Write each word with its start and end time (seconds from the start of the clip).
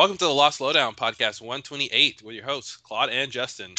Welcome 0.00 0.16
to 0.16 0.24
the 0.24 0.32
Lost 0.32 0.62
Lowdown 0.62 0.94
podcast 0.94 1.42
128 1.42 2.22
with 2.22 2.34
your 2.34 2.46
hosts, 2.46 2.78
Claude 2.78 3.10
and 3.10 3.30
Justin. 3.30 3.74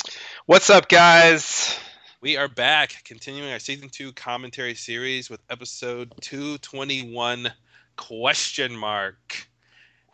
What's 0.45 0.69
up, 0.69 0.87
guys? 0.87 1.75
We 2.21 2.37
are 2.37 2.47
back 2.47 2.93
continuing 3.05 3.51
our 3.51 3.57
season 3.57 3.89
two 3.89 4.13
commentary 4.13 4.75
series 4.75 5.31
with 5.31 5.41
episode 5.49 6.13
221 6.21 7.51
question 7.95 8.77
mark. 8.77 9.47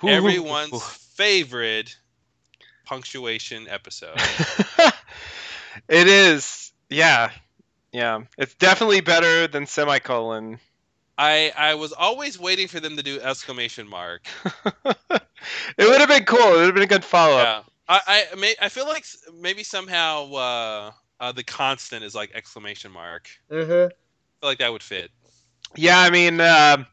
Ooh. 0.01 0.07
Everyone's 0.07 0.81
favorite 1.17 1.97
punctuation 2.85 3.67
episode. 3.67 4.15
it 5.89 6.07
is. 6.07 6.71
Yeah. 6.89 7.31
Yeah. 7.91 8.21
It's 8.37 8.55
definitely 8.55 9.01
better 9.01 9.49
than 9.49 9.67
semicolon. 9.67 10.59
I 11.17 11.51
I 11.57 11.75
was 11.75 11.91
always 11.91 12.39
waiting 12.39 12.69
for 12.69 12.79
them 12.79 12.95
to 12.95 13.03
do 13.03 13.19
exclamation 13.19 13.89
mark. 13.89 14.25
it 15.77 15.87
would 15.87 15.99
have 15.99 16.09
been 16.09 16.25
cool. 16.25 16.39
It 16.39 16.57
would 16.57 16.65
have 16.65 16.73
been 16.73 16.83
a 16.83 16.87
good 16.87 17.05
follow 17.05 17.37
up. 17.37 17.65
Yeah. 17.89 17.95
I 18.07 18.25
I, 18.31 18.35
may, 18.35 18.55
I 18.61 18.69
feel 18.69 18.85
like 18.85 19.05
maybe 19.39 19.63
somehow 19.63 20.31
uh, 20.33 20.91
uh, 21.19 21.31
the 21.31 21.43
constant 21.43 22.03
is 22.03 22.13
like 22.13 22.31
exclamation 22.33 22.91
mark. 22.91 23.29
Mm-hmm. 23.51 23.71
I 23.71 24.39
feel 24.41 24.49
like 24.49 24.59
that 24.59 24.71
would 24.71 24.83
fit. 24.83 25.11
Yeah, 25.75 25.99
I 25.99 26.09
mean, 26.09 26.41
um 26.41 26.87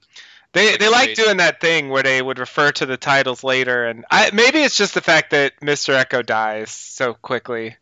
they 0.54 0.77
they 0.77 0.88
like 0.88 1.06
Great. 1.09 1.16
doing 1.16 1.37
that 1.38 1.60
thing 1.60 1.91
where 1.91 2.04
they 2.04 2.23
would 2.23 2.38
refer 2.38 2.70
to 2.73 2.87
the 2.87 2.96
titles 2.96 3.42
later, 3.42 3.87
and 3.87 4.04
I, 4.10 4.30
maybe 4.32 4.60
it's 4.60 4.79
just 4.79 4.95
the 4.95 5.01
fact 5.01 5.30
that 5.30 5.60
Mr. 5.60 5.92
Eko 5.95 6.24
dies 6.24 6.70
so 6.70 7.12
quickly. 7.15 7.76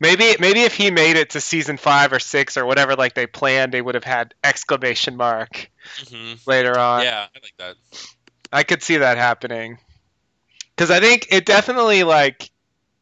Maybe 0.00 0.36
maybe 0.38 0.60
if 0.60 0.74
he 0.74 0.92
made 0.92 1.16
it 1.16 1.30
to 1.30 1.40
season 1.40 1.76
five 1.76 2.12
or 2.12 2.20
six 2.20 2.56
or 2.56 2.64
whatever 2.64 2.94
like 2.94 3.14
they 3.14 3.26
planned, 3.26 3.72
they 3.72 3.82
would 3.82 3.96
have 3.96 4.04
had 4.04 4.34
exclamation 4.44 5.16
mark 5.16 5.70
hmm 6.08 6.34
later 6.46 6.78
on. 6.78 7.02
yeah, 7.02 7.26
I 7.34 7.38
like 7.42 7.54
that. 7.58 7.76
I 8.52 8.62
could 8.62 8.82
see 8.82 8.98
that 8.98 9.18
happening. 9.18 9.78
Because 10.78 10.92
I 10.92 11.00
think 11.00 11.26
it 11.32 11.44
definitely 11.44 12.04
like 12.04 12.52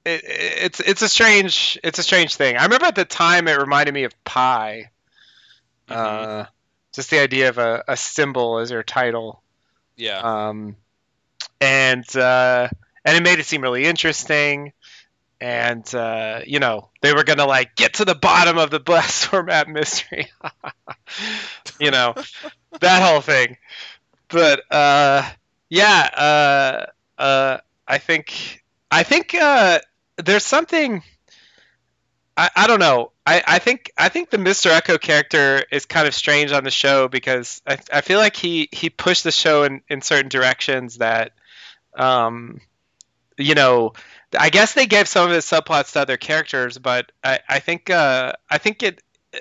it, 0.06 0.22
it's 0.24 0.80
it's 0.80 1.02
a 1.02 1.10
strange 1.10 1.78
it's 1.84 1.98
a 1.98 2.02
strange 2.02 2.34
thing. 2.34 2.56
I 2.56 2.62
remember 2.62 2.86
at 2.86 2.94
the 2.94 3.04
time 3.04 3.48
it 3.48 3.58
reminded 3.58 3.92
me 3.92 4.04
of 4.04 4.24
Pi. 4.24 4.88
Mhm. 5.86 5.94
Uh, 5.94 6.46
just 6.94 7.10
the 7.10 7.18
idea 7.18 7.50
of 7.50 7.58
a, 7.58 7.84
a 7.86 7.94
symbol 7.98 8.60
as 8.60 8.70
your 8.70 8.82
title. 8.82 9.42
yeah. 9.94 10.20
Um, 10.20 10.76
and 11.60 12.16
uh, 12.16 12.68
and 13.04 13.14
it 13.14 13.22
made 13.22 13.40
it 13.40 13.44
seem 13.44 13.60
really 13.60 13.84
interesting. 13.84 14.72
And 15.38 15.94
uh, 15.94 16.40
you 16.46 16.60
know 16.60 16.88
they 17.02 17.12
were 17.12 17.24
gonna 17.24 17.44
like 17.44 17.76
get 17.76 17.94
to 17.94 18.06
the 18.06 18.14
bottom 18.14 18.56
of 18.56 18.70
the 18.70 18.80
blast 18.80 19.26
format 19.26 19.68
mystery. 19.68 20.30
you 21.78 21.90
know 21.90 22.14
that 22.80 23.02
whole 23.02 23.20
thing. 23.20 23.58
But 24.28 24.62
uh, 24.72 25.30
yeah, 25.68 26.08
uh, 26.16 26.86
uh, 27.18 27.58
I 27.86 27.98
think 27.98 28.64
I 28.90 29.02
think 29.02 29.34
uh, 29.34 29.80
there's 30.16 30.44
something. 30.44 31.02
I, 32.38 32.50
I 32.54 32.66
don't 32.66 32.80
know. 32.80 33.12
I, 33.26 33.42
I 33.46 33.58
think 33.58 33.90
I 33.96 34.08
think 34.08 34.30
the 34.30 34.36
Mr. 34.36 34.70
Eko 34.70 35.00
character 35.00 35.64
is 35.72 35.86
kind 35.86 36.06
of 36.06 36.14
strange 36.14 36.52
on 36.52 36.64
the 36.64 36.70
show 36.70 37.08
because 37.08 37.62
I, 37.66 37.78
I 37.92 38.00
feel 38.02 38.18
like 38.18 38.36
he, 38.36 38.68
he 38.72 38.90
pushed 38.90 39.24
the 39.24 39.32
show 39.32 39.64
in, 39.64 39.80
in 39.88 40.02
certain 40.02 40.28
directions 40.28 40.98
that 40.98 41.32
um 41.96 42.60
you 43.38 43.54
know 43.54 43.94
I 44.38 44.50
guess 44.50 44.74
they 44.74 44.86
gave 44.86 45.08
some 45.08 45.28
of 45.28 45.34
his 45.34 45.44
subplots 45.44 45.92
to 45.92 46.00
other 46.00 46.16
characters, 46.16 46.78
but 46.78 47.12
I, 47.22 47.40
I 47.48 47.58
think 47.60 47.90
uh, 47.90 48.32
I 48.50 48.58
think 48.58 48.82
it 48.82 49.02
uh, 49.34 49.38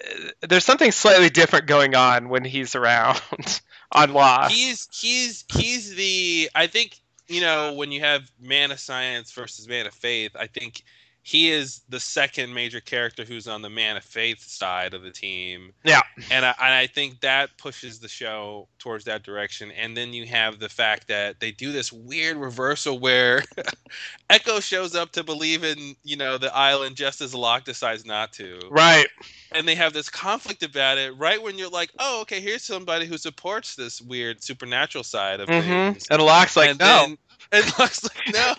there's 0.48 0.64
something 0.64 0.92
slightly 0.92 1.30
different 1.30 1.68
going 1.68 1.96
on 1.96 2.30
when 2.30 2.44
he's 2.44 2.76
around 2.76 3.20
on 3.92 4.14
Lost. 4.14 4.54
he's 4.54 4.88
he's 4.94 5.46
he's 5.52 5.96
the 5.96 6.50
I 6.54 6.68
think 6.68 7.00
you 7.28 7.42
know 7.42 7.74
when 7.74 7.92
you 7.92 8.02
have 8.02 8.30
man 8.40 8.72
of 8.72 8.80
science 8.80 9.32
versus 9.32 9.68
man 9.68 9.88
of 9.88 9.94
faith, 9.94 10.36
I 10.38 10.48
think 10.48 10.84
he 11.26 11.52
is 11.52 11.82
the 11.90 12.00
second 12.00 12.54
major 12.54 12.82
character 12.82 13.26
who's 13.26 13.48
on 13.48 13.64
the 13.64 13.70
man 13.70 13.98
of 13.98 14.04
faith 14.04 14.42
side 14.42 14.94
of 14.94 15.04
the 15.04 15.12
team. 15.12 15.74
Yeah. 15.84 16.04
and 16.32 16.46
I, 16.46 16.56
and 16.62 16.74
I 16.74 16.88
think 16.88 17.22
that 17.22 17.58
pushes 17.58 18.00
the 18.00 18.08
show 18.08 18.70
towards 18.80 19.06
that 19.06 19.24
direction. 19.24 19.72
And 19.72 19.98
then 19.98 20.14
you 20.14 20.28
have 20.28 20.60
the 20.60 20.70
fact 20.70 21.08
that 21.10 21.40
they 21.42 21.52
do 21.52 21.72
this 21.74 21.92
weird 21.92 22.38
reversal 22.38 23.00
where 23.00 23.44
Eko 24.30 24.62
shows 24.62 24.96
up 24.96 25.12
to 25.14 25.24
believe 25.24 25.64
in 25.64 25.96
you 26.04 26.16
know 26.18 26.38
the 26.38 26.56
island 26.56 26.96
just 26.96 27.22
as 27.22 27.36
Locke 27.36 27.66
decides 27.66 28.06
not 28.06 28.34
to 28.34 28.72
Right. 28.72 29.08
and 29.54 29.68
they 29.68 29.76
have 29.76 29.94
this 29.94 30.10
conflict 30.10 30.64
about 30.64 30.98
it 30.98 31.16
right 31.18 31.42
when 31.42 31.58
you're 31.58 31.70
like, 31.70 31.92
oh, 32.00 32.22
okay, 32.22 32.42
here's 32.42 32.64
somebody 32.64 33.06
who 33.06 33.18
supports 33.18 33.76
this 33.76 34.02
weird 34.02 34.44
supernatural 34.44 35.04
side 35.04 35.40
of 35.42 35.50
hmm 35.50 35.54
things. 35.54 36.06
And 36.10 36.22
Locke's 36.22 36.56
like, 36.58 36.72
and 36.72 36.80
no. 36.80 37.08
then 37.08 37.18
and 37.64 37.80
Locke's 37.80 38.04
like, 38.04 38.34
no. 38.34 38.54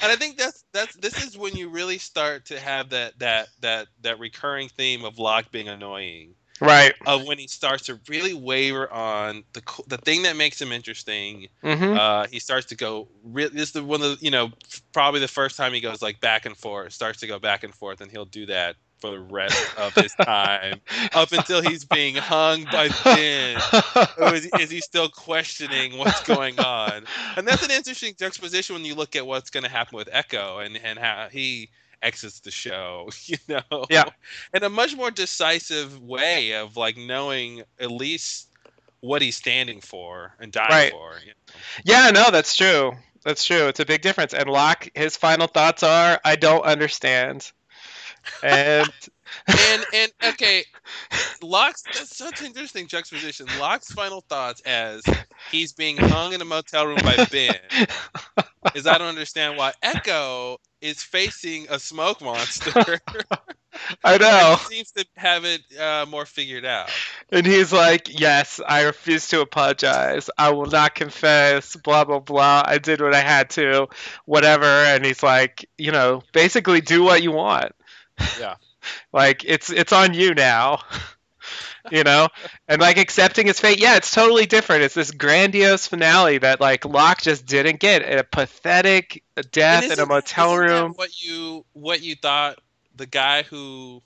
And 0.00 0.12
I 0.12 0.16
think 0.16 0.38
that's 0.38 0.64
that's 0.72 0.96
this 0.96 1.22
is 1.22 1.36
when 1.38 1.56
you 1.56 1.68
really 1.68 1.98
start 1.98 2.46
to 2.46 2.60
have 2.60 2.90
that 2.90 3.18
that 3.20 3.48
that 3.60 3.88
that 4.02 4.18
recurring 4.18 4.68
theme 4.68 5.04
of 5.04 5.18
Locke 5.18 5.50
being 5.52 5.68
annoying. 5.68 6.34
right. 6.60 6.94
Of 7.06 7.26
when 7.26 7.38
he 7.38 7.48
starts 7.48 7.84
to 7.86 8.00
really 8.08 8.34
waver 8.34 8.90
on 8.92 9.44
the 9.54 9.62
the 9.88 9.98
thing 9.98 10.22
that 10.22 10.36
makes 10.36 10.60
him 10.60 10.72
interesting. 10.72 11.48
hmm 11.62 11.96
Uh, 11.96 12.26
he 12.30 12.40
starts 12.40 12.66
to 12.66 12.76
go. 12.76 13.08
Re- 13.24 13.48
this 13.48 13.68
is 13.68 13.72
the 13.72 13.84
one 13.84 14.02
of 14.02 14.18
the, 14.18 14.24
you 14.24 14.30
know 14.30 14.50
probably 14.92 15.20
the 15.20 15.28
first 15.28 15.56
time 15.56 15.72
he 15.74 15.80
goes 15.80 16.02
like 16.02 16.20
back 16.20 16.46
and 16.46 16.56
forth. 16.56 16.92
Starts 16.92 17.20
to 17.20 17.26
go 17.26 17.38
back 17.38 17.64
and 17.64 17.74
forth, 17.74 18.00
and 18.00 18.10
he'll 18.10 18.24
do 18.26 18.46
that 18.46 18.76
for 19.02 19.10
the 19.10 19.20
rest 19.20 19.76
of 19.76 19.92
his 19.94 20.14
time 20.14 20.80
up 21.12 21.32
until 21.32 21.60
he's 21.60 21.84
being 21.84 22.14
hung 22.14 22.62
by 22.64 22.88
Ben. 23.04 23.58
Or 24.16 24.34
is, 24.34 24.48
is 24.60 24.70
he 24.70 24.80
still 24.80 25.08
questioning 25.08 25.98
what's 25.98 26.22
going 26.22 26.58
on? 26.60 27.04
And 27.36 27.46
that's 27.46 27.64
an 27.64 27.72
interesting 27.72 28.14
juxtaposition 28.18 28.74
when 28.76 28.84
you 28.84 28.94
look 28.94 29.16
at 29.16 29.26
what's 29.26 29.50
going 29.50 29.64
to 29.64 29.70
happen 29.70 29.96
with 29.96 30.08
Eko 30.08 30.64
and, 30.64 30.78
and 30.82 30.98
how 30.98 31.26
he 31.30 31.70
exits 32.00 32.40
the 32.40 32.52
show, 32.52 33.10
you 33.24 33.36
know? 33.48 33.84
Yeah. 33.90 34.04
In 34.54 34.62
a 34.62 34.68
much 34.70 34.96
more 34.96 35.10
decisive 35.10 36.00
way 36.00 36.54
of 36.54 36.76
like 36.76 36.96
knowing 36.96 37.64
at 37.80 37.90
least 37.90 38.48
what 39.00 39.20
he's 39.20 39.36
standing 39.36 39.80
for 39.80 40.32
and 40.38 40.52
dying 40.52 40.70
Right. 40.70 40.92
for. 40.92 41.14
you 41.24 41.32
know? 41.32 41.54
Yeah, 41.84 42.10
no, 42.12 42.30
that's 42.30 42.54
true. 42.56 42.92
That's 43.24 43.44
true. 43.44 43.66
It's 43.68 43.80
a 43.80 43.84
big 43.84 44.02
difference. 44.02 44.32
And 44.34 44.48
Locke, 44.48 44.88
his 44.94 45.16
final 45.16 45.46
thoughts 45.48 45.82
are, 45.82 46.20
I 46.24 46.36
don't 46.36 46.64
understand. 46.64 47.50
And 48.42 48.90
And 49.46 49.84
and 49.94 50.12
okay, 50.24 50.64
Locke's 51.42 51.82
that's 51.82 52.16
such 52.16 52.40
an 52.40 52.46
interesting 52.46 52.86
juxtaposition. 52.86 53.46
Locke's 53.58 53.92
final 53.92 54.20
thoughts 54.20 54.60
as 54.62 55.02
he's 55.50 55.72
being 55.72 55.96
hung 55.96 56.32
in 56.32 56.40
a 56.40 56.44
motel 56.44 56.86
room 56.86 56.98
by 57.02 57.26
Ben 57.30 57.56
is 58.74 58.86
I 58.86 58.98
don't 58.98 59.08
understand 59.08 59.56
why 59.56 59.72
Eko 59.82 60.58
is 60.80 61.02
facing 61.02 61.66
a 61.70 61.78
smoke 61.78 62.20
monster. 62.20 62.98
I 64.04 64.18
know. 64.18 64.56
He 64.68 64.76
seems 64.76 64.92
to 64.92 65.06
have 65.16 65.44
it 65.44 65.62
uh, 65.78 66.04
more 66.08 66.26
figured 66.26 66.64
out. 66.64 66.90
And 67.30 67.46
he's 67.46 67.72
like, 67.72 68.20
Yes, 68.20 68.60
I 68.66 68.82
refuse 68.82 69.28
to 69.28 69.40
apologize. 69.40 70.28
I 70.36 70.50
will 70.50 70.66
not 70.66 70.94
confess, 70.94 71.74
blah, 71.76 72.04
blah, 72.04 72.20
blah. 72.20 72.62
I 72.66 72.78
did 72.78 73.00
what 73.00 73.14
I 73.14 73.20
had 73.20 73.50
to, 73.50 73.88
whatever. 74.26 74.66
And 74.66 75.04
he's 75.04 75.22
like, 75.22 75.68
You 75.78 75.92
know, 75.92 76.22
basically 76.32 76.80
do 76.82 77.02
what 77.02 77.22
you 77.22 77.32
want. 77.32 77.72
Yeah. 78.38 78.54
like, 79.12 79.44
it's 79.44 79.70
it's 79.70 79.92
on 79.92 80.14
you 80.14 80.34
now. 80.34 80.80
you 81.90 82.04
know? 82.04 82.28
And 82.68 82.80
like 82.80 82.96
accepting 82.98 83.46
his 83.46 83.60
fate. 83.60 83.80
Yeah, 83.80 83.96
it's 83.96 84.10
totally 84.10 84.46
different. 84.46 84.82
It's 84.82 84.94
this 84.94 85.10
grandiose 85.10 85.86
finale 85.86 86.38
that 86.38 86.60
like 86.60 86.84
Locke 86.84 87.22
just 87.22 87.46
didn't 87.46 87.80
get. 87.80 88.02
A 88.02 88.24
pathetic 88.24 89.22
death 89.50 89.90
in 89.90 89.98
a 89.98 90.06
motel 90.06 90.56
room. 90.56 90.92
What 90.94 91.22
you 91.22 91.64
what 91.72 92.02
you 92.02 92.14
thought 92.14 92.58
the 92.96 93.06
guy 93.06 93.42
who 93.42 94.02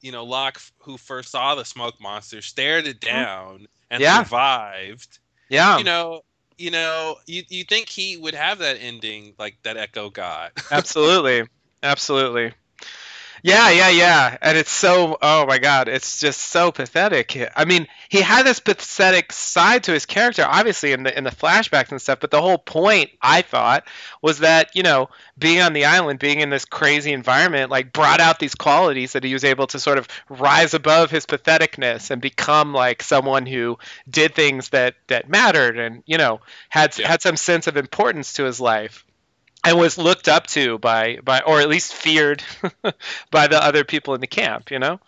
you 0.00 0.12
know 0.12 0.24
Locke 0.24 0.60
who 0.78 0.98
first 0.98 1.30
saw 1.30 1.54
the 1.54 1.64
smoke 1.64 2.00
monster 2.00 2.42
stared 2.42 2.86
it 2.86 3.00
down 3.00 3.66
and 3.90 4.02
Mm-hmm. 4.02 4.02
Yeah. 4.02 4.22
survived. 4.24 5.18
Yeah. 5.48 5.78
you 5.78 5.84
know, 5.84 6.22
you 6.58 6.70
know, 6.70 7.16
you 7.26 7.42
you 7.48 7.64
think 7.64 7.88
he 7.88 8.16
would 8.16 8.34
have 8.34 8.58
that 8.58 8.76
ending 8.80 9.34
like 9.38 9.56
that 9.62 9.76
Eko 9.76 10.12
got? 10.12 10.52
absolutely 10.70 11.44
absolutely 11.82 12.52
yeah 13.44 13.68
yeah 13.70 13.90
yeah. 13.90 14.38
And 14.40 14.56
it's 14.56 14.70
so 14.70 15.18
oh 15.20 15.44
my 15.46 15.58
god 15.58 15.88
it's 15.88 16.18
just 16.18 16.40
so 16.40 16.72
pathetic. 16.72 17.36
I 17.54 17.66
mean 17.66 17.86
he 18.08 18.22
had 18.22 18.44
this 18.46 18.58
pathetic 18.58 19.32
side 19.32 19.84
to 19.84 19.92
his 19.92 20.06
character 20.06 20.44
obviously 20.48 20.92
in 20.92 21.02
the 21.02 21.16
in 21.16 21.24
the 21.24 21.30
flashbacks 21.30 21.90
and 21.90 22.00
stuff 22.00 22.20
but 22.20 22.30
the 22.30 22.40
whole 22.40 22.56
point 22.58 23.10
i 23.20 23.42
thought 23.42 23.84
was 24.22 24.38
that 24.38 24.70
you 24.74 24.82
know 24.82 25.10
being 25.38 25.60
on 25.60 25.74
the 25.74 25.84
island 25.84 26.18
being 26.18 26.40
in 26.40 26.48
this 26.48 26.64
crazy 26.64 27.12
environment 27.12 27.70
like 27.70 27.92
brought 27.92 28.20
out 28.20 28.38
these 28.38 28.54
qualities 28.54 29.12
that 29.12 29.24
he 29.24 29.34
was 29.34 29.44
able 29.44 29.66
to 29.66 29.78
sort 29.78 29.98
of 29.98 30.08
rise 30.30 30.72
above 30.72 31.10
his 31.10 31.26
patheticness 31.26 32.10
and 32.10 32.22
become 32.22 32.72
like 32.72 33.02
someone 33.02 33.44
who 33.44 33.76
did 34.08 34.34
things 34.34 34.70
that 34.70 34.94
that 35.08 35.28
mattered 35.28 35.78
and 35.78 36.02
you 36.06 36.16
know 36.16 36.40
had 36.70 36.96
Yeah. 36.98 37.08
had 37.08 37.20
some 37.20 37.36
sense 37.36 37.66
of 37.66 37.76
importance 37.76 38.34
to 38.34 38.44
his 38.44 38.58
life 38.60 39.04
and 39.64 39.78
was 39.78 39.98
looked 39.98 40.28
up 40.28 40.46
to 40.48 40.78
by 40.78 41.18
by 41.24 41.40
or 41.40 41.60
at 41.60 41.68
least 41.68 41.94
feared 41.94 42.42
by 43.30 43.46
the 43.48 43.62
other 43.62 43.84
people 43.84 44.14
in 44.14 44.20
the 44.20 44.26
camp 44.26 44.70
you 44.70 44.78
know 44.78 45.00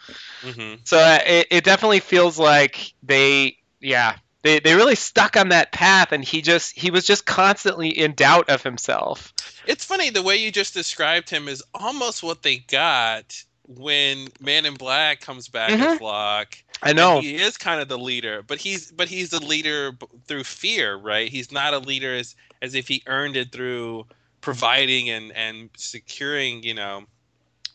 hmm 0.43 0.75
so 0.85 0.99
uh, 0.99 1.19
it, 1.27 1.47
it 1.51 1.65
definitely 1.65 2.01
feels 2.01 2.39
like 2.39 2.93
they 3.03 3.57
yeah 3.81 4.17
they 4.47 4.61
they 4.61 4.75
really 4.75 4.95
stuck 4.95 5.37
on 5.37 5.49
that 5.49 5.73
path, 5.73 6.13
and 6.13 6.25
he 6.25 6.41
just 6.41 6.79
he 6.79 6.93
was 6.93 7.05
just 7.05 7.27
constantly 7.27 7.89
in 7.89 8.15
doubt 8.15 8.49
of 8.49 8.63
himself. 8.63 9.33
It's 9.67 9.85
funny 9.85 10.11
the 10.11 10.23
way 10.23 10.37
you 10.37 10.53
just 10.53 10.73
described 10.73 11.29
him 11.29 11.49
is 11.49 11.65
almost 11.75 12.23
what 12.23 12.43
they 12.45 12.59
got 12.59 13.43
when 13.67 14.29
Man 14.41 14.65
in 14.65 14.75
Black 14.75 15.21
comes 15.21 15.49
back 15.49 15.73
Mhm. 15.73 15.95
as 15.95 16.01
Locke. 16.01 16.57
I 16.81 16.91
and 16.91 16.99
know. 16.99 17.21
he 17.21 17.35
is 17.35 17.57
kind 17.57 17.81
of 17.81 17.89
the 17.89 17.99
leader, 17.99 18.43
but 18.47 18.59
he's 18.59 18.93
but 18.93 19.09
he's 19.09 19.33
a 19.33 19.43
leader 19.43 19.93
b- 19.93 20.07
through 20.29 20.45
fear, 20.45 20.95
right? 20.95 21.29
He's 21.29 21.51
not 21.51 21.75
a 21.75 21.79
leader 21.79 22.15
as 22.15 22.37
as 22.63 22.77
if 22.77 22.87
he 22.87 23.03
earned 23.09 23.37
it 23.37 23.51
through 23.51 24.07
providing 24.47 25.11
and 25.11 25.33
and 25.37 25.71
securing, 25.77 26.63
you 26.65 26.75
know, 26.75 27.05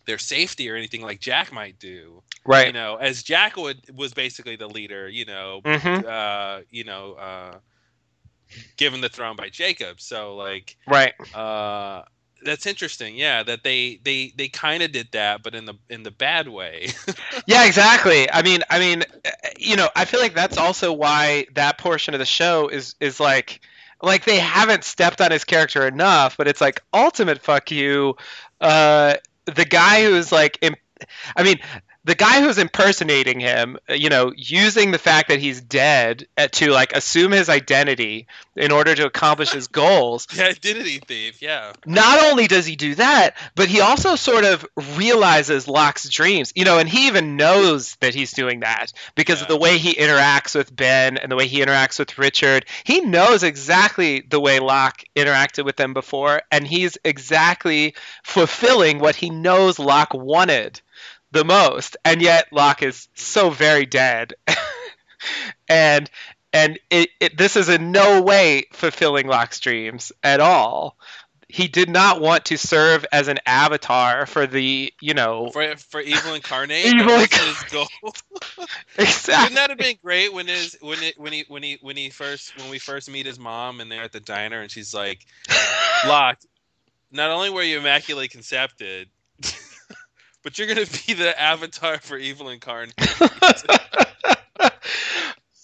their 0.08 0.18
safety 0.20 0.70
or 0.72 0.76
anything 0.76 1.02
like 1.04 1.20
Jack 1.22 1.54
might 1.54 1.80
do. 1.80 2.24
Right. 2.46 2.68
You 2.68 2.74
know, 2.74 2.98
as 2.98 3.24
Jack 3.24 3.58
would 3.58 3.80
was 3.96 4.14
basically 4.14 4.58
the 4.58 4.68
leader, 4.70 5.10
you 5.10 5.26
know, 5.26 5.64
hmm 5.66 6.02
uh, 6.06 6.62
you 6.72 6.84
know, 6.86 7.14
uh, 7.14 7.60
given 8.78 9.02
the 9.02 9.10
throne 9.10 9.38
by 9.38 9.50
Jacob. 9.50 10.02
So 10.02 10.36
like, 10.36 10.78
Right. 10.88 11.14
uh, 11.34 12.04
that's 12.44 12.66
interesting. 12.68 13.16
Yeah, 13.16 13.44
that 13.44 13.64
they 13.64 14.00
they 14.04 14.34
they 14.36 14.50
kind 14.50 14.84
of 14.84 14.92
did 14.92 15.10
that, 15.14 15.44
but 15.44 15.56
in 15.56 15.66
the 15.66 15.76
in 15.90 16.04
the 16.04 16.12
bad 16.12 16.48
way. 16.48 16.90
Yeah, 17.48 17.66
exactly. 17.66 18.32
I 18.32 18.42
mean, 18.42 18.62
I 18.70 18.80
mean, 18.80 19.04
uh, 19.26 19.30
you 19.58 19.76
know, 19.76 19.90
I 19.96 20.06
feel 20.06 20.20
like 20.20 20.34
that's 20.36 20.58
also 20.58 20.94
why 20.94 21.48
that 21.56 21.78
portion 21.78 22.14
of 22.14 22.20
the 22.20 22.26
show 22.26 22.68
is 22.70 22.96
is 23.02 23.20
like 23.20 23.62
like 24.02 24.26
they 24.26 24.40
haven't 24.40 24.84
stepped 24.84 25.22
on 25.22 25.32
his 25.32 25.44
character 25.44 25.88
enough, 25.88 26.38
but 26.38 26.48
it's 26.48 26.62
like 26.62 26.82
ultimate 26.94 27.42
fuck 27.42 27.72
you. 27.72 28.16
Uh, 28.60 29.16
the 29.46 29.66
guy 29.66 30.04
who's 30.04 30.32
like, 30.32 30.58
imp- 30.62 30.80
I 31.36 31.44
mean, 31.44 31.60
the 32.04 32.16
guy 32.16 32.42
who's 32.42 32.58
impersonating 32.58 33.40
him, 33.40 33.78
uh, 33.90 33.94
you 33.94 34.10
know, 34.10 34.34
using 34.36 34.90
the 34.90 34.98
fact 34.98 35.30
that 35.30 35.40
he's 35.40 35.62
dead 35.62 36.28
uh, 36.36 36.48
to 36.48 36.72
like 36.72 36.94
assume 36.94 37.32
his 37.32 37.48
identity 37.48 38.28
in 38.56 38.72
order 38.72 38.96
to 38.96 39.06
accomplish 39.06 39.52
his 39.52 39.68
goals. 39.68 40.26
the 40.36 40.48
identity 40.48 40.98
thief. 40.98 41.42
Yeah. 41.42 41.74
Not 41.86 42.24
only 42.32 42.48
does 42.48 42.66
he 42.66 42.76
do 42.76 42.96
that, 42.96 43.36
but 43.56 43.68
he 43.68 43.82
also 43.82 44.16
sort 44.16 44.46
of 44.46 44.66
realizes 44.98 45.68
Locke's 45.68 46.10
dreams, 46.10 46.52
you 46.56 46.66
know, 46.66 46.80
and 46.80 46.90
he 46.90 47.08
even 47.08 47.38
knows 47.38 47.96
that 47.98 48.16
he's 48.16 48.32
doing 48.32 48.62
that 48.62 48.92
because 49.14 49.44
of 49.44 49.48
the 49.48 49.58
way 49.58 49.78
he 49.78 49.94
interacts 49.94 50.56
with 50.56 50.76
Ben 50.76 51.18
and 51.18 51.32
the 51.32 51.36
way 51.36 51.48
he 51.48 51.64
interacts 51.64 52.00
with 52.00 52.18
Richard. 52.18 52.66
He 52.84 53.02
knows 53.02 53.44
exactly 53.44 54.22
the 54.22 54.40
way 54.40 54.60
Locke 54.60 55.04
interacted 55.16 55.66
with 55.66 55.76
them 55.76 55.94
before, 55.94 56.42
and 56.52 56.66
he's 56.66 56.98
exactly 57.04 57.94
fulfilling 58.24 58.98
what 58.98 59.16
he 59.16 59.30
knows 59.30 59.78
Locke 59.78 60.16
wanted 60.16 60.82
the 61.32 61.46
most, 61.46 61.98
and 62.04 62.22
yet 62.22 62.48
Locke 62.52 62.84
is 62.84 63.08
so 63.14 63.50
very 63.50 63.86
dead. 63.86 64.34
and 65.70 66.10
and 66.54 66.80
it, 66.90 67.10
it 67.20 67.38
this 67.38 67.56
is 67.56 67.70
in 67.70 67.92
no 67.92 68.22
way 68.22 68.66
fulfilling 68.74 69.28
Locke's 69.28 69.60
dreams 69.60 70.12
at 70.24 70.40
all. 70.40 70.98
He 71.48 71.68
did 71.68 71.90
not 71.90 72.22
want 72.22 72.46
to 72.46 72.58
serve 72.58 73.06
as 73.12 73.28
an 73.28 73.40
avatar 73.46 74.26
for 74.26 74.48
the, 74.48 74.94
you 75.02 75.14
know, 75.14 75.50
For 75.52 75.76
for 75.76 76.00
evil 76.00 76.34
incarnate. 76.34 76.86
Evil 76.94 77.08
that 77.08 77.30
was 77.30 77.62
his 77.62 77.72
goal. 77.72 77.88
exactly. 78.98 79.34
Wouldn't 79.44 79.56
that 79.56 79.70
have 79.70 79.78
been 79.78 79.98
great 80.02 80.34
when 80.34 80.48
his 80.48 80.78
when 80.80 81.04
it 81.04 81.20
when 81.20 81.34
he 81.34 81.44
when 81.50 81.62
he 81.62 81.78
when 81.82 81.98
he 81.98 82.10
first 82.10 82.58
when 82.58 82.70
we 82.70 82.80
first 82.80 83.10
meet 83.10 83.26
his 83.26 83.38
mom 83.38 83.82
and 83.82 83.92
they're 83.92 84.04
at 84.04 84.14
the 84.14 84.22
diner 84.22 84.62
and 84.62 84.72
she's 84.72 84.94
like, 84.94 85.26
Locke, 86.08 86.40
not 87.12 87.32
only 87.32 87.50
were 87.50 87.64
you 87.64 87.80
immaculately 87.80 88.30
concepted, 88.30 89.10
but 90.44 90.58
you're 90.58 90.68
gonna 90.68 90.86
be 91.08 91.14
the 91.14 91.40
avatar 91.40 92.00
for 92.00 92.18
evil 92.18 92.50
incarnate. 92.50 92.94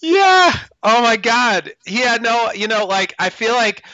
yeah. 0.00 0.52
Oh 0.82 1.02
my 1.02 1.16
God. 1.16 1.72
Yeah. 1.86 2.16
No. 2.20 2.52
You 2.52 2.68
know, 2.68 2.86
like 2.86 3.14
I 3.18 3.30
feel 3.30 3.54
like, 3.54 3.84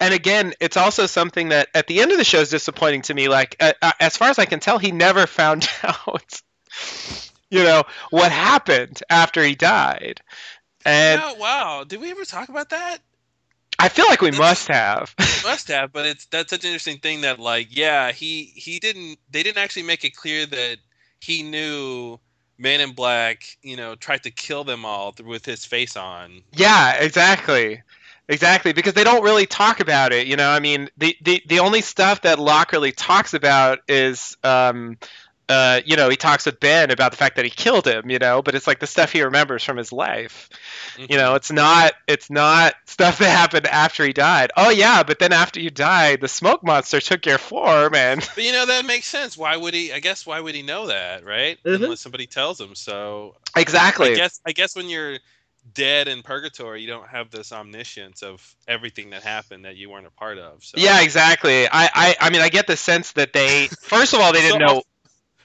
and 0.00 0.14
again, 0.14 0.54
it's 0.60 0.76
also 0.76 1.06
something 1.06 1.48
that 1.48 1.68
at 1.74 1.86
the 1.86 2.00
end 2.00 2.12
of 2.12 2.18
the 2.18 2.24
show 2.24 2.40
is 2.40 2.50
disappointing 2.50 3.02
to 3.02 3.14
me. 3.14 3.28
Like, 3.28 3.56
uh, 3.60 3.72
uh, 3.82 3.92
as 4.00 4.16
far 4.16 4.28
as 4.28 4.38
I 4.38 4.44
can 4.44 4.60
tell, 4.60 4.78
he 4.78 4.92
never 4.92 5.26
found 5.26 5.68
out. 5.82 6.40
You 7.50 7.64
know 7.64 7.84
what 8.10 8.30
happened 8.30 9.00
after 9.08 9.42
he 9.42 9.54
died, 9.54 10.20
and 10.84 11.20
oh 11.24 11.34
wow, 11.34 11.84
did 11.88 11.98
we 11.98 12.10
ever 12.10 12.26
talk 12.26 12.50
about 12.50 12.68
that? 12.70 12.98
I 13.78 13.88
feel 13.88 14.06
like 14.08 14.20
we 14.20 14.30
That's- 14.30 14.38
must 14.48 14.68
have. 14.68 15.14
Must 15.44 15.68
have, 15.68 15.92
but 15.92 16.04
it's 16.04 16.26
that's 16.26 16.50
such 16.50 16.64
an 16.64 16.68
interesting 16.68 16.98
thing 16.98 17.22
that 17.22 17.38
like 17.38 17.68
yeah, 17.70 18.12
he 18.12 18.52
he 18.54 18.78
didn't 18.80 19.18
they 19.30 19.42
didn't 19.42 19.58
actually 19.62 19.84
make 19.84 20.04
it 20.04 20.14
clear 20.16 20.44
that 20.46 20.76
he 21.20 21.42
knew 21.42 22.18
Man 22.58 22.80
in 22.80 22.92
Black, 22.92 23.42
you 23.62 23.76
know, 23.76 23.94
tried 23.94 24.24
to 24.24 24.30
kill 24.30 24.64
them 24.64 24.84
all 24.84 25.12
th- 25.12 25.26
with 25.26 25.46
his 25.46 25.64
face 25.64 25.96
on. 25.96 26.42
Yeah, 26.52 26.94
exactly. 26.94 27.82
Exactly, 28.28 28.74
because 28.74 28.92
they 28.92 29.04
don't 29.04 29.22
really 29.22 29.46
talk 29.46 29.80
about 29.80 30.12
it, 30.12 30.26
you 30.26 30.36
know. 30.36 30.50
I 30.50 30.60
mean, 30.60 30.90
the 30.98 31.16
the, 31.22 31.42
the 31.46 31.60
only 31.60 31.80
stuff 31.80 32.22
that 32.22 32.38
Locke 32.38 32.72
really 32.72 32.92
talks 32.92 33.32
about 33.32 33.78
is 33.88 34.36
um 34.44 34.98
uh, 35.48 35.80
you 35.86 35.96
know, 35.96 36.08
he 36.08 36.16
talks 36.16 36.44
with 36.46 36.60
Ben 36.60 36.90
about 36.90 37.10
the 37.10 37.16
fact 37.16 37.36
that 37.36 37.44
he 37.44 37.50
killed 37.50 37.86
him, 37.86 38.10
you 38.10 38.18
know, 38.18 38.42
but 38.42 38.54
it's 38.54 38.66
like 38.66 38.80
the 38.80 38.86
stuff 38.86 39.12
he 39.12 39.22
remembers 39.22 39.64
from 39.64 39.76
his 39.76 39.92
life. 39.92 40.50
You 40.98 41.16
know, 41.16 41.34
it's 41.36 41.50
not 41.50 41.92
it's 42.06 42.30
not 42.30 42.74
stuff 42.86 43.18
that 43.18 43.30
happened 43.30 43.66
after 43.66 44.04
he 44.04 44.12
died. 44.12 44.50
Oh 44.56 44.70
yeah, 44.70 45.02
but 45.02 45.18
then 45.18 45.32
after 45.32 45.60
you 45.60 45.70
died, 45.70 46.20
the 46.20 46.28
smoke 46.28 46.62
monster 46.64 47.00
took 47.00 47.24
your 47.24 47.38
form 47.38 47.94
and 47.94 48.20
But 48.34 48.44
you 48.44 48.52
know 48.52 48.66
that 48.66 48.84
makes 48.84 49.06
sense. 49.06 49.36
Why 49.38 49.56
would 49.56 49.74
he? 49.74 49.92
I 49.92 50.00
guess 50.00 50.26
why 50.26 50.40
would 50.40 50.54
he 50.54 50.62
know 50.62 50.88
that, 50.88 51.24
right? 51.24 51.58
Mhm. 51.64 51.84
Unless 51.84 52.00
somebody 52.00 52.26
tells 52.26 52.60
him. 52.60 52.74
So 52.74 53.36
Exactly. 53.56 54.12
I 54.12 54.14
guess 54.16 54.40
I 54.46 54.52
guess 54.52 54.74
when 54.76 54.88
you're 54.88 55.18
dead 55.74 56.08
in 56.08 56.22
purgatory, 56.22 56.80
you 56.80 56.86
don't 56.88 57.08
have 57.08 57.30
this 57.30 57.52
omniscience 57.52 58.22
of 58.22 58.56
everything 58.66 59.10
that 59.10 59.22
happened 59.22 59.64
that 59.66 59.76
you 59.76 59.90
weren't 59.90 60.06
a 60.06 60.10
part 60.10 60.38
of. 60.38 60.64
So 60.64 60.78
Yeah, 60.78 61.02
exactly. 61.02 61.66
I, 61.68 61.88
I 61.94 62.16
I 62.20 62.30
mean 62.30 62.40
I 62.42 62.48
get 62.48 62.66
the 62.66 62.76
sense 62.76 63.12
that 63.12 63.32
they 63.32 63.68
first 63.80 64.14
of 64.14 64.20
all 64.20 64.32
they 64.32 64.40
didn't 64.40 64.60
So- 64.60 64.66
know 64.66 64.82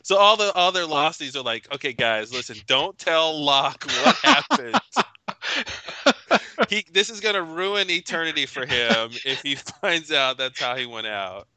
So 0.04 0.18
all 0.18 0.36
the 0.36 0.52
all 0.54 0.72
their 0.72 0.86
losties 0.86 1.36
are 1.36 1.42
like, 1.42 1.74
okay, 1.74 1.94
guys, 1.94 2.34
listen, 2.34 2.58
don't 2.68 2.98
tell 2.98 3.42
Locke 3.42 3.86
what 3.86 4.16
happened. 4.18 4.76
he 6.70 6.86
this 6.92 7.10
is 7.10 7.22
gonna 7.22 7.42
ruin 7.42 7.90
eternity 7.90 8.46
for 8.46 8.66
him 8.66 9.12
if 9.26 9.42
he 9.42 9.56
finds 9.82 10.12
out 10.12 10.38
that's 10.38 10.60
how 10.60 10.76
he 10.76 10.86
went 10.86 11.08
out. 11.08 11.48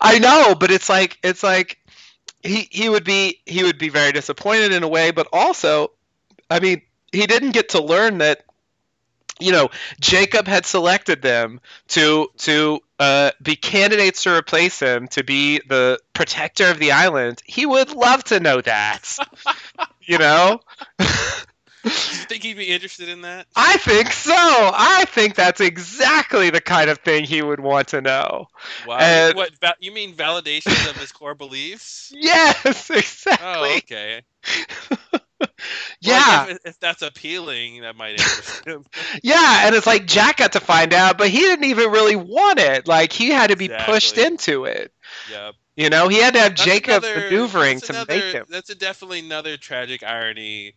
I 0.00 0.18
know, 0.18 0.54
but 0.54 0.70
it's 0.70 0.88
like 0.88 1.18
it's 1.22 1.42
like 1.42 1.78
he 2.42 2.68
he 2.70 2.88
would 2.88 3.04
be 3.04 3.40
he 3.44 3.64
would 3.64 3.78
be 3.78 3.90
very 3.90 4.12
disappointed 4.12 4.72
in 4.72 4.82
a 4.82 4.88
way, 4.88 5.10
but 5.10 5.28
also, 5.32 5.92
I 6.50 6.60
mean, 6.60 6.82
he 7.12 7.26
didn't 7.26 7.50
get 7.50 7.70
to 7.70 7.82
learn 7.82 8.18
that 8.18 8.44
you 9.40 9.52
know 9.52 9.68
Jacob 10.00 10.46
had 10.46 10.64
selected 10.64 11.20
them 11.20 11.60
to 11.88 12.28
to 12.38 12.80
uh, 12.98 13.30
be 13.42 13.56
candidates 13.56 14.22
to 14.24 14.34
replace 14.34 14.80
him 14.80 15.08
to 15.08 15.22
be 15.24 15.60
the 15.68 15.98
protector 16.12 16.70
of 16.70 16.78
the 16.78 16.92
island. 16.92 17.42
He 17.44 17.66
would 17.66 17.90
love 17.92 18.24
to 18.24 18.40
know 18.40 18.60
that, 18.60 19.16
you 20.00 20.18
know. 20.18 20.60
Do 20.98 21.04
you 21.84 21.90
think 21.92 22.42
he'd 22.42 22.56
be 22.56 22.64
interested 22.64 23.08
in 23.08 23.20
that? 23.22 23.46
I 23.54 23.76
think 23.76 24.10
so. 24.12 24.34
I 24.34 25.04
think 25.06 25.36
that's 25.36 25.60
exactly 25.60 26.50
the 26.50 26.60
kind 26.60 26.90
of 26.90 26.98
thing 26.98 27.24
he 27.24 27.42
would 27.42 27.60
want 27.60 27.88
to 27.88 28.00
know. 28.00 28.48
Wow. 28.86 28.98
And- 28.98 29.36
what 29.36 29.52
va- 29.60 29.76
you 29.78 29.92
mean 29.92 30.14
validations 30.14 30.90
of 30.90 30.96
his 30.96 31.12
core 31.12 31.34
beliefs? 31.34 32.12
Yes, 32.18 32.90
exactly. 32.90 33.46
Oh, 33.46 33.76
okay. 33.78 34.22
yeah. 36.00 36.46
Well, 36.46 36.50
if, 36.50 36.58
if 36.64 36.80
that's 36.80 37.02
appealing, 37.02 37.82
that 37.82 37.96
might 37.96 38.12
interest 38.12 38.64
him. 38.66 38.84
Yeah, 39.22 39.66
and 39.66 39.74
it's 39.74 39.86
like 39.86 40.06
Jack 40.06 40.38
got 40.38 40.52
to 40.52 40.60
find 40.60 40.92
out, 40.94 41.18
but 41.18 41.28
he 41.28 41.40
didn't 41.40 41.64
even 41.66 41.90
really 41.90 42.16
want 42.16 42.58
it. 42.58 42.86
Like 42.86 43.12
he 43.12 43.30
had 43.30 43.50
to 43.50 43.56
be 43.56 43.68
pushed 43.68 44.18
into 44.18 44.64
it. 44.64 44.92
Yep. 45.30 45.54
You 45.76 45.90
know, 45.90 46.08
he 46.08 46.18
had 46.22 46.34
to 46.34 46.40
have 46.40 46.50
That's 46.56 46.64
Jacob 46.64 47.04
another- 47.04 47.20
maneuvering 47.30 47.80
to 47.80 47.92
another- 47.92 48.14
make 48.14 48.24
him. 48.34 48.46
That's 48.48 48.70
a 48.70 48.74
definitely 48.74 49.20
another 49.20 49.56
tragic 49.56 50.02
irony 50.02 50.74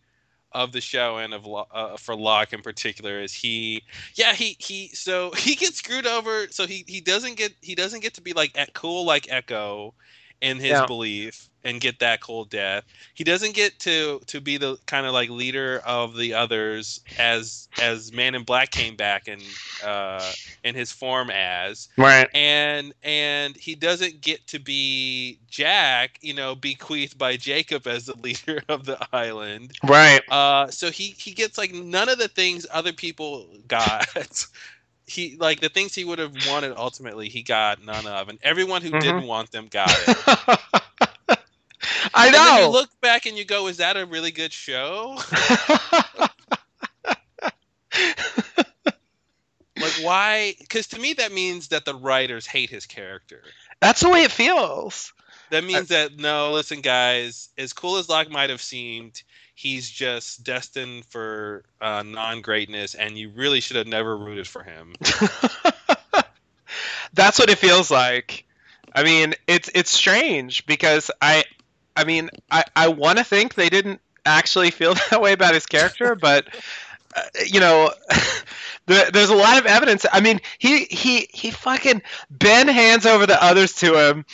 of 0.52 0.72
the 0.72 0.80
show 0.80 1.16
and 1.18 1.32
of 1.32 1.46
uh, 1.72 1.96
for 1.96 2.16
Locke 2.16 2.52
in 2.52 2.60
particular 2.60 3.20
is 3.20 3.32
he 3.32 3.84
yeah 4.16 4.32
he 4.32 4.56
he 4.58 4.88
so 4.88 5.30
he 5.36 5.54
gets 5.54 5.76
screwed 5.76 6.08
over 6.08 6.48
so 6.50 6.66
he 6.66 6.84
he 6.88 7.00
doesn't 7.00 7.36
get 7.36 7.52
he 7.62 7.76
doesn't 7.76 8.00
get 8.00 8.14
to 8.14 8.20
be 8.20 8.32
like 8.32 8.58
cool 8.74 9.04
like 9.06 9.26
Eko 9.26 9.92
in 10.40 10.56
his 10.56 10.70
Yeah. 10.70 10.86
belief 10.86 11.48
and 11.64 11.80
get 11.80 11.98
that 12.00 12.20
cold 12.20 12.50
death 12.50 12.84
he 13.14 13.24
doesn't 13.24 13.54
get 13.54 13.78
to 13.78 14.20
to 14.26 14.40
be 14.40 14.56
the 14.56 14.76
kind 14.86 15.06
of 15.06 15.12
like 15.12 15.30
leader 15.30 15.80
of 15.84 16.16
the 16.16 16.34
others 16.34 17.00
as 17.16 17.68
as 17.78 18.12
Man 18.12 18.34
in 18.34 18.44
Black 18.44 18.70
came 18.70 18.96
back 18.96 19.28
and 19.28 19.56
uh 19.82 20.32
in 20.62 20.74
his 20.74 20.92
form 20.92 21.30
as 21.30 21.88
Right. 21.96 22.28
and 22.34 22.92
and 23.02 23.56
he 23.56 23.74
doesn't 23.74 24.20
get 24.20 24.46
to 24.48 24.58
be 24.58 25.40
Jack, 25.48 26.18
you 26.22 26.34
know, 26.34 26.54
bequeathed 26.54 27.18
by 27.18 27.36
Jacob 27.36 27.86
as 27.86 28.06
the 28.06 28.14
leader 28.22 28.62
of 28.68 28.84
the 28.84 28.98
island. 29.12 29.72
Right. 29.82 30.22
Uh, 30.28 30.68
so 30.68 30.90
he 30.90 31.14
he 31.18 31.32
gets 31.32 31.58
like 31.58 31.72
none 31.72 32.08
of 32.08 32.18
the 32.18 32.28
things 32.28 32.66
other 32.70 32.92
people 32.92 33.48
got. 33.66 34.06
he 35.06 35.36
like 35.38 35.60
the 35.60 35.68
things 35.68 35.94
he 35.94 36.04
would 36.04 36.18
have 36.18 36.36
wanted 36.36 36.72
ultimately 36.76 37.28
he 37.28 37.42
got 37.42 37.82
none 37.84 38.06
of, 38.06 38.28
and 38.28 38.38
everyone 38.42 38.82
who 38.82 38.92
Mhm. 38.92 38.94
didn't 38.94 39.24
want 39.26 39.50
them 39.52 39.68
got 39.68 39.98
it. 40.00 40.18
I 42.14 42.26
And 42.26 42.34
then 42.34 42.62
you 42.62 42.68
look 42.70 42.90
back 43.00 43.26
and 43.26 43.36
you 43.36 43.44
go, 43.44 43.66
"Is 43.66 43.78
that 43.78 43.96
a 43.96 44.06
really 44.06 44.30
good 44.30 44.52
show?" 44.52 45.18
Like 49.80 49.92
why? 50.02 50.54
Because 50.58 50.88
to 50.88 50.98
me, 50.98 51.14
that 51.14 51.32
means 51.32 51.68
that 51.68 51.84
the 51.84 51.94
writers 51.94 52.46
hate 52.46 52.70
his 52.70 52.86
character. 52.86 53.42
That's 53.80 54.00
the 54.00 54.10
way 54.10 54.24
it 54.24 54.30
feels. 54.30 55.12
That 55.50 55.64
means 55.64 55.88
that 55.88 56.16
no, 56.18 56.52
listen, 56.52 56.80
guys. 56.80 57.48
As 57.58 57.72
cool 57.72 57.96
as 57.96 58.08
Locke 58.08 58.30
might 58.30 58.50
have 58.50 58.62
seemed, 58.62 59.22
he's 59.54 59.90
just 59.90 60.44
destined 60.44 61.06
for 61.06 61.64
uh, 61.80 62.02
non-greatness, 62.02 62.94
and 62.94 63.16
you 63.16 63.30
really 63.30 63.60
should 63.60 63.76
have 63.76 63.86
never 63.86 64.16
rooted 64.16 64.46
for 64.46 64.62
him. 64.62 64.94
That's 67.12 67.38
what 67.38 67.50
it 67.50 67.58
feels 67.58 67.90
like. 67.90 68.44
I 68.94 69.02
mean, 69.02 69.34
it's 69.48 69.70
it's 69.74 69.90
strange 69.90 70.66
because 70.66 71.10
I, 71.20 71.44
I 71.96 72.04
mean, 72.04 72.30
I 72.50 72.64
I 72.74 72.88
want 72.88 73.18
to 73.18 73.24
think 73.24 73.54
they 73.54 73.68
didn't 73.68 74.00
actually 74.24 74.70
feel 74.70 74.94
that 75.10 75.20
way 75.20 75.32
about 75.32 75.54
his 75.54 75.66
character, 75.66 76.14
but 76.20 76.46
uh, 77.14 77.22
you 77.46 77.60
know, 77.60 77.92
there, 78.86 79.10
there's 79.10 79.30
a 79.30 79.36
lot 79.36 79.58
of 79.58 79.66
evidence. 79.66 80.06
I 80.10 80.20
mean, 80.20 80.40
he 80.58 80.84
he 80.84 81.28
he 81.32 81.50
fucking 81.50 82.02
Ben 82.30 82.68
hands 82.68 83.06
over 83.06 83.26
the 83.26 83.42
others 83.42 83.74
to 83.76 84.08
him, 84.08 84.24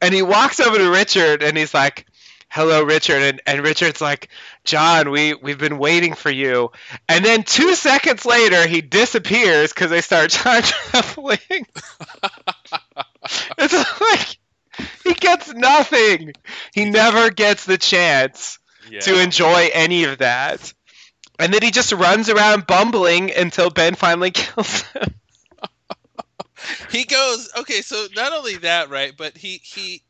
and 0.00 0.14
he 0.14 0.22
walks 0.22 0.60
over 0.60 0.76
to 0.76 0.90
Richard, 0.90 1.42
and 1.42 1.56
he's 1.56 1.72
like, 1.72 2.06
"Hello, 2.48 2.82
Richard," 2.82 3.22
and 3.22 3.42
and 3.46 3.62
Richard's 3.62 4.00
like, 4.00 4.28
"John, 4.64 5.10
we 5.10 5.34
we've 5.34 5.58
been 5.58 5.78
waiting 5.78 6.14
for 6.14 6.30
you," 6.30 6.72
and 7.08 7.24
then 7.24 7.44
two 7.44 7.74
seconds 7.74 8.24
later, 8.26 8.66
he 8.66 8.80
disappears 8.80 9.72
because 9.72 9.90
they 9.90 10.00
start 10.00 10.30
time 10.30 10.62
traveling. 10.62 11.66
it's 13.58 14.00
like 14.00 14.38
he 15.04 15.14
gets 15.14 15.52
nothing. 15.52 16.32
He 16.74 16.84
never 16.90 17.30
gets 17.30 17.64
the 17.64 17.78
chance 17.78 18.58
Yeah. 18.90 19.00
to 19.00 19.20
enjoy 19.20 19.70
any 19.72 20.04
of 20.04 20.18
that. 20.18 20.72
And 21.38 21.52
then 21.52 21.62
he 21.62 21.70
just 21.70 21.92
runs 21.92 22.28
around 22.28 22.66
bumbling 22.66 23.30
until 23.32 23.70
Ben 23.70 23.94
finally 23.94 24.30
kills 24.32 24.82
him. 24.82 25.14
he 26.90 27.04
goes 27.04 27.50
okay. 27.58 27.82
So 27.82 28.06
not 28.14 28.32
only 28.32 28.56
that, 28.58 28.90
right? 28.90 29.12
But 29.16 29.36
he 29.36 29.60
he 29.62 30.02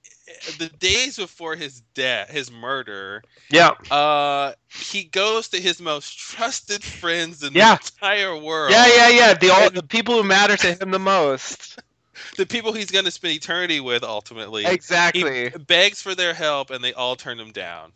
the 0.59 0.69
days 0.69 1.17
before 1.17 1.55
his 1.57 1.81
death, 1.95 2.31
his 2.31 2.51
murder, 2.51 3.23
Yeah. 3.51 3.71
uh, 3.91 4.53
he 4.69 5.05
goes 5.05 5.49
to 5.49 5.61
his 5.61 5.81
most 5.81 6.19
trusted 6.19 6.83
friends 6.83 7.43
in 7.43 7.53
Yeah. 7.53 7.77
the 7.77 7.91
entire 7.97 8.37
world. 8.37 8.73
Yeah, 8.73 8.87
yeah, 8.87 9.09
yeah. 9.09 9.35
The 9.35 9.51
all, 9.51 9.71
the 9.71 9.83
people 9.83 10.15
who 10.15 10.23
matter 10.25 10.57
to 10.57 10.75
him 10.75 10.91
the 10.91 10.99
most. 10.99 11.79
The 12.37 12.47
people 12.47 12.73
he's 12.73 12.91
going 12.91 13.05
to 13.05 13.11
spend 13.11 13.35
eternity 13.35 13.81
with, 13.81 14.03
ultimately. 14.03 14.65
Exactly. 14.67 15.51
He 15.51 15.59
begs 15.59 16.03
for 16.03 16.15
their 16.15 16.35
help, 16.35 16.71
and 16.71 16.83
they 16.83 16.93
all 16.93 17.17
turn 17.17 17.39
him 17.39 17.53
down. 17.53 17.93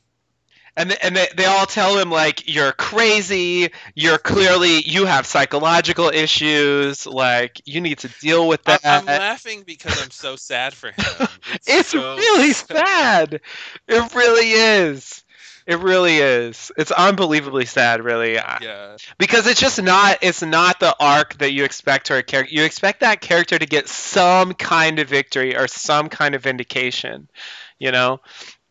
And 0.77 0.93
they, 0.93 0.97
and 1.03 1.17
they, 1.17 1.27
they 1.37 1.45
all 1.45 1.67
tell 1.67 1.99
him 1.99 2.09
like 2.09 2.55
you're 2.55 2.71
crazy, 2.71 3.71
you're 3.97 4.19
clearly 4.19 4.81
you 4.83 5.07
have 5.07 5.27
psychological 5.27 6.09
issues, 6.09 7.05
like 7.05 7.61
you 7.65 7.81
need 7.81 7.99
to 7.99 8.09
deal 8.21 8.47
with 8.47 8.63
that. 8.65 8.83
I'm 8.85 9.05
laughing 9.07 9.65
because 9.67 10.01
I'm 10.01 10.13
so 10.13 10.37
sad 10.37 10.75
for 10.75 10.89
him. 10.89 11.29
it's 11.67 11.89
so 11.89 12.15
really 12.17 12.53
sad. 12.53 13.41
It 13.89 14.15
really 14.15 14.51
is. 14.51 15.25
It 15.69 15.79
really 15.81 16.17
is. 16.17 16.73
It's 16.79 16.91
unbelievably 16.91 17.67
sad, 17.67 18.03
really. 18.03 18.33
Yeah. 18.35 18.97
because 19.19 19.47
it's 19.47 19.61
just 19.61 19.81
not 19.83 20.19
it's 20.23 20.43
not 20.43 20.81
the 20.81 20.97
arc 20.99 21.37
that 21.39 21.53
you 21.53 21.63
expect 21.65 22.09
for 22.09 22.17
a 22.17 22.23
character 22.23 22.53
you 22.55 22.65
expect 22.65 23.01
that 23.01 23.21
character 23.21 23.59
to 23.59 23.67
get 23.67 23.87
some 23.89 24.55
kind 24.55 24.99
of 24.99 25.09
victory 25.09 25.57
or 25.57 25.69
some 25.69 26.09
kind 26.09 26.35
of 26.35 26.43
vindication 26.43 27.29
you 27.79 27.93
know 27.93 28.21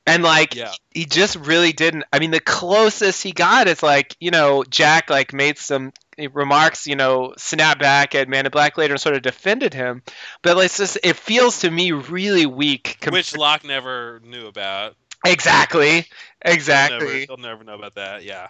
and 0.08 0.24
like 0.24 0.56
Yeah. 0.56 0.72
he 0.92 1.06
just 1.06 1.36
really 1.36 1.72
didn't 1.72 2.04
i 2.12 2.20
mean 2.20 2.32
the 2.32 2.40
closest 2.40 3.22
he 3.24 3.32
got 3.32 3.68
is 3.68 3.84
like 3.84 4.16
you 4.20 4.32
know 4.32 4.64
jack 4.70 5.10
like 5.10 5.34
made 5.34 5.58
some 5.58 5.94
remarks 6.34 6.88
you 6.88 6.96
know 6.96 7.34
snap 7.38 7.78
back 7.80 8.16
at 8.16 8.28
man 8.28 8.46
in 8.46 8.52
black 8.52 8.78
later 8.78 8.94
and 8.96 9.02
sort 9.02 9.16
of 9.16 9.22
defended 9.22 9.74
him 9.74 10.02
but 10.42 10.58
it's 10.58 10.78
just 10.78 10.98
it 11.04 11.16
feels 11.16 11.60
to 11.60 11.70
me 11.70 11.92
really 11.92 12.46
weak 12.48 12.98
com- 13.02 13.14
Which 13.14 13.36
Locke 13.38 13.64
never 13.64 14.20
knew 14.26 14.48
about. 14.48 14.96
exactly 15.26 16.06
He'll 16.46 16.54
exactly 16.54 17.06
never, 17.06 17.18
he'll 17.20 17.38
never 17.38 17.64
know 17.64 17.76
about 17.76 17.96
that. 17.96 18.24
Yeah. 18.24 18.48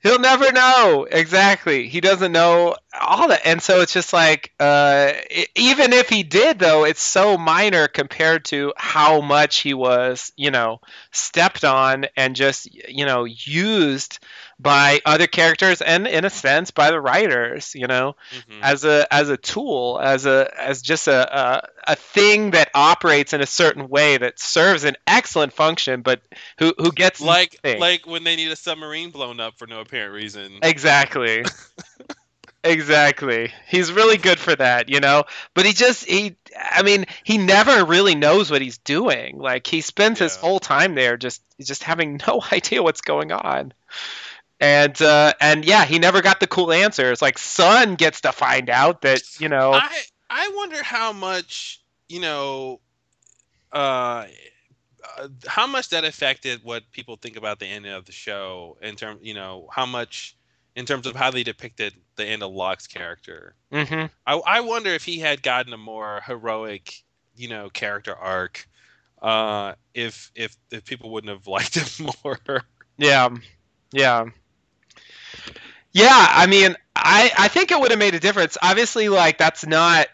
He'll 0.00 0.20
never 0.20 0.52
know 0.52 1.08
exactly. 1.10 1.88
He 1.88 2.00
doesn't 2.00 2.30
know 2.30 2.76
all 2.98 3.28
that, 3.28 3.40
and 3.44 3.60
so 3.60 3.80
it's 3.80 3.92
just 3.92 4.12
like, 4.12 4.52
uh, 4.60 5.12
e- 5.28 5.46
even 5.56 5.92
if 5.92 6.08
he 6.08 6.22
did, 6.22 6.60
though, 6.60 6.84
it's 6.84 7.02
so 7.02 7.36
minor 7.36 7.88
compared 7.88 8.44
to 8.46 8.72
how 8.76 9.20
much 9.20 9.58
he 9.58 9.74
was, 9.74 10.32
you 10.36 10.52
know, 10.52 10.80
stepped 11.10 11.64
on 11.64 12.06
and 12.16 12.36
just, 12.36 12.72
you 12.88 13.06
know, 13.06 13.24
used 13.24 14.20
by 14.60 15.00
other 15.04 15.26
characters 15.26 15.80
and, 15.80 16.06
in 16.06 16.24
a 16.24 16.30
sense, 16.30 16.70
by 16.70 16.90
the 16.90 17.00
writers, 17.00 17.74
you 17.74 17.86
know, 17.86 18.16
Mhm. 18.32 18.58
as 18.62 18.84
a 18.84 19.06
as 19.12 19.28
a 19.28 19.36
tool, 19.36 20.00
as 20.02 20.26
a 20.26 20.52
as 20.58 20.82
just 20.82 21.06
a, 21.08 21.38
a 21.38 21.68
a 21.92 21.96
thing 21.96 22.50
that 22.52 22.70
operates 22.74 23.32
in 23.32 23.40
a 23.40 23.46
certain 23.46 23.88
way 23.88 24.16
that 24.16 24.40
serves 24.40 24.84
an 24.84 24.96
excellent 25.06 25.52
function, 25.52 26.02
but 26.02 26.20
who 26.58 26.74
who 26.76 26.92
gets 26.92 27.20
like 27.20 27.58
like 27.64 28.06
when 28.06 28.24
they 28.24 28.36
need 28.36 28.50
a 28.50 28.56
submarine 28.56 29.10
blown 29.10 29.40
up 29.40 29.58
for 29.58 29.66
no 29.66 29.80
apparent 29.80 30.12
reason. 30.12 30.58
Exactly. 30.62 31.44
exactly. 32.64 33.52
He's 33.68 33.92
really 33.92 34.16
good 34.16 34.38
for 34.38 34.54
that, 34.56 34.88
you 34.88 35.00
know. 35.00 35.24
But 35.54 35.66
he 35.66 35.72
just 35.72 36.04
he 36.04 36.36
I 36.58 36.82
mean, 36.82 37.06
he 37.22 37.38
never 37.38 37.84
really 37.84 38.14
knows 38.14 38.50
what 38.50 38.62
he's 38.62 38.78
doing. 38.78 39.38
Like 39.38 39.66
he 39.66 39.80
spends 39.80 40.18
his 40.18 40.34
whole 40.36 40.58
time 40.58 40.94
there 40.94 41.16
just 41.16 41.42
just 41.60 41.82
having 41.84 42.20
no 42.26 42.42
idea 42.52 42.82
what's 42.82 43.00
going 43.02 43.32
on. 43.32 43.72
And 44.60 45.00
uh 45.00 45.34
and 45.40 45.64
yeah, 45.64 45.84
he 45.84 45.98
never 45.98 46.20
got 46.22 46.40
the 46.40 46.46
cool 46.46 46.72
answers. 46.72 47.22
Like 47.22 47.38
Sun 47.38 47.94
gets 47.94 48.20
to 48.22 48.32
find 48.32 48.68
out 48.70 49.02
that, 49.02 49.22
you 49.38 49.48
know, 49.48 49.72
I 49.72 50.02
I 50.30 50.50
wonder 50.54 50.82
how 50.82 51.12
much 51.12 51.80
you 52.08 52.20
know, 52.20 52.80
uh, 53.72 54.26
uh, 55.18 55.28
how 55.46 55.66
much 55.66 55.90
that 55.90 56.04
affected 56.04 56.62
what 56.64 56.90
people 56.92 57.16
think 57.16 57.36
about 57.36 57.58
the 57.58 57.66
end 57.66 57.86
of 57.86 58.04
the 58.06 58.12
show 58.12 58.78
in 58.82 58.96
terms, 58.96 59.20
you 59.22 59.34
know, 59.34 59.68
how 59.72 59.86
much 59.86 60.36
in 60.74 60.86
terms 60.86 61.06
of 61.06 61.16
how 61.16 61.30
they 61.30 61.42
depicted 61.42 61.94
the 62.16 62.24
end 62.24 62.42
of 62.42 62.52
Locke's 62.52 62.86
character. 62.86 63.54
mhm. 63.72 64.10
I 64.26 64.34
I 64.46 64.60
wonder 64.60 64.90
if 64.90 65.04
he 65.04 65.18
had 65.18 65.42
gotten 65.42 65.72
a 65.72 65.78
more 65.78 66.22
heroic, 66.26 67.02
you 67.36 67.48
know, 67.48 67.68
character 67.70 68.14
arc, 68.14 68.68
uh, 69.22 69.74
if 69.94 70.30
if 70.34 70.56
if 70.70 70.84
people 70.84 71.10
wouldn't 71.10 71.32
have 71.32 71.46
liked 71.48 71.74
him 71.76 72.10
more. 72.24 72.38
Yeah. 72.96 73.28
Yeah. 73.92 74.26
Yeah, 75.92 76.26
I 76.30 76.46
mean, 76.46 76.76
I 76.94 77.30
I 77.36 77.48
think 77.48 77.70
it 77.70 77.80
would 77.80 77.90
have 77.90 77.98
made 77.98 78.14
a 78.14 78.20
difference. 78.20 78.56
Obviously, 78.60 79.08
like 79.08 79.38
that's 79.38 79.66
not 79.66 80.08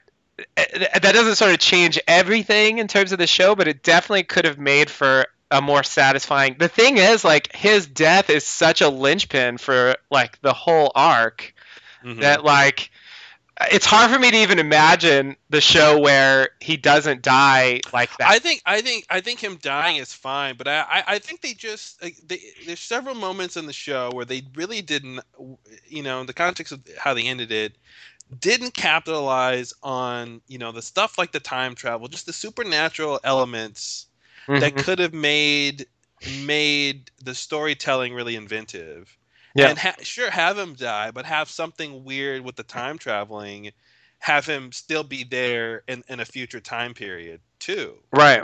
that 0.57 1.01
doesn't 1.03 1.37
sort 1.37 1.53
of 1.53 1.59
change 1.59 1.99
everything 2.07 2.79
in 2.79 2.89
terms 2.89 3.13
of 3.13 3.19
the 3.19 3.27
show, 3.27 3.55
but 3.55 3.69
it 3.69 3.83
definitely 3.83 4.25
could 4.25 4.45
have 4.45 4.59
made 4.59 4.91
for 4.91 5.27
a 5.51 5.61
more 5.61 5.83
satisfying. 5.83 6.57
The 6.59 6.69
thing 6.69 6.97
is, 6.99 7.25
like 7.25 7.55
his 7.55 7.87
death 7.87 8.31
is 8.31 8.45
such 8.45 8.81
a 8.81 8.89
linchpin 8.89 9.59
for 9.59 9.97
like 10.11 10.41
the 10.43 10.53
whole 10.53 10.91
arc 10.95 11.55
Mhm. 12.05 12.21
that 12.21 12.45
like 12.45 12.91
it's 13.71 13.87
hard 13.87 14.11
for 14.11 14.19
me 14.19 14.31
to 14.31 14.37
even 14.37 14.59
imagine 14.59 15.37
the 15.51 15.61
show 15.61 15.99
where 15.99 16.51
he 16.61 16.77
doesn't 16.77 17.23
die 17.23 17.81
like 17.93 18.17
that. 18.19 18.31
I 18.31 18.39
think 18.39 18.63
I 18.67 18.81
think 18.81 19.07
I 19.11 19.21
think 19.21 19.41
him 19.43 19.57
dying 19.57 19.97
is 19.97 20.13
fine, 20.13 20.57
but 20.57 20.67
I 20.67 20.81
I, 20.81 21.05
I 21.07 21.19
think 21.19 21.41
they 21.41 21.55
just 21.55 22.03
like, 22.03 22.17
they, 22.27 22.41
there's 22.67 22.81
several 22.81 23.15
moments 23.15 23.57
in 23.57 23.67
the 23.67 23.73
show 23.73 24.11
where 24.13 24.25
they 24.25 24.43
really 24.55 24.83
didn't, 24.83 25.21
you 25.87 26.03
know, 26.03 26.21
in 26.21 26.27
the 26.27 26.33
context 26.33 26.73
of 26.73 26.81
how 26.99 27.15
they 27.15 27.25
ended 27.25 27.53
it, 27.53 27.77
didn't 28.41 28.75
capitalize 28.75 29.73
on 29.83 30.41
you 30.49 30.59
know 30.59 30.73
the 30.73 30.83
stuff 30.83 31.19
like 31.19 31.33
the 31.33 31.41
time 31.41 31.75
travel, 31.75 32.09
just 32.09 32.27
the 32.27 32.33
supernatural 32.33 33.21
elements 33.25 34.07
that 34.59 34.75
Mhm. 34.75 34.77
could 34.77 34.99
have 34.99 35.15
made 35.15 35.87
made 36.45 37.11
the 37.23 37.35
storytelling 37.35 38.15
really 38.15 38.37
inventive. 38.37 39.17
Yeah. 39.55 39.69
And 39.69 39.79
ha- 39.79 39.95
sure, 40.03 40.31
have 40.31 40.59
him 40.59 40.75
die, 40.75 41.11
but 41.13 41.25
have 41.27 41.49
something 41.49 42.05
weird 42.05 42.43
with 42.45 42.57
the 42.57 42.63
time 42.65 42.99
traveling. 42.99 43.71
Have 44.19 44.47
him 44.47 44.73
still 44.73 45.05
be 45.05 45.23
there 45.25 45.83
in, 45.87 46.03
in 46.09 46.21
a 46.21 46.25
future 46.25 46.61
time 46.61 46.95
period 46.95 47.41
too. 47.59 47.95
right. 48.13 48.43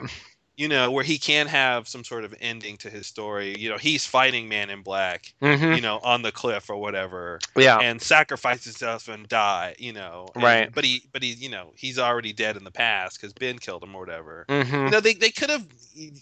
You 0.57 0.69
know, 0.69 0.91
where 0.91 1.05
he 1.05 1.17
can 1.17 1.47
have 1.47 1.89
some 1.89 2.05
sort 2.05 2.23
of 2.23 2.35
ending 2.39 2.77
to 2.79 2.91
his 2.91 3.07
story. 3.07 3.57
You 3.59 3.71
know, 3.71 3.79
he's 3.79 4.05
fighting 4.05 4.47
Man 4.47 4.69
in 4.69 4.83
Black. 4.83 5.33
hmm 5.41 5.73
You 5.73 5.81
know, 5.81 6.01
on 6.03 6.21
the 6.21 6.31
cliff 6.33 6.69
or 6.69 6.77
whatever, 6.77 7.39
Yeah. 7.57 7.79
and 7.79 7.99
sacrifices 8.03 8.65
himself 8.67 9.09
and 9.09 9.27
die. 9.27 9.75
You 9.79 9.95
know, 9.95 10.27
and- 10.35 10.45
Right. 10.45 10.71
But 10.75 10.85
he, 10.85 11.03
but 11.13 11.23
he, 11.23 11.31
you 11.33 11.49
know, 11.49 11.73
he's 11.77 11.99
already 11.99 12.35
dead 12.35 12.59
in 12.59 12.65
the 12.65 12.71
past 12.71 13.19
because 13.19 13.33
Ben 13.33 13.59
killed 13.59 13.83
him 13.83 13.95
or 13.97 14.01
whatever 14.01 14.45
hmm 14.51 14.63
you 14.75 14.91
know 14.91 15.01
they, 15.01 15.15
they 15.15 15.31
could 15.31 15.49
have 15.49 15.65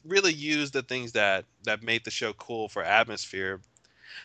really 0.04 0.32
used 0.32 0.72
the 0.72 0.82
things 0.82 1.10
that 1.12 1.44
that 1.64 1.82
made 1.82 2.04
the 2.04 2.10
show 2.12 2.32
cool 2.34 2.68
for 2.68 2.84
atmosphere 2.84 3.60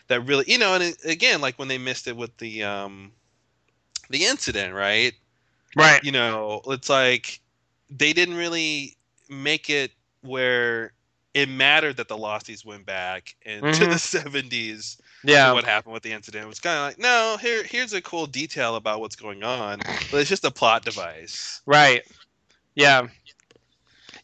that 0.08 0.20
really 0.22 0.44
you 0.48 0.58
know 0.58 0.74
and 0.74 0.82
it, 0.84 0.96
again 1.04 1.40
like 1.40 1.58
when 1.58 1.68
they 1.68 1.78
missed 1.78 2.06
it 2.06 2.16
with 2.16 2.36
the 2.38 2.62
um 2.64 3.12
the 4.10 4.24
incident 4.24 4.74
right 4.74 5.12
Right. 5.76 6.02
you 6.04 6.12
know 6.12 6.60
it's 6.66 6.88
like 6.88 7.40
they 7.90 8.12
didn't 8.12 8.36
really 8.36 8.96
make 9.28 9.70
it 9.70 9.90
where 10.22 10.92
it 11.34 11.48
mattered 11.48 11.96
that 11.96 12.06
the 12.06 12.16
Losties 12.16 12.64
went 12.64 12.86
back 12.86 13.34
into 13.42 13.84
Mhm. 13.84 13.90
the 13.90 13.96
70s 14.52 14.98
Yeah. 15.24 15.52
what 15.52 15.64
happened 15.64 15.92
with 15.92 16.02
the 16.04 16.12
incident. 16.12 16.44
It 16.44 16.48
was 16.48 16.60
kind 16.60 16.78
of 16.78 16.84
like, 16.84 16.98
no, 16.98 17.36
here 17.40 17.64
here's 17.64 17.92
a 17.92 18.00
cool 18.00 18.26
detail 18.26 18.76
about 18.76 19.00
what's 19.00 19.16
going 19.16 19.42
on, 19.42 19.80
but 20.10 20.20
it's 20.20 20.30
just 20.30 20.44
a 20.44 20.50
plot 20.50 20.84
device. 20.84 21.60
Right. 21.66 22.02
Yeah. 22.74 23.08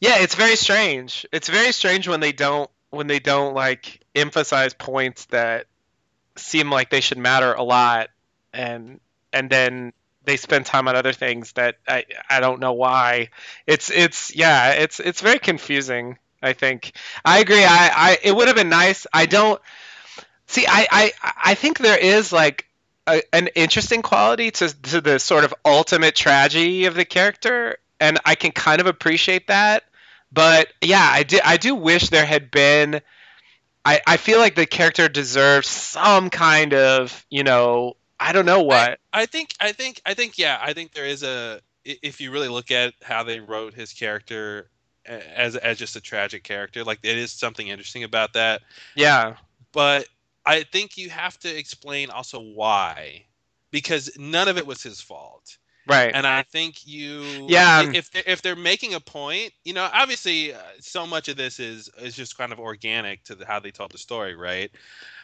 Yeah, 0.00 0.20
it's 0.20 0.34
very 0.34 0.56
strange. 0.56 1.26
It's 1.32 1.48
very 1.48 1.72
strange 1.72 2.06
when 2.08 2.20
they 2.20 2.32
don't 2.32 2.70
when 2.90 3.06
they 3.06 3.18
don't 3.18 3.54
like 3.54 4.00
emphasize 4.14 4.74
points 4.74 5.26
that 5.26 5.66
seem 6.36 6.70
like 6.70 6.90
they 6.90 7.00
should 7.00 7.18
matter 7.18 7.52
a 7.52 7.62
lot 7.62 8.08
and 8.52 9.00
and 9.32 9.48
then 9.50 9.92
they 10.24 10.36
spend 10.36 10.66
time 10.66 10.88
on 10.88 10.96
other 10.96 11.12
things 11.12 11.52
that 11.52 11.76
I 11.88 12.04
I 12.28 12.40
don't 12.40 12.60
know 12.60 12.72
why. 12.72 13.30
It's 13.66 13.90
it's 13.90 14.34
yeah, 14.34 14.72
it's 14.72 15.00
it's 15.00 15.20
very 15.20 15.38
confusing, 15.38 16.18
I 16.42 16.52
think. 16.52 16.92
I 17.24 17.38
agree. 17.38 17.64
I, 17.64 17.90
I 17.94 18.18
it 18.22 18.34
would 18.34 18.48
have 18.48 18.56
been 18.56 18.68
nice. 18.68 19.06
I 19.12 19.26
don't 19.26 19.60
see 20.46 20.66
I 20.68 20.86
I, 20.90 21.12
I 21.44 21.54
think 21.54 21.78
there 21.78 21.98
is 21.98 22.32
like 22.32 22.66
a, 23.06 23.22
an 23.34 23.48
interesting 23.54 24.02
quality 24.02 24.50
to, 24.52 24.82
to 24.82 25.00
the 25.00 25.18
sort 25.18 25.44
of 25.44 25.54
ultimate 25.64 26.14
tragedy 26.14 26.84
of 26.84 26.94
the 26.94 27.04
character 27.04 27.78
and 27.98 28.18
I 28.24 28.34
can 28.34 28.52
kind 28.52 28.80
of 28.80 28.86
appreciate 28.86 29.48
that. 29.48 29.84
But 30.32 30.68
yeah, 30.80 31.08
I 31.12 31.22
do 31.22 31.38
I 31.44 31.56
do 31.56 31.74
wish 31.74 32.08
there 32.10 32.26
had 32.26 32.50
been 32.50 33.00
I, 33.84 34.00
I 34.06 34.16
feel 34.18 34.38
like 34.38 34.54
the 34.54 34.66
character 34.66 35.08
deserves 35.08 35.68
some 35.68 36.30
kind 36.30 36.74
of, 36.74 37.24
you 37.30 37.42
know, 37.42 37.96
I 38.18 38.32
don't 38.32 38.46
know 38.46 38.62
what. 38.62 38.98
I 39.12 39.26
think 39.26 39.54
I 39.58 39.72
think 39.72 40.02
I 40.04 40.14
think 40.14 40.38
yeah, 40.38 40.58
I 40.60 40.74
think 40.74 40.92
there 40.92 41.06
is 41.06 41.22
a 41.22 41.60
if 41.84 42.20
you 42.20 42.30
really 42.30 42.48
look 42.48 42.70
at 42.70 42.92
how 43.02 43.22
they 43.22 43.40
wrote 43.40 43.74
his 43.74 43.92
character 43.92 44.68
as 45.06 45.56
as 45.56 45.78
just 45.78 45.96
a 45.96 46.00
tragic 46.00 46.44
character, 46.44 46.84
like 46.84 46.98
it 47.02 47.16
is 47.16 47.32
something 47.32 47.68
interesting 47.68 48.04
about 48.04 48.34
that. 48.34 48.60
Yeah. 48.94 49.36
But 49.72 50.06
I 50.44 50.64
think 50.64 50.98
you 50.98 51.08
have 51.10 51.38
to 51.40 51.58
explain 51.58 52.10
also 52.10 52.40
why 52.40 53.24
because 53.70 54.10
none 54.18 54.48
of 54.48 54.58
it 54.58 54.66
was 54.66 54.82
his 54.82 55.00
fault. 55.00 55.56
Right. 55.86 56.14
and 56.14 56.26
I 56.26 56.42
think 56.42 56.86
you 56.86 57.46
Yeah. 57.48 57.84
i- 57.84 57.96
if 57.96 58.10
if 58.14 58.42
they're 58.42 58.56
making 58.56 58.94
a 58.94 59.00
point, 59.00 59.52
you 59.64 59.72
know, 59.72 59.88
obviously 59.92 60.52
uh, 60.54 60.58
so 60.80 61.06
much 61.06 61.28
of 61.28 61.36
this 61.36 61.58
is 61.58 61.88
is 61.98 62.14
just 62.14 62.36
kind 62.36 62.52
of 62.52 62.60
organic 62.60 63.24
to 63.24 63.34
the, 63.34 63.46
how 63.46 63.60
they 63.60 63.70
told 63.70 63.92
the 63.92 63.98
story, 63.98 64.34
right? 64.34 64.70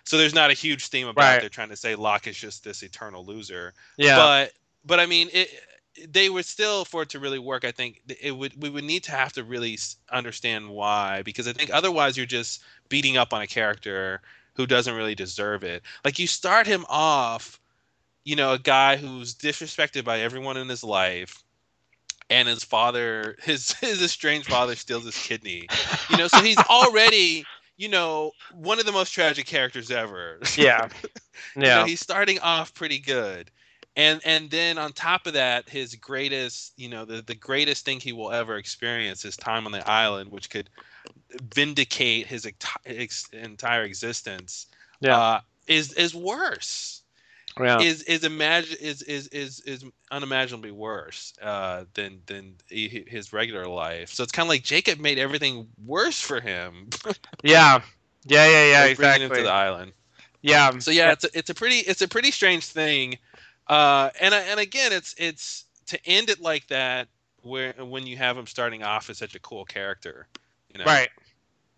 So 0.05 0.19
there's 0.19 0.35
not 0.35 0.51
a 0.51 0.55
huge 0.55 0.87
theme 0.89 1.09
about 1.09 1.23
Right. 1.23 1.41
they're 1.41 1.49
trying 1.51 1.71
to 1.71 1.77
say 1.77 1.95
Locke 1.95 2.27
is 2.27 2.37
just 2.37 2.65
this 2.65 2.83
eternal 2.83 3.25
loser, 3.25 3.75
yeah. 3.97 4.17
but 4.17 4.53
but 4.85 5.01
I 5.01 5.07
mean 5.07 5.31
it. 5.33 5.51
They 6.09 6.29
would 6.29 6.45
still, 6.45 6.85
for 6.85 7.03
it 7.03 7.09
to 7.11 7.19
really 7.21 7.39
work, 7.39 7.65
I 7.65 7.71
think 7.73 8.03
it 8.21 8.33
would. 8.33 8.61
We 8.63 8.69
would 8.69 8.85
need 8.85 9.05
to 9.05 9.13
have 9.13 9.33
to 9.33 9.45
really 9.45 9.79
understand 10.13 10.69
why, 10.69 11.23
because 11.23 11.49
I 11.49 11.55
think 11.55 11.71
otherwise 11.73 12.19
you're 12.19 12.27
just 12.27 12.63
beating 12.91 13.17
up 13.17 13.33
on 13.33 13.41
a 13.41 13.47
character 13.47 14.21
who 14.57 14.67
doesn't 14.67 14.95
really 14.95 15.15
deserve 15.15 15.65
it. 15.65 15.83
Like 16.05 16.19
you 16.19 16.27
start 16.27 16.67
him 16.67 16.85
off, 16.91 17.59
you 18.27 18.37
know, 18.37 18.53
a 18.55 18.59
guy 18.59 18.97
who's 18.97 19.35
disrespected 19.37 20.05
by 20.05 20.21
everyone 20.21 20.59
in 20.59 20.69
his 20.69 20.85
life, 20.85 21.45
and 22.29 22.49
his 22.49 22.65
father, 22.65 23.37
his 23.43 23.73
his 23.81 24.03
estranged 24.03 24.49
father, 24.49 24.75
steals 24.75 25.05
his 25.05 25.17
kidney. 25.17 25.69
You 26.11 26.19
know, 26.19 26.29
so 26.29 26.43
he's 26.43 26.59
already, 26.71 27.47
you 27.79 27.89
know, 27.89 28.33
one 28.53 28.81
of 28.81 28.87
the 28.87 28.93
most 28.93 29.13
tragic 29.13 29.47
characters 29.47 29.91
ever. 29.93 30.41
yeah. 30.59 30.89
You 31.63 31.75
know, 31.75 31.83
Yeah. 31.83 31.87
he's 31.87 32.01
starting 32.01 32.41
off 32.41 32.75
pretty 32.75 32.99
good. 32.99 33.51
And 33.97 34.21
and 34.25 34.51
then 34.51 34.77
on 34.77 34.93
top 34.93 35.27
of 35.29 35.35
that, 35.35 35.69
his 35.69 35.95
greatest, 35.95 36.73
you 36.77 36.89
know, 36.89 37.05
the, 37.05 37.23
the 37.23 37.35
greatest 37.37 37.85
thing 37.85 38.01
he 38.01 38.13
will 38.13 38.33
ever 38.33 38.57
experience 38.59 39.25
is 39.25 39.37
time 39.37 39.67
on 39.67 39.73
the 39.73 39.89
island, 39.89 40.33
which 40.33 40.51
could 40.51 40.69
vindicate 41.55 42.27
his 42.27 42.47
ex- 42.85 43.29
entire 43.33 43.85
existence. 43.85 44.67
Yeah. 45.01 45.17
Uh, 45.17 45.41
is 45.69 45.93
is 45.95 46.15
worse. 46.15 47.03
Yeah. 47.61 47.81
Is 47.81 48.03
is 48.03 48.25
imagine 48.25 48.77
is 48.81 49.03
is 49.03 49.29
is 49.29 49.61
is 49.61 49.85
unimaginably 50.11 50.71
worse 50.71 51.33
uh, 51.41 51.85
than 51.95 52.21
than 52.27 52.57
his 52.69 53.33
regular 53.33 53.67
life. 53.67 54.11
So 54.13 54.23
it's 54.23 54.33
kind 54.33 54.47
of 54.47 54.51
like 54.51 54.63
Jacob 54.63 54.99
made 54.99 55.19
everything 55.19 55.69
worse 55.85 56.21
for 56.21 56.41
him. 56.41 56.89
Yeah. 57.43 57.81
Yeah, 58.29 58.49
yeah, 58.49 58.65
yeah, 58.71 58.87
by 58.89 58.95
bringing 58.95 59.23
him 59.23 59.31
to 59.31 59.43
the 59.43 59.51
island. 59.51 59.93
Yeah. 60.43 60.79
So 60.79 60.91
yeah, 60.91 61.13
it's 61.13 61.25
a, 61.25 61.29
it's 61.33 61.51
a 61.51 61.55
pretty 61.55 61.77
it's 61.77 62.03
a 62.03 62.09
pretty 62.09 62.31
strange 62.33 62.65
thing, 62.67 63.19
uh, 63.69 64.11
and 64.21 64.35
and 64.35 64.59
again, 64.61 64.93
it's 64.93 65.15
it's 65.17 65.65
to 65.87 66.07
end 66.07 66.29
it 66.29 66.41
like 66.41 66.67
that 66.69 67.09
where 67.43 67.73
when 67.79 68.07
you 68.07 68.17
have 68.17 68.37
him 68.37 68.47
starting 68.47 68.83
off 68.83 69.09
as 69.11 69.19
such 69.19 69.35
a 69.35 69.41
cool 69.41 69.65
character, 69.65 70.27
you 70.73 70.79
know, 70.79 70.85
Right. 70.85 71.09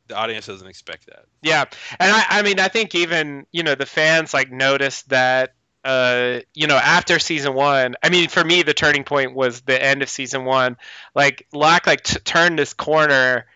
The 0.09 0.17
audience 0.17 0.47
doesn't 0.47 0.67
expect 0.67 1.07
that. 1.07 1.27
Yeah, 1.43 1.65
and 2.01 2.11
I, 2.11 2.25
I 2.31 2.43
mean, 2.43 2.59
I 2.59 2.69
think 2.69 2.95
even 2.95 3.47
you 3.53 3.63
know 3.63 3.75
the 3.75 3.85
fans 3.87 4.33
like 4.33 4.51
noticed 4.51 5.11
that 5.11 5.55
uh, 5.89 6.41
you 6.55 6.67
know 6.67 6.77
after 6.77 7.19
season 7.19 7.55
one. 7.55 7.95
I 8.03 8.11
mean, 8.11 8.29
for 8.29 8.45
me, 8.45 8.63
the 8.63 8.75
turning 8.75 9.05
point 9.05 9.35
was 9.35 9.63
the 9.63 9.83
end 9.83 10.03
of 10.03 10.11
season 10.11 10.45
one. 10.45 10.77
Like 11.15 11.47
Locke 11.53 11.87
like 11.87 12.03
t- 12.03 12.21
turned 12.21 12.59
this 12.59 12.75
corner, 12.75 13.47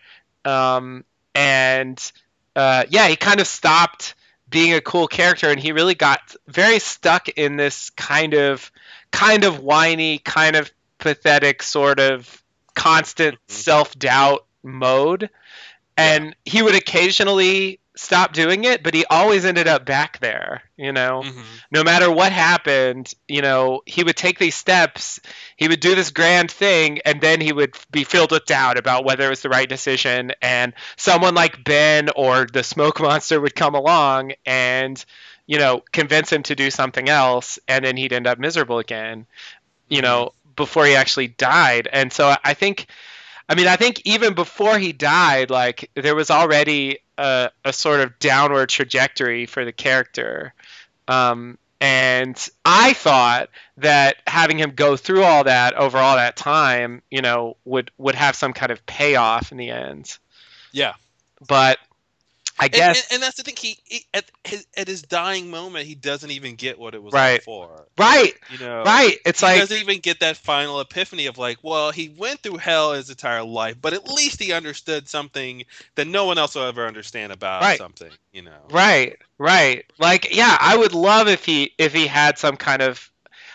um, 0.43 1.05
and 1.35 2.11
uh, 2.55 2.85
yeah, 2.89 3.07
he 3.07 3.15
kind 3.15 3.39
of 3.39 3.47
stopped 3.47 4.15
being 4.49 4.73
a 4.73 4.81
cool 4.81 5.07
character, 5.07 5.49
and 5.49 5.59
he 5.59 5.71
really 5.71 5.95
got 5.95 6.35
very 6.47 6.79
stuck 6.79 7.29
in 7.29 7.55
this 7.55 7.91
kind 7.91 8.33
of 8.33 8.71
kind 9.11 9.43
of 9.43 9.59
whiny, 9.59 10.17
kind 10.17 10.55
of 10.55 10.71
pathetic, 10.97 11.61
sort 11.61 11.99
of 11.99 12.43
constant 12.73 13.35
Mhm. 13.35 13.51
self 13.53 13.97
doubt 13.99 14.45
mode 14.63 15.29
and 15.97 16.35
he 16.45 16.61
would 16.61 16.75
occasionally 16.75 17.79
stop 17.95 18.33
doing 18.33 18.63
it 18.63 18.81
but 18.83 18.93
he 18.93 19.05
always 19.05 19.45
ended 19.45 19.67
up 19.67 19.85
back 19.85 20.19
there 20.19 20.63
you 20.77 20.91
know? 20.91 21.21
Mhm. 21.23 21.43
no 21.71 21.83
matter 21.83 22.11
what 22.11 22.31
happened 22.31 23.13
you 23.27 23.41
know 23.41 23.81
he 23.85 24.03
would 24.03 24.15
take 24.15 24.39
these 24.39 24.55
steps 24.55 25.19
he 25.57 25.67
would 25.67 25.79
do 25.79 25.93
this 25.93 26.09
grand 26.09 26.49
thing 26.49 26.99
and 27.05 27.21
then 27.21 27.39
he 27.39 27.53
would 27.53 27.75
be 27.91 28.03
filled 28.03 28.31
with 28.31 28.45
doubt 28.45 28.77
about 28.77 29.05
whether 29.05 29.27
it 29.27 29.29
was 29.29 29.41
the 29.41 29.49
right 29.49 29.69
decision 29.69 30.31
and 30.41 30.73
someone 30.95 31.35
like 31.35 31.63
ben 31.63 32.09
or 32.15 32.47
the 32.51 32.63
smoke 32.63 32.99
monster 33.01 33.39
would 33.39 33.55
come 33.55 33.75
along 33.75 34.31
and 34.45 35.05
you 35.45 35.59
know 35.59 35.83
convince 35.91 36.31
him 36.31 36.41
to 36.43 36.55
do 36.55 36.71
something 36.71 37.09
else 37.09 37.59
and 37.67 37.85
then 37.85 37.95
he'd 37.97 38.13
end 38.13 38.25
up 38.27 38.39
miserable 38.39 38.79
again 38.79 39.25
you 39.87 40.01
know 40.01 40.31
before 40.55 40.85
he 40.85 40.95
actually 40.95 41.27
died. 41.27 41.87
And 41.91 42.13
so 42.13 42.35
i 42.43 42.53
think 42.53 42.87
I 43.49 43.55
mean, 43.55 43.67
I 43.67 43.75
think 43.75 44.01
even 44.05 44.35
before 44.35 44.79
he 44.79 44.93
died, 44.93 45.49
like 45.49 45.89
there 45.95 46.15
was 46.15 46.31
already 46.31 46.99
a, 47.17 47.51
a 47.63 47.73
sort 47.73 48.01
of 48.01 48.17
downward 48.19 48.69
trajectory 48.69 49.45
for 49.45 49.65
the 49.65 49.71
character. 49.71 50.53
Um, 51.07 51.57
and 51.79 52.49
I 52.63 52.93
thought 52.93 53.49
that 53.77 54.15
having 54.25 54.57
him 54.57 54.71
go 54.71 54.95
through 54.95 55.23
all 55.23 55.43
that 55.43 55.73
over 55.73 55.97
all 55.97 56.15
that 56.15 56.37
time, 56.37 57.01
you 57.11 57.21
know, 57.21 57.57
would 57.65 57.91
would 57.97 58.15
have 58.15 58.35
some 58.35 58.53
kind 58.53 58.71
of 58.71 58.85
payoff 58.85 59.51
in 59.51 59.57
the 59.57 59.69
end. 59.69 60.17
Yeah. 60.71 60.93
But 61.45 61.79
I 62.63 62.67
And, 62.71 62.83
guess 62.83 62.95
and, 62.95 63.05
and 63.11 63.23
that's 63.23 63.37
the 63.37 63.43
thing. 63.43 63.55
He, 63.59 63.77
he 63.85 64.05
at 64.13 64.25
his 64.43 64.65
at 64.77 64.87
his 64.87 65.01
dying 65.03 65.49
moment, 65.51 65.87
he 65.87 65.95
doesn't 65.95 66.31
even 66.31 66.55
get 66.55 66.79
what 66.79 66.95
it 66.95 67.03
was 67.03 67.15
Right. 67.15 67.41
for. 67.43 67.87
right, 67.97 68.33
You 68.47 68.57
know, 68.57 68.85
right. 68.85 69.17
It's 69.25 69.41
he 69.41 69.43
like 69.43 69.57
doesn't 69.59 69.77
even 69.77 69.99
get 69.99 70.19
that 70.21 70.37
final 70.37 70.79
epiphany 70.79 71.27
of 71.27 71.37
like, 71.37 71.57
well, 71.63 71.91
he 71.91 72.09
went 72.09 72.41
through 72.41 72.57
hell 72.57 72.93
his 72.93 73.09
entire 73.09 73.43
life, 73.43 73.75
but 73.81 73.93
at 73.93 74.07
least 74.07 74.41
he 74.41 74.53
understood 74.53 75.07
something 75.09 75.63
that 75.95 76.07
no 76.07 76.25
one 76.25 76.37
else 76.37 76.55
will 76.55 76.63
ever 76.63 76.87
understand 76.87 77.31
about 77.31 77.61
Right. 77.61 77.77
something. 77.77 78.11
You 78.31 78.43
know, 78.43 78.71
Right, 78.71 79.17
right. 79.37 79.85
Like, 79.99 80.33
yeah, 80.35 80.57
I 80.59 80.77
would 80.77 80.93
love 80.93 81.27
if 81.27 81.45
he 81.45 81.73
if 81.77 81.93
he 81.93 82.07
had 82.07 82.37
some 82.37 82.57
kind 82.57 82.81
of. 82.81 83.09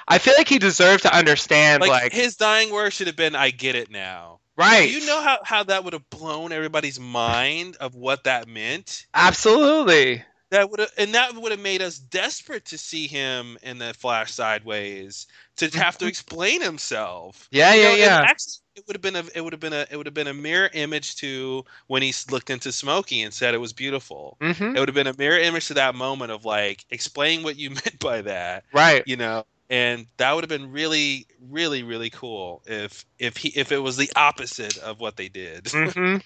I 0.09 0.18
feel 0.18 0.35
like 0.38 0.49
he 0.49 0.59
deserved 0.59 1.03
to 1.05 1.14
understand, 1.14 1.81
like, 1.81 1.90
like, 1.90 2.12
his 2.12 2.37
dying 2.37 2.71
words 2.73 2.94
should 2.94 3.07
have 3.09 3.16
been, 3.16 3.35
"I 3.37 3.51
get 3.51 3.75
it 3.75 3.90
now." 3.90 4.40
Right. 4.59 4.83
Do 4.83 4.90
you 4.90 5.01
know 5.03 5.23
how, 5.23 5.38
how 5.44 5.64
that 5.64 5.85
would 5.85 5.94
have 5.94 6.11
blown 6.11 6.53
everybody's 6.53 7.01
mind 7.01 7.77
of 7.77 7.94
what 7.94 8.25
that 8.25 8.49
meant? 8.49 9.07
Absolutely. 9.14 10.25
That 10.51 10.71
would 10.71 10.81
have, 10.81 10.92
and 10.99 11.14
that 11.14 11.35
would 11.35 11.53
have 11.53 11.61
made 11.61 11.83
us 11.83 11.99
desperate 11.99 12.64
to 12.66 12.79
see 12.79 13.07
him 13.09 13.59
in 13.62 13.79
the 13.79 13.94
Flash 13.94 14.33
sideways 14.33 15.27
to 15.57 15.68
have 15.79 15.99
to 15.99 16.07
explain 16.07 16.62
himself. 16.62 17.51
Yeah, 17.51 17.75
You 17.75 17.75
yeah, 17.75 17.90
know, 17.90 17.97
yeah. 17.97 18.27
Actually, 18.27 18.55
it 18.77 18.85
would 18.87 18.97
have 18.97 19.03
been 19.03 19.16
a 19.16 19.25
it 19.35 19.42
would 19.42 19.53
have 19.53 19.61
been 19.61 19.75
a 19.75 19.87
it 19.90 19.97
would 19.97 20.07
have 20.07 20.14
been 20.14 20.27
a 20.29 20.35
mirror 20.35 20.71
image 20.73 21.16
to 21.16 21.64
when 21.88 22.03
he 22.03 22.14
looked 22.31 22.51
into 22.51 22.73
Smokey 22.73 23.23
and 23.23 23.35
said 23.35 23.55
it 23.55 23.59
was 23.59 23.75
beautiful. 23.75 24.38
hmm 24.40 24.75
It 24.75 24.81
would 24.81 24.88
have 24.88 24.94
been 24.94 25.07
a 25.07 25.16
mirror 25.18 25.38
image 25.38 25.66
to 25.68 25.75
that 25.75 25.94
moment 25.94 26.33
of 26.33 26.44
like 26.47 26.87
explain 26.90 27.42
what 27.42 27.57
you 27.59 27.71
meant 27.73 27.99
by 28.01 28.23
that, 28.23 28.64
Right. 28.73 29.05
you 29.05 29.16
know. 29.16 29.44
And 29.70 30.07
that 30.16 30.33
would 30.35 30.44
have 30.44 30.48
been 30.48 30.72
really, 30.72 31.26
really, 31.40 31.83
really 31.83 32.11
cool 32.11 32.62
if 32.66 33.04
if 33.18 33.37
he 33.37 33.48
if 33.50 33.70
it 33.72 33.78
was 33.78 33.96
the 33.96 34.11
opposite 34.16 34.78
of 34.78 35.00
what 35.00 35.16
they 35.16 35.28
did. 35.28 35.68
hmm 35.72 36.16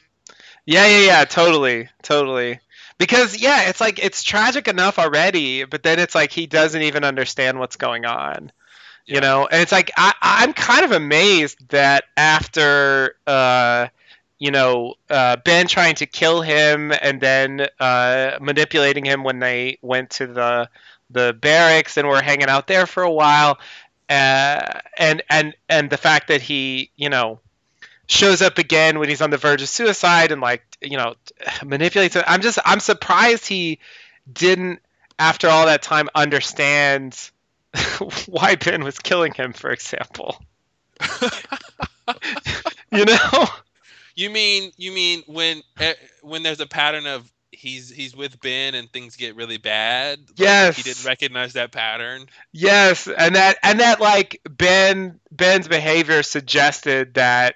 Yeah, 0.66 0.86
yeah, 0.86 1.06
yeah. 1.06 1.24
Totally, 1.24 1.88
totally. 2.02 2.60
Because 2.98 3.40
yeah, 3.40 3.68
it's 3.68 3.80
like 3.80 3.98
it's 4.04 4.22
tragic 4.22 4.68
enough 4.68 4.98
already, 4.98 5.64
but 5.64 5.82
then 5.82 5.98
it's 5.98 6.14
like 6.14 6.32
he 6.32 6.46
doesn't 6.46 6.82
even 6.82 7.04
understand 7.04 7.58
what's 7.58 7.76
going 7.76 8.04
on. 8.06 8.52
Yeah. 9.06 9.16
You 9.16 9.20
know, 9.20 9.46
and 9.50 9.62
it's 9.62 9.72
like 9.72 9.90
I, 9.96 10.14
I'm 10.22 10.52
kind 10.52 10.84
of 10.84 10.92
amazed 10.92 11.68
that 11.70 12.04
after 12.16 13.16
uh, 13.26 13.88
you 14.38 14.50
know 14.50 14.94
uh, 15.10 15.36
Ben 15.44 15.66
trying 15.66 15.96
to 15.96 16.06
kill 16.06 16.42
him 16.42 16.92
and 17.02 17.20
then 17.20 17.66
uh, 17.80 18.38
manipulating 18.40 19.04
him 19.04 19.24
when 19.24 19.38
they 19.40 19.78
went 19.82 20.10
to 20.12 20.26
the 20.26 20.68
the 21.12 21.36
barracks 21.38 21.96
and 21.96 22.08
we're 22.08 22.22
hanging 22.22 22.48
out 22.48 22.66
there 22.66 22.86
for 22.86 23.02
a 23.02 23.10
while, 23.10 23.58
uh, 24.08 24.80
and 24.98 25.22
and 25.28 25.54
and 25.68 25.90
the 25.90 25.96
fact 25.96 26.28
that 26.28 26.42
he 26.42 26.90
you 26.96 27.08
know 27.08 27.40
shows 28.06 28.42
up 28.42 28.58
again 28.58 28.98
when 28.98 29.08
he's 29.08 29.22
on 29.22 29.30
the 29.30 29.38
verge 29.38 29.62
of 29.62 29.68
suicide 29.68 30.32
and 30.32 30.40
like 30.40 30.62
you 30.80 30.96
know 30.96 31.14
manipulates 31.64 32.16
it. 32.16 32.24
I'm 32.26 32.40
just 32.40 32.58
I'm 32.64 32.80
surprised 32.80 33.46
he 33.46 33.78
didn't 34.30 34.80
after 35.18 35.48
all 35.48 35.66
that 35.66 35.82
time 35.82 36.08
understand 36.14 37.18
why 38.26 38.56
Ben 38.56 38.84
was 38.84 38.98
killing 38.98 39.32
him, 39.32 39.52
for 39.52 39.70
example. 39.70 40.42
you 42.92 43.04
know? 43.04 43.46
You 44.14 44.30
mean 44.30 44.72
you 44.76 44.92
mean 44.92 45.22
when 45.26 45.62
eh, 45.80 45.94
when 46.20 46.42
there's 46.42 46.60
a 46.60 46.66
pattern 46.66 47.06
of 47.06 47.30
he's 47.62 47.88
he's 47.90 48.14
with 48.14 48.40
Ben 48.40 48.74
and 48.74 48.92
things 48.92 49.16
get 49.16 49.36
really 49.36 49.56
bad? 49.58 50.18
Like, 50.18 50.38
Yes. 50.38 50.76
He 50.76 50.82
didn't 50.82 51.04
recognize 51.06 51.54
that 51.54 51.72
pattern. 51.72 52.26
Yes, 52.52 53.08
and 53.08 53.36
that 53.36 53.56
and 53.62 53.80
that 53.80 54.00
like 54.00 54.40
Ben 54.48 55.20
Ben's 55.30 55.68
behavior 55.68 56.22
suggested 56.22 57.14
that 57.14 57.54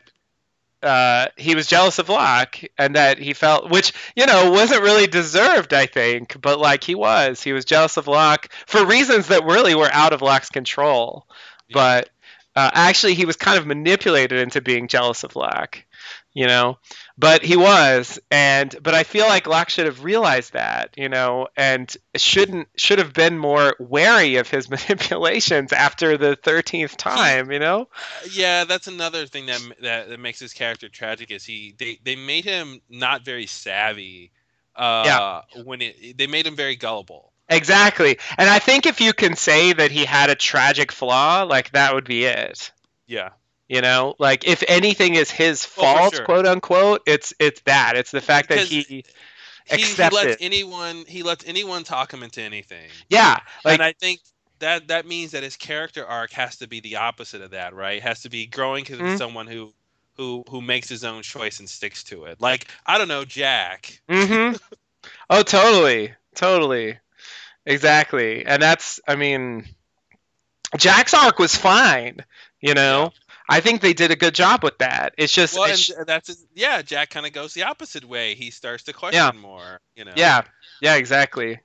uh, 0.82 1.26
he 1.36 1.54
was 1.54 1.66
jealous 1.66 1.98
of 1.98 2.08
Locke 2.08 2.58
and 2.78 2.94
that 2.94 3.18
he 3.18 3.32
felt 3.32 3.70
which 3.70 3.92
you 4.14 4.26
know 4.26 4.50
wasn't 4.52 4.82
really 4.82 5.06
deserved 5.06 5.72
I 5.72 5.86
think 5.86 6.40
but 6.40 6.60
like 6.60 6.84
he 6.84 6.94
was 6.94 7.42
he 7.42 7.52
was 7.52 7.64
jealous 7.64 7.96
of 7.96 8.06
Locke 8.06 8.52
for 8.66 8.84
reasons 8.84 9.28
that 9.28 9.44
really 9.44 9.74
were 9.74 9.90
out 9.90 10.12
of 10.12 10.22
Locke's 10.22 10.50
control 10.50 11.26
Yeah. 11.68 11.74
but 11.74 12.10
uh, 12.54 12.70
actually 12.74 13.14
he 13.14 13.24
was 13.24 13.36
kind 13.36 13.58
of 13.58 13.66
manipulated 13.66 14.38
into 14.38 14.60
being 14.60 14.86
jealous 14.86 15.24
of 15.24 15.34
Locke 15.34 15.84
you 16.36 16.46
know 16.46 16.76
but 17.16 17.42
he 17.42 17.56
was 17.56 18.20
and 18.30 18.76
but 18.82 18.94
i 18.94 19.02
feel 19.04 19.26
like 19.26 19.46
locke 19.46 19.70
should 19.70 19.86
have 19.86 20.04
realized 20.04 20.52
that 20.52 20.90
you 20.96 21.08
know 21.08 21.48
and 21.56 21.96
shouldn't 22.14 22.68
should 22.76 22.98
have 22.98 23.14
been 23.14 23.38
more 23.38 23.74
wary 23.80 24.36
of 24.36 24.48
his 24.48 24.68
manipulations 24.76 25.72
after 25.72 26.18
the 26.18 26.36
13th 26.36 26.94
time 26.96 27.50
you 27.50 27.58
know 27.58 27.88
Yeah, 28.30 28.64
that's 28.64 28.86
another 28.86 29.26
thing 29.26 29.46
that 29.46 29.60
that, 29.80 30.08
that 30.10 30.20
makes 30.20 30.38
his 30.38 30.52
character 30.52 30.88
tragic 30.90 31.30
is 31.30 31.42
he 31.44 31.74
they, 31.78 31.98
they 32.04 32.16
made 32.16 32.44
him 32.44 32.80
not 32.90 33.24
very 33.24 33.46
savvy. 33.46 34.30
Uh, 34.74 35.40
when 35.64 35.80
it 35.80 36.18
they 36.18 36.26
made 36.26 36.46
him 36.46 36.54
very 36.54 36.76
gullible. 36.76 37.32
exactly 37.48 38.18
and 38.36 38.50
i 38.50 38.58
think 38.58 38.84
if 38.84 39.00
you 39.00 39.14
can 39.14 39.34
say 39.36 39.72
that 39.72 39.90
he 39.90 40.04
had 40.04 40.28
a 40.28 40.34
tragic 40.34 40.92
flaw 40.92 41.44
like 41.44 41.70
that 41.70 41.94
would 41.94 42.04
be 42.04 42.24
it 42.24 42.72
Yeah. 43.06 43.30
You 43.68 43.80
know 43.80 44.14
like 44.18 44.46
if 44.46 44.62
anything 44.68 45.14
is 45.14 45.30
his 45.30 45.64
for 45.64 45.80
fault 45.82 46.14
sure. 46.14 46.24
quote 46.24 46.46
unquote 46.46 47.02
it's 47.06 47.32
it's 47.38 47.60
that 47.62 47.96
it's 47.96 48.10
the 48.10 48.20
fact 48.20 48.48
that 48.48 48.68
Because 48.68 48.70
he 48.70 49.04
He, 49.68 49.82
he 49.82 49.96
lets 49.96 50.24
it. 50.24 50.38
anyone 50.40 51.04
he 51.08 51.22
lets 51.22 51.44
anyone 51.46 51.82
talk 51.84 52.12
him 52.12 52.22
into 52.22 52.40
anything. 52.40 52.88
yeah 53.08 53.38
like 53.64 53.74
and 53.74 53.82
I 53.82 53.92
think 53.92 54.20
that 54.60 54.88
that 54.88 55.06
means 55.06 55.32
that 55.32 55.42
his 55.42 55.56
character 55.56 56.06
arc 56.06 56.32
has 56.32 56.56
to 56.58 56.68
be 56.68 56.80
the 56.80 56.96
opposite 56.96 57.42
of 57.42 57.50
that, 57.50 57.74
right? 57.74 57.98
It 57.98 58.02
Has 58.04 58.22
to 58.22 58.30
be 58.30 58.46
growing 58.46 58.84
to 58.86 58.96
Mhm. 58.96 59.18
someone 59.18 59.46
who 59.46 59.72
who 60.16 60.44
who 60.48 60.62
makes 60.62 60.88
his 60.88 61.04
own 61.04 61.22
choice 61.22 61.58
and 61.58 61.68
sticks 61.68 62.04
to 62.04 62.24
it. 62.24 62.40
Like 62.40 62.68
I 62.86 62.96
don't 62.98 63.08
know, 63.08 63.24
Jack. 63.24 64.00
Mm-hmm. 64.08 64.56
oh, 65.30 65.42
totally, 65.42 66.14
totally, 66.34 66.98
exactly. 67.66 68.46
And 68.46 68.62
that's, 68.62 68.98
I 69.06 69.16
mean, 69.16 69.66
Jack's 70.76 71.14
arc 71.14 71.38
was 71.38 71.54
fine. 71.54 72.24
You 72.60 72.74
know, 72.74 73.12
I 73.48 73.60
think 73.60 73.80
they 73.80 73.92
did 73.92 74.10
a 74.10 74.16
good 74.16 74.34
job 74.34 74.62
with 74.64 74.78
that. 74.78 75.14
It's 75.16 75.32
just, 75.32 75.54
Well, 75.54 75.64
it's- 75.64 75.88
and 75.90 76.06
that's 76.06 76.44
yeah. 76.54 76.82
Jack 76.82 77.10
kind 77.10 77.26
of 77.26 77.32
goes 77.32 77.54
the 77.54 77.62
opposite 77.62 78.04
way. 78.04 78.34
He 78.34 78.50
starts 78.50 78.82
to 78.84 78.92
question 78.92 79.20
Yeah. 79.34 79.40
more. 79.40 79.80
You 79.94 80.04
know. 80.04 80.12
yeah, 80.16 80.42
yeah, 80.80 80.96
exactly. 80.96 81.60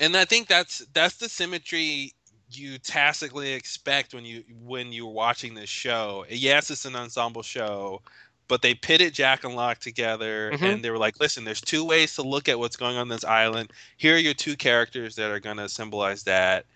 and 0.00 0.16
I 0.16 0.24
think 0.24 0.48
that's 0.48 0.78
that's 0.92 1.16
the 1.16 1.28
symmetry 1.28 2.14
you 2.52 2.78
tacitly 2.78 3.52
expect 3.52 4.12
when 4.12 4.24
you 4.24 4.42
when 4.62 4.92
you're 4.92 5.06
watching 5.12 5.54
this 5.54 5.70
show. 5.70 6.24
Yes, 6.28 6.70
it's 6.70 6.84
an 6.84 6.96
ensemble 6.96 7.42
show, 7.42 8.02
but 8.48 8.60
they 8.62 8.74
pitted 8.74 9.14
Jack 9.14 9.44
and 9.44 9.54
Locke 9.54 9.78
together, 9.78 10.50
Mhm. 10.54 10.62
and 10.74 10.84
they 10.84 10.90
were 10.90 10.98
like, 10.98 11.20
"Listen, 11.20 11.44
there's 11.44 11.60
two 11.60 11.84
ways 11.84 12.14
to 12.16 12.22
look 12.22 12.48
at 12.48 12.58
what's 12.58 12.76
going 12.76 12.96
on 12.96 13.08
this 13.08 13.22
island. 13.24 13.72
Here 13.98 14.16
are 14.16 14.18
your 14.18 14.34
two 14.34 14.56
characters 14.56 15.14
that 15.14 15.30
are 15.30 15.38
going 15.38 15.58
to 15.58 15.68
symbolize 15.68 16.24
that." 16.24 16.66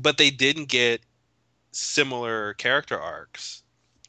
But 0.00 0.16
they 0.16 0.30
didn't 0.30 0.66
get 0.66 1.02
similar 1.72 2.54
character 2.54 2.98
arcs 2.98 3.61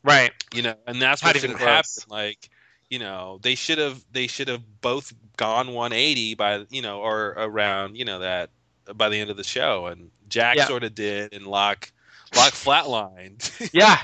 Right. 0.04 0.32
you 0.54 0.62
know 0.62 0.76
and 0.88 1.02
that's 1.02 1.24
what 1.24 1.36
should 1.38 1.50
have 1.52 1.60
happened 1.60 2.06
like 2.10 2.50
you 2.90 3.00
know 3.00 3.40
they 3.42 3.56
should 3.56 3.78
have 3.78 4.04
they 4.12 4.28
should 4.28 4.48
have 4.50 4.62
both 4.82 5.14
gone 5.38 5.74
180 5.74 6.36
by 6.36 6.66
you 6.70 6.82
know 6.82 7.00
or 7.00 7.34
around 7.38 7.96
you 7.96 8.06
know 8.06 8.20
that 8.20 8.50
by 8.96 9.10
the 9.10 9.20
end 9.20 9.30
of 9.30 9.38
the 9.38 9.44
show 9.44 9.88
and 9.88 10.12
jack 10.30 10.58
Yeah. 10.58 10.66
sort 10.66 10.84
of 10.84 10.94
did 10.94 11.34
and 11.34 11.48
Locke 11.48 11.92
Locke 12.36 12.54
flatlined 12.54 13.70
Yeah. 13.74 13.98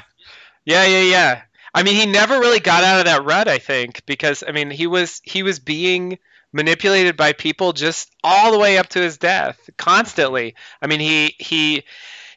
Yeah, 0.66 0.86
yeah, 0.86 1.02
yeah. 1.02 1.42
I 1.74 1.84
mean, 1.84 1.96
he 1.96 2.06
never 2.06 2.40
really 2.40 2.60
got 2.60 2.84
out 2.84 3.00
of 3.00 3.06
that 3.06 3.24
rut, 3.24 3.48
I 3.48 3.58
think, 3.60 4.06
because 4.06 4.44
I 4.48 4.52
mean, 4.52 4.70
he 4.70 4.88
was 4.88 5.22
he 5.24 5.44
was 5.44 5.60
being 5.60 6.20
manipulated 6.52 7.16
by 7.16 7.34
people 7.34 7.74
just 7.74 8.12
all 8.24 8.52
the 8.52 8.60
way 8.60 8.78
up 8.78 8.90
to 8.90 9.00
his 9.00 9.18
death, 9.18 9.70
constantly. 9.78 10.56
I 10.82 10.88
mean, 10.88 11.00
he 11.00 11.36
he 11.40 11.84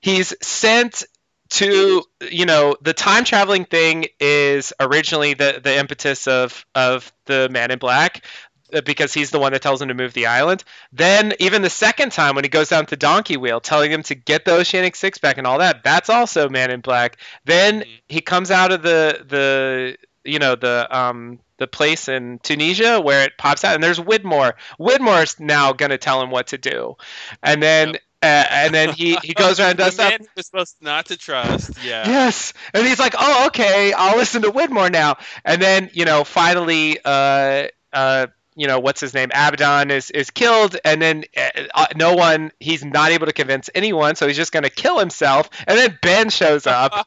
he's 0.01 0.35
sent 0.42 1.05
to 1.53 2.03
you 2.31 2.47
know 2.47 2.77
the 2.83 2.95
time 2.95 3.25
traveling 3.25 3.65
thing 3.65 4.07
is 4.21 4.73
originally 4.81 5.35
the 5.35 5.61
the 5.62 5.77
impetus 5.79 6.27
of 6.27 6.65
of 6.75 7.12
the 7.27 7.49
man 7.51 7.71
in 7.71 7.79
black 7.79 8.25
uh, 8.73 8.81
because 8.81 9.12
he's 9.12 9.31
the 9.31 9.38
one 9.38 9.53
that 9.53 9.61
tells 9.61 9.83
him 9.83 9.88
to 9.88 9.95
move 9.95 10.15
the 10.15 10.27
island 10.27 10.65
then 10.93 11.35
even 11.41 11.61
the 11.62 11.69
second 11.71 12.11
time 12.12 12.35
when 12.35 12.45
he 12.45 12.49
goes 12.49 12.71
down 12.71 12.87
to 12.87 12.97
donkey 12.97 13.37
wheel 13.37 13.61
telling 13.61 13.91
him 13.93 14.03
to 14.03 14.15
get 14.15 14.45
the 14.47 14.53
oceanic 14.53 14.97
six 14.97 15.19
pack 15.19 15.37
and 15.37 15.47
all 15.47 15.59
that 15.59 15.83
that's 15.85 16.09
also 16.09 16.49
man 16.49 16.71
in 16.71 16.81
black 16.81 17.19
then 17.45 17.81
Mhm. 17.81 17.87
he 18.09 18.21
comes 18.23 18.51
out 18.51 18.73
of 18.73 18.83
the 18.83 19.23
the 19.29 19.97
you 20.25 20.38
know 20.38 20.55
the 20.55 20.87
um 20.91 21.38
the 21.59 21.67
place 21.67 22.09
in 22.09 22.41
Tunisia 22.41 23.01
where 23.01 23.25
it 23.25 23.38
pops 23.38 23.65
out 23.65 23.75
and 23.77 23.85
there's 23.85 24.01
Widmore. 24.01 24.55
Widmore's 24.81 25.38
now 25.38 25.73
gonna 25.73 25.99
tell 25.99 26.21
him 26.21 26.31
what 26.31 26.49
to 26.49 26.59
do, 26.59 26.97
and 27.43 27.62
then 27.62 27.91
uh, 27.91 27.99
and 28.23 28.75
then 28.75 28.91
he 28.91 29.17
he 29.23 29.35
goes 29.35 29.59
around 29.61 29.71
and 29.71 29.79
the 29.81 29.85
does 29.85 29.95
stuff. 29.95 30.11
man 30.11 30.27
was 30.37 30.47
supposed 30.47 30.77
not 30.81 31.07
to 31.07 31.17
trust 31.17 31.83
yeah 31.85 32.07
Yes, 32.07 32.53
and 32.75 32.87
he's 32.87 32.99
like, 32.99 33.15
"Oh, 33.19 33.47
okay, 33.49 33.93
I'll 33.93 34.17
listen 34.17 34.43
to 34.43 34.51
Widmore 34.51 34.91
now." 34.93 35.17
And 35.45 35.61
then, 35.61 35.91
you 35.93 36.05
know, 36.05 36.25
finally, 36.25 36.99
uh, 37.05 37.69
uh, 37.93 38.27
you 38.57 38.67
know, 38.67 38.79
what's 38.79 39.01
his 39.01 39.15
name? 39.15 39.31
Abaddon 39.31 39.91
is 39.91 40.11
is 40.11 40.31
killed, 40.31 40.77
and 40.85 41.01
then 41.01 41.25
uh, 41.37 41.62
uh, 41.75 41.87
no 41.97 42.15
one. 42.15 42.51
He's 42.61 42.85
not 42.85 43.11
able 43.11 43.27
to 43.27 43.33
convince 43.33 43.71
anyone, 43.75 44.15
so 44.17 44.27
he's 44.27 44.37
just 44.37 44.53
gonna 44.53 44.71
kill 44.71 44.99
himself. 44.99 45.49
And 45.67 45.79
then 45.79 45.99
Ben 46.03 46.31
shows 46.31 46.67
up. 46.67 47.07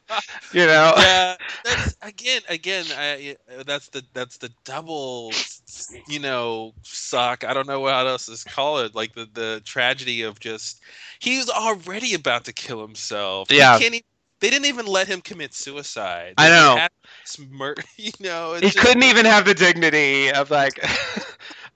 You 0.52 0.66
know. 0.66 0.92
yeah 0.96 1.36
that's 1.64 1.96
again 2.02 2.40
again 2.48 2.84
I, 2.96 3.36
that's 3.66 3.88
the 3.88 4.02
that's 4.14 4.38
the 4.38 4.50
double 4.64 5.32
you 6.08 6.18
know 6.20 6.72
suck 6.82 7.44
i 7.44 7.52
don't 7.52 7.66
know 7.66 7.80
what 7.80 7.94
else 8.06 8.26
to 8.26 8.48
call 8.50 8.78
it 8.80 8.94
like 8.94 9.14
the 9.14 9.28
the 9.32 9.62
tragedy 9.64 10.22
of 10.22 10.38
just 10.40 10.80
he 11.18 11.38
was 11.38 11.48
already 11.50 12.14
about 12.14 12.44
to 12.44 12.52
kill 12.52 12.80
himself 12.80 13.50
Yeah. 13.50 13.78
can't 13.78 14.02
they 14.40 14.50
didn't 14.50 14.66
even 14.66 14.86
let 14.86 15.06
him 15.08 15.20
commit 15.22 15.54
suicide 15.54 16.34
I 16.38 16.48
know. 16.48 16.86
mur- 17.50 17.74
you 17.96 18.12
know 18.20 18.54
he 18.54 18.60
just- 18.62 18.78
couldn't 18.78 19.02
even 19.04 19.24
have 19.26 19.44
the 19.44 19.54
dignity 19.54 20.30
of 20.32 20.50
like 20.50 20.78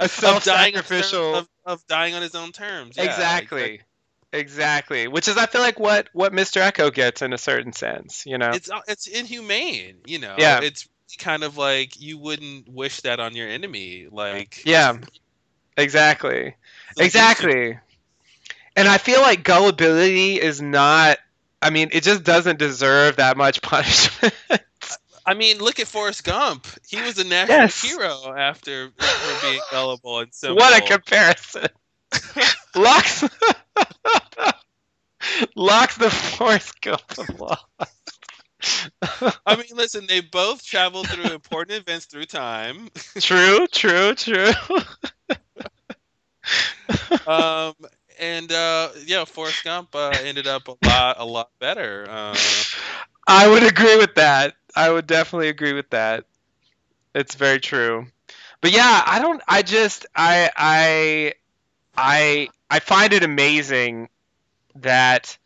a 0.00 0.04
of 0.04 0.10
dying 0.44 0.76
on 0.76 0.82
self-sacrificial. 0.84 1.34
of, 1.36 1.48
of 1.64 1.86
dying 1.86 2.14
on 2.14 2.22
his 2.22 2.34
own 2.34 2.52
terms 2.52 2.96
yeah, 2.96 3.04
exactly. 3.04 3.80
Exactly. 4.32 5.08
Which 5.08 5.26
is, 5.28 5.36
I 5.36 5.46
feel 5.46 5.60
like, 5.60 5.78
what 5.80 6.08
what 6.12 6.32
Mr. 6.32 6.60
Eko 6.62 6.92
gets 6.92 7.20
in 7.22 7.32
a 7.32 7.38
certain 7.38 7.72
sense. 7.72 8.24
You 8.26 8.38
know. 8.38 8.50
it's 8.50 8.70
uh, 8.70 8.80
it's 8.88 9.06
inhumane 9.06 9.96
you 10.06 10.18
know 10.18 10.36
Yeah. 10.38 10.60
it's 10.62 10.88
kind 11.18 11.42
of 11.42 11.56
like 11.56 12.00
you 12.00 12.18
wouldn't 12.18 12.68
wish 12.68 13.00
that 13.00 13.18
on 13.20 13.34
your 13.34 13.48
enemy 13.48 14.06
like 14.10 14.62
Yeah. 14.64 14.98
Exactly. 15.76 16.30
the 16.30 16.42
least 16.42 16.98
you 16.98 17.04
Exactly. 17.06 17.78
And 18.76 18.86
I 18.88 18.98
feel 18.98 19.20
like 19.20 19.42
gullibility 19.42 20.40
is 20.40 20.62
not. 20.62 21.18
I 21.62 21.70
mean, 21.70 21.90
it 21.92 22.02
just 22.04 22.22
doesn't 22.22 22.58
deserve 22.58 23.16
that 23.16 23.36
much 23.36 23.60
punishment. 23.62 24.34
I 25.26 25.34
mean, 25.34 25.58
look 25.58 25.78
at 25.80 25.86
Forrest 25.86 26.24
Gump. 26.24 26.66
He 26.88 27.00
was 27.00 27.18
a 27.18 27.24
national 27.24 27.58
Yes. 27.58 27.82
hero 27.82 28.34
after 28.36 28.90
for 28.98 29.46
being 29.46 29.60
gullible 29.70 30.20
and 30.20 30.34
so. 30.34 30.54
what 30.54 30.76
a 30.76 30.84
comparison! 30.84 31.66
Locks. 32.74 33.22
Locke's 35.56 35.96
the 35.96 36.10
Forrest 36.10 36.80
Gump. 36.80 37.02
I 39.46 39.56
mean, 39.56 39.64
listen, 39.74 40.06
they 40.06 40.20
both 40.20 40.64
traveled 40.64 41.08
through 41.08 41.32
important 41.32 41.78
events 41.80 42.06
through 42.06 42.26
time. 42.26 42.88
true, 43.20 43.66
true, 43.68 44.14
true. 44.14 44.50
Um, 47.26 47.74
and 48.18 48.50
uh, 48.52 48.90
yeah, 49.06 49.24
Forrest 49.24 49.64
Gump 49.64 49.94
uh, 49.94 50.12
ended 50.24 50.46
up 50.46 50.68
a 50.68 50.76
lot, 50.86 51.16
a 51.18 51.24
lot 51.24 51.50
better. 51.60 52.06
Uh, 52.08 52.34
I 53.26 53.48
would 53.48 53.62
agree 53.62 53.96
with 53.96 54.14
that. 54.16 54.54
I 54.74 54.90
would 54.90 55.06
definitely 55.06 55.48
agree 55.48 55.72
with 55.72 55.90
that. 55.90 56.24
It's 57.14 57.34
very 57.34 57.60
true. 57.60 58.06
But 58.60 58.72
yeah, 58.72 59.02
I 59.06 59.18
don't. 59.20 59.42
I 59.48 59.62
just 59.62 60.06
I 60.14 60.50
I 60.56 61.34
I 61.96 62.48
I 62.70 62.78
find 62.80 63.12
it 63.12 63.24
amazing 63.24 64.08
that 64.76 65.36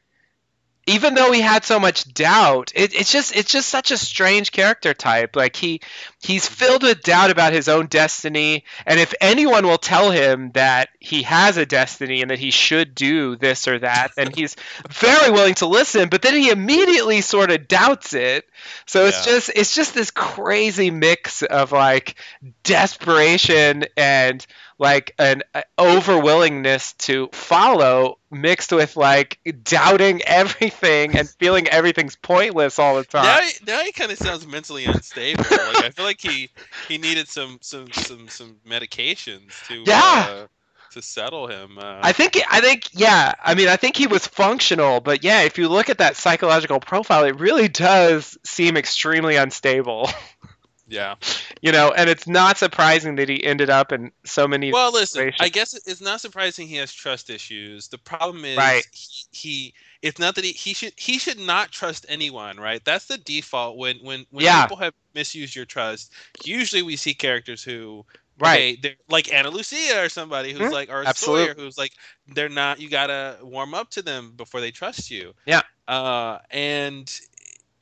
even 0.86 1.14
though 1.14 1.32
he 1.32 1.40
had 1.40 1.64
so 1.64 1.80
much 1.80 2.12
doubt, 2.12 2.72
it, 2.74 2.94
it's 2.94 3.10
just 3.10 3.34
it's 3.34 3.50
just 3.50 3.68
such 3.68 3.90
a 3.90 3.96
strange 3.96 4.52
character 4.52 4.92
type. 4.94 5.36
Like 5.36 5.56
he 5.56 5.80
he's 6.24 6.48
filled 6.48 6.82
with 6.82 7.02
doubt 7.02 7.30
about 7.30 7.52
his 7.52 7.68
own 7.68 7.86
destiny, 7.86 8.64
and 8.86 8.98
if 8.98 9.12
anyone 9.20 9.66
will 9.66 9.78
tell 9.78 10.10
him 10.10 10.50
that 10.52 10.88
he 10.98 11.22
has 11.22 11.56
a 11.58 11.66
destiny 11.66 12.22
and 12.22 12.30
that 12.30 12.38
he 12.38 12.50
should 12.50 12.94
do 12.94 13.36
this 13.36 13.68
or 13.68 13.78
that, 13.78 14.12
then 14.16 14.30
he's 14.30 14.56
very 14.88 15.30
willing 15.30 15.54
to 15.56 15.66
listen. 15.66 16.08
But 16.08 16.22
then 16.22 16.34
he 16.34 16.48
immediately 16.50 17.20
sort 17.20 17.50
of 17.50 17.68
doubts 17.68 18.14
it. 18.14 18.46
So 18.86 19.04
it's 19.06 19.26
Yeah. 19.26 19.32
just 19.34 19.50
it's 19.54 19.74
just 19.74 19.94
this 19.94 20.10
crazy 20.10 20.90
mix 20.90 21.42
of 21.42 21.72
like 21.72 22.16
desperation 22.62 23.84
and 23.96 24.44
like 24.78 25.14
an 25.18 25.42
uh, 25.54 25.62
over 25.78 26.18
willingness 26.18 26.94
to 26.94 27.28
follow 27.32 28.18
mixed 28.30 28.72
with 28.72 28.96
like 28.96 29.38
doubting 29.62 30.20
everything 30.22 31.16
and 31.16 31.28
feeling 31.28 31.68
everything's 31.68 32.16
pointless 32.16 32.78
all 32.80 32.96
the 32.96 33.04
time. 33.04 33.22
Now, 33.24 33.40
he, 33.40 33.52
now 33.66 33.80
he 33.84 33.92
kind 33.92 34.10
of 34.10 34.18
sounds 34.18 34.44
mentally 34.46 34.84
unstable. 34.86 35.44
like 35.48 35.84
I 35.84 35.90
feel 35.90 36.04
like 36.04 36.13
he 36.20 36.50
he 36.88 36.98
needed 36.98 37.28
some 37.28 37.58
some 37.60 37.92
some 37.92 38.28
some 38.28 38.56
medications 38.68 39.66
to 39.68 39.84
Yeah. 39.86 40.26
uh, 40.28 40.46
to 40.92 41.02
settle 41.02 41.48
him. 41.48 41.78
Uh, 41.78 42.00
I 42.02 42.12
think 42.12 42.38
I 42.48 42.60
think 42.60 42.88
yeah, 42.92 43.32
I 43.42 43.54
mean 43.54 43.68
I 43.68 43.76
think 43.76 43.96
he 43.96 44.06
was 44.06 44.26
functional, 44.26 45.00
but 45.00 45.24
yeah, 45.24 45.42
if 45.42 45.58
you 45.58 45.68
look 45.68 45.90
at 45.90 45.98
that 45.98 46.16
psychological 46.16 46.80
profile, 46.80 47.24
it 47.24 47.38
really 47.40 47.68
does 47.68 48.38
seem 48.44 48.76
extremely 48.76 49.36
unstable. 49.36 50.08
yeah. 50.88 51.14
you 51.60 51.72
know, 51.72 51.92
and 51.96 52.08
it's 52.08 52.28
not 52.28 52.58
surprising 52.58 53.16
that 53.16 53.28
he 53.28 53.42
ended 53.42 53.70
up 53.70 53.90
in 53.90 54.12
so 54.24 54.46
many 54.46 54.72
Well, 54.72 54.92
listen. 54.92 55.32
I 55.40 55.48
guess 55.48 55.74
it's 55.74 56.00
not 56.00 56.20
surprising 56.20 56.68
he 56.68 56.76
has 56.76 56.92
trust 56.92 57.30
issues. 57.30 57.88
The 57.88 57.98
problem 57.98 58.44
is 58.44 58.56
Right. 58.56 58.84
he, 58.92 59.26
he 59.32 59.74
it's 60.04 60.20
not 60.20 60.36
that 60.36 60.44
he, 60.44 60.52
he 60.52 60.74
should 60.74 60.92
he 60.98 61.18
should 61.18 61.38
not 61.40 61.72
trust 61.72 62.06
anyone, 62.08 62.58
right? 62.58 62.84
That's 62.84 63.06
the 63.06 63.18
default 63.18 63.78
when 63.78 63.98
when 63.98 64.26
when 64.30 64.44
Yeah. 64.44 64.62
people 64.62 64.76
have 64.76 64.94
misused 65.14 65.56
your 65.56 65.66
trust. 65.66 66.12
Usually 66.44 66.82
we 66.82 66.96
see 66.96 67.14
characters 67.14 67.64
who 67.64 68.04
right. 68.38 68.76
okay, 68.76 68.76
they're 68.82 68.96
like 69.08 69.32
Ana 69.32 69.50
Lucia 69.50 70.04
or 70.04 70.08
somebody 70.08 70.52
who's 70.52 70.70
Mhm. 70.70 70.72
like 70.72 70.90
or 70.90 71.04
Absolute. 71.06 71.50
Sawyer 71.50 71.54
who's 71.54 71.78
like 71.78 71.92
they're 72.28 72.48
not 72.50 72.80
you 72.80 72.90
gotta 72.90 73.38
warm 73.42 73.74
up 73.74 73.90
to 73.90 74.02
them 74.02 74.32
before 74.36 74.60
they 74.60 74.70
trust 74.70 75.10
you. 75.10 75.34
Yeah. 75.46 75.62
Uh 75.88 76.38
and 76.50 77.10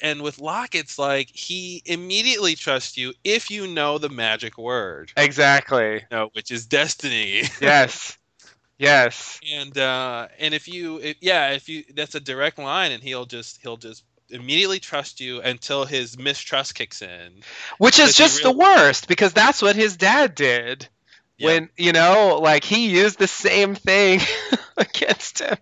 and 0.00 0.22
with 0.22 0.38
Locke 0.38 0.74
it's 0.74 0.98
like 0.98 1.30
he 1.32 1.82
immediately 1.87 2.54
trusts 2.54 2.96
you 2.96 3.14
if 3.24 3.50
you 3.50 3.66
know 3.66 3.98
the 3.98 4.08
magic 4.08 4.58
word. 4.58 5.12
Exactly. 5.16 5.94
You 5.94 6.06
know, 6.11 6.30
which 6.35 6.50
is 6.50 6.66
destiny. 6.66 7.44
Yes. 7.61 8.18
Yes. 8.83 9.40
and 9.53 9.77
uh 9.79 10.29
and 10.38 10.53
if 10.55 10.68
you 10.68 10.99
if, 11.01 11.16
yeah 11.21 11.51
if 11.53 11.68
you 11.68 11.85
that's 11.95 12.14
a 12.14 12.21
direct 12.21 12.59
line 12.59 12.92
and 12.92 13.03
he'll 13.03 13.27
just 13.27 13.61
he'll 13.62 13.77
just 13.77 14.05
immediately 14.31 14.79
trust 14.81 15.21
you 15.21 15.40
until 15.42 15.85
his 15.85 16.18
mistrust 16.18 16.75
kicks 16.75 17.03
in 17.03 17.42
Which 17.79 17.99
is 17.99 18.14
just 18.14 18.42
really- 18.45 18.53
the 18.53 18.59
worst 18.59 19.09
because 19.09 19.33
that's 19.33 19.61
what 19.62 19.77
his 19.77 19.97
dad 19.97 20.35
did. 20.35 20.88
Yeah. 21.38 21.47
When, 21.47 21.68
you 21.77 21.92
know, 21.92 22.38
like 22.42 22.62
he 22.64 22.88
used 22.90 23.18
the 23.18 23.27
same 23.27 23.75
thing 23.75 24.21
against 24.77 25.40
him. 25.40 25.57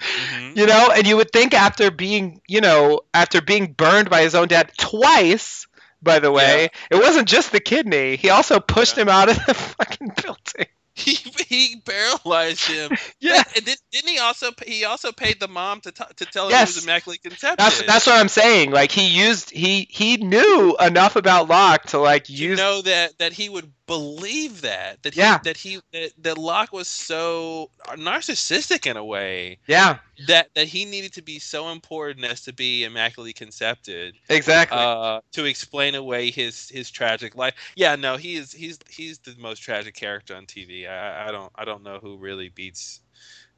Mhm. 0.00 0.56
You 0.56 0.66
know, 0.66 0.90
and 0.94 1.06
you 1.06 1.16
would 1.18 1.30
think 1.30 1.54
after 1.54 1.90
being, 1.90 2.40
you 2.48 2.60
know, 2.62 3.02
after 3.14 3.40
being 3.42 3.72
burned 3.74 4.10
by 4.10 4.22
his 4.22 4.34
own 4.34 4.48
dad 4.48 4.72
twice, 4.78 5.66
by 6.02 6.18
the 6.18 6.32
way, 6.32 6.70
it 6.90 6.96
wasn't 6.96 7.28
just 7.28 7.52
the 7.52 7.60
kidney. 7.60 8.16
He 8.16 8.30
also 8.30 8.58
pushed 8.60 8.96
Yeah. 8.96 9.02
him 9.04 9.08
out 9.10 9.28
of 9.28 9.36
the 9.46 9.54
fucking 9.78 10.12
building. 10.22 10.66
he 10.94 11.14
he 11.48 11.80
paralyzed 11.84 12.66
him 12.66 12.90
Yeah. 13.20 13.42
and 13.54 13.64
did, 13.64 13.78
didn't 13.92 14.10
he 14.10 14.18
also 14.18 14.50
he 14.66 14.84
also 14.84 15.12
paid 15.12 15.38
the 15.40 15.48
mom 15.48 15.80
to 15.82 15.92
t- 15.92 16.04
to 16.16 16.26
tell 16.26 16.46
him 16.46 16.50
Yes. 16.50 16.74
he 16.74 16.78
was 16.78 16.84
immaculately 16.84 17.18
concepted 17.30 17.58
That's 17.58 17.82
that's 17.82 18.06
what 18.06 18.16
I'm 18.20 18.28
saying. 18.28 18.70
Like 18.72 18.90
he 18.90 19.06
used 19.08 19.50
he 19.50 19.86
he 19.90 20.16
knew 20.18 20.76
enough 20.80 21.16
about 21.16 21.48
Locke 21.48 21.84
to 21.86 21.98
like 21.98 22.24
to 22.24 22.32
use 22.32 22.58
know 22.58 22.82
that 22.82 23.16
that 23.18 23.32
he 23.32 23.48
would 23.48 23.72
believe 23.90 24.62
that 24.62 25.04
that 25.04 25.14
he, 25.16 25.38
that 25.44 25.58
he 25.58 25.80
that, 25.94 26.12
that 26.22 26.38
Locke 26.38 26.72
was 26.72 26.88
so 26.88 27.70
narcissistic 27.90 28.90
in 28.90 28.96
a 28.96 29.04
way 29.04 29.60
Yeah, 29.68 29.98
that 30.26 30.48
that 30.54 30.68
he 30.68 30.84
needed 30.86 31.12
to 31.14 31.22
be 31.22 31.38
so 31.40 31.70
important 31.70 32.26
as 32.26 32.42
to 32.42 32.54
be 32.54 32.84
immaculately 32.84 33.34
concepted 33.34 34.16
exactly. 34.30 34.88
uh, 34.88 35.20
to 35.32 35.44
explain 35.46 35.94
away 35.94 36.30
his 36.30 36.68
his 36.70 36.90
tragic 36.90 37.36
life. 37.36 37.54
Yeah, 37.76 37.96
no, 37.96 38.16
he 38.16 38.36
is 38.36 38.52
he's 38.52 38.78
he's 38.90 39.18
the 39.20 39.34
most 39.38 39.60
tragic 39.60 39.94
character 39.94 40.36
on 40.36 40.46
TV. 40.46 40.86
I, 40.88 41.28
I 41.28 41.32
don't 41.32 41.52
I 41.56 41.64
don't 41.64 41.82
know 41.84 41.98
who 42.02 42.18
really 42.18 42.50
beats 42.50 43.00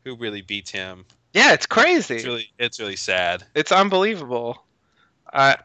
who 0.04 0.16
really 0.16 0.42
beats 0.42 0.70
him. 0.72 1.06
yeah, 1.32 1.52
it's 1.52 1.66
crazy. 1.66 2.24
It's 2.24 2.24
really 2.24 2.48
it's 2.58 2.80
really 2.80 2.96
sad. 2.96 3.44
It's 3.54 3.72
unbelievable. 3.72 4.66
I 5.32 5.56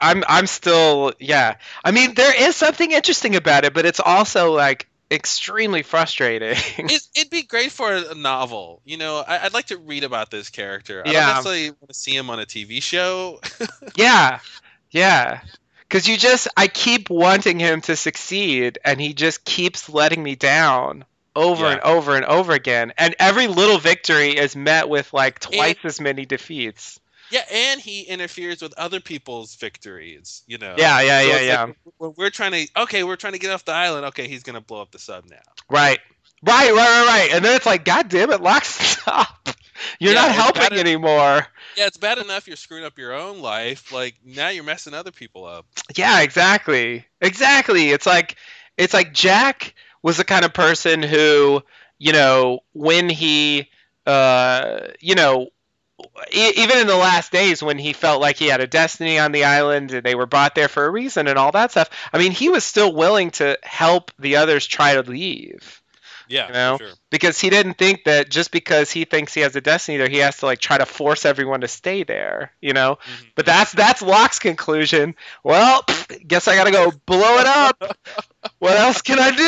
I'm 0.00 0.24
I'm 0.28 0.46
still 0.46 1.12
yeah. 1.18 1.56
I 1.84 1.90
mean, 1.90 2.14
there 2.14 2.48
is 2.48 2.56
something 2.56 2.90
interesting 2.90 3.36
about 3.36 3.64
it, 3.64 3.74
but 3.74 3.84
it's 3.86 4.00
also 4.00 4.52
like 4.54 4.86
extremely 5.10 5.82
frustrating. 5.82 6.56
It, 6.78 7.02
it'd 7.16 7.30
be 7.30 7.42
great 7.42 7.72
for 7.72 7.92
a 7.92 8.14
novel. 8.14 8.80
You 8.84 8.96
know, 8.96 9.22
I, 9.26 9.40
I'd 9.44 9.52
like 9.54 9.66
to 9.66 9.76
read 9.76 10.04
about 10.04 10.30
this 10.30 10.50
character. 10.50 11.02
I 11.04 11.10
Yeah. 11.10 11.26
don't 11.26 11.28
necessarily 11.44 11.70
want 11.70 11.88
to 11.88 11.94
see 11.94 12.16
him 12.16 12.30
on 12.30 12.40
a 12.40 12.46
TV 12.46 12.82
show. 12.82 13.40
yeah, 13.96 14.38
yeah. 14.90 15.40
Because 15.80 16.06
you 16.06 16.16
just, 16.16 16.46
I 16.56 16.68
keep 16.68 17.10
wanting 17.10 17.58
him 17.58 17.80
to 17.82 17.96
succeed, 17.96 18.78
and 18.84 19.00
he 19.00 19.12
just 19.12 19.44
keeps 19.44 19.88
letting 19.88 20.22
me 20.22 20.36
down 20.36 21.04
over 21.34 21.64
Yeah. 21.64 21.72
and 21.72 21.80
over 21.80 22.14
and 22.14 22.24
over 22.24 22.52
again. 22.52 22.92
And 22.96 23.16
every 23.18 23.48
little 23.48 23.78
victory 23.78 24.30
is 24.36 24.54
met 24.54 24.88
with 24.88 25.12
like 25.12 25.40
twice 25.40 25.76
as 25.82 26.00
many 26.00 26.24
defeats. 26.26 27.00
Yeah, 27.30 27.44
and 27.50 27.80
he 27.80 28.02
interferes 28.02 28.60
with 28.62 28.74
other 28.78 29.00
people's 29.00 29.54
victories. 29.56 30.42
You 30.46 30.58
know. 30.58 30.74
Yeah, 30.76 31.00
yeah, 31.00 31.20
So 31.22 31.28
yeah, 31.28 31.40
yeah. 31.40 31.72
like 31.98 32.18
we're 32.18 32.30
trying 32.30 32.52
to 32.52 32.68
okay, 32.82 33.04
we're 33.04 33.16
trying 33.16 33.34
to 33.34 33.38
get 33.38 33.52
off 33.52 33.64
the 33.64 33.72
island. 33.72 34.06
Okay, 34.06 34.28
he's 34.28 34.42
gonna 34.42 34.60
blow 34.60 34.82
up 34.82 34.90
the 34.90 34.98
sub 34.98 35.24
now. 35.28 35.36
Right. 35.68 36.00
Right, 36.42 36.72
right, 36.72 36.74
right, 36.74 37.06
right. 37.06 37.30
And 37.34 37.44
then 37.44 37.54
it's 37.54 37.66
like, 37.66 37.84
God 37.84 38.08
damn 38.08 38.30
it, 38.30 38.40
Locke 38.40 38.64
stop. 38.64 39.50
You're 39.98 40.12
Yeah, 40.14 40.22
not 40.22 40.32
helping 40.32 40.78
anymore. 40.78 41.46
Yeah, 41.76 41.86
it's 41.86 41.96
bad 41.96 42.18
enough 42.18 42.46
you're 42.46 42.56
screwing 42.56 42.84
up 42.84 42.98
your 42.98 43.12
own 43.14 43.40
life. 43.40 43.92
Like 43.92 44.16
now 44.24 44.48
you're 44.48 44.64
messing 44.64 44.94
other 44.94 45.10
people 45.10 45.44
up. 45.44 45.66
Yeah, 45.96 46.20
exactly. 46.20 47.06
Exactly. 47.20 47.90
It's 47.90 48.06
like 48.06 48.36
it's 48.76 48.92
like 48.94 49.12
Jack 49.12 49.74
was 50.02 50.16
the 50.16 50.24
kind 50.24 50.44
of 50.44 50.52
person 50.54 51.02
who, 51.02 51.62
you 51.98 52.12
know, 52.12 52.60
when 52.72 53.08
he 53.08 53.70
uh, 54.06 54.88
you 55.00 55.14
know, 55.14 55.48
even 56.32 56.78
in 56.78 56.86
the 56.86 56.96
last 56.96 57.32
days 57.32 57.62
when 57.62 57.78
he 57.78 57.92
felt 57.92 58.20
like 58.20 58.36
he 58.36 58.46
had 58.46 58.60
a 58.60 58.66
destiny 58.66 59.18
on 59.18 59.32
the 59.32 59.44
island 59.44 59.92
and 59.92 60.04
they 60.04 60.14
were 60.14 60.26
brought 60.26 60.54
there 60.54 60.68
for 60.68 60.84
a 60.84 60.90
reason 60.90 61.26
and 61.28 61.38
all 61.38 61.52
that 61.52 61.70
stuff. 61.70 61.90
I 62.12 62.18
mean, 62.18 62.32
he 62.32 62.48
was 62.48 62.64
still 62.64 62.92
willing 62.94 63.30
to 63.32 63.58
help 63.62 64.10
the 64.18 64.36
others 64.36 64.66
try 64.66 64.94
to 64.94 65.02
leave. 65.02 65.76
Yeah, 66.28 66.46
You 66.46 66.52
know? 66.52 66.78
sure. 66.78 66.90
because 67.10 67.40
he 67.40 67.50
didn't 67.50 67.74
think 67.74 68.04
that 68.04 68.30
just 68.30 68.52
because 68.52 68.88
he 68.92 69.04
thinks 69.04 69.34
he 69.34 69.40
has 69.40 69.56
a 69.56 69.60
destiny 69.60 69.98
there, 69.98 70.08
he 70.08 70.18
has 70.18 70.36
to 70.38 70.46
like 70.46 70.60
try 70.60 70.78
to 70.78 70.86
force 70.86 71.24
everyone 71.24 71.62
to 71.62 71.68
stay 71.68 72.04
there, 72.04 72.52
you 72.60 72.72
know. 72.72 72.98
Mhm. 73.02 73.26
But 73.34 73.46
that's 73.46 73.72
that's 73.72 74.00
Locke's 74.00 74.38
conclusion. 74.38 75.16
Well, 75.42 75.82
pfft, 75.82 76.28
guess 76.28 76.46
I 76.46 76.54
gotta 76.54 76.70
go 76.70 76.92
blow 77.04 77.38
it 77.38 77.46
up. 77.48 77.98
what 78.60 78.76
else 78.76 79.02
can 79.02 79.18
I 79.18 79.30
do? 79.32 79.42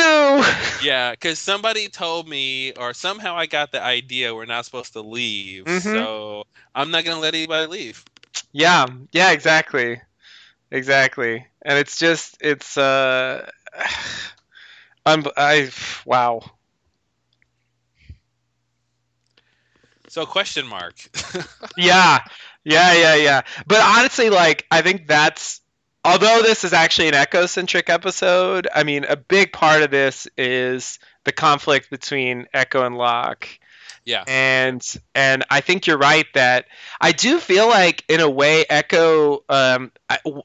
Yeah, 0.83 1.11
because 1.11 1.39
somebody 1.39 1.87
told 1.89 2.27
me, 2.27 2.73
or 2.73 2.93
somehow 2.93 3.35
I 3.37 3.45
got 3.47 3.71
the 3.71 3.81
idea 3.81 4.35
we're 4.35 4.45
not 4.45 4.65
supposed 4.65 4.93
to 4.93 5.01
leave. 5.01 5.65
Mhm. 5.65 5.81
So 5.93 6.43
I'm 6.75 6.91
not 6.91 7.05
gonna 7.05 7.19
let 7.19 7.35
anybody 7.35 7.67
leave. 7.67 8.03
yeah, 8.53 8.85
yeah, 9.11 9.31
exactly, 9.31 10.01
exactly. 10.71 11.45
And 11.63 11.77
it's 11.79 11.97
just 11.99 12.37
it's 12.41 12.77
uh, 12.77 13.49
un- 15.05 15.25
I 15.37 15.71
wow. 16.05 16.41
So 20.09 20.25
question 20.25 20.67
mark. 20.67 20.95
yeah 21.77 22.19
yeah 22.63 22.93
yeah 22.93 23.15
yeah 23.15 23.41
but 23.67 23.79
honestly 23.81 24.29
like 24.29 24.65
i 24.71 24.81
think 24.81 25.07
that's 25.07 25.61
although 26.03 26.41
this 26.41 26.63
is 26.63 26.73
actually 26.73 27.07
an 27.07 27.13
eko 27.13 27.47
centric 27.47 27.89
episode 27.89 28.67
i 28.73 28.83
mean 28.83 29.05
a 29.05 29.15
big 29.15 29.51
part 29.51 29.81
of 29.81 29.91
this 29.91 30.27
is 30.37 30.99
the 31.23 31.31
conflict 31.31 31.89
between 31.89 32.47
eko 32.53 32.85
and 32.85 32.97
locke 32.97 33.59
yeah. 34.05 34.23
and 34.27 34.85
and 35.15 35.45
i 35.49 35.61
think 35.61 35.87
you're 35.87 35.97
right 35.97 36.25
that 36.33 36.65
i 36.99 37.11
do 37.11 37.39
feel 37.39 37.67
like 37.67 38.03
in 38.09 38.19
a 38.19 38.29
way 38.29 38.65
eko 38.69 39.41
um 39.49 39.91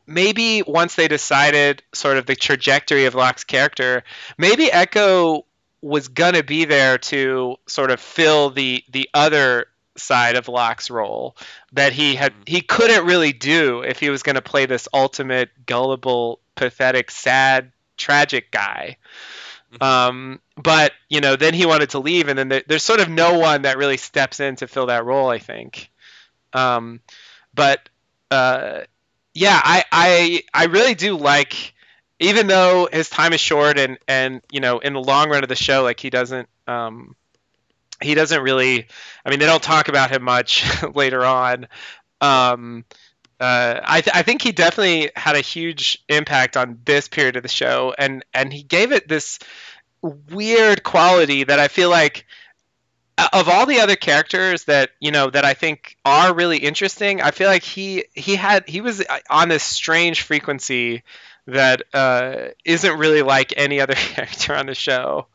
maybe 0.06 0.62
once 0.62 0.94
they 0.94 1.08
decided 1.08 1.82
sort 1.92 2.18
of 2.18 2.26
the 2.26 2.36
trajectory 2.36 3.06
of 3.06 3.14
locke's 3.14 3.44
character 3.44 4.04
maybe 4.36 4.70
echo 4.70 5.44
was 5.80 6.08
gonna 6.08 6.42
be 6.42 6.64
there 6.64 6.98
to 6.98 7.56
sort 7.66 7.90
of 7.90 8.00
fill 8.00 8.50
the 8.50 8.84
the 8.90 9.08
other 9.14 9.66
side 9.98 10.36
of 10.36 10.48
Locke's 10.48 10.90
role 10.90 11.36
that 11.72 11.92
he 11.92 12.14
had 12.14 12.32
Mhm. 12.32 12.48
he 12.48 12.60
couldn't 12.60 13.06
really 13.06 13.32
do 13.32 13.82
if 13.82 13.98
he 13.98 14.10
was 14.10 14.22
going 14.22 14.36
to 14.36 14.42
play 14.42 14.66
this 14.66 14.88
ultimate 14.92 15.50
gullible 15.66 16.40
pathetic 16.54 17.10
sad 17.10 17.72
tragic 17.96 18.50
guy. 18.50 18.96
Mhm. 19.72 19.82
Um, 19.82 20.40
but 20.56 20.92
you 21.08 21.20
know, 21.20 21.36
then 21.36 21.54
he 21.54 21.66
wanted 21.66 21.90
to 21.90 21.98
leave, 21.98 22.28
and 22.28 22.38
then 22.38 22.48
there, 22.48 22.62
there's 22.66 22.82
sort 22.82 23.00
of 23.00 23.08
no 23.08 23.38
one 23.38 23.62
that 23.62 23.76
really 23.76 23.96
steps 23.96 24.40
in 24.40 24.56
to 24.56 24.66
fill 24.66 24.86
that 24.86 25.04
role. 25.04 25.28
I 25.28 25.38
think. 25.38 25.90
Um, 26.52 27.00
but 27.54 27.88
uh, 28.30 28.82
yeah, 29.34 29.60
I, 29.62 29.84
I 29.92 30.42
I 30.54 30.64
really 30.66 30.94
do 30.94 31.16
like, 31.16 31.74
even 32.18 32.46
though 32.46 32.88
his 32.90 33.10
time 33.10 33.32
is 33.32 33.40
short, 33.40 33.78
and 33.78 33.98
and 34.08 34.40
you 34.50 34.60
know, 34.60 34.78
in 34.78 34.94
the 34.94 35.00
long 35.00 35.30
run 35.30 35.42
of 35.42 35.48
the 35.48 35.56
show, 35.56 35.82
like 35.82 36.00
he 36.00 36.10
doesn't 36.10 36.48
um, 36.66 37.14
he 38.02 38.14
doesn't 38.14 38.42
really. 38.42 38.86
I 39.24 39.30
mean, 39.30 39.38
they 39.38 39.46
don't 39.46 39.62
talk 39.62 39.88
about 39.88 40.10
him 40.10 40.22
much 40.22 40.64
later 40.94 41.24
on. 41.24 41.68
Um, 42.20 42.84
uh, 43.40 43.80
I, 43.84 44.00
th- 44.00 44.16
I 44.16 44.22
think 44.22 44.42
he 44.42 44.50
definitely 44.50 45.10
had 45.14 45.36
a 45.36 45.40
huge 45.40 46.02
impact 46.08 46.56
on 46.56 46.80
this 46.84 47.08
period 47.08 47.36
of 47.36 47.42
the 47.42 47.48
show, 47.48 47.94
and 47.96 48.24
and 48.34 48.52
he 48.52 48.62
gave 48.62 48.92
it 48.92 49.08
this 49.08 49.38
weird 50.02 50.82
quality 50.82 51.44
that 51.44 51.58
I 51.58 51.68
feel 51.68 51.90
like 51.90 52.26
uh, 53.16 53.28
of 53.32 53.48
all 53.48 53.66
the 53.66 53.80
other 53.80 53.96
characters 53.96 54.64
that 54.64 54.90
you 55.00 55.10
know 55.10 55.30
that 55.30 55.44
I 55.44 55.54
think 55.54 55.96
are 56.04 56.34
really 56.34 56.58
interesting, 56.58 57.20
I 57.20 57.30
feel 57.30 57.48
like 57.48 57.62
he 57.62 58.04
he 58.14 58.36
had 58.36 58.68
he 58.68 58.80
was 58.80 59.00
uh, 59.00 59.18
on 59.30 59.48
this 59.48 59.62
strange 59.62 60.22
frequency 60.22 61.02
that 61.46 61.82
uh, 61.94 62.48
isn't 62.64 62.98
really 62.98 63.22
like 63.22 63.54
any 63.56 63.80
other 63.80 63.94
character 63.96 64.54
on 64.54 64.66
the 64.66 64.74
show. 64.74 65.26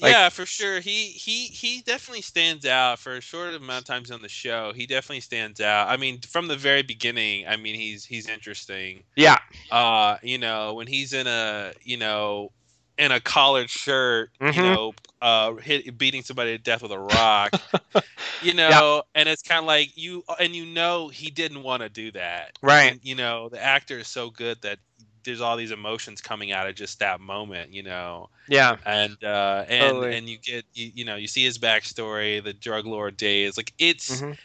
Like- 0.00 0.12
yeah, 0.12 0.28
for 0.30 0.46
sure. 0.46 0.80
He 0.80 1.06
he 1.08 1.46
he 1.46 1.82
definitely 1.82 2.22
stands 2.22 2.64
out 2.66 2.98
for 2.98 3.16
a 3.16 3.20
short 3.20 3.54
amount 3.54 3.80
of 3.80 3.84
times 3.86 4.10
on 4.10 4.22
the 4.22 4.28
show. 4.28 4.72
He 4.74 4.86
definitely 4.86 5.20
stands 5.20 5.60
out. 5.60 5.88
I 5.88 5.96
mean, 5.96 6.20
from 6.20 6.48
the 6.48 6.56
very 6.56 6.82
beginning, 6.82 7.46
I 7.46 7.56
mean, 7.56 7.74
he's 7.74 8.04
he's 8.04 8.28
interesting. 8.28 9.02
Yeah, 9.16 9.38
Uh, 9.70 10.16
you 10.22 10.38
know, 10.38 10.74
when 10.74 10.86
he's 10.86 11.12
in 11.12 11.26
a 11.26 11.72
you 11.82 11.96
know 11.96 12.50
in 12.98 13.12
a 13.12 13.20
collared 13.20 13.70
shirt, 13.70 14.30
Mhm. 14.42 14.54
you 14.56 14.62
know, 14.62 14.94
uh, 15.22 15.54
hit, 15.54 15.96
beating 15.96 16.22
somebody 16.22 16.56
to 16.56 16.62
death 16.62 16.82
with 16.82 16.92
a 16.92 16.98
rock, 16.98 17.50
you 18.42 18.52
know, 18.52 19.02
and 19.14 19.26
it's 19.28 19.40
kind 19.42 19.58
of 19.58 19.64
like 19.64 19.96
you 19.96 20.22
and 20.38 20.54
you 20.54 20.66
know 20.66 21.08
he 21.08 21.30
didn't 21.30 21.62
want 21.62 21.82
to 21.82 21.88
do 21.88 22.10
that, 22.12 22.58
right. 22.62 22.92
And, 22.92 23.00
you 23.02 23.14
know, 23.14 23.48
the 23.48 23.62
actor 23.62 23.98
is 23.98 24.08
so 24.08 24.28
good 24.30 24.60
that 24.62 24.78
there's 25.24 25.40
all 25.40 25.56
these 25.56 25.70
emotions 25.70 26.20
coming 26.20 26.52
out 26.52 26.68
of 26.68 26.74
just 26.74 26.98
that 27.00 27.20
moment, 27.20 27.72
you 27.72 27.82
know 27.82 28.28
Yeah, 28.48 28.76
and 28.86 29.22
uh 29.24 29.64
and 29.68 29.80
Totally. 29.92 30.16
and 30.16 30.28
you 30.28 30.38
get 30.38 30.64
you, 30.74 30.90
you 30.94 31.04
know 31.04 31.16
you 31.16 31.26
see 31.26 31.44
his 31.44 31.58
backstory 31.58 32.42
the 32.42 32.52
drug 32.52 32.86
lord 32.86 33.16
days 33.16 33.56
like 33.56 33.72
it's 33.78 34.20
Mhm. 34.22 34.36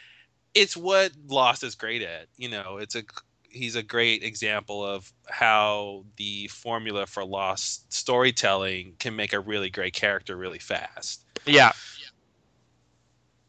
it's 0.54 0.76
what 0.76 1.12
lost 1.28 1.62
is 1.62 1.74
great 1.74 2.02
at 2.02 2.26
you 2.36 2.48
know 2.48 2.78
it's 2.78 2.94
a 2.94 3.02
he's 3.48 3.76
a 3.76 3.82
great 3.82 4.22
example 4.22 4.84
of 4.84 5.10
how 5.28 6.04
the 6.16 6.48
formula 6.48 7.06
for 7.06 7.24
lost 7.24 7.90
storytelling 7.92 8.94
can 8.98 9.16
make 9.16 9.32
a 9.32 9.40
really 9.40 9.70
great 9.70 9.94
character 9.94 10.36
really 10.36 10.58
fast 10.58 11.24
yeah, 11.46 11.72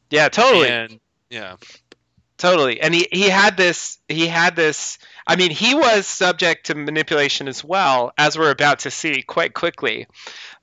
yeah. 0.09 0.29
Totally. 0.29 0.67
and 0.69 0.99
yeah 1.29 1.55
totally 2.37 2.79
and 2.79 2.93
he, 2.93 3.07
he 3.11 3.29
had 3.29 3.57
this 3.57 3.97
he 4.07 4.27
had 4.27 4.55
this 4.55 4.97
i 5.25 5.35
mean 5.35 5.51
he 5.51 5.73
was 5.75 6.05
subject 6.05 6.67
to 6.67 6.75
manipulation 6.75 7.47
as 7.47 7.63
well 7.63 8.13
as 8.17 8.37
we're 8.37 8.51
about 8.51 8.79
to 8.79 8.91
see 8.91 9.21
quite 9.21 9.53
quickly 9.53 10.07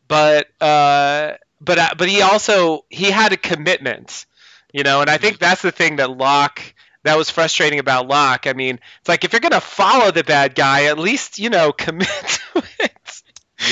but 0.09 0.47
uh 0.61 1.33
but 1.61 1.79
uh, 1.79 1.95
but 1.97 2.09
he 2.09 2.23
also 2.23 2.85
he 2.91 3.11
had 3.11 3.33
a 3.33 3.37
commitment 3.37 4.27
you 4.73 4.83
know 4.83 5.01
and 5.01 5.11
i 5.11 5.19
think 5.19 5.39
that's 5.39 5.63
the 5.63 5.73
thing 5.73 5.97
that 5.97 6.11
Locke 6.11 6.75
that 7.05 7.19
was 7.19 7.31
frustrating 7.31 7.79
about 7.79 8.09
Locke. 8.09 8.47
I 8.47 8.55
mean, 8.55 8.81
it's 9.01 9.09
like 9.09 9.25
if 9.25 9.33
you're 9.33 9.41
gonna 9.41 9.61
follow 9.61 10.11
the 10.11 10.25
bad 10.25 10.55
guy, 10.55 10.85
at 10.85 10.99
least 10.99 11.39
you 11.39 11.51
know 11.51 11.71
commit 11.71 12.09
to 12.55 12.63
it. 12.81 12.93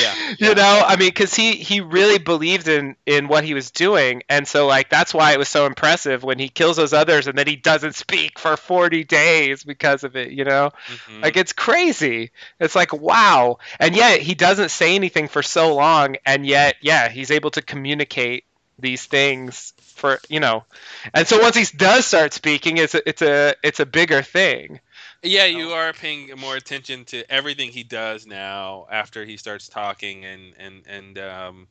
Yeah, 0.01 0.15
you 0.39 0.55
know 0.55 0.83
i 0.87 0.95
mean 0.97 1.09
because 1.09 1.35
he 1.35 1.55
he 1.55 1.81
really 1.81 2.19
believed 2.19 2.69
in 2.69 2.95
in 3.05 3.27
what 3.27 3.43
he 3.43 3.53
was 3.53 3.73
doing 3.73 4.23
and 4.29 4.47
so 4.47 4.67
like 4.69 4.89
that's 4.89 5.13
why 5.13 5.33
it 5.33 5.39
was 5.39 5.49
so 5.49 5.67
impressive 5.67 6.23
when 6.23 6.39
he 6.39 6.49
kills 6.49 6.77
those 6.77 6.93
others 6.93 7.27
and 7.27 7.37
then 7.37 7.49
he 7.49 7.57
doesn't 7.57 7.97
speak 7.97 8.39
for 8.39 8.57
40 8.57 9.03
days 9.03 9.65
because 9.65 10.05
of 10.05 10.15
it 10.17 10.31
you 10.31 10.45
know? 10.45 10.71
Mhm. 11.09 11.23
like 11.23 11.37
it's 11.37 11.53
crazy. 11.53 12.31
It's 12.61 12.77
like 12.77 12.93
wow. 12.93 13.59
And 13.81 13.97
yet 13.97 14.21
he 14.21 14.35
doesn't 14.35 14.71
say 14.71 14.95
anything 14.95 15.27
for 15.27 15.43
so 15.43 15.75
long 15.75 16.17
and 16.25 16.47
yet 16.47 16.77
yeah 16.81 17.09
he's 17.09 17.33
able 17.33 17.51
to 17.51 17.63
communicate 17.63 18.45
these 18.79 19.05
things 19.07 19.73
for 19.81 20.21
you 20.29 20.39
know. 20.41 20.65
And 21.13 21.27
so 21.27 21.41
once 21.41 21.57
he 21.57 21.67
does 21.77 22.07
start 22.07 22.33
speaking 22.33 22.79
it's 22.79 22.95
a 22.95 23.09
it's 23.09 23.23
a 23.23 23.55
it's 23.65 23.81
a 23.81 23.87
bigger 23.87 24.23
thing 24.23 24.79
Yeah, 25.23 25.47
you 25.47 25.71
are 25.71 25.93
paying 25.93 26.31
more 26.39 26.57
attention 26.57 27.05
to 27.07 27.31
everything 27.31 27.71
he 27.71 27.83
does 27.85 28.27
now 28.27 28.87
after 28.91 29.25
he 29.25 29.37
starts 29.37 29.69
talking 29.69 30.25
and 30.25 30.55
and 30.59 30.87
and 30.87 31.19
um 31.19 31.69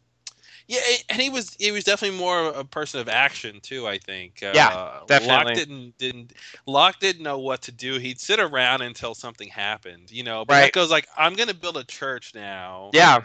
yeah, 0.67 0.79
and 1.09 1.21
he 1.21 1.29
was 1.29 1.55
he 1.59 1.71
was 1.71 1.83
definitely 1.83 2.17
more 2.17 2.47
a 2.47 2.63
person 2.65 2.99
of 3.01 3.09
action 3.09 3.59
too. 3.61 3.87
I 3.87 3.97
think. 3.99 4.43
Uh, 4.43 5.01
Yeah, 5.01 5.07
definitely. 5.07 5.19
Locke 5.19 5.51
didn't 5.53 5.97
didn't 5.97 6.33
Locke 6.67 6.99
didn't 6.99 7.23
know 7.23 7.39
what 7.39 7.61
to 7.63 7.71
do. 7.71 7.99
He'd 7.99 8.19
sit 8.19 8.39
around 8.39 8.81
until 8.81 9.13
something 9.15 9.49
happened, 9.49 10.11
you 10.11 10.23
know. 10.23 10.45
But 10.45 10.57
Right. 10.57 10.71
that 10.71 10.73
goes 10.73 10.91
like, 10.91 11.07
I'm 11.17 11.35
gonna 11.35 11.53
build 11.53 11.77
a 11.77 11.85
church 11.85 12.33
now. 12.35 12.93
yeah 12.93 13.21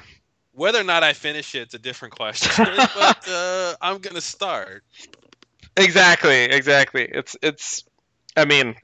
Whether 0.53 0.81
or 0.81 0.85
not 0.85 1.03
I 1.05 1.13
finish 1.15 1.55
it, 1.55 1.63
it's 1.63 1.75
a 1.75 1.79
different 1.79 2.15
question. 2.15 2.83
but 2.95 3.27
uh, 3.29 3.75
I'm 3.81 3.99
gonna 3.99 4.21
start. 4.21 4.85
Exactly, 5.77 6.45
exactly. 6.45 7.09
It's 7.11 7.37
it's 7.43 7.85
I 8.37 8.45
mean, 8.45 8.77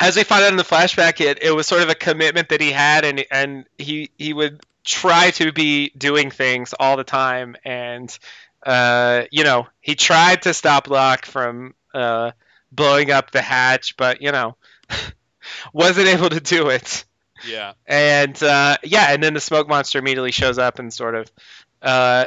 as 0.00 0.16
we 0.16 0.24
find 0.24 0.44
out 0.44 0.50
in 0.50 0.56
the 0.56 0.64
flashback, 0.64 1.20
it, 1.20 1.42
it 1.42 1.50
was 1.54 1.66
sort 1.66 1.82
of 1.82 1.88
a 1.88 1.94
commitment 1.94 2.48
that 2.50 2.60
he 2.60 2.72
had 2.72 3.04
and 3.04 3.24
and 3.30 3.66
he 3.78 4.10
he 4.18 4.32
would 4.32 4.60
try 4.84 5.30
to 5.32 5.52
be 5.52 5.90
doing 5.96 6.30
things 6.30 6.74
all 6.78 6.96
the 6.96 7.04
time 7.04 7.56
and 7.64 8.18
uh 8.66 9.22
you 9.30 9.44
know, 9.44 9.66
he 9.80 9.94
tried 9.94 10.42
to 10.42 10.54
stop 10.54 10.88
Locke 10.88 11.26
from 11.26 11.74
uh 11.94 12.32
blowing 12.72 13.10
up 13.10 13.30
the 13.30 13.42
hatch, 13.42 13.96
but 13.96 14.20
you 14.20 14.32
know, 14.32 14.56
wasn't 15.72 16.08
able 16.08 16.28
to 16.30 16.40
do 16.40 16.68
it 16.68 17.04
Yeah. 17.46 17.72
and 17.86 18.40
uh, 18.42 18.78
yeah, 18.82 19.12
and 19.12 19.22
then 19.22 19.34
the 19.34 19.40
smoke 19.40 19.68
monster 19.68 19.98
immediately 19.98 20.32
shows 20.32 20.58
up 20.58 20.78
and 20.78 20.92
sort 20.92 21.14
of 21.14 21.30
uh, 21.82 22.26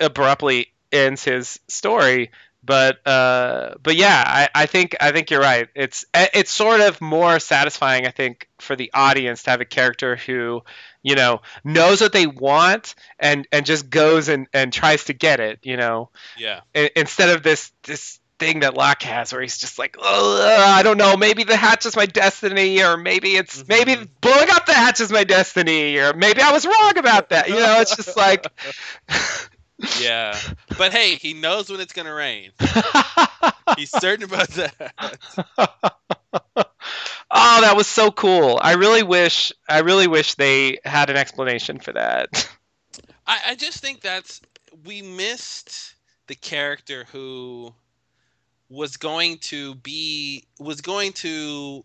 abruptly 0.00 0.72
ends 0.92 1.24
his 1.24 1.60
story. 1.68 2.30
But 2.62 3.06
uh, 3.06 3.74
but 3.82 3.96
yeah, 3.96 4.22
I, 4.26 4.48
I 4.54 4.66
think 4.66 4.96
I 5.00 5.12
think 5.12 5.30
you're 5.30 5.40
right. 5.40 5.68
It's 5.74 6.04
it's 6.14 6.50
sort 6.50 6.80
of 6.80 7.00
more 7.00 7.38
satisfying, 7.38 8.06
I 8.06 8.10
think, 8.10 8.48
for 8.58 8.76
the 8.76 8.90
audience 8.92 9.44
to 9.44 9.50
have 9.50 9.60
a 9.62 9.64
character 9.64 10.16
who, 10.16 10.62
you 11.02 11.14
know, 11.14 11.40
knows 11.64 12.00
what 12.02 12.12
they 12.12 12.26
want 12.26 12.94
and 13.18 13.48
and 13.50 13.64
just 13.64 13.88
goes 13.88 14.28
and, 14.28 14.46
and 14.52 14.72
tries 14.72 15.04
to 15.04 15.14
get 15.14 15.40
it. 15.40 15.60
You 15.62 15.78
know, 15.78 16.10
Yeah. 16.36 16.60
I- 16.76 16.90
instead 16.96 17.30
of 17.30 17.42
this 17.42 17.72
this 17.84 18.18
thing 18.38 18.60
that 18.60 18.74
Locke 18.74 19.02
has 19.02 19.32
where 19.32 19.42
he's 19.42 19.58
just 19.58 19.78
like, 19.78 19.96
I 20.00 20.80
don't 20.82 20.96
know, 20.96 21.16
maybe 21.16 21.44
the 21.44 21.56
hatch 21.56 21.84
is 21.86 21.94
my 21.94 22.06
destiny, 22.06 22.82
or 22.82 22.96
maybe 22.96 23.36
it's 23.36 23.62
Mhm. 23.62 23.68
maybe 23.68 24.10
blowing 24.20 24.50
up 24.50 24.64
the 24.66 24.72
hatch 24.74 25.00
is 25.00 25.10
my 25.12 25.24
destiny, 25.24 25.98
or 25.98 26.14
maybe 26.14 26.40
I 26.40 26.50
was 26.52 26.64
wrong 26.66 26.96
about 26.96 27.30
that. 27.30 27.48
You 27.48 27.56
know, 27.56 27.80
it's 27.80 27.94
just 27.96 28.16
like, 28.16 28.46
Yeah. 30.00 30.38
But 30.76 30.92
hey, 30.92 31.16
he 31.16 31.34
knows 31.34 31.70
when 31.70 31.80
it's 31.80 31.92
gonna 31.92 32.14
rain. 32.14 32.52
He's 33.76 33.90
certain 33.90 34.24
about 34.24 34.48
that. 34.50 35.18
oh, 36.56 37.60
that 37.60 37.76
was 37.76 37.86
so 37.86 38.10
cool. 38.10 38.58
I 38.60 38.74
really 38.74 39.02
wish 39.02 39.52
I 39.68 39.80
really 39.80 40.06
wish 40.06 40.34
they 40.34 40.78
had 40.84 41.10
an 41.10 41.16
explanation 41.16 41.78
for 41.78 41.92
that. 41.92 42.48
I, 43.26 43.40
I 43.48 43.54
just 43.54 43.78
think 43.78 44.00
that's 44.00 44.40
we 44.84 45.02
missed 45.02 45.94
the 46.26 46.34
character 46.34 47.06
who 47.12 47.74
was 48.68 48.96
going 48.96 49.38
to 49.38 49.74
be 49.76 50.44
was 50.58 50.80
going 50.80 51.12
to 51.12 51.84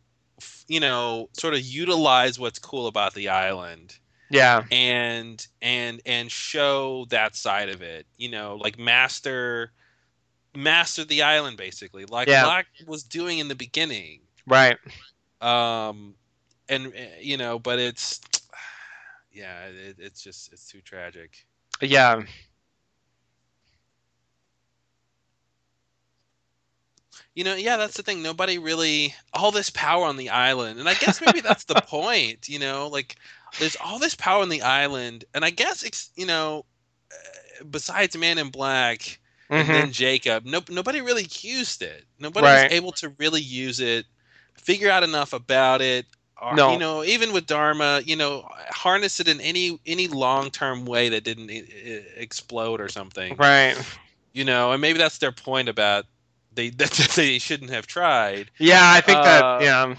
you 0.67 0.79
know 0.79 1.29
sort 1.33 1.53
of 1.53 1.61
utilize 1.61 2.39
what's 2.39 2.59
cool 2.59 2.87
about 2.87 3.13
the 3.13 3.29
island 3.29 3.97
yeah, 4.29 4.63
and 4.71 5.47
and 5.61 6.01
and 6.05 6.31
show 6.31 7.05
that 7.09 7.35
side 7.35 7.69
of 7.69 7.81
it 7.81 8.05
you 8.17 8.29
know 8.29 8.55
like 8.55 8.77
master 8.77 9.71
master 10.55 11.03
the 11.03 11.21
island 11.21 11.57
basically 11.57 12.05
like 12.05 12.29
Yeah. 12.29 12.45
Locke 12.45 12.65
was 12.87 13.03
doing 13.03 13.39
in 13.39 13.47
the 13.47 13.55
beginning 13.55 14.21
right. 14.47 14.77
um 15.41 16.15
and 16.69 16.87
uh, 16.87 16.89
you 17.21 17.37
know 17.37 17.59
but 17.59 17.79
it's 17.79 18.19
yeah 19.31 19.65
it, 19.67 19.97
it's 19.99 20.21
just 20.23 20.51
it's 20.51 20.69
too 20.69 20.81
tragic 20.81 21.45
Yeah, 21.81 22.23
You 27.33 27.43
know, 27.43 27.55
yeah, 27.55 27.77
that's 27.77 27.95
the 27.97 28.03
thing. 28.03 28.21
Nobody 28.21 28.57
really 28.57 29.15
all 29.33 29.51
this 29.51 29.69
power 29.69 30.05
on 30.05 30.17
the 30.17 30.29
island, 30.29 30.79
and 30.79 30.87
I 30.89 30.93
guess 30.95 31.21
maybe 31.21 31.39
that's 31.41 31.65
the 31.65 31.75
point. 31.87 32.47
You 32.47 32.59
know, 32.59 32.87
like 32.87 33.15
there's 33.59 33.75
all 33.83 33.99
this 33.99 34.15
power 34.15 34.41
on 34.41 34.49
the 34.49 34.61
island, 34.61 35.25
and 35.33 35.43
I 35.45 35.49
guess 35.49 35.83
it's 35.83 36.09
you 36.15 36.25
know, 36.25 36.65
uh, 37.11 37.63
besides 37.69 38.17
Man 38.17 38.37
in 38.37 38.49
Black 38.49 39.19
and 39.49 39.67
Mhm. 39.67 39.71
then 39.73 39.91
Jacob, 39.91 40.45
no, 40.45 40.61
nobody 40.69 41.01
really 41.01 41.27
used 41.41 41.81
it. 41.81 42.05
Nobody 42.19 42.45
Right. 42.45 42.63
was 42.63 42.73
able 42.73 42.91
to 42.93 43.09
really 43.19 43.41
use 43.41 43.79
it, 43.79 44.05
figure 44.55 44.89
out 44.89 45.03
enough 45.03 45.33
about 45.33 45.81
it, 45.81 46.05
Or, 46.41 46.53
No. 46.53 46.73
You 46.73 46.79
know, 46.79 47.03
even 47.03 47.31
with 47.31 47.45
Dharma, 47.47 48.01
you 48.05 48.15
know, 48.17 48.47
harness 48.69 49.19
it 49.21 49.27
in 49.27 49.39
any 49.39 49.79
any 49.85 50.07
long 50.07 50.51
term 50.51 50.85
way 50.85 51.07
that 51.09 51.23
didn't 51.23 51.49
e- 51.49 52.03
explode 52.17 52.81
or 52.81 52.89
something. 52.89 53.35
Right. 53.37 53.77
You 54.33 54.43
know, 54.43 54.73
and 54.73 54.81
maybe 54.81 54.97
that's 54.99 55.17
their 55.19 55.31
point 55.31 55.69
about 55.69 56.05
they 56.53 56.69
that 56.81 56.91
they 57.15 57.39
shouldn't 57.39 57.71
have 57.71 57.87
tried. 57.87 58.51
Yeah, 58.57 58.81
I 58.83 58.99
think 59.01 59.19
Uh, 59.19 59.23
that. 59.23 59.61
Yeah. 59.61 59.95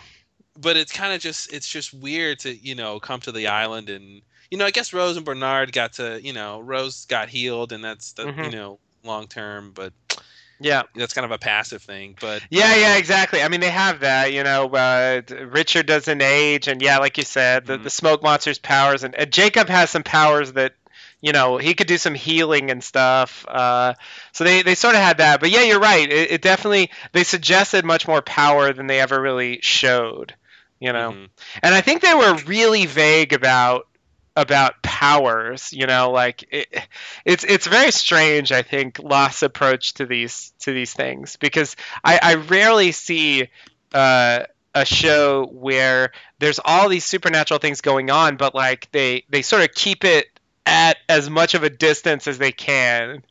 But 0.61 0.77
it's 0.77 0.93
kind 0.93 1.13
of 1.13 1.21
just 1.21 1.53
it's 1.53 1.69
just 1.69 1.93
weird 1.93 2.41
to 2.41 2.55
you 2.55 2.75
know 2.75 2.99
come 3.01 3.21
to 3.21 3.33
the 3.33 3.49
island 3.49 3.91
and 3.91 4.23
you 4.51 4.59
know 4.59 4.67
I 4.67 4.71
guess 4.71 4.93
Rose 4.93 5.17
and 5.17 5.25
Bernard 5.27 5.73
got 5.73 5.95
to 5.95 6.21
you 6.23 6.33
know 6.33 6.61
Rose 6.61 7.05
got 7.07 7.29
healed 7.29 7.73
and 7.73 7.85
that's 7.85 8.13
the, 8.13 8.25
you 8.25 8.33
Mhm. 8.33 8.53
know 8.53 8.81
long 9.05 9.27
term, 9.29 9.73
but 9.73 9.93
Yeah. 10.59 10.83
that's 10.95 11.13
kind 11.13 11.25
of 11.25 11.31
a 11.31 11.39
passive 11.39 11.83
thing. 11.83 12.17
But 12.21 12.43
Yeah, 12.51 12.73
um, 12.73 12.81
yeah, 12.81 12.97
exactly. 12.97 13.43
I 13.43 13.49
mean, 13.49 13.61
they 13.61 13.71
have 13.71 14.01
that, 14.01 14.33
you 14.33 14.43
know. 14.43 14.69
Uh, 14.69 15.21
Richard 15.29 15.87
doesn't 15.87 16.23
age, 16.23 16.67
and 16.67 16.81
yeah, 16.83 16.99
like 16.99 17.19
you 17.19 17.25
said, 17.25 17.67
the, 17.67 17.79
Mhm. 17.79 17.85
the 17.85 17.91
smoke 17.91 18.23
monster's 18.23 18.59
powers, 18.59 19.05
and, 19.05 19.15
and 19.15 19.31
Jacob 19.33 19.69
has 19.69 19.91
some 19.91 20.03
powers 20.03 20.53
that, 20.55 20.75
you 21.21 21.33
know, 21.33 21.57
he 21.59 21.75
could 21.75 21.87
do 21.87 21.99
some 21.99 22.15
healing 22.15 22.71
and 22.71 22.83
stuff. 22.83 23.45
Uh, 23.47 23.95
so 24.33 24.45
they, 24.45 24.63
they 24.63 24.75
sort 24.75 24.95
of 24.95 25.01
had 25.03 25.19
that, 25.19 25.41
but 25.41 25.51
yeah, 25.51 25.63
you're 25.63 25.81
right. 25.81 26.11
It, 26.11 26.31
it 26.33 26.43
definitely 26.43 26.91
they 27.13 27.23
suggested 27.25 27.85
much 27.85 28.09
more 28.09 28.23
power 28.23 28.73
than 28.73 28.87
they 28.87 29.01
ever 29.01 29.21
really 29.21 29.61
showed, 29.63 30.35
you 30.81 30.93
know. 30.93 31.13
mhm. 31.13 31.29
And 31.63 31.75
I 31.75 31.81
think 31.81 32.03
they 32.03 32.15
were 32.15 32.35
really 32.47 32.87
vague 32.87 33.33
about 33.33 33.87
about 34.39 34.83
powers 34.83 35.73
you 35.73 35.87
know 35.87 36.11
like 36.11 36.45
it, 36.51 36.69
it's 37.25 37.43
it's 37.43 37.67
very 37.67 37.91
strange 37.91 38.53
i 38.53 38.61
think 38.61 38.99
Lost's 39.03 39.43
approach 39.43 39.95
to 39.95 40.05
these 40.05 40.53
to 40.59 40.75
these 40.75 40.93
things 40.93 41.37
because 41.37 41.75
i 42.05 42.21
i 42.23 42.35
rarely 42.35 42.93
see 42.93 43.49
uh 43.95 44.41
a 44.75 44.85
show 44.85 45.47
where 45.47 46.13
there's 46.39 46.61
all 46.63 46.91
these 46.91 47.07
supernatural 47.07 47.59
things 47.61 47.81
going 47.81 48.11
on 48.11 48.37
but 48.37 48.55
like 48.55 48.91
they 48.93 49.25
they 49.31 49.41
sort 49.41 49.63
of 49.63 49.73
keep 49.75 50.05
it 50.05 50.27
at 50.67 50.99
as 51.09 51.31
much 51.31 51.55
of 51.55 51.63
a 51.63 51.71
distance 51.71 52.27
as 52.29 52.37
they 52.37 52.53
can 52.53 53.23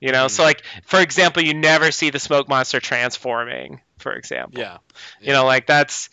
you 0.00 0.12
know 0.12 0.28
so 0.28 0.42
Mhm. 0.42 0.46
like 0.46 0.62
for 0.84 1.00
example 1.00 1.42
you 1.42 1.54
never 1.54 1.90
see 1.90 2.10
the 2.10 2.18
smoke 2.18 2.46
monster 2.46 2.78
transforming 2.78 3.80
for 3.96 4.12
example 4.12 4.60
yeah. 4.60 4.78
you 5.22 5.32
know, 5.32 5.46
like 5.46 5.66
that's 5.66 6.10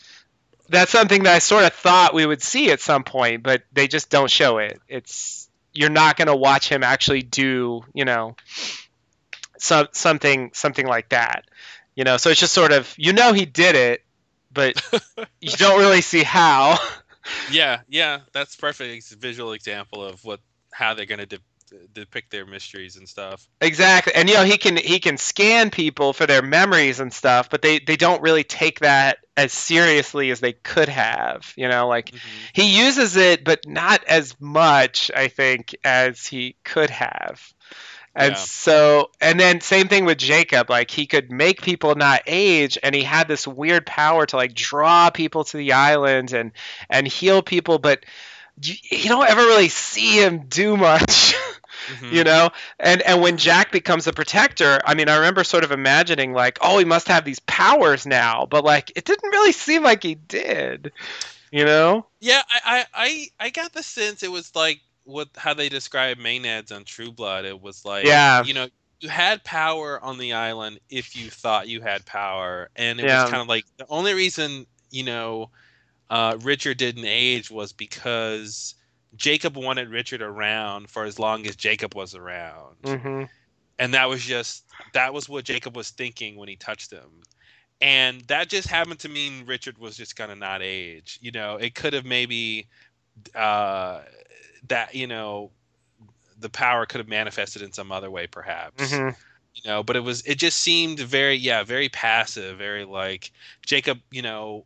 that's 0.69 0.91
something 0.91 1.23
that 1.23 1.35
I 1.35 1.39
sort 1.39 1.65
of 1.65 1.73
thought 1.73 2.13
we 2.13 2.25
would 2.25 2.41
see 2.41 2.71
at 2.71 2.79
some 2.79 3.03
point, 3.03 3.43
but 3.43 3.63
they 3.73 3.87
just 3.87 4.09
don't 4.09 4.29
show 4.29 4.59
it. 4.59 4.79
It's 4.87 5.49
you're 5.73 5.89
not 5.89 6.17
going 6.17 6.27
to 6.27 6.35
watch 6.35 6.69
him 6.69 6.83
actually 6.83 7.21
do, 7.21 7.83
you 7.93 8.05
know, 8.05 8.35
some 9.57 9.87
something 9.91 10.51
something 10.53 10.85
like 10.85 11.09
that. 11.09 11.45
You 11.95 12.03
know, 12.03 12.17
so 12.17 12.29
it's 12.29 12.39
just 12.39 12.53
sort 12.53 12.71
of 12.71 12.93
you 12.97 13.13
know 13.13 13.33
he 13.33 13.45
did 13.45 13.75
it, 13.75 14.03
but 14.51 14.81
you 15.41 15.51
don't 15.51 15.79
really 15.79 16.01
see 16.01 16.23
how. 16.23 16.77
yeah, 17.51 17.81
yeah, 17.87 18.19
that's 18.31 18.55
perfect 18.55 19.09
visual 19.15 19.53
example 19.53 20.03
of 20.03 20.23
what 20.23 20.39
how 20.71 20.93
they're 20.93 21.05
gonna 21.05 21.25
de- 21.25 21.39
depict 21.93 22.31
their 22.31 22.45
mysteries 22.45 22.95
and 22.95 23.07
stuff. 23.07 23.47
Exactly. 23.61 24.13
And 24.13 24.29
you 24.29 24.35
know, 24.35 24.43
he 24.43 24.57
can 24.57 24.77
he 24.77 24.99
can 24.99 25.17
scan 25.17 25.69
people 25.69 26.13
for 26.13 26.25
their 26.25 26.41
memories 26.41 26.99
and 26.99 27.13
stuff, 27.13 27.49
but 27.49 27.61
they 27.61 27.79
they 27.79 27.95
don't 27.95 28.21
really 28.21 28.43
take 28.43 28.79
that 28.79 29.19
as 29.37 29.53
seriously 29.53 30.31
as 30.31 30.39
they 30.39 30.53
could 30.53 30.89
have, 30.89 31.53
you 31.55 31.67
know, 31.67 31.87
like 31.87 32.07
mm-hmm. 32.11 32.17
he 32.53 32.77
uses 32.83 33.15
it 33.15 33.43
but 33.43 33.67
not 33.67 34.03
as 34.05 34.35
much 34.39 35.11
I 35.15 35.27
think 35.27 35.75
as 35.83 36.25
he 36.25 36.55
could 36.63 36.89
have. 36.89 37.53
And 38.15 38.31
Yeah. 38.33 38.37
so 38.39 39.11
and 39.21 39.39
then 39.39 39.61
same 39.61 39.87
thing 39.87 40.05
with 40.05 40.17
Jacob, 40.17 40.69
like 40.69 40.91
he 40.91 41.05
could 41.05 41.31
make 41.31 41.61
people 41.61 41.95
not 41.95 42.23
age 42.27 42.77
and 42.81 42.93
he 42.95 43.03
had 43.03 43.27
this 43.27 43.47
weird 43.47 43.85
power 43.85 44.25
to 44.25 44.35
like 44.35 44.53
draw 44.53 45.09
people 45.09 45.43
to 45.45 45.57
the 45.57 45.73
island 45.73 46.33
and 46.33 46.51
and 46.89 47.07
heal 47.07 47.41
people 47.41 47.79
but 47.79 48.03
you, 48.61 48.75
you 48.91 49.09
don't 49.09 49.29
ever 49.29 49.41
really 49.41 49.69
see 49.69 50.21
him 50.21 50.45
do 50.47 50.75
much. 50.89 51.35
Mhm. 51.89 52.09
you 52.09 52.23
know 52.23 52.49
and 52.79 53.01
and 53.03 53.21
when 53.21 53.37
jack 53.37 53.71
becomes 53.71 54.07
a 54.07 54.13
protector 54.13 54.79
i 54.85 54.93
mean 54.93 55.09
i 55.09 55.15
remember 55.15 55.43
sort 55.43 55.63
of 55.63 55.71
imagining 55.71 56.33
like 56.33 56.57
oh 56.61 56.77
he 56.77 56.85
must 56.85 57.07
have 57.07 57.25
these 57.25 57.39
powers 57.41 58.05
now 58.05 58.45
but 58.49 58.63
like 58.63 58.91
it 58.95 59.05
didn't 59.05 59.29
really 59.31 59.51
seem 59.51 59.83
like 59.83 60.03
he 60.03 60.15
did 60.15 60.91
you 61.51 61.65
know 61.65 62.05
Yeah, 62.19 62.41
I, 62.49 62.59
I, 62.65 62.85
I, 62.93 63.27
I 63.45 63.49
got 63.49 63.73
the 63.73 63.83
sense 63.83 64.23
it 64.23 64.31
was 64.31 64.55
like 64.55 64.81
what 65.03 65.29
how 65.37 65.53
they 65.53 65.69
described 65.69 66.19
Maenads 66.19 66.71
on 66.71 66.83
True 66.83 67.11
Blood. 67.11 67.45
It 67.45 67.61
was 67.61 67.85
like, 67.85 68.17
Yeah. 68.17 68.41
you 68.41 68.53
know, 68.53 68.67
you 68.99 69.09
had 69.09 69.43
power 69.43 70.01
on 70.03 70.17
the 70.17 70.33
island 70.33 70.79
if 70.89 71.15
you 71.15 71.29
thought 71.29 71.67
you 71.69 71.81
had 71.81 72.05
power, 72.05 72.69
and 72.75 72.99
it 72.99 73.05
Yeah. 73.05 73.09
was 73.09 73.23
kind 73.23 73.41
of 73.41 73.47
like 73.47 73.65
the 73.77 73.85
only 73.89 74.13
reason 74.13 74.65
you 74.91 75.03
know 75.03 75.49
uh, 76.09 76.37
Richard 76.41 76.77
didn't 76.77 77.05
age 77.05 77.51
was 77.51 77.73
because 77.73 78.75
Jacob 79.15 79.57
wanted 79.57 79.89
Richard 79.89 80.21
around 80.21 80.89
for 80.89 81.03
as 81.03 81.17
long 81.19 81.47
as 81.47 81.55
Jacob 81.55 81.95
was 81.95 82.15
around, 82.15 82.75
hmm 82.85 83.23
and 83.79 83.93
that 83.93 84.09
was 84.09 84.23
just 84.23 84.65
that 84.93 85.13
was 85.13 85.29
what 85.29 85.45
Jacob 85.45 85.75
was 85.75 85.89
thinking 85.89 86.35
when 86.35 86.49
he 86.49 86.55
touched 86.55 86.91
him. 86.91 87.23
And 87.81 88.21
that 88.27 88.49
just 88.49 88.67
happened 88.67 88.99
to 88.99 89.09
mean 89.09 89.45
Richard 89.45 89.77
was 89.77 89.95
just 89.95 90.15
gonna 90.17 90.35
not 90.35 90.61
age. 90.61 91.17
You 91.21 91.31
know, 91.31 91.55
it 91.55 91.75
could 91.75 91.93
have 91.93 92.05
maybe 92.05 92.67
uh, 93.35 94.01
that 94.67 94.93
you 94.93 95.07
know 95.07 95.51
the 96.39 96.49
power 96.49 96.85
could 96.85 96.99
have 96.99 97.07
manifested 97.07 97.61
in 97.61 97.71
some 97.71 97.91
other 97.91 98.11
way, 98.11 98.27
perhaps. 98.27 98.91
hmm 98.91 99.09
You 99.55 99.61
know, 99.65 99.83
but 99.83 99.95
it 99.95 100.01
was 100.01 100.21
it 100.23 100.35
just 100.35 100.59
seemed 100.59 100.99
very 100.99 101.35
yeah 101.35 101.63
very 101.63 101.89
passive, 101.89 102.57
very 102.57 102.85
like 102.85 103.31
Jacob. 103.65 103.99
You 104.11 104.21
know, 104.21 104.65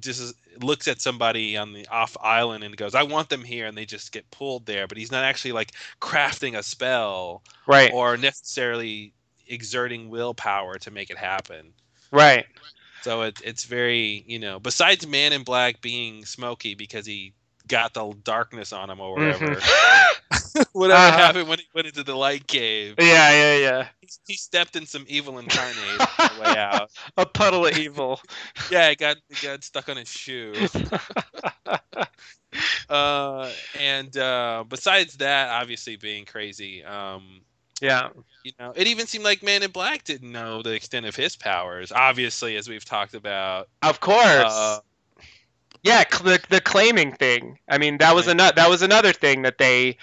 this 0.00 0.18
is- 0.20 0.34
looks 0.60 0.88
at 0.88 1.00
somebody 1.00 1.56
on 1.56 1.72
the 1.72 1.86
off 1.88 2.16
island 2.20 2.64
and 2.64 2.76
goes, 2.76 2.94
"I 2.94 3.02
want 3.04 3.28
them 3.28 3.44
here," 3.44 3.66
and 3.66 3.76
they 3.76 3.86
just 3.86 4.12
get 4.12 4.30
pulled 4.30 4.66
there. 4.66 4.86
But 4.86 4.98
he's 4.98 5.12
not 5.12 5.24
actually 5.24 5.52
like 5.52 5.72
crafting 6.00 6.56
a 6.58 6.62
spell 6.62 7.42
right 7.66 7.92
or 7.92 8.16
necessarily 8.16 9.14
exerting 9.46 10.08
willpower 10.08 10.78
to 10.78 10.90
make 10.90 11.10
it 11.10 11.18
happen. 11.18 11.72
right 12.10 12.46
So 13.02 13.22
it, 13.22 13.40
it's 13.44 13.64
very, 13.64 14.24
you 14.26 14.38
know, 14.38 14.60
besides 14.60 15.06
Man 15.06 15.32
in 15.32 15.42
Black 15.42 15.80
being 15.80 16.24
smoky 16.24 16.74
because 16.74 17.04
he 17.04 17.34
got 17.72 17.94
the 17.94 18.12
darkness 18.24 18.72
on 18.72 18.90
him 18.90 19.00
or 19.00 19.14
whatever, 19.16 19.56
Mhm. 19.56 20.12
whatever 20.72 21.08
Uh-huh. 21.08 21.18
happened 21.18 21.48
when 21.48 21.58
he 21.58 21.66
went 21.74 21.88
into 21.88 22.04
the 22.04 22.14
light 22.14 22.46
cave, 22.46 22.94
yeah 22.98 23.32
yeah 23.32 23.56
yeah 23.56 23.88
he, 24.00 24.08
he 24.28 24.34
stepped 24.34 24.76
in 24.76 24.86
some 24.86 25.04
evil 25.08 25.38
incarnate 25.38 26.06
on 26.18 26.28
the 26.28 26.40
way 26.42 26.56
out. 26.56 26.90
a 27.16 27.26
puddle 27.26 27.66
of 27.66 27.76
evil 27.76 28.20
Yeah, 28.70 28.88
it 28.90 28.98
got 28.98 29.16
got 29.42 29.64
stuck 29.64 29.88
on 29.88 29.96
his 29.96 30.08
shoe. 30.08 30.68
uh, 32.88 33.52
and 33.74 34.16
uh, 34.16 34.64
besides 34.68 35.16
that, 35.18 35.48
obviously 35.50 35.96
being 35.96 36.24
crazy, 36.24 36.84
um, 36.84 37.42
yeah 37.80 38.10
you 38.44 38.52
know, 38.58 38.72
it 38.76 38.86
even 38.88 39.06
seemed 39.06 39.24
like 39.24 39.42
Man 39.42 39.62
in 39.62 39.70
Black 39.70 40.04
didn't 40.04 40.32
know 40.32 40.62
the 40.62 40.72
extent 40.72 41.06
of 41.06 41.14
his 41.16 41.36
powers. 41.36 41.92
Obviously, 41.92 42.56
as 42.56 42.68
we've 42.68 42.84
talked 42.84 43.14
about, 43.14 43.68
of 43.82 44.00
course 44.00 44.20
uh, 44.22 44.80
Yeah, 45.82 46.04
the, 46.04 46.40
the 46.48 46.60
claiming 46.60 47.12
thing. 47.12 47.58
I 47.68 47.78
mean, 47.78 47.98
that 47.98 48.14
was 48.14 48.28
another 48.28 48.54
that 48.56 48.70
was 48.70 48.82
another 48.82 49.12
thing 49.12 49.42
that 49.42 49.58
they 49.58 49.96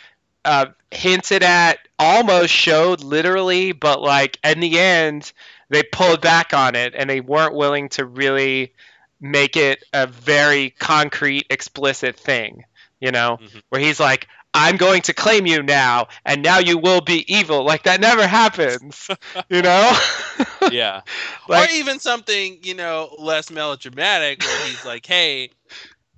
uh, 0.43 0.67
hinted 0.91 1.43
at, 1.43 1.80
almost 1.97 2.51
showed 2.53 3.01
literally, 3.01 3.71
but 3.71 4.01
like 4.01 4.38
in 4.43 4.59
the 4.59 4.77
end, 4.80 5.32
they 5.69 5.84
pulled 5.84 6.21
back 6.21 6.53
on 6.53 6.75
it 6.75 6.95
and 6.95 7.09
they 7.09 7.21
weren't 7.21 7.55
willing 7.55 7.89
to 7.89 8.05
really 8.05 8.73
make 9.21 9.55
it 9.57 9.84
a 9.93 10.07
very 10.07 10.71
concrete, 10.71 11.45
explicit 11.49 12.17
thing. 12.17 12.63
You 12.99 13.11
know, 13.11 13.38
Mhm. 13.41 13.61
where 13.69 13.80
he's 13.82 13.99
like, 13.99 14.27
"I'm 14.54 14.78
going 14.78 15.02
to 15.04 15.14
claim 15.14 15.45
you 15.45 15.62
now, 15.64 16.08
and 16.26 16.41
now 16.41 16.60
you 16.60 16.78
will 16.78 17.02
be 17.02 17.32
evil." 17.34 17.64
Like 17.64 17.84
that 17.84 18.02
never 18.02 18.26
happens. 18.28 19.10
you 19.50 19.62
know? 19.62 19.91
yeah, 20.72 21.02
like 21.47 21.70
or 21.70 21.74
even 21.74 22.00
something 22.00 22.60
you 22.64 22.76
know 22.76 23.16
less 23.18 23.50
melodramatic, 23.52 24.39
where 24.39 24.68
he's 24.68 24.86
like, 24.86 25.06
"Hey, 25.06 25.52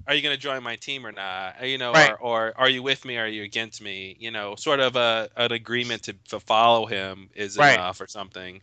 are 0.08 0.16
you 0.16 0.22
going 0.22 0.36
to 0.36 0.42
join 0.42 0.64
my 0.64 0.76
team 0.76 1.06
or 1.06 1.12
not? 1.12 1.62
Uh, 1.62 1.66
You 1.66 1.78
know, 1.78 1.94
Right. 1.94 2.12
or, 2.12 2.18
or 2.20 2.54
are 2.58 2.70
you 2.70 2.84
with 2.84 3.06
me? 3.06 3.18
or 3.18 3.24
Are 3.24 3.28
you 3.28 3.44
against 3.44 3.82
me? 3.82 4.16
You 4.20 4.32
know, 4.32 4.56
sort 4.56 4.80
of 4.80 4.96
a 4.96 5.30
an 5.36 5.52
agreement 5.52 6.04
to, 6.04 6.14
to 6.30 6.40
follow 6.40 6.86
him 6.86 7.30
is 7.36 7.58
Right. 7.58 7.76
enough 7.76 8.02
or 8.02 8.08
something. 8.08 8.62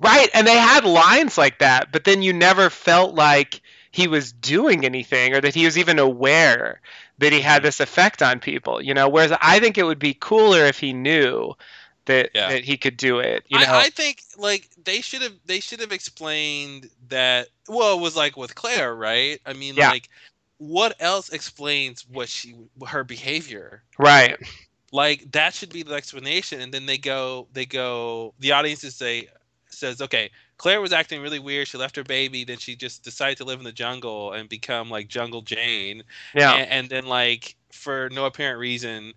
Right, 0.00 0.28
and 0.32 0.46
they 0.46 0.56
had 0.56 0.84
lines 0.84 1.36
like 1.36 1.58
that, 1.58 1.90
but 1.90 2.04
then 2.04 2.22
you 2.22 2.32
never 2.32 2.70
felt 2.70 3.14
like 3.14 3.60
he 3.90 4.06
was 4.06 4.32
doing 4.32 4.84
anything 4.84 5.34
or 5.34 5.40
that 5.40 5.54
he 5.54 5.64
was 5.64 5.76
even 5.76 5.98
aware 5.98 6.80
that 7.18 7.32
he 7.32 7.40
had 7.40 7.62
this 7.62 7.80
effect 7.80 8.22
on 8.22 8.40
people, 8.40 8.80
you 8.82 8.94
know. 8.94 9.08
Whereas 9.08 9.32
I 9.40 9.60
think 9.60 9.78
it 9.78 9.84
would 9.84 9.98
be 9.98 10.14
cooler 10.14 10.64
if 10.64 10.78
he 10.78 10.92
knew 10.92 11.54
that 12.06 12.30
Yeah. 12.34 12.48
that 12.48 12.64
he 12.64 12.76
could 12.76 12.96
do 12.96 13.18
it, 13.18 13.44
you 13.48 13.58
know. 13.58 13.64
I, 13.66 13.86
I 13.86 13.90
think 13.90 14.22
like 14.36 14.68
they 14.82 15.00
should 15.00 15.22
have 15.22 15.34
they 15.46 15.60
should 15.60 15.80
have 15.80 15.92
explained 15.92 16.90
that. 17.08 17.48
Well, 17.68 17.98
it 17.98 18.00
was 18.00 18.16
like 18.16 18.36
with 18.36 18.54
Claire, 18.54 18.94
right? 18.94 19.40
I 19.46 19.52
mean, 19.52 19.76
Yeah. 19.76 19.90
like 19.90 20.08
what 20.58 20.94
else 21.00 21.28
explains 21.30 22.06
what 22.08 22.28
she 22.28 22.54
her 22.86 23.04
behavior? 23.04 23.82
right. 23.98 24.36
Like 24.92 25.30
that 25.32 25.54
should 25.54 25.70
be 25.70 25.82
the 25.82 25.94
explanation, 25.94 26.60
and 26.60 26.72
then 26.72 26.86
they 26.86 26.98
go 26.98 27.46
they 27.52 27.66
go 27.66 28.34
the 28.38 28.52
audience 28.52 28.84
is 28.84 28.94
say 28.96 29.28
says, 29.68 30.00
okay, 30.00 30.30
Claire 30.58 30.80
was 30.80 30.92
acting 30.92 31.22
really 31.22 31.38
weird. 31.38 31.68
She 31.68 31.78
left 31.78 31.96
her 31.96 32.04
baby, 32.04 32.44
then 32.44 32.58
she 32.58 32.76
just 32.76 33.02
decided 33.04 33.38
to 33.38 33.44
live 33.44 33.60
in 33.60 33.64
the 33.64 33.72
jungle 33.72 34.32
and 34.32 34.48
become 34.48 34.90
like 34.90 35.08
Jungle 35.08 35.42
Jane. 35.42 36.02
Yeah. 36.34 36.52
And, 36.54 36.70
and 36.70 36.88
then 36.90 37.06
like 37.06 37.56
for 37.72 38.10
no 38.12 38.26
apparent 38.26 38.58
reason, 38.58 39.14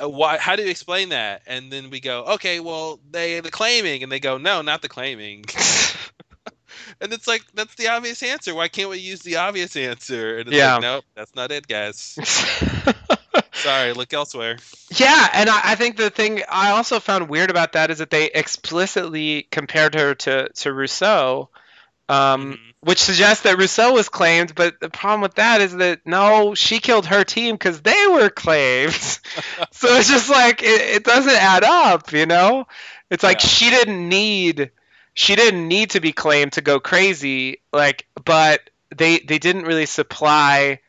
uh, 0.00 0.08
why? 0.08 0.38
How 0.38 0.56
do 0.56 0.62
you 0.62 0.70
explain 0.70 1.08
that? 1.08 1.42
And 1.46 1.72
then 1.72 1.90
we 1.90 2.00
go, 2.00 2.24
okay, 2.34 2.60
well 2.60 3.00
they 3.10 3.40
the 3.40 3.50
claiming, 3.50 4.02
and 4.02 4.12
they 4.12 4.20
go, 4.20 4.36
no, 4.38 4.60
not 4.62 4.82
the 4.82 4.88
claiming. 4.88 5.44
and 7.00 7.12
it's 7.12 7.26
like 7.26 7.42
that's 7.54 7.74
the 7.76 7.88
obvious 7.88 8.22
answer. 8.22 8.54
Why 8.54 8.68
can't 8.68 8.90
we 8.90 8.98
use 8.98 9.22
the 9.22 9.36
obvious 9.36 9.76
answer? 9.76 10.38
And 10.38 10.48
it's 10.48 10.56
Yeah. 10.56 10.74
like, 10.74 10.82
nope, 10.82 11.04
that's 11.14 11.34
not 11.34 11.50
it, 11.50 11.66
guys. 11.66 12.18
Sorry, 13.60 13.92
look 13.92 14.12
elsewhere. 14.12 14.56
Yeah, 14.90 15.28
and 15.34 15.48
I, 15.50 15.60
I 15.64 15.74
think 15.74 15.96
the 15.96 16.10
thing 16.10 16.42
I 16.48 16.70
also 16.70 17.00
found 17.00 17.28
weird 17.28 17.50
about 17.50 17.72
that 17.72 17.90
is 17.90 17.98
that 17.98 18.10
they 18.10 18.30
explicitly 18.30 19.46
compared 19.50 19.94
her 19.94 20.14
to 20.14 20.48
to 20.48 20.72
Rousseau, 20.72 21.48
um, 22.08 22.52
Mhm. 22.54 22.58
which 22.80 22.98
suggests 22.98 23.44
that 23.44 23.58
Rousseau 23.58 23.92
was 23.92 24.08
claimed. 24.08 24.54
But 24.54 24.80
the 24.80 24.90
problem 24.90 25.20
with 25.20 25.34
that 25.34 25.60
is 25.60 25.76
that 25.76 26.00
no, 26.06 26.54
she 26.54 26.78
killed 26.80 27.06
her 27.06 27.24
team 27.24 27.54
because 27.54 27.80
they 27.82 28.06
were 28.08 28.30
claimed. 28.30 28.92
so 29.72 29.88
it's 29.96 30.08
just 30.08 30.28
like 30.30 30.62
it, 30.62 30.80
it 30.96 31.04
doesn't 31.04 31.30
add 31.34 31.64
up, 31.64 32.12
you 32.12 32.26
know? 32.26 32.66
It's 33.10 33.22
like 33.22 33.42
Yeah. 33.42 33.48
she 33.48 33.70
didn't 33.70 34.08
need 34.08 34.70
she 35.12 35.34
didn't 35.36 35.66
need 35.68 35.90
to 35.90 36.00
be 36.00 36.12
claimed 36.12 36.52
to 36.52 36.60
go 36.62 36.80
crazy, 36.80 37.60
like, 37.72 38.06
but 38.24 38.60
they 38.96 39.18
they 39.18 39.38
didn't 39.38 39.64
really 39.64 39.86
supply 39.86 40.80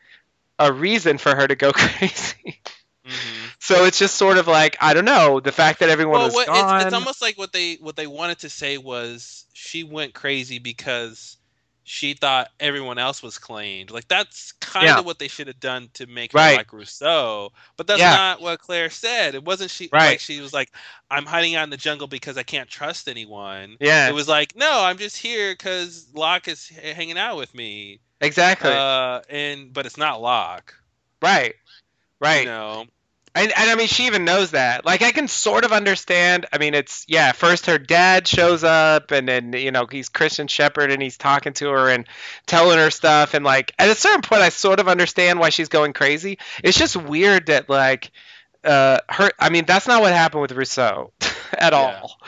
a 0.68 0.72
reason 0.72 1.18
for 1.18 1.34
her 1.34 1.46
to 1.46 1.56
go 1.56 1.72
crazy. 1.74 2.60
hmm 3.04 3.52
So 3.60 3.84
it's 3.84 3.98
just 3.98 4.16
sort 4.16 4.38
of 4.38 4.46
like 4.48 4.76
I 4.80 4.94
don't 4.94 5.04
know 5.04 5.40
the 5.40 5.52
fact 5.52 5.80
that 5.80 5.88
everyone 5.90 6.20
Well, 6.20 6.22
was 6.22 6.34
what, 6.34 6.48
gone. 6.48 6.52
it's, 6.52 6.72
it's 6.72 6.92
almost 6.92 7.22
like 7.22 7.38
what 7.38 7.52
they 7.52 7.74
what 7.76 7.96
they 7.96 8.06
wanted 8.06 8.40
to 8.40 8.50
say 8.50 8.78
was 8.78 9.46
she 9.54 9.84
went 9.84 10.14
crazy 10.14 10.58
because 10.58 11.36
she 11.84 12.14
thought 12.14 12.48
everyone 12.60 12.98
else 12.98 13.22
was 13.22 13.38
claimed. 13.38 13.90
Like 13.90 14.08
that's 14.08 14.52
kind 14.52 14.86
Yeah. 14.86 14.98
of 14.98 15.04
what 15.04 15.18
they 15.18 15.28
should 15.28 15.48
have 15.48 15.60
done 15.60 15.90
to 15.94 16.06
make 16.06 16.34
her 16.34 16.38
Right. 16.38 16.50
like 16.50 16.72
Rousseau. 16.72 17.52
But 17.76 17.86
that's 17.86 18.00
Yeah. 18.00 18.12
not 18.12 18.40
what 18.40 18.60
Claire 18.60 18.90
said. 18.90 19.34
It 19.34 19.44
wasn't 19.44 19.70
she 19.70 19.92
Right. 19.92 20.10
like 20.10 20.20
she 20.20 20.40
was 20.40 20.52
like 20.52 20.70
I'm 21.10 21.26
hiding 21.26 21.54
out 21.56 21.64
in 21.64 21.70
the 21.70 21.76
jungle 21.78 22.08
because 22.08 22.36
I 22.38 22.44
can't 22.44 22.68
trust 22.68 23.08
anyone. 23.08 23.78
yeah, 23.80 24.08
It 24.08 24.12
was 24.12 24.28
like 24.28 24.54
no, 24.56 24.82
I'm 24.84 24.98
just 24.98 25.16
here 25.16 25.52
because 25.52 26.08
Locke 26.14 26.48
is 26.48 26.70
h- 26.76 26.94
hanging 26.94 27.18
out 27.18 27.36
with 27.36 27.54
me. 27.54 28.00
Exactly. 28.22 28.72
Uh, 28.72 29.20
and 29.28 29.72
but 29.72 29.86
it's 29.86 29.98
not 29.98 30.22
Locke. 30.22 30.74
right, 31.20 31.54
right. 32.20 32.40
You 32.40 32.46
know. 32.46 32.84
And, 33.34 33.50
and 33.56 33.70
I 33.70 33.76
mean, 33.76 33.86
she 33.86 34.08
even 34.08 34.26
knows 34.26 34.50
that. 34.50 34.84
Like, 34.84 35.00
I 35.00 35.10
can 35.10 35.26
sort 35.26 35.64
of 35.64 35.72
understand. 35.72 36.44
I 36.52 36.58
mean, 36.58 36.74
it's 36.74 37.06
yeah. 37.08 37.32
First, 37.32 37.64
her 37.64 37.78
dad 37.78 38.28
shows 38.28 38.62
up, 38.62 39.10
and 39.10 39.26
then 39.26 39.54
you 39.54 39.70
know 39.70 39.86
he's 39.90 40.10
Christian 40.10 40.48
Shepherd, 40.48 40.92
and 40.92 41.00
he's 41.00 41.16
talking 41.16 41.54
to 41.54 41.70
her 41.70 41.88
and 41.88 42.06
telling 42.46 42.76
her 42.76 42.90
stuff. 42.90 43.32
And 43.32 43.42
like, 43.42 43.72
at 43.78 43.88
a 43.88 43.94
certain 43.94 44.20
point, 44.20 44.42
I 44.42 44.50
sort 44.50 44.80
of 44.80 44.88
understand 44.88 45.40
why 45.40 45.48
she's 45.48 45.70
going 45.70 45.94
crazy. 45.94 46.38
It's 46.62 46.76
just 46.76 46.94
weird 46.94 47.46
that 47.46 47.70
like, 47.70 48.10
uh, 48.64 48.98
her. 49.08 49.30
I 49.38 49.48
mean, 49.48 49.64
that's 49.64 49.86
not 49.88 50.02
what 50.02 50.12
happened 50.12 50.42
with 50.42 50.52
Rousseau 50.52 51.12
at 51.54 51.72
Yeah. 51.72 51.78
all. 52.02 52.18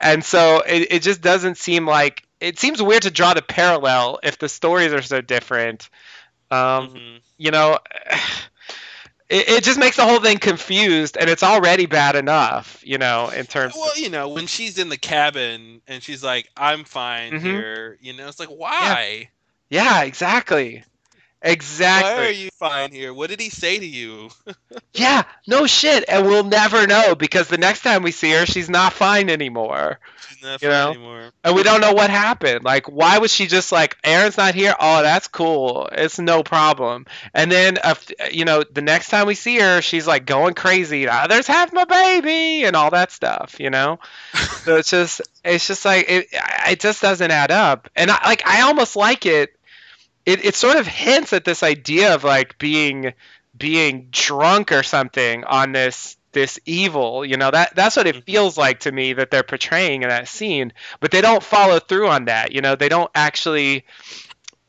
And 0.00 0.24
so 0.24 0.62
it, 0.66 0.88
it 0.92 1.02
just 1.02 1.20
doesn't 1.20 1.58
seem 1.58 1.86
like 1.86 2.26
it 2.44 2.58
seems 2.58 2.82
weird 2.82 3.02
to 3.02 3.10
draw 3.10 3.32
the 3.32 3.42
parallel 3.42 4.20
if 4.22 4.38
the 4.38 4.48
stories 4.48 4.92
are 4.92 5.02
so 5.02 5.20
different. 5.20 5.88
Um, 6.50 6.88
Mhm. 6.88 7.20
you 7.38 7.50
know, 7.50 7.78
it, 9.28 9.48
it 9.48 9.64
just 9.64 9.78
makes 9.78 9.96
the 9.96 10.04
whole 10.04 10.20
thing 10.20 10.38
confused, 10.38 11.16
and 11.18 11.30
it's 11.30 11.42
already 11.42 11.86
bad 11.86 12.16
enough, 12.16 12.82
you 12.84 12.98
know, 12.98 13.30
in 13.30 13.46
terms. 13.46 13.74
Well, 13.74 13.96
you 13.96 14.10
know, 14.10 14.28
when 14.28 14.46
she's 14.46 14.78
in 14.78 14.90
the 14.90 14.98
cabin 14.98 15.80
and 15.86 16.02
she's 16.02 16.22
like, 16.22 16.48
"I'm 16.56 16.84
fine 16.84 17.32
Mhm. 17.32 17.40
here," 17.40 17.98
you 18.00 18.12
know, 18.12 18.28
it's 18.28 18.38
like, 18.38 18.50
why? 18.50 19.30
yeah, 19.70 20.02
exactly, 20.02 20.84
exactly. 21.44 22.12
Why 22.12 22.26
are 22.26 22.30
you 22.30 22.50
fine 22.58 22.90
here? 22.90 23.14
What 23.14 23.30
did 23.30 23.40
he 23.40 23.50
say 23.50 23.78
to 23.78 23.86
you? 23.86 24.30
Yeah, 24.96 25.24
no 25.48 25.66
shit, 25.66 26.04
and 26.08 26.24
we'll 26.24 26.44
never 26.44 26.86
know 26.86 27.16
because 27.16 27.48
the 27.48 27.58
next 27.58 27.82
time 27.82 28.04
we 28.04 28.12
see 28.12 28.30
her, 28.30 28.46
she's 28.46 28.70
not 28.70 28.92
fine 28.92 29.28
anymore, 29.28 29.98
She's 30.28 30.40
not 30.40 30.60
fine 30.60 30.70
know? 30.70 30.90
anymore. 30.90 31.30
and 31.42 31.56
we 31.56 31.64
don't 31.64 31.80
know 31.80 31.92
what 31.92 32.10
happened. 32.10 32.64
Like, 32.64 32.86
why 32.86 33.18
was 33.18 33.32
she 33.32 33.48
just 33.48 33.72
like, 33.72 33.96
Aaron's 34.04 34.36
not 34.36 34.54
here? 34.54 34.74
Oh, 34.78 35.02
that's 35.02 35.26
cool. 35.26 35.88
It's 35.90 36.20
no 36.20 36.44
problem. 36.44 37.06
And 37.34 37.50
then, 37.50 37.78
uh, 37.82 37.94
you 38.30 38.44
know, 38.44 38.62
the 38.62 38.82
next 38.82 39.08
time 39.08 39.26
we 39.26 39.34
see 39.34 39.58
her, 39.58 39.80
she's 39.82 40.06
like 40.06 40.26
going 40.26 40.54
crazy. 40.54 41.06
There's 41.06 41.48
half 41.48 41.72
my 41.72 41.84
baby 41.84 42.64
and 42.64 42.76
all 42.76 42.90
that 42.90 43.10
stuff. 43.10 43.58
You 43.58 43.70
know. 43.70 43.98
so 44.62 44.76
it's 44.76 44.90
just 44.90 45.22
it's 45.44 45.66
just 45.66 45.84
like 45.84 46.06
it 46.08 46.28
it 46.68 46.80
just 46.80 47.02
doesn't 47.02 47.30
add 47.30 47.50
up 47.50 47.88
and 47.96 48.10
I, 48.10 48.18
like 48.26 48.46
i 48.46 48.62
almost 48.62 48.96
like 48.96 49.26
it. 49.26 49.56
It 50.26 50.44
it 50.44 50.54
sort 50.54 50.76
of 50.76 50.86
hints 50.86 51.32
at 51.32 51.44
this 51.44 51.62
idea 51.62 52.14
of 52.14 52.24
like 52.24 52.58
being 52.58 53.14
being 53.56 54.08
drunk 54.10 54.72
or 54.72 54.82
something 54.82 55.44
on 55.44 55.72
this 55.72 56.16
this 56.32 56.58
evil 56.66 57.24
you 57.24 57.36
know 57.36 57.50
that 57.50 57.74
that's 57.76 57.96
what 57.96 58.06
it 58.08 58.16
Mhm. 58.16 58.24
feels 58.24 58.58
like 58.58 58.80
to 58.80 58.92
me 58.92 59.12
that 59.12 59.30
they're 59.30 59.44
portraying 59.44 60.02
in 60.02 60.08
that 60.08 60.26
scene 60.26 60.72
but 61.00 61.10
they 61.12 61.20
don't 61.20 61.42
follow 61.42 61.78
through 61.78 62.08
on 62.08 62.24
that 62.24 62.52
you 62.52 62.60
know 62.60 62.74
they 62.74 62.88
don't 62.88 63.10
actually 63.14 63.84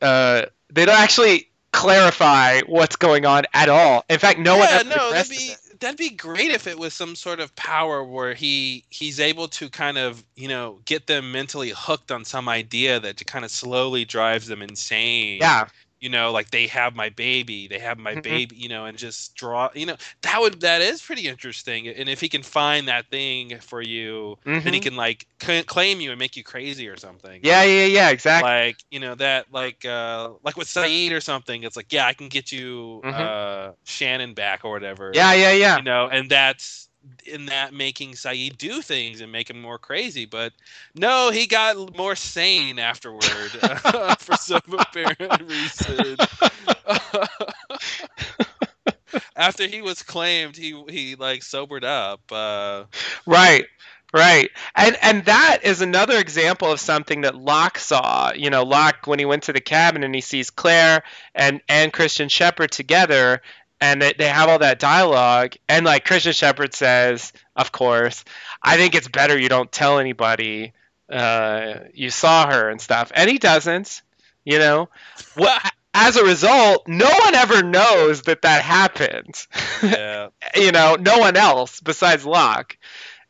uh 0.00 0.42
they 0.70 0.84
don't 0.84 0.98
actually 0.98 1.48
clarify 1.72 2.60
what's 2.66 2.96
going 2.96 3.26
on 3.26 3.44
at 3.52 3.68
all 3.68 4.04
in 4.08 4.18
fact 4.18 4.38
no 4.38 4.56
one 4.56 4.68
yeah, 4.70 4.78
ever 4.80 4.88
no, 4.88 5.12
that'd 5.12 5.30
be. 5.30 5.54
That'd 5.80 5.96
be 5.98 6.10
great 6.10 6.50
if 6.50 6.66
it 6.66 6.78
was 6.78 6.94
some 6.94 7.14
sort 7.14 7.40
of 7.40 7.54
power 7.56 8.02
where 8.04 8.34
he 8.34 8.84
he's 8.90 9.20
able 9.20 9.48
to 9.48 9.68
kind 9.68 9.98
of 9.98 10.24
you 10.36 10.48
know 10.48 10.80
get 10.84 11.06
them 11.06 11.32
mentally 11.32 11.72
hooked 11.76 12.10
on 12.10 12.24
some 12.24 12.48
idea 12.48 13.00
that 13.00 13.24
kind 13.26 13.44
of 13.44 13.50
slowly 13.50 14.04
drives 14.04 14.46
them 14.46 14.62
insane. 14.62 15.38
yeah 15.40 15.66
you 16.00 16.08
know, 16.08 16.30
like 16.32 16.50
they 16.50 16.66
have 16.66 16.94
my 16.94 17.08
baby, 17.10 17.66
they 17.68 17.78
have 17.78 17.98
my 17.98 18.14
Mhm. 18.14 18.16
baby, 18.16 18.56
you 18.56 18.68
know, 18.68 18.84
and 18.86 18.96
just 18.98 19.34
draw, 19.34 19.68
you 19.74 19.86
know, 19.86 19.96
that 20.22 20.40
would 20.40 20.60
that 20.60 20.80
is 20.82 21.02
pretty 21.02 21.26
interesting. 21.28 21.88
And 21.88 22.08
if 22.08 22.20
he 22.20 22.28
can 22.28 22.42
find 22.42 22.88
that 22.88 23.06
thing 23.10 23.58
for 23.60 23.80
you, 23.82 24.36
then 24.62 24.72
he 24.74 24.80
Mhm. 24.80 24.80
can 24.80 24.96
like 24.96 25.26
c- 25.42 25.62
claim 25.62 26.00
you 26.00 26.10
and 26.10 26.18
make 26.18 26.36
you 26.36 26.44
crazy 26.44 26.88
or 26.88 26.96
something. 26.96 27.42
yeah 27.42 27.62
yeah 27.62 27.86
yeah 27.86 28.10
exactly 28.10 28.50
Like 28.50 28.84
you 28.90 29.00
know 29.00 29.14
that 29.16 29.46
like 29.52 29.84
uh 29.84 30.32
like 30.42 30.56
with 30.56 30.68
Sayid 30.68 31.12
or 31.12 31.20
something. 31.20 31.62
It's 31.62 31.76
like 31.76 31.92
yeah, 31.92 32.06
I 32.06 32.12
can 32.14 32.28
get 32.28 32.52
you 32.52 33.04
Mhm. 33.04 33.12
uh 33.12 33.72
Shannon 33.84 34.34
back 34.34 34.64
or 34.64 34.72
whatever. 34.72 35.22
yeah 35.22 35.32
yeah 35.34 35.52
yeah 35.52 35.78
You 35.78 35.82
know, 35.82 36.08
and 36.08 36.30
that's 36.30 36.88
in 37.26 37.46
that 37.46 37.72
making 37.72 38.12
Sayid 38.12 38.56
do 38.58 38.80
things 38.82 39.20
and 39.20 39.30
make 39.32 39.50
him 39.50 39.60
more 39.60 39.78
crazy. 39.78 40.24
But 40.26 40.52
no, 40.94 41.30
he 41.30 41.46
got 41.46 41.96
more 41.96 42.14
sane 42.16 42.78
afterward 42.78 43.60
some 44.66 44.78
apparent 44.78 45.42
reason. 45.42 46.16
After 49.36 49.66
he 49.66 49.82
was 49.82 50.02
claimed, 50.02 50.56
he 50.56 50.82
he 50.88 51.14
like 51.16 51.42
sobered 51.42 51.84
up. 51.84 52.20
Uh, 52.30 52.84
Right, 53.26 53.66
right, 54.12 54.50
and 54.74 54.96
and 55.02 55.24
that 55.24 55.60
is 55.64 55.80
another 55.80 56.18
example 56.18 56.70
of 56.70 56.80
something 56.80 57.22
that 57.22 57.34
Locke 57.34 57.78
saw. 57.78 58.32
You 58.34 58.50
know, 58.50 58.62
Locke 58.64 59.06
when 59.06 59.18
he 59.18 59.24
went 59.24 59.44
to 59.44 59.52
the 59.52 59.60
cabin 59.60 60.04
and 60.04 60.14
he 60.14 60.20
sees 60.20 60.50
Claire 60.50 61.02
and 61.34 61.60
and 61.68 61.92
Christian 61.92 62.28
Shepherd 62.28 62.70
together, 62.70 63.42
and 63.80 64.00
they, 64.00 64.12
they 64.16 64.28
have 64.28 64.48
all 64.48 64.58
that 64.60 64.78
dialogue, 64.78 65.54
and 65.68 65.84
like 65.84 66.04
Christian 66.04 66.32
Shepherd 66.32 66.74
says, 66.74 67.32
of 67.56 67.72
course, 67.72 68.24
I 68.62 68.76
think 68.76 68.94
it's 68.94 69.08
better 69.08 69.38
you 69.38 69.48
don't 69.48 69.72
tell 69.72 69.98
anybody 69.98 70.72
uh, 71.10 71.80
you 71.94 72.10
saw 72.10 72.50
her 72.50 72.68
and 72.68 72.80
stuff, 72.80 73.12
and 73.14 73.30
he 73.30 73.38
doesn't. 73.38 74.02
You 74.46 74.60
know, 74.60 74.88
well, 75.36 75.58
as 75.92 76.16
a 76.16 76.24
result, 76.24 76.86
no 76.86 77.10
one 77.24 77.34
ever 77.34 77.62
knows 77.64 78.22
that 78.22 78.42
that 78.42 78.62
happened 78.62 79.46
yeah, 79.82 80.28
you 80.54 80.70
know, 80.72 80.96
no 80.98 81.18
one 81.18 81.36
else 81.36 81.80
besides 81.80 82.24
Locke. 82.24 82.78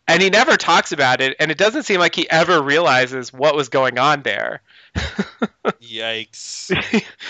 And 0.09 0.23
he 0.23 0.31
never 0.31 0.57
talks 0.57 0.93
about 0.93 1.21
it, 1.21 1.35
and 1.41 1.51
it 1.51 1.59
doesn't 1.59 1.83
seem 1.83 1.99
like 1.99 2.15
he 2.15 2.31
ever 2.31 2.63
realizes 2.63 3.33
what 3.33 3.57
was 3.57 3.71
going 3.71 3.99
on 3.99 4.23
there. 4.23 4.63
yikes. 5.83 6.71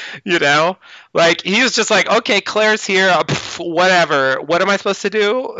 you 0.24 0.38
know? 0.38 0.76
Like, 1.14 1.40
he 1.40 1.62
was 1.62 1.74
just 1.74 1.90
like, 1.90 2.10
okay, 2.10 2.42
Claire's 2.42 2.84
here, 2.84 3.08
uh, 3.08 3.22
pff, 3.24 3.66
whatever. 3.66 4.42
What 4.42 4.60
am 4.60 4.68
I 4.68 4.76
supposed 4.76 5.00
to 5.02 5.10
do? 5.10 5.56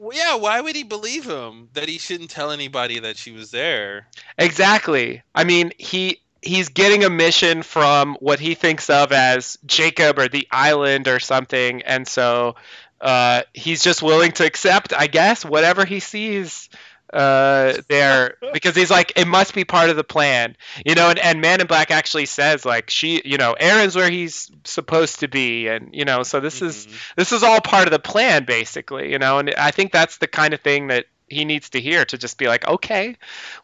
Well, 0.00 0.16
yeah, 0.16 0.36
why 0.36 0.60
would 0.60 0.74
he 0.74 0.82
believe 0.82 1.28
him 1.28 1.68
that 1.74 1.88
he 1.88 1.98
shouldn't 1.98 2.30
tell 2.30 2.52
anybody 2.52 3.00
that 3.00 3.16
she 3.18 3.32
was 3.32 3.50
there? 3.50 4.08
exactly. 4.38 5.22
I 5.34 5.44
mean, 5.44 5.72
he. 5.76 6.22
He's 6.42 6.68
getting 6.70 7.04
a 7.04 7.10
mission 7.10 7.62
from 7.62 8.16
what 8.20 8.40
he 8.40 8.54
thinks 8.54 8.88
of 8.90 9.12
as 9.12 9.58
Jacob 9.66 10.18
or 10.18 10.28
the 10.28 10.48
island 10.50 11.08
or 11.08 11.20
something, 11.20 11.82
and 11.82 12.06
so 12.08 12.56
uh, 13.00 13.42
he's 13.54 13.82
just 13.82 14.02
willing 14.02 14.32
to 14.32 14.44
accept, 14.46 14.92
I 14.92 15.06
guess, 15.06 15.44
whatever 15.44 15.84
he 15.84 16.00
sees 16.00 16.68
uh, 17.12 17.74
there 17.88 18.36
because 18.52 18.76
he's 18.76 18.90
like, 18.90 19.12
it 19.16 19.26
must 19.26 19.54
be 19.54 19.64
part 19.64 19.90
of 19.90 19.96
the 19.96 20.04
plan, 20.04 20.56
you 20.84 20.94
know. 20.94 21.10
And, 21.10 21.18
and 21.18 21.40
Man 21.40 21.60
in 21.60 21.66
Black 21.66 21.90
actually 21.90 22.26
says 22.26 22.64
like 22.64 22.88
she, 22.90 23.20
you 23.24 23.36
know, 23.36 23.54
Aaron's 23.58 23.96
where 23.96 24.10
he's 24.10 24.50
supposed 24.64 25.20
to 25.20 25.28
be, 25.28 25.66
and 25.68 25.94
you 25.94 26.04
know, 26.04 26.22
so 26.22 26.40
this 26.40 26.62
is 26.62 26.86
Mhm. 26.86 27.14
this 27.16 27.32
is 27.32 27.42
all 27.42 27.60
part 27.60 27.86
of 27.86 27.92
the 27.92 27.98
plan 27.98 28.44
basically, 28.44 29.10
you 29.12 29.18
know. 29.18 29.38
And 29.38 29.54
I 29.54 29.70
think 29.72 29.92
that's 29.92 30.18
the 30.18 30.28
kind 30.28 30.54
of 30.54 30.60
thing 30.60 30.88
that 30.88 31.06
he 31.28 31.44
needs 31.44 31.70
to 31.70 31.80
hear 31.80 32.04
to 32.04 32.18
just 32.18 32.38
be 32.38 32.48
like, 32.48 32.66
okay, 32.66 33.16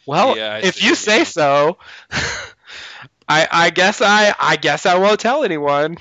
well, 0.06 0.36
Yeah, 0.36 0.58
if 0.58 0.76
see, 0.76 0.86
you 0.86 0.94
say 0.94 1.24
so, 1.24 1.78
I 3.28 3.46
I 3.50 3.70
guess 3.70 4.00
I 4.00 4.34
I 4.38 4.56
guess 4.56 4.86
I 4.86 4.96
won't 4.98 5.20
tell 5.20 5.44
anyone. 5.44 5.98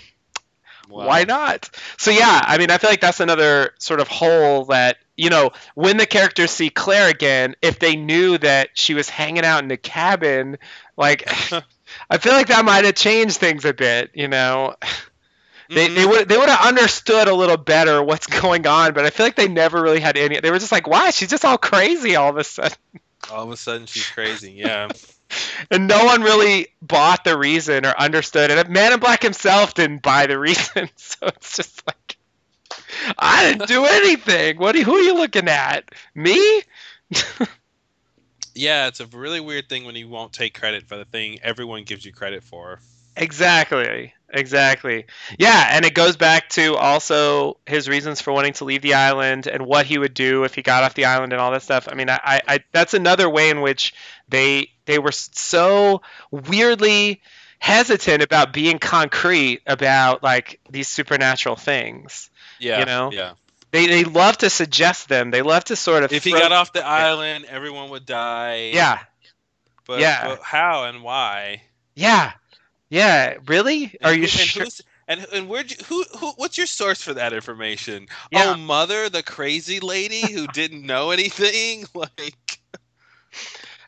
Wow. 0.88 1.08
Why 1.08 1.24
not? 1.24 1.70
So 1.98 2.12
yeah, 2.12 2.42
I 2.46 2.58
mean, 2.58 2.70
I 2.70 2.78
feel 2.78 2.90
like 2.92 3.02
that's 3.02 3.20
another 3.20 3.72
sort 3.80 4.00
of 4.00 4.08
hole 4.08 4.66
that 4.66 4.98
you 5.18 5.30
know 5.30 5.52
when 5.74 5.98
the 5.98 6.06
characters 6.06 6.52
see 6.52 6.70
Claire 6.70 7.10
again, 7.10 7.56
if 7.62 7.80
they 7.80 7.96
knew 7.96 8.38
that 8.38 8.70
she 8.76 8.94
was 8.94 9.10
hanging 9.10 9.44
out 9.46 9.64
in 9.64 9.68
the 9.70 9.78
cabin, 9.78 10.58
like 10.96 11.28
I 12.10 12.18
feel 12.18 12.34
like 12.34 12.48
that 12.48 12.66
might 12.66 12.86
have 12.86 12.96
changed 12.96 13.38
things 13.38 13.66
a 13.66 13.74
bit. 13.74 14.12
You 14.14 14.28
know, 14.28 14.76
they 15.70 15.88
Mhm. 15.88 15.96
they 15.96 16.06
would 16.06 16.30
they 16.30 16.38
would 16.38 16.50
have 16.50 16.68
understood 16.68 17.28
a 17.28 17.34
little 17.34 17.58
better 17.58 18.02
what's 18.04 18.28
going 18.28 18.68
on, 18.68 18.94
but 18.94 19.06
I 19.06 19.10
feel 19.10 19.26
like 19.26 19.36
they 19.36 19.48
never 19.48 19.82
really 19.82 20.00
had 20.00 20.18
any. 20.18 20.40
They 20.40 20.52
were 20.52 20.60
just 20.60 20.72
like, 20.72 20.88
why? 20.88 21.10
She's 21.12 21.30
just 21.30 21.46
all 21.46 21.58
crazy 21.58 22.16
all 22.16 22.30
of 22.30 22.38
a 22.38 22.44
sudden. 22.44 22.78
All 23.32 23.44
of 23.44 23.52
a 23.52 23.58
sudden, 23.58 23.88
she's 23.88 24.08
crazy. 24.08 24.52
Yeah. 24.52 24.90
And 25.72 25.88
no 25.88 26.06
one 26.06 26.22
really 26.22 26.68
bought 26.82 27.24
the 27.24 27.38
reason 27.38 27.86
or 27.86 27.94
understood 27.98 28.52
it. 28.52 28.70
Man 28.70 28.94
in 28.94 29.00
Black 29.00 29.24
himself 29.24 29.74
didn't 29.74 30.02
buy 30.02 30.28
the 30.28 30.38
reason, 30.38 30.90
so 30.96 31.28
it's 31.28 31.56
just 31.58 31.86
like 31.88 32.18
I 33.18 33.52
didn't 33.52 33.68
do 33.68 33.86
anything. 33.86 34.58
What? 34.58 34.76
Are, 34.76 34.84
who 34.84 34.96
are 34.96 35.02
you 35.02 35.16
looking 35.16 35.48
at? 35.48 35.90
Me? 36.14 36.62
Yeah, 38.56 38.88
it's 38.88 39.02
a 39.02 39.06
really 39.06 39.42
weird 39.42 39.68
thing 39.68 39.84
when 39.84 39.96
you 39.96 40.08
won't 40.08 40.32
take 40.32 40.58
credit 40.58 40.88
for 40.88 40.96
the 40.96 41.06
thing 41.06 41.40
everyone 41.44 41.84
gives 41.84 42.06
you 42.06 42.14
credit 42.14 42.42
for. 42.42 42.80
Exactly. 43.18 44.14
Exactly. 44.30 45.06
Yeah, 45.38 45.70
and 45.72 45.86
it 45.86 45.94
goes 45.94 46.18
back 46.18 46.50
to 46.50 46.76
also 46.76 47.58
his 47.66 47.88
reasons 47.88 48.22
for 48.22 48.34
wanting 48.34 48.54
to 48.54 48.66
leave 48.66 48.82
the 48.82 48.96
island 48.96 49.48
and 49.48 49.66
what 49.66 49.86
he 49.86 49.98
would 49.98 50.14
do 50.14 50.44
if 50.44 50.56
he 50.56 50.62
got 50.62 50.84
off 50.84 50.94
the 50.94 51.06
island 51.06 51.32
and 51.32 51.42
all 51.42 51.52
that 51.52 51.64
stuff. 51.64 51.88
I 51.90 51.96
mean, 51.96 52.10
I, 52.10 52.20
I, 52.24 52.42
I 52.48 52.60
that's 52.72 52.94
another 52.94 53.30
way 53.30 53.50
in 53.50 53.62
which 53.62 53.94
they 54.30 54.70
they 54.86 55.00
were 55.00 55.12
so 55.12 56.02
weirdly 56.32 57.22
hesitant 57.60 58.22
about 58.22 58.54
being 58.54 58.80
concrete 58.80 59.62
about 59.66 60.22
like 60.24 60.60
these 60.70 60.88
supernatural 60.88 61.56
things. 61.56 62.30
Yeah. 62.60 62.80
You 62.80 62.86
know? 62.86 63.12
Yeah. 63.12 63.34
They 63.72 63.88
they 63.88 64.04
love 64.04 64.38
to 64.40 64.50
suggest 64.50 65.10
them. 65.10 65.32
They 65.32 65.42
love 65.42 65.66
to 65.66 65.76
sort 65.76 66.04
of 66.04 66.14
If 66.14 66.24
he 66.24 66.32
got 66.32 66.52
off 66.52 66.72
the 66.74 66.86
island, 66.86 67.46
everyone 67.46 67.90
would 67.90 68.06
die. 68.06 68.72
Yeah. 68.74 69.00
But, 69.88 70.00
yeah. 70.00 70.28
but 70.28 70.42
how 70.42 70.86
and 70.86 71.04
why? 71.04 71.62
Yeah. 71.96 72.32
Yeah, 72.90 73.36
really? 73.48 73.98
Are 74.04 74.12
And 74.12 74.18
you 74.18 74.24
and 74.24 74.30
sure? 74.32 74.64
who's- 74.64 74.82
And 75.08 75.26
and 75.34 75.48
where'd 75.50 75.70
you, 75.72 75.78
who 75.88 76.04
who 76.18 76.32
what's 76.38 76.58
your 76.58 76.66
source 76.68 77.02
for 77.02 77.14
that 77.14 77.34
information? 77.34 78.08
Yeah. 78.32 78.54
Oh, 78.56 78.58
mother, 78.58 79.10
the 79.10 79.22
crazy 79.22 79.80
lady 79.80 80.22
who 80.32 80.48
didn't 80.48 80.84
know 80.84 81.12
anything, 81.12 81.86
like 81.94 82.60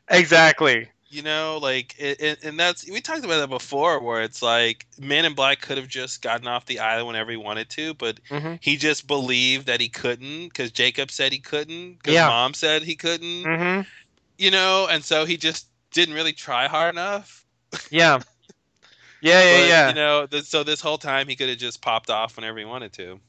Exactly. 0.10 0.90
you 1.10 1.22
know, 1.22 1.60
like 1.62 1.96
it, 1.98 2.22
it, 2.22 2.44
and 2.44 2.60
that's 2.60 2.90
we 2.90 3.00
talked 3.02 3.24
about 3.26 3.40
that 3.40 3.50
before, 3.50 4.02
where 4.02 4.22
it's 4.22 4.42
like 4.42 4.86
Man 5.00 5.26
in 5.26 5.34
Black 5.36 5.62
could 5.62 5.78
have 5.78 5.88
just 5.88 6.22
gotten 6.22 6.48
off 6.48 6.66
the 6.66 6.80
island 6.80 7.08
whenever 7.08 7.32
he 7.32 7.38
wanted 7.38 7.70
to, 7.72 7.94
but 7.94 8.20
hmm 8.30 8.56
he 8.60 8.78
just 8.78 9.08
believed 9.08 9.68
that 9.68 9.82
he 9.82 9.90
couldn't 9.90 10.50
because 10.50 10.72
Jacob 10.72 11.12
said 11.12 11.32
he 11.32 11.40
couldn't, 11.40 11.94
because 11.94 12.14
Yeah. 12.14 12.28
Mom 12.28 12.54
said 12.54 12.84
he 12.84 12.96
couldn't, 12.96 13.50
hmm 13.50 13.82
you 14.38 14.52
know, 14.52 14.88
and 14.90 15.04
so 15.04 15.26
he 15.26 15.38
just 15.38 15.68
didn't 15.92 16.16
really 16.16 16.34
try 16.34 16.68
hard 16.68 16.94
enough. 16.96 17.46
Yeah. 17.90 18.20
Yeah, 19.22 19.42
yeah, 19.42 19.60
But, 19.60 19.68
yeah. 19.68 19.88
You 19.88 19.94
know, 19.94 20.26
th- 20.28 20.44
so 20.46 20.64
this 20.64 20.82
whole 20.82 20.98
time 20.98 21.28
he 21.28 21.36
could 21.36 21.50
have 21.50 21.58
just 21.58 21.82
popped 21.82 22.10
off 22.10 22.36
whenever 22.36 22.60
he 22.60 22.66
wanted 22.66 22.94
to. 22.94 23.20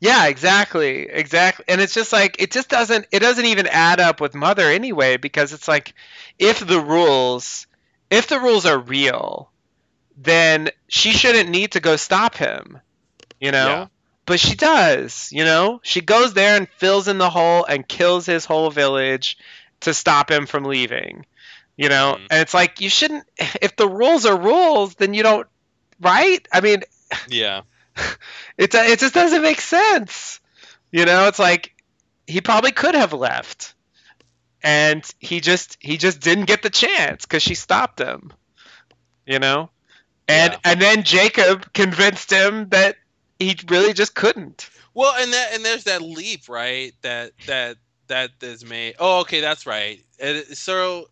Yeah, 0.00 0.26
exactly. 0.26 1.08
Exactly. 1.10 1.64
And 1.68 1.80
it's 1.80 1.94
just 1.94 2.12
like 2.12 2.36
it 2.40 2.50
just 2.50 2.68
doesn't 2.68 3.06
it 3.12 3.20
doesn't 3.20 3.44
even 3.46 3.66
add 3.66 4.00
up 4.00 4.20
with 4.20 4.34
mother 4.34 4.68
anyway 4.70 5.16
because 5.16 5.52
it's 5.52 5.68
like 5.68 5.94
if 6.38 6.64
the 6.66 6.80
rules 6.80 7.66
if 8.10 8.28
the 8.28 8.38
rules 8.40 8.66
are 8.66 8.78
real, 8.78 9.50
then 10.16 10.70
she 10.88 11.12
shouldn't 11.12 11.50
need 11.50 11.72
to 11.72 11.80
go 11.80 11.96
stop 11.96 12.34
him. 12.34 12.80
You 13.40 13.52
know? 13.52 13.66
Yeah. 13.66 13.86
But 14.26 14.40
she 14.40 14.56
does, 14.56 15.28
you 15.32 15.44
know? 15.44 15.80
She 15.84 16.00
goes 16.00 16.34
there 16.34 16.56
and 16.56 16.68
fills 16.78 17.06
in 17.08 17.18
the 17.18 17.30
hole 17.30 17.64
and 17.64 17.86
kills 17.86 18.26
his 18.26 18.44
whole 18.44 18.70
village 18.70 19.38
to 19.80 19.94
stop 19.94 20.30
him 20.30 20.46
from 20.46 20.64
leaving. 20.64 21.26
You 21.76 21.88
know? 21.88 22.16
Mhm. 22.18 22.26
And 22.30 22.40
it's 22.40 22.54
like 22.54 22.80
you 22.80 22.88
shouldn't 22.88 23.24
if 23.60 23.76
the 23.76 23.88
rules 23.88 24.26
are 24.26 24.38
rules, 24.38 24.94
then 24.96 25.14
you 25.14 25.22
don't 25.22 25.46
right? 26.00 26.46
I 26.52 26.60
mean, 26.60 26.82
Yeah. 27.28 27.62
it 28.58 28.74
it 28.74 28.98
just 28.98 29.14
doesn't 29.14 29.42
make 29.42 29.60
sense. 29.60 30.40
You 30.92 31.04
know, 31.04 31.28
it's 31.28 31.38
like 31.38 31.74
he 32.26 32.40
probably 32.40 32.72
could 32.72 32.94
have 32.94 33.12
left, 33.12 33.74
and 34.62 35.08
he 35.18 35.40
just 35.40 35.76
he 35.80 35.96
just 35.96 36.20
didn't 36.20 36.46
get 36.46 36.62
the 36.62 36.70
chance 36.70 37.24
because 37.24 37.42
she 37.42 37.54
stopped 37.54 38.00
him. 38.00 38.32
You 39.26 39.38
know, 39.40 39.70
and 40.28 40.52
Yeah. 40.52 40.58
and 40.64 40.80
then 40.80 41.02
Jacob 41.02 41.72
convinced 41.72 42.30
him 42.30 42.68
that 42.70 42.96
he 43.38 43.56
really 43.68 43.92
just 43.92 44.14
couldn't. 44.14 44.70
Well, 44.94 45.14
and 45.20 45.32
that 45.32 45.54
and 45.54 45.64
there's 45.64 45.84
that 45.84 46.02
leap, 46.02 46.48
right? 46.48 46.92
That 47.02 47.32
that 47.46 47.76
that 48.08 48.30
is 48.42 48.64
made. 48.64 48.96
Oh, 48.98 49.20
okay, 49.20 49.40
that's 49.40 49.66
right. 49.66 50.00
And 50.20 50.44
so, 50.56 51.06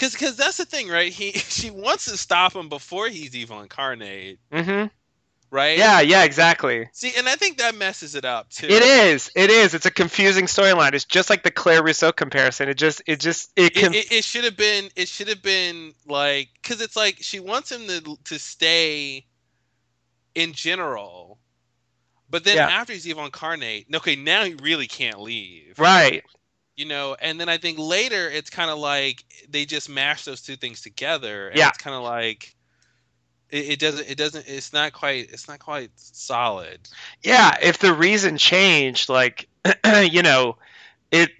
because 0.00 0.14
because 0.14 0.36
that's 0.36 0.56
the 0.56 0.64
thing, 0.64 0.88
right? 0.88 1.12
He 1.12 1.32
she 1.34 1.70
wants 1.70 2.06
to 2.06 2.16
stop 2.16 2.54
him 2.56 2.68
before 2.68 3.08
he's 3.08 3.36
evil 3.36 3.60
incarnate, 3.60 4.38
hmm 4.52 4.86
right? 5.50 5.78
Yeah, 5.78 6.00
yeah, 6.00 6.24
exactly. 6.24 6.88
See, 6.92 7.12
and 7.16 7.28
I 7.28 7.36
think 7.36 7.58
that 7.58 7.74
messes 7.74 8.14
it 8.14 8.24
up 8.24 8.50
too. 8.50 8.66
It 8.68 8.82
is. 8.82 9.30
It 9.34 9.50
is. 9.50 9.74
It's 9.74 9.86
a 9.86 9.90
confusing 9.90 10.46
storyline. 10.46 10.94
It's 10.94 11.04
just 11.04 11.30
like 11.30 11.42
the 11.42 11.50
Claire 11.50 11.82
Rousseau 11.82 12.12
comparison. 12.12 12.68
It 12.68 12.74
just, 12.78 13.02
it 13.06 13.20
just, 13.20 13.52
it 13.56 13.74
It, 13.74 13.74
can. 13.74 13.94
it, 13.94 14.12
it 14.12 14.24
should 14.24 14.44
have 14.44 14.56
been. 14.56 14.90
It 14.96 15.08
should 15.08 15.28
have 15.28 15.42
been 15.42 15.94
like 16.06 16.48
because 16.62 16.80
it's 16.80 16.96
like 16.96 17.16
she 17.20 17.40
wants 17.40 17.70
him 17.70 17.86
to 17.88 18.16
to 18.24 18.38
stay 18.38 19.26
in 20.34 20.52
general, 20.52 21.38
but 22.28 22.44
then 22.44 22.56
Yeah. 22.56 22.68
after 22.68 22.92
he's 22.92 23.06
evil 23.06 23.24
incarnate, 23.24 23.86
okay, 23.94 24.16
now 24.16 24.44
he 24.44 24.54
really 24.54 24.86
can't 24.86 25.20
leave. 25.20 25.78
right. 25.78 26.24
You 26.80 26.86
know 26.86 27.14
and 27.20 27.38
then 27.38 27.48
i 27.50 27.58
think 27.58 27.78
later 27.78 28.28
it's 28.30 28.48
kind 28.48 28.70
of 28.70 28.78
like 28.78 29.22
they 29.50 29.66
just 29.66 29.88
mash 29.90 30.24
those 30.24 30.40
two 30.40 30.56
things 30.56 30.80
together 30.80 31.48
and 31.48 31.58
Yeah. 31.58 31.68
it's 31.68 31.78
kind 31.78 31.94
of 31.94 32.02
like 32.02 32.56
it, 33.50 33.72
it 33.72 33.78
doesn't 33.78 34.08
it 34.08 34.16
doesn't 34.16 34.48
it's 34.48 34.72
not 34.72 34.92
quite 34.92 35.30
it's 35.30 35.46
not 35.46 35.58
quite 35.58 35.90
solid. 35.96 36.80
Yeah 37.22 37.54
if 37.60 37.78
the 37.78 37.92
reason 37.92 38.38
changed 38.38 39.08
like 39.10 39.48
you 40.10 40.22
know 40.22 40.56
it 41.10 41.30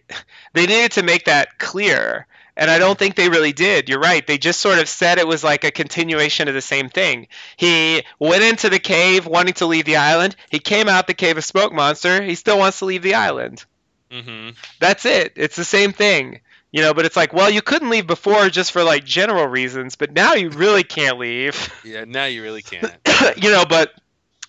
they 0.53 0.67
needed 0.67 0.93
to 0.93 1.03
make 1.03 1.25
that 1.25 1.59
clear 1.59 2.27
and 2.57 2.71
i 2.71 2.79
don't 2.79 2.99
think 2.99 3.15
they 3.15 3.31
really 3.31 3.53
did. 3.55 3.89
You're 3.89 4.01
right 4.01 4.27
they 4.27 4.37
just 4.37 4.61
sort 4.61 4.79
of 4.79 4.89
said 4.91 5.17
it 5.17 5.27
was 5.27 5.43
like 5.43 5.65
a 5.65 5.71
continuation 5.71 6.49
of 6.49 6.55
the 6.55 6.61
same 6.61 6.91
thing. 6.91 7.29
He 7.57 8.03
went 8.19 8.43
into 8.43 8.69
the 8.69 8.79
cave 8.81 9.27
wanting 9.27 9.55
to 9.55 9.67
leave 9.67 9.87
the 9.87 9.97
island. 9.97 10.37
He 10.51 10.59
came 10.59 10.89
out 10.89 11.07
the 11.07 11.15
cave 11.15 11.39
of 11.39 11.45
smoke 11.45 11.73
monster. 11.73 12.21
He 12.23 12.35
still 12.35 12.59
wants 12.59 12.81
to 12.81 12.85
leave 12.85 13.03
the 13.03 13.15
island 13.15 13.65
mm-hmm. 14.11 14.51
that's 14.81 15.05
it 15.05 15.33
it's 15.37 15.57
the 15.57 15.65
same 15.65 15.93
thing 15.93 16.41
you 16.73 16.83
know 16.83 16.95
but 16.95 17.05
it's 17.05 17.17
like 17.17 17.33
well 17.33 17.51
you 17.51 17.63
couldn't 17.63 17.91
leave 17.91 18.07
before 18.07 18.49
just 18.49 18.73
for 18.73 18.83
like 18.83 19.05
general 19.05 19.47
reasons 19.47 19.97
but 19.97 20.13
now 20.13 20.35
you 20.35 20.51
really 20.51 20.83
can't 20.85 21.19
leave 21.19 21.73
yeah 21.85 22.05
now 22.07 22.25
you 22.25 22.43
really 22.43 22.63
can't 22.63 22.97
you 23.37 23.51
know, 23.51 23.65
but 23.67 23.93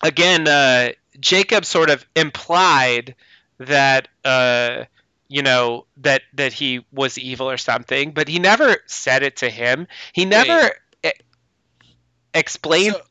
again, 0.02 0.48
uh, 0.48 0.90
Jacob 1.20 1.66
sort 1.66 1.90
of 1.90 2.06
implied 2.16 3.16
that 3.58 4.08
uh, 4.24 4.86
you 5.28 5.42
know 5.42 5.86
that 5.98 6.22
that 6.34 6.54
he 6.54 6.86
was 6.92 7.18
evil 7.18 7.50
or 7.50 7.58
something, 7.58 8.12
but 8.12 8.28
he 8.28 8.40
never 8.40 8.78
said 8.88 9.24
it 9.24 9.38
to 9.38 9.50
him. 9.50 9.88
He 10.14 10.26
never 10.26 10.72
e- 11.06 11.10
explained. 12.34 12.94
So- 12.96 13.02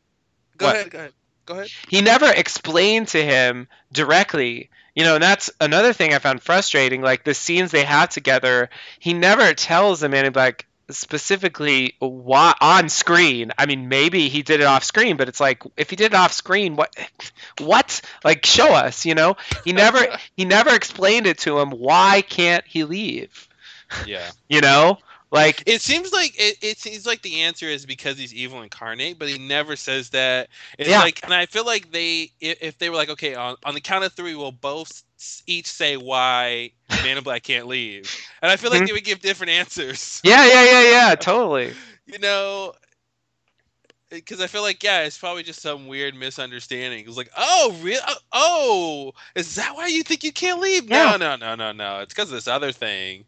go 0.56 0.66
What? 0.66 0.74
ahead 0.76 0.90
go 0.90 0.98
ahead 0.98 1.12
go 1.46 1.54
ahead 1.54 1.68
he 1.88 2.00
never 2.02 2.30
explained 2.30 3.08
to 3.08 3.22
him 3.24 3.68
directly. 3.92 4.70
You 4.94 5.04
know, 5.04 5.14
and 5.14 5.22
that's 5.22 5.50
another 5.60 5.92
thing 5.92 6.14
I 6.14 6.18
found 6.18 6.42
frustrating. 6.42 7.02
Like 7.02 7.24
the 7.24 7.34
scenes 7.34 7.70
they 7.70 7.84
have 7.84 8.10
together, 8.10 8.70
he 8.98 9.14
never 9.14 9.54
tells 9.54 10.00
the 10.00 10.08
man 10.08 10.26
in 10.26 10.32
black 10.32 10.66
specifically 10.90 11.94
why 11.98 12.54
on 12.60 12.88
screen. 12.88 13.52
I 13.58 13.66
mean, 13.66 13.88
maybe 13.88 14.28
he 14.28 14.42
did 14.42 14.60
it 14.60 14.64
off 14.66 14.84
screen, 14.84 15.16
but 15.16 15.28
it's 15.28 15.40
like 15.40 15.62
if 15.76 15.90
he 15.90 15.96
did 15.96 16.12
it 16.12 16.14
off 16.14 16.32
screen, 16.32 16.76
what, 16.76 16.94
what? 17.58 18.00
Like 18.24 18.44
show 18.44 18.72
us. 18.72 19.06
You 19.06 19.14
know, 19.14 19.36
he 19.64 19.72
never 19.72 20.00
he 20.36 20.44
never 20.44 20.74
explained 20.74 21.26
it 21.26 21.38
to 21.38 21.58
him. 21.58 21.70
Why 21.70 22.22
can't 22.22 22.64
he 22.66 22.84
leave? 22.84 23.48
yeah 24.06 24.30
You 24.48 24.60
know, 24.60 24.98
like 25.30 25.62
it 25.66 25.80
seems 25.80 26.12
like 26.12 26.34
it, 26.38 26.58
it 26.62 26.78
seems 26.78 27.06
like 27.06 27.22
the 27.22 27.40
answer 27.42 27.66
is 27.66 27.86
because 27.86 28.18
he's 28.18 28.34
evil 28.34 28.62
incarnate 28.62 29.18
but 29.18 29.28
he 29.28 29.38
never 29.38 29.76
says 29.76 30.10
that 30.10 30.48
it's 30.78 30.88
Yeah. 30.88 30.98
like 30.98 31.20
and 31.24 31.32
i 31.34 31.46
feel 31.46 31.64
like 31.64 31.90
they 31.92 32.30
if, 32.40 32.78
they 32.78 32.90
were 32.90 32.96
like 32.96 33.10
okay 33.10 33.34
on, 33.34 33.56
on 33.64 33.74
the 33.74 33.80
count 33.80 34.04
of 34.04 34.12
three 34.12 34.34
we'll 34.34 34.52
both 34.52 35.02
each 35.46 35.66
say 35.66 35.96
why 35.96 36.70
man 37.02 37.16
in 37.18 37.24
black 37.24 37.42
can't 37.42 37.66
leave 37.66 38.08
and 38.42 38.50
i 38.50 38.56
feel 38.56 38.70
like 38.70 38.82
Mhm. 38.82 38.86
they 38.86 38.92
would 38.92 39.04
give 39.04 39.20
different 39.20 39.50
answers 39.50 40.20
yeah, 40.24 40.44
yeah, 40.46 40.64
yeah, 40.64 40.90
yeah, 41.08 41.14
totally. 41.14 41.74
you 42.06 42.18
know 42.18 42.72
because 44.10 44.40
I 44.40 44.46
feel 44.46 44.62
like 44.62 44.82
yeah, 44.82 45.02
it's 45.02 45.18
probably 45.18 45.42
just 45.42 45.60
some 45.60 45.86
weird 45.86 46.14
misunderstanding. 46.14 47.00
It 47.00 47.06
was 47.06 47.16
like, 47.16 47.30
oh, 47.36 47.76
real? 47.80 48.00
Oh, 48.32 49.12
is 49.34 49.54
that 49.56 49.74
why 49.74 49.86
you 49.88 50.02
think 50.02 50.22
you 50.24 50.32
can't 50.32 50.60
leave? 50.60 50.88
Yeah. 50.88 51.14
No, 51.16 51.16
no, 51.16 51.36
no, 51.36 51.54
no, 51.54 51.72
no. 51.72 52.00
It's 52.00 52.12
because 52.14 52.28
of 52.30 52.34
this 52.34 52.48
other 52.48 52.72
thing. 52.72 53.24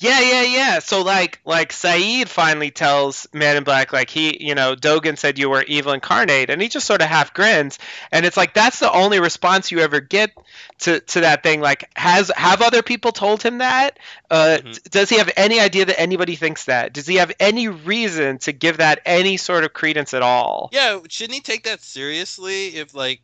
Yeah, 0.00 0.20
yeah, 0.20 0.42
yeah. 0.42 0.78
So 0.78 1.02
like 1.02 1.40
like 1.44 1.72
Sayid 1.72 2.28
finally 2.28 2.70
tells 2.70 3.28
Man 3.34 3.58
in 3.58 3.64
Black 3.64 3.92
like 3.92 4.08
he, 4.08 4.42
you 4.42 4.54
know, 4.54 4.74
Dogen 4.74 5.18
said 5.18 5.38
you 5.38 5.50
were 5.50 5.62
evil 5.62 5.92
incarnate 5.92 6.48
and 6.48 6.60
he 6.60 6.68
just 6.70 6.86
sort 6.86 7.02
of 7.02 7.08
half 7.08 7.34
grins 7.34 7.78
and 8.10 8.24
it's 8.24 8.36
like 8.36 8.54
that's 8.54 8.78
the 8.78 8.90
only 8.90 9.20
response 9.20 9.70
you 9.70 9.80
ever 9.80 10.00
get 10.00 10.32
to 10.80 11.00
to 11.00 11.20
that 11.20 11.42
thing 11.42 11.60
like 11.60 11.90
has 11.94 12.32
have 12.34 12.62
other 12.62 12.82
people 12.82 13.12
told 13.12 13.42
him 13.42 13.58
that? 13.58 13.98
Uh 14.30 14.58
Mhm. 14.62 14.90
does 14.90 15.10
he 15.10 15.18
have 15.18 15.30
any 15.36 15.60
idea 15.60 15.84
that 15.84 16.00
anybody 16.00 16.34
thinks 16.34 16.64
that? 16.64 16.94
Does 16.94 17.06
he 17.06 17.16
have 17.16 17.32
any 17.38 17.68
reason 17.68 18.38
to 18.38 18.52
give 18.52 18.78
that 18.78 19.02
any 19.04 19.36
sort 19.36 19.64
of 19.64 19.74
credence 19.74 20.14
at 20.14 20.22
all? 20.22 20.70
Yeah, 20.72 21.00
shouldn't 21.10 21.34
he 21.34 21.40
take 21.42 21.64
that 21.64 21.82
seriously? 21.82 22.68
If 22.68 22.94
like 22.94 23.20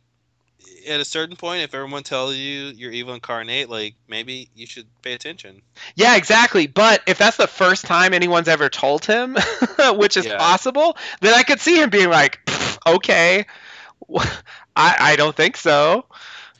at 0.87 0.99
a 0.99 1.05
certain 1.05 1.35
point, 1.35 1.63
if 1.63 1.73
everyone 1.73 2.03
tells 2.03 2.35
you 2.35 2.67
you're 2.75 2.91
evil 2.91 3.13
incarnate, 3.13 3.69
like 3.69 3.95
maybe 4.07 4.49
you 4.53 4.65
should 4.65 4.87
pay 5.01 5.13
attention. 5.13 5.61
Yeah, 5.95 6.15
exactly. 6.15 6.67
But 6.67 7.01
if 7.07 7.17
that's 7.17 7.37
the 7.37 7.47
first 7.47 7.85
time 7.85 8.13
anyone's 8.13 8.47
ever 8.47 8.69
told 8.69 9.05
him, 9.05 9.37
which 9.95 10.17
is 10.17 10.25
Yeah. 10.25 10.37
possible, 10.37 10.97
then 11.21 11.33
I 11.33 11.43
could 11.43 11.59
see 11.59 11.81
him 11.81 11.89
being 11.89 12.09
like, 12.09 12.39
okay, 12.87 13.45
I, 14.75 14.95
I 14.99 15.15
don't 15.15 15.35
think 15.35 15.57
so. 15.57 16.05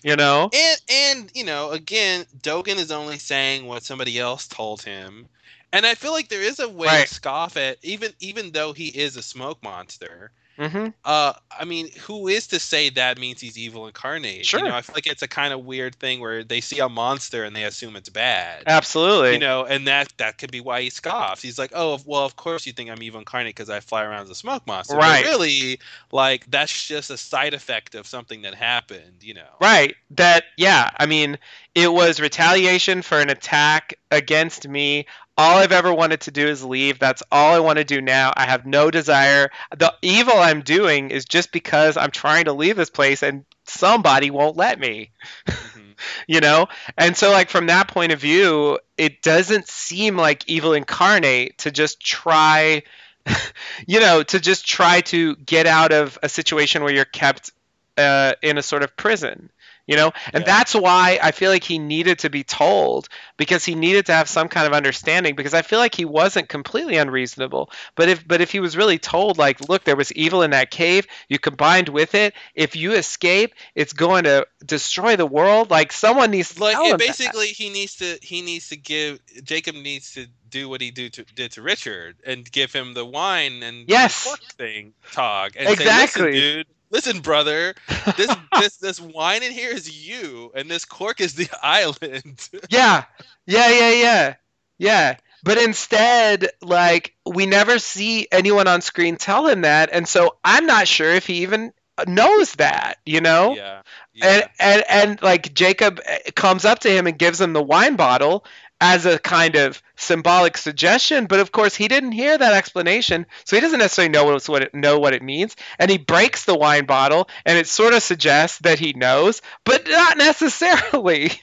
You 0.03 0.15
know? 0.15 0.51
And 0.53 0.81
and 0.89 1.31
you 1.35 1.43
know, 1.43 1.71
again, 1.71 2.25
Dogen 2.41 2.77
is 2.77 2.91
only 2.91 3.17
saying 3.19 3.65
what 3.65 3.83
somebody 3.83 4.17
else 4.19 4.47
told 4.47 4.81
him. 4.83 5.27
And 5.73 5.85
I 5.85 5.95
feel 5.95 6.13
like 6.13 6.29
there 6.29 6.41
is 6.41 6.59
a 6.59 6.69
way 6.69 6.89
Right. 6.89 7.07
to 7.07 7.13
scoff 7.13 7.57
at 7.57 7.77
even 7.83 8.13
even 8.19 8.51
though 8.51 8.73
he 8.73 8.87
is 8.87 9.17
a 9.17 9.21
smoke 9.23 9.61
monster. 9.63 10.31
Hmm 10.57 10.87
Uh, 11.05 11.33
I 11.51 11.65
mean, 11.65 11.89
who 12.01 12.27
is 12.27 12.47
to 12.47 12.59
say 12.59 12.89
that 12.91 13.17
means 13.19 13.39
he's 13.41 13.57
evil 13.57 13.87
incarnate? 13.87 14.45
Sure. 14.45 14.59
You 14.59 14.67
know, 14.67 14.75
I 14.75 14.81
feel 14.81 14.93
like 14.95 15.07
it's 15.07 15.21
a 15.21 15.27
kind 15.27 15.53
of 15.53 15.65
weird 15.65 15.95
thing 15.95 16.19
where 16.19 16.43
they 16.43 16.61
see 16.61 16.79
a 16.79 16.89
monster 16.89 17.43
and 17.43 17.55
they 17.55 17.63
assume 17.63 17.95
it's 17.95 18.09
bad. 18.09 18.63
Absolutely. 18.67 19.33
You 19.33 19.39
know, 19.39 19.65
and 19.65 19.87
that 19.87 20.11
that 20.17 20.37
could 20.37 20.51
be 20.51 20.61
why 20.61 20.81
he 20.81 20.89
scoffs. 20.89 21.41
He's 21.41 21.59
like, 21.59 21.71
"Oh, 21.75 21.99
well, 22.05 22.25
of 22.25 22.35
course 22.35 22.65
you 22.65 22.73
think 22.73 22.89
I'm 22.89 23.01
evil 23.03 23.19
incarnate 23.19 23.55
because 23.55 23.69
I 23.69 23.79
fly 23.79 24.03
around 24.03 24.23
as 24.23 24.29
a 24.29 24.35
smoke 24.35 24.65
monster." 24.67 24.95
But 24.95 25.01
Right. 25.01 25.23
really, 25.23 25.79
like 26.11 26.49
that's 26.49 26.87
just 26.87 27.09
a 27.09 27.17
side 27.17 27.53
effect 27.53 27.95
of 27.95 28.07
something 28.07 28.41
that 28.43 28.55
happened. 28.55 29.21
You 29.21 29.35
know. 29.35 29.49
Right. 29.61 29.95
That, 30.11 30.45
yeah. 30.57 30.91
I 30.97 31.05
mean, 31.05 31.37
it 31.75 31.91
was 31.91 32.19
retaliation 32.19 33.01
for 33.01 33.19
an 33.19 33.29
attack 33.29 33.93
against 34.11 34.67
me. 34.67 35.05
All 35.37 35.57
I've 35.59 35.71
ever 35.71 35.93
wanted 35.93 36.21
to 36.21 36.31
do 36.31 36.47
is 36.47 36.63
leave. 36.63 36.97
That's 36.99 37.21
all 37.31 37.53
I 37.53 37.59
want 37.59 37.77
to 37.77 37.83
do 37.83 38.01
now. 38.01 38.33
I 38.35 38.45
have 38.45 38.65
no 38.65 38.89
desire. 38.89 39.49
The 39.77 39.93
evil 40.01 40.33
I'm 40.35 40.61
doing 40.61 41.11
is 41.11 41.25
just 41.25 41.51
because 41.51 41.95
I'm 41.95 42.11
trying 42.11 42.45
to 42.45 42.53
leave 42.53 42.75
this 42.75 42.89
place 42.89 43.21
and 43.21 43.45
somebody 43.65 44.31
won't 44.31 44.57
let 44.57 44.79
me. 44.79 45.11
Mhm. 45.47 45.83
you 46.27 46.39
know 46.41 46.67
and 46.95 47.17
so 47.17 47.31
like 47.31 47.49
from 47.49 47.67
that 47.67 47.87
point 47.87 48.11
of 48.11 48.19
view 48.19 48.77
it 48.97 49.23
doesn't 49.23 49.67
seem 49.67 50.15
like 50.15 50.47
evil 50.47 50.73
incarnate 50.73 51.57
to 51.57 51.71
just 51.71 51.99
try 51.99 52.83
you 53.87 53.99
know 53.99 54.21
to 54.21 54.39
just 54.39 54.67
try 54.67 55.01
to 55.01 55.35
get 55.37 55.65
out 55.65 55.91
of 55.91 56.19
a 56.21 56.29
situation 56.29 56.83
where 56.83 56.93
you're 56.93 57.05
kept 57.05 57.51
uh, 57.97 58.33
in 58.43 58.59
a 58.59 58.61
sort 58.61 58.83
of 58.83 58.95
prison 58.95 59.49
you 59.87 59.95
know 59.95 60.11
and 60.33 60.43
Yeah. 60.43 60.45
that's 60.45 60.73
why 60.75 61.19
i 61.23 61.31
feel 61.31 61.49
like 61.49 61.63
he 61.63 61.79
needed 61.79 62.19
to 62.19 62.29
be 62.29 62.43
told 62.43 63.07
because 63.37 63.65
he 63.65 63.75
needed 63.75 64.05
to 64.05 64.13
have 64.13 64.29
some 64.29 64.47
kind 64.47 64.67
of 64.67 64.73
understanding 64.73 65.35
because 65.35 65.53
i 65.53 65.61
feel 65.61 65.79
like 65.79 65.95
he 65.95 66.05
wasn't 66.05 66.47
completely 66.49 66.97
unreasonable 66.97 67.69
but 67.95 68.09
if 68.09 68.27
but 68.27 68.41
if 68.41 68.51
he 68.51 68.59
was 68.59 68.77
really 68.77 68.99
told 68.99 69.37
like 69.37 69.67
look 69.69 69.83
there 69.83 69.95
was 69.95 70.11
evil 70.13 70.41
in 70.43 70.51
that 70.51 70.69
cave 70.71 71.07
you 71.29 71.39
combined 71.39 71.89
with 71.89 72.13
it 72.15 72.33
if 72.53 72.75
you 72.75 72.93
escape 72.93 73.53
it's 73.75 73.93
going 73.93 74.25
to 74.25 74.45
destroy 74.65 75.15
the 75.15 75.25
world 75.25 75.69
like 75.71 75.91
someone 75.91 76.31
needs 76.31 76.53
to 76.53 76.59
Like 76.59 76.77
him 76.77 76.97
that. 76.97 77.05
basically, 77.05 77.47
he 77.47 77.69
needs 77.69 77.95
to 77.97 78.17
he 78.21 78.41
needs 78.41 78.69
to 78.69 78.75
give 78.77 79.19
Jacob 79.43 79.75
needs 79.75 80.13
to 80.13 80.27
do 80.49 80.69
what 80.69 80.81
he 80.81 80.91
do 80.91 81.09
to, 81.09 81.23
did 81.35 81.51
to 81.53 81.61
Richard 81.61 82.17
and 82.25 82.49
give 82.51 82.73
him 82.73 82.93
the 82.93 83.05
wine 83.05 83.63
and 83.63 83.87
Yes. 83.87 84.25
thing 84.57 84.93
talk 85.11 85.53
and 85.57 85.69
Exactly. 85.69 86.31
say, 86.31 86.31
"Listen, 86.31 86.31
dude, 86.31 86.67
listen, 86.89 87.19
brother, 87.19 87.75
this 88.15 88.35
this 88.59 88.77
this 88.77 89.01
wine 89.01 89.43
in 89.43 89.51
here 89.51 89.71
is 89.71 90.07
you, 90.07 90.51
and 90.55 90.69
this 90.69 90.85
cork 90.85 91.21
is 91.21 91.35
the 91.35 91.49
island." 91.63 92.49
yeah. 92.69 93.05
Yeah 93.45 93.69
yeah 93.69 93.91
yeah. 93.91 94.35
Yeah. 94.77 95.17
But 95.43 95.57
instead 95.59 96.49
like 96.61 97.15
we 97.25 97.45
never 97.45 97.79
see 97.79 98.27
anyone 98.31 98.67
on 98.67 98.81
screen 98.81 99.15
tell 99.15 99.47
him 99.47 99.61
that 99.61 99.89
and 99.93 100.07
so 100.07 100.35
i'm 100.43 100.65
not 100.65 100.87
sure 100.87 101.11
if 101.11 101.25
he 101.25 101.43
even 101.43 101.71
knows 102.05 102.53
that 102.53 102.97
you 103.05 103.21
know? 103.21 103.55
Yeah, 103.55 103.81
and, 104.21 104.41
yeah. 104.41 104.47
and 104.59 104.83
and 104.89 105.21
like 105.21 105.53
Jacob 105.53 106.01
comes 106.35 106.65
up 106.65 106.79
to 106.79 106.89
him 106.89 107.07
and 107.07 107.17
gives 107.17 107.39
him 107.39 107.53
the 107.53 107.61
wine 107.61 107.95
bottle 107.95 108.45
as 108.79 109.05
a 109.07 109.17
kind 109.17 109.55
of 109.55 109.81
symbolic 109.95 110.55
suggestion, 110.57 111.25
but 111.25 111.39
of 111.39 111.51
course 111.51 111.75
he 111.75 111.87
didn't 111.87 112.11
hear 112.11 112.37
that 112.37 112.53
explanation, 112.53 113.25
so 113.43 113.55
he 113.55 113.61
doesn't 113.61 113.79
necessarily 113.79 114.11
know 114.11 114.25
what, 114.25 114.47
what 114.47 114.61
it 114.63 114.73
know 114.75 114.99
what 114.99 115.13
it 115.13 115.23
means. 115.23 115.55
And 115.79 115.89
he 115.89 115.97
breaks 115.97 116.45
the 116.45 116.55
wine 116.55 116.85
bottle, 116.85 117.27
and 117.45 117.57
it 117.57 117.67
sort 117.67 117.93
of 117.93 118.03
suggests 118.03 118.59
that 118.59 118.77
he 118.79 118.93
knows, 118.93 119.41
but 119.63 119.87
not 119.87 120.17
necessarily. 120.17 121.31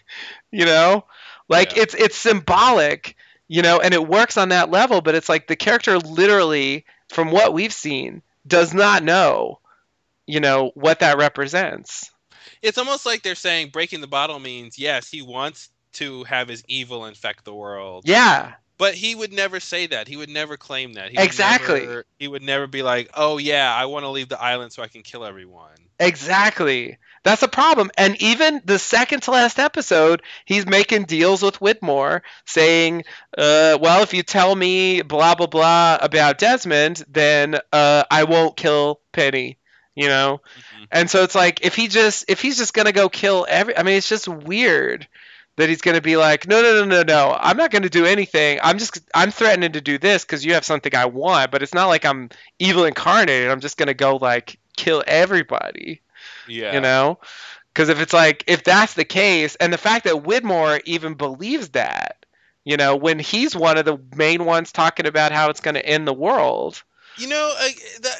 You 0.52 0.66
know, 0.66 1.04
like 1.48 1.74
Yeah. 1.74 1.82
it's 1.82 1.94
it's 1.94 2.16
symbolic, 2.16 3.16
you 3.48 3.62
know, 3.62 3.80
and 3.80 3.92
it 3.92 4.06
works 4.06 4.36
on 4.36 4.50
that 4.50 4.70
level. 4.70 5.00
But 5.00 5.16
it's 5.16 5.28
like 5.28 5.48
the 5.48 5.56
character 5.56 5.98
literally, 5.98 6.84
from 7.08 7.32
what 7.32 7.52
we've 7.52 7.72
seen, 7.72 8.22
does 8.46 8.72
not 8.72 9.02
know, 9.02 9.58
you 10.28 10.38
know, 10.38 10.70
what 10.76 11.00
that 11.00 11.18
represents. 11.18 12.08
it's 12.62 12.78
almost 12.78 13.04
like 13.04 13.22
they're 13.24 13.34
saying 13.34 13.70
breaking 13.70 14.00
the 14.00 14.06
bottle 14.06 14.38
means 14.38 14.78
yes, 14.78 15.10
he 15.10 15.22
wants 15.22 15.70
to 15.94 16.24
have 16.24 16.48
his 16.48 16.62
evil 16.68 17.06
infect 17.06 17.44
the 17.44 17.54
world. 17.54 18.04
Yeah. 18.06 18.52
But 18.76 18.94
he 18.94 19.14
would 19.14 19.32
never 19.32 19.60
say 19.60 19.86
that. 19.86 20.08
He 20.08 20.16
would 20.16 20.28
never 20.28 20.56
claim 20.56 20.94
that. 20.94 21.10
He 21.10 21.16
would 21.16 21.24
Exactly. 21.24 21.80
never- 21.80 22.06
he 22.18 22.26
would 22.26 22.42
never 22.42 22.66
be 22.66 22.82
like, 22.82 23.08
"Oh 23.14 23.38
yeah, 23.38 23.72
I 23.72 23.84
want 23.86 24.04
to 24.04 24.08
leave 24.08 24.28
the 24.28 24.40
island 24.40 24.72
so 24.72 24.82
I 24.82 24.88
can 24.88 25.02
kill 25.02 25.24
everyone." 25.24 25.70
Exactly. 26.00 26.98
That's 27.22 27.42
a 27.42 27.48
problem. 27.48 27.90
And 27.96 28.20
even 28.20 28.60
the 28.64 28.78
second 28.78 29.22
to 29.22 29.30
last 29.30 29.58
episode, 29.58 30.22
he's 30.44 30.66
making 30.66 31.04
deals 31.04 31.40
with 31.40 31.60
Widmore, 31.60 32.22
saying, 32.46 33.04
uh, 33.38 33.78
well, 33.80 34.02
if 34.02 34.12
you 34.12 34.22
tell 34.22 34.54
me 34.54 35.02
blah, 35.02 35.34
blah, 35.34 35.46
blah 35.46 35.98
about 36.00 36.38
Desmond, 36.38 37.02
then 37.08 37.56
uh, 37.72 38.04
I 38.10 38.24
won't 38.24 38.56
kill 38.56 39.00
Penny. 39.12 39.58
You 39.94 40.08
know? 40.08 40.40
Mhm. 40.58 40.86
And 40.90 41.08
so 41.10 41.22
it's 41.22 41.36
like, 41.36 41.64
if 41.64 41.76
he 41.76 41.86
just, 41.86 42.24
if 42.28 42.40
he's 42.40 42.58
just 42.58 42.74
going 42.74 42.86
to 42.86 42.92
go 42.92 43.08
kill 43.08 43.46
every, 43.48 43.76
I 43.76 43.84
mean, 43.84 43.96
it's 43.96 44.08
just 44.08 44.26
weird 44.26 45.06
that 45.56 45.68
he's 45.68 45.80
going 45.82 45.94
to 45.96 46.02
be 46.02 46.16
like, 46.16 46.48
no, 46.48 46.62
no, 46.62 46.80
no, 46.80 46.84
no, 46.84 47.02
no, 47.02 47.36
I'm 47.38 47.56
not 47.56 47.70
going 47.70 47.82
to 47.82 47.90
do 47.90 48.04
anything. 48.04 48.58
I'm 48.62 48.78
just, 48.78 49.00
I'm 49.14 49.30
threatening 49.30 49.72
to 49.72 49.80
do 49.80 49.98
this 49.98 50.24
because 50.24 50.44
you 50.44 50.54
have 50.54 50.64
something 50.64 50.94
I 50.94 51.06
want, 51.06 51.50
but 51.50 51.62
it's 51.62 51.74
not 51.74 51.86
like 51.86 52.04
I'm 52.04 52.30
evil 52.58 52.84
incarnated. 52.84 53.50
I'm 53.50 53.60
just 53.60 53.76
going 53.76 53.88
to 53.88 53.94
go 53.94 54.16
like 54.16 54.58
kill 54.76 55.04
everybody 55.06 56.00
Yeah. 56.48 56.74
you 56.74 56.80
know 56.80 57.18
because 57.72 57.88
if 57.88 58.00
it's 58.00 58.12
like 58.12 58.44
if 58.46 58.64
that's 58.64 58.94
the 58.94 59.04
case 59.04 59.54
and 59.56 59.72
the 59.72 59.78
fact 59.78 60.04
that 60.04 60.24
widmore 60.24 60.80
even 60.84 61.14
believes 61.14 61.70
that 61.70 62.24
you 62.64 62.76
know 62.76 62.96
when 62.96 63.18
he's 63.18 63.54
one 63.54 63.78
of 63.78 63.84
the 63.84 63.98
main 64.16 64.44
ones 64.44 64.72
talking 64.72 65.06
about 65.06 65.32
how 65.32 65.48
it's 65.50 65.60
going 65.60 65.74
to 65.74 65.86
end 65.86 66.06
the 66.08 66.12
world 66.12 66.82
You 67.16 67.28
know, 67.28 67.54
that, 68.00 68.16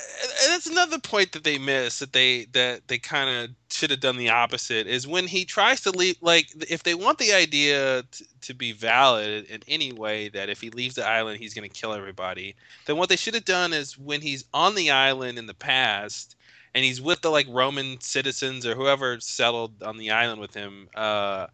that's 0.49 0.67
another 0.67 1.01
point 1.01 1.33
that 1.33 1.43
they 1.43 1.59
miss 1.59 1.99
that 1.99 2.13
they 2.13 2.45
that 2.53 2.87
they 2.87 2.99
kind 2.99 3.29
of 3.29 3.51
should 3.71 3.91
have 3.91 4.01
done 4.01 4.17
the 4.17 4.31
opposite 4.31 4.87
is 4.87 5.07
when 5.07 5.27
he 5.27 5.45
tries 5.45 5.81
to 5.83 5.91
leave. 5.91 6.17
Like, 6.21 6.47
if 6.71 6.85
they 6.85 6.95
want 6.95 7.19
the 7.19 7.33
idea 7.33 8.05
t- 8.13 8.27
to 8.43 8.55
be 8.55 8.73
valid 8.73 9.47
in 9.47 9.63
any 9.67 9.93
way, 9.93 10.29
that 10.29 10.49
if 10.49 10.61
he 10.61 10.71
leaves 10.71 10.95
the 10.95 11.05
island, 11.07 11.41
he's 11.41 11.55
going 11.55 11.69
to 11.69 11.81
kill 11.81 11.93
everybody. 11.93 12.55
Then 12.87 12.97
what 12.97 13.09
they 13.09 13.17
should 13.17 13.35
have 13.35 13.45
done 13.45 13.73
is 13.73 13.99
when 13.99 14.21
he's 14.21 14.45
on 14.55 14.77
the 14.77 14.91
island 14.93 15.39
in 15.39 15.47
the 15.47 15.55
past 15.55 16.37
and 16.75 16.85
he's 16.85 17.01
with 17.01 17.21
the 17.23 17.31
like 17.31 17.47
Roman 17.51 18.01
citizens 18.01 18.65
or 18.65 18.75
whoever 18.77 19.19
settled 19.21 19.83
on 19.83 19.99
the 19.99 20.13
island 20.13 20.41
with 20.41 20.55
him. 20.55 20.89
Uh, 20.95 21.49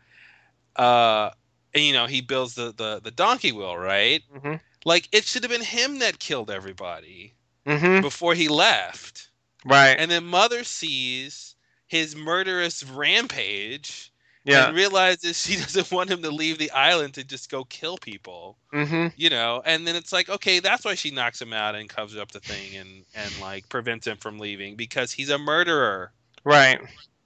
uh, 0.76 1.30
and, 1.74 1.84
you 1.84 1.93
know, 1.93 2.07
he 2.07 2.20
builds 2.20 2.55
the 2.55 2.72
the 2.76 3.01
the 3.03 3.11
donkey 3.11 3.53
wheel, 3.53 3.76
right? 3.78 4.22
mm-hmm. 4.34 4.55
Like 4.84 5.08
it 5.12 5.24
should 5.24 5.42
have 5.42 5.50
been 5.52 5.62
him 5.62 5.98
that 6.00 6.18
killed 6.18 6.50
everybody 6.50 7.34
Mm-hmm. 7.66 8.00
before 8.00 8.34
he 8.34 8.48
left. 8.48 9.28
right 9.66 9.96
And 9.98 10.10
then 10.10 10.24
Mother 10.24 10.64
sees 10.64 11.54
his 11.86 12.16
murderous 12.16 12.82
rampage 12.84 14.12
yeah 14.44 14.66
and 14.68 14.76
realizes 14.76 15.40
she 15.40 15.56
doesn't 15.60 15.92
want 15.92 16.10
him 16.10 16.22
to 16.22 16.30
leave 16.30 16.58
the 16.58 16.70
island 16.70 17.14
to 17.14 17.24
just 17.24 17.50
go 17.50 17.64
kill 17.64 17.98
people. 17.98 18.56
mm-hmm. 18.72 19.08
You 19.16 19.28
know, 19.30 19.62
and 19.64 19.86
then 19.86 19.94
it's 19.94 20.12
like, 20.12 20.28
okay, 20.30 20.58
that's 20.60 20.84
why 20.84 20.94
she 20.94 21.10
knocks 21.10 21.40
him 21.40 21.52
out 21.52 21.74
and 21.74 21.88
covers 21.88 22.16
up 22.16 22.32
the 22.32 22.40
thing 22.40 22.76
and 22.76 23.04
and 23.14 23.30
like 23.40 23.68
prevents 23.68 24.06
him 24.06 24.16
from 24.16 24.38
leaving 24.38 24.76
because 24.76 25.12
he's 25.12 25.30
a 25.30 25.38
murderer 25.38 26.12
right 26.44 26.80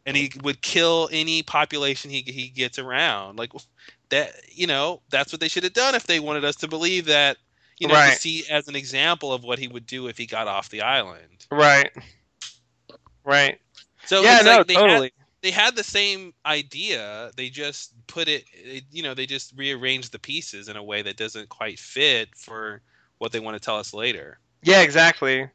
and 0.05 0.17
he 0.17 0.33
would 0.43 0.61
kill 0.63 1.09
any 1.13 1.43
population 1.43 2.11
he 2.11 2.23
he 2.23 2.49
gets 2.49 2.79
around. 2.79 3.39
Like 3.39 3.53
that, 4.11 4.33
you 4.53 4.67
know, 4.67 5.01
that's 5.11 5.33
what 5.33 5.41
they 5.41 5.49
should 5.49 5.65
have 5.65 5.73
done 5.73 5.95
if 5.95 6.07
they 6.07 6.21
wanted 6.21 6.45
us 6.45 6.57
to 6.57 6.69
believe 6.69 7.07
that 7.07 7.37
you 7.81 7.89
know, 7.89 7.95
Right. 7.95 8.13
to 8.15 8.21
see 8.21 8.45
as 8.49 8.69
an 8.69 8.77
example 8.77 9.33
of 9.33 9.43
what 9.43 9.59
he 9.59 9.67
would 9.67 9.85
do 9.85 10.07
if 10.07 10.17
he 10.17 10.27
got 10.27 10.47
off 10.47 10.69
the 10.71 10.83
island. 10.83 11.45
Right. 11.51 11.91
Right. 13.25 13.61
So 14.07 14.23
yeah, 14.23 14.41
no, 14.45 14.59
like 14.59 14.67
they 14.69 14.75
had- 14.75 14.81
totally. 14.81 15.13
they 15.43 15.51
had 15.51 15.75
the 15.77 15.83
same 15.85 16.35
idea. 16.47 17.31
They 17.37 17.49
just 17.49 17.93
put 18.07 18.29
it, 18.29 18.45
it, 18.53 18.85
you 18.93 19.03
know, 19.03 19.15
they 19.15 19.27
just 19.27 19.53
rearranged 19.57 20.13
the 20.13 20.19
pieces 20.19 20.69
in 20.69 20.77
a 20.77 20.83
way 20.83 21.03
that 21.03 21.17
doesn't 21.17 21.49
quite 21.49 21.79
fit 21.79 22.29
for 22.37 22.81
what 23.19 23.33
they 23.33 23.41
want 23.41 23.55
to 23.57 23.61
tell 23.61 23.77
us 23.79 23.93
later. 23.95 24.39
Yeah, 24.63 24.83
exactly. 24.83 25.49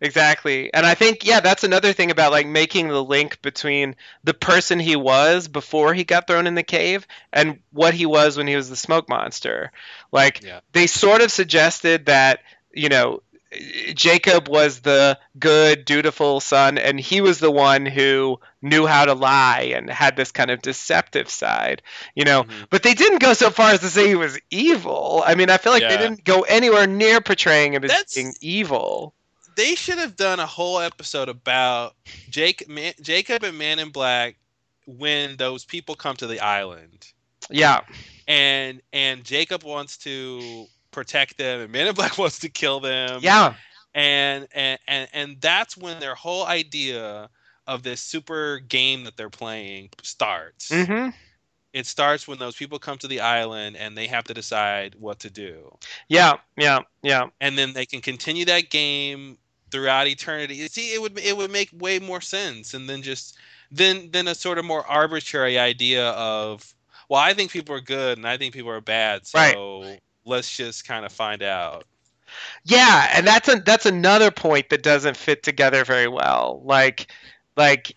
Exactly. 0.00 0.72
And 0.72 0.86
I 0.86 0.94
think 0.94 1.26
yeah, 1.26 1.40
that's 1.40 1.64
another 1.64 1.92
thing 1.92 2.10
about 2.10 2.32
like 2.32 2.46
making 2.46 2.88
the 2.88 3.04
link 3.04 3.42
between 3.42 3.96
the 4.24 4.32
person 4.34 4.78
he 4.78 4.96
was 4.96 5.46
before 5.48 5.92
he 5.92 6.04
got 6.04 6.26
thrown 6.26 6.46
in 6.46 6.54
the 6.54 6.62
cave 6.62 7.06
and 7.32 7.60
what 7.72 7.92
he 7.94 8.06
was 8.06 8.36
when 8.36 8.46
he 8.46 8.56
was 8.56 8.70
the 8.70 8.76
smoke 8.76 9.08
monster. 9.08 9.72
Like 10.10 10.42
Yeah. 10.42 10.60
they 10.72 10.86
sort 10.86 11.20
of 11.20 11.30
suggested 11.30 12.06
that, 12.06 12.40
you 12.72 12.88
know, 12.88 13.22
Jacob 13.94 14.48
was 14.48 14.78
the 14.80 15.18
good, 15.36 15.84
dutiful 15.84 16.38
son, 16.40 16.78
and 16.78 17.00
he 17.00 17.20
was 17.20 17.40
the 17.40 17.50
one 17.50 17.84
who 17.84 18.38
knew 18.62 18.86
how 18.86 19.04
to 19.06 19.14
lie 19.14 19.72
and 19.74 19.90
had 19.90 20.16
this 20.16 20.30
kind 20.30 20.52
of 20.52 20.62
deceptive 20.62 21.28
side, 21.28 21.82
you 22.14 22.24
know. 22.24 22.44
Mhm. 22.44 22.66
But 22.70 22.84
they 22.84 22.94
didn't 22.94 23.18
go 23.18 23.32
so 23.32 23.50
far 23.50 23.72
as 23.72 23.80
to 23.80 23.88
say 23.88 24.06
he 24.06 24.14
was 24.14 24.38
evil. 24.50 25.22
I 25.26 25.34
mean, 25.34 25.50
I 25.50 25.56
feel 25.58 25.72
like 25.72 25.82
they 25.82 25.96
didn't 25.96 26.22
go 26.24 26.42
anywhere 26.42 26.86
near 26.86 27.20
portraying 27.20 27.74
him 27.74 27.82
as 27.84 27.90
That's- 27.90 28.14
being 28.14 28.34
evil. 28.40 29.14
They 29.56 29.74
should 29.74 29.98
have 29.98 30.16
done 30.16 30.38
a 30.40 30.46
whole 30.46 30.78
episode 30.80 31.28
about 31.28 31.94
Jake, 32.28 32.68
Man, 32.68 32.92
Jacob 33.00 33.42
and 33.42 33.58
Man 33.58 33.78
in 33.78 33.90
Black 33.90 34.36
when 34.86 35.36
those 35.36 35.64
people 35.64 35.94
come 35.94 36.16
to 36.16 36.26
the 36.26 36.40
island. 36.40 37.12
Yeah, 37.50 37.80
and 38.26 38.80
and 38.92 39.24
Jacob 39.24 39.62
wants 39.64 39.96
to 39.98 40.68
protect 40.90 41.38
them, 41.38 41.60
and 41.60 41.72
Man 41.72 41.88
in 41.88 41.94
Black 41.94 42.18
wants 42.18 42.38
to 42.40 42.48
kill 42.48 42.80
them. 42.80 43.22
yeah, 43.22 43.54
and 43.94 44.46
and 44.52 44.78
and 44.86 45.08
and 45.12 45.40
that's 45.40 45.76
when 45.76 45.98
their 46.00 46.14
whole 46.14 46.46
idea 46.46 47.28
of 47.66 47.82
this 47.82 48.00
super 48.00 48.58
game 48.60 49.04
that 49.04 49.16
they're 49.16 49.30
playing 49.30 49.90
starts. 50.02 50.86
hmm 50.86 51.08
It 51.72 51.86
starts 51.86 52.26
when 52.26 52.38
those 52.38 52.56
people 52.56 52.78
come 52.78 52.98
to 52.98 53.08
the 53.08 53.20
island 53.20 53.76
and 53.76 53.96
they 53.96 54.06
have 54.08 54.24
to 54.24 54.34
decide 54.34 54.96
what 54.98 55.20
to 55.20 55.30
do, 55.30 55.76
yeah, 56.08 56.30
um, 56.32 56.38
yeah, 56.56 56.80
yeah, 57.02 57.26
and 57.40 57.56
then 57.58 57.72
they 57.72 57.86
can 57.86 58.00
continue 58.00 58.44
that 58.46 58.70
game 58.70 59.38
throughout 59.70 60.08
eternity. 60.08 60.66
See, 60.68 60.94
it 60.94 61.00
would 61.00 61.18
it 61.18 61.36
would 61.36 61.50
make 61.50 61.70
way 61.72 61.98
more 61.98 62.20
sense, 62.20 62.74
and 62.74 62.88
then 62.88 63.02
just 63.02 63.38
then 63.70 64.10
then 64.12 64.28
a 64.28 64.34
sort 64.34 64.58
of 64.58 64.64
more 64.64 64.86
arbitrary 64.86 65.58
idea 65.58 66.10
of 66.10 66.74
well, 67.08 67.20
I 67.20 67.34
think 67.34 67.50
people 67.50 67.74
are 67.74 67.80
good 67.80 68.18
and 68.18 68.26
I 68.26 68.36
think 68.36 68.54
people 68.54 68.70
are 68.70 68.80
bad, 68.80 69.26
so 69.26 69.96
let's 70.24 70.56
just 70.56 70.86
kind 70.86 71.04
of 71.04 71.12
find 71.12 71.42
out. 71.42 71.84
yeah. 72.64 73.08
And 73.14 73.26
that's 73.26 73.48
a 73.48 73.56
that's 73.56 73.86
another 73.86 74.30
point 74.30 74.68
that 74.70 74.82
doesn't 74.82 75.16
fit 75.16 75.42
together 75.42 75.84
very 75.84 76.08
well. 76.08 76.62
Like, 76.64 77.12
like 77.56 77.94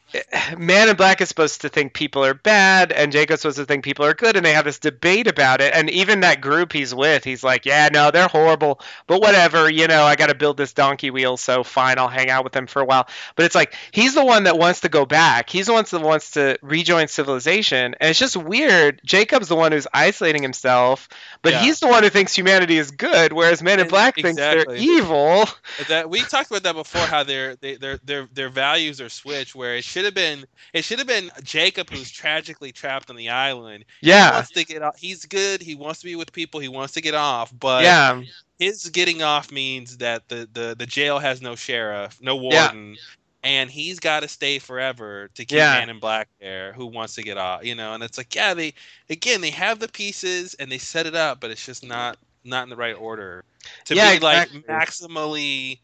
Man 0.58 0.90
in 0.90 0.96
Black 0.96 1.22
is 1.22 1.30
supposed 1.30 1.62
to 1.62 1.70
think 1.70 1.94
people 1.94 2.26
are 2.26 2.34
bad, 2.34 2.92
and 2.92 3.12
Jacob's 3.12 3.42
supposed 3.42 3.58
to 3.58 3.66
think 3.66 3.84
people 3.84 4.06
are 4.06 4.14
good, 4.14 4.36
and 4.36 4.46
they 4.46 4.54
have 4.54 4.66
this 4.66 4.80
debate 4.80 5.28
about 5.28 5.62
it. 5.62 5.74
And 5.74 5.90
even 5.90 6.22
that 6.22 6.42
group 6.42 6.74
he's 6.74 6.94
with, 6.94 7.24
he's 7.24 7.44
like, 7.44 7.66
"Yeah, 7.66 7.90
no, 7.92 8.12
they're 8.12 8.28
horrible, 8.28 8.82
but 9.08 9.22
whatever. 9.22 9.70
You 9.70 9.88
know, 9.88 10.04
I 10.04 10.16
got 10.16 10.28
to 10.28 10.36
build 10.36 10.58
this 10.58 10.74
donkey 10.74 11.12
wheel, 11.12 11.38
so 11.38 11.64
fine, 11.64 11.98
I'll 11.98 12.08
hang 12.08 12.30
out 12.30 12.44
with 12.44 12.54
them 12.54 12.68
for 12.68 12.82
a 12.82 12.86
while." 12.86 13.08
But 13.36 13.46
it's 13.46 13.56
like 13.56 13.76
he's 13.92 14.16
the 14.16 14.26
one 14.26 14.46
that 14.46 14.58
wants 14.58 14.82
to 14.82 14.90
go 14.90 15.06
back. 15.06 15.50
He's 15.50 15.68
the 15.68 15.74
one 15.74 15.86
that 15.90 16.02
wants 16.02 16.32
to 16.32 16.58
rejoin 16.62 17.08
civilization, 17.08 17.96
and 18.00 18.10
it's 18.10 18.20
just 18.20 18.36
weird. 18.36 19.02
Jacob's 19.06 19.48
the 19.48 19.56
one 19.56 19.72
who's 19.72 19.88
isolating 19.94 20.42
himself, 20.42 21.08
but 21.42 21.54
Yeah. 21.54 21.62
he's 21.62 21.80
the 21.80 21.88
one 21.88 22.04
who 22.04 22.10
thinks 22.10 22.36
humanity 22.36 22.78
is 22.78 22.92
good, 22.92 23.34
whereas 23.34 23.62
Man 23.62 23.80
in 23.80 23.88
Black 23.88 24.16
thinks 24.16 24.36
they're 24.36 24.76
evil. 24.76 25.48
that 25.88 26.10
we 26.10 26.22
talked 26.22 26.50
about 26.50 26.64
that 26.64 26.76
before 26.76 27.02
how 27.02 27.24
their 27.24 27.56
they, 27.58 27.76
their 27.76 27.98
their 28.04 28.28
their 28.34 28.50
values 28.50 29.00
are 29.00 29.10
switched 29.10 29.43
where 29.52 29.76
it 29.76 29.84
should 29.84 30.04
have 30.04 30.14
been 30.14 30.46
it 30.74 30.84
should 30.84 30.98
have 30.98 31.08
been 31.08 31.30
Jacob 31.44 31.90
who's 31.90 32.10
tragically 32.10 32.72
trapped 32.72 33.10
on 33.10 33.16
the 33.16 33.30
island. 33.30 33.86
Yeah, 34.02 34.14
He 34.14 34.18
Yeah, 34.18 34.32
wants 34.32 34.52
to 34.52 34.64
get 34.64 34.82
off. 34.82 34.96
He's 34.98 35.26
good. 35.26 35.62
He 35.62 35.76
wants 35.76 36.00
to 36.00 36.06
be 36.06 36.16
with 36.16 36.32
people. 36.32 36.60
He 36.60 36.68
wants 36.68 36.94
to 36.94 37.02
get 37.02 37.14
off. 37.14 37.52
But 37.58 37.96
yeah, 37.96 38.22
his 38.58 38.90
getting 38.90 39.22
off 39.22 39.52
means 39.52 39.98
that 39.98 40.28
the, 40.30 40.48
the, 40.52 40.76
the 40.78 40.86
jail 40.86 41.20
has 41.20 41.42
no 41.42 41.56
sheriff, 41.56 42.20
no 42.22 42.36
Yeah. 42.50 42.70
warden, 42.70 43.00
and 43.44 43.70
he's 43.72 44.00
got 44.00 44.22
to 44.22 44.28
stay 44.28 44.60
forever 44.60 45.30
to 45.36 45.46
keep 45.46 45.68
Yeah. 45.68 45.72
Man 45.72 45.90
in 45.90 46.00
Black 46.00 46.30
there, 46.40 46.74
who 46.74 46.86
wants 46.88 47.16
to 47.16 47.24
get 47.24 47.38
off. 47.38 47.64
You 47.66 47.76
know, 47.76 47.94
and 47.94 48.04
it's 48.04 48.18
like, 48.18 48.36
yeah, 48.36 48.54
they 48.54 48.74
again 49.10 49.42
they 49.42 49.52
have 49.52 49.80
the 49.80 49.88
pieces 49.88 50.56
and 50.56 50.72
they 50.72 50.78
set 50.78 51.06
it 51.06 51.16
up, 51.16 51.40
but 51.40 51.52
it's 51.52 51.66
just 51.66 51.86
not 51.86 52.18
not 52.44 52.64
in 52.64 52.70
the 52.70 52.76
right 52.76 52.96
order 52.96 53.44
to 53.86 53.96
Yeah, 53.96 54.10
be 54.10 54.20
like 54.20 54.48
maximally 54.70 55.80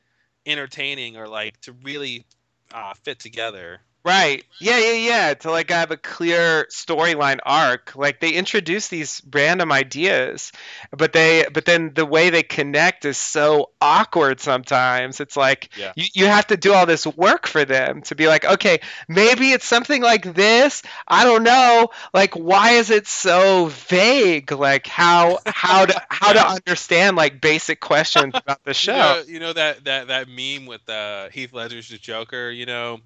entertaining 0.45 1.17
or 1.17 1.27
like 1.27 1.59
to 1.61 1.73
really 1.73 2.25
uh, 2.73 2.93
fit 3.03 3.19
together. 3.19 3.81
Right. 4.05 4.45
Yeah, 4.59 4.79
yeah, 4.79 4.93
yeah. 4.93 5.33
To 5.35 5.51
like 5.51 5.69
have 5.71 5.91
a 5.91 5.97
clear 5.97 6.65
storyline 6.71 7.39
arc. 7.45 7.95
Like 7.95 8.21
they 8.21 8.31
introduce 8.31 8.87
these 8.87 9.21
random 9.31 9.71
ideas, 9.73 10.53
but 10.91 11.11
they 11.11 11.45
but 11.53 11.65
then 11.65 11.93
the 11.93 12.05
way 12.05 12.29
they 12.29 12.43
connect 12.43 13.03
is 13.05 13.17
so 13.17 13.71
awkward 13.81 14.39
sometimes. 14.39 15.19
It's 15.19 15.35
like 15.35 15.69
Yeah. 15.75 15.91
you, 15.95 16.05
you 16.13 16.25
have 16.27 16.47
to 16.47 16.57
do 16.57 16.73
all 16.73 16.85
this 16.85 17.05
work 17.05 17.45
for 17.45 17.65
them 17.65 18.01
to 18.03 18.15
be 18.15 18.27
like, 18.27 18.45
okay, 18.45 18.79
maybe 19.09 19.51
it's 19.51 19.65
something 19.65 20.01
like 20.01 20.33
this. 20.33 20.81
I 21.07 21.25
don't 21.25 21.43
know. 21.43 21.89
Like 22.13 22.33
why 22.35 22.71
is 22.71 22.89
it 22.91 23.05
so 23.05 23.65
vague? 23.65 24.51
Like 24.51 24.87
how 24.87 25.39
how 25.45 25.85
to 25.85 26.01
how 26.09 26.31
to 26.33 26.47
understand 26.47 27.17
like 27.17 27.41
basic 27.41 27.81
questions 27.81 28.33
about 28.35 28.63
the 28.63 28.73
show. 28.73 28.93
You 28.93 28.97
know, 28.97 29.23
you 29.27 29.39
know 29.39 29.53
that 29.53 29.83
that 29.85 30.07
that 30.07 30.27
meme 30.29 30.67
with 30.67 30.87
uh, 30.89 31.29
Heath 31.29 31.51
Ledger's 31.53 31.89
the 31.89 31.97
Joker. 31.97 32.49
You 32.49 32.65
know 32.65 32.99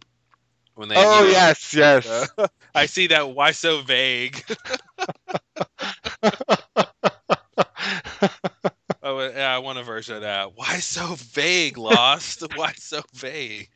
when 0.75 0.89
they. 0.89 0.95
oh 0.97 1.25
yes, 1.25 1.73
yes. 1.73 2.29
uh, 2.37 2.47
I 2.75 2.87
see 2.87 3.07
that. 3.07 3.29
Why 3.31 3.51
so 3.51 3.81
vague? 3.81 4.43
Oh, 9.05 9.19
yeah, 9.19 9.53
I 9.53 9.59
want 9.59 9.79
a 9.79 9.83
version 9.83 10.15
of 10.15 10.21
that. 10.21 10.55
Why 10.55 10.79
so 10.79 11.15
vague, 11.15 11.77
Lost? 11.77 12.41
Why 12.55 12.71
so 12.77 13.01
vague? 13.13 13.69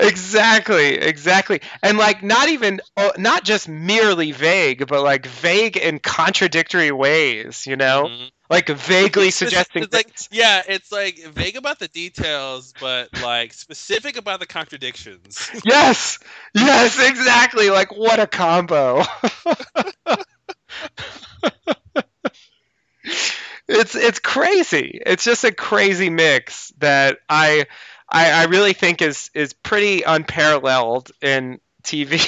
Exactly 0.00 0.94
exactly. 0.94 1.60
And 1.82 1.98
like 1.98 2.22
not 2.22 2.48
even 2.48 2.80
uh, 2.96 3.10
not 3.18 3.44
just 3.44 3.68
merely 3.68 4.32
vague 4.32 4.86
but 4.86 5.02
like 5.02 5.26
vague 5.26 5.76
in 5.76 5.98
contradictory 5.98 6.90
ways 6.92 7.66
you 7.66 7.76
know? 7.76 8.06
Mhm. 8.08 8.30
like 8.48 8.68
vaguely 8.68 9.28
It's- 9.28 9.36
suggesting 9.36 9.82
it's 9.84 9.94
like 9.94 10.10
yeah, 10.30 10.62
it's 10.66 10.90
like 10.90 11.18
vague 11.18 11.56
about 11.56 11.78
the 11.78 11.88
details, 11.88 12.72
but 12.80 13.08
like 13.22 13.52
specific 13.52 14.16
about 14.16 14.40
the 14.40 14.46
contradictions. 14.46 15.50
yes 15.64 16.18
yes 16.54 16.98
exactly. 17.08 17.70
Like 17.70 17.96
what 17.96 18.18
a 18.20 18.26
combo. 18.26 19.02
It's 23.72 23.94
it's 23.94 24.18
crazy. 24.18 25.00
It's 25.06 25.24
just 25.24 25.44
a 25.44 25.52
crazy 25.52 26.10
mix 26.10 26.72
that 26.78 27.18
i 27.28 27.66
i, 28.10 28.30
I 28.30 28.44
really 28.44 28.72
think 28.72 29.02
is 29.02 29.30
is 29.34 29.52
pretty 29.52 30.02
unparalleled 30.02 31.10
in 31.22 31.60
tv 31.82 32.20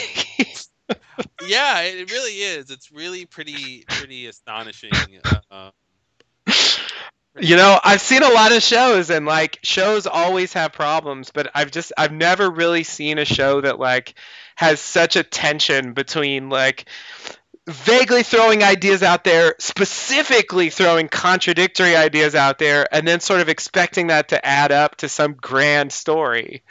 yeah, 1.46 1.80
it 1.80 2.10
really 2.10 2.32
is. 2.32 2.70
It's 2.70 2.90
really 2.92 3.26
pretty 3.26 3.84
pretty 3.88 4.26
astonishing. 4.26 4.90
Uh, 5.50 5.70
You 7.40 7.56
know, 7.56 7.80
I've 7.82 8.02
seen 8.02 8.22
a 8.22 8.28
lot 8.28 8.52
of 8.52 8.62
shows 8.62 9.08
and 9.08 9.24
like 9.24 9.58
shows 9.62 10.06
always 10.06 10.52
have 10.52 10.74
problems, 10.74 11.30
but 11.30 11.50
I've 11.54 11.70
just 11.70 11.90
I've 11.96 12.12
never 12.12 12.50
really 12.50 12.82
seen 12.82 13.18
a 13.18 13.24
show 13.24 13.62
that 13.62 13.78
like 13.78 14.14
has 14.54 14.80
such 14.80 15.16
a 15.16 15.22
tension 15.22 15.94
between 15.94 16.50
like 16.50 16.84
vaguely 17.68 18.22
throwing 18.22 18.62
ideas 18.62 19.02
out 19.02 19.24
there, 19.24 19.54
specifically 19.58 20.70
throwing 20.70 21.08
contradictory 21.08 21.94
ideas 21.96 22.34
out 22.34 22.58
there 22.58 22.86
and 22.92 23.06
then 23.06 23.20
sort 23.20 23.40
of 23.40 23.48
expecting 23.48 24.08
that 24.08 24.28
to 24.28 24.44
add 24.44 24.72
up 24.72 24.96
to 24.96 25.08
some 25.08 25.34
grand 25.34 25.92
story. 25.92 26.62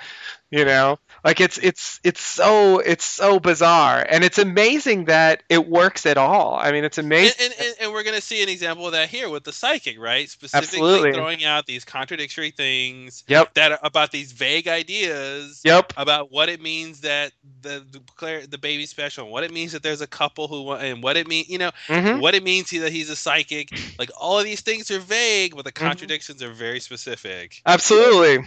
You 0.50 0.66
know? 0.66 1.00
Like 1.24 1.40
it's 1.40 1.58
it's 1.60 2.00
it's 2.04 2.22
so 2.22 2.80
it's 2.80 3.06
so 3.06 3.40
bizarre 3.40 4.04
and 4.10 4.24
it's 4.24 4.40
amazing 4.40 5.06
that 5.06 5.44
it 5.50 5.68
works 5.68 6.06
at 6.06 6.18
all. 6.18 6.56
I 6.60 6.72
mean, 6.72 6.84
it's 6.84 6.98
amazing. 6.98 7.36
and, 7.40 7.54
and, 7.60 7.76
and, 7.82 7.94
we're 7.94 8.04
going 8.04 8.16
to 8.16 8.22
see 8.22 8.42
an 8.42 8.50
example 8.50 8.86
of 8.88 8.94
that 8.94 9.10
here 9.10 9.30
with 9.30 9.44
the 9.44 9.52
psychic, 9.54 10.00
right? 10.00 10.28
Specifically 10.30 10.80
Absolutely. 10.80 11.14
throwing 11.14 11.44
out 11.46 11.66
these 11.68 11.86
contradictory 11.86 12.52
things 12.52 13.24
Yep. 13.28 13.54
that 13.54 13.72
are 13.74 13.80
about 13.84 14.12
these 14.12 14.32
vague 14.32 14.68
ideas 14.68 15.62
Yep. 15.64 15.94
about 15.98 16.32
what 16.32 16.50
it 16.50 16.62
means 16.62 17.02
that 17.02 17.34
the 17.62 17.86
the, 17.92 18.48
the 18.50 18.58
baby's 18.58 18.90
special, 18.90 19.26
and 19.26 19.32
what 19.32 19.44
it 19.44 19.52
means 19.52 19.74
that 19.74 19.84
there's 19.84 20.02
a 20.02 20.08
couple 20.08 20.48
who 20.48 20.64
want, 20.64 20.82
and 20.82 21.04
what 21.04 21.18
it 21.18 21.28
mean, 21.28 21.46
you 21.48 21.58
know, 21.60 21.72
Mhm. 21.88 22.20
what 22.20 22.34
it 22.34 22.44
means 22.44 22.70
he, 22.70 22.80
that 22.80 22.92
he's 22.92 23.10
a 23.10 23.16
psychic. 23.16 23.70
Like 24.00 24.10
all 24.20 24.40
of 24.40 24.46
these 24.46 24.62
things 24.62 24.90
are 24.90 25.00
vague, 25.00 25.56
but 25.56 25.66
the 25.66 25.72
Mhm. 25.72 25.76
contradictions 25.88 26.42
are 26.42 26.52
very 26.52 26.80
specific. 26.80 27.62
Absolutely. 27.66 28.46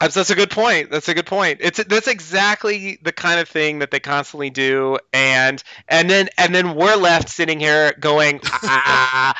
That's, 0.00 0.14
that's 0.14 0.30
a 0.30 0.36
good 0.36 0.50
point. 0.50 0.90
That's 0.92 1.08
a 1.08 1.14
good 1.14 1.26
point. 1.26 1.58
It's 1.60 1.82
that's 1.82 2.06
exactly 2.06 3.00
the 3.02 3.10
kind 3.10 3.40
of 3.40 3.48
thing 3.48 3.80
that 3.80 3.90
they 3.90 3.98
constantly 3.98 4.48
do, 4.48 4.98
and 5.12 5.60
and 5.88 6.08
then 6.08 6.28
and 6.38 6.54
then 6.54 6.76
we're 6.76 6.94
left 6.94 7.28
sitting 7.28 7.58
here 7.58 7.92
going, 7.98 8.38
ah. 8.44 9.34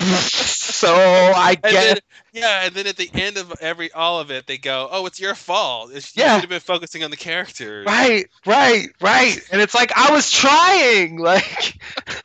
so 0.00 0.88
I 0.88 1.54
get 1.54 1.62
then, 1.62 1.96
yeah, 2.32 2.66
and 2.66 2.74
then 2.74 2.88
at 2.88 2.96
the 2.96 3.10
end 3.14 3.36
of 3.36 3.52
every 3.60 3.92
all 3.92 4.18
of 4.18 4.32
it, 4.32 4.48
they 4.48 4.58
go, 4.58 4.88
"Oh, 4.90 5.06
it's 5.06 5.20
your 5.20 5.36
fault. 5.36 5.92
It's, 5.92 6.16
you 6.16 6.24
should 6.24 6.40
have 6.40 6.48
been 6.48 6.58
focusing 6.58 7.04
on 7.04 7.12
the 7.12 7.16
characters." 7.16 7.86
right, 7.86 8.26
right, 8.44 8.88
right, 9.00 9.38
and 9.52 9.60
it's 9.60 9.74
like 9.74 9.92
I 9.96 10.10
was 10.10 10.32
trying, 10.32 11.18
like, 11.18 11.78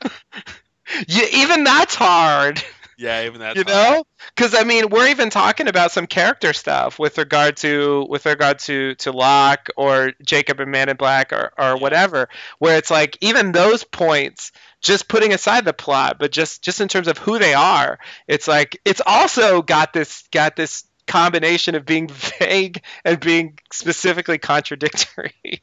you, 1.07 1.28
even 1.32 1.63
that's 1.63 1.93
hard. 1.93 2.63
Yeah, 2.98 3.26
even 3.26 3.41
that. 3.41 3.56
you 3.56 3.64
know 3.64 4.04
because 4.36 4.56
i 4.56 4.64
mean 4.64 4.89
we're 4.89 5.08
even 5.10 5.30
talking 5.30 5.68
about 5.68 5.91
some 5.91 6.08
character 6.08 6.52
stuff 6.52 6.98
with 6.98 7.18
regard 7.20 7.58
to 7.58 8.06
with 8.10 8.26
regard 8.26 8.58
to 8.60 8.95
to 8.95 9.12
Locke 9.12 9.70
or 9.78 10.14
jacob 10.24 10.60
and 10.60 10.72
man 10.72 10.89
in 10.89 10.98
black 10.98 11.32
or 11.32 11.52
or 11.58 11.78
Yeah. 11.78 11.82
whatever 11.82 12.28
where 12.58 12.78
it's 12.78 12.89
like 12.89 13.18
even 13.22 13.52
those 13.52 13.84
points 13.84 14.52
just 14.82 15.08
putting 15.08 15.32
aside 15.32 15.64
the 15.66 15.74
plot 15.74 16.18
but 16.20 16.32
just 16.32 16.64
just 16.64 16.82
in 16.82 16.88
terms 16.88 17.08
of 17.08 17.20
who 17.20 17.38
they 17.38 17.54
are 17.54 18.00
it's 18.28 18.48
like 18.48 18.80
it's 18.84 19.02
also 19.06 19.62
got 19.62 19.93
this 19.93 20.28
got 20.32 20.56
this 20.56 20.84
combination 21.06 21.76
of 21.76 21.86
being 21.86 22.08
vague 22.39 22.82
and 23.06 23.20
being 23.20 23.60
specifically 23.72 24.39
contradictory 24.39 25.62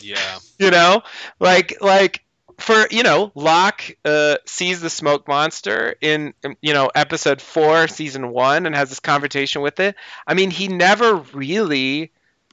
Yeah. 0.00 0.38
you 0.58 0.70
know 0.70 1.02
like 1.38 1.80
like 1.80 2.23
for 2.58 2.86
you 2.90 3.02
know 3.02 3.32
Locke 3.34 3.96
uh, 4.04 4.36
sees 4.46 4.80
the 4.80 4.90
smoke 4.90 5.28
monster 5.28 5.94
in 6.00 6.34
um, 6.44 6.56
you 6.62 6.72
know 6.74 6.90
episode 6.94 7.40
four 7.40 7.88
season 7.88 8.30
one 8.30 8.66
and 8.66 8.74
has 8.74 8.88
this 8.88 9.00
conversation 9.00 9.62
with 9.62 9.80
it 9.80 9.96
i 10.26 10.34
mean 10.34 10.50
he 10.50 10.68
never 10.68 11.16
really 11.32 12.10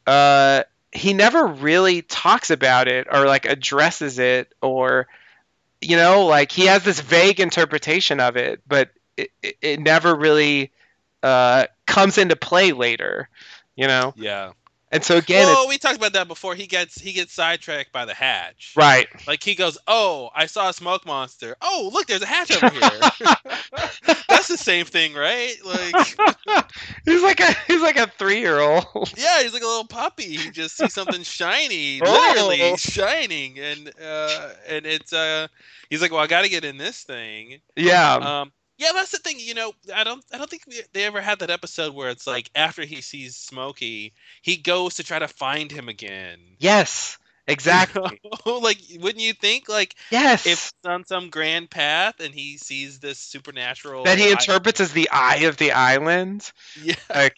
uh 0.08 0.64
he 0.92 1.14
never 1.14 1.48
really 1.48 2.02
talks 2.02 2.50
about 2.50 2.88
it 2.88 3.08
or 3.12 3.26
like 3.26 3.46
addresses 3.46 4.20
it 4.20 4.54
or 4.62 5.08
you 5.82 5.96
know 5.96 6.26
like 6.26 6.52
he 6.52 6.66
has 6.66 6.84
this 6.84 7.00
vague 7.00 7.40
interpretation 7.40 8.20
of 8.20 8.38
it 8.38 8.62
but 8.68 8.90
it, 9.18 9.32
it, 9.42 9.58
it 9.62 9.80
never 9.80 10.16
really 10.16 10.72
uh 11.24 11.66
comes 11.86 12.18
into 12.18 12.36
play 12.36 12.72
later 12.72 13.30
you 13.76 13.88
know 13.88 14.14
Yeah. 14.16 14.52
And 14.92 15.04
so 15.04 15.18
again 15.18 15.46
well, 15.48 15.68
we 15.68 15.78
talked 15.78 15.98
about 15.98 16.14
that 16.14 16.28
before. 16.28 16.56
He 16.56 16.68
gets 16.68 17.00
he 17.00 17.14
gets 17.14 17.34
sidetracked 17.34 17.92
by 17.92 18.06
the 18.06 18.14
hatch. 18.14 18.74
right 18.76 19.08
Like 19.28 19.44
he 19.44 19.56
goes, 19.56 19.78
"Oh, 19.88 20.30
I 20.36 20.46
saw 20.46 20.70
a 20.70 20.74
smoke 20.74 21.06
monster. 21.06 21.56
Oh, 21.62 21.90
look, 21.94 22.08
there's 22.08 22.22
a 22.22 22.26
hatch 22.26 22.52
over 22.52 22.70
here." 22.70 22.82
That's 24.30 24.48
the 24.48 24.58
same 24.58 24.86
thing, 24.86 25.14
right? 25.14 25.54
Like, 25.64 26.66
he's 27.06 27.22
like 27.22 27.40
a 27.40 27.54
he's 27.68 27.82
like 27.82 27.98
a 27.98 28.08
three 28.18 28.40
year 28.40 28.60
old. 28.60 28.86
yeah, 29.18 29.42
he's 29.42 29.54
like 29.54 29.62
a 29.62 29.68
little 29.68 29.86
puppy. 29.88 30.36
He 30.38 30.50
just 30.52 30.78
sees 30.78 30.94
something 30.94 31.24
shiny, 31.24 32.02
Oh. 32.06 32.34
literally 32.36 32.78
shining, 32.78 33.60
and 33.60 33.92
uh, 34.04 34.50
and 34.68 34.86
it's 34.86 35.14
uh, 35.14 35.48
he's 35.90 36.02
like, 36.02 36.12
"Well, 36.12 36.22
I 36.22 36.28
got 36.28 36.42
to 36.44 36.50
get 36.50 36.66
in 36.66 36.78
this 36.78 37.04
thing." 37.04 37.60
Yeah. 37.76 38.16
Um, 38.16 38.52
yeah, 38.82 38.92
that's 38.94 39.12
the 39.12 39.20
thing. 39.20 39.38
You 39.40 39.54
know, 39.54 39.74
I 39.94 40.04
don't, 40.04 40.24
I 40.34 40.38
don't 40.38 40.50
think 40.50 40.64
they 40.94 41.04
ever 41.06 41.22
had 41.22 41.40
that 41.40 41.50
episode 41.50 41.94
where 41.94 42.10
it's 42.10 42.26
like 42.28 42.50
after 42.56 42.84
he 42.84 43.02
sees 43.02 43.36
Smokey, 43.38 44.14
he 44.42 44.58
goes 44.58 44.96
to 44.96 45.04
try 45.04 45.20
to 45.20 45.28
find 45.28 45.72
him 45.72 45.88
again. 45.88 46.40
yes. 46.60 47.18
Exactly. 47.48 48.22
like, 48.46 48.78
wouldn't 49.00 49.20
you 49.24 49.34
think, 49.34 49.68
like, 49.68 49.96
Yes. 50.12 50.46
if 50.46 50.54
it's 50.68 50.74
on 50.88 51.06
some 51.06 51.30
grand 51.30 51.70
path 51.70 52.20
and 52.20 52.34
he 52.34 52.58
sees 52.58 53.00
this 53.00 53.18
supernatural 53.18 54.04
that 54.06 54.20
he 54.20 54.28
eye- 54.28 54.32
interprets 54.32 54.80
as 54.80 54.94
the 54.94 55.10
eye 55.12 55.38
of 55.48 55.58
the 55.58 55.72
island. 55.72 56.50
yeah, 56.82 57.30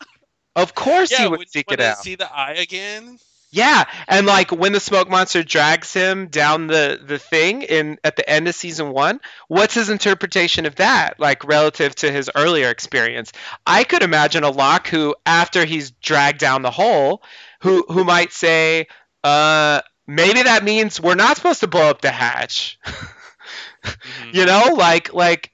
Of 0.56 0.76
course 0.76 1.10
yeah, 1.10 1.24
he 1.24 1.28
would 1.30 1.50
seek 1.50 1.66
you 1.72 1.76
it 1.76 1.80
out. 1.80 1.98
See 1.98 2.16
the 2.16 2.32
eye 2.32 2.54
again? 2.54 3.18
Yeah, 3.56 3.84
and 4.08 4.26
like 4.26 4.50
when 4.52 4.72
the 4.74 4.80
smoke 4.80 5.10
monster 5.12 5.44
drags 5.44 5.94
him 5.94 6.26
down 6.28 6.66
the 6.66 7.00
the 7.06 7.20
thing 7.20 7.62
in 7.62 8.00
at 8.04 8.16
the 8.16 8.28
end 8.28 8.48
of 8.48 8.56
season 8.56 8.90
1, 8.92 9.20
what's 9.48 9.76
his 9.76 9.92
interpretation 9.92 10.66
of 10.66 10.74
that 10.78 11.20
like 11.20 11.44
relative 11.44 11.94
to 11.98 12.12
his 12.12 12.32
earlier 12.36 12.70
experience? 12.70 13.32
I 13.68 13.84
could 13.84 14.02
imagine 14.02 14.44
a 14.44 14.50
Locke 14.50 14.88
who 14.88 15.16
after 15.28 15.66
he's 15.66 15.92
dragged 15.92 16.40
down 16.40 16.64
the 16.64 16.72
hole 16.72 17.22
who 17.62 17.86
who 17.90 18.04
might 18.04 18.34
say 18.34 18.88
uh 19.24 19.82
maybe 20.08 20.42
that 20.42 20.64
means 20.64 21.00
we're 21.00 21.14
not 21.14 21.38
supposed 21.38 21.60
to 21.60 21.68
blow 21.68 21.90
up 21.92 22.02
the 22.02 22.12
hatch. 22.12 22.80
Mhm. 23.84 24.34
you 24.34 24.46
know 24.46 24.76
like 24.78 25.14
like 25.14 25.52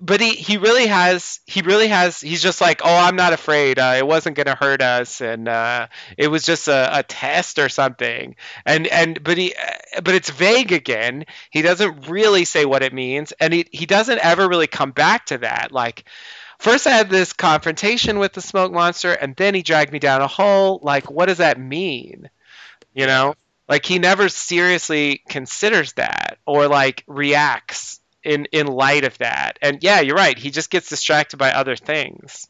but 0.00 0.20
he 0.20 0.34
he 0.34 0.56
really 0.56 0.86
has 0.86 1.40
he 1.46 1.60
really 1.60 1.88
has 1.88 2.20
he's 2.20 2.42
just 2.42 2.60
like 2.60 2.80
oh 2.84 2.96
i'm 2.96 3.16
not 3.16 3.32
afraid. 3.32 3.78
Uh, 3.78 3.94
it 3.98 4.06
wasn't 4.06 4.36
gonna 4.36 4.54
hurt 4.54 4.80
us 4.80 5.20
and 5.20 5.46
uh 5.48 5.86
it 6.16 6.28
was 6.28 6.44
just 6.44 6.68
a, 6.68 6.98
a 6.98 7.02
test 7.02 7.58
or 7.58 7.68
something. 7.68 8.36
And 8.64 8.86
and 8.86 9.22
but 9.22 9.36
he 9.36 9.54
uh, 9.54 10.00
but 10.02 10.14
it's 10.14 10.30
vague 10.30 10.72
again. 10.72 11.26
He 11.50 11.62
doesn't 11.62 12.08
really 12.08 12.44
say 12.44 12.64
what 12.64 12.82
it 12.82 12.94
means 12.94 13.32
and 13.32 13.52
he 13.52 13.66
he 13.70 13.84
doesn't 13.86 14.18
ever 14.20 14.48
really 14.48 14.66
come 14.68 14.92
back 14.92 15.26
to 15.26 15.38
that. 15.38 15.70
Like 15.70 16.04
first 16.58 16.86
i 16.86 16.90
had 16.90 17.10
this 17.10 17.32
confrontation 17.32 18.18
with 18.18 18.32
the 18.32 18.40
smoke 18.40 18.72
monster 18.72 19.12
and 19.12 19.36
then 19.36 19.54
he 19.54 19.62
dragged 19.62 19.92
me 19.92 19.98
down 19.98 20.22
a 20.22 20.28
hole. 20.28 20.80
Like 20.82 21.10
what 21.10 21.26
does 21.26 21.38
that 21.38 21.60
mean? 21.60 22.30
You 22.94 23.06
know? 23.06 23.34
Like 23.68 23.84
he 23.84 23.98
never 23.98 24.30
seriously 24.30 25.22
considers 25.28 25.92
that 25.94 26.38
or 26.46 26.68
like 26.68 27.04
reacts 27.06 28.00
in 28.24 28.46
in 28.52 28.66
light 28.66 29.04
of 29.04 29.16
that 29.18 29.58
and 29.62 29.82
yeah 29.82 30.00
you're 30.00 30.16
right 30.16 30.38
he 30.38 30.50
just 30.50 30.70
gets 30.70 30.88
distracted 30.88 31.36
by 31.36 31.52
other 31.52 31.76
things 31.76 32.48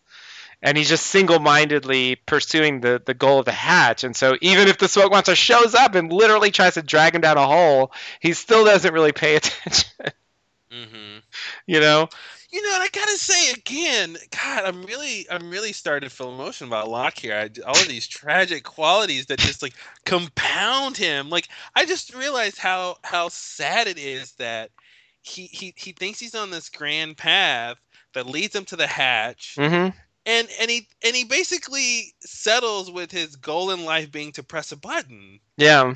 and 0.63 0.77
he's 0.77 0.89
just 0.89 1.07
single-mindedly 1.07 2.17
pursuing 2.17 2.81
the 2.81 3.01
the 3.05 3.15
goal 3.15 3.39
of 3.39 3.45
the 3.45 3.53
hatch 3.53 4.05
and 4.05 4.17
so 4.17 4.37
even 4.41 4.69
if 4.69 4.79
the 4.79 4.89
smoke 4.89 5.13
monster 5.13 5.35
shows 5.37 5.75
up 5.75 5.95
and 5.95 6.13
literally 6.13 6.51
tries 6.51 6.75
to 6.75 6.83
drag 6.83 7.15
him 7.15 7.21
down 7.21 7.37
a 7.37 7.47
hole 7.47 7.93
he 8.21 8.33
still 8.33 8.65
doesn't 8.65 8.95
really 8.95 9.13
pay 9.13 9.37
attention 9.37 9.91
Mhm. 10.73 11.23
you 11.67 11.81
know 11.81 12.09
You 12.51 12.63
know, 12.63 12.75
and 12.75 12.83
I 12.83 12.89
gotta 12.89 13.19
say 13.19 13.51
again, 13.53 14.17
God, 14.31 14.65
I'm 14.65 14.83
really, 14.85 15.27
I'm 15.31 15.51
really 15.51 15.73
starting 15.73 16.09
to 16.09 16.15
feel 16.15 16.33
emotional 16.33 16.71
about 16.71 16.89
Locke 16.89 17.19
here. 17.19 17.35
I, 17.35 17.51
all 17.67 17.77
of 17.77 17.89
these 17.89 18.07
tragic 18.19 18.65
qualities 18.65 19.27
that 19.27 19.39
just 19.39 19.63
like 19.63 19.75
compound 20.07 20.97
him. 20.97 21.29
Like, 21.29 21.49
I 21.75 21.85
just 21.85 22.15
realized 22.15 22.59
how 22.59 22.97
how 23.05 23.29
sad 23.29 23.87
it 23.87 23.99
is 23.99 24.33
that 24.35 24.71
he 25.23 25.47
he 25.47 25.75
he 25.77 25.93
thinks 25.93 26.19
he's 26.21 26.35
on 26.35 26.51
this 26.51 26.69
grand 26.69 27.17
path 27.17 27.79
that 28.15 28.27
leads 28.27 28.55
him 28.55 28.65
to 28.67 28.77
the 28.77 28.87
hatch, 28.87 29.59
mm-hmm 29.59 29.91
and 30.27 30.49
and 30.61 30.71
he 30.71 30.89
and 31.05 31.17
he 31.17 31.25
basically 31.25 32.15
settles 32.21 32.91
with 32.91 33.11
his 33.11 33.37
goal 33.37 33.71
in 33.71 33.85
life 33.85 34.11
being 34.13 34.33
to 34.33 34.43
press 34.43 34.73
a 34.73 34.77
button. 34.77 35.41
yeah 35.57 35.95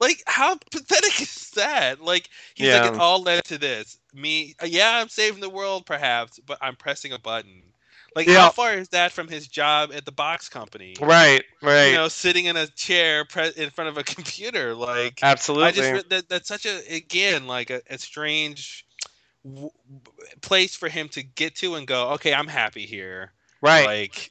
Like, 0.00 0.22
how 0.26 0.56
pathetic 0.70 1.20
is 1.22 1.50
that? 1.50 2.00
Like, 2.00 2.28
he's 2.54 2.68
Yeah. 2.68 2.72
like, 2.72 2.84
it 2.84 2.94
all 2.98 3.22
led 3.22 3.44
to 3.46 3.58
this. 3.58 3.98
Me, 4.12 4.54
yeah, 4.64 4.98
I'm 5.00 5.08
saving 5.08 5.40
the 5.40 5.48
world, 5.50 5.86
perhaps, 5.86 6.38
but 6.40 6.58
I'm 6.60 6.76
pressing 6.76 7.12
a 7.12 7.18
button. 7.18 7.71
Like, 8.14 8.26
Yeah. 8.26 8.40
how 8.40 8.50
far 8.50 8.74
is 8.74 8.88
that 8.90 9.12
from 9.12 9.28
his 9.28 9.48
job 9.48 9.92
at 9.94 10.04
the 10.04 10.12
box 10.12 10.48
company? 10.48 10.94
right 11.00 11.42
right 11.62 11.88
You 11.88 11.94
know, 11.94 12.08
sitting 12.08 12.46
in 12.46 12.56
a 12.56 12.66
chair 12.66 13.24
pre- 13.24 13.52
in 13.56 13.70
front 13.70 13.88
of 13.88 13.98
a 13.98 14.04
computer. 14.14 14.74
Like, 14.74 15.20
absolutely 15.22 15.68
I 15.68 15.70
just 15.72 16.08
that, 16.10 16.28
that's 16.28 16.48
such 16.48 16.66
a 16.66 16.94
again 16.94 17.46
like 17.46 17.70
a, 17.70 17.80
a 17.88 17.98
strange 17.98 18.84
w- 19.44 19.70
place 20.40 20.74
for 20.76 20.88
him 20.88 21.08
to 21.10 21.22
get 21.22 21.56
to 21.56 21.74
and 21.76 21.86
go. 21.86 22.10
Okay, 22.10 22.34
I'm 22.34 22.48
happy 22.48 22.86
here. 22.86 23.32
right 23.60 23.86
Like, 23.86 24.30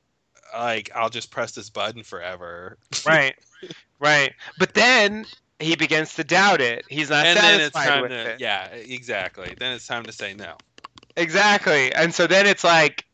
like 0.53 0.91
I'll 0.95 1.09
just 1.09 1.32
press 1.32 1.51
this 1.53 1.69
button 1.69 2.03
forever. 2.03 2.77
right 3.05 3.36
right 3.99 4.34
but 4.57 4.73
then 4.73 5.25
he 5.59 5.75
begins 5.75 6.15
to 6.15 6.23
doubt 6.23 6.59
it 6.59 6.84
he's 6.89 7.09
not 7.11 7.23
and 7.25 7.39
satisfied 7.39 7.86
time 7.88 8.01
with 8.01 8.11
to 8.11 8.32
it 8.32 8.39
yeah, 8.39 8.65
exactly. 8.67 9.53
Then 9.57 9.73
it's 9.73 9.88
time 9.88 10.03
to 10.05 10.11
say 10.11 10.34
no. 10.34 10.55
Exactly. 11.17 11.93
And 11.93 12.13
so 12.13 12.25
then 12.27 12.47
it's 12.47 12.63
like 12.63 13.05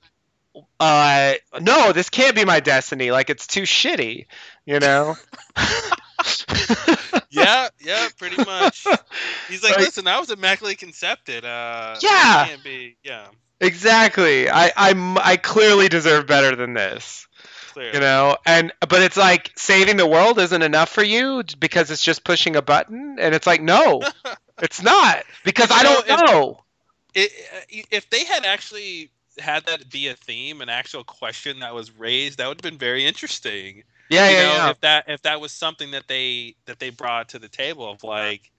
uh 0.80 1.34
no, 1.60 1.92
this 1.92 2.10
can't 2.10 2.36
be 2.36 2.46
my 2.46 2.60
destiny. 2.60 3.12
Like 3.12 3.30
it's 3.30 3.48
too 3.48 3.64
shitty, 3.64 4.26
you 4.66 4.80
know? 4.80 5.16
yeah, 7.30 7.70
yeah, 7.80 8.08
pretty 8.18 8.38
much. 8.38 8.86
He's 9.50 9.64
like, 9.64 9.78
listen, 9.78 10.08
I 10.08 10.20
was 10.20 10.30
immaculately 10.32 10.76
concepted. 10.76 11.46
Uh, 11.46 11.96
Yeah. 12.02 12.46
Can't 12.48 12.64
be. 12.64 12.98
Yeah, 13.04 13.28
exactly. 13.60 14.50
I 14.50 14.72
I'm 14.76 15.18
I 15.18 15.38
clearly 15.38 15.88
deserve 15.90 16.28
better 16.28 16.56
than 16.56 16.74
this. 16.74 17.28
clearly. 17.74 17.94
You 17.96 18.00
know? 18.00 18.38
And 18.46 18.72
but 18.82 19.02
it's 19.02 19.18
like 19.18 19.52
saving 19.56 19.98
the 19.98 20.08
world 20.08 20.40
isn't 20.40 20.62
enough 20.62 20.90
for 20.90 21.04
you 21.04 21.44
because 21.60 21.92
it's 21.92 22.04
just 22.04 22.24
pushing 22.24 22.56
a 22.56 22.62
button 22.62 23.18
and 23.20 23.36
it's 23.36 23.48
like 23.48 23.62
no, 23.62 24.02
it's 24.62 24.82
not 24.82 25.24
because 25.44 25.70
I 25.72 25.84
know, 25.84 26.02
don't 26.06 26.20
if- 26.20 26.32
know. 26.32 26.64
It, 27.14 27.32
uh, 27.56 27.60
if 27.90 28.10
they 28.12 28.26
had 28.26 28.46
actually 28.46 29.10
had 29.40 29.66
that 29.66 29.90
be 29.92 30.08
a 30.08 30.16
theme, 30.16 30.62
an 30.62 30.70
actual 30.70 31.04
question 31.04 31.60
that 31.60 31.74
was 31.74 31.92
raised, 31.92 32.40
that 32.40 32.48
would 32.48 32.58
have 32.64 32.72
been 32.72 32.80
very 32.80 33.06
interesting. 33.06 33.84
Yeah, 34.10 34.30
you 34.30 34.36
yeah, 34.36 34.42
know, 34.42 34.54
yeah. 34.66 34.70
if 34.72 34.80
that 34.82 35.06
if 35.08 35.22
that 35.24 35.42
was 35.42 35.52
something 35.52 35.92
that 35.92 36.08
they 36.08 36.56
that 36.66 36.80
they 36.80 36.90
brought 36.90 37.30
to 37.30 37.40
the 37.40 37.50
table 37.50 37.90
of 37.90 38.04
like, 38.04 38.52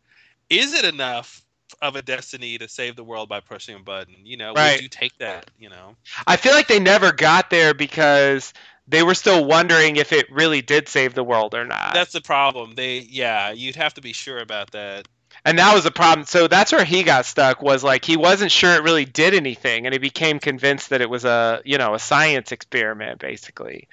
is 0.50 0.74
it 0.74 0.84
enough 0.84 1.44
of 1.82 1.96
a 1.96 2.02
destiny 2.02 2.58
to 2.58 2.68
save 2.68 2.96
the 2.96 3.04
world 3.04 3.28
by 3.28 3.40
pushing 3.40 3.76
a 3.76 3.80
button. 3.80 4.14
You 4.24 4.36
know, 4.36 4.54
Right. 4.54 4.72
would 4.72 4.80
you 4.80 4.88
take 4.88 5.16
that? 5.18 5.50
You 5.58 5.68
know, 5.68 5.96
I 6.26 6.36
feel 6.36 6.52
like 6.52 6.68
they 6.68 6.80
never 6.80 7.12
got 7.12 7.50
there 7.50 7.74
because 7.74 8.52
they 8.86 9.02
were 9.02 9.14
still 9.14 9.44
wondering 9.44 9.96
if 9.96 10.12
it 10.12 10.30
really 10.30 10.62
did 10.62 10.88
save 10.88 11.14
the 11.14 11.24
world 11.24 11.54
or 11.54 11.64
not. 11.64 11.92
that's 11.92 12.12
the 12.12 12.20
problem. 12.20 12.74
They, 12.74 12.98
yeah, 13.00 13.50
you'd 13.50 13.76
have 13.76 13.94
to 13.94 14.00
be 14.00 14.12
sure 14.12 14.38
about 14.38 14.70
that. 14.72 15.08
And 15.48 15.58
that 15.58 15.74
was 15.74 15.84
the 15.84 15.90
problem. 15.90 16.26
So 16.26 16.46
that's 16.46 16.72
where 16.72 16.84
he 16.84 17.02
got 17.02 17.24
stuck 17.24 17.62
was 17.62 17.82
like 17.82 18.04
he 18.04 18.16
wasn't 18.16 18.52
sure 18.52 18.74
it 18.74 18.82
really 18.82 19.06
did 19.06 19.32
anything 19.32 19.86
and 19.86 19.92
he 19.94 19.98
became 19.98 20.38
convinced 20.38 20.90
that 20.90 21.00
it 21.00 21.08
was 21.08 21.24
a, 21.24 21.62
you 21.64 21.78
know, 21.78 21.94
a 21.94 21.98
science 21.98 22.52
experiment 22.52 23.18
basically. 23.18 23.88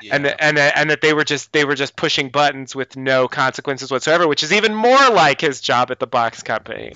Yeah. 0.00 0.14
And 0.16 0.26
and 0.26 0.58
and 0.58 0.90
that 0.90 1.00
they 1.00 1.12
were 1.12 1.24
just 1.24 1.52
they 1.52 1.64
were 1.64 1.74
just 1.74 1.96
pushing 1.96 2.28
buttons 2.28 2.76
with 2.76 2.96
no 2.96 3.26
consequences 3.26 3.90
whatsoever, 3.90 4.28
which 4.28 4.44
is 4.44 4.52
even 4.52 4.72
more 4.74 5.10
like 5.10 5.40
his 5.40 5.60
job 5.60 5.90
at 5.90 5.98
the 5.98 6.06
box 6.06 6.42
company. 6.42 6.94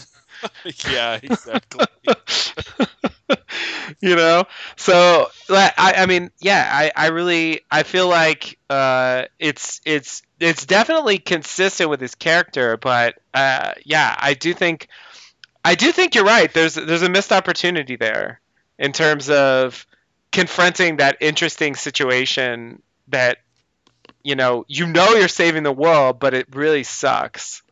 yeah, 0.89 1.19
exactly. 1.23 1.87
you 4.01 4.17
know? 4.17 4.45
So 4.77 5.29
I, 5.51 5.95
I 5.99 6.07
mean 6.07 6.31
yeah 6.41 6.69
I, 6.71 6.93
I 6.97 7.07
really 7.09 7.61
i 7.71 7.83
feel 7.83 8.09
like 8.09 8.59
uh 8.71 9.25
it's 9.39 9.81
it's 9.85 10.23
it's 10.41 10.67
definitely 10.67 11.19
consistent 11.19 11.91
with 11.91 12.01
his 12.01 12.15
character 12.15 12.77
but 12.77 13.15
uh 13.33 13.73
yeah 13.85 14.15
i 14.19 14.35
do 14.35 14.53
think 14.55 14.89
i 15.65 15.75
do 15.75 15.93
think 15.93 16.15
you're 16.15 16.25
right. 16.25 16.53
There's 16.53 16.75
there's 16.75 17.03
a 17.03 17.09
missed 17.11 17.33
opportunity 17.33 17.97
there 17.97 18.41
in 18.79 18.93
terms 18.93 19.31
of 19.31 19.87
confronting 20.33 20.99
that 20.99 21.19
interesting 21.21 21.75
situation 21.77 22.83
that 23.09 23.39
you 24.23 24.35
know 24.37 24.65
you 24.69 24.87
know 24.87 25.15
you're 25.15 25.29
saving 25.29 25.63
the 25.63 25.73
world 25.73 26.19
but 26.19 26.35
it 26.35 26.55
really 26.55 26.83
sucks. 26.85 27.63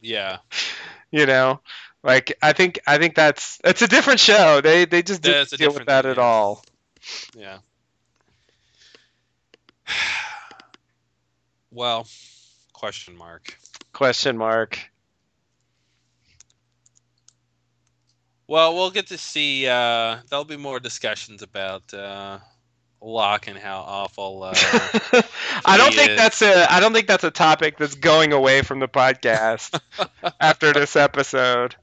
Yeah, 0.00 0.38
you 1.10 1.26
know 1.26 1.60
like 2.06 2.38
i 2.40 2.52
think 2.52 2.78
i 2.86 2.96
think 2.96 3.14
that's 3.14 3.60
it's 3.64 3.82
a 3.82 3.88
different 3.88 4.20
show 4.20 4.60
they 4.62 4.84
they 4.86 5.02
just 5.02 5.20
didn't 5.20 5.50
deal 5.50 5.74
with 5.74 5.86
that 5.86 6.02
thing, 6.02 6.12
at 6.12 6.16
yeah. 6.16 6.22
all 6.22 6.64
yeah. 7.36 7.58
well, 11.70 12.08
question 12.72 13.16
mark. 13.16 13.56
question 13.92 14.36
mark 14.36 14.90
Well, 18.48 18.74
we'll 18.74 18.92
get 18.92 19.08
to 19.08 19.18
see. 19.18 19.66
Uh, 19.66 20.18
there'll 20.30 20.44
be 20.44 20.56
more 20.56 20.78
discussions 20.78 21.42
about 21.42 21.92
uh, 21.92 22.38
Locke 23.06 23.48
and 23.48 23.56
how 23.56 23.78
awful. 23.78 24.42
Uh, 24.42 24.54
i 25.64 25.76
don't 25.76 25.94
think 25.94 26.10
is. 26.10 26.16
that's 26.16 26.42
a 26.42 26.72
i 26.72 26.80
don't 26.80 26.92
think 26.92 27.06
that's 27.06 27.24
a 27.24 27.30
topic 27.30 27.78
that's 27.78 27.94
going 27.94 28.32
away 28.32 28.62
from 28.62 28.80
the 28.80 28.88
podcast 28.88 29.80
after 30.40 30.72
this 30.72 30.96
episode 30.96 31.74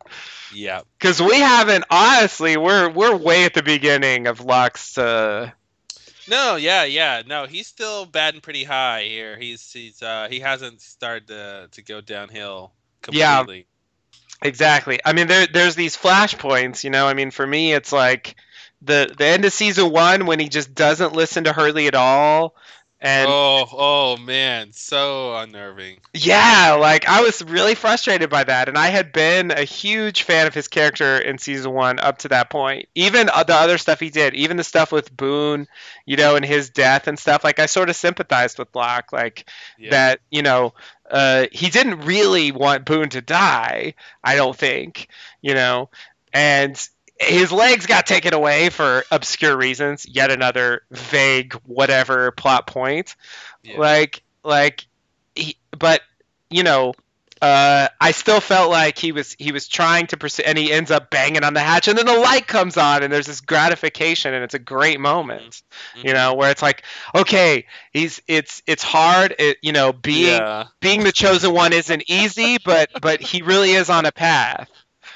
yeah, 0.56 0.82
because 1.00 1.20
we 1.20 1.40
haven't 1.40 1.86
honestly 1.90 2.58
we're 2.58 2.90
we're 2.90 3.16
way 3.16 3.46
at 3.46 3.56
the 3.56 3.64
beginning 3.64 4.28
of 4.28 4.40
Locke's 4.40 4.98
uh 5.00 5.50
no, 6.28 6.56
yeah, 6.56 6.86
yeah, 6.86 7.22
no. 7.26 7.48
He's 7.48 7.68
still 7.68 8.06
batting 8.06 8.42
pretty 8.42 8.64
high 8.64 9.04
here. 9.04 9.38
He's 9.38 9.72
he's 9.72 10.02
uh, 10.02 10.28
he 10.30 10.40
hasn't 10.40 10.82
started 10.82 11.28
to 11.28 11.68
to 11.72 11.82
go 11.82 12.02
downhill 12.02 12.72
completely. 13.02 13.58
Yeah. 13.58 14.48
Exactly. 14.48 15.00
I 15.04 15.14
mean, 15.14 15.28
there 15.28 15.48
there's 15.48 15.76
these 15.76 15.98
flashpoints. 15.98 16.84
You 16.84 16.92
know, 16.92 17.08
I 17.08 17.14
mean, 17.14 17.32
for 17.32 17.46
me, 17.46 17.74
it's 17.74 17.92
like 17.92 18.36
the 18.84 19.14
the 19.18 19.26
end 19.26 19.46
of 19.46 19.54
season 19.54 19.92
one 19.92 20.26
when 20.26 20.40
he 20.40 20.50
just 20.50 20.74
doesn't 20.76 21.14
listen 21.14 21.46
to 21.46 21.54
Hurley 21.54 21.88
at 21.88 21.96
all, 21.96 22.56
and 23.00 23.28
oh, 23.30 23.66
oh 23.72 24.18
man, 24.18 24.72
so 24.74 25.36
unnerving. 25.36 26.00
yeah, 26.16 26.78
like 26.80 27.08
I 27.08 27.22
was 27.22 27.44
really 27.44 27.74
frustrated 27.74 28.30
by 28.30 28.44
that, 28.44 28.70
and 28.70 28.78
I 28.78 28.88
had 28.88 29.12
been 29.12 29.50
a 29.50 29.64
huge 29.64 30.24
fan 30.24 30.46
of 30.46 30.54
his 30.54 30.68
character 30.68 31.18
in 31.18 31.40
season 31.40 31.72
one 31.74 32.00
up 32.00 32.20
to 32.20 32.28
that 32.30 32.52
point. 32.52 32.88
Even 32.94 33.30
uh, 33.30 33.44
the 33.44 33.56
other 33.56 33.80
stuff 33.80 34.00
he 34.00 34.12
did, 34.12 34.36
even 34.36 34.58
the 34.58 34.64
stuff 34.64 34.92
with 34.92 35.16
Boone, 35.16 35.68
you 36.06 36.16
know, 36.18 36.36
and 36.36 36.46
his 36.46 36.70
death 36.70 37.08
and 37.08 37.18
stuff. 37.18 37.44
Like 37.44 37.58
I 37.58 37.66
sort 37.66 37.90
of 37.90 37.96
sympathized 37.96 38.60
with 38.60 38.76
Locke, 38.76 39.12
like 39.12 39.50
Yeah. 39.78 39.90
that 39.92 40.20
you 40.30 40.44
know 40.44 40.76
uh, 41.10 41.48
he 41.52 41.70
didn't 41.72 42.02
really 42.02 42.52
want 42.52 42.86
Boone 42.86 43.10
to 43.10 43.22
die. 43.22 43.96
I 44.24 44.36
don't 44.36 44.56
think 44.56 45.08
you 45.42 45.56
know, 45.56 45.90
and 46.32 46.78
his 47.24 47.52
legs 47.52 47.86
got 47.86 48.06
taken 48.06 48.34
away 48.34 48.70
for 48.70 49.04
obscure 49.12 49.56
reasons. 49.58 50.06
Yet 50.08 50.32
another 50.32 50.82
vague 50.92 51.54
whatever 51.66 52.32
plot 52.32 52.68
point. 52.68 53.16
Yeah. 53.64 53.80
Like 53.80 54.24
like, 54.44 54.86
he, 55.36 55.58
but 55.78 56.02
you 56.50 56.64
know. 56.64 56.94
Uh, 57.42 57.90
I 58.00 58.12
still 58.12 58.40
felt 58.40 58.72
like 58.72 58.98
he 58.98 59.12
was 59.12 59.36
he 59.38 59.52
was 59.52 59.68
trying 59.68 60.08
to 60.08 60.18
pursue, 60.18 60.44
and 60.46 60.58
he 60.58 60.72
ends 60.72 60.92
up 60.92 61.10
banging 61.10 61.44
on 61.44 61.54
the 61.54 61.60
hatch, 61.60 61.90
and 61.90 61.98
then 61.98 62.06
the 62.06 62.18
light 62.18 62.48
comes 62.48 62.78
on, 62.78 63.04
and 63.04 63.12
there's 63.12 63.26
this 63.26 63.42
gratification, 63.42 64.34
and 64.34 64.46
it's 64.46 64.54
a 64.54 64.60
great 64.60 64.98
moment 64.98 65.62
Mhm. 65.98 66.06
you 66.06 66.14
know 66.14 66.36
where 66.36 66.52
it's 66.52 66.62
like 66.62 66.84
okay 67.14 67.66
he's 67.92 68.22
it's 68.28 68.62
it's 68.66 68.82
hard 68.82 69.36
it, 69.40 69.58
you 69.62 69.74
know 69.74 69.92
being 69.92 70.38
yeah. 70.38 70.68
being 70.80 71.04
the 71.04 71.12
chosen 71.12 71.54
one 71.54 71.74
isn't 71.74 72.04
easy 72.08 72.60
but 72.64 72.90
but 73.02 73.20
he 73.20 73.42
really 73.42 73.72
is 73.72 73.90
on 73.90 74.06
a 74.06 74.14
path 74.14 74.70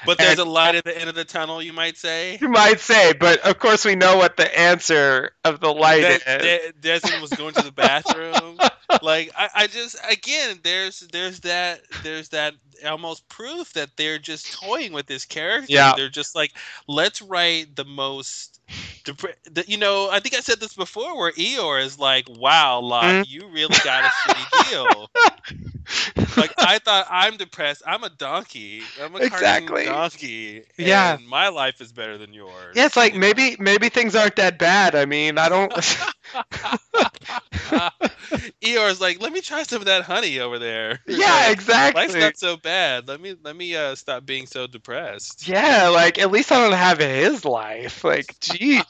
But 0.06 0.18
there's 0.18 0.38
and- 0.38 0.46
a 0.48 0.50
light 0.50 0.74
at 0.74 0.84
the 0.84 0.96
end 0.98 1.08
of 1.08 1.14
the 1.14 1.24
tunnel, 1.24 1.62
you 1.62 1.72
might 1.72 1.96
say. 1.96 2.38
you 2.40 2.48
might 2.48 2.80
say 2.80 3.12
but 3.12 3.40
of 3.40 3.58
course 3.58 3.84
we 3.84 3.94
know 3.96 4.16
what 4.16 4.36
the 4.36 4.58
answer 4.58 5.32
of 5.44 5.60
the 5.60 5.72
light 5.72 6.00
De- 6.02 6.14
is 6.14 6.22
De- 6.22 6.72
Desmond 6.80 7.20
was 7.22 7.30
going 7.30 7.54
to 7.54 7.62
the 7.62 7.72
bathroom. 7.72 8.58
like 9.02 9.30
I, 9.36 9.48
I 9.54 9.66
just 9.66 9.96
again, 10.08 10.58
there's 10.62 11.00
there's 11.12 11.40
that 11.40 11.80
there's 12.02 12.28
that 12.30 12.54
almost 12.86 13.28
proof 13.28 13.72
that 13.72 13.96
they're 13.96 14.18
just 14.20 14.52
toying 14.60 14.92
with 14.92 15.06
this 15.06 15.24
character. 15.24 15.66
Yeah. 15.72 15.94
They're 15.96 16.08
just 16.08 16.36
like, 16.36 16.52
let's 16.86 17.20
write 17.20 17.74
the 17.74 17.84
most. 17.84 18.60
The, 19.04 19.64
you 19.66 19.78
know, 19.78 20.10
I 20.10 20.20
think 20.20 20.34
I 20.36 20.40
said 20.40 20.60
this 20.60 20.74
before, 20.74 21.16
where 21.16 21.32
Eeyore 21.32 21.82
is 21.82 21.98
like, 21.98 22.26
"Wow, 22.28 22.80
Locke, 22.80 23.04
Mhm. 23.24 23.28
you 23.28 23.48
really 23.48 23.76
got 23.82 24.04
a 24.04 24.08
shitty 24.30 24.70
deal." 24.70 25.10
Like 26.36 26.52
I 26.58 26.78
thought 26.78 27.06
I'm 27.10 27.36
depressed. 27.36 27.82
I'm 27.86 28.04
a 28.04 28.10
donkey. 28.10 28.82
I'm 29.02 29.14
a 29.14 29.18
Exactly. 29.18 29.84
cartoon 29.84 29.92
donkey. 29.92 30.62
Yeah. 30.76 31.14
and 31.14 31.26
my 31.26 31.48
life 31.48 31.80
is 31.80 31.92
better 31.92 32.18
than 32.18 32.32
yours. 32.32 32.74
yeah 32.76 32.86
it's 32.86 32.96
like 32.96 33.14
you 33.14 33.20
know? 33.20 33.26
maybe 33.26 33.56
maybe 33.58 33.88
things 33.88 34.14
aren't 34.14 34.36
that 34.36 34.58
bad 34.58 34.94
i 34.94 35.04
mean 35.04 35.38
i 35.38 35.48
don't 35.48 35.72
Eeyore's 38.62 39.00
like, 39.00 39.20
let 39.20 39.32
me 39.32 39.40
try 39.40 39.62
some 39.62 39.80
of 39.80 39.86
that 39.86 40.02
honey 40.04 40.40
over 40.40 40.58
there. 40.58 41.00
yeah 41.06 41.26
Like, 41.46 41.52
exactly 41.52 42.02
Life's 42.02 42.14
not 42.14 42.38
so 42.38 42.56
bad. 42.56 43.08
Let 43.08 43.20
me 43.20 43.34
let 43.42 43.56
me 43.56 43.74
uh, 43.76 43.94
stop 43.94 44.24
being 44.26 44.46
so 44.46 44.66
depressed. 44.66 45.48
yeah 45.48 45.88
like 45.88 46.18
at 46.18 46.30
least 46.30 46.52
i 46.52 46.58
don't 46.58 46.76
have 46.76 46.98
his 46.98 47.44
life 47.44 48.04
like 48.04 48.26
jeez 48.40 48.84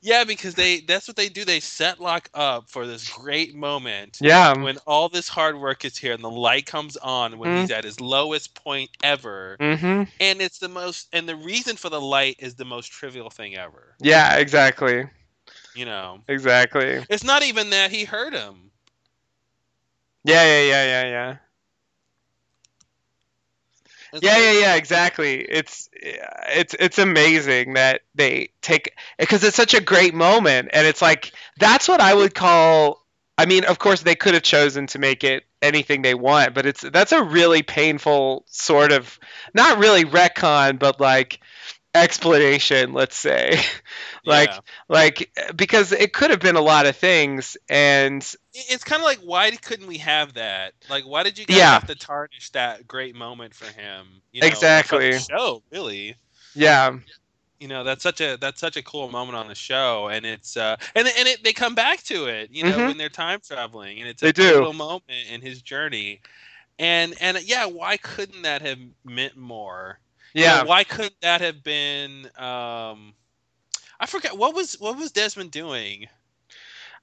Yeah, 0.00 0.24
because 0.24 0.54
they 0.54 0.80
that's 0.80 1.06
what 1.08 1.16
they 1.16 1.28
do. 1.28 1.44
They 1.44 1.60
set 1.60 2.00
Locke 2.00 2.28
up 2.34 2.68
for 2.68 2.86
this 2.86 3.08
great 3.08 3.54
moment 3.54 4.20
yeah 4.20 4.54
when 4.56 4.78
all 4.86 5.08
this 5.08 5.28
hard 5.28 5.58
work 5.58 5.84
is 5.84 5.98
here 5.98 6.12
and 6.12 6.22
the 6.24 6.30
light 6.30 6.66
comes 6.66 6.96
on 6.96 7.38
when 7.38 7.52
Mm. 7.52 7.68
he's 7.68 7.70
at 7.70 7.84
his 7.84 8.00
lowest 8.00 8.54
point 8.54 8.90
ever. 9.02 9.60
mm-hmm 9.60 10.02
And 10.20 10.40
it's 10.40 10.58
the 10.58 10.68
most 10.68 11.08
and 11.12 11.28
the 11.28 11.36
reason 11.36 11.76
for 11.76 11.88
the 11.90 12.00
light 12.00 12.36
is 12.38 12.54
the 12.56 12.64
most 12.64 12.88
trivial 12.92 13.30
thing 13.30 13.56
ever. 13.56 13.98
yeah 14.00 14.36
exactly 14.36 15.04
You 15.74 15.84
know. 15.86 16.24
exactly 16.28 17.04
It's 17.08 17.24
not 17.24 17.42
even 17.42 17.70
that 17.70 17.90
he 17.90 18.04
hurt 18.04 18.32
him. 18.34 18.72
yeah 20.24 20.44
yeah 20.44 20.62
yeah 20.62 20.84
yeah 20.84 21.04
yeah 21.10 21.36
Yeah 24.12 24.38
yeah 24.38 24.52
yeah 24.60 24.74
exactly. 24.76 25.40
It's 25.40 25.88
it's 25.92 26.74
it's 26.78 26.98
amazing 26.98 27.74
that 27.74 28.02
they 28.14 28.50
take 28.62 28.94
because 29.18 29.44
it's 29.44 29.56
such 29.56 29.74
a 29.74 29.80
great 29.80 30.14
moment 30.14 30.70
and 30.72 30.86
it's 30.86 31.02
like 31.02 31.32
that's 31.58 31.88
what 31.88 32.00
i 32.00 32.14
would 32.14 32.34
call 32.34 33.04
i 33.36 33.44
mean 33.46 33.64
of 33.64 33.78
course 33.78 34.02
they 34.02 34.14
could 34.14 34.34
have 34.34 34.42
chosen 34.42 34.86
to 34.86 34.98
make 34.98 35.24
it 35.24 35.44
anything 35.60 36.02
they 36.02 36.14
want 36.14 36.54
but 36.54 36.64
it's 36.66 36.80
that's 36.90 37.12
a 37.12 37.22
really 37.22 37.62
painful 37.62 38.44
sort 38.46 38.92
of 38.92 39.18
not 39.54 39.78
really 39.78 40.04
retcon 40.04 40.78
but 40.78 41.00
like 41.00 41.40
explanation 41.94 42.92
let's 42.92 43.16
say 43.16 43.58
like 44.26 44.50
yeah. 44.50 44.60
like 44.88 45.30
because 45.56 45.92
it 45.92 46.12
could 46.12 46.30
have 46.30 46.40
been 46.40 46.56
a 46.56 46.60
lot 46.60 46.86
of 46.86 46.96
things 46.96 47.56
and 47.68 48.22
it's 48.54 48.84
kind 48.84 49.00
of 49.00 49.06
like 49.06 49.18
why 49.20 49.50
couldn't 49.50 49.86
we 49.86 49.98
have 49.98 50.34
that 50.34 50.74
like 50.88 51.04
why 51.04 51.22
did 51.22 51.38
you 51.38 51.46
guys 51.46 51.56
Yeah. 51.56 51.72
have 51.72 51.86
to 51.86 51.94
tarnish 51.94 52.50
that 52.50 52.86
great 52.86 53.14
moment 53.14 53.54
for 53.54 53.66
him 53.66 54.22
you 54.32 54.42
know, 54.42 54.46
Exactly. 54.46 55.12
show 55.12 55.62
really 55.70 56.16
yeah 56.54 56.96
you 57.58 57.68
know 57.68 57.84
that's 57.84 58.02
such 58.02 58.20
a 58.20 58.36
that's 58.40 58.60
such 58.60 58.76
a 58.76 58.82
cool 58.82 59.08
moment 59.08 59.36
on 59.36 59.48
the 59.48 59.54
show 59.54 60.08
and 60.08 60.24
it's 60.26 60.56
uh 60.56 60.76
and 60.94 61.08
and 61.08 61.28
it, 61.28 61.42
they 61.42 61.52
come 61.52 61.74
back 61.74 62.02
to 62.04 62.26
it 62.26 62.50
you 62.52 62.64
know 62.64 62.78
Mhm. 62.78 62.86
when 62.86 62.98
they're 62.98 63.08
time 63.08 63.40
traveling 63.40 63.98
and 64.00 64.08
it's 64.08 64.22
a 64.22 64.30
pivotal 64.30 64.72
moment 64.72 65.02
in 65.30 65.40
his 65.40 65.62
journey 65.62 66.20
and 66.78 67.14
and 67.20 67.38
yeah 67.44 67.66
why 67.66 67.96
couldn't 67.96 68.42
that 68.42 68.62
have 68.62 68.78
meant 69.04 69.36
more 69.36 69.98
You 70.34 70.44
know, 70.44 70.56
yeah 70.56 70.62
why 70.64 70.84
couldn't 70.84 71.20
that 71.22 71.40
have 71.40 71.62
been 71.62 72.26
um 72.36 73.14
I 74.00 74.06
forget 74.06 74.36
what 74.36 74.54
was 74.54 74.74
what 74.74 74.96
was 74.96 75.12
Desmond 75.12 75.50
doing 75.50 76.06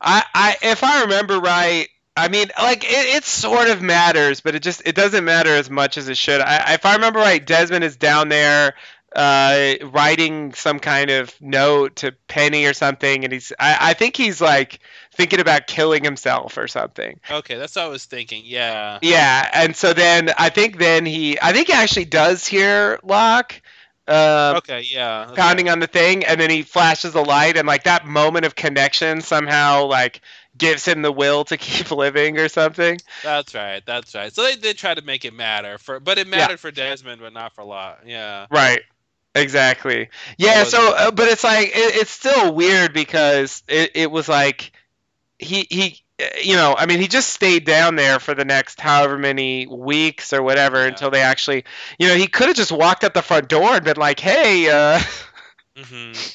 I, 0.02 0.24
I 0.34 0.58
if 0.62 0.84
I 0.84 1.02
remember 1.04 1.40
right, 1.40 1.88
I 2.18 2.28
mean, 2.28 2.48
like 2.60 2.84
it, 2.84 3.16
it 3.16 3.24
sort 3.24 3.70
of 3.70 3.82
matters, 3.82 4.42
but 4.42 4.56
it 4.56 4.64
just 4.64 4.82
it 4.86 4.96
doesn't 4.96 5.26
matter 5.26 5.50
as 5.50 5.70
much 5.70 5.98
as 5.98 6.08
it 6.10 6.18
should. 6.18 6.42
I, 6.42 6.74
if 6.74 6.86
I 6.86 6.96
remember 6.96 7.20
right, 7.20 7.46
Desmond 7.46 7.84
is 7.84 7.96
down 7.96 8.30
there 8.30 8.76
uh, 9.16 9.76
writing 9.84 10.54
some 10.54 10.80
kind 10.80 11.10
of 11.10 11.34
note 11.42 11.98
to 11.98 12.14
Penny 12.28 12.66
or 12.66 12.74
something, 12.74 13.24
and 13.24 13.34
he's 13.34 13.52
I, 13.60 13.78
I 13.82 13.94
think 13.94 14.16
he's 14.16 14.42
like 14.42 14.80
thinking 15.16 15.40
about 15.40 15.68
killing 15.68 16.04
himself 16.04 16.58
or 16.58 16.68
something. 16.68 17.20
Okay, 17.30 17.56
that's 17.56 17.76
what 17.76 17.86
I 17.86 17.88
was 17.88 18.06
thinking. 18.06 18.44
Yeah. 18.46 19.00
Yeah, 19.02 19.50
and 19.54 19.76
so 19.76 19.94
then 19.94 20.30
I 20.38 20.50
think 20.50 20.78
then 20.78 21.06
he 21.06 21.40
I 21.42 21.54
think 21.54 21.68
he 21.68 21.74
actually 21.74 22.06
does 22.06 22.46
hear 22.46 23.00
Locke. 23.04 23.62
Um, 24.08 24.58
Okay, 24.58 24.82
yeah. 24.82 25.24
okay. 25.30 25.36
pounding 25.36 25.68
on 25.68 25.80
the 25.80 25.88
thing 25.88 26.24
and 26.26 26.40
then 26.40 26.52
he 26.52 26.62
flashes 26.62 27.14
the 27.14 27.26
light 27.26 27.58
and 27.58 27.68
like 27.68 27.86
that 27.86 28.06
moment 28.06 28.46
of 28.46 28.54
connection 28.54 29.22
somehow 29.22 29.86
like 29.88 30.22
gives 30.56 30.86
him 30.86 31.02
the 31.02 31.12
will 31.12 31.44
to 31.46 31.58
keep 31.58 31.90
living 31.90 32.38
or 32.38 32.48
something 32.48 33.00
That's 33.24 33.56
right. 33.56 33.82
That's 33.84 34.14
right. 34.14 34.32
So 34.32 34.44
they 34.44 34.58
did 34.58 34.78
try 34.78 34.94
to 34.94 35.02
make 35.02 35.26
it 35.26 35.34
matter 35.34 35.80
for, 35.80 36.00
but 36.00 36.20
it 36.20 36.28
Yeah. 36.28 36.38
mattered 36.38 36.60
for 36.60 36.70
Desmond, 36.70 37.20
but 37.20 37.34
not 37.34 37.56
for 37.56 37.64
Locke. 37.64 38.02
Yeah. 38.06 38.46
right 38.52 38.82
exactly 39.34 40.10
yeah 40.38 40.64
so 40.64 40.94
uh, 40.96 41.12
but 41.12 41.28
it's 41.28 41.44
like 41.44 41.68
it, 41.70 41.96
it's 41.96 42.12
still 42.12 42.54
weird 42.54 42.94
because 42.94 43.64
it, 43.68 43.92
it 43.96 44.12
was 44.12 44.30
like 44.30 44.72
he 45.40 45.68
he 45.70 46.02
you 46.44 46.56
know 46.56 46.76
i 46.78 46.86
mean 46.86 47.00
he 47.00 47.08
just 47.08 47.30
stayed 47.30 47.66
down 47.66 47.96
there 47.96 48.20
for 48.20 48.34
the 48.34 48.46
next 48.46 48.80
however 48.80 49.18
many 49.18 49.68
weeks 49.68 50.32
or 50.34 50.42
whatever 50.42 50.86
Yeah. 50.86 50.88
until 50.88 51.12
they 51.12 51.22
actually 51.22 51.66
you 52.00 52.08
know 52.08 52.16
he 52.16 52.28
could 52.28 52.48
have 52.48 52.56
just 52.56 52.72
walked 52.72 53.04
out 53.04 53.14
the 53.14 53.22
front 53.22 53.50
door 53.50 53.76
and 53.76 53.84
been 53.84 53.98
like 53.98 54.20
hey 54.20 54.70
uh 54.70 55.00
hmm 55.78 56.30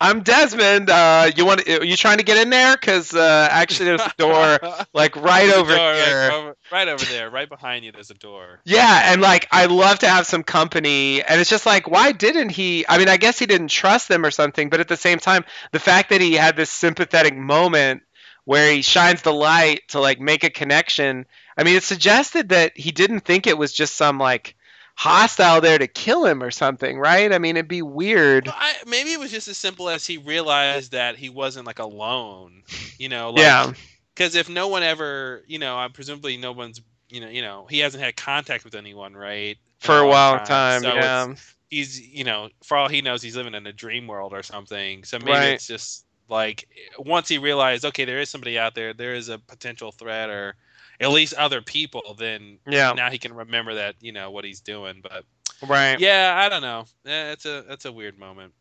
i'm 0.00 0.22
desmond 0.22 0.88
uh 0.90 1.30
you 1.36 1.44
want 1.44 1.68
Are 1.68 1.84
you 1.84 1.96
trying 1.96 2.18
to 2.18 2.24
get 2.24 2.38
in 2.38 2.50
there 2.50 2.76
because 2.76 3.14
uh 3.14 3.48
actually 3.50 3.86
there's 3.86 4.00
a 4.00 4.12
door 4.16 4.58
like 4.94 5.16
right 5.16 5.50
over 5.50 5.74
door, 5.74 5.94
here 5.94 6.30
over- 6.32 6.56
right 6.72 6.88
over 6.88 7.04
there, 7.04 7.30
right 7.30 7.48
behind 7.48 7.84
you. 7.84 7.92
There's 7.92 8.10
a 8.10 8.14
door. 8.14 8.60
Yeah, 8.64 9.12
and 9.12 9.20
like 9.20 9.48
I 9.50 9.66
love 9.66 10.00
to 10.00 10.08
have 10.08 10.26
some 10.26 10.42
company, 10.42 11.22
and 11.22 11.40
it's 11.40 11.50
just 11.50 11.66
like, 11.66 11.88
why 11.88 12.12
didn't 12.12 12.50
he? 12.50 12.84
I 12.88 12.98
mean, 12.98 13.08
I 13.08 13.16
guess 13.16 13.38
he 13.38 13.46
didn't 13.46 13.68
trust 13.68 14.08
them 14.08 14.24
or 14.24 14.30
something, 14.30 14.70
but 14.70 14.80
at 14.80 14.88
the 14.88 14.96
same 14.96 15.18
time, 15.18 15.44
the 15.72 15.80
fact 15.80 16.10
that 16.10 16.20
he 16.20 16.34
had 16.34 16.56
this 16.56 16.70
sympathetic 16.70 17.36
moment 17.36 18.02
where 18.44 18.72
he 18.72 18.82
shines 18.82 19.22
the 19.22 19.32
light 19.32 19.82
to 19.88 20.00
like 20.00 20.20
make 20.20 20.44
a 20.44 20.50
connection. 20.50 21.26
I 21.56 21.64
mean, 21.64 21.76
it 21.76 21.82
suggested 21.82 22.50
that 22.50 22.76
he 22.76 22.90
didn't 22.90 23.20
think 23.20 23.46
it 23.46 23.58
was 23.58 23.72
just 23.72 23.96
some 23.96 24.18
like 24.18 24.54
hostile 25.00 25.60
there 25.60 25.78
to 25.78 25.86
kill 25.86 26.26
him 26.26 26.42
or 26.42 26.50
something, 26.50 26.98
right? 26.98 27.32
I 27.32 27.38
mean, 27.38 27.56
it'd 27.56 27.68
be 27.68 27.82
weird. 27.82 28.46
Well, 28.46 28.54
I, 28.58 28.74
maybe 28.86 29.12
it 29.12 29.18
was 29.20 29.30
just 29.30 29.48
as 29.48 29.56
simple 29.58 29.88
as 29.88 30.06
he 30.06 30.18
realized 30.18 30.92
that 30.92 31.16
he 31.16 31.28
wasn't 31.30 31.66
like 31.66 31.78
alone. 31.78 32.62
You 32.98 33.08
know. 33.08 33.30
Like, 33.30 33.42
Yeah, 33.42 33.72
Because 34.14 34.34
if 34.34 34.48
no 34.48 34.68
one 34.68 34.82
ever, 34.82 35.42
you 35.46 35.58
know, 35.58 35.86
presumably 35.92 36.36
no 36.36 36.52
one's, 36.52 36.80
you 37.08 37.20
know, 37.20 37.28
you 37.28 37.42
know, 37.42 37.66
he 37.70 37.78
hasn't 37.80 38.02
had 38.02 38.16
contact 38.16 38.64
with 38.64 38.74
anyone, 38.74 39.14
right? 39.14 39.58
for 39.80 39.98
a 40.00 40.06
long 40.06 40.38
long 40.38 40.40
time. 40.40 40.82
So 40.82 40.88
yeah, 40.88 41.34
he's 41.70 42.00
you 42.00 42.24
know 42.24 42.48
for 42.62 42.76
all 42.76 42.88
he 42.88 43.00
knows 43.02 43.22
he's 43.22 43.36
living 43.36 43.54
in 43.54 43.66
a 43.66 43.72
dream 43.72 44.06
world 44.06 44.32
or 44.32 44.42
something 44.42 45.04
so 45.04 45.18
maybe 45.18 45.30
Right. 45.30 45.48
it's 45.48 45.66
just 45.66 46.04
like 46.28 46.66
once 46.98 47.28
he 47.28 47.38
realized 47.38 47.84
okay 47.84 48.04
there 48.04 48.20
is 48.20 48.28
somebody 48.30 48.58
out 48.58 48.74
there 48.74 48.92
there 48.92 49.14
is 49.14 49.28
a 49.28 49.38
potential 49.38 49.92
threat 49.92 50.30
or 50.30 50.54
at 51.00 51.10
least 51.10 51.34
other 51.34 51.62
people 51.62 52.14
then 52.18 52.58
yeah, 52.68 52.92
now 52.92 53.10
he 53.10 53.18
can 53.18 53.34
remember 53.34 53.74
that 53.74 53.94
you 54.00 54.12
know 54.12 54.30
what 54.30 54.44
he's 54.44 54.60
doing 54.60 55.02
but 55.02 55.24
right. 55.66 55.98
yeah 55.98 56.34
i 56.36 56.48
don't 56.48 56.62
know 56.62 56.84
Eh, 57.06 57.32
it's 57.32 57.46
a 57.46 57.64
that's 57.66 57.84
a 57.86 57.92
weird 57.92 58.18
moment 58.18 58.52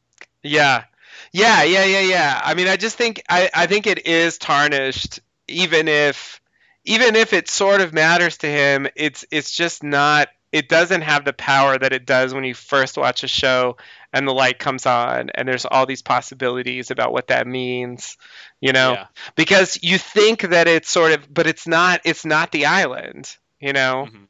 Yeah. 0.43 0.85
Yeah, 1.31 1.63
yeah, 1.63 1.85
yeah, 1.85 2.01
yeah. 2.01 2.41
I 2.43 2.53
mean, 2.53 2.67
I 2.67 2.77
just 2.77 2.95
think 2.95 3.23
I, 3.27 3.49
I 3.53 3.65
think 3.65 3.87
it 3.87 4.05
is 4.05 4.37
tarnished 4.37 5.19
even 5.47 5.87
if 5.87 6.39
even 6.85 7.15
if 7.15 7.33
it 7.33 7.49
sort 7.49 7.81
of 7.81 7.93
matters 7.93 8.37
to 8.37 8.47
him, 8.47 8.87
it's 8.95 9.25
it's 9.31 9.51
just 9.51 9.83
not 9.83 10.29
it 10.51 10.67
doesn't 10.67 11.01
have 11.01 11.25
the 11.25 11.33
power 11.33 11.77
that 11.77 11.93
it 11.93 12.05
does 12.05 12.33
when 12.33 12.43
you 12.43 12.53
first 12.53 12.97
watch 12.97 13.23
a 13.23 13.27
show 13.27 13.77
and 14.13 14.27
the 14.27 14.33
light 14.33 14.57
comes 14.59 14.85
on 14.85 15.29
and 15.35 15.47
there's 15.47 15.65
all 15.65 15.85
these 15.85 16.01
possibilities 16.01 16.89
about 16.91 17.11
what 17.13 17.27
that 17.27 17.45
means, 17.47 18.17
you 18.59 18.73
know? 18.73 18.93
yeah 18.93 19.05
Because 19.35 19.79
you 19.83 19.97
think 19.97 20.41
that 20.41 20.67
it's 20.67 20.89
sort 20.89 21.11
of 21.11 21.31
but 21.31 21.47
it's 21.47 21.67
not 21.67 22.01
it's 22.05 22.25
not 22.25 22.51
the 22.51 22.65
island, 22.65 23.35
you 23.59 23.73
know? 23.73 24.07
Mhm. 24.09 24.27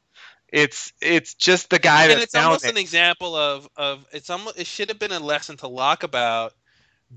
It's 0.52 0.92
it's 1.00 1.34
just 1.34 1.70
the 1.70 1.78
guy 1.78 2.06
and 2.06 2.20
it's 2.20 2.34
almost 2.34 2.62
there. 2.62 2.72
an 2.72 2.76
example 2.76 3.34
of 3.36 3.68
of 3.76 4.04
it's 4.12 4.28
almost 4.30 4.58
it 4.58 4.66
should 4.66 4.88
have 4.88 4.98
been 4.98 5.12
a 5.12 5.20
lesson 5.20 5.56
to 5.58 5.68
Locke 5.68 6.02
about 6.02 6.52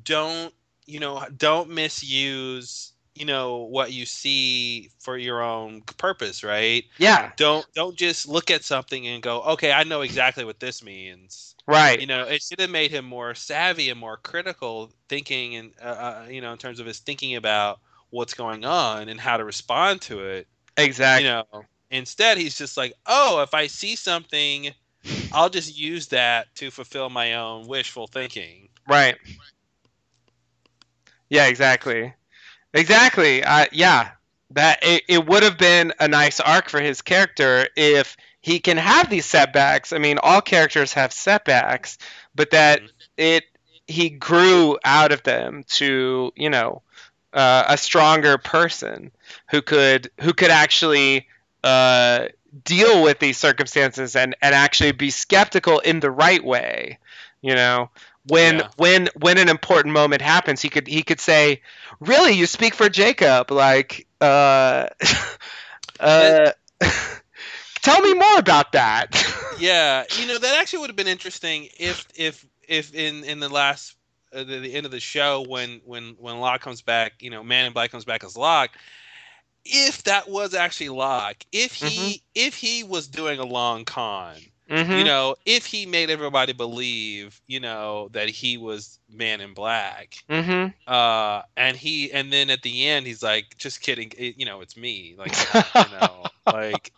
don't 0.04 0.54
you 0.86 1.00
know 1.00 1.26
don't 1.36 1.70
misuse 1.70 2.93
you 3.16 3.26
know 3.26 3.58
what 3.58 3.92
you 3.92 4.06
see 4.06 4.90
for 5.00 5.18
your 5.18 5.42
own 5.42 5.82
purpose 5.98 6.44
right 6.44 6.86
Yeah, 6.98 7.32
don't 7.38 7.66
don't 7.74 7.96
just 7.96 8.28
look 8.28 8.50
at 8.52 8.64
something 8.64 9.08
and 9.08 9.22
go 9.22 9.42
okay 9.44 9.72
i 9.72 9.84
know 9.84 10.02
exactly 10.02 10.46
what 10.46 10.60
this 10.60 10.84
means 10.84 11.56
right. 11.68 12.00
you 12.00 12.08
know 12.08 12.24
it 12.24 12.42
should 12.42 12.60
have 12.60 12.70
made 12.70 12.92
him 12.92 13.06
more 13.06 13.36
savvy 13.36 13.90
and 13.90 14.00
more 14.00 14.18
critical 14.18 14.92
thinking 15.10 15.56
and 15.56 15.72
uh, 15.82 15.86
uh, 15.86 16.26
you 16.30 16.42
know 16.42 16.52
in 16.52 16.58
terms 16.58 16.80
of 16.80 16.86
his 16.86 17.00
thinking 17.00 17.36
about 17.36 17.80
what's 18.10 18.34
going 18.34 18.66
on 18.66 19.10
and 19.10 19.20
how 19.20 19.38
to 19.38 19.46
respond 19.46 20.02
to 20.02 20.20
it 20.26 20.48
exactly. 20.78 21.26
you 21.26 21.32
know 21.32 21.46
instead 21.92 22.38
he's 22.38 22.58
just 22.58 22.78
like 22.78 22.94
oh 23.06 23.42
if 23.42 23.54
i 23.54 23.68
see 23.68 23.96
something 23.96 24.70
i'll 25.32 25.50
just 25.50 25.78
use 25.78 26.08
that 26.08 26.54
to 26.56 26.72
fulfill 26.72 27.10
my 27.10 27.36
own 27.36 27.68
wishful 27.68 28.08
thinking 28.08 28.70
Right. 28.88 29.16
Yeah, 31.30 31.48
exactly. 31.48 32.14
Exactly. 32.74 33.44
Uh, 33.44 33.66
yeah. 33.72 34.12
That 34.52 34.80
it, 34.84 35.04
it 35.10 35.26
would 35.26 35.42
have 35.44 35.58
been 35.58 35.94
a 36.00 36.08
nice 36.08 36.40
arc 36.40 36.70
for 36.70 36.80
his 36.80 37.02
character 37.02 37.68
if 37.76 38.16
he 38.42 38.60
can 38.60 38.78
have 38.78 39.10
these 39.10 39.26
setbacks. 39.26 39.94
I 39.94 39.98
mean, 39.98 40.20
all 40.22 40.42
characters 40.42 40.94
have 40.94 41.12
setbacks, 41.12 41.98
but 42.36 42.52
that 42.52 42.82
Mhm. 42.82 42.90
it 43.18 43.44
he 43.88 44.10
grew 44.10 44.78
out 44.86 45.12
of 45.12 45.24
them 45.24 45.64
to, 45.70 46.32
you 46.36 46.50
know, 46.50 46.84
uh, 47.34 47.64
a 47.68 47.78
stronger 47.78 48.38
person 48.38 49.12
who 49.50 49.62
could 49.62 50.12
who 50.22 50.34
could 50.34 50.52
actually 50.52 51.28
uh, 51.64 52.28
deal 52.64 53.02
with 53.04 53.20
these 53.20 53.38
circumstances 53.38 54.16
and, 54.16 54.36
and 54.42 54.54
actually 54.54 54.92
be 54.92 55.10
skeptical 55.10 55.80
in 55.80 56.00
the 56.00 56.12
right 56.12 56.44
way. 56.44 57.00
You 57.42 57.56
know, 57.56 57.90
when 58.28 58.60
Yeah. 58.60 58.68
when 58.78 59.10
when 59.20 59.38
an 59.38 59.50
important 59.50 59.94
moment 59.94 60.22
happens, 60.22 60.62
he 60.62 60.70
could 60.70 60.88
he 60.88 61.04
could 61.04 61.20
say, 61.20 61.62
"Really, 62.00 62.34
you 62.34 62.46
speak 62.46 62.74
for 62.74 62.90
Jacob?" 62.90 63.52
Like, 63.52 64.08
uh, 64.22 64.88
uh, 66.00 66.52
tell 67.82 68.02
me 68.02 68.14
more 68.14 68.38
about 68.38 68.72
that. 68.74 69.16
yeah 69.60 70.04
you 70.20 70.28
know 70.28 70.38
that 70.38 70.60
actually 70.60 70.80
would 70.80 70.90
have 70.90 70.96
been 70.96 71.08
interesting 71.08 71.68
if 71.80 72.08
if 72.16 72.46
if 72.68 72.94
in 72.94 73.24
in 73.24 73.40
the 73.40 73.50
last 73.50 73.96
uh, 74.34 74.44
the, 74.44 74.60
the 74.60 74.74
end 74.74 74.86
of 74.86 74.92
the 74.92 75.00
show 75.00 75.46
when 75.48 75.82
when 75.86 76.16
when 76.20 76.40
Locke 76.40 76.62
comes 76.62 76.82
back 76.82 77.14
you 77.22 77.30
know 77.30 77.44
man 77.44 77.66
in 77.68 77.74
black 77.74 77.92
comes 77.92 78.06
back 78.06 78.24
as 78.24 78.36
Locke 78.36 78.72
if 79.66 80.04
that 80.04 80.30
was 80.30 80.54
actually 80.54 80.90
Locke 80.90 81.46
if 81.52 81.74
he 81.74 82.24
if 82.34 82.56
he 82.56 82.84
was 82.84 83.08
doing 83.08 83.40
a 83.40 83.46
long 83.46 83.86
con 83.86 84.36
Mhm. 84.70 84.92
you 84.92 85.04
know 85.04 85.36
if 85.46 85.66
he 85.66 85.86
made 85.86 86.10
everybody 86.10 86.54
believe 86.54 87.42
you 87.48 87.60
know 87.60 88.10
that 88.14 88.30
he 88.30 88.58
was 88.58 89.00
man 89.10 89.42
in 89.42 89.54
black 89.54 90.24
Mhm. 90.30 90.74
uh 90.88 91.42
and 91.58 91.78
he 91.78 92.12
and 92.12 92.32
then 92.32 92.50
at 92.50 92.62
the 92.64 92.88
end 92.88 93.06
he's 93.06 93.24
like 93.24 93.56
just 93.58 93.82
kidding 93.82 94.12
it, 94.18 94.36
you 94.38 94.46
know 94.46 94.62
it's 94.62 94.78
me 94.78 95.16
like 95.18 95.36
you 95.76 95.90
know 95.90 96.32
like 96.50 96.92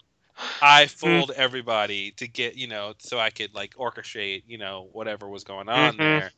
i 0.61 0.85
fooled 0.85 1.31
everybody 1.35 2.11
to 2.11 2.27
get 2.27 2.55
you 2.55 2.67
know 2.67 2.93
so 2.99 3.19
i 3.19 3.29
could 3.29 3.53
like 3.53 3.73
orchestrate 3.75 4.43
you 4.47 4.57
know 4.57 4.87
whatever 4.91 5.27
was 5.29 5.43
going 5.43 5.69
on 5.69 5.99
Mhm. 5.99 5.99
there 5.99 6.31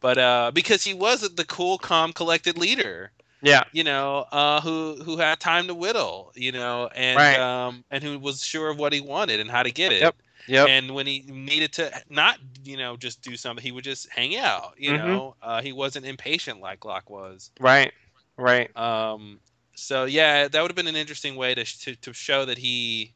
but 0.00 0.18
uh 0.18 0.50
because 0.54 0.84
he 0.84 0.94
was 0.94 1.20
the 1.20 1.44
cool 1.44 1.78
calm 1.78 2.12
collected 2.12 2.56
leader 2.58 3.12
Yeah. 3.42 3.64
you 3.72 3.84
know 3.84 4.24
uh 4.32 4.60
who 4.60 4.96
who 5.04 5.16
had 5.18 5.38
time 5.40 5.66
to 5.66 5.74
whittle 5.74 6.32
you 6.34 6.52
know 6.52 6.88
and 6.94 7.32
Right. 7.32 7.34
um 7.34 7.84
and 7.90 8.02
who 8.02 8.18
was 8.18 8.42
sure 8.44 8.70
of 8.70 8.78
what 8.78 8.92
he 8.92 9.00
wanted 9.00 9.40
and 9.40 9.50
how 9.50 9.62
to 9.62 9.70
get 9.72 9.92
it 9.92 10.10
Yep. 10.10 10.25
Yep. 10.46 10.68
and 10.68 10.94
when 10.94 11.06
he 11.06 11.24
needed 11.26 11.72
to 11.74 11.90
not 12.08 12.38
you 12.64 12.76
know 12.76 12.96
just 12.96 13.20
do 13.22 13.36
something 13.36 13.62
he 13.62 13.72
would 13.72 13.84
just 13.84 14.08
hang 14.10 14.36
out 14.36 14.74
you 14.78 14.92
Mhm. 14.92 14.96
know 14.96 15.36
uh, 15.42 15.60
he 15.62 15.72
wasn't 15.72 16.06
impatient 16.06 16.60
like 16.60 16.84
Locke 16.84 17.10
was 17.10 17.50
Right. 17.60 17.92
Right. 18.36 18.74
um, 18.76 19.40
so 19.74 20.04
yeah 20.04 20.48
that 20.48 20.60
would 20.62 20.70
have 20.70 20.76
been 20.76 20.86
an 20.86 20.96
interesting 20.96 21.36
way 21.36 21.54
to, 21.54 21.64
to 21.64 21.96
to 21.96 22.12
show 22.12 22.44
that 22.44 22.58
he 22.58 23.14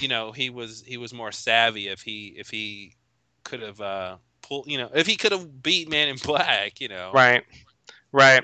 you 0.00 0.08
know 0.08 0.32
he 0.32 0.50
was 0.50 0.82
he 0.86 0.96
was 0.96 1.12
more 1.12 1.32
savvy 1.32 1.88
if 1.88 2.00
he 2.02 2.34
if 2.36 2.50
he 2.50 2.94
could 3.44 3.62
have 3.62 3.80
uh 3.80 4.16
pulled 4.42 4.66
you 4.66 4.78
know 4.78 4.90
if 4.94 5.06
he 5.06 5.16
could 5.16 5.32
have 5.32 5.62
beat 5.62 5.88
man 5.88 6.08
in 6.08 6.16
black 6.16 6.80
you 6.80 6.88
know 6.88 7.10
Right. 7.12 7.42
Right. 8.12 8.42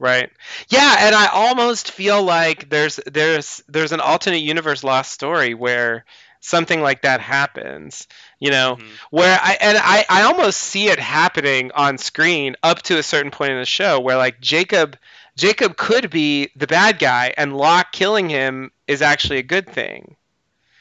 Right. 0.00 0.30
Yeah, 0.68 0.96
and 1.00 1.14
I 1.14 1.26
almost 1.26 1.90
feel 1.90 2.22
like 2.22 2.68
there's 2.70 3.00
there's 3.06 3.62
there's 3.68 3.92
an 3.92 4.00
alternate 4.00 4.42
universe 4.42 4.84
lost 4.84 5.12
story 5.12 5.54
where 5.54 6.04
something 6.40 6.80
like 6.80 7.02
that 7.02 7.20
happens. 7.20 8.06
You 8.38 8.50
know, 8.50 8.78
Mhm. 8.78 8.98
where 9.10 9.38
I 9.40 9.56
and 9.60 9.78
I, 9.78 10.04
I 10.08 10.22
almost 10.22 10.58
see 10.58 10.88
it 10.88 10.98
happening 10.98 11.70
on 11.74 11.98
screen 11.98 12.56
up 12.62 12.82
to 12.82 12.98
a 12.98 13.02
certain 13.02 13.30
point 13.30 13.52
in 13.52 13.58
the 13.58 13.64
show 13.66 14.00
where 14.00 14.16
like 14.16 14.40
Jacob 14.40 14.96
Jacob 15.36 15.76
could 15.76 16.10
be 16.10 16.50
the 16.56 16.66
bad 16.66 16.98
guy, 16.98 17.32
and 17.36 17.56
Locke 17.56 17.92
killing 17.92 18.28
him 18.28 18.70
is 18.86 19.02
actually 19.02 19.38
a 19.38 19.42
good 19.42 19.66
thing. 19.68 20.16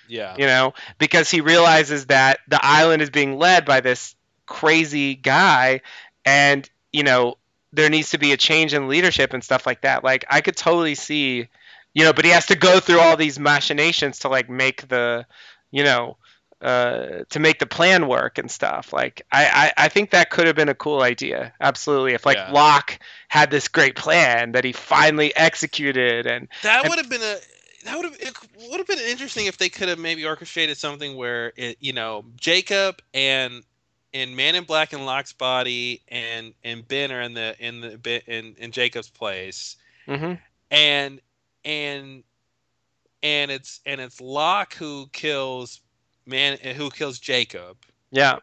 Yeah. 0.07 0.37
You 0.37 0.45
know, 0.45 0.73
because 0.97 1.29
he 1.29 1.41
realizes 1.41 2.07
that 2.07 2.39
the 2.47 2.59
island 2.63 3.01
is 3.01 3.09
being 3.09 3.37
led 3.37 3.65
by 3.65 3.81
this 3.81 4.15
crazy 4.45 5.15
guy, 5.15 5.81
and 6.25 6.69
you 6.91 7.03
know 7.03 7.37
there 7.73 7.89
needs 7.89 8.11
to 8.11 8.17
be 8.17 8.31
a 8.31 8.37
change 8.37 8.73
in 8.73 8.87
leadership 8.87 9.33
and 9.33 9.43
stuff 9.43 9.65
like 9.65 9.81
that. 9.81 10.03
Like 10.03 10.25
I 10.29 10.41
could 10.41 10.55
totally 10.55 10.95
see, 10.95 11.47
you 11.97 12.03
know, 12.03 12.13
but 12.13 12.23
he 12.25 12.29
has 12.31 12.45
to 12.45 12.55
go 12.55 12.79
through 12.79 12.99
all 12.99 13.17
these 13.17 13.39
machinations 13.39 14.19
to 14.19 14.27
like 14.29 14.49
make 14.51 14.87
the, 14.87 15.25
you 15.71 15.83
know, 15.83 16.15
uh, 16.61 17.23
to 17.29 17.39
make 17.39 17.57
the 17.57 17.65
plan 17.65 18.07
work 18.07 18.37
and 18.37 18.51
stuff. 18.51 18.93
Like 18.93 19.23
I, 19.31 19.71
I, 19.77 19.85
I 19.85 19.87
think 19.89 20.11
that 20.11 20.29
could 20.29 20.45
have 20.45 20.55
been 20.55 20.69
a 20.69 20.75
cool 20.75 21.01
idea. 21.01 21.53
Absolutely. 21.59 22.13
If 22.13 22.23
like 22.23 22.37
Yeah. 22.37 22.51
Locke 22.51 22.99
had 23.29 23.49
this 23.49 23.67
great 23.67 23.95
plan 23.95 24.51
that 24.51 24.63
he 24.63 24.73
finally 24.73 25.35
executed 25.35 26.27
and 26.27 26.47
That 26.61 26.81
And- 26.85 26.89
would 26.89 26.99
have 26.99 27.09
been 27.09 27.21
a 27.23 27.37
that 27.85 27.95
would 27.95 28.05
have 28.05 28.17
it 28.19 28.33
would 28.69 28.77
have 28.79 28.87
been 28.87 28.99
interesting 28.99 29.47
if 29.47 29.57
they 29.57 29.69
could 29.69 29.87
have 29.87 29.97
maybe 29.99 30.23
orchestrated 30.25 30.77
something 30.77 31.15
where 31.17 31.51
it 31.55 31.77
you 31.79 31.93
know 31.93 32.25
Jacob 32.35 33.01
and 33.13 33.63
and 34.13 34.35
Man 34.35 34.53
in 34.55 34.65
Black 34.65 34.93
and 34.93 35.03
Locke's 35.05 35.33
body 35.33 36.01
and 36.09 36.53
and 36.63 36.87
Ben 36.87 37.11
are 37.11 37.21
in 37.21 37.33
the 37.33 37.55
in 37.59 37.81
the 37.81 38.21
in 38.27 38.55
in 38.59 38.71
Jacob's 38.71 39.09
place 39.09 39.77
Mhm. 40.07 40.39
and 40.69 41.21
and 41.67 42.23
and 43.21 43.51
it's 43.51 43.81
and 43.85 43.99
it's 43.99 44.21
Locke 44.21 44.73
who 44.73 45.07
kills 45.11 45.81
man 46.25 46.57
who 46.57 46.89
kills 46.89 47.19
Jacob 47.19 47.77
yeah, 48.09 48.37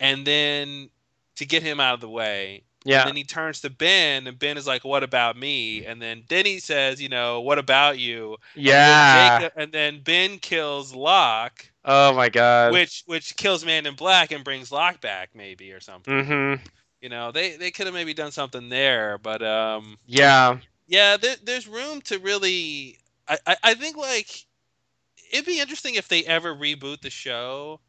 and 0.00 0.26
then 0.26 0.90
to 1.36 1.46
get 1.46 1.62
him 1.62 1.78
out 1.80 1.94
of 1.94 2.00
the 2.00 2.08
way 2.08 2.64
yeah, 2.86 3.00
and 3.00 3.08
then 3.08 3.16
he 3.16 3.24
turns 3.24 3.60
to 3.62 3.70
Ben, 3.70 4.28
and 4.28 4.38
Ben 4.38 4.56
is 4.56 4.66
like, 4.66 4.84
"What 4.84 5.02
about 5.02 5.36
me?" 5.36 5.84
And 5.84 6.00
then 6.00 6.22
Denny 6.28 6.60
says, 6.60 7.02
"You 7.02 7.08
know, 7.08 7.40
what 7.40 7.58
about 7.58 7.98
you?" 7.98 8.36
yeah. 8.54 8.76
And 8.76 8.92
then, 8.92 9.40
Jacob, 9.40 9.60
and 9.60 9.72
then 9.72 10.02
Ben 10.02 10.38
kills 10.38 10.94
Locke, 10.94 11.68
Oh 11.84 12.12
my 12.14 12.28
god. 12.28 12.72
which 12.72 13.02
which 13.06 13.34
kills 13.34 13.64
Man 13.64 13.86
in 13.86 13.96
Black 13.96 14.30
and 14.30 14.44
brings 14.44 14.70
Locke 14.70 15.00
back, 15.00 15.30
maybe 15.34 15.72
or 15.72 15.80
something. 15.80 16.14
Mm-hmm. 16.14 16.64
You 17.00 17.08
know, 17.08 17.32
they 17.32 17.56
they 17.56 17.72
could 17.72 17.86
have 17.86 17.94
maybe 17.94 18.14
done 18.14 18.30
something 18.30 18.68
there, 18.68 19.18
but 19.18 19.42
um, 19.42 19.98
Yeah. 20.06 20.58
Yeah, 20.86 21.16
there, 21.16 21.36
there's 21.44 21.66
room 21.68 22.00
to 22.02 22.18
really. 22.18 22.98
I, 23.28 23.38
I 23.46 23.56
I 23.64 23.74
think 23.74 23.96
like 23.96 24.46
it'd 25.32 25.46
be 25.46 25.60
interesting 25.60 25.94
if 25.94 26.08
they 26.08 26.24
ever 26.24 26.54
reboot 26.54 27.00
the 27.02 27.10
show, 27.10 27.80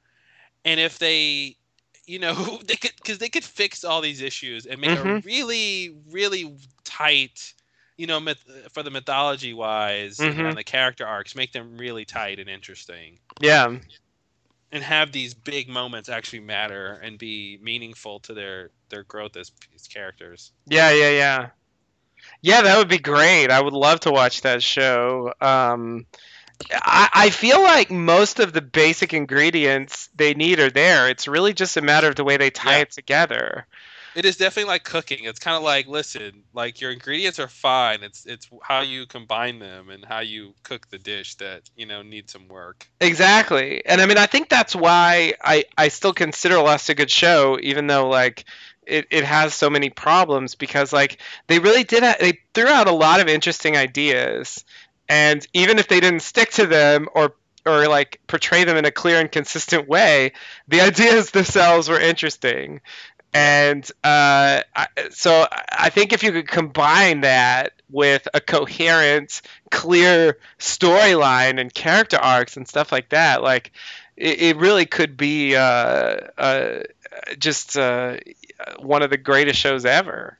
and 0.66 0.80
if 0.80 1.00
they. 1.00 1.58
You 2.06 2.20
know, 2.20 2.60
they 2.66 2.76
could 2.76 2.94
because 2.98 3.20
they 3.20 3.30
could 3.30 3.44
fix 3.44 3.84
all 3.84 4.02
these 4.02 4.22
issues 4.22 4.66
and 4.66 4.80
make 4.82 4.96
a 4.96 5.06
Mhm. 5.06 5.24
really, 5.24 5.96
really 6.12 6.56
tight, 6.84 7.54
you 7.98 8.08
know, 8.08 8.20
myth, 8.20 8.44
for 8.74 8.82
the 8.84 8.92
mythology 8.92 9.54
wise 9.54 10.30
Mhm. 10.30 10.46
and 10.46 10.58
the 10.58 10.64
character 10.64 11.06
arcs, 11.06 11.36
make 11.36 11.52
them 11.54 11.78
really 11.78 12.06
tight 12.06 12.40
and 12.40 12.50
interesting, 12.50 13.20
Yeah. 13.40 13.78
and 14.72 14.84
have 14.84 15.12
these 15.12 15.34
big 15.34 15.68
moments 15.70 16.10
actually 16.10 16.40
matter 16.40 16.94
and 16.94 17.18
be 17.18 17.58
meaningful 17.62 18.20
to 18.22 18.34
their 18.34 18.72
their 18.90 19.04
growth 19.04 19.36
as, 19.38 19.52
as 19.76 19.88
characters. 19.88 20.52
Yeah, 20.68 20.92
yeah, 20.92 21.10
yeah. 21.10 21.50
Yeah, 22.42 22.62
that 22.62 22.78
would 22.78 22.88
be 22.90 23.00
great. 23.00 23.50
I 23.52 23.60
would 23.62 23.74
love 23.74 24.02
to 24.02 24.12
watch 24.12 24.42
that 24.42 24.62
show. 24.64 25.34
Um, 25.42 26.06
I, 26.72 27.10
I 27.14 27.30
feel 27.30 27.62
like 27.62 27.92
most 27.92 28.40
of 28.40 28.54
the 28.54 28.62
basic 28.62 29.14
ingredients 29.14 30.10
they 30.16 30.34
need 30.34 30.60
are 30.60 30.70
there. 30.70 31.10
It's 31.10 31.28
really 31.28 31.54
just 31.54 31.78
a 31.78 31.82
matter 31.82 32.08
of 32.08 32.16
the 32.16 32.24
way 32.24 32.38
they 32.38 32.50
tie 32.50 32.78
Yeah. 32.78 32.82
it 32.82 32.92
together. 32.92 33.68
It 34.16 34.26
is 34.26 34.38
definitely 34.38 34.70
like 34.70 34.84
cooking. 34.84 35.26
It's 35.26 35.38
kind 35.38 35.56
of 35.56 35.62
like 35.62 35.86
listen, 35.88 36.42
like 36.52 36.82
your 36.82 36.92
ingredients 36.92 37.38
are 37.38 37.48
fine. 37.48 38.02
It's 38.02 38.26
it's 38.26 38.50
how 38.64 38.82
you 38.82 39.06
combine 39.06 39.60
them 39.60 39.92
and 39.92 40.04
how 40.04 40.22
you 40.22 40.56
cook 40.64 40.90
the 40.90 40.98
dish 40.98 41.36
that 41.36 41.62
you 41.76 41.86
know 41.86 42.02
needs 42.02 42.34
some 42.34 42.48
work. 42.48 42.88
Exactly. 43.00 43.86
And 43.86 44.02
I 44.02 44.08
mean, 44.08 44.18
I 44.18 44.26
think 44.26 44.50
that's 44.50 44.76
why 44.76 45.34
I, 45.44 45.66
I 45.78 45.90
still 45.90 46.14
consider 46.14 46.58
Lost 46.58 46.90
a 46.90 46.96
good 46.96 47.12
show, 47.12 47.60
even 47.62 47.86
though, 47.86 48.10
like, 48.10 48.46
it, 48.88 49.08
it 49.12 49.24
has 49.24 49.54
so 49.54 49.70
many 49.70 49.90
problems 49.90 50.56
because, 50.56 50.94
like, 50.94 51.18
they 51.48 51.60
really 51.60 51.84
did, 51.84 52.04
ha- 52.04 52.16
they 52.20 52.40
threw 52.54 52.68
out 52.68 52.88
a 52.88 52.92
lot 52.94 53.20
of 53.20 53.28
interesting 53.28 53.78
ideas. 53.78 54.64
And 55.10 55.46
even 55.54 55.80
if 55.80 55.88
they 55.88 56.00
didn't 56.00 56.22
stick 56.22 56.52
to 56.52 56.66
them 56.66 57.08
or, 57.14 57.36
or 57.66 57.88
like, 57.88 58.22
portray 58.28 58.64
them 58.64 58.78
in 58.78 58.86
a 58.86 58.92
clear 58.92 59.20
and 59.20 59.32
consistent 59.32 59.88
way, 59.88 60.34
the 60.68 60.82
ideas 60.88 61.32
themselves 61.32 61.90
were 61.90 62.00
interesting. 62.00 62.82
And 63.34 63.86
uh, 64.04 64.62
I, 64.76 64.88
so 65.12 65.48
I 65.72 65.90
think 65.90 66.14
if 66.14 66.24
you 66.24 66.32
could 66.32 66.48
combine 66.48 67.22
that 67.22 67.74
with 67.90 68.28
a 68.34 68.42
coherent, 68.42 69.42
clear 69.70 70.38
storyline 70.60 71.60
and 71.60 71.74
character 71.74 72.18
arcs 72.18 72.58
and 72.58 72.68
stuff 72.68 72.92
like 72.92 73.10
that, 73.10 73.44
like 73.44 73.74
it, 74.16 74.42
it 74.42 74.58
really 74.58 74.86
could 74.86 75.18
be 75.18 75.56
uh, 75.56 76.18
uh, 76.38 76.80
just 77.38 77.78
uh, 77.78 78.18
Uh, 78.60 78.74
one 78.80 79.02
of 79.02 79.10
the 79.10 79.18
greatest 79.18 79.60
shows 79.60 79.86
ever. 79.86 80.38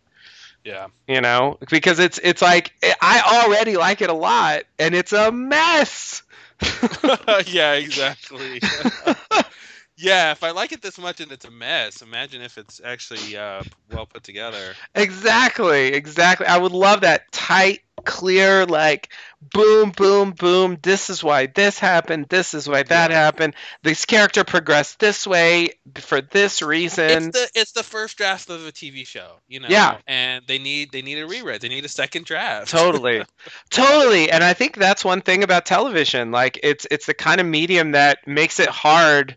Yeah. 0.64 0.88
You 1.08 1.22
know, 1.22 1.58
because 1.70 2.00
it's 2.00 2.20
it's 2.22 2.42
like 2.42 2.74
I 3.02 3.44
already 3.46 3.78
like 3.78 4.02
it 4.02 4.10
a 4.10 4.14
lot, 4.14 4.64
and 4.78 4.94
it's 4.94 5.14
a 5.14 5.32
mess. 5.32 6.24
yeah, 7.46 7.74
exactly. 7.74 8.62
yeah, 9.98 10.32
if 10.32 10.44
I 10.44 10.52
like 10.52 10.72
it 10.72 10.82
this 10.82 10.98
much 10.98 11.20
and 11.22 11.32
it's 11.32 11.46
a 11.46 11.52
mess, 11.52 12.02
imagine 12.02 12.42
if 12.42 12.58
it's 12.58 12.80
actually 12.84 13.36
uh, 13.36 13.64
well 13.90 14.06
put 14.06 14.24
together. 14.24 14.78
Exactly, 14.96 15.88
exactly. 15.94 16.46
I 16.48 16.58
would 16.58 16.72
love 16.72 17.02
that 17.02 17.32
tight, 17.32 17.82
clear, 18.06 18.66
like 18.66 19.10
boom, 19.42 19.92
boom, 19.92 20.32
boom. 20.32 20.78
This 20.82 21.10
is 21.10 21.24
why 21.24 21.48
this 21.48 21.80
happened. 21.80 22.28
This 22.30 22.54
is 22.54 22.68
why 22.68 22.84
that 22.84 23.12
Yeah. 23.12 23.16
happened. 23.16 23.56
This 23.84 24.06
character 24.06 24.44
progressed 24.44 25.00
this 25.00 25.26
way 25.28 25.70
for 25.96 26.22
this 26.22 26.62
reason. 26.62 27.10
It's 27.10 27.28
the 27.28 27.50
it's 27.56 27.72
the 27.72 27.84
first 27.84 28.18
draft 28.18 28.50
of 28.50 28.66
a 28.66 28.72
TV 28.72 29.06
show, 29.06 29.40
you 29.48 29.60
know. 29.60 29.70
Yeah. 29.70 29.98
And 30.08 30.46
they 30.48 30.58
need 30.60 30.92
they 30.92 31.02
need 31.02 31.20
a 31.20 31.28
rewrite. 31.28 31.62
They 31.62 31.70
need 31.70 31.86
a 31.86 31.90
second 31.90 32.26
draft. 32.26 32.72
totally 32.72 33.24
totally 33.70 34.30
and 34.32 34.44
i 34.44 34.54
think 34.54 34.76
that's 34.76 35.04
one 35.06 35.22
thing 35.22 35.44
about 35.44 35.66
television 35.66 36.32
like 36.32 36.60
it's 36.64 36.86
it's 36.92 37.06
the 37.06 37.14
kind 37.14 37.40
of 37.40 37.48
medium 37.48 37.92
that 37.92 38.26
makes 38.28 38.60
it 38.60 38.70
hard 38.70 39.36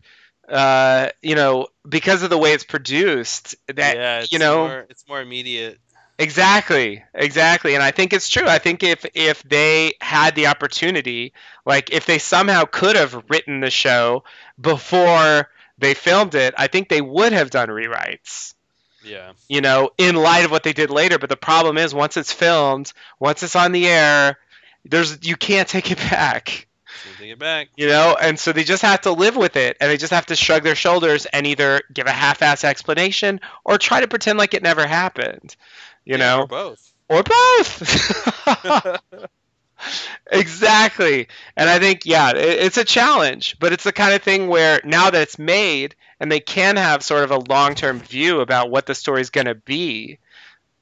uh 0.51 1.09
you 1.23 1.35
know 1.35 1.69
because 1.89 2.23
of 2.23 2.31
the 2.31 2.39
way 2.39 2.53
it's 2.53 2.65
produced 2.65 3.55
that 3.69 3.97
yeah, 3.97 4.21
it's 4.21 4.33
you 4.33 4.39
know 4.39 4.67
more, 4.67 4.87
it's 4.91 5.07
more 5.09 5.21
immediate. 5.21 5.79
exactly 6.19 7.03
exactly 7.15 7.75
and 7.75 7.83
i 7.83 7.91
think 7.91 8.13
it's 8.13 8.29
true 8.29 8.47
i 8.47 8.59
think 8.59 8.83
if 8.83 9.07
if 9.15 9.43
they 9.45 9.95
had 10.01 10.35
the 10.35 10.49
opportunity 10.49 11.33
like 11.65 11.91
if 11.93 12.05
they 12.07 12.19
somehow 12.19 12.65
could 12.65 12.97
have 12.97 13.25
written 13.29 13.61
the 13.61 13.71
show 13.71 14.25
before 14.61 15.49
they 15.79 15.95
filmed 15.95 16.35
it 16.35 16.53
i 16.59 16.67
think 16.67 16.89
they 16.89 17.01
would 17.01 17.33
have 17.33 17.51
done 17.51 17.69
rewrites 17.69 18.55
Yeah. 19.03 19.33
you 19.49 19.61
know, 19.63 19.91
in 19.97 20.15
light 20.15 20.45
of 20.45 20.51
what 20.51 20.63
they 20.63 20.75
did 20.75 20.91
later. 20.91 21.19
But 21.19 21.31
the 21.31 21.37
problem 21.37 21.79
is, 21.79 21.95
once 21.95 22.19
it's 22.19 22.33
filmed, 22.35 22.93
once 23.19 23.43
it's 23.43 23.57
on 23.57 23.73
the 23.73 23.87
air, 23.89 24.37
there's 24.85 25.27
you 25.27 25.37
can't 25.37 25.67
take 25.67 25.91
it 25.91 25.97
back, 26.11 26.67
It 27.21 27.39
back. 27.39 27.69
you 27.77 27.87
know. 27.87 28.17
And 28.21 28.39
so 28.39 28.53
they 28.53 28.65
just 28.65 28.83
have 28.83 29.03
to 29.03 29.13
live 29.13 29.37
with 29.37 29.57
it, 29.57 29.77
and 29.81 29.91
they 29.91 29.97
just 29.97 30.13
have 30.13 30.27
to 30.27 30.37
shrug 30.37 30.63
their 30.63 30.75
shoulders 30.75 31.27
and 31.27 31.47
either 31.47 31.83
give 31.93 32.07
a 32.07 32.13
half-ass 32.13 32.65
explanation 32.65 33.41
or 33.65 33.79
try 33.79 34.01
to 34.01 34.09
pretend 34.09 34.39
like 34.39 34.55
it 34.55 34.63
never 34.63 34.87
happened, 34.87 35.57
you 36.05 36.17
Yeah, 36.17 36.19
know, 36.19 36.41
or 36.41 36.47
both. 36.47 36.93
or 37.09 37.23
both. 37.23 38.97
exactly. 40.31 41.29
And 41.57 41.69
I 41.69 41.79
think, 41.79 42.05
yeah, 42.05 42.31
it, 42.31 42.37
it's 42.65 42.77
a 42.77 42.85
challenge, 42.85 43.57
but 43.59 43.73
it's 43.73 43.85
the 43.85 43.93
kind 43.93 44.15
of 44.15 44.23
thing 44.23 44.49
where 44.49 44.81
now 44.85 45.11
that 45.11 45.23
it's 45.23 45.39
made 45.39 45.95
and 46.19 46.31
they 46.31 46.41
can 46.41 46.77
have 46.77 47.03
sort 47.03 47.25
of 47.25 47.31
a 47.31 47.39
long 47.39 47.75
term 47.75 47.99
view 47.99 48.41
about 48.41 48.71
what 48.71 48.87
the 48.87 48.95
story's 48.95 49.31
going 49.31 49.47
to 49.47 49.55
be, 49.55 50.19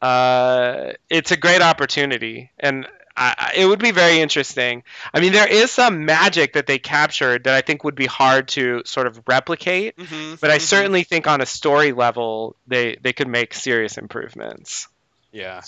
uh, 0.03 0.93
it's 1.09 1.31
a 1.33 1.37
great 1.37 1.63
opportunity. 1.63 2.51
And 2.59 2.87
I, 3.19 3.53
it 3.57 3.67
would 3.67 3.81
be 3.81 3.91
very 3.91 4.21
interesting. 4.21 4.85
I 5.13 5.21
mean, 5.21 5.33
there 5.33 5.49
is 5.49 5.71
some 5.71 6.05
magic 6.05 6.53
that 6.55 6.67
they 6.67 6.79
captured 6.79 7.45
that 7.45 7.55
I 7.55 7.61
think 7.63 7.85
would 7.85 7.95
be 7.97 8.07
hard 8.07 8.49
to 8.49 8.83
sort 8.85 9.07
of 9.07 9.21
replicate. 9.27 9.95
hmm 9.99 10.35
But 10.41 10.51
I 10.51 10.59
certainly 10.59 11.03
think 11.03 11.27
on 11.27 11.41
a 11.41 11.47
story 11.47 11.93
level, 11.93 12.57
they, 12.67 12.97
they 13.03 13.13
could 13.13 13.29
make 13.29 13.55
serious 13.55 13.99
improvements. 13.99 14.89
Yeah. 15.33 15.63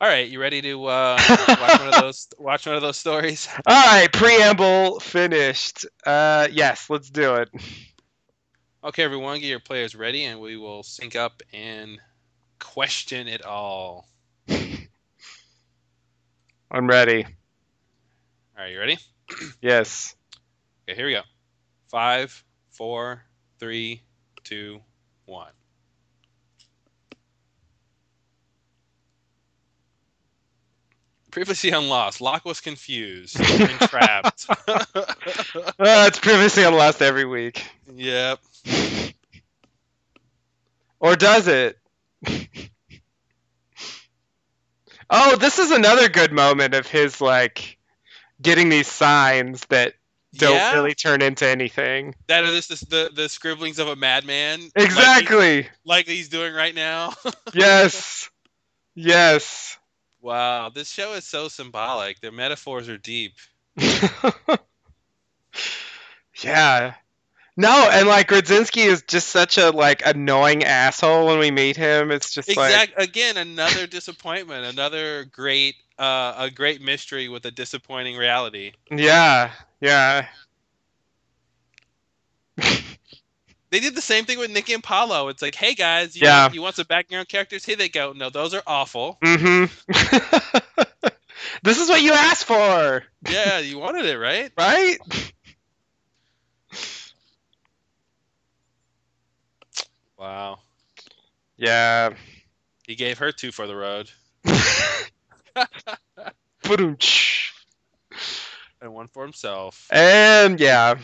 All 0.00 0.08
right, 0.08 0.28
you 0.28 0.40
ready 0.40 0.62
to 0.62 0.86
uh, 0.86 1.18
watch 1.48 1.78
one 1.80 1.88
of 1.88 2.00
those? 2.00 2.28
Watch 2.38 2.66
one 2.66 2.74
of 2.74 2.82
those 2.82 2.96
stories. 2.96 3.48
All 3.66 3.86
right, 3.86 4.10
preamble 4.12 5.00
finished. 5.00 5.84
Uh, 6.06 6.48
yes, 6.50 6.88
let's 6.88 7.10
do 7.10 7.34
it. 7.36 7.50
Okay, 8.82 9.02
everyone, 9.02 9.40
get 9.40 9.46
your 9.48 9.60
players 9.60 9.94
ready, 9.94 10.24
and 10.24 10.40
we 10.40 10.56
will 10.56 10.82
sync 10.82 11.16
up 11.16 11.42
and 11.52 11.98
question 12.58 13.28
it 13.28 13.44
all. 13.44 14.08
I'm 16.72 16.86
ready. 16.86 17.24
All 17.24 18.62
right, 18.64 18.70
you 18.72 18.78
ready? 18.78 18.96
yes. 19.60 20.14
Okay, 20.88 20.96
here 20.96 21.06
we 21.06 21.12
go. 21.12 21.22
Five, 21.88 22.44
four, 22.70 23.24
three, 23.58 24.02
two, 24.44 24.80
one. 25.26 25.50
Privacy 31.32 31.72
on 31.72 31.88
Lost, 31.88 32.20
Locke 32.20 32.44
was 32.44 32.60
confused 32.60 33.38
and 33.40 33.70
trapped. 33.88 34.46
uh, 34.68 34.84
it's 35.78 36.18
privacy 36.18 36.64
on 36.64 36.74
every 37.02 37.24
week. 37.24 37.64
Yep. 37.92 38.40
or 41.00 41.16
does 41.16 41.48
it? 41.48 41.78
oh, 45.10 45.36
this 45.36 45.58
is 45.58 45.70
another 45.70 46.08
good 46.08 46.32
moment 46.32 46.74
of 46.74 46.86
his 46.86 47.20
like 47.20 47.76
getting 48.40 48.68
these 48.68 48.86
signs 48.86 49.66
that 49.66 49.94
don't 50.36 50.54
yeah. 50.54 50.72
really 50.74 50.94
turn 50.94 51.22
into 51.22 51.46
anything. 51.46 52.14
That 52.28 52.44
is 52.44 52.68
this, 52.68 52.80
the 52.80 53.10
the 53.14 53.28
scribblings 53.28 53.78
of 53.78 53.88
a 53.88 53.96
madman. 53.96 54.60
like 54.60 54.70
he- 54.76 54.84
Exactly. 54.84 55.68
Like, 55.84 56.06
he's 56.06 56.28
doing 56.28 56.54
right 56.54 56.74
now. 56.74 57.14
yes. 57.52 58.30
Yes. 58.94 59.78
wow, 60.20 60.68
this 60.68 60.90
show 60.90 61.14
is 61.14 61.24
so 61.24 61.48
symbolic. 61.48 62.20
Their 62.20 62.32
metaphors 62.32 62.88
are 62.88 62.98
deep. 62.98 63.34
yeah. 66.42 66.94
No, 67.60 67.90
and 67.92 68.08
like 68.08 68.28
Radzinsky 68.28 68.86
is 68.86 69.02
just 69.02 69.28
such 69.28 69.58
a 69.58 69.70
like 69.70 70.02
annoying 70.06 70.64
asshole 70.64 71.26
when 71.26 71.38
we 71.38 71.50
meet 71.50 71.76
him. 71.76 72.10
It's 72.10 72.32
just 72.32 72.56
like 72.56 72.92
Again, 72.96 73.36
another 73.36 73.86
disappointment. 73.86 74.64
Another 74.64 75.24
great, 75.24 75.74
uh, 75.98 76.34
a 76.38 76.50
great 76.50 76.80
mystery 76.80 77.28
with 77.28 77.44
a 77.44 77.50
disappointing 77.50 78.16
reality. 78.16 78.72
yeah, 78.90 79.50
yeah. 79.80 80.26
They 83.70 83.78
did 83.78 83.94
the 83.94 84.02
same 84.02 84.24
thing 84.24 84.38
with 84.40 84.50
Nikki 84.50 84.72
and 84.72 84.82
Paolo. 84.82 85.28
It's 85.28 85.42
like, 85.42 85.54
hey 85.54 85.74
guys, 85.74 86.16
you, 86.16 86.22
Yeah. 86.26 86.42
want, 86.44 86.54
you 86.54 86.62
want 86.62 86.74
some 86.74 86.86
background 86.88 87.28
characters? 87.28 87.64
Here 87.64 87.76
they 87.76 87.88
go. 87.88 88.12
No, 88.12 88.28
those 88.28 88.52
are 88.52 88.62
awful. 88.66 89.16
Mm-hmm. 89.22 89.66
this 91.62 91.78
is 91.78 91.88
what 91.88 92.02
you 92.02 92.12
asked 92.12 92.44
for, 92.46 93.04
Yeah, 93.28 93.58
you 93.60 93.78
wanted 93.78 94.06
it, 94.06 94.18
right? 94.18 94.50
right? 94.58 94.98
Wow. 100.20 100.58
Yeah. 101.56 102.10
He 102.86 102.94
gave 102.94 103.16
her 103.18 103.32
two 103.32 103.52
for 103.52 103.66
the 103.66 103.74
road 103.74 104.10
and 108.82 108.92
one 108.92 109.06
for 109.06 109.22
himself. 109.22 109.88
and 109.90 110.60
yeah, 110.60 110.96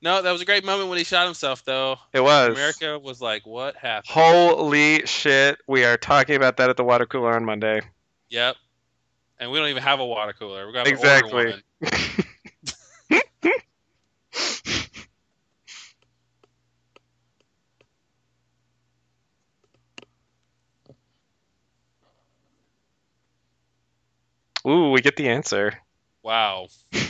No, 0.00 0.22
that 0.22 0.32
was 0.32 0.40
a 0.40 0.46
great 0.46 0.64
moment 0.64 0.88
when 0.88 0.96
he 0.96 1.04
shot 1.04 1.26
himself, 1.26 1.62
though. 1.64 1.96
it 2.14 2.20
was. 2.20 2.54
America 2.54 2.98
was 2.98 3.20
like, 3.20 3.44
what 3.46 3.76
happened? 3.76 4.08
Holy 4.08 5.04
shit! 5.06 5.58
We 5.66 5.84
are 5.84 5.98
talking 5.98 6.36
about 6.36 6.56
that 6.56 6.70
at 6.70 6.78
the 6.78 6.84
water 6.84 7.04
cooler 7.04 7.34
on 7.34 7.44
Monday. 7.44 7.82
Yep. 8.30 8.56
And 9.40 9.50
we 9.50 9.58
don't 9.58 9.68
even 9.68 9.82
have 9.82 10.00
a 10.00 10.06
water 10.06 10.32
cooler. 10.32 10.66
We're 10.66 10.72
gonna 10.72 10.88
Exactly. 10.88 11.54
Ooh, 24.68 24.90
we 24.90 25.00
get 25.00 25.16
the 25.16 25.28
answer. 25.30 25.72
Wow. 26.22 26.68
and 26.92 27.02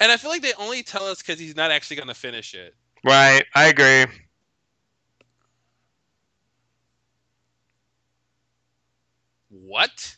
I 0.00 0.16
feel 0.16 0.30
like 0.30 0.42
they 0.42 0.52
only 0.54 0.82
tell 0.82 1.04
us 1.06 1.22
because 1.22 1.38
he's 1.38 1.54
not 1.54 1.70
actually 1.70 1.96
gonna 1.96 2.14
finish 2.14 2.54
it. 2.54 2.74
Right, 3.04 3.44
I 3.54 3.68
agree. 3.68 4.06
What? 9.50 10.16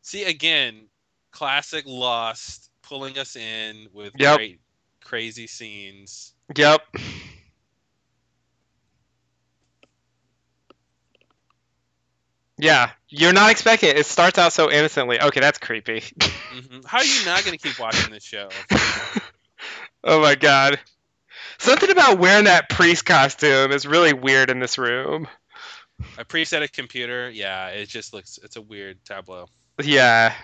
See 0.00 0.24
again, 0.24 0.88
classic 1.30 1.84
Lost 1.86 2.71
pulling 2.92 3.16
us 3.16 3.36
in 3.36 3.88
with 3.94 4.12
Yep. 4.18 4.36
great 4.36 4.60
crazy 5.00 5.46
scenes. 5.46 6.34
Yep. 6.54 6.82
Yeah, 12.58 12.90
you're 13.08 13.32
not 13.32 13.50
expecting 13.50 13.88
it. 13.88 13.96
It 13.96 14.04
starts 14.04 14.36
out 14.38 14.52
so 14.52 14.70
innocently. 14.70 15.18
Okay, 15.18 15.40
that's 15.40 15.58
creepy. 15.58 16.02
hmm 16.52 16.80
How 16.84 16.98
are 16.98 17.04
you 17.04 17.24
not 17.24 17.42
going 17.46 17.56
to 17.56 17.68
keep 17.68 17.78
watching 17.78 18.12
this 18.12 18.22
show? 18.22 18.48
oh 20.04 20.20
my 20.20 20.34
god. 20.34 20.78
Something 21.58 21.90
about 21.90 22.18
wearing 22.18 22.44
that 22.44 22.68
priest 22.68 23.06
costume 23.06 23.72
is 23.72 23.86
really 23.86 24.12
weird 24.12 24.50
in 24.50 24.60
this 24.60 24.76
room. 24.76 25.28
A 26.18 26.26
preset 26.26 26.62
a 26.62 26.68
computer, 26.68 27.30
yeah, 27.30 27.68
it 27.68 27.88
just 27.88 28.12
looks 28.12 28.38
it's 28.42 28.56
a 28.56 28.60
weird 28.60 29.02
tableau. 29.06 29.46
Yeah. 29.82 30.34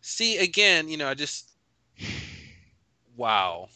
See 0.00 0.38
again, 0.38 0.88
you 0.88 0.96
know, 0.96 1.08
I 1.08 1.14
just 1.14 1.50
wow. 3.16 3.68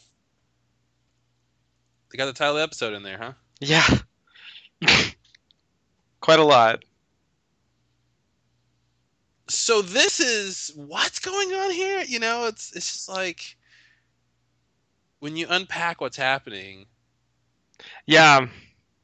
They 2.11 2.17
got 2.17 2.25
the 2.25 2.33
title 2.33 2.55
of 2.55 2.59
the 2.59 2.63
episode 2.63 2.93
in 2.93 3.03
there, 3.03 3.17
huh? 3.17 3.33
Yeah. 3.59 3.85
Quite 6.21 6.39
a 6.39 6.43
lot. 6.43 6.83
So 9.49 9.81
this 9.81 10.19
is 10.19 10.71
what's 10.75 11.19
going 11.19 11.51
on 11.53 11.71
here? 11.71 12.03
You 12.07 12.19
know, 12.19 12.45
it's 12.47 12.71
it's 12.75 12.91
just 12.93 13.09
like 13.09 13.57
when 15.19 15.35
you 15.35 15.47
unpack 15.49 16.01
what's 16.01 16.17
happening, 16.17 16.87
Yeah. 18.07 18.47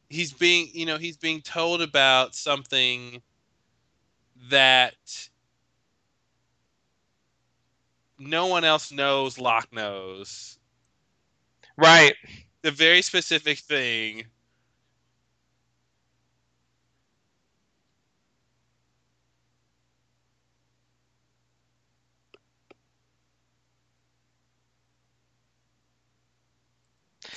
he's 0.10 0.34
being, 0.34 0.70
you 0.74 0.86
know, 0.86 0.98
he's 0.98 1.18
being 1.18 1.42
told 1.42 1.82
about 1.82 2.36
something 2.36 3.22
that 4.50 5.30
no 8.22 8.48
one 8.48 8.64
else 8.64 8.92
knows 8.92 9.38
Locke 9.38 9.72
knows. 9.74 10.58
Right. 11.78 12.14
The 12.62 12.72
very 12.72 13.02
specific 13.02 13.60
thing 13.60 14.26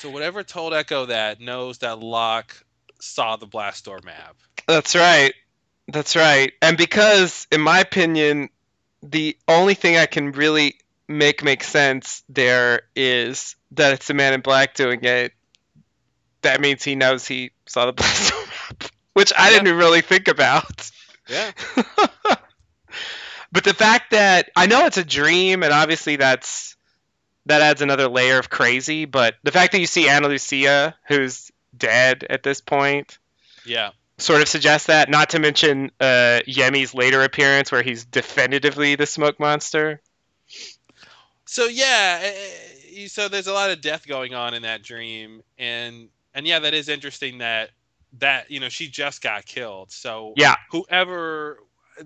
So 0.04 0.10
whatever 0.10 0.42
told 0.42 0.74
Eko 0.74 1.08
that 1.08 1.40
knows 1.40 1.78
that 1.78 1.98
Locke 1.98 2.62
saw 3.00 3.36
the 3.36 3.46
blast 3.46 3.86
door 3.86 4.00
map. 4.04 4.36
That's 4.66 4.94
right. 4.94 5.32
That's 5.88 6.14
right. 6.14 6.52
And 6.60 6.76
because, 6.76 7.46
in 7.50 7.62
my 7.62 7.80
opinion, 7.80 8.50
the 9.10 9.36
only 9.48 9.74
thing 9.74 9.96
I 9.96 10.06
can 10.06 10.32
really 10.32 10.76
make 11.06 11.44
make 11.44 11.62
sense 11.62 12.22
there 12.28 12.82
is 12.96 13.56
that 13.72 13.92
it's 13.92 14.06
the 14.06 14.14
man 14.14 14.32
in 14.34 14.40
black 14.40 14.74
doing 14.74 15.04
it. 15.04 15.32
That 16.42 16.60
means 16.60 16.82
he 16.82 16.94
knows 16.94 17.26
he 17.26 17.52
saw 17.66 17.86
the 17.86 17.92
blast 17.92 18.32
map, 18.70 18.90
which 19.12 19.32
I 19.36 19.50
Yeah. 19.50 19.58
didn't 19.60 19.76
really 19.76 20.00
think 20.00 20.28
about. 20.28 20.90
Yeah. 21.28 21.52
but 23.52 23.64
the 23.64 23.74
fact 23.74 24.10
that 24.10 24.50
I 24.56 24.66
know 24.66 24.86
it's 24.86 24.96
a 24.98 25.04
dream, 25.04 25.62
and 25.62 25.72
obviously 25.72 26.16
that's 26.16 26.76
that 27.46 27.60
adds 27.62 27.82
another 27.82 28.08
layer 28.08 28.38
of 28.38 28.50
crazy. 28.50 29.04
But 29.04 29.34
the 29.42 29.52
fact 29.52 29.72
that 29.72 29.80
you 29.80 29.86
see 29.86 30.08
Ana 30.08 30.28
Lucia, 30.28 30.96
who's 31.08 31.50
dead 31.76 32.26
at 32.28 32.42
this 32.42 32.60
point, 32.60 33.18
Yeah. 33.66 33.90
Sort 34.18 34.42
of 34.42 34.48
suggests 34.48 34.86
that. 34.88 35.08
Not 35.10 35.30
to 35.30 35.38
mention 35.38 35.90
uh, 36.00 36.40
Yemi's 36.46 36.94
later 36.94 37.22
appearance, 37.22 37.70
where 37.72 37.82
he's 37.82 38.04
definitively 38.04 38.94
the 38.96 39.06
smoke 39.06 39.38
monster. 39.40 40.00
So 41.46 41.66
yeah, 41.66 42.20
eh, 42.22 42.34
eh, 43.04 43.08
so 43.08 43.28
there's 43.28 43.46
a 43.46 43.52
lot 43.52 43.70
of 43.70 43.80
death 43.80 44.06
going 44.06 44.34
on 44.34 44.54
in 44.54 44.62
that 44.62 44.82
dream, 44.82 45.42
and 45.58 46.08
and 46.34 46.46
yeah, 46.46 46.58
that 46.60 46.74
is 46.74 46.88
interesting 46.88 47.38
that 47.38 47.70
that 48.18 48.50
you 48.50 48.60
know 48.60 48.68
she 48.68 48.88
just 48.88 49.22
got 49.22 49.44
killed. 49.46 49.90
So 49.90 50.36
Yeah. 50.36 50.56
whoever, 50.70 51.58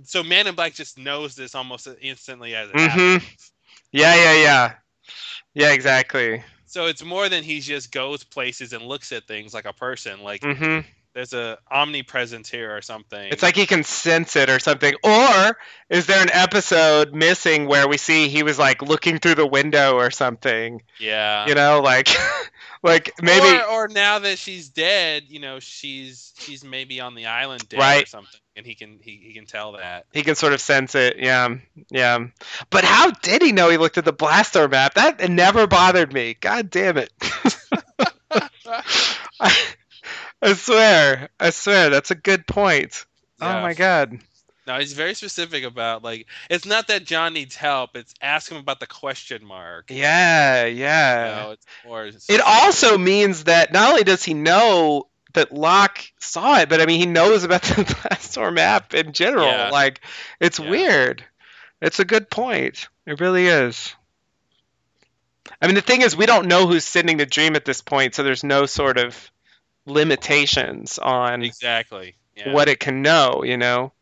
so 0.05 0.22
Man 0.22 0.47
in 0.47 0.55
Black 0.55 0.74
just 0.74 0.98
knows 0.98 1.35
this 1.36 1.55
almost 1.55 1.89
instantly 2.01 2.55
as 2.55 2.70
it 2.70 2.78
Mhm. 2.78 3.22
happens. 3.22 3.52
Yeah, 3.93 4.14
yeah, 4.16 4.32
yeah, 4.35 4.74
yeah, 5.55 5.72
exactly. 5.72 6.43
So 6.66 6.86
it's 6.86 7.02
more 7.02 7.28
than 7.28 7.43
he 7.44 7.60
just 7.60 7.93
goes 7.93 8.24
places 8.24 8.72
and 8.72 8.82
looks 8.85 9.12
at 9.12 9.26
things 9.26 9.55
like 9.55 9.64
a 9.64 9.72
person. 9.72 10.22
Like 10.22 10.43
hmm 10.43 10.80
there's 11.14 11.32
a 11.32 11.59
omnipresence 11.70 12.48
here 12.48 12.76
or 12.76 12.82
something. 12.82 13.28
It's 13.32 13.43
like 13.43 13.56
he 13.56 13.66
can 13.66 13.82
sense 13.82 14.36
it 14.36 14.51
or 14.51 14.59
something. 14.59 14.94
Or 15.02 15.56
is 15.90 16.06
there 16.06 16.22
an 16.22 16.30
episode 16.30 17.12
missing 17.12 17.66
where 17.66 17.89
we 17.89 17.97
see 17.97 18.28
he 18.28 18.43
was 18.43 18.59
like 18.59 18.82
looking 18.82 19.18
through 19.18 19.36
the 19.36 19.47
window 19.47 19.97
or 19.97 20.10
something? 20.10 20.82
yeah. 21.01 21.47
You 21.47 21.55
know, 21.55 21.80
like 21.82 22.09
like 22.82 23.12
maybe 23.20 23.59
or, 23.59 23.85
or 23.85 23.89
now 23.89 24.20
that 24.20 24.39
she's 24.39 24.68
dead, 24.68 25.24
you 25.28 25.40
know, 25.40 25.60
she's 25.60 26.32
she's 26.39 26.64
maybe 26.64 27.01
on 27.01 27.14
the 27.14 27.26
island 27.26 27.68
dead 27.68 28.02
or 28.02 28.06
something, 28.06 28.40
and 28.55 28.64
he 28.64 28.74
can 28.74 28.98
he, 29.02 29.20
he 29.22 29.32
can 29.32 29.47
tell 29.47 29.72
that. 29.72 30.06
he 30.12 30.22
can 30.22 30.35
sort 30.35 30.52
of 30.52 30.60
sense 30.60 30.94
it. 30.94 31.16
Yeah. 31.18 31.56
Yeah. 31.90 32.26
But 32.70 32.85
how 32.85 33.10
did 33.10 33.43
he 33.43 33.52
know 33.52 33.70
he 33.70 33.76
looked 33.76 33.98
at 33.98 34.05
the 34.05 34.12
blast 34.12 34.55
door 34.55 34.68
map? 34.68 34.94
That 34.94 35.20
it 35.20 35.30
never 35.30 35.66
bothered 35.66 36.12
me. 36.12 36.35
God 36.35 36.70
damn 36.70 36.98
it. 36.98 37.12
I, 39.40 39.56
I 40.43 40.55
swear. 40.55 41.28
I 41.40 41.51
swear 41.51 41.90
that's 41.90 42.10
a 42.10 42.15
good 42.15 42.47
point. 42.47 43.05
Oh 43.40 43.60
my 43.60 43.74
god. 43.74 44.19
No, 44.66 44.78
he's 44.78 44.93
very 44.93 45.15
specific 45.15 45.65
about 45.65 46.05
like 46.05 46.27
it's 46.51 46.66
not 46.66 46.89
that 46.89 47.05
John 47.05 47.32
needs 47.32 47.56
help; 47.56 47.97
it's 47.97 48.12
ask 48.20 48.51
him 48.51 48.59
about 48.59 48.81
the 48.81 48.86
question 48.86 49.44
mark. 49.44 49.86
Yeah, 49.90 50.66
You 50.66 50.77
yeah. 50.77 51.43
know, 51.43 51.51
it's 51.52 51.66
more. 51.86 52.05
It 52.06 52.40
also 52.44 52.98
means 52.98 53.44
that 53.44 53.73
not 53.73 53.90
only 53.90 54.05
does 54.05 54.23
he 54.23 54.35
know 54.35 55.06
that 55.32 55.52
Locke 55.52 56.05
saw 56.19 56.59
it, 56.59 56.69
but 56.69 56.81
I 56.81 56.86
mean 56.86 57.01
he 57.01 57.06
knows 57.06 57.44
about 57.44 57.62
the 57.62 57.97
blast 58.02 58.35
door 58.35 58.51
map 58.51 58.93
in 58.94 59.12
general. 59.12 59.47
Yeah. 59.47 59.70
Like 59.70 60.01
it's 60.39 60.59
Yeah. 60.59 60.70
weird. 60.70 61.24
It's 61.81 61.98
a 62.01 62.05
good 62.05 62.28
point. 62.28 62.89
It 63.06 63.20
really 63.20 63.47
is. 63.47 63.94
I 65.62 65.66
mean 65.66 65.77
the 65.77 65.81
thing 65.81 66.02
is 66.02 66.15
we 66.16 66.27
don't 66.27 66.47
know 66.48 66.66
who's 66.66 66.85
sending 66.85 67.16
the 67.16 67.27
dream 67.27 67.56
at 67.56 67.65
this 67.65 67.81
point, 67.81 68.15
so 68.15 68.23
there's 68.23 68.44
no 68.44 68.66
sort 68.66 68.98
of 68.98 69.31
limitations 69.90 70.98
on 70.98 71.43
exactly. 71.43 72.16
Yeah. 72.36 72.52
what 72.52 72.69
it 72.69 72.78
can 72.81 73.02
know, 73.02 73.43
you 73.44 73.56
know. 73.56 73.93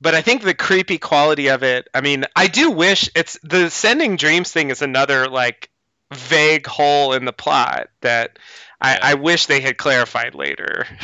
But 0.00 0.14
I 0.14 0.22
think 0.22 0.42
the 0.42 0.54
creepy 0.54 0.98
quality 0.98 1.48
of 1.48 1.62
it, 1.62 1.88
I 1.92 2.00
mean, 2.00 2.24
I 2.36 2.46
do 2.46 2.70
wish 2.70 3.10
it's 3.14 3.38
the 3.42 3.68
sending 3.68 4.16
dreams 4.16 4.52
thing 4.52 4.70
is 4.70 4.82
another 4.82 5.28
like 5.28 5.70
vague 6.12 6.66
hole 6.66 7.12
in 7.12 7.24
the 7.24 7.32
plot 7.32 7.88
that 8.00 8.38
I, 8.80 8.94
Yeah. 8.94 9.00
I 9.02 9.14
wish 9.14 9.46
they 9.46 9.60
had 9.60 9.76
clarified 9.76 10.34
later. 10.34 10.86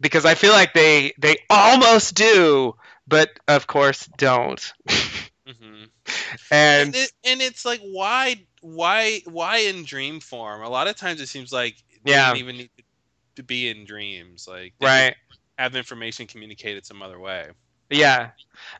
because 0.00 0.24
I 0.24 0.34
feel 0.34 0.52
like 0.52 0.74
they 0.74 1.14
they 1.18 1.38
almost 1.50 2.14
do, 2.14 2.76
but 3.08 3.30
of 3.48 3.66
course 3.66 4.08
don't. 4.16 4.72
Mhm. 5.48 5.90
And 6.50 6.86
and 6.88 6.94
it, 6.94 7.12
and 7.24 7.42
it's 7.42 7.64
like 7.64 7.80
why 7.80 8.36
why 8.60 9.20
why 9.26 9.58
in 9.58 9.84
dream 9.84 10.20
form? 10.20 10.62
A 10.62 10.68
lot 10.68 10.88
of 10.88 10.96
times 10.96 11.20
it 11.20 11.28
seems 11.28 11.52
like 11.52 11.76
they 12.04 12.12
Yeah. 12.12 12.28
don't 12.28 12.38
even 12.38 12.56
need 12.56 12.70
to 13.36 13.42
be 13.42 13.68
in 13.68 13.84
dreams. 13.84 14.48
Like 14.48 14.74
they 14.80 14.86
right. 14.86 15.16
have 15.58 15.76
information 15.76 16.26
communicated 16.26 16.86
some 16.86 17.02
other 17.02 17.18
way. 17.18 17.50
Yeah. 17.90 18.30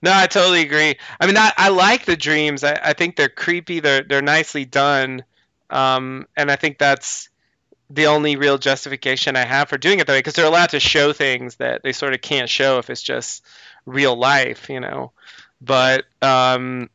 No, 0.03 0.13
I 0.13 0.27
totally 0.27 0.63
agree. 0.63 0.97
I 1.21 1.27
mean, 1.27 1.37
I, 1.37 1.53
I 1.57 1.69
like 1.69 2.07
the 2.07 2.17
dreams. 2.17 2.65
I, 2.65 2.79
I 2.83 2.93
think 2.95 3.17
they're 3.17 3.29
creepy. 3.29 3.81
They're 3.81 4.03
they're 4.03 4.23
nicely 4.23 4.65
done, 4.65 5.25
um, 5.71 6.27
and 6.37 6.51
I 6.51 6.57
think 6.57 6.79
that's 6.79 7.29
the 7.91 8.07
only 8.07 8.37
real 8.37 8.57
justification 8.59 9.37
I 9.37 9.45
have 9.45 9.69
for 9.69 9.77
doing 9.77 9.99
it 10.01 10.07
that 10.07 10.13
way 10.15 10.19
because 10.19 10.35
they're 10.35 10.47
allowed 10.47 10.71
to 10.71 10.81
show 10.81 11.13
things 11.13 11.57
that 11.57 11.83
they 11.83 11.93
sort 11.93 12.15
of 12.15 12.23
can't 12.23 12.49
show 12.49 12.79
if 12.79 12.89
it's 12.89 13.03
just 13.03 13.45
real 13.85 14.17
life, 14.17 14.69
you 14.71 14.81
know. 14.81 15.13
But 15.65 16.05
um, 16.23 16.91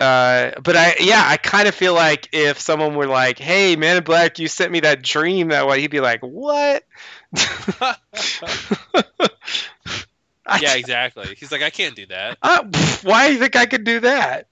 uh, 0.00 0.52
but 0.62 0.76
I 0.76 0.96
yeah, 1.00 1.22
I 1.26 1.36
kind 1.36 1.68
of 1.68 1.74
feel 1.74 1.94
like 1.94 2.28
if 2.32 2.58
someone 2.60 2.94
were 2.94 3.06
like, 3.06 3.38
"Hey, 3.38 3.76
Man 3.76 3.98
in 3.98 4.04
Black, 4.04 4.38
you 4.38 4.48
sent 4.48 4.72
me 4.72 4.80
that 4.80 5.02
dream 5.02 5.48
that 5.48 5.66
way," 5.66 5.80
he'd 5.80 5.90
be 5.90 6.00
like, 6.00 6.20
"What?" 6.20 6.84
Yeah, 10.60 10.74
exactly. 10.74 11.34
He's 11.38 11.50
like, 11.50 11.62
I 11.62 11.70
can't 11.70 11.96
do 11.96 12.04
that. 12.06 12.36
Uh, 12.42 12.64
why 13.02 13.28
do 13.28 13.32
you 13.34 13.38
think 13.38 13.56
I 13.56 13.64
could 13.66 13.84
do 13.84 14.00
that? 14.00 14.48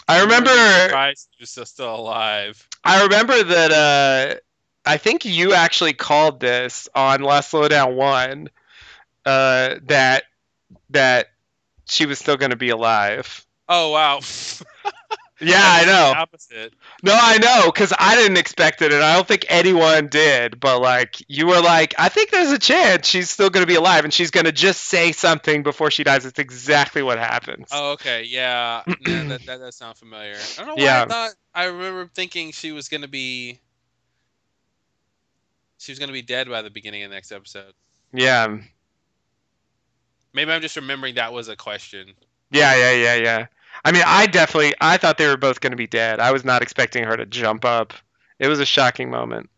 I 0.08 0.22
remember. 0.22 0.50
Surprised 0.50 1.30
he 1.38 1.44
was 1.44 1.52
still, 1.52 1.66
still 1.66 1.95
alive. 1.95 2.68
I 2.84 3.04
remember 3.04 3.44
that. 3.44 3.72
Uh, 3.72 4.36
I 4.86 4.98
think 4.98 5.26
you 5.26 5.54
actually 5.54 5.94
called 5.94 6.40
this 6.40 6.90
on 6.94 7.22
Last 7.22 7.52
Slowdown 7.52 7.96
One. 7.96 8.50
Uh, 9.26 9.76
that 9.84 10.24
that 10.90 11.28
she 11.86 12.06
was 12.06 12.20
still 12.20 12.38
going 12.38 12.52
to 12.52 12.58
be 12.58 12.70
alive. 12.70 13.46
Oh 13.70 13.92
wow. 13.92 14.20
Yeah, 15.44 15.62
I 15.62 15.86
know. 15.86 16.14
Opposite. 16.16 16.74
No, 17.02 17.14
I 17.14 17.38
know, 17.38 17.66
because 17.66 17.94
I 17.98 18.16
didn't 18.16 18.38
expect 18.38 18.82
it, 18.82 18.94
and 18.94 19.04
I 19.04 19.16
don't 19.16 19.28
think 19.28 19.46
anyone 19.50 20.08
did. 20.08 20.60
But 20.60 20.82
like, 20.82 21.24
you 21.28 21.48
were 21.48 21.60
like, 21.60 21.94
I 21.98 22.10
think 22.10 22.32
there's 22.32 22.52
a 22.52 22.60
chance 22.60 23.08
she's 23.08 23.30
still 23.30 23.50
gonna 23.50 23.66
be 23.66 23.76
alive, 23.76 24.04
and 24.06 24.14
she's 24.14 24.32
gonna 24.32 24.52
just 24.52 24.82
say 24.82 25.12
something 25.12 25.64
before 25.64 25.92
she 25.92 26.04
dies. 26.04 26.26
It's 26.26 26.40
exactly 26.40 27.04
what 27.04 27.20
happens. 27.20 27.70
Oh, 27.72 27.94
okay. 27.94 28.24
Yeah. 28.24 28.84
no, 29.02 29.24
that, 29.26 29.46
that 29.46 29.60
does 29.60 29.76
sound 29.76 29.98
familiar. 29.98 30.38
I 30.58 30.62
don't 30.62 30.68
know 30.68 30.76
why 30.76 30.84
Yeah. 30.84 31.02
I 31.04 31.06
thought 31.06 31.32
I 31.54 31.66
remember 31.66 32.10
thinking 32.14 32.52
she 32.52 32.72
was 32.72 32.88
gonna 32.88 33.08
be 33.08 33.60
she 35.84 35.92
was 35.92 36.00
gonna 36.00 36.14
be 36.14 36.22
dead 36.22 36.48
by 36.50 36.62
the 36.62 36.70
beginning 36.70 37.04
of 37.04 37.10
the 37.10 37.16
next 37.16 37.32
episode. 37.32 37.74
Yeah, 38.14 38.58
Maybe 40.34 40.52
I'm 40.52 40.62
just 40.62 40.76
remembering 40.76 41.16
that 41.16 41.34
was 41.34 41.48
a 41.50 41.56
question. 41.56 42.16
yeah, 42.52 42.76
yeah, 42.76 42.92
yeah, 42.92 43.16
yeah. 43.16 43.46
I 43.86 43.92
mean, 43.92 44.04
I 44.06 44.28
definitely, 44.28 44.74
I 44.80 44.98
thought 44.98 45.18
they 45.18 45.28
were 45.28 45.38
both 45.38 45.60
gonna 45.62 45.76
be 45.76 45.88
dead. 45.88 46.20
I 46.20 46.32
was 46.32 46.46
not 46.46 46.62
expecting 46.62 47.04
her 47.06 47.18
to 47.18 47.26
jump 47.26 47.66
up. 47.66 47.94
It 48.40 48.48
was 48.48 48.60
a 48.60 48.66
shocking 48.66 49.10
moment. 49.10 49.50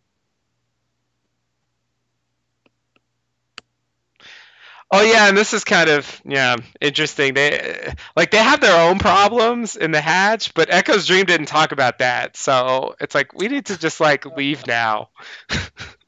Oh 4.92 5.02
yeah, 5.02 5.28
and 5.28 5.38
this 5.38 5.54
is 5.54 5.64
kind 5.64 5.90
of 5.90 6.22
yeah 6.26 6.56
interesting. 6.80 7.34
They 7.34 7.94
like 8.16 8.32
they 8.32 8.38
have 8.38 8.62
their 8.62 8.80
own 8.90 9.00
problems 9.00 9.76
in 9.76 9.92
the 9.92 10.02
hatch, 10.02 10.54
but 10.54 10.70
Eko's 10.70 11.08
Dream 11.08 11.26
didn't 11.26 11.48
talk 11.48 11.72
about 11.72 12.00
that. 12.00 12.38
So 12.38 12.96
it's 13.00 13.16
like 13.16 13.34
we 13.34 13.48
need 13.48 13.66
to 13.68 13.78
just 13.78 14.00
like 14.00 14.26
leave 14.26 14.66
now. 14.68 15.10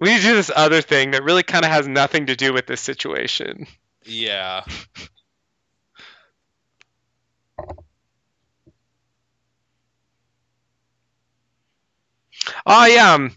we 0.00 0.10
need 0.10 0.20
to 0.20 0.22
do 0.22 0.34
this 0.34 0.50
other 0.54 0.82
thing 0.82 1.12
that 1.12 1.24
really 1.24 1.42
kind 1.42 1.64
of 1.64 1.70
has 1.70 1.86
nothing 1.88 2.26
to 2.26 2.36
do 2.36 2.52
with 2.52 2.66
this 2.66 2.80
situation. 2.80 3.66
Yeah. 4.04 4.64
Oh 12.66 12.86
yeah, 12.86 13.14
um, 13.14 13.36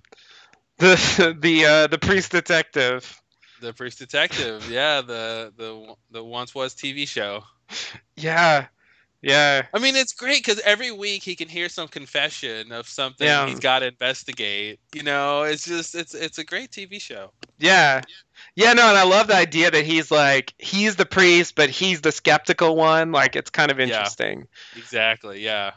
the 0.77 1.35
the 1.39 1.65
uh, 1.65 1.87
the 1.87 1.97
priest 1.97 2.31
detective. 2.31 3.21
The 3.61 3.73
priest 3.73 3.99
detective. 3.99 4.69
Yeah, 4.69 5.01
the 5.01 5.53
the 5.55 5.95
the 6.11 6.23
once 6.23 6.53
was 6.53 6.75
TV 6.75 7.07
show. 7.07 7.43
Yeah, 8.15 8.67
yeah, 9.21 9.65
I 9.73 9.79
mean, 9.79 9.95
it's 9.95 10.13
great 10.13 10.45
because 10.45 10.59
every 10.59 10.91
week 10.91 11.23
he 11.23 11.35
can 11.35 11.47
hear 11.49 11.69
some 11.69 11.87
confession 11.87 12.71
of 12.71 12.87
something 12.87 13.25
Yeah. 13.27 13.47
he's 13.47 13.59
got 13.59 13.79
to 13.79 13.87
investigate. 13.87 14.79
You 14.93 15.03
know, 15.03 15.43
it's 15.43 15.65
just 15.65 15.95
it's 15.95 16.13
it's 16.13 16.37
a 16.37 16.43
great 16.43 16.71
TV 16.71 17.01
show. 17.01 17.31
yeah, 17.57 18.01
yeah. 18.55 18.73
No, 18.73 18.87
and 18.89 18.97
I 18.97 19.03
love 19.03 19.27
the 19.27 19.35
idea 19.35 19.71
that 19.71 19.85
he's 19.85 20.11
like 20.11 20.53
he's 20.59 20.95
the 20.97 21.05
priest, 21.05 21.55
but 21.55 21.69
he's 21.69 22.01
the 22.01 22.11
skeptical 22.11 22.75
one. 22.75 23.11
Like 23.11 23.35
it's 23.35 23.49
kind 23.49 23.71
of 23.71 23.79
Yeah. 23.79 23.85
interesting. 23.85 24.47
Exactly. 24.75 25.41
Yeah. 25.43 25.71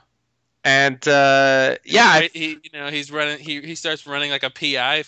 And 0.62 1.00
uh, 1.08 1.76
yeah, 1.86 2.20
He, 2.20 2.28
he- 2.38 2.58
you 2.64 2.70
know, 2.78 2.90
he's 2.90 3.10
running. 3.10 3.38
He 3.38 3.62
he 3.62 3.74
starts 3.74 4.06
running 4.06 4.30
like 4.30 4.42
a 4.42 4.50
PI 4.50 5.04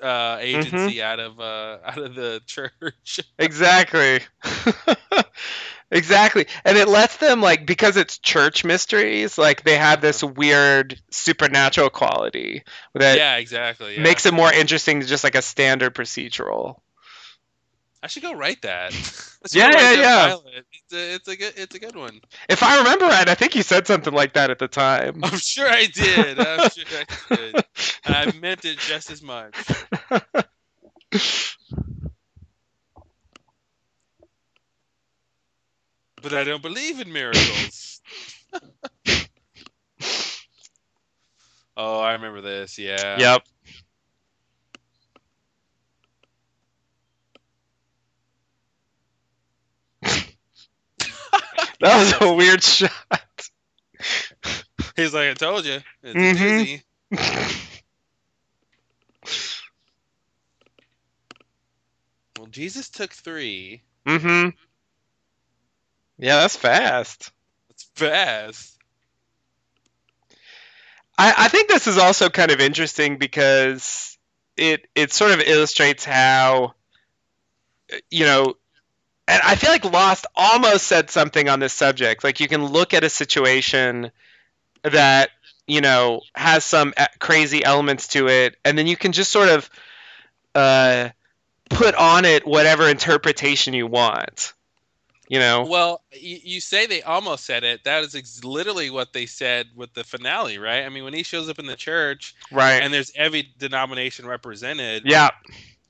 uh, 0.00 0.36
agency 0.40 0.98
Mm-hmm. 0.98 1.00
out 1.02 1.18
of 1.18 1.40
uh, 1.40 1.78
out 1.84 1.98
of 1.98 2.14
the 2.14 2.40
church. 2.46 3.18
exactly. 3.36 4.20
exactly. 5.92 6.46
And 6.64 6.76
it 6.76 6.88
lets 6.88 7.18
them 7.18 7.40
like 7.40 7.66
because 7.66 7.96
it's 7.96 8.18
church 8.18 8.64
mysteries, 8.64 9.38
like 9.38 9.62
they 9.62 9.76
have 9.76 10.00
this 10.00 10.24
weird 10.24 11.00
supernatural 11.10 11.90
quality 11.90 12.64
that 12.94 13.16
yeah, 13.16 13.36
exactly. 13.36 13.96
Yeah. 13.96 14.02
makes 14.02 14.26
it 14.26 14.34
more 14.34 14.52
interesting 14.52 14.98
than 14.98 15.08
just 15.08 15.24
like 15.24 15.36
a 15.36 15.42
standard 15.42 15.94
procedural. 15.94 16.80
I 18.02 18.08
should 18.08 18.24
go 18.24 18.34
write 18.34 18.62
that. 18.62 18.92
Yeah, 19.50 19.72
yeah, 19.72 19.92
yeah. 19.94 20.36
It's 20.54 20.94
a, 20.94 21.14
it's 21.14 21.26
a 21.26 21.36
good 21.36 21.52
it's 21.56 21.74
a 21.74 21.80
good 21.80 21.96
one. 21.96 22.20
If 22.48 22.62
I 22.62 22.78
remember 22.78 23.06
right, 23.06 23.28
I 23.28 23.34
think 23.34 23.56
you 23.56 23.64
said 23.64 23.88
something 23.88 24.14
like 24.14 24.34
that 24.34 24.50
at 24.50 24.60
the 24.60 24.68
time. 24.68 25.20
I'm 25.24 25.36
sure 25.36 25.68
I 25.68 25.86
did. 25.86 26.38
I'm 26.38 26.70
sure 26.70 26.84
I 26.96 27.34
did. 27.34 27.64
I 28.04 28.32
meant 28.40 28.64
it 28.64 28.78
just 28.78 29.10
as 29.10 29.20
much. 29.20 29.56
But 36.22 36.34
I 36.34 36.44
don't 36.44 36.62
believe 36.62 37.00
in 37.00 37.12
miracles. 37.12 38.00
oh, 41.76 42.00
I 42.00 42.12
remember 42.12 42.40
this. 42.42 42.78
Yeah. 42.78 43.16
Yep. 43.16 43.42
That 51.80 51.98
was 51.98 52.14
a 52.20 52.34
weird 52.34 52.62
shot. 52.62 52.90
He's 54.96 55.14
like, 55.14 55.30
I 55.30 55.34
told 55.34 55.66
you, 55.66 55.80
it's 56.02 56.16
Mhm. 56.16 56.46
a. 56.46 56.82
Well, 62.36 62.48
Jesus 62.48 62.90
took 62.90 63.12
three. 63.12 63.82
mm-hmm. 64.06 64.48
Yeah, 66.22 66.36
that's 66.36 66.54
fast. 66.54 67.32
It's 67.70 67.82
fast. 67.96 68.78
I, 71.18 71.34
I 71.36 71.48
think 71.48 71.68
this 71.68 71.88
is 71.88 71.98
also 71.98 72.30
kind 72.30 72.52
of 72.52 72.60
interesting 72.60 73.16
because 73.18 74.16
it 74.56 74.86
it 74.94 75.12
sort 75.12 75.32
of 75.32 75.40
illustrates 75.40 76.04
how 76.04 76.74
you 78.08 78.24
know 78.24 78.54
and 79.26 79.42
I 79.44 79.56
feel 79.56 79.70
like 79.70 79.84
Lost 79.84 80.26
almost 80.36 80.86
said 80.86 81.10
something 81.10 81.48
on 81.48 81.58
this 81.58 81.72
subject. 81.72 82.22
Like 82.22 82.38
you 82.38 82.46
can 82.46 82.66
look 82.66 82.94
at 82.94 83.02
a 83.02 83.10
situation 83.10 84.12
that 84.82 85.30
you 85.66 85.80
know 85.80 86.20
has 86.36 86.64
some 86.64 86.94
crazy 87.18 87.64
elements 87.64 88.06
to 88.08 88.28
it, 88.28 88.54
and 88.64 88.78
then 88.78 88.86
you 88.86 88.96
can 88.96 89.10
just 89.10 89.32
sort 89.32 89.48
of 89.48 89.70
uh, 90.54 91.08
put 91.68 91.96
on 91.96 92.24
it 92.24 92.46
whatever 92.46 92.88
interpretation 92.88 93.74
you 93.74 93.88
want. 93.88 94.52
You 95.28 95.38
know, 95.38 95.70
Well, 95.70 96.02
you, 96.12 96.38
you 96.42 96.60
say 96.60 96.86
they 96.86 97.02
almost 97.02 97.44
said 97.44 97.64
it. 97.64 97.84
That 97.84 98.04
is 98.04 98.14
ex- 98.14 98.44
literally 98.44 98.90
what 98.90 99.12
they 99.12 99.26
said 99.26 99.68
with 99.74 99.94
the 99.94 100.04
finale, 100.04 100.58
right? 100.58 100.84
I 100.84 100.88
mean, 100.88 101.04
when 101.04 101.14
he 101.14 101.22
shows 101.22 101.48
up 101.48 101.58
in 101.58 101.66
the 101.66 101.76
church 101.76 102.34
right? 102.50 102.84
and 102.84 102.92
there's 102.92 103.12
every 103.16 103.52
denomination 103.58 104.26
represented, 104.26 105.04
yeah, 105.04 105.30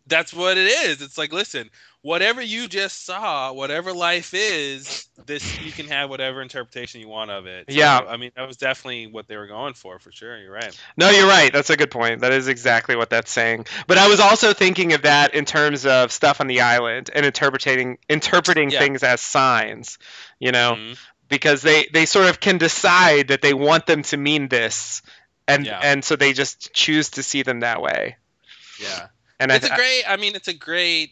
that's 0.07 0.33
what 0.33 0.59
it 0.59 0.67
is. 0.67 1.01
It's 1.03 1.17
like, 1.17 1.33
listen, 1.33 1.71
whatever 2.03 2.43
you 2.43 2.67
just 2.69 3.05
saw, 3.05 3.53
whatever 3.53 3.93
life 3.93 4.35
is, 4.35 5.07
this 5.27 5.61
you 5.63 5.71
can 5.71 5.87
have 5.87 6.11
whatever 6.11 6.43
interpretation 6.43 7.01
you 7.01 7.09
want 7.09 7.31
of 7.31 7.47
it. 7.47 7.67
So, 7.71 7.77
Yeah. 7.77 7.99
I 7.99 8.17
mean, 8.17 8.33
that 8.37 8.47
was 8.47 8.57
definitely 8.57 9.07
what 9.07 9.29
they 9.29 9.37
were 9.37 9.47
going 9.47 9.75
for, 9.75 9.99
for 9.99 10.11
sure. 10.11 10.37
You're 10.39 10.53
right. 10.53 10.77
No, 10.97 11.11
you're 11.11 11.29
right. 11.29 11.53
That's 11.53 11.71
a 11.71 11.77
good 11.77 11.91
point. 11.91 12.21
That 12.23 12.33
is 12.33 12.49
exactly 12.49 12.97
what 12.97 13.11
that's 13.11 13.31
saying. 13.31 13.67
But 13.87 13.99
I 13.99 14.09
was 14.09 14.19
also 14.21 14.53
thinking 14.53 14.93
of 14.95 15.03
that 15.03 15.35
in 15.35 15.45
terms 15.45 15.87
of 15.87 16.11
stuff 16.11 16.41
on 16.41 16.49
the 16.49 16.63
island 16.63 17.11
and 17.15 17.25
interpreting 17.25 17.99
interpreting 18.09 18.71
Yeah. 18.71 18.81
things 18.81 19.03
as 19.03 19.21
signs, 19.21 19.99
you 20.41 20.51
know, 20.51 20.73
Mhm. 20.77 20.99
because 21.29 21.63
they 21.63 21.87
they 21.93 22.07
sort 22.07 22.29
of 22.29 22.41
can 22.41 22.59
decide 22.59 23.29
that 23.29 23.43
they 23.43 23.55
want 23.55 23.87
them 23.87 24.03
to 24.03 24.17
mean 24.17 24.49
this 24.49 25.03
and 25.47 25.65
Yeah. 25.67 25.79
and 25.83 26.05
so 26.05 26.17
they 26.17 26.33
just 26.33 26.73
choose 26.75 27.11
to 27.11 27.23
see 27.23 27.43
them 27.43 27.61
that 27.61 27.81
way. 27.81 28.17
Yeah. 28.81 29.07
And 29.43 29.51
it's 29.53 29.69
I, 29.71 29.75
a 29.75 29.77
great 29.77 30.03
i 30.09 30.17
mean 30.17 30.35
it's 30.35 30.49
a 30.49 30.55
great 30.55 31.11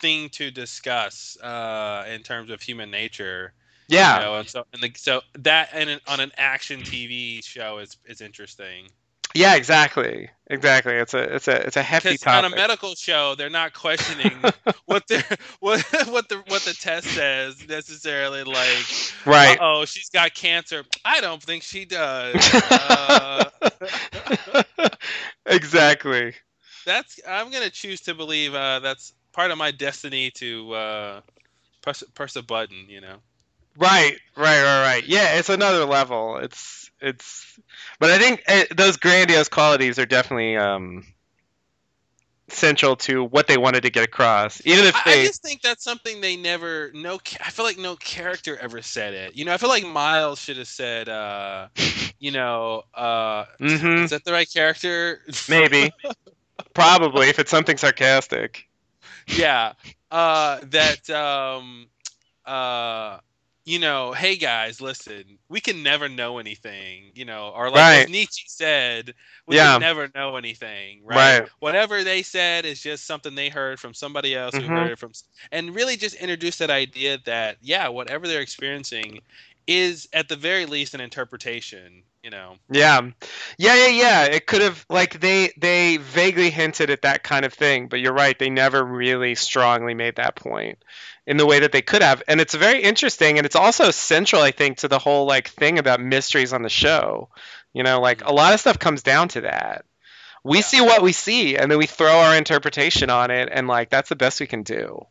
thing 0.00 0.28
to 0.30 0.50
discuss 0.50 1.36
uh 1.42 2.04
in 2.12 2.22
terms 2.22 2.50
of 2.50 2.60
human 2.60 2.90
nature 2.90 3.52
yeah. 3.88 4.18
you 4.18 4.24
know 4.24 4.34
and 4.36 4.48
so 4.48 4.64
and 4.72 4.82
the, 4.82 4.92
so 4.96 5.22
that 5.34 5.70
and 5.72 6.00
on 6.06 6.20
an 6.20 6.32
action 6.36 6.80
tv 6.80 7.44
show 7.44 7.78
is 7.78 7.96
is 8.06 8.20
interesting 8.20 8.88
Yeah, 9.34 9.56
exactly. 9.56 10.30
Exactly. 10.50 10.94
It's 10.94 11.12
a 11.12 11.34
it's 11.34 11.48
a 11.48 11.66
it's 11.66 11.76
a 11.76 11.82
hefty 11.82 12.16
topic. 12.16 12.44
on 12.44 12.52
a 12.52 12.56
medical 12.56 12.94
show 12.94 13.34
they're 13.36 13.50
not 13.50 13.74
questioning 13.74 14.32
what 14.86 15.06
the 15.06 15.22
what 15.60 15.80
what 16.08 16.28
the 16.28 16.42
what 16.48 16.62
the 16.62 16.72
test 16.72 17.06
says 17.08 17.68
necessarily 17.68 18.42
like 18.42 18.86
right. 19.26 19.58
oh 19.60 19.84
she's 19.84 20.08
got 20.08 20.34
cancer 20.34 20.84
i 21.04 21.20
don't 21.20 21.42
think 21.42 21.62
she 21.62 21.84
does 21.84 22.34
uh, 22.70 23.44
exactly. 25.46 26.34
That's 26.84 27.20
i'm 27.28 27.50
gonna 27.50 27.70
choose 27.70 28.00
to 28.00 28.14
believe 28.14 28.54
uh 28.54 28.78
that's 28.80 29.12
part 29.32 29.50
of 29.50 29.58
my 29.58 29.70
destiny 29.70 30.30
to 30.30 30.72
uh 30.72 31.20
press 31.82 32.02
press 32.14 32.36
a 32.36 32.42
button 32.42 32.86
you 32.88 33.00
know 33.00 33.16
Right, 33.76 34.16
right, 34.36 34.62
right, 34.62 34.82
right. 34.82 35.04
Yeah, 35.06 35.34
it's 35.38 35.48
another 35.48 35.84
level. 35.84 36.36
It's 36.38 36.90
it's, 37.00 37.58
but 37.98 38.10
I 38.10 38.18
think 38.18 38.42
uh, 38.48 38.64
those 38.76 38.96
grandiose 38.96 39.48
qualities 39.48 39.98
are 39.98 40.06
definitely 40.06 40.56
um, 40.56 41.04
central 42.48 42.96
to 42.96 43.24
what 43.24 43.46
they 43.46 43.56
wanted 43.58 43.82
to 43.82 43.90
get 43.90 44.04
across. 44.04 44.60
Even 44.66 44.84
if 44.84 45.02
they, 45.04 45.24
I 45.24 45.24
just 45.28 45.42
think 45.42 45.62
that's 45.62 45.84
something 45.84 46.20
they 46.20 46.36
never 46.36 46.90
no 46.94 47.18
I 47.44 47.50
feel 47.50 47.64
like 47.64 47.78
no 47.78 47.96
character 47.96 48.56
ever 48.58 48.82
said 48.82 49.14
it. 49.14 49.34
You 49.36 49.44
know, 49.44 49.52
I 49.52 49.58
feel 49.58 49.68
like 49.68 49.84
Miles 49.86 50.40
should 50.40 50.56
have 50.58 50.68
said 50.68 51.08
uh 51.08 51.68
you 52.18 52.30
know, 52.32 52.82
uh 52.94 53.44
Mhm. 53.60 54.04
is 54.04 54.10
that 54.10 54.24
the 54.24 54.32
right 54.32 54.50
character? 54.50 55.20
maybe, 55.48 55.92
probably, 56.78 57.28
if 57.28 57.38
it's 57.38 57.50
something 57.50 57.76
sarcastic. 57.76 58.68
yeah. 59.28 59.72
Uh 60.10 60.58
that 60.70 61.08
um 61.10 61.86
uh 62.46 63.18
you 63.64 63.78
know, 63.78 64.12
hey 64.12 64.36
guys, 64.36 64.80
listen, 64.80 65.38
we 65.48 65.60
can 65.60 65.82
never 65.82 66.08
know 66.08 66.38
anything, 66.38 67.12
you 67.14 67.24
know, 67.24 67.52
or 67.54 67.70
like 67.70 67.90
as 67.92 68.06
Right. 68.06 68.08
Nietzsche 68.08 68.44
said, 68.48 69.14
we 69.46 69.56
Yeah. 69.56 69.70
can 69.70 69.78
never 69.78 70.08
know 70.14 70.36
anything, 70.36 71.02
right? 71.04 71.40
Right. 71.40 71.48
Whatever 71.60 72.02
they 72.04 72.22
said 72.22 72.64
is 72.64 72.80
just 72.82 73.06
something 73.06 73.34
they 73.34 73.48
heard 73.50 73.78
from 73.80 73.94
somebody 73.94 74.34
else 74.34 74.56
who 74.56 74.68
Mhm. 74.68 74.70
heard 74.70 74.92
it 74.92 74.98
from, 74.98 75.12
and 75.52 75.74
really 75.74 75.96
just 75.96 76.16
introduce 76.16 76.58
that 76.58 76.70
idea 76.70 77.18
that 77.26 77.58
yeah, 77.60 77.88
whatever 77.88 78.26
they're 78.26 78.40
experiencing 78.40 79.20
is 79.66 80.08
at 80.12 80.28
the 80.28 80.36
very 80.36 80.66
least 80.66 80.94
an 80.94 81.00
interpretation, 81.00 82.04
you 82.22 82.30
know. 82.30 82.56
Yeah, 82.70 83.00
yeah, 83.58 83.74
yeah, 83.74 83.86
yeah. 83.88 84.24
It 84.24 84.46
could 84.46 84.62
have 84.62 84.84
like 84.88 85.20
they 85.20 85.52
they 85.58 85.96
vaguely 85.98 86.50
hinted 86.50 86.90
at 86.90 87.02
that 87.02 87.22
kind 87.22 87.44
of 87.44 87.52
thing, 87.54 87.88
but 87.88 88.00
you're 88.00 88.12
right. 88.12 88.38
They 88.38 88.50
never 88.50 88.82
really 88.84 89.34
strongly 89.34 89.94
made 89.94 90.16
that 90.16 90.36
point 90.36 90.78
in 91.26 91.36
the 91.36 91.46
way 91.46 91.60
that 91.60 91.72
they 91.72 91.82
could 91.82 92.02
have, 92.02 92.22
and 92.28 92.40
it's 92.40 92.54
very 92.54 92.82
interesting, 92.82 93.38
and 93.38 93.46
it's 93.46 93.56
also 93.56 93.90
central, 93.90 94.42
I 94.42 94.50
think, 94.50 94.78
to 94.78 94.88
the 94.88 94.98
whole 94.98 95.26
like 95.26 95.48
thing 95.48 95.78
about 95.78 96.00
mysteries 96.00 96.52
on 96.52 96.62
the 96.62 96.68
show. 96.68 97.28
You 97.72 97.82
know, 97.82 98.00
like 98.00 98.24
a 98.24 98.32
lot 98.32 98.54
of 98.54 98.60
stuff 98.60 98.78
comes 98.78 99.02
down 99.02 99.28
to 99.28 99.42
that. 99.42 99.84
We 100.44 100.58
Yeah. 100.58 100.62
see 100.62 100.80
what 100.80 101.02
we 101.02 101.12
see, 101.12 101.56
and 101.56 101.70
then 101.70 101.78
we 101.78 101.86
throw 101.86 102.20
our 102.20 102.36
interpretation 102.36 103.10
on 103.10 103.30
it, 103.30 103.48
and 103.52 103.68
like 103.68 103.90
that's 103.90 104.08
the 104.08 104.16
best 104.16 104.40
we 104.40 104.46
can 104.46 104.62
do. 104.62 105.06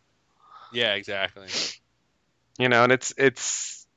Yeah, 0.72 0.94
exactly. 0.96 1.48
You 2.60 2.70
know, 2.70 2.84
and 2.84 2.92
it's 2.92 3.14
it's 3.18 3.88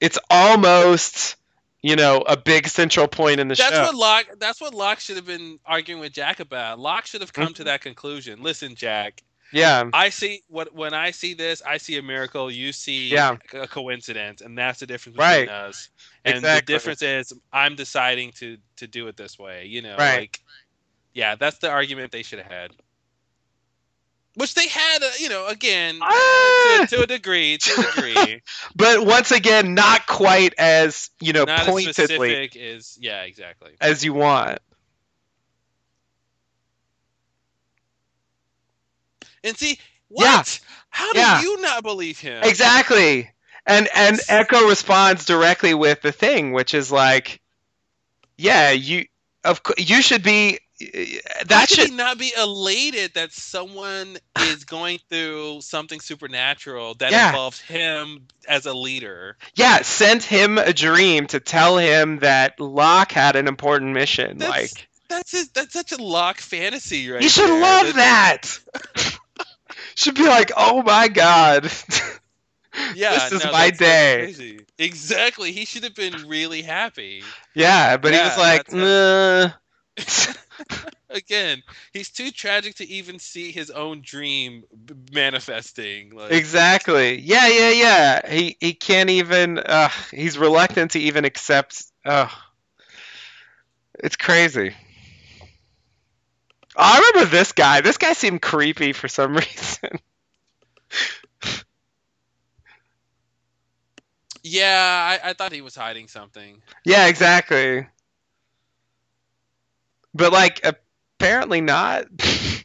it's 0.00 0.18
almost 0.30 1.36
you 1.82 1.96
know 1.96 2.22
a 2.26 2.36
big 2.36 2.68
central 2.68 3.06
point 3.08 3.40
in 3.40 3.48
the 3.48 3.54
That's 3.54 3.70
show. 3.70 3.74
That's 3.76 3.92
what 3.92 3.96
Locke. 3.96 4.26
That's 4.38 4.60
what 4.60 4.74
Locke 4.74 5.00
should 5.00 5.16
have 5.16 5.26
been 5.26 5.58
arguing 5.64 6.00
with 6.00 6.12
Jack 6.12 6.40
about. 6.40 6.78
Locke 6.78 7.06
should 7.06 7.20
have 7.20 7.32
come 7.32 7.54
to 7.54 7.62
Mhm. 7.62 7.66
that 7.66 7.80
conclusion. 7.82 8.42
Listen, 8.42 8.74
Jack. 8.74 9.22
yeah. 9.52 9.88
I 9.92 10.10
see 10.10 10.42
what 10.48 10.74
when 10.74 10.92
I 10.92 11.10
see 11.10 11.34
this, 11.34 11.62
I 11.62 11.78
see 11.78 11.96
a 11.98 12.02
miracle. 12.02 12.50
You 12.50 12.72
see 12.72 13.08
Yeah. 13.08 13.36
a 13.54 13.66
coincidence, 13.68 14.40
and 14.42 14.58
that's 14.58 14.80
the 14.80 14.86
difference 14.86 15.16
between 15.16 15.48
Right. 15.48 15.48
us. 15.48 15.88
And 16.24 16.36
Exactly. 16.36 16.60
the 16.60 16.76
difference 16.78 17.02
is, 17.02 17.32
I'm 17.52 17.74
deciding 17.76 18.32
to 18.32 18.58
to 18.76 18.86
do 18.86 19.06
it 19.08 19.16
this 19.16 19.38
way. 19.38 19.66
You 19.66 19.82
know, 19.82 19.96
Right. 19.96 20.18
like, 20.20 20.40
yeah, 21.14 21.34
that's 21.36 21.58
the 21.58 21.70
argument 21.70 22.12
they 22.12 22.22
should 22.22 22.38
have 22.40 22.50
had. 22.50 22.72
Which 24.38 24.54
they 24.54 24.68
had, 24.68 25.02
uh, 25.02 25.10
you 25.18 25.28
know, 25.28 25.48
again 25.48 25.98
Ah! 26.00 26.86
to, 26.88 26.96
to 26.96 27.02
a 27.02 27.06
degree, 27.08 27.58
to 27.58 27.72
a 27.72 27.82
degree, 27.92 28.42
but 28.76 29.04
once 29.04 29.32
again, 29.32 29.74
not 29.74 30.06
quite 30.06 30.54
as 30.56 31.10
you 31.20 31.32
know 31.32 31.44
not 31.44 31.60
as 31.62 31.66
pointedly 31.66 31.92
specific 31.92 32.56
as, 32.56 32.96
yeah, 33.00 33.22
exactly. 33.22 33.72
as 33.80 34.04
you 34.04 34.14
want. 34.14 34.60
And 39.42 39.56
see, 39.56 39.78
what? 40.06 40.24
Yeah. 40.24 40.42
How 40.90 41.12
do 41.12 41.18
Yeah. 41.18 41.40
you 41.40 41.60
not 41.60 41.82
believe 41.82 42.20
him? 42.20 42.42
Exactly. 42.44 43.30
And 43.66 43.88
and 43.92 44.18
Eko 44.18 44.68
responds 44.68 45.24
directly 45.24 45.74
with 45.74 46.00
the 46.00 46.12
thing, 46.12 46.52
which 46.52 46.74
is 46.74 46.92
like, 46.92 47.40
yeah, 48.36 48.70
you 48.70 49.06
of 49.42 49.60
you 49.78 50.00
should 50.00 50.22
be. 50.22 50.60
That 51.46 51.68
should 51.68 51.92
not 51.92 52.18
be 52.18 52.32
elated 52.38 53.14
that 53.14 53.32
someone 53.32 54.16
is 54.40 54.64
going 54.64 55.00
through 55.10 55.60
something 55.62 56.00
supernatural 56.00 56.94
that 56.94 57.10
Yeah. 57.10 57.30
involves 57.30 57.58
him 57.60 58.28
as 58.48 58.64
a 58.66 58.72
leader? 58.74 59.36
yeah 59.56 59.82
sent 59.82 60.22
him 60.22 60.56
a 60.58 60.72
dream 60.72 61.26
to 61.28 61.40
tell 61.40 61.78
him 61.78 62.20
that 62.20 62.60
Locke 62.60 63.10
had 63.12 63.34
an 63.36 63.48
important 63.48 63.92
mission. 63.92 64.38
That's- 64.38 64.74
like 64.76 64.88
That's 65.08 65.32
his, 65.32 65.48
that's 65.50 65.72
such 65.72 65.90
a 65.92 65.96
Locke 66.02 66.38
fantasy, 66.40 67.10
right? 67.10 67.22
you 67.22 67.28
should 67.28 67.48
there. 67.48 67.60
love 67.60 67.94
that. 67.94 68.58
should 69.96 70.14
be 70.14 70.26
like, 70.26 70.52
oh 70.56 70.82
my 70.82 71.08
god. 71.08 71.70
Yeah, 72.94 73.28
this 73.28 73.32
is 73.32 73.44
no, 73.44 73.50
my 73.50 73.70
that's- 73.70 74.36
that's 74.36 74.38
day. 74.38 74.58
Exactly. 74.78 75.50
He 75.50 75.64
should 75.64 75.82
have 75.82 75.96
been 75.96 76.28
really 76.28 76.62
happy. 76.62 77.24
yeah, 77.52 77.96
but 77.96 78.12
he 78.14 78.20
was 78.20 78.38
like, 78.38 78.66
that's 78.68 80.28
nah. 80.28 80.32
Again, 81.10 81.62
he's 81.92 82.10
too 82.10 82.30
tragic 82.30 82.74
to 82.76 82.88
even 82.88 83.18
see 83.18 83.50
his 83.52 83.70
own 83.70 84.02
dream 84.02 84.64
manifesting. 85.12 86.10
Like, 86.14 86.32
Exactly. 86.32 87.20
Yeah, 87.20 87.48
yeah, 87.48 87.70
yeah. 87.70 88.30
He 88.30 88.56
he 88.60 88.74
can't 88.74 89.10
even. 89.10 89.58
Uh, 89.58 89.88
he's 90.10 90.38
reluctant 90.38 90.92
to 90.92 91.00
even 91.00 91.24
accept. 91.24 91.84
Uh, 92.04 92.28
it's 94.00 94.16
crazy. 94.16 94.74
Oh, 96.76 96.80
I 96.82 96.98
remember 97.12 97.30
this 97.30 97.52
guy. 97.52 97.80
This 97.80 97.98
guy 97.98 98.12
seemed 98.12 98.40
creepy 98.42 98.92
for 98.92 99.08
some 99.08 99.34
reason. 99.36 99.98
Yeah, 104.42 105.18
I, 105.22 105.30
I 105.30 105.32
thought 105.34 105.52
he 105.52 105.60
was 105.60 105.74
hiding 105.74 106.08
something. 106.08 106.62
Yeah, 106.84 107.06
exactly. 107.06 107.86
But 110.18 110.32
like 110.32 110.60
apparently 110.64 111.62
not. 111.62 112.06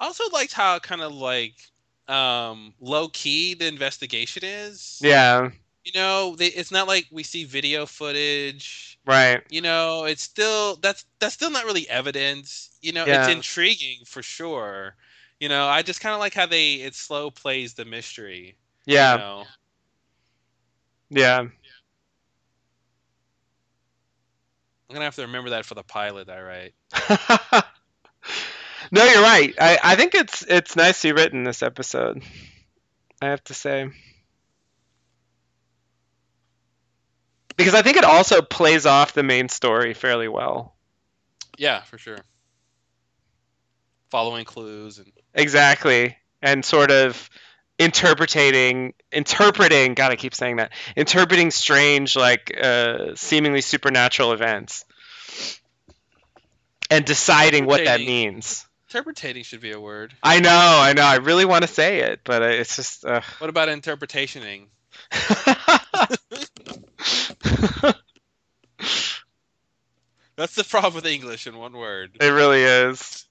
I 0.00 0.06
also 0.06 0.24
liked 0.30 0.54
how 0.54 0.78
kind 0.80 1.02
of 1.02 1.12
like 1.12 1.54
um 2.08 2.74
low 2.80 3.08
key 3.08 3.54
the 3.54 3.66
investigation 3.66 4.44
is. 4.44 5.02
yeah, 5.02 5.50
You 5.84 5.92
know, 5.94 6.36
they, 6.36 6.46
it's 6.48 6.70
not 6.72 6.88
like 6.88 7.06
we 7.10 7.22
see 7.24 7.44
video 7.44 7.86
footage. 7.86 8.98
right. 9.06 9.42
You 9.48 9.62
know, 9.62 10.04
it's 10.04 10.22
still 10.22 10.76
that's 10.76 11.04
that's 11.20 11.34
still 11.34 11.50
not 11.50 11.64
really 11.64 11.88
evidence. 11.88 12.70
You 12.82 12.92
know, 12.92 13.06
Yeah. 13.06 13.12
it's 13.12 13.28
intriguing 13.28 14.04
for 14.06 14.22
sure. 14.22 14.96
You 15.40 15.48
know, 15.48 15.66
I 15.66 15.82
just 15.82 16.00
kind 16.00 16.14
of 16.14 16.20
like 16.20 16.34
how 16.34 16.46
they 16.46 16.74
it 16.76 16.94
slow 16.94 17.30
plays 17.30 17.74
the 17.74 17.84
mystery. 17.84 18.56
Yeah, 18.86 19.18
You 19.18 19.18
know? 19.18 19.48
yeah. 21.10 21.46
I'm 24.88 24.94
gonna 24.94 25.04
have 25.04 25.16
to 25.16 25.22
remember 25.22 25.50
that 25.50 25.64
for 25.66 25.74
the 25.74 25.82
pilot 25.84 26.28
I 26.28 26.40
write. 26.42 26.74
no, 28.90 29.04
you're 29.04 29.22
right. 29.22 29.54
I, 29.60 29.78
I 29.82 29.96
think 29.96 30.14
it's 30.14 30.42
it's 30.48 30.76
nicely 30.76 31.12
written 31.12 31.44
this 31.44 31.62
episode. 31.62 32.22
I 33.22 33.26
have 33.28 33.44
to 33.44 33.54
say. 33.54 33.90
Because 37.56 37.74
I 37.74 37.82
think 37.82 37.96
it 37.96 38.04
also 38.04 38.42
plays 38.42 38.86
off 38.86 39.12
the 39.12 39.22
main 39.22 39.48
story 39.48 39.94
fairly 39.94 40.28
well. 40.28 40.74
Yeah, 41.56 41.82
for 41.82 41.98
sure. 41.98 42.18
Following 44.10 44.44
clues 44.44 44.98
and 44.98 45.12
Exactly. 45.34 46.16
And 46.42 46.64
sort 46.64 46.90
of 46.90 47.30
interpreting 47.76 48.94
interpreting 49.10 49.94
god 49.94 50.12
I 50.12 50.16
keep 50.16 50.34
saying 50.34 50.56
that. 50.56 50.72
Interpreting 50.94 51.50
strange 51.50 52.14
like 52.14 52.56
uh 52.60 53.14
seemingly 53.16 53.60
supernatural 53.60 54.32
events. 54.32 54.84
And 56.90 57.04
deciding 57.04 57.66
what 57.66 57.84
that 57.84 58.00
means. 58.00 58.66
interpreting 58.88 59.42
should 59.42 59.60
be 59.60 59.72
a 59.72 59.80
word. 59.80 60.14
I 60.22 60.40
know, 60.40 60.50
I 60.50 60.92
know. 60.92 61.02
I 61.02 61.16
really 61.16 61.44
want 61.44 61.62
to 61.62 61.68
say 61.68 62.00
it, 62.00 62.20
but 62.24 62.42
it's 62.42 62.76
just 62.76 63.04
uh... 63.04 63.22
What 63.38 63.50
about 63.50 63.68
interpretationing? 63.68 64.66
That's 70.36 70.54
the 70.56 70.64
problem 70.64 70.94
with 70.94 71.06
English 71.06 71.46
in 71.46 71.56
one 71.56 71.74
word. 71.74 72.16
it 72.20 72.28
really 72.28 72.62
is. 72.62 73.26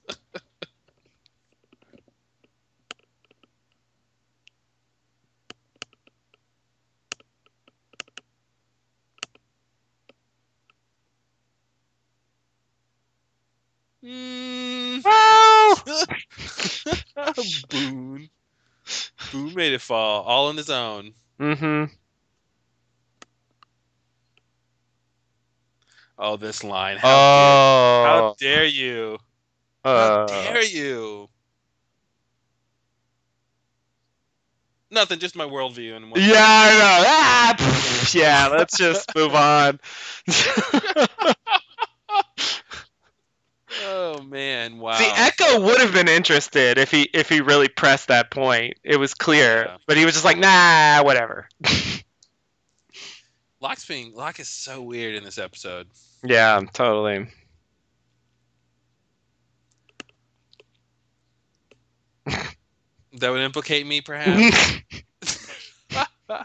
Mm. 14.02 15.02
Boone. 17.70 18.28
Boone 19.32 19.54
made 19.54 19.72
it 19.72 19.80
fall, 19.80 20.22
all 20.22 20.48
on 20.48 20.56
his 20.56 20.70
own. 20.70 21.14
mm-hmm. 21.40 21.84
Oh, 26.18 26.36
this 26.36 26.62
line. 26.62 26.96
How, 26.98 27.08
dare, 27.08 27.16
how 28.06 28.24
Oh, 28.30 28.34
dare 28.38 28.64
you? 28.64 29.18
How 29.84 29.90
uh, 29.90 30.26
dare 30.26 30.62
you? 30.64 31.28
Nothing, 34.90 35.18
just 35.18 35.34
my 35.34 35.44
worldview. 35.44 35.96
And 35.96 36.10
what- 36.10 36.20
yeah, 36.20 36.34
I 36.36 36.70
know. 36.78 37.04
Ah, 37.06 37.54
pff, 37.58 38.14
yeah, 38.14 38.48
let's 38.48 38.78
just 38.78 39.12
move 39.16 39.34
on. 39.34 39.80
Oh 43.86 44.22
man! 44.22 44.78
Wow. 44.78 44.92
See, 44.96 45.04
Eko 45.04 45.64
would 45.64 45.80
have 45.80 45.92
been 45.92 46.08
interested 46.08 46.78
if 46.78 46.90
he 46.92 47.02
if 47.12 47.28
he 47.28 47.40
really 47.40 47.68
pressed 47.68 48.08
that 48.08 48.30
point. 48.30 48.78
It 48.84 48.96
was 48.98 49.14
clear, 49.14 49.64
Yeah. 49.66 49.76
but 49.86 49.96
he 49.96 50.04
was 50.04 50.14
just 50.14 50.24
like, 50.24 50.38
nah, 50.38 51.02
whatever. 51.02 51.48
Locke's 53.64 53.86
being 53.86 54.12
Locke 54.14 54.40
is 54.40 54.48
so 54.50 54.82
weird 54.82 55.14
in 55.14 55.24
this 55.24 55.38
episode. 55.38 55.86
yeah, 56.22 56.60
totally. 56.74 57.28
That 62.26 63.30
would 63.30 63.40
implicate 63.40 63.86
me, 63.86 64.02
perhaps. 64.02 64.82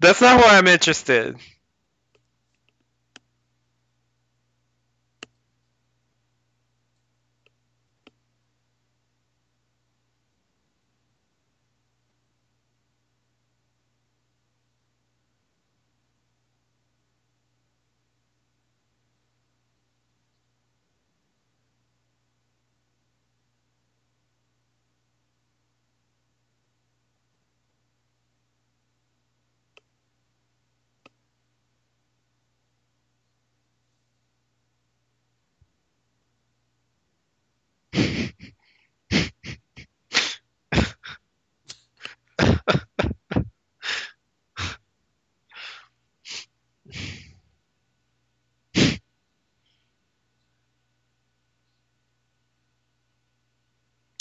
That's 0.00 0.20
not 0.20 0.40
why 0.42 0.58
I'm 0.58 0.66
interested. 0.66 1.38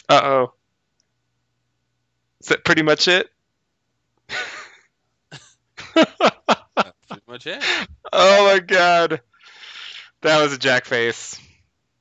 Uh 0.10 0.22
oh. 0.24 0.54
Is 2.40 2.48
that 2.48 2.64
pretty 2.78 2.86
much 2.86 3.08
it? 3.08 3.28
Pretty 5.96 7.24
much 7.28 7.48
it. 7.48 7.64
oh 8.14 8.54
my 8.54 8.60
god. 8.60 9.20
That 10.22 10.44
was 10.44 10.54
a 10.54 10.60
jack 10.60 10.86
face. 10.86 11.40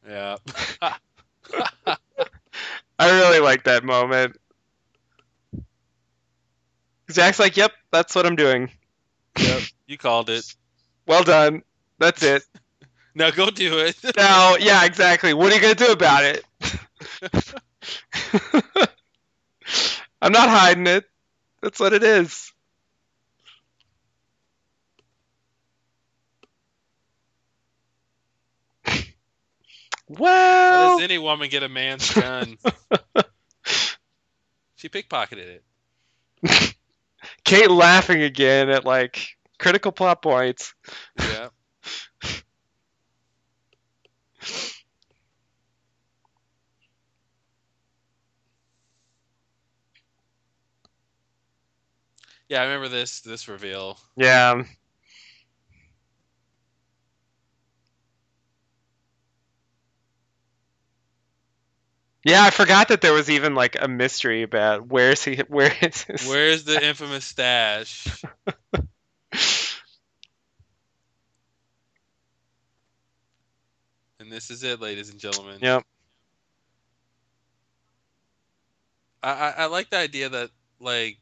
Yeah. 0.07 0.37
I 0.83 1.97
really 3.01 3.41
like 3.41 3.65
that 3.65 3.85
moment. 3.85 4.37
Jack's 7.11 7.39
like, 7.39 7.57
yep, 7.57 7.73
that's 7.91 8.15
what 8.15 8.27
I'm 8.27 8.37
doing. 8.37 8.71
yep. 9.39 9.63
You 9.87 9.97
called 9.97 10.29
it. 10.29 10.45
Well 11.07 11.23
done. 11.23 11.63
That's 11.99 12.23
it. 12.23 12.43
Now 13.15 13.31
go 13.31 13.49
do 13.49 13.79
it. 13.79 13.97
Now, 14.15 14.57
yeah, 14.57 14.85
exactly. 14.85 15.33
What 15.33 15.51
are 15.51 15.55
you 15.55 15.63
going 15.63 15.75
to 15.75 15.85
do 15.87 15.93
about 15.93 16.25
it? 16.25 16.45
I'm 20.27 20.33
not 20.33 20.49
hiding 20.49 20.89
it. 20.89 21.05
That's 21.63 21.79
what 21.79 21.93
it 21.93 22.03
is. 22.03 22.53
How 30.69 30.79
does 30.79 30.99
any 30.99 31.19
woman 31.19 31.49
get 31.49 31.63
a 31.63 31.69
man's 31.69 32.11
gun? 32.11 32.59
she 34.77 34.89
pickpocketed 34.89 35.61
it. 36.43 36.43
Kate 37.45 37.71
laughing 37.71 38.23
again 38.23 38.71
at 38.71 38.85
like 38.85 39.37
critical 39.59 39.93
plot 39.93 40.23
points. 40.23 40.75
Yeah. 41.19 41.49
Yeah, 52.49 52.61
I 52.63 52.65
remember 52.65 52.89
this 52.89 53.21
this 53.21 53.49
reveal. 53.49 53.99
Yeah. 54.17 54.63
Yeah, 62.25 62.43
I 62.43 62.51
forgot 62.51 62.89
that 62.89 63.01
there 63.03 63.13
was 63.13 63.31
even 63.31 63.55
like 63.55 63.77
a 63.81 63.87
mystery 63.87 64.43
about 64.43 64.89
where's 64.89 65.23
he 65.23 65.37
where 65.49 65.73
is 65.81 66.03
his 66.03 66.29
Where's 66.29 66.65
the 66.65 66.85
infamous 66.85 67.25
stash? 67.25 68.23
and 74.19 74.31
this 74.31 74.51
is 74.51 74.63
it, 74.65 74.81
ladies 74.81 75.11
and 75.11 75.21
gentlemen. 75.21 75.59
Yep. 75.61 75.85
I, 79.23 79.31
I, 79.31 79.51
I 79.51 79.67
like 79.67 79.91
the 79.91 79.99
idea 79.99 80.29
that 80.29 80.51
like 80.81 81.19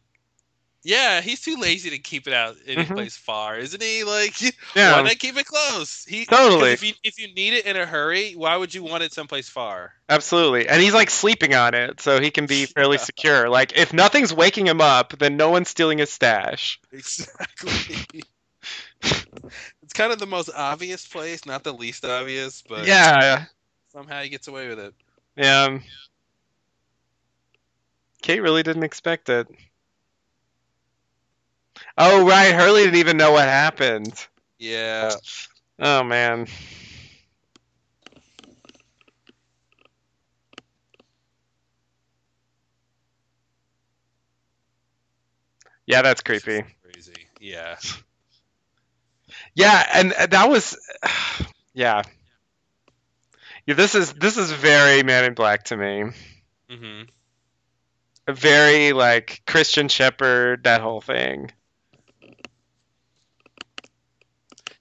yeah, 0.84 1.22
he's 1.22 1.40
too 1.40 1.56
lazy 1.56 1.90
to 1.90 1.98
keep 1.98 2.28
it 2.28 2.34
out 2.34 2.56
any 2.66 2.84
Mhm. 2.84 2.94
place 2.94 3.16
far, 3.16 3.58
isn't 3.58 3.82
he? 3.82 4.04
Like 4.04 4.40
Yeah. 4.76 4.92
why 4.92 5.02
not 5.02 5.18
keep 5.18 5.36
it 5.36 5.46
close? 5.46 6.04
He 6.04 6.26
Totally. 6.26 6.72
If 6.72 6.84
you 6.84 6.92
if 7.02 7.18
you 7.18 7.32
need 7.34 7.54
it 7.54 7.64
in 7.66 7.76
a 7.76 7.86
hurry, 7.86 8.32
why 8.32 8.56
would 8.56 8.74
you 8.74 8.84
want 8.84 9.02
it 9.02 9.12
someplace 9.12 9.48
far? 9.48 9.94
Absolutely. 10.08 10.68
And 10.68 10.80
he's 10.82 10.92
like 10.94 11.08
sleeping 11.10 11.54
on 11.54 11.74
it, 11.74 12.00
so 12.00 12.20
he 12.20 12.30
can 12.30 12.46
be 12.46 12.66
fairly 12.66 12.98
secure. 13.10 13.48
Like 13.48 13.76
if 13.76 13.92
nothing's 13.94 14.32
waking 14.32 14.66
him 14.66 14.80
up, 14.82 15.18
then 15.18 15.36
no 15.38 15.50
one's 15.50 15.68
stealing 15.70 15.98
his 15.98 16.12
stash. 16.12 16.78
Exactly. 16.92 18.22
it's 19.02 19.92
kind 19.94 20.12
of 20.12 20.18
the 20.18 20.26
most 20.26 20.50
obvious 20.54 21.06
place, 21.06 21.46
not 21.46 21.64
the 21.64 21.72
least 21.72 22.04
obvious, 22.04 22.62
but 22.68 22.86
yeah. 22.86 23.46
somehow 23.92 24.22
he 24.22 24.28
gets 24.28 24.48
away 24.48 24.68
with 24.68 24.78
it. 24.78 24.94
Yeah. 25.36 25.78
Kate 28.22 28.40
really 28.40 28.62
didn't 28.62 28.84
expect 28.84 29.28
it. 29.28 29.48
Oh 31.96 32.26
right, 32.26 32.54
Hurley 32.54 32.82
didn't 32.84 32.96
even 33.00 33.16
know 33.16 33.32
what 33.32 33.44
happened. 33.46 34.14
Yeah. 34.58 35.16
Oh 35.78 36.02
man. 36.04 36.46
Yeah, 45.86 46.02
that's 46.02 46.22
creepy. 46.22 46.64
Crazy. 46.82 47.12
Yeah. 47.40 47.76
Yeah, 49.54 49.86
and 49.94 50.12
uh, 50.12 50.26
that 50.26 50.48
was 50.48 50.76
yeah. 51.74 52.02
Yeah, 53.66 53.74
this 53.74 53.94
is 53.94 54.12
this 54.14 54.36
is 54.36 54.50
very 54.50 55.02
Man 55.02 55.24
in 55.24 55.34
Black 55.34 55.64
to 55.64 55.76
me. 55.76 56.10
hmm 56.68 57.02
very 58.28 58.92
like 58.92 59.42
Christian 59.46 59.88
Shephard, 59.88 60.64
that 60.64 60.80
whole 60.80 61.00
thing. 61.00 61.50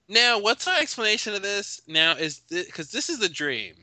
Now, 0.08 0.38
what's 0.38 0.68
our 0.68 0.78
explanation 0.78 1.34
of 1.34 1.42
this? 1.42 1.80
Now 1.86 2.12
is 2.12 2.40
because 2.50 2.90
this 2.90 3.08
is 3.08 3.18
the 3.18 3.28
dream. 3.28 3.74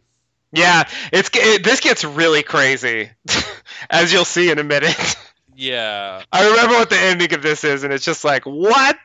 Yeah, 0.53 0.83
it's 1.13 1.29
it, 1.33 1.63
this 1.63 1.79
gets 1.79 2.03
really 2.03 2.43
crazy, 2.43 3.09
as 3.89 4.11
you'll 4.11 4.25
see 4.25 4.51
in 4.51 4.59
a 4.59 4.63
minute. 4.63 5.15
Yeah. 5.53 6.23
I 6.31 6.49
remember 6.49 6.73
what 6.75 6.89
the 6.89 6.97
ending 6.97 7.33
of 7.35 7.43
this 7.43 7.63
is, 7.63 7.83
and 7.83 7.93
it's 7.93 8.05
just 8.05 8.23
like, 8.23 8.45
what? 8.45 8.97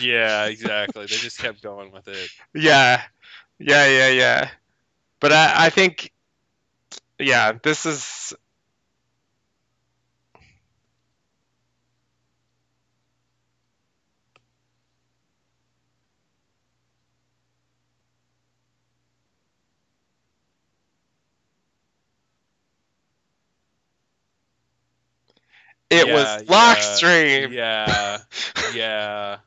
Yeah. 0.00 0.46
Exactly. 0.46 1.02
they 1.02 1.06
just 1.06 1.38
kept 1.38 1.62
going 1.62 1.92
with 1.92 2.08
it. 2.08 2.30
Yeah, 2.52 3.00
yeah, 3.60 3.86
yeah, 3.86 4.08
yeah. 4.08 4.50
But 5.20 5.32
I, 5.32 5.66
I 5.66 5.70
think, 5.70 6.12
yeah, 7.18 7.52
this 7.62 7.86
is. 7.86 8.02
It 25.98 26.06
Yeah, 26.06 26.12
was 26.12 26.48
Locke's 26.48 26.60
yeah, 26.60 26.98
dream. 26.98 27.52
Yeah. 27.52 28.18
Yeah. 28.72 29.38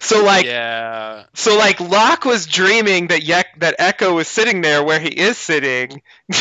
So 0.00 0.24
like 0.24 0.44
yeah. 0.44 1.24
So 1.34 1.56
like 1.56 1.80
Locke 1.80 2.24
was 2.24 2.46
dreaming 2.46 3.08
that 3.08 3.22
Yek- 3.22 3.60
that 3.60 3.78
Eko 3.78 4.14
was 4.14 4.28
sitting 4.28 4.60
there 4.62 4.82
where 4.82 5.00
he 5.00 5.08
is 5.08 5.38
sitting. 5.38 6.02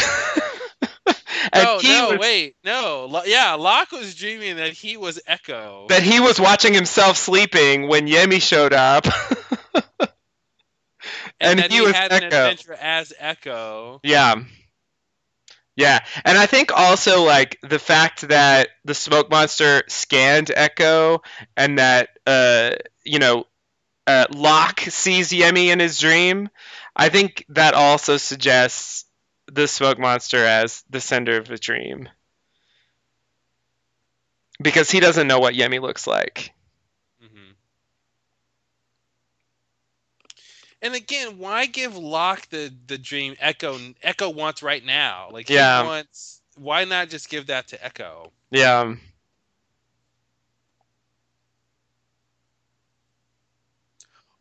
No, 1.54 1.82
no, 1.82 2.12
was, 2.12 2.14
wait, 2.14 2.56
no. 2.64 3.08
Lo- 3.10 3.24
yeah, 3.26 3.54
Locke 3.54 3.92
was 3.92 4.16
dreaming 4.16 4.58
that 4.58 4.74
he 4.74 4.98
was 4.98 5.20
Eko. 5.28 5.88
that 5.90 6.04
he 6.04 6.20
was 6.20 6.40
watching 6.40 6.74
himself 6.74 7.18
sleeping 7.18 7.88
when 7.88 8.08
Yemi 8.08 8.42
showed 8.42 8.74
up. 8.74 9.06
and, 11.40 11.40
and 11.40 11.60
that 11.60 11.72
he 11.72 11.74
he, 11.74 11.82
was 11.82 11.90
had 11.90 12.14
an 12.14 12.24
adventure 12.24 12.74
as 12.74 13.14
Eko. 13.20 14.00
yeah. 14.04 14.36
Yeah. 15.76 16.00
And 16.26 16.38
I 16.38 16.46
think 16.46 16.72
also 16.74 17.24
like 17.24 17.58
the 17.64 17.80
fact 17.80 18.28
that 18.28 18.70
the 18.86 18.94
smoke 18.94 19.30
monster 19.30 19.84
scanned 19.88 20.48
Eko 20.48 21.20
and 21.56 21.80
that 21.80 22.10
uh 22.28 22.72
you 23.04 23.20
know 23.20 23.46
uh, 24.08 24.26
Locke 24.34 24.82
sees 24.82 25.30
Yemi 25.32 25.68
in 25.68 25.80
his 25.80 26.00
dream, 26.00 26.50
I 26.96 27.10
think 27.10 27.46
that 27.50 27.76
also 27.76 28.18
suggests 28.18 29.06
the 29.48 29.68
smoke 29.68 30.00
monster 30.00 30.46
as 30.46 30.84
the 30.90 31.02
sender 31.02 31.38
of 31.38 31.48
the 31.48 31.58
dream. 31.58 32.10
Because 34.62 34.90
he 34.92 35.00
doesn't 35.00 35.28
know 35.28 35.40
what 35.40 35.56
Yemi 35.56 35.82
looks 35.82 36.08
like. 36.08 36.54
hmm 37.22 37.52
And 40.82 40.96
again, 40.96 41.38
why 41.38 41.68
give 41.68 41.96
Locke 41.98 42.50
the 42.50 42.74
the 42.88 42.98
dream 42.98 43.36
Eko 43.42 43.96
Eko 44.04 44.34
wants 44.34 44.64
right 44.64 44.84
now? 44.84 45.30
Like 45.32 45.50
he 45.50 45.56
Yeah. 45.56 45.82
wants. 45.84 46.42
Why 46.56 46.86
not 46.86 47.10
just 47.10 47.30
give 47.30 47.48
that 47.48 47.68
to 47.70 47.78
Eko? 47.78 48.32
Yeah. 48.52 48.96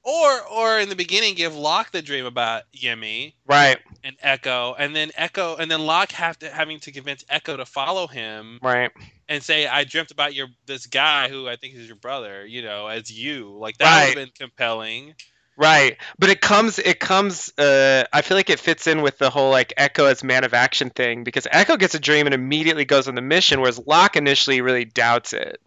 Or 0.02 0.42
or 0.48 0.78
in 0.80 0.88
the 0.88 0.96
beginning, 0.96 1.34
give 1.34 1.54
Locke 1.54 1.92
the 1.92 2.02
dream 2.02 2.26
about 2.26 2.64
Yemi 2.72 3.34
Right. 3.46 3.78
and 4.04 4.18
Eko, 4.20 4.74
and 4.78 4.96
then 4.96 5.10
Eko, 5.10 5.58
and 5.58 5.70
then 5.70 5.80
Locke 5.86 6.12
have 6.12 6.38
to 6.40 6.50
having 6.50 6.80
to 6.80 6.92
convince 6.92 7.24
Eko 7.24 7.56
to 7.58 7.66
follow 7.66 8.06
him 8.06 8.60
Right. 8.62 8.90
and 9.28 9.42
say, 9.44 9.66
"I 9.66 9.84
dreamt 9.84 10.10
about 10.10 10.34
your 10.34 10.48
this 10.66 10.86
guy 10.86 11.28
who 11.28 11.48
I 11.48 11.56
think 11.56 11.74
is 11.74 11.86
your 11.86 11.96
brother," 11.96 12.46
you 12.46 12.62
know, 12.62 12.88
as 12.88 13.10
you. 13.12 13.56
Like 13.58 13.78
that 13.78 13.86
Right. 13.86 13.94
would 13.94 14.06
have 14.06 14.14
been 14.14 14.30
compelling. 14.38 15.14
Right. 15.60 15.98
But 16.18 16.30
it 16.30 16.40
comes 16.40 16.78
it 16.78 16.98
comes 17.00 17.52
uh 17.58 18.04
I 18.10 18.22
feel 18.22 18.38
like 18.38 18.48
it 18.48 18.58
fits 18.58 18.86
in 18.86 19.02
with 19.02 19.18
the 19.18 19.28
whole 19.28 19.50
like 19.50 19.74
Eko 19.76 20.10
as 20.10 20.24
man 20.24 20.44
of 20.44 20.54
action 20.54 20.88
thing 20.88 21.22
because 21.22 21.44
Eko 21.44 21.78
gets 21.78 21.94
a 21.94 22.00
dream 22.00 22.26
and 22.26 22.32
immediately 22.34 22.86
goes 22.86 23.08
on 23.08 23.14
the 23.14 23.20
mission 23.20 23.60
whereas 23.60 23.78
Locke 23.78 24.16
initially 24.16 24.62
really 24.62 24.86
doubts 24.86 25.34
it. 25.34 25.60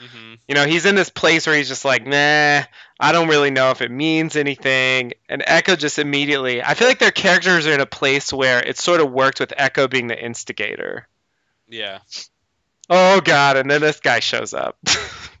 hmm 0.00 0.34
You 0.48 0.56
know, 0.56 0.66
he's 0.66 0.86
in 0.86 0.96
this 0.96 1.10
place 1.10 1.46
where 1.46 1.54
he's 1.54 1.68
just 1.68 1.84
like, 1.84 2.04
nah, 2.04 2.62
I 2.98 3.12
don't 3.12 3.28
really 3.28 3.52
know 3.52 3.70
if 3.70 3.80
it 3.80 3.92
means 3.92 4.34
anything. 4.34 5.12
And 5.28 5.42
Eko 5.42 5.78
just 5.78 6.00
immediately, 6.00 6.60
I 6.60 6.74
feel 6.74 6.88
like 6.88 6.98
their 6.98 7.12
characters 7.12 7.64
are 7.68 7.72
in 7.72 7.80
a 7.80 7.86
place 7.86 8.32
where 8.32 8.60
it 8.60 8.76
sort 8.76 9.00
of 9.00 9.12
worked 9.12 9.38
with 9.38 9.50
Eko 9.50 9.88
being 9.88 10.08
the 10.08 10.20
instigator. 10.20 11.06
Yeah, 11.68 12.00
Oh, 12.90 13.20
God. 13.20 13.56
And 13.56 13.70
then 13.70 13.80
this 13.80 14.00
guy 14.00 14.20
shows 14.20 14.54
up. 14.54 14.78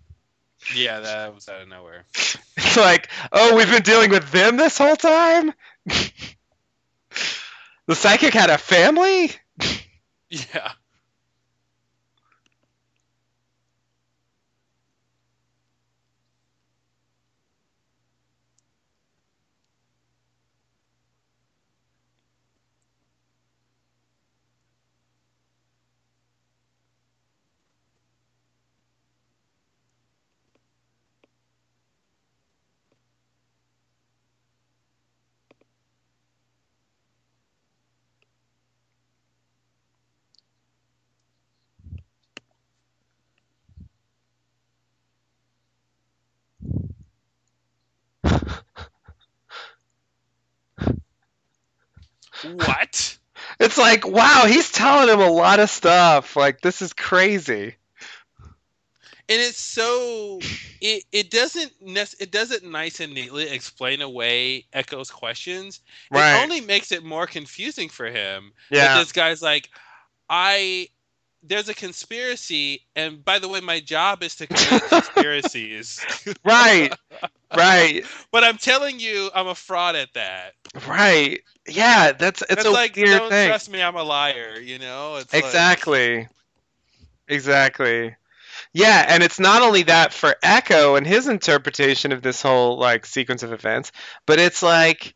yeah, 0.74 1.00
that 1.00 1.34
was 1.34 1.48
out 1.48 1.62
of 1.62 1.68
nowhere. 1.68 2.04
it's 2.14 2.76
like, 2.76 3.08
oh, 3.32 3.56
we've 3.56 3.70
been 3.70 3.82
dealing 3.82 4.10
with 4.10 4.30
them 4.30 4.56
this 4.56 4.78
whole 4.78 4.96
time? 4.96 5.52
the 7.86 7.94
psychic 7.94 8.34
had 8.34 8.50
a 8.50 8.58
family? 8.58 9.30
Yeah. 10.30 10.72
What? 52.42 53.18
It's 53.60 53.78
like, 53.78 54.06
wow, 54.06 54.44
he's 54.48 54.70
telling 54.72 55.08
him 55.08 55.20
a 55.20 55.30
lot 55.30 55.60
of 55.60 55.70
stuff. 55.70 56.34
Like, 56.34 56.60
this 56.60 56.82
is 56.82 56.92
crazy. 56.92 57.76
and 59.28 59.40
it's 59.40 59.60
so 59.60 60.40
it 60.80 61.04
it 61.12 61.30
doesn't 61.30 61.72
it 61.80 62.30
doesn't 62.30 62.64
nice 62.64 63.00
and 63.00 63.14
neatly 63.14 63.48
explain 63.48 64.00
away 64.00 64.66
Eko's 64.72 65.10
questions. 65.10 65.80
Right. 66.10 66.38
It 66.38 66.42
only 66.42 66.60
makes 66.60 66.92
it 66.92 67.04
more 67.04 67.26
confusing 67.26 67.88
for 67.88 68.06
him. 68.06 68.52
Yeah. 68.70 68.98
this 68.98 69.12
guy's 69.12 69.42
like, 69.42 69.70
I 70.28 70.88
there's 71.42 71.68
a 71.68 71.74
conspiracy, 71.74 72.82
and 72.96 73.24
by 73.24 73.38
the 73.38 73.48
way, 73.48 73.60
my 73.60 73.80
job 73.80 74.22
is 74.22 74.36
to 74.36 74.46
create 74.46 74.82
conspiracies. 74.88 76.04
Right. 76.44 76.92
Right. 77.56 78.04
but 78.32 78.44
I'm 78.44 78.58
telling 78.58 79.00
you, 79.00 79.30
I'm 79.34 79.46
a 79.48 79.54
fraud 79.54 79.96
at 79.96 80.12
that. 80.14 80.52
Right. 80.86 81.40
Yeah, 81.66 82.12
that's 82.12 82.42
it's 82.42 82.52
It's 82.52 82.64
a 82.64 82.70
like 82.70 82.96
weird 82.96 83.18
don't 83.18 83.30
thing. 83.30 83.48
trust 83.48 83.70
me, 83.70 83.82
I'm 83.82 83.96
a 83.96 84.02
liar. 84.02 84.58
You 84.60 84.78
know? 84.78 85.16
It's 85.16 85.32
like- 85.32 85.44
Exactly. 85.44 86.28
Exactly. 87.28 88.14
Yeah, 88.72 89.06
and 89.08 89.22
it's 89.22 89.38
not 89.40 89.62
only 89.62 89.84
that 89.84 90.12
for 90.12 90.34
Eko 90.42 90.96
and 90.98 91.06
his 91.06 91.26
interpretation 91.28 92.12
of 92.12 92.22
this 92.22 92.42
whole 92.42 92.78
like 92.78 93.06
sequence 93.06 93.42
of 93.42 93.52
events, 93.52 93.92
but 94.26 94.38
it's 94.38 94.62
like 94.62 95.14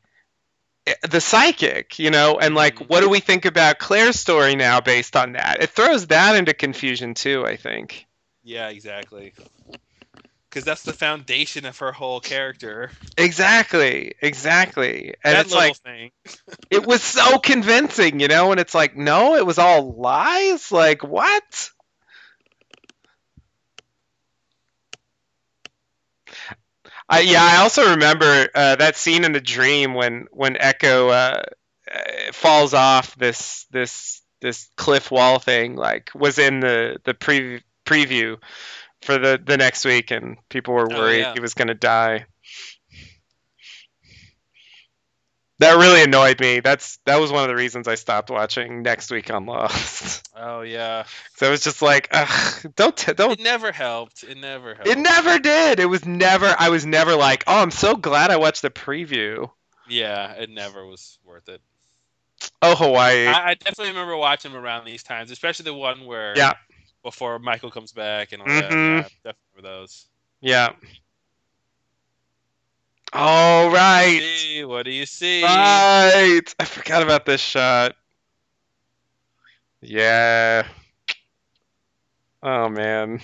the 1.08 1.20
psychic, 1.20 1.98
you 1.98 2.10
know, 2.10 2.38
and 2.38 2.54
like 2.54 2.76
Mhm. 2.76 2.88
what 2.88 3.00
do 3.00 3.08
we 3.08 3.20
think 3.20 3.44
about 3.44 3.78
Claire's 3.78 4.18
story 4.18 4.56
now 4.56 4.80
based 4.80 5.16
on 5.16 5.32
that? 5.32 5.62
It 5.62 5.70
throws 5.70 6.08
that 6.08 6.36
into 6.36 6.54
confusion 6.54 7.14
too, 7.14 7.44
I 7.46 7.56
think. 7.56 8.06
yeah, 8.42 8.68
exactly. 8.68 9.32
Because 10.48 10.64
that's 10.64 10.82
the 10.82 10.92
foundation 10.92 11.64
of 11.64 11.78
her 11.78 11.92
whole 11.92 12.20
character. 12.20 12.90
Exactly. 13.16 14.14
Exactly. 14.20 15.14
And 15.24 15.34
that 15.36 15.46
it's 15.46 15.54
like 15.54 15.76
it 16.70 16.84
was 16.84 17.02
so 17.02 17.38
convincing, 17.38 18.20
you 18.20 18.28
know, 18.28 18.50
and 18.50 18.60
it's 18.60 18.74
like 18.74 18.96
no, 18.96 19.36
it 19.36 19.46
was 19.46 19.58
all 19.58 19.94
lies. 19.94 20.70
Like 20.72 21.02
what? 21.04 21.70
I, 27.12 27.20
yeah, 27.20 27.42
I 27.44 27.56
also 27.58 27.90
remember 27.90 28.48
uh, 28.54 28.76
that 28.76 28.96
scene 28.96 29.24
in 29.24 29.32
the 29.32 29.40
dream 29.40 29.94
when 29.94 30.26
when 30.30 30.54
Eko 30.54 31.10
uh, 31.10 31.42
uh, 31.92 32.32
falls 32.32 32.74
off 32.74 33.14
this 33.16 33.66
this 33.70 34.22
this 34.40 34.68
cliff 34.76 35.10
wall 35.10 35.38
thing. 35.38 35.76
Like 35.76 36.10
was 36.14 36.38
in 36.38 36.60
the 36.60 36.98
the 37.04 37.14
pre- 37.14 37.62
preview 37.84 38.38
for 39.02 39.18
the 39.18 39.40
the 39.44 39.56
next 39.56 39.84
week, 39.84 40.10
and 40.10 40.36
people 40.48 40.74
were 40.74 40.88
Oh, 40.90 40.96
worried 40.98 41.20
yeah. 41.20 41.34
he 41.34 41.40
was 41.40 41.54
gonna 41.54 41.74
die. 41.74 42.26
That 45.62 45.76
really 45.78 46.02
annoyed 46.02 46.40
me. 46.40 46.60
That's 46.60 46.98
that 47.06 47.16
was 47.20 47.30
one 47.32 47.42
of 47.44 47.48
the 47.48 47.54
reasons 47.54 47.88
I 47.88 47.94
stopped 47.94 48.30
watching 48.30 48.82
next 48.82 49.10
week 49.10 49.30
on 49.32 49.46
Lost. 49.46 50.28
Oh 50.44 50.62
yeah. 50.62 51.04
so 51.36 51.46
I 51.46 51.50
was 51.50 51.62
just 51.62 51.82
like, 51.82 52.08
Ugh, 52.10 52.72
don't 52.74 52.96
t- 52.96 53.12
don't 53.12 53.32
It 53.38 53.40
never 53.44 53.70
helped. 53.70 54.24
It 54.24 54.36
never 54.38 54.74
helped. 54.74 54.88
it 54.88 54.98
never 54.98 55.38
did. 55.38 55.78
It 55.78 55.86
was 55.86 56.04
never. 56.04 56.52
I 56.58 56.70
was 56.70 56.84
never 56.86 57.14
like, 57.14 57.44
oh, 57.46 57.62
I'm 57.62 57.70
so 57.70 57.94
glad 57.96 58.30
I 58.30 58.38
watched 58.38 58.62
the 58.62 58.70
preview. 58.70 59.50
Yeah, 59.88 60.32
it 60.32 60.50
never 60.50 60.84
was 60.86 61.18
worth 61.24 61.48
it. 61.48 61.60
Oh, 62.60 62.74
Hawaii. 62.74 63.26
I, 63.26 63.50
I 63.50 63.54
definitely 63.54 63.88
remember 63.90 64.16
watching 64.16 64.54
around 64.54 64.84
these 64.86 65.02
times, 65.04 65.30
especially 65.30 65.64
the 65.64 65.74
one 65.74 66.06
where 66.06 66.32
Yeah. 66.36 66.54
before 67.04 67.38
Michael 67.38 67.70
comes 67.70 67.92
back 67.92 68.32
and 68.32 68.42
all 68.42 68.48
that. 68.48 68.70
Mhm. 68.70 68.96
Yeah, 69.02 69.08
definitely 69.32 69.62
those. 69.62 70.06
yeah. 70.40 70.70
All 73.12 73.70
right. 73.70 74.20
See, 74.22 74.64
what 74.64 74.84
do 74.84 74.90
you 74.90 75.04
see? 75.04 75.42
Right. 75.42 76.42
I 76.58 76.64
forgot 76.64 77.02
about 77.02 77.26
this 77.26 77.40
shot. 77.40 77.94
Yeah. 79.82 80.66
Oh 82.42 82.68
man. 82.68 83.20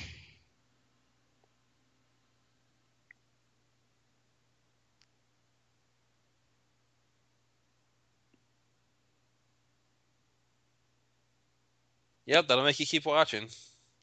Yep, 12.26 12.46
that'll 12.48 12.64
make 12.64 12.78
you 12.78 12.84
keep 12.84 13.06
watching. 13.06 13.48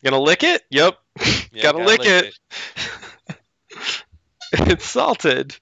Gonna 0.03 0.19
lick 0.19 0.43
it? 0.43 0.63
Yep. 0.69 0.97
Yeah, 1.51 1.71
Gotta 1.71 1.85
lick 1.85 2.05
it. 2.05 2.37
it's 4.51 4.83
salted. 4.83 5.55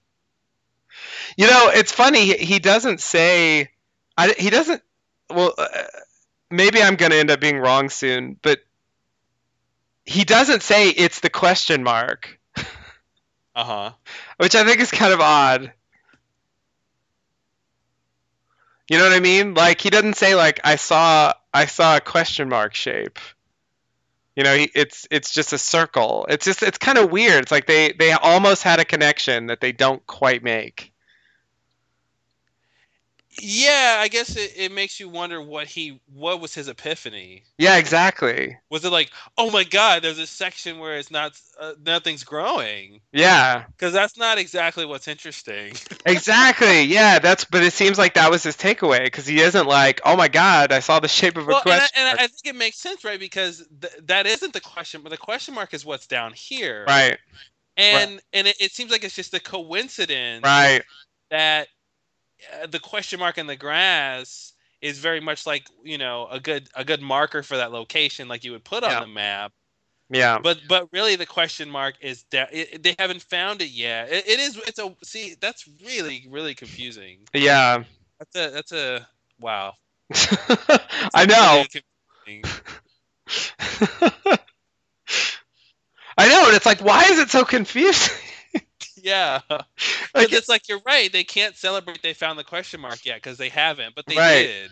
You 1.38 1.48
know, 1.48 1.70
it's 1.74 1.92
funny. 1.92 2.26
he- 2.26 2.46
He 2.46 2.60
doesn't 2.60 3.02
say. 3.02 3.70
I, 4.18 4.34
he 4.38 4.50
doesn't. 4.50 4.82
Well, 5.30 5.54
uh, 5.58 5.68
maybe 6.52 6.82
I'm 6.82 6.96
going 6.96 7.12
to 7.12 7.18
end 7.20 7.32
up 7.32 7.40
being 7.42 7.60
wrong 7.60 7.90
soon, 7.90 8.38
but 8.42 8.60
he 10.06 10.24
doesn't 10.24 10.64
say 10.64 10.90
it's 10.90 11.20
the 11.22 11.30
question 11.30 11.84
mark, 11.84 12.40
Uh 13.56 13.64
huh. 13.64 13.92
which 14.38 14.56
I 14.56 14.64
think 14.66 14.80
is 14.80 14.92
kind 14.92 15.14
of 15.14 15.22
odd. 15.22 15.74
You 18.90 18.98
know 18.98 19.06
what 19.06 19.14
I 19.14 19.20
mean? 19.20 19.54
Like 19.54 19.82
he 19.82 19.90
doesn't 19.90 20.16
say 20.18 20.36
like 20.36 20.60
I 20.64 20.76
saw 20.76 21.34
I 21.54 21.66
saw 21.66 21.98
a 21.98 22.02
question 22.02 22.50
mark 22.50 22.76
shape. 22.76 23.20
You 24.36 24.44
know, 24.44 24.56
he, 24.56 24.72
it's 24.76 25.08
it's 25.12 25.32
just 25.34 25.54
a 25.54 25.58
circle. 25.58 26.26
It's 26.30 26.46
just 26.46 26.64
it's 26.64 26.78
kind 26.80 26.98
of 26.98 27.12
weird. 27.12 27.44
It's 27.44 27.52
like 27.52 27.68
they 27.68 27.92
they 27.94 28.12
almost 28.14 28.64
had 28.64 28.80
a 28.80 28.86
connection 28.86 29.48
that 29.48 29.62
they 29.62 29.72
don't 29.74 30.06
quite 30.08 30.44
make. 30.44 30.93
Yeah, 33.42 33.98
I 34.00 34.08
guess 34.08 34.36
it, 34.36 34.54
it 34.56 34.72
makes 34.72 35.00
you 35.00 35.10
wonder 35.10 35.42
what 35.42 35.68
he 35.68 36.02
what 36.14 36.40
was 36.42 36.54
his 36.54 36.68
epiphany. 36.68 37.44
Yeah, 37.58 37.78
exactly. 37.78 38.58
Was 38.70 38.86
it 38.86 38.92
like, 38.92 39.12
oh 39.38 39.50
my 39.52 39.64
god, 39.64 40.04
there's 40.04 40.20
a 40.20 40.28
section 40.28 40.80
where 40.80 40.98
it's 40.98 41.12
not 41.12 41.34
uh, 41.60 41.74
nothing's 41.84 42.24
growing? 42.24 43.02
Yeah, 43.12 43.66
Because 43.68 43.94
that's 43.94 44.18
not 44.18 44.38
exactly 44.38 44.86
what's 44.86 45.08
interesting. 45.08 45.74
exactly. 46.06 46.84
Yeah, 46.84 47.20
that's. 47.20 47.46
But 47.46 47.64
it 47.64 47.74
seems 47.74 47.98
like 47.98 48.16
that 48.16 48.32
was 48.32 48.44
his 48.44 48.58
takeaway 48.58 49.04
because 49.06 49.26
he 49.26 49.40
isn't 49.40 49.68
like, 49.68 50.02
oh 50.06 50.16
my 50.16 50.28
god, 50.28 50.72
I 50.72 50.80
saw 50.80 51.00
the 51.00 51.08
shape 51.08 51.38
of 51.38 51.48
a 51.50 51.54
well, 51.54 51.62
and, 51.66 51.74
I, 51.74 51.78
question. 51.80 51.94
and 51.98 52.06
mark." 52.08 52.20
I 52.20 52.28
think 52.28 52.56
it 52.56 52.56
makes 52.56 52.78
sense, 52.78 53.04
right? 53.04 53.20
Because 53.20 53.64
th- 53.82 53.94
that 54.06 54.26
isn't 54.28 54.54
the 54.54 54.62
question, 54.62 55.02
but 55.02 55.10
the 55.10 55.18
question 55.18 55.54
mark 55.56 55.74
is 55.74 55.86
what's 55.86 56.08
down 56.08 56.34
here, 56.34 56.86
right, 56.88 57.18
And 57.78 58.22
and 58.34 58.48
it, 58.48 58.58
it 58.60 58.72
seems 58.72 58.92
like 58.92 59.04
it's 59.04 59.16
just 59.16 59.34
a 59.34 59.40
coincidence 59.40 60.44
right, 60.44 60.84
that 61.32 61.68
uh, 62.62 62.68
the 62.68 62.80
question 62.80 63.20
mark 63.20 63.38
in 63.38 63.48
the 63.48 63.56
grass 63.56 64.54
is 64.82 65.00
very 65.00 65.20
much 65.22 65.46
like 65.46 65.68
you 65.84 65.98
know 65.98 66.28
a 66.30 66.40
good 66.40 66.68
a 66.76 66.84
good 66.84 67.02
marker 67.02 67.44
for 67.44 67.58
that 67.58 67.72
location, 67.72 68.28
like 68.28 68.44
you 68.44 68.52
would 68.52 68.64
put 68.66 68.84
Yeah. 68.86 68.98
on 68.98 69.02
the 69.02 69.08
map. 69.08 69.54
yeah, 70.10 70.40
But 70.42 70.60
but 70.68 70.90
really, 70.92 71.16
the 71.16 71.26
question 71.26 71.70
mark 71.70 71.96
is 72.02 72.24
that 72.32 72.50
it, 72.54 72.84
they 72.84 72.96
haven't 73.00 73.22
found 73.22 73.62
it 73.62 73.70
yet. 73.70 74.12
It, 74.12 74.28
it 74.28 74.40
is. 74.40 74.58
It's 74.68 74.80
a 74.80 74.96
see. 75.04 75.36
That's 75.40 75.68
really 75.86 76.28
really 76.30 76.56
confusing. 76.56 77.28
yeah. 77.34 77.84
That's 78.20 78.36
a 78.36 78.50
that's 78.52 78.72
a 78.72 79.08
wow. 79.40 79.74
I 81.14 81.26
know. 81.26 81.66
Really. 82.28 82.44
I 86.18 86.28
know, 86.28 86.46
and 86.48 86.56
it's 86.56 86.66
like, 86.66 86.82
why 86.82 87.04
is 87.06 87.20
it 87.20 87.30
so 87.30 87.44
confusing? 87.44 88.16
Yeah. 89.04 89.42
It's 90.16 90.50
like 90.50 90.70
you're 90.70 90.82
right. 90.86 91.12
They 91.12 91.24
can't 91.24 91.56
celebrate 91.58 92.02
they 92.02 92.14
found 92.14 92.40
the 92.40 92.44
question 92.44 92.82
mark 92.82 93.06
yet 93.06 93.18
because 93.18 93.38
they 93.38 93.50
haven't, 93.50 93.96
but 93.96 94.06
they 94.08 94.18
Right. 94.18 94.22
did. 94.22 94.72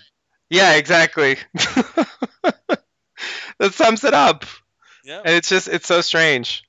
yeah, 0.49 0.73
exactly. 0.75 1.37
that 1.53 2.07
sums 3.73 4.03
it 4.03 4.13
up. 4.13 4.45
Yeah. 5.03 5.21
And 5.25 5.35
it's 5.35 5.49
just 5.49 5.67
it's 5.67 5.87
so 5.87 6.01
strange. 6.01 6.63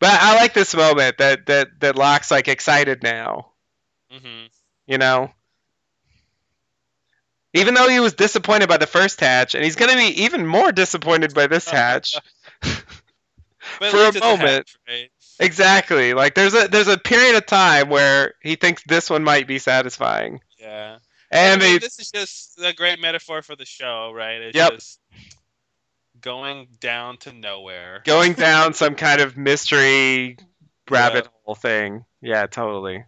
But 0.00 0.10
I 0.20 0.34
like 0.36 0.54
this 0.54 0.74
moment 0.74 1.18
that 1.18 1.46
that 1.46 1.68
that 1.80 1.96
Locke's 1.96 2.30
like 2.30 2.48
excited 2.48 3.02
now, 3.02 3.52
hmm 4.10 4.46
you 4.86 4.98
know. 4.98 5.30
Even 7.54 7.74
though 7.74 7.88
he 7.88 8.00
was 8.00 8.14
disappointed 8.14 8.68
by 8.68 8.76
the 8.78 8.86
first 8.86 9.20
hatch, 9.20 9.54
and 9.54 9.64
he's 9.64 9.76
gonna 9.76 9.96
be 9.96 10.22
even 10.24 10.46
more 10.46 10.72
disappointed 10.72 11.34
by 11.34 11.46
this 11.46 11.66
hatch. 11.70 12.18
For 13.80 14.06
a 14.06 14.12
moment. 14.20 14.56
hatch, 14.56 14.76
right? 14.88 15.10
Exactly. 15.38 16.14
Like 16.14 16.34
there's 16.34 16.54
a 16.54 16.68
there's 16.68 16.88
a 16.88 16.98
period 16.98 17.36
of 17.36 17.46
time 17.46 17.88
where 17.88 18.34
he 18.42 18.56
thinks 18.56 18.82
this 18.84 19.08
one 19.10 19.24
might 19.24 19.46
be 19.46 19.58
satisfying. 19.58 20.40
Yeah. 20.58 20.98
And 21.30 21.60
I 21.60 21.64
mean, 21.64 21.74
they 21.74 21.78
this 21.78 21.98
is 21.98 22.10
just 22.10 22.58
a 22.62 22.72
great 22.72 23.00
metaphor 23.00 23.42
for 23.42 23.54
the 23.56 23.66
show, 23.66 24.12
right? 24.14 24.40
It's 24.40 24.56
Yep. 24.56 24.72
just 24.72 25.00
going 26.20 26.68
down 26.80 27.18
to 27.18 27.32
nowhere. 27.32 28.02
going 28.04 28.32
down 28.32 28.74
some 28.74 28.94
kind 28.94 29.20
of 29.20 29.36
mystery 29.36 30.36
rabbit 30.90 31.24
Yeah. 31.24 31.30
hole 31.44 31.54
thing. 31.54 32.04
Yeah, 32.20 32.46
totally. 32.46 33.04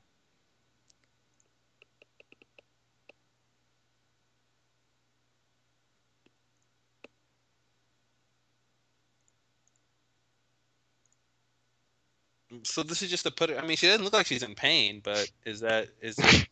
so 12.62 12.82
this 12.82 13.02
is 13.02 13.10
just 13.10 13.24
to 13.24 13.30
put 13.30 13.50
it. 13.50 13.58
I 13.58 13.66
mean, 13.66 13.76
she 13.76 13.86
doesn't 13.86 14.04
look 14.04 14.12
like 14.12 14.26
she's 14.26 14.42
in 14.42 14.54
pain, 14.54 15.00
but 15.02 15.30
is 15.44 15.60
that 15.60 15.88
is 16.00 16.18
it, 16.18 16.48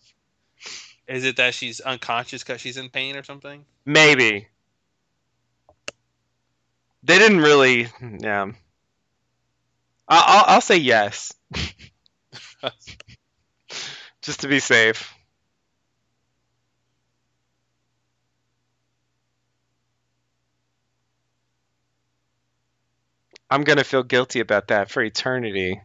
is 1.07 1.25
it 1.25 1.37
that 1.37 1.55
she's 1.55 1.81
unconscious 1.81 2.43
because 2.43 2.61
she's 2.61 2.77
in 2.77 2.89
pain 2.91 3.17
or 3.17 3.23
something? 3.23 3.65
Maybe. 3.85 4.49
They 7.03 7.19
didn't 7.19 7.41
really. 7.41 7.89
Yeah. 8.01 8.53
I'll, 10.09 10.45
I'll 10.47 10.61
say 10.61 10.77
yes. 10.77 11.35
just 14.23 14.41
to 14.41 14.49
be 14.49 14.59
safe. 14.59 15.13
I'm 23.51 23.65
gonna 23.65 23.85
feel 23.85 24.03
guilty 24.03 24.41
about 24.41 24.69
that 24.69 24.91
for 24.91 25.03
eternity. 25.03 25.81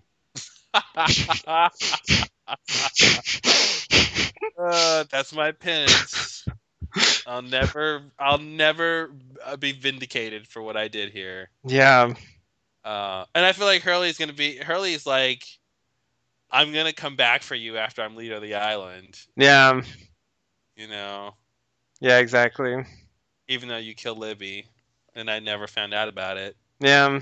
Uh, 4.59 5.03
that's 5.09 5.33
my 5.33 5.51
penance. 5.51 6.45
I'll 7.25 7.41
never, 7.41 8.03
I'll 8.19 8.37
never 8.37 9.11
uh, 9.43 9.57
be 9.57 9.71
vindicated 9.71 10.47
for 10.47 10.61
what 10.61 10.77
I 10.77 10.87
did 10.87 11.11
here. 11.11 11.49
Yeah. 11.65 12.13
Uh, 12.83 13.25
and 13.33 13.45
I 13.45 13.51
feel 13.53 13.65
like 13.65 13.81
Hurley's 13.81 14.17
gonna 14.17 14.33
be. 14.33 14.57
Hurley's 14.57 15.05
like, 15.05 15.43
I'm 16.51 16.73
gonna 16.73 16.93
come 16.93 17.15
back 17.15 17.41
for 17.41 17.55
you 17.55 17.77
after 17.77 18.01
I'm 18.01 18.15
leader 18.15 18.35
of 18.35 18.41
the 18.41 18.55
island. 18.55 19.19
Yeah. 19.35 19.81
You 20.75 20.87
know, 20.87 21.35
Yeah. 21.99 22.17
Exactly. 22.19 22.83
even 23.47 23.69
though 23.69 23.77
you 23.77 23.95
killed 23.95 24.17
Libby, 24.19 24.65
and 25.15 25.29
I 25.31 25.39
never 25.39 25.67
found 25.67 25.93
out 25.93 26.09
about 26.09 26.37
it. 26.37 26.55
Yeah. 26.79 27.19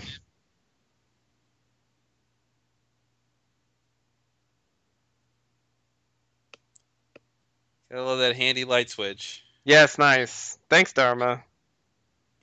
I 7.94 8.00
love 8.00 8.20
that 8.20 8.36
handy 8.36 8.64
light 8.66 8.90
switch. 8.90 9.44
Yes. 9.64 9.98
Nice. 9.98 10.58
Thanks, 10.70 10.94
Dharma. 10.94 11.44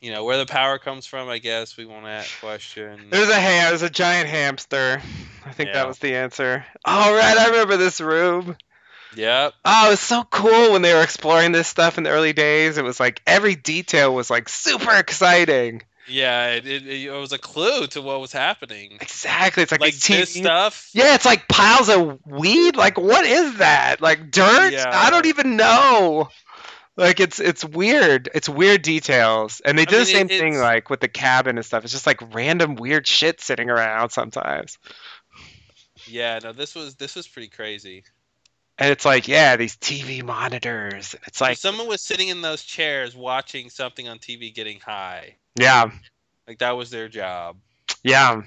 You 0.00 0.12
know 0.12 0.22
where 0.24 0.38
the 0.38 0.46
power 0.46 0.78
comes 0.78 1.06
from. 1.06 1.28
I 1.28 1.38
guess 1.38 1.76
we 1.76 1.84
won't 1.84 2.06
ask 2.06 2.38
question. 2.40 3.06
There's 3.10 3.28
a 3.28 3.34
ham. 3.34 3.70
There's 3.70 3.82
a 3.82 3.90
giant 3.90 4.28
hamster. 4.28 5.02
I 5.44 5.50
think 5.52 5.68
Yeah. 5.68 5.74
that 5.74 5.88
was 5.88 5.98
the 5.98 6.14
answer. 6.14 6.64
All 6.84 7.12
right. 7.12 7.36
I 7.36 7.46
remember 7.48 7.76
this 7.76 8.00
room. 8.00 8.56
Yep. 9.16 9.54
Oh, 9.64 9.86
it 9.86 9.90
was 9.90 10.00
so 10.00 10.22
cool 10.22 10.72
when 10.72 10.82
they 10.82 10.94
were 10.94 11.02
exploring 11.02 11.50
this 11.52 11.66
stuff 11.66 11.98
in 11.98 12.04
the 12.04 12.10
early 12.10 12.32
days. 12.34 12.78
It 12.78 12.84
was 12.84 13.00
like 13.00 13.20
every 13.26 13.56
detail 13.56 14.14
was 14.14 14.30
like 14.30 14.48
super 14.48 14.94
exciting. 14.94 15.82
Yeah, 16.08 16.52
it, 16.54 16.66
it, 16.66 16.86
it 16.86 17.10
was 17.10 17.32
a 17.32 17.38
clue 17.38 17.86
to 17.88 18.00
what 18.02 18.20
was 18.20 18.32
happening. 18.32 18.98
Exactly. 19.00 19.62
It's 19.62 19.72
like, 19.72 19.80
Like 19.80 19.94
this 19.94 20.34
stuff. 20.34 20.88
Yeah, 20.92 21.14
it's 21.14 21.24
like 21.26 21.48
piles 21.48 21.88
of 21.88 22.18
weed. 22.26 22.76
Like, 22.76 22.98
what 22.98 23.24
is 23.26 23.58
that? 23.58 24.00
Like 24.00 24.30
dirt? 24.30 24.72
Yeah. 24.72 24.90
I 24.90 25.10
don't 25.10 25.26
even 25.26 25.56
know. 25.56 26.28
Like, 26.96 27.20
it's 27.20 27.38
it's 27.38 27.64
weird. 27.64 28.28
It's 28.34 28.48
weird 28.48 28.82
details, 28.82 29.60
and 29.64 29.78
they 29.78 29.82
I 29.82 29.84
do 29.84 29.98
the 29.98 30.04
same 30.04 30.26
it- 30.30 30.40
thing 30.40 30.58
like 30.58 30.90
with 30.90 30.98
the 31.00 31.06
cabin 31.08 31.56
and 31.56 31.64
stuff. 31.64 31.84
It's 31.84 31.92
just 31.92 32.06
like 32.06 32.34
random 32.34 32.74
weird 32.74 33.06
shit 33.06 33.40
sitting 33.40 33.70
around 33.70 34.10
sometimes, 34.10 34.78
Yeah, 36.06 36.38
no, 36.42 36.52
this 36.52 36.74
was 36.74 36.94
this 36.96 37.14
was 37.14 37.28
pretty 37.28 37.48
crazy. 37.48 38.02
and 38.78 38.90
it's 38.90 39.04
like, 39.04 39.28
yeah, 39.28 39.56
these 39.56 39.76
TV 39.76 40.24
monitors. 40.24 41.14
And 41.14 41.22
it's 41.26 41.40
Like 41.40 41.50
like, 41.50 41.58
someone 41.58 41.86
was 41.86 42.00
sitting 42.02 42.28
in 42.28 42.42
those 42.42 42.62
chairs 42.62 43.14
watching 43.14 43.70
something 43.70 44.08
on 44.08 44.18
TV 44.18 44.52
getting 44.54 44.80
high. 44.80 45.36
Yeah, 45.58 45.90
Like 46.46 46.58
that 46.58 46.76
was 46.76 46.90
their 46.90 47.08
job. 47.08 47.56
yeah, 48.02 48.42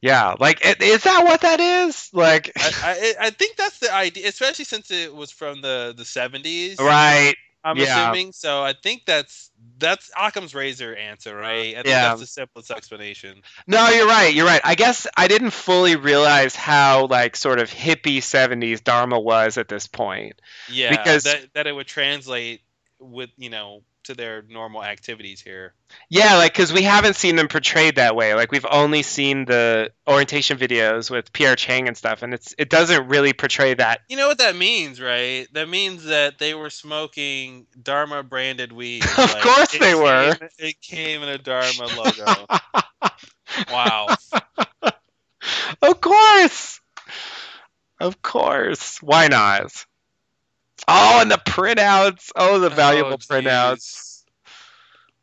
yeah. 0.00 0.34
Like, 0.38 0.60
is 0.80 1.02
that 1.04 1.24
what 1.24 1.42
that 1.42 1.60
is? 1.60 2.10
Like, 2.12 2.52
I, 2.56 3.14
I 3.20 3.26
I 3.26 3.30
think 3.30 3.56
that's 3.56 3.78
the 3.78 3.92
idea, 3.92 4.28
especially 4.28 4.64
since 4.64 4.90
it 4.90 5.14
was 5.14 5.30
from 5.30 5.60
the 5.62 5.94
the 5.96 6.04
seventies. 6.04 6.78
right? 6.78 7.34
I'm 7.64 7.76
yeah. 7.76 8.10
assuming. 8.10 8.32
So 8.32 8.60
I 8.64 8.72
think 8.72 9.04
that's 9.06 9.50
that's 9.78 10.10
Occam's 10.20 10.52
razor 10.52 10.96
answer, 10.96 11.36
right? 11.36 11.70
I 11.70 11.74
think 11.74 11.86
Yeah. 11.86 12.08
that's 12.08 12.20
the 12.20 12.26
simplest 12.26 12.72
explanation. 12.72 13.42
No, 13.68 13.88
you're 13.90 14.08
right. 14.08 14.34
You're 14.34 14.46
right. 14.46 14.60
I 14.64 14.74
guess 14.74 15.06
I 15.16 15.28
didn't 15.28 15.50
fully 15.52 15.94
realize 15.94 16.56
how 16.56 17.06
like 17.06 17.36
sort 17.36 17.60
of 17.60 17.70
hippie 17.70 18.18
'70s 18.18 18.82
Dharma 18.82 19.20
was 19.20 19.58
at 19.58 19.68
this 19.68 19.86
point. 19.86 20.40
Yeah, 20.68 20.90
Because- 20.90 21.22
that 21.22 21.54
that 21.54 21.66
it 21.68 21.72
would 21.72 21.86
translate 21.86 22.62
with 22.98 23.30
you 23.36 23.50
know 23.50 23.82
to 24.04 24.14
their 24.14 24.42
normal 24.48 24.82
activities 24.82 25.40
here. 25.40 25.74
Yeah, 26.08 26.36
like 26.36 26.52
because 26.52 26.72
we 26.72 26.82
haven't 26.82 27.16
seen 27.16 27.36
them 27.36 27.48
portrayed 27.48 27.96
that 27.96 28.16
way. 28.16 28.34
Like 28.34 28.50
we've 28.50 28.66
only 28.70 29.02
seen 29.02 29.44
the 29.44 29.92
orientation 30.08 30.58
videos 30.58 31.10
with 31.10 31.32
Pierre 31.32 31.56
Chang 31.56 31.88
and 31.88 31.96
stuff, 31.96 32.22
and 32.22 32.34
it's 32.34 32.54
it 32.58 32.70
doesn't 32.70 33.08
really 33.08 33.32
portray 33.32 33.74
that. 33.74 34.00
You 34.08 34.16
know 34.16 34.28
what 34.28 34.38
that 34.38 34.56
means, 34.56 35.00
right? 35.00 35.46
That 35.52 35.68
means 35.68 36.04
that 36.04 36.38
they 36.38 36.54
were 36.54 36.70
smoking 36.70 37.66
Dharma 37.80 38.22
branded 38.22 38.72
weed. 38.72 39.04
Of 39.22 39.40
course 39.40 39.74
it 39.74 39.80
they 39.80 39.94
were. 39.94 40.36
It 40.58 40.80
came 40.80 41.22
in 41.22 41.28
a 41.28 41.38
Dharma 41.38 41.86
logo. 41.96 42.46
wow. 43.72 44.08
of 45.82 46.00
course, 46.00 46.80
of 48.00 48.20
course. 48.20 49.00
Why 49.00 49.28
not? 49.28 49.86
Oh, 50.88 51.20
and 51.20 51.30
the 51.30 51.36
printouts. 51.36 52.30
Oh, 52.36 52.58
the 52.58 52.70
valuable 52.70 53.12
Oh, 53.12 53.16
printouts. 53.16 54.24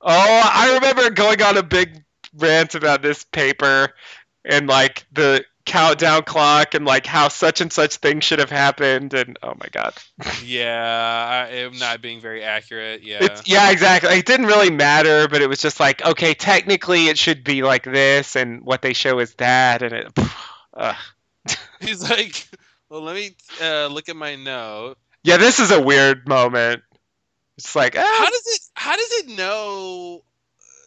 Oh, 0.01 0.09
I 0.11 0.75
remember 0.75 1.09
going 1.09 1.41
on 1.41 1.57
a 1.57 1.63
big 1.63 2.03
rant 2.35 2.75
about 2.75 3.01
this 3.01 3.23
paper 3.25 3.89
and 4.45 4.67
like 4.67 5.05
the 5.11 5.43
countdown 5.65 6.23
clock 6.23 6.73
and 6.73 6.83
like 6.85 7.05
how 7.05 7.27
such 7.27 7.61
and 7.61 7.71
such 7.71 7.97
thing 7.97 8.21
should 8.21 8.39
have 8.39 8.49
happened 8.49 9.13
and 9.13 9.37
oh 9.43 9.53
my 9.59 9.67
god. 9.71 9.93
Yeah, 10.43 11.45
I 11.49 11.53
am 11.57 11.77
not 11.77 12.01
being 12.01 12.21
very 12.21 12.43
accurate. 12.43 13.03
Yeah. 13.03 13.19
It's 13.21 13.47
yeah, 13.47 13.69
exactly. 13.71 14.17
It 14.17 14.25
didn't 14.25 14.47
really 14.47 14.71
matter, 14.71 15.27
but 15.27 15.41
it 15.41 15.49
was 15.49 15.59
just 15.59 15.79
like, 15.79 16.03
okay, 16.03 16.33
technically 16.33 17.07
it 17.07 17.17
should 17.17 17.43
be 17.43 17.61
like 17.61 17.83
this 17.83 18.35
and 18.35 18.61
what 18.63 18.81
they 18.81 18.93
show 18.93 19.19
is 19.19 19.33
that 19.35 19.83
and 19.83 19.93
it 19.93 20.19
ugh. 20.73 20.95
He's 21.81 22.09
like, 22.09 22.47
well, 22.89 23.01
let 23.01 23.15
me 23.15 23.35
uh, 23.61 23.87
look 23.87 24.09
at 24.09 24.15
my 24.15 24.35
note. 24.35 24.97
Yeah, 25.23 25.37
this 25.37 25.59
is 25.59 25.71
a 25.71 25.81
weird 25.81 26.27
moment. 26.27 26.81
It's 27.57 27.75
like, 27.75 27.95
ah, 27.97 28.01
How 28.19 28.29
does 28.29 28.43
it? 28.47 28.61
How 28.73 28.95
does 28.95 29.11
it 29.19 29.27
know 29.37 30.23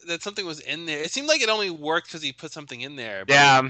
that 0.08 0.22
something 0.22 0.44
was 0.46 0.60
in 0.60 0.86
there? 0.86 1.00
It 1.00 1.10
seemed 1.10 1.28
like 1.28 1.42
it 1.42 1.48
only 1.48 1.70
worked 1.70 2.08
because 2.08 2.22
he 2.22 2.32
put 2.32 2.52
something 2.52 2.80
in 2.80 2.96
there. 2.96 3.24
yeah. 3.28 3.68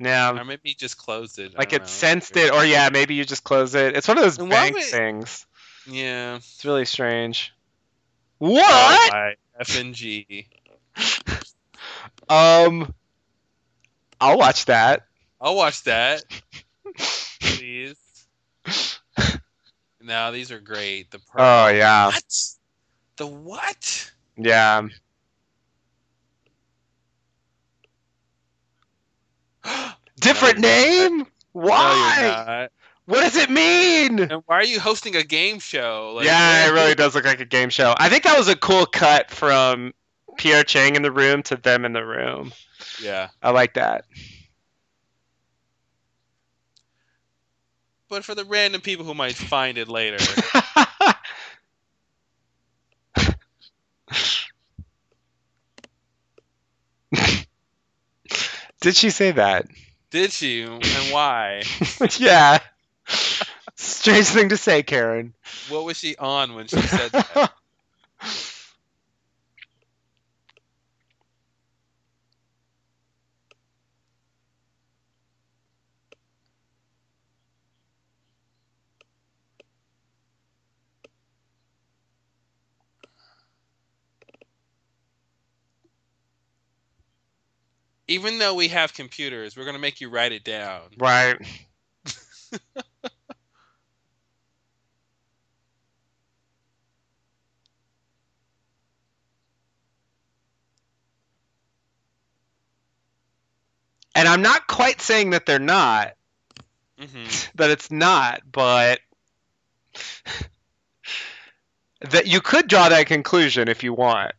Yeah. 0.00 0.30
Or 0.40 0.44
maybe 0.44 0.60
he 0.68 0.74
just 0.74 0.96
closed 0.96 1.40
it. 1.40 1.58
Like 1.58 1.72
it 1.72 1.80
know. 1.82 1.86
sensed 1.88 2.36
it 2.36 2.52
or 2.52 2.64
yeah, 2.64 2.88
maybe 2.92 3.14
you 3.14 3.24
just 3.24 3.42
close 3.42 3.74
it. 3.74 3.96
It's 3.96 4.06
one 4.06 4.16
of 4.16 4.22
those 4.22 4.38
And 4.38 4.48
bank 4.48 4.74
would- 4.76 4.84
things. 4.84 5.44
Yeah. 5.88 6.36
It's 6.36 6.64
really 6.64 6.84
strange. 6.84 7.52
What? 8.38 9.10
By 9.12 9.34
FNG. 9.60 10.46
Um, 12.28 12.94
I'll 14.20 14.36
watch 14.38 14.66
that. 14.66 15.06
I'll 15.40 15.56
watch 15.56 15.82
that. 15.84 16.22
No, 20.08 20.32
these 20.32 20.50
are 20.50 20.58
great. 20.58 21.10
The 21.10 21.18
pearl. 21.18 21.44
Oh 21.44 21.68
yeah, 21.68 22.06
What? 22.06 22.44
The 23.18 23.26
what? 23.26 24.10
yeah. 24.36 24.88
Different 30.20 30.58
No, 30.58 30.68
name? 30.68 31.18
No, 31.18 31.26
Why? 31.52 32.46
you're 32.58 32.68
what 33.04 33.20
does 33.22 33.36
it 33.36 33.50
mean? 33.50 34.20
And 34.20 34.42
why 34.46 34.56
are 34.56 34.64
you 34.64 34.80
hosting 34.80 35.14
a 35.16 35.22
game 35.22 35.58
show? 35.60 36.12
Like, 36.16 36.26
yeah, 36.26 36.68
it 36.68 36.72
really 36.72 36.94
does 36.94 37.14
look 37.14 37.24
like 37.24 37.40
a 37.40 37.46
game 37.46 37.70
show. 37.70 37.94
I 37.98 38.08
think 38.08 38.24
that 38.24 38.36
was 38.36 38.48
a 38.48 38.56
cool 38.56 38.84
cut 38.86 39.30
from 39.30 39.94
Pierre 40.36 40.62
Chang 40.64 40.94
in 40.94 41.02
the 41.02 41.10
room 41.12 41.42
to 41.44 41.56
them 41.56 41.84
in 41.86 41.92
the 41.94 42.04
room. 42.04 42.52
Yeah. 43.02 43.28
I 43.42 43.50
like 43.50 43.74
that. 43.74 44.04
But 48.08 48.24
for 48.24 48.34
the 48.34 48.44
random 48.44 48.80
people 48.80 49.04
who 49.04 49.14
might 49.14 49.34
find 49.34 49.76
it 49.76 49.88
later, 49.88 50.16
Did 58.80 58.94
she 58.96 59.10
say 59.10 59.32
that? 59.32 59.66
did 60.10 60.32
she? 60.32 60.62
And 60.62 60.82
why? 61.12 61.62
yeah. 62.18 62.60
Strange 63.76 64.26
thing 64.26 64.48
to 64.50 64.56
say, 64.56 64.82
Karen. 64.82 65.34
What 65.68 65.84
was 65.84 65.98
she 65.98 66.16
on 66.16 66.54
when 66.54 66.66
she 66.66 66.80
said 66.80 67.12
that? 67.12 67.52
Even 88.08 88.38
though 88.38 88.54
we 88.54 88.68
have 88.68 88.92
computers, 88.94 89.56
we're 89.56 89.64
gonna 89.64 89.78
make 89.78 90.00
you 90.00 90.08
write 90.10 90.32
it 90.32 90.44
down. 90.44 90.82
right. 90.98 91.38
And 104.14 104.26
I'm 104.28 104.42
not 104.42 104.66
quite 104.66 105.00
saying 105.00 105.30
that 105.30 105.46
they're 105.46 105.58
not, 105.58 106.14
hmm 106.98 107.24
that 107.56 107.70
it's 107.70 107.90
not, 107.90 108.42
but 108.50 109.00
that 112.10 112.26
you 112.26 112.40
could 112.40 112.68
draw 112.68 112.88
that 112.88 113.06
conclusion 113.06 113.68
if 113.68 113.82
you 113.82 113.92
want. 113.92 114.32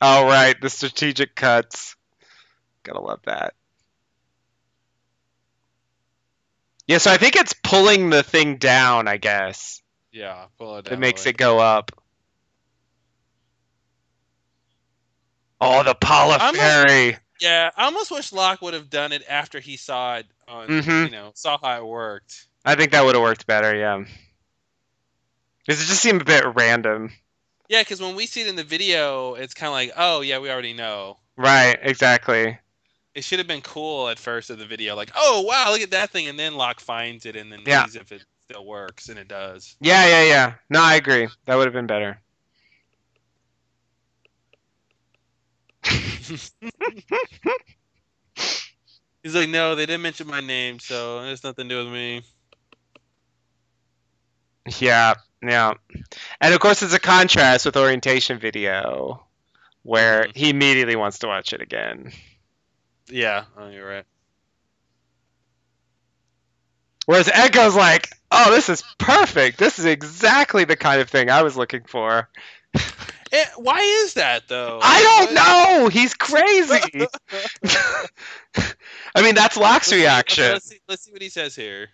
Oh 0.00 0.24
right, 0.26 0.58
the 0.60 0.70
strategic 0.70 1.34
cuts. 1.34 1.96
Gotta 2.82 3.00
love 3.00 3.20
that. 3.26 3.54
Yeah, 6.86 6.98
so 6.98 7.10
I 7.12 7.18
think 7.18 7.36
it's 7.36 7.52
pulling 7.52 8.10
the 8.10 8.22
thing 8.22 8.56
down, 8.56 9.06
I 9.06 9.16
guess. 9.18 9.82
Yeah, 10.10 10.46
pull 10.58 10.78
it 10.78 10.86
down. 10.86 10.94
It 10.94 10.98
makes 10.98 11.24
like- 11.26 11.34
it 11.34 11.38
go 11.38 11.58
up. 11.58 11.92
Oh, 15.60 15.82
the 15.82 15.94
Paula 15.94 16.38
I'm 16.40 16.54
a- 16.54 16.58
Fairy. 16.58 17.18
Yeah, 17.38 17.70
I 17.76 17.84
almost 17.84 18.10
wish 18.10 18.32
Locke 18.32 18.60
would 18.62 18.74
have 18.74 18.90
done 18.90 19.12
it 19.12 19.22
after 19.28 19.60
he 19.60 19.76
saw 19.76 20.16
it 20.16 20.26
on, 20.48 20.68
Mhm. 20.68 21.04
you 21.06 21.10
know, 21.10 21.32
saw 21.34 21.58
how 21.58 21.78
it 21.78 21.86
worked. 21.86 22.46
I 22.64 22.74
think 22.74 22.92
that 22.92 23.04
would 23.04 23.14
have 23.14 23.22
worked 23.22 23.46
better, 23.46 23.74
yeah. 23.76 24.04
Because 25.58 25.82
it 25.82 25.86
just 25.86 26.02
seemed 26.02 26.22
a 26.22 26.24
bit 26.24 26.44
random. 26.54 27.12
Yeah, 27.70 27.82
because 27.82 28.00
when 28.00 28.16
we 28.16 28.26
see 28.26 28.40
it 28.40 28.48
in 28.48 28.56
the 28.56 28.64
video, 28.64 29.34
it's 29.34 29.54
kind 29.54 29.68
of 29.68 29.74
like, 29.74 29.92
oh 29.96 30.22
yeah, 30.22 30.40
we 30.40 30.50
already 30.50 30.72
know. 30.72 31.18
Right, 31.36 31.78
exactly. 31.80 32.58
It 33.14 33.22
should 33.22 33.38
have 33.38 33.46
been 33.46 33.60
cool 33.60 34.08
at 34.08 34.18
first 34.18 34.50
of 34.50 34.58
the 34.58 34.66
video, 34.66 34.96
like, 34.96 35.12
oh 35.14 35.42
wow, 35.42 35.70
look 35.70 35.80
at 35.80 35.92
that 35.92 36.10
thing, 36.10 36.26
and 36.26 36.36
then 36.36 36.56
Locke 36.56 36.80
finds 36.80 37.26
it 37.26 37.36
and 37.36 37.50
then 37.52 37.60
Yeah. 37.64 37.84
sees 37.84 37.94
if 37.94 38.10
it 38.10 38.24
still 38.42 38.66
works, 38.66 39.08
and 39.08 39.20
it 39.20 39.28
does. 39.28 39.76
Yeah, 39.80 40.04
yeah, 40.08 40.24
yeah. 40.24 40.54
No, 40.68 40.82
I 40.82 40.96
agree. 40.96 41.28
That 41.46 41.54
would 41.54 41.66
have 41.66 41.72
been 41.72 41.86
better. 41.86 42.20
He's 49.22 49.34
like, 49.34 49.48
no, 49.48 49.76
they 49.76 49.86
didn't 49.86 50.02
mention 50.02 50.26
my 50.26 50.40
name, 50.40 50.80
so 50.80 51.20
it 51.20 51.28
has 51.28 51.44
nothing 51.44 51.68
to 51.68 51.74
do 51.76 51.84
with 51.84 51.92
me. 51.92 52.22
Yeah, 54.78 55.14
yeah. 55.42 55.74
And 56.40 56.54
of 56.54 56.60
course, 56.60 56.82
it's 56.82 56.94
a 56.94 57.00
contrast 57.00 57.66
with 57.66 57.76
orientation 57.76 58.38
video, 58.38 59.26
where 59.82 60.24
Mhm. 60.24 60.36
he 60.36 60.50
immediately 60.50 60.96
wants 60.96 61.18
to 61.20 61.26
watch 61.26 61.52
it 61.52 61.60
again. 61.62 62.12
Yeah, 63.08 63.44
oh, 63.56 63.68
you're 63.70 63.88
right. 63.88 64.04
Whereas 67.06 67.28
Eko's 67.28 67.74
like, 67.74 68.10
oh, 68.30 68.50
this 68.52 68.68
is 68.68 68.82
perfect. 68.98 69.58
This 69.58 69.78
is 69.78 69.84
exactly 69.84 70.64
the 70.64 70.76
kind 70.76 71.00
of 71.00 71.08
thing 71.10 71.30
I 71.30 71.42
was 71.42 71.56
looking 71.56 71.84
for. 71.84 72.28
Eh, 73.32 73.44
why 73.58 73.78
is 73.78 74.14
that 74.14 74.48
though? 74.48 74.80
I 74.82 75.02
don't 75.02 75.34
know. 75.34 75.88
He's 75.88 76.14
crazy. 76.14 76.80
I 79.14 79.22
mean, 79.22 79.36
that's 79.36 79.56
Locke's 79.56 79.86
Let's 79.86 79.86
see- 79.86 79.94
okay, 79.98 80.02
reaction. 80.02 80.44
let's, 80.52 80.66
see, 80.66 80.80
let's 80.88 81.04
see 81.04 81.12
what 81.12 81.22
he 81.22 81.28
says 81.28 81.54
here. 81.54 81.90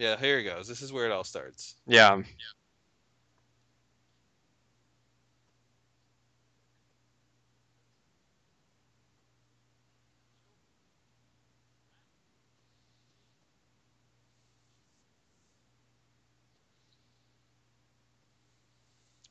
Yeah, 0.00 0.16
here 0.16 0.38
he 0.38 0.44
goes. 0.44 0.66
This 0.66 0.80
is 0.80 0.92
where 0.94 1.04
it 1.04 1.12
all 1.12 1.24
starts. 1.24 1.76
Yeah. 1.86 2.22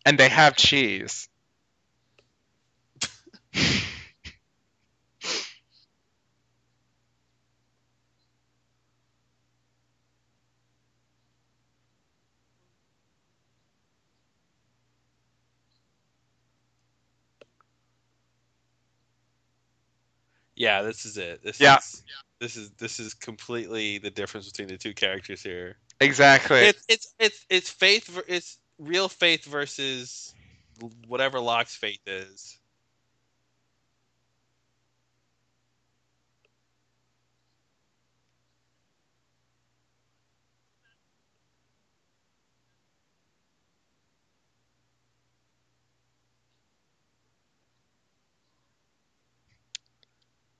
And 0.05 0.17
they 0.17 0.29
have 0.29 0.55
cheese. 0.57 1.29
Yeah, 20.59 20.83
this 20.83 21.05
is 21.07 21.17
it. 21.17 21.43
This 21.43 21.61
Yeah. 21.61 21.79
is 21.79 22.03
this 22.41 22.57
is 22.57 22.71
this 22.79 23.01
is 23.01 23.15
completely 23.15 23.99
the 23.99 24.11
difference 24.11 24.47
between 24.51 24.69
the 24.69 24.77
two 24.77 24.95
characters 24.95 25.43
here. 25.43 25.77
Exactly. 26.01 26.61
It's 26.61 26.85
it's 26.89 27.15
it's 27.19 27.45
it's 27.49 27.71
faith. 27.71 28.21
It's 28.29 28.59
real 28.79 29.09
faith 29.09 29.45
versus 29.45 30.35
whatever 31.07 31.41
Locke's 31.41 31.75
faith 31.75 32.01
is. 32.07 32.58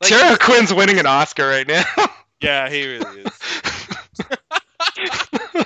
Like, 0.01 0.09
Terry 0.09 0.33
O'Quinn's 0.33 0.73
winning 0.73 0.99
an 0.99 1.05
Oscar 1.05 1.47
right 1.47 1.67
now. 1.67 1.83
yeah, 2.41 2.69
he 2.69 2.87
really 2.87 3.21
is. 3.21 3.39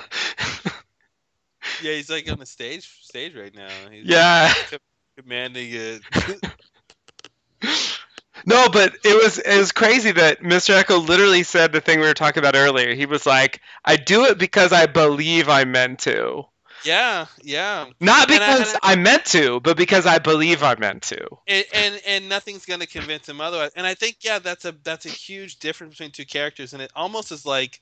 Yeah, 1.84 1.92
he's 1.92 2.08
like 2.08 2.30
on 2.32 2.38
the 2.38 2.46
stage 2.46 2.88
stage 3.02 3.34
right 3.36 3.54
now. 3.54 3.68
He's 3.90 4.06
yeah. 4.06 4.54
commanding 5.18 5.68
it. 5.70 6.02
No, 8.46 8.68
but 8.68 8.94
it 9.02 9.14
was 9.22 9.38
it 9.38 9.56
was 9.56 9.72
crazy 9.72 10.12
that 10.12 10.42
Mr. 10.42 10.82
Eko 10.82 11.08
literally 11.08 11.44
said 11.44 11.72
the 11.72 11.80
thing 11.80 12.00
we 12.00 12.06
were 12.06 12.12
talking 12.12 12.42
about 12.42 12.54
earlier. 12.54 12.94
He 12.94 13.06
was 13.06 13.24
like, 13.24 13.62
"I 13.86 13.96
do 13.96 14.26
it 14.26 14.36
because 14.36 14.70
I 14.70 14.84
believe 14.84 15.48
I'm 15.48 15.72
meant 15.72 16.00
to, 16.00 16.44
yeah, 16.84 17.26
yeah. 17.42 17.86
not 18.00 18.28
And 18.30 18.42
I- 18.44 18.54
because 18.54 18.76
I, 18.82 18.96
meant 18.96 19.24
to, 19.26 19.60
but 19.60 19.76
because 19.76 20.06
I 20.06 20.18
believe 20.18 20.62
I 20.62 20.76
meant 20.76 21.02
to." 21.04 21.18
and, 21.46 21.64
and 21.72 22.00
and 22.06 22.28
nothing's 22.28 22.66
gonna 22.66 22.86
convince 22.86 23.28
him 23.28 23.40
otherwise. 23.40 23.70
And 23.76 23.86
I 23.86 23.94
think 23.94 24.18
yeah, 24.22 24.38
that's 24.38 24.64
a 24.64 24.72
that's 24.84 25.06
a 25.06 25.10
huge 25.10 25.58
difference 25.58 25.94
between 25.94 26.12
two 26.12 26.24
characters, 26.26 26.72
and 26.72 26.82
it 26.82 26.92
almost 26.94 27.32
is 27.32 27.46
like 27.46 27.80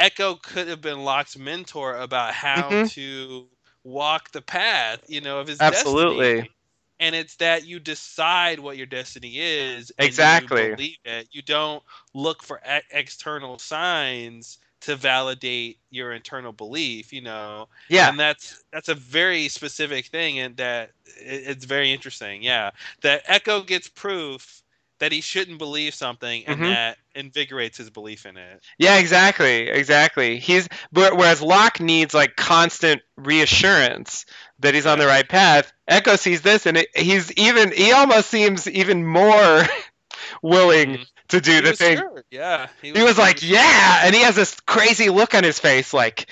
Eko 0.00 0.40
could 0.42 0.68
have 0.68 0.80
been 0.82 1.04
Locke's 1.04 1.36
mentor 1.38 1.96
about 1.96 2.34
how 2.34 2.76
Mhm. 2.76 2.90
to 2.94 3.48
walk 3.84 4.30
the 4.32 4.42
path, 4.42 5.00
you 5.08 5.20
know, 5.20 5.40
of 5.40 5.48
his 5.48 5.60
Absolutely. 5.60 6.44
destiny. 6.44 6.52
And 7.00 7.14
it's 7.14 7.36
that 7.36 7.66
you 7.66 7.80
decide 7.80 8.60
what 8.60 8.76
your 8.76 8.86
destiny 8.86 9.38
is. 9.38 9.92
and 10.00 10.16
Exactly. 10.16 10.36
You 10.36 10.76
believe 10.76 10.98
it. 11.04 11.28
You 11.32 11.42
don't 11.42 11.82
look 12.14 12.42
for 12.42 12.60
e- 12.68 12.80
external 12.90 13.58
signs 13.58 14.58
to 14.84 14.96
validate 14.96 15.78
your 15.90 16.12
internal 16.12 16.52
belief. 16.52 17.12
You 17.12 17.22
know, 17.22 17.68
Yeah, 17.88 18.08
and 18.08 18.18
that's 18.18 18.62
that's 18.72 18.88
a 18.88 18.94
very 18.94 19.48
specific 19.48 20.06
thing 20.06 20.38
and 20.38 20.56
that 20.56 20.90
it, 21.20 21.42
it's 21.46 21.64
very 21.64 21.92
interesting 21.92 22.42
yeah 22.42 22.70
that 23.02 23.24
eko 23.26 23.66
gets 23.66 23.88
proof 23.88 24.62
that 25.00 25.12
he 25.12 25.20
shouldn't 25.20 25.58
believe 25.58 25.94
something 25.94 26.46
and 26.46 26.60
Mhm. 26.60 26.66
that 26.66 26.96
invigorates 27.14 27.78
his 27.78 27.90
belief 27.90 28.26
in 28.26 28.36
it 28.36 28.62
yeah, 28.78 28.96
exactly, 28.98 29.68
exactly. 29.68 30.38
He's 30.38 30.68
where- 30.90 31.14
whereas 31.14 31.40
Locke 31.42 31.80
needs 31.80 32.14
like 32.14 32.36
constant 32.36 33.02
reassurance 33.16 34.26
that 34.60 34.74
he's 34.74 34.86
on 34.86 34.98
the 34.98 35.06
right 35.06 35.28
path. 35.28 35.72
Eko 35.88 36.18
sees 36.18 36.42
this, 36.42 36.66
and 36.66 36.76
it, 36.78 36.88
he's 36.96 37.30
even 37.32 37.72
he 37.72 37.92
almost 37.92 38.28
seems 38.30 38.68
even 38.68 39.04
more 39.06 39.62
willing 40.42 40.98
Mhm. 40.98 41.06
To 41.28 41.40
do 41.40 41.52
he 41.52 41.60
the 41.60 41.70
was 41.70 41.78
thing. 41.78 41.96
sure, 41.98 42.24
yeah 42.30 42.68
He 42.82 42.92
was 42.92 43.16
like, 43.18 43.42
yeah, 43.42 44.02
and 44.04 44.14
he 44.14 44.22
has 44.22 44.34
this 44.36 44.54
crazy 44.60 45.08
look 45.10 45.34
on 45.34 45.42
his 45.44 45.58
face, 45.58 45.92
like 45.94 46.28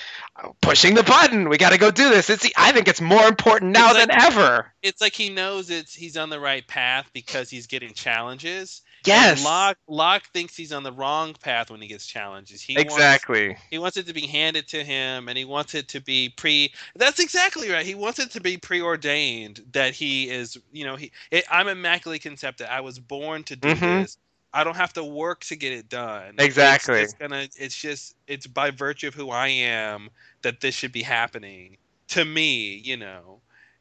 pushing 0.61 0.95
the 0.95 1.03
button. 1.03 1.49
We 1.49 1.59
got 1.59 1.71
to 1.73 1.79
go 1.79 1.91
do 1.91 2.09
this. 2.11 2.31
It's. 2.31 2.49
I 2.57 2.73
think 2.73 2.89
it's 2.89 3.01
more 3.01 3.27
important 3.27 3.73
now 3.73 3.93
than 3.93 4.11
ever. 4.11 4.73
it's 4.83 5.01
like 5.01 5.15
he 5.15 5.31
knows 5.31 5.71
it's 5.71 5.95
he's 5.95 6.17
on 6.17 6.31
the 6.31 6.41
right 6.41 6.67
path 6.67 7.09
because 7.13 7.49
he's 7.51 7.67
getting 7.67 7.95
challenges 7.95 8.83
Yes, 9.05 9.39
and 9.39 9.45
Locke, 9.45 9.79
Locke 9.89 10.23
thinks 10.33 10.57
he's 10.57 10.73
on 10.73 10.85
the 10.85 10.93
wrong 10.93 11.35
path 11.35 11.73
when 11.73 11.81
he 11.83 11.89
gets 11.89 12.07
challenges. 12.07 12.63
He 12.63 12.77
wants 12.77 12.95
exactly. 12.95 13.57
He 13.69 13.79
wants 13.79 13.97
it 13.97 14.07
to 14.07 14.13
be 14.15 14.29
handed 14.29 14.69
to 14.69 14.85
him, 14.85 15.29
and 15.29 15.37
he 15.37 15.45
wants 15.45 15.75
it 15.75 15.89
to 15.89 16.01
be 16.01 16.29
pre. 16.29 16.73
That's 16.95 17.19
exactly 17.19 17.69
right. 17.69 17.85
He 17.85 17.97
wants 17.97 18.21
it 18.21 18.31
to 18.33 18.41
be 18.41 18.59
preordained 18.59 19.61
that 19.73 19.95
he 19.95 20.31
is. 20.31 20.57
You 20.71 20.85
know, 20.85 20.95
he. 20.95 21.11
It, 21.33 21.45
I'm 21.51 21.67
immaculately 21.67 22.21
concepted. 22.21 22.73
I 22.73 22.83
was 22.83 22.99
born 23.01 23.43
to 23.45 23.57
do 23.57 23.69
Mhm. 23.75 24.03
this. 24.03 24.19
I 24.55 24.65
don't 24.65 24.77
have 24.77 24.93
to 24.95 25.05
work 25.05 25.45
to 25.47 25.57
get 25.57 25.73
it 25.73 25.89
done. 25.89 26.35
Exactly. 26.39 27.01
It's, 27.01 27.13
it's 27.13 27.21
gonna. 27.21 27.49
It's 27.57 27.77
just. 27.77 28.15
It's 28.27 28.47
by 28.47 28.71
virtue 28.71 29.09
of 29.09 29.15
who 29.15 29.31
I 29.31 29.49
am 29.49 30.11
that 30.43 30.61
this 30.61 30.75
should 30.75 30.93
be 30.93 31.03
happening 31.03 31.77
to 32.09 32.25
me. 32.25 32.77
You 32.77 32.97
know, 32.99 33.41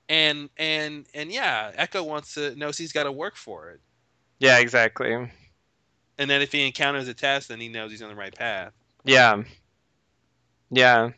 and 0.10 0.50
and 0.58 1.06
and 1.14 1.32
yeah, 1.32 1.72
Eko 1.78 2.06
wants 2.06 2.36
to 2.36 2.56
knows 2.56 2.78
he's 2.78 2.94
got 2.94 3.04
to 3.04 3.12
work 3.12 3.36
for 3.36 3.72
it, 3.72 3.82
Yeah, 4.40 4.60
exactly. 4.60 5.14
and 5.14 6.30
then 6.30 6.42
if 6.42 6.52
he 6.52 6.66
encounters 6.66 7.08
a 7.08 7.14
test, 7.14 7.50
then 7.50 7.60
he 7.60 7.68
knows 7.68 7.92
he's 7.92 8.02
on 8.02 8.10
the 8.10 8.16
right 8.16 8.34
path. 8.36 8.74
Yeah, 9.04 9.44
yeah. 10.70 11.12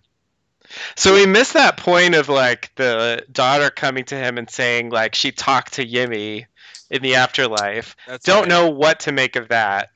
So 0.95 1.13
we 1.13 1.25
missed 1.25 1.53
that 1.53 1.77
point 1.77 2.15
of 2.15 2.30
like 2.30 2.71
the 2.75 3.25
daughter 3.31 3.69
coming 3.69 4.05
to 4.05 4.15
him 4.15 4.38
and 4.38 4.49
saying 4.49 4.89
like 4.89 5.13
she 5.13 5.31
talked 5.31 5.73
to 5.73 5.85
Yemi 5.85 6.45
in 6.94 7.03
the 7.03 7.15
afterlife. 7.15 7.95
That's 8.06 8.30
Don't 8.30 8.48
right. 8.48 8.49
know 8.49 8.70
what 8.70 9.02
to 9.02 9.14
make 9.14 9.36
of 9.36 9.49
that, 9.49 9.90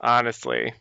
honestly. 0.00 0.74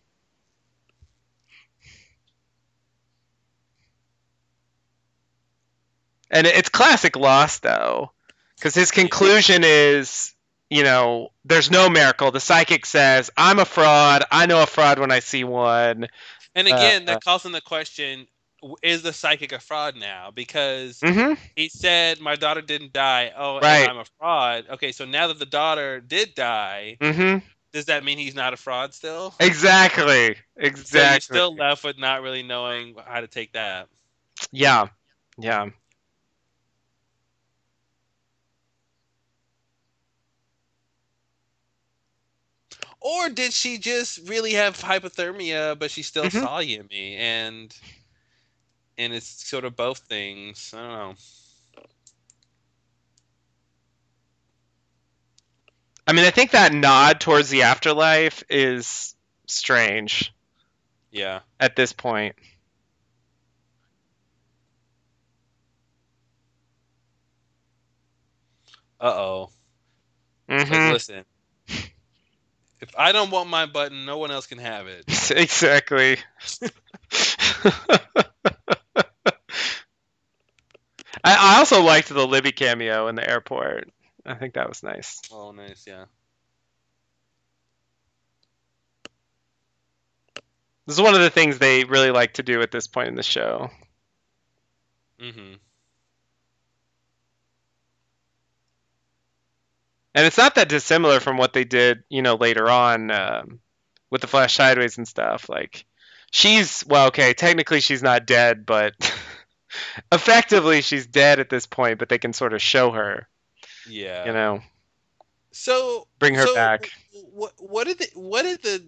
and 6.31 6.47
it's 6.47 6.69
classic 6.69 7.15
Lost 7.15 7.63
though, 7.63 8.11
because 8.59 8.75
his 8.75 8.91
conclusion 8.91 9.63
is, 9.63 10.33
you 10.69 10.83
know, 10.83 11.29
there's 11.45 11.71
no 11.71 11.89
miracle. 11.89 12.31
The 12.31 12.39
psychic 12.41 12.85
says, 12.85 13.31
"I'm 13.37 13.59
a 13.59 13.65
fraud. 13.65 14.23
I 14.31 14.45
know 14.47 14.61
a 14.63 14.67
fraud 14.67 14.99
when 14.99 15.11
I 15.11 15.19
see 15.19 15.43
one." 15.43 16.07
And 16.55 16.67
again, 16.67 17.05
Uh, 17.05 17.19
that 17.19 17.21
calls 17.21 17.45
into 17.45 17.61
question: 17.61 18.19
w- 18.19 18.34
Is 18.81 19.01
the 19.03 19.13
psychic 19.13 19.51
a 19.51 19.59
fraud 19.59 19.95
now? 19.95 20.31
Because 20.31 21.03
hmm 21.03 21.33
he 21.55 21.69
said 21.69 22.19
my 22.19 22.35
daughter 22.35 22.61
didn't 22.61 22.93
die. 22.93 23.31
Oh, 23.35 23.61
Right. 23.61 23.89
I'm 23.89 23.97
a 23.97 24.05
fraud. 24.19 24.65
Okay, 24.71 24.91
so 24.91 25.05
now 25.05 25.27
that 25.27 25.39
the 25.39 25.45
daughter 25.45 25.99
did 25.99 26.35
die, 26.35 26.99
hmm 27.01 27.37
does 27.73 27.85
that 27.85 28.03
mean 28.03 28.17
he's 28.17 28.35
not 28.35 28.53
a 28.53 28.57
fraud 28.57 28.93
still? 28.93 29.33
Exactly. 29.39 30.35
Exactly. 30.57 30.81
So 30.83 31.17
still 31.19 31.55
left 31.55 31.83
with 31.83 31.97
not 31.97 32.21
really 32.21 32.43
knowing 32.43 32.95
how 33.05 33.21
to 33.21 33.27
take 33.27 33.53
that. 33.53 33.87
Yeah. 34.51 34.87
Yeah. 35.37 35.69
Or 42.99 43.29
did 43.29 43.53
she 43.53 43.77
just 43.77 44.19
really 44.27 44.53
have 44.53 44.77
hypothermia, 44.77 45.77
but 45.77 45.91
she 45.91 46.03
still 46.03 46.29
Mhm. 46.29 46.47
saw 46.47 46.59
Yemi, 46.59 47.17
and 47.17 47.75
and 48.97 49.13
it's 49.13 49.47
sort 49.47 49.65
of 49.65 49.75
both 49.75 49.99
things. 49.99 50.73
I 50.75 50.81
don't 50.81 50.91
know. 50.91 51.15
I 56.07 56.13
mean, 56.13 56.25
I 56.25 56.31
think 56.31 56.51
that 56.51 56.73
nod 56.73 57.19
towards 57.19 57.49
the 57.49 57.63
afterlife 57.63 58.43
is 58.49 59.15
strange 59.47 60.33
Yeah. 61.11 61.41
at 61.59 61.75
this 61.75 61.93
point. 61.93 62.35
Uh 68.99 69.07
oh. 69.13 69.49
Mhm. 70.49 70.69
Like, 70.69 70.93
listen. 70.93 71.25
If 72.81 72.89
I 72.97 73.11
don't 73.11 73.31
want 73.31 73.49
my 73.49 73.65
button, 73.65 74.05
no 74.05 74.17
one 74.17 74.31
else 74.31 74.47
can 74.47 74.59
have 74.59 74.87
it. 74.87 75.05
exactly. 75.31 76.17
I, 81.25 81.55
I 81.55 81.57
also 81.57 81.81
liked 81.81 82.09
the 82.09 82.27
Libby 82.27 82.51
cameo 82.51 83.07
in 83.07 83.15
the 83.15 83.27
airport. 83.27 83.89
I 84.23 84.35
think 84.35 84.53
that 84.53 84.69
was 84.69 84.83
nice. 84.83 85.21
Oh, 85.31 85.51
nice. 85.51 85.85
Yeah. 85.87 86.05
This 90.85 90.97
is 90.97 91.01
one 91.01 91.15
of 91.15 91.21
the 91.21 91.31
things 91.31 91.57
they 91.57 91.83
really 91.83 92.11
like 92.11 92.33
to 92.35 92.43
do 92.43 92.61
at 92.61 92.69
this 92.69 92.85
point 92.85 93.07
in 93.07 93.15
the 93.15 93.23
show. 93.23 93.71
Mm-hmm. 95.19 95.55
And 100.13 100.25
it's 100.25 100.37
not 100.37 100.55
that 100.55 100.69
dissimilar 100.69 101.19
from 101.19 101.37
what 101.37 101.53
they 101.53 101.63
did, 101.63 102.03
you 102.07 102.21
know, 102.21 102.35
later 102.35 102.69
on 102.69 103.09
um, 103.09 103.59
with 104.11 104.21
the 104.21 104.27
Flash 104.27 104.55
Sideways 104.55 104.97
and 104.97 105.07
stuff. 105.07 105.49
Like, 105.49 105.85
she's 106.31 106.85
well, 106.85 107.07
okay, 107.07 107.33
technically 107.33 107.81
she's 107.81 108.03
not 108.03 108.27
dead, 108.27 108.65
but 108.67 108.93
effectively 110.11 110.81
she's 110.81 111.05
dead 111.05 111.39
at 111.39 111.49
this 111.49 111.65
point. 111.65 111.99
But 111.99 112.09
they 112.09 112.17
can 112.17 112.33
sort 112.33 112.53
of 112.53 112.61
show 112.61 112.91
her, 112.91 113.27
Yeah. 113.87 114.25
you 114.25 114.33
know, 114.33 114.61
So 115.51 116.07
bring 116.19 116.35
her 116.35 116.45
so 116.45 116.53
back. 116.55 116.89
What 117.11 117.53
what 117.57 117.87
did 117.87 117.99
the, 117.99 118.07
what 118.15 118.43
did 118.43 118.61
the, 118.61 118.83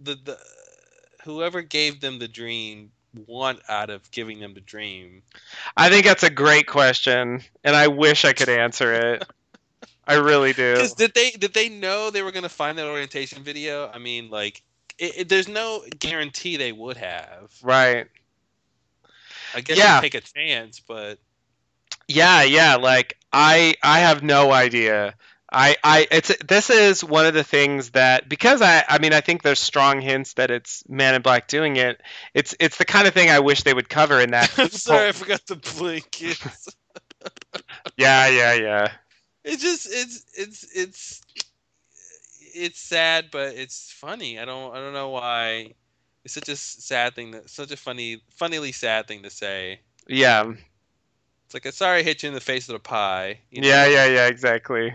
the 0.00 0.14
the 0.14 0.38
whoever 1.24 1.62
gave 1.62 2.00
them 2.00 2.18
the 2.18 2.28
dream 2.28 2.90
want 3.26 3.60
out 3.68 3.90
of 3.90 4.10
giving 4.10 4.40
them 4.40 4.54
the 4.54 4.60
dream? 4.60 5.22
I 5.76 5.88
think 5.90 6.04
that's 6.06 6.22
a 6.22 6.30
great 6.30 6.66
question, 6.66 7.42
and 7.64 7.76
I 7.76 7.88
wish 7.88 8.24
I 8.24 8.32
could 8.32 8.48
answer 8.48 8.92
it. 8.92 9.24
I 10.06 10.14
really 10.14 10.52
do. 10.52 10.88
Did 10.96 11.14
they 11.14 11.30
did 11.30 11.54
they 11.54 11.68
know 11.68 12.10
they 12.10 12.22
were 12.22 12.32
gonna 12.32 12.48
find 12.48 12.76
that 12.78 12.86
orientation 12.86 13.42
video? 13.42 13.88
I 13.92 13.98
mean, 13.98 14.30
like, 14.30 14.62
it, 14.98 15.18
it- 15.20 15.28
there's 15.28 15.48
no 15.48 15.82
guarantee 15.98 16.56
they 16.56 16.72
would 16.72 16.96
have. 16.96 17.52
Right. 17.62 18.06
I 19.54 19.60
guess 19.60 19.76
Yeah. 19.78 19.96
you 19.96 20.02
take 20.02 20.14
a 20.14 20.20
chance, 20.20 20.80
but 20.80 21.18
Yeah, 22.08 22.42
yeah. 22.42 22.76
Like 22.76 23.16
I, 23.32 23.74
I 23.82 24.00
have 24.00 24.22
no 24.22 24.52
idea. 24.52 25.14
I, 25.54 25.76
I, 25.84 26.06
it's 26.10 26.34
this 26.44 26.70
is 26.70 27.04
one 27.04 27.26
of 27.26 27.34
the 27.34 27.44
things 27.44 27.90
that 27.90 28.26
because 28.26 28.62
I, 28.62 28.84
I 28.88 28.98
mean, 28.98 29.12
I 29.12 29.20
think 29.20 29.42
there's 29.42 29.60
strong 29.60 30.00
hints 30.00 30.32
that 30.34 30.50
it's 30.50 30.82
Man 30.88 31.14
in 31.14 31.20
Black 31.20 31.46
doing 31.46 31.76
it. 31.76 32.00
It's, 32.32 32.54
it's 32.58 32.78
the 32.78 32.86
kind 32.86 33.06
of 33.06 33.12
thing 33.12 33.28
I 33.28 33.40
wish 33.40 33.62
they 33.62 33.74
would 33.74 33.88
cover 33.88 34.18
in 34.18 34.30
that. 34.30 34.50
I'm 34.58 34.70
sorry, 34.70 35.08
I 35.08 35.12
forgot 35.12 35.44
to 35.48 35.56
blink. 35.56 36.22
It's, 36.22 36.68
Yeah, 37.96 38.28
yeah, 38.28 38.54
yeah. 38.54 38.92
it's 39.44 39.62
just 39.62 39.86
it's 39.90 40.24
it's 40.34 40.76
it's 40.76 41.20
it's 42.54 42.80
sad, 42.80 43.26
but 43.30 43.54
it's 43.54 43.92
funny. 43.92 44.38
I 44.38 44.44
don't 44.44 44.74
I 44.74 44.78
don't 44.80 44.92
know 44.94 45.10
why. 45.10 45.74
It's 46.24 46.34
such 46.34 46.48
a 46.48 46.56
sad 46.56 47.14
thing 47.14 47.32
that 47.32 47.50
such 47.50 47.72
a 47.72 47.76
funny, 47.76 48.22
funnily 48.36 48.72
sad 48.72 49.08
thing 49.08 49.22
to 49.24 49.30
say. 49.30 49.80
Yeah, 50.06 50.52
It's 51.46 51.54
like, 51.54 51.66
a 51.66 51.72
sorry, 51.72 51.98
I 52.00 52.02
hit 52.02 52.22
you 52.22 52.28
in 52.28 52.34
the 52.34 52.40
face 52.40 52.68
with 52.68 52.76
a 52.76 52.80
pie. 52.80 53.40
you 53.50 53.62
yeah, 53.62 53.84
know? 53.84 53.90
yeah, 53.90 54.06
yeah. 54.06 54.26
Exactly. 54.28 54.92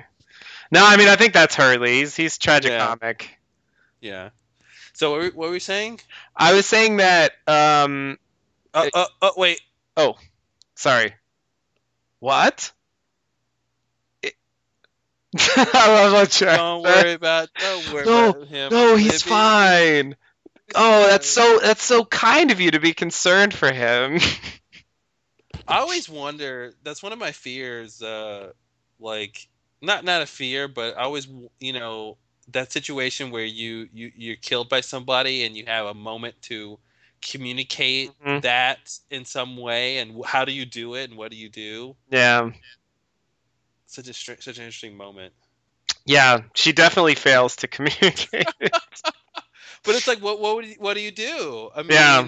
No, 0.72 0.86
I 0.86 0.98
mean, 0.98 1.08
I 1.08 1.16
think 1.16 1.34
that's 1.34 1.56
Hurley. 1.56 2.00
He's, 2.00 2.16
he's 2.16 2.38
tragicomic. 2.38 3.24
Yeah. 4.02 4.12
yeah. 4.12 4.30
So 4.94 5.12
what 5.12 5.20
were, 5.20 5.26
what 5.28 5.46
were 5.48 5.52
we 5.52 5.60
saying? 5.60 6.00
I 6.36 6.54
was 6.54 6.66
saying 6.66 6.98
that. 6.98 7.32
Um, 7.48 8.18
Uh, 8.74 8.84
It- 8.88 8.96
uh, 8.96 9.06
uh, 9.22 9.30
wait. 9.38 9.62
Oh, 9.96 10.16
sorry. 10.76 11.14
What? 12.20 12.72
It- 14.22 14.36
I'm 15.38 16.12
not 16.14 16.32
sure. 16.32 16.56
Don't 16.56 16.84
worry 16.84 17.14
about. 17.14 17.50
Don't 17.60 17.94
worry 17.94 18.06
No, 18.06 18.30
about 18.30 18.48
him. 18.48 18.72
No, 18.72 18.96
he's 18.96 19.22
fine. 19.24 20.16
Oh, 20.76 21.08
that's 21.08 21.28
so 21.28 21.60
that's 21.62 21.84
so 21.84 22.04
kind 22.06 22.52
of 22.52 22.60
you 22.60 22.72
to 22.72 22.80
be 22.80 22.94
concerned 22.94 23.54
for 23.54 23.72
him. 23.72 24.20
I 25.68 25.80
always 25.80 26.10
wonder. 26.10 26.74
That's 26.84 27.02
one 27.02 27.14
of 27.14 27.20
my 27.20 27.32
fears. 27.32 28.02
Uh, 28.02 28.52
like 29.00 29.48
not 29.82 30.04
not 30.04 30.22
a 30.22 30.26
fear, 30.26 30.68
but 30.68 30.98
I 30.98 31.04
always 31.04 31.28
you 31.60 31.74
know 31.74 32.18
that 32.52 32.72
situation 32.72 33.32
where 33.32 33.46
you 33.46 33.88
you 33.94 34.12
you're 34.16 34.36
killed 34.36 34.70
by 34.70 34.82
somebody 34.82 35.46
and 35.46 35.56
you 35.56 35.66
have 35.68 35.86
a 35.86 35.94
moment 35.94 36.36
to 36.44 36.80
communicate 37.22 38.12
Mhm. 38.26 38.42
that 38.42 38.98
in 39.10 39.26
some 39.26 39.58
way, 39.58 39.98
and 39.98 40.24
how 40.26 40.46
do 40.46 40.52
you 40.52 40.66
do 40.66 40.96
it, 40.96 41.10
and 41.10 41.18
what 41.18 41.32
do 41.32 41.38
you 41.38 41.50
do? 41.50 41.96
yeah. 42.10 42.50
Such 43.86 44.10
a 44.10 44.14
such 44.14 44.48
an 44.58 44.64
interesting 44.64 44.98
moment. 44.98 45.34
Yeah, 46.06 46.42
she 46.56 46.72
definitely 46.74 47.16
fails 47.16 47.56
to 47.58 47.68
communicate. 47.68 48.48
But 49.86 49.96
it's 49.96 50.08
like, 50.08 50.20
what 50.22 50.40
what 50.40 50.56
would 50.56 50.66
you, 50.66 50.76
what 50.80 50.94
do 50.96 51.02
you 51.02 51.12
do? 51.12 51.70
I 51.76 51.84
mean, 51.84 52.16
Yeah. 52.16 52.28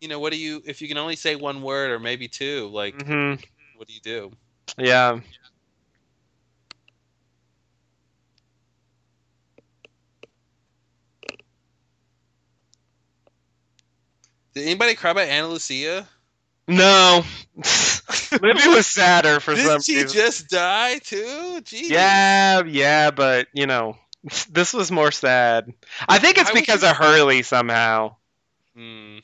you 0.00 0.08
know, 0.08 0.18
what 0.18 0.32
do 0.32 0.38
you 0.38 0.62
if 0.66 0.80
you 0.82 0.88
can 0.88 0.98
only 0.98 1.16
say 1.16 1.36
one 1.36 1.62
word 1.62 1.90
or 1.90 1.98
maybe 1.98 2.28
two? 2.28 2.68
Like, 2.72 3.06
hmm 3.06 3.34
what 3.74 3.86
do 3.88 3.94
you 3.94 4.00
do? 4.00 4.32
Yeah. 4.78 5.20
Did 14.54 14.64
anybody 14.64 14.94
cry 14.94 15.10
about 15.10 15.28
Ana 15.28 15.48
Lucia? 15.48 16.08
No. 16.68 17.24
Libby 18.40 18.66
was 18.68 18.86
sadder 18.86 19.40
for 19.40 19.56
some 19.56 19.80
Didn't 19.80 19.82
she 19.82 20.04
reason. 20.04 20.04
just 20.04 20.48
die 20.48 20.98
too? 20.98 21.60
Jeez. 21.62 22.34
Yeah, 22.38 22.62
yeah, 22.66 23.10
but 23.10 23.48
you 23.54 23.66
know, 23.66 23.96
this 24.50 24.74
was 24.74 24.90
more 24.90 25.12
sad. 25.12 25.72
I 26.08 26.18
think 26.18 26.38
it's 26.38 26.50
Why 26.50 26.60
because 26.60 26.82
of 26.82 26.96
Hurley 26.96 27.42
somehow. 27.42 28.16
Hmm. 28.74 29.18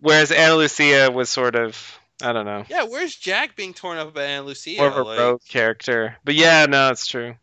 Whereas 0.00 0.32
Ana 0.32 0.56
Lucia 0.56 1.10
was 1.10 1.28
sort 1.28 1.54
of 1.54 1.98
I 2.22 2.32
don't 2.32 2.46
know. 2.46 2.64
Yeah, 2.68 2.84
where's 2.84 3.14
Jack 3.14 3.54
being 3.54 3.74
torn 3.74 3.98
up 3.98 4.12
by 4.12 4.24
Ana 4.24 4.46
Lucia? 4.46 4.78
More 4.78 4.88
of 4.88 4.96
a 4.96 5.02
Like, 5.02 5.18
rogue 5.18 5.40
character. 5.48 6.16
But 6.24 6.34
yeah, 6.34 6.66
no, 6.66 6.90
it's 6.90 7.06
true. 7.06 7.36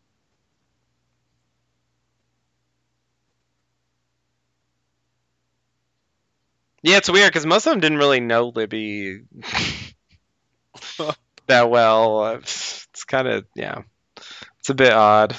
Yeah, 6.82 6.98
it's 6.98 7.10
weird 7.10 7.30
because 7.32 7.46
most 7.48 7.66
of 7.66 7.72
them 7.72 7.80
didn't 7.80 7.98
really 7.98 8.20
know 8.20 8.50
Libby 8.50 9.22
that 11.48 11.70
well. 11.70 12.36
It's, 12.36 12.88
it's 12.92 13.06
kind 13.06 13.28
of 13.28 13.46
yeah, 13.56 13.82
it's 14.66 14.72
a 14.72 14.74
bit 14.74 14.94
odd. 14.94 15.36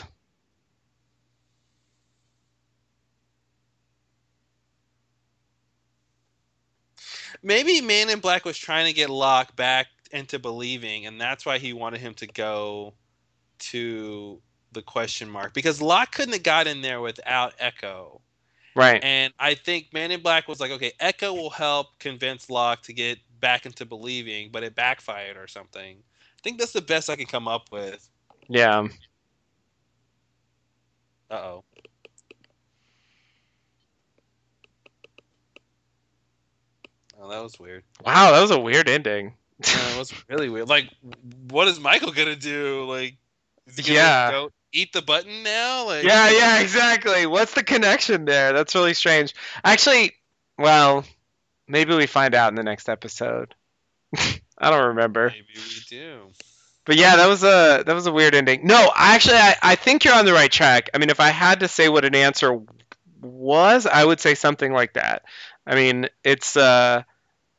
Maybe 7.42 7.80
Man 7.80 8.08
in 8.08 8.20
Black 8.20 8.44
was 8.44 8.56
trying 8.56 8.86
to 8.86 8.92
get 8.92 9.10
Locke 9.10 9.56
back 9.56 9.88
into 10.12 10.38
believing, 10.38 11.06
and 11.06 11.20
that's 11.20 11.44
why 11.44 11.58
he 11.58 11.72
wanted 11.72 11.98
him 11.98 12.14
to 12.14 12.28
go 12.28 12.94
to 13.58 14.40
the 14.70 14.82
question 14.82 15.28
mark 15.28 15.52
because 15.54 15.82
Locke 15.82 16.12
couldn't 16.12 16.34
have 16.34 16.44
got 16.44 16.68
in 16.68 16.80
there 16.80 17.00
without 17.00 17.58
Eko. 17.58 18.20
Right. 18.76 19.02
And 19.02 19.34
I 19.40 19.54
think 19.54 19.92
Man 19.92 20.12
in 20.12 20.20
Black 20.20 20.46
was 20.46 20.60
like, 20.60 20.70
okay, 20.70 20.92
Eko 21.00 21.34
will 21.34 21.50
help 21.50 21.98
convince 21.98 22.48
Locke 22.48 22.82
to 22.82 22.92
get 22.92 23.18
back 23.40 23.66
into 23.66 23.84
believing, 23.86 24.50
but 24.52 24.62
it 24.62 24.76
backfired 24.76 25.36
or 25.36 25.48
something. 25.48 25.96
I 25.96 26.42
think 26.44 26.60
that's 26.60 26.70
the 26.70 26.80
best 26.80 27.10
I 27.10 27.16
can 27.16 27.26
come 27.26 27.48
up 27.48 27.72
with. 27.72 28.08
Yeah. 28.46 28.86
Uh 31.30 31.34
oh. 31.34 31.64
Oh, 37.20 37.28
that 37.30 37.42
was 37.42 37.58
weird. 37.58 37.82
Wow, 38.04 38.32
that 38.32 38.40
was 38.40 38.50
a 38.50 38.58
weird 38.58 38.88
ending. 38.88 39.34
Yeah, 39.64 39.94
it 39.94 39.98
was 39.98 40.12
really 40.28 40.50
weird. 40.50 40.68
Like, 40.68 40.90
what 41.48 41.66
is 41.68 41.80
Michael 41.80 42.12
gonna 42.12 42.36
do? 42.36 42.84
Like, 42.84 43.16
is 43.66 43.76
he 43.76 43.82
gonna 43.82 43.94
Yeah. 43.98 44.30
go 44.30 44.50
eat 44.72 44.92
the 44.92 45.02
button 45.02 45.42
now? 45.42 45.86
Like, 45.86 46.04
Yeah, 46.04 46.28
yeah, 46.28 46.60
exactly. 46.60 47.26
What's 47.26 47.54
the 47.54 47.64
connection 47.64 48.26
there? 48.26 48.52
That's 48.52 48.74
really 48.74 48.92
strange. 48.94 49.34
Actually, 49.64 50.12
well, 50.58 51.04
maybe 51.66 51.94
we 51.94 52.06
find 52.06 52.34
out 52.34 52.50
in 52.50 52.54
the 52.54 52.62
next 52.62 52.88
episode. 52.88 53.54
I 54.58 54.70
don't 54.70 54.88
remember. 54.88 55.30
maybe 55.30 55.46
we 55.54 55.80
do. 55.88 56.28
But 56.86 56.96
yeah, 56.96 57.16
that 57.16 57.26
was 57.28 57.42
a 57.44 57.82
that 57.84 57.94
was 57.94 58.06
a 58.06 58.12
weird 58.12 58.34
ending. 58.34 58.66
No, 58.66 58.92
actually, 58.96 59.38
I, 59.38 59.56
I 59.62 59.74
think 59.76 60.04
you're 60.04 60.14
on 60.14 60.24
the 60.24 60.32
right 60.32 60.52
track. 60.52 60.90
I 60.94 60.98
mean, 60.98 61.10
if 61.10 61.20
I 61.20 61.30
had 61.30 61.60
to 61.60 61.68
say 61.68 61.88
what 61.88 62.04
an 62.04 62.14
answer 62.14 62.60
was, 63.20 63.86
I 63.86 64.04
would 64.04 64.20
say 64.20 64.34
something 64.36 64.72
like 64.72 64.94
that. 64.94 65.24
I 65.66 65.74
mean, 65.74 66.08
it's 66.24 66.56
uh 66.56 67.02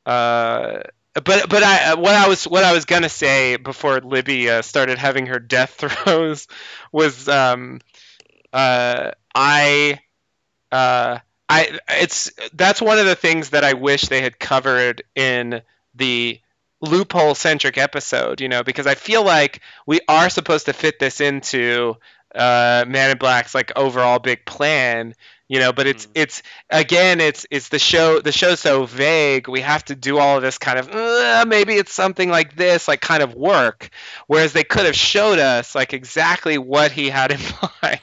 uh. 0.06 0.80
But 1.16 1.49
but 1.49 1.64
I 1.64 1.95
what 1.95 2.16
I 2.16 2.28
was 2.30 2.45
what 2.48 2.64
I 2.64 2.74
was 2.74 2.86
gonna 2.86 3.10
say 3.10 3.58
before 3.58 3.99
Libby 4.02 4.49
uh, 4.49 4.62
started 4.64 4.99
having 4.99 5.28
her 5.28 5.40
death 5.40 5.72
throes 6.06 6.48
was 6.91 7.28
um 7.30 7.82
uh 8.54 9.12
I 9.36 9.99
uh 10.72 11.20
I 11.49 11.80
it's 11.90 12.32
that's 12.54 12.82
one 12.82 12.99
of 12.99 13.06
the 13.06 13.16
things 13.16 13.52
that 13.52 13.64
I 13.64 13.74
wish 13.74 14.04
they 14.04 14.22
had 14.22 14.40
covered 14.40 15.04
in 15.16 15.62
the 15.95 16.40
loophole 16.82 17.36
centric 17.36 17.78
episode, 17.78 18.41
you 18.41 18.49
know, 18.49 18.64
because 18.64 18.88
I 18.88 18.95
feel 18.95 19.24
like 19.24 19.62
we 19.86 19.99
are 20.08 20.30
supposed 20.30 20.66
to 20.68 20.74
fit 20.74 20.99
this 20.99 21.22
into 21.22 21.95
uh, 22.36 22.86
Man 22.88 23.12
in 23.12 23.18
Black's 23.18 23.56
like 23.56 23.72
overall 23.76 24.20
big 24.20 24.45
plan, 24.45 25.14
you 25.48 25.60
know, 25.60 25.72
but 25.74 25.88
it's 25.88 26.06
Mhm. 26.08 26.12
it's 26.16 26.44
again 26.70 27.20
it's 27.22 27.45
it's 27.49 27.70
the 27.70 27.80
show 27.80 28.20
the 28.20 28.32
show's 28.32 28.60
so 28.60 28.86
vague. 28.86 29.48
We 29.48 29.62
have 29.62 29.84
to 29.86 29.95
do 29.95 30.20
all 30.20 30.38
of 30.38 30.44
this 30.44 30.58
kind 30.58 30.78
of 30.78 30.90
uh, 30.94 31.45
maybe 31.48 31.74
it's 31.74 31.94
something 31.94 32.30
like 32.30 32.56
this, 32.56 32.88
like 32.88 33.02
kind 33.02 33.24
of 33.24 33.34
work, 33.34 33.90
whereas 34.28 34.54
they 34.54 34.64
could 34.64 34.86
have 34.86 34.95
showed 34.95 35.40
us 35.40 35.74
like 35.74 35.94
exactly 35.94 36.58
what 36.58 36.91
he 36.91 37.10
had 37.10 37.32
in 37.32 37.40
mind, 37.82 38.02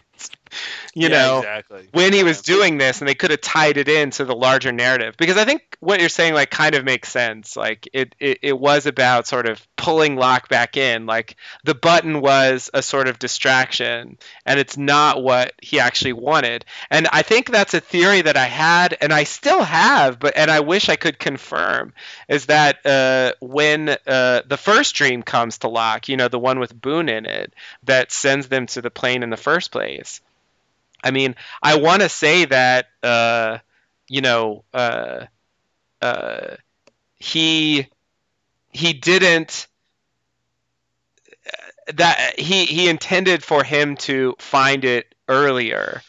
you 0.99 1.09
Yeah, 1.09 1.19
know 1.19 1.39
exactly. 1.39 1.93
when 1.93 2.13
he 2.13 2.25
was 2.25 2.43
doing 2.43 2.79
this 2.79 3.01
and 3.01 3.09
they 3.09 3.15
could 3.15 3.31
have 3.31 3.41
tied 3.41 3.77
it 3.77 3.89
into 3.89 4.25
the 4.25 4.35
larger 4.35 4.73
narrative. 4.73 5.17
Because 5.17 5.37
i 5.37 5.45
think 5.45 5.63
what 5.81 6.01
you're 6.01 6.09
saying 6.09 6.35
like 6.35 6.51
kind 6.51 6.75
of 6.75 6.85
makes 6.85 7.09
sense. 7.11 7.57
Like 7.57 7.89
it, 7.93 8.15
it, 8.19 8.39
it 8.43 8.59
was 8.59 8.87
about 8.87 9.27
sort 9.27 9.47
of 9.47 9.65
pulling 9.77 10.17
Locke 10.17 10.49
back 10.49 10.77
in. 10.77 11.07
Like 11.07 11.37
the 11.65 11.75
button 11.75 12.21
was 12.21 12.71
a 12.73 12.83
sort 12.83 13.09
of 13.09 13.19
distraction 13.19 14.19
and 14.47 14.59
it's 14.59 14.77
not 14.77 15.23
what 15.23 15.53
he 15.63 15.81
actually 15.81 16.15
wanted. 16.15 16.65
And 16.91 17.07
i 17.13 17.23
think 17.23 17.51
that's 17.51 17.75
a 17.75 17.81
theory 17.81 18.23
that 18.23 18.37
i 18.37 18.45
had 18.47 18.97
and 19.01 19.13
i 19.13 19.25
still 19.25 19.63
have 19.63 20.19
but 20.19 20.37
and 20.37 20.51
i 20.51 20.61
wish 20.61 20.89
i 20.89 20.97
could 20.97 21.19
confirm 21.19 21.93
is 22.29 22.47
that 22.47 22.85
uh, 22.87 23.33
when 23.41 23.89
uh, 24.07 24.43
the 24.47 24.57
first 24.57 24.95
dream 24.95 25.23
comes 25.23 25.59
to 25.59 25.69
Locke 25.69 26.09
you 26.09 26.17
know 26.17 26.29
the 26.29 26.39
one 26.39 26.59
with 26.59 26.79
boone 26.81 27.09
in 27.09 27.27
it 27.27 27.53
that 27.85 28.13
sends 28.13 28.49
them 28.49 28.67
to 28.67 28.81
the 28.83 28.91
plane 28.91 29.23
in 29.23 29.31
the 29.31 29.37
first 29.37 29.71
place 29.71 30.21
I 31.05 31.13
mean, 31.13 31.37
I 31.63 31.77
want 31.79 32.03
to 32.03 32.11
say 32.11 32.47
that 32.47 32.87
uh, 33.05 33.59
you 34.09 34.23
know 34.23 34.65
uh, 34.75 35.27
uh, 36.03 36.57
he 37.17 37.89
he 38.73 38.93
didn't 38.95 39.69
that 41.95 42.39
he 42.39 42.65
he 42.65 42.89
intended 42.89 43.43
for 43.43 43.63
him 43.63 43.97
to 43.97 44.35
find 44.39 44.85
it 44.85 45.15
earlier 45.29 46.03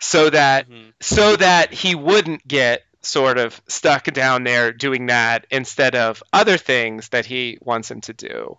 so 0.00 0.30
that 0.30 0.68
Mhm. 0.68 0.92
so 1.00 1.36
that 1.36 1.72
he 1.72 1.94
wouldn't 1.94 2.46
get 2.46 2.84
sort 3.02 3.38
of 3.38 3.60
stuck 3.68 4.04
down 4.06 4.44
there 4.44 4.72
doing 4.72 5.06
that 5.06 5.46
instead 5.50 5.94
of 5.94 6.22
other 6.32 6.58
things 6.58 7.10
that 7.10 7.26
he 7.26 7.58
wants 7.62 7.90
him 7.90 8.00
to 8.02 8.12
do 8.14 8.58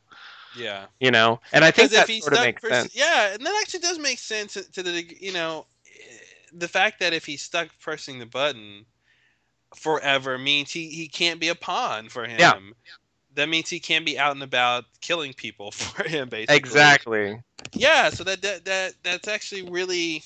Yeah. 0.58 0.86
you 1.00 1.12
know 1.12 1.40
and 1.54 1.64
i 1.64 1.72
think 1.72 1.92
that 1.92 2.08
sort 2.08 2.34
of 2.34 2.40
makes 2.40 2.62
pers- 2.62 2.72
sense 2.72 2.96
yeah, 2.96 3.34
and 3.34 3.46
that 3.46 3.60
actually 3.62 3.82
does 3.82 4.00
make 4.00 4.20
sense 4.20 4.54
to 4.54 4.84
the 4.84 5.06
you 5.20 5.34
know 5.34 5.66
eh, 5.86 6.14
the 6.54 6.68
fact 6.68 7.00
that 7.00 7.14
if 7.14 7.26
he's 7.26 7.42
stuck 7.42 7.70
pressing 7.80 8.20
the 8.20 8.26
button 8.26 8.86
forever 9.76 10.38
means 10.38 10.72
he 10.72 10.90
he 10.90 11.08
can't 11.08 11.40
be 11.40 11.50
a 11.50 11.56
pawn 11.56 12.10
for 12.10 12.26
him. 12.26 12.40
Yeah. 12.40 12.60
That 13.36 13.50
means 13.50 13.70
he 13.70 13.80
can't 13.80 14.06
be 14.06 14.18
out 14.18 14.32
and 14.32 14.42
about 14.42 14.86
killing 15.02 15.34
people 15.34 15.72
for 15.72 16.08
him, 16.08 16.30
basically. 16.30 16.56
exactly 16.56 17.42
Yeah, 17.74 18.10
so 18.10 18.24
that 18.24 18.42
that 18.42 18.66
that 18.66 18.94
that's 19.04 19.28
actually 19.28 19.70
really 19.70 20.24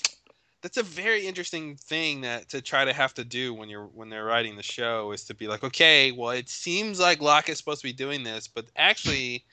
that's 0.61 0.77
a 0.77 0.83
very 0.83 1.25
interesting 1.25 1.75
thing 1.75 2.21
that 2.21 2.49
to 2.49 2.61
try 2.61 2.85
to 2.85 2.93
have 2.93 3.13
to 3.15 3.25
do 3.25 3.53
when 3.53 3.67
you're 3.67 3.87
when 3.87 4.09
they're 4.09 4.25
writing 4.25 4.55
the 4.55 4.63
show 4.63 5.11
is 5.11 5.23
to 5.25 5.33
be 5.33 5.47
like, 5.47 5.63
okay, 5.63 6.11
well, 6.11 6.29
it 6.31 6.49
seems 6.49 6.99
like 6.99 7.21
Locke 7.21 7.49
is 7.49 7.57
supposed 7.57 7.81
to 7.81 7.87
be 7.87 7.93
doing 7.93 8.23
this, 8.23 8.47
but 8.47 8.65
actually, 8.75 9.43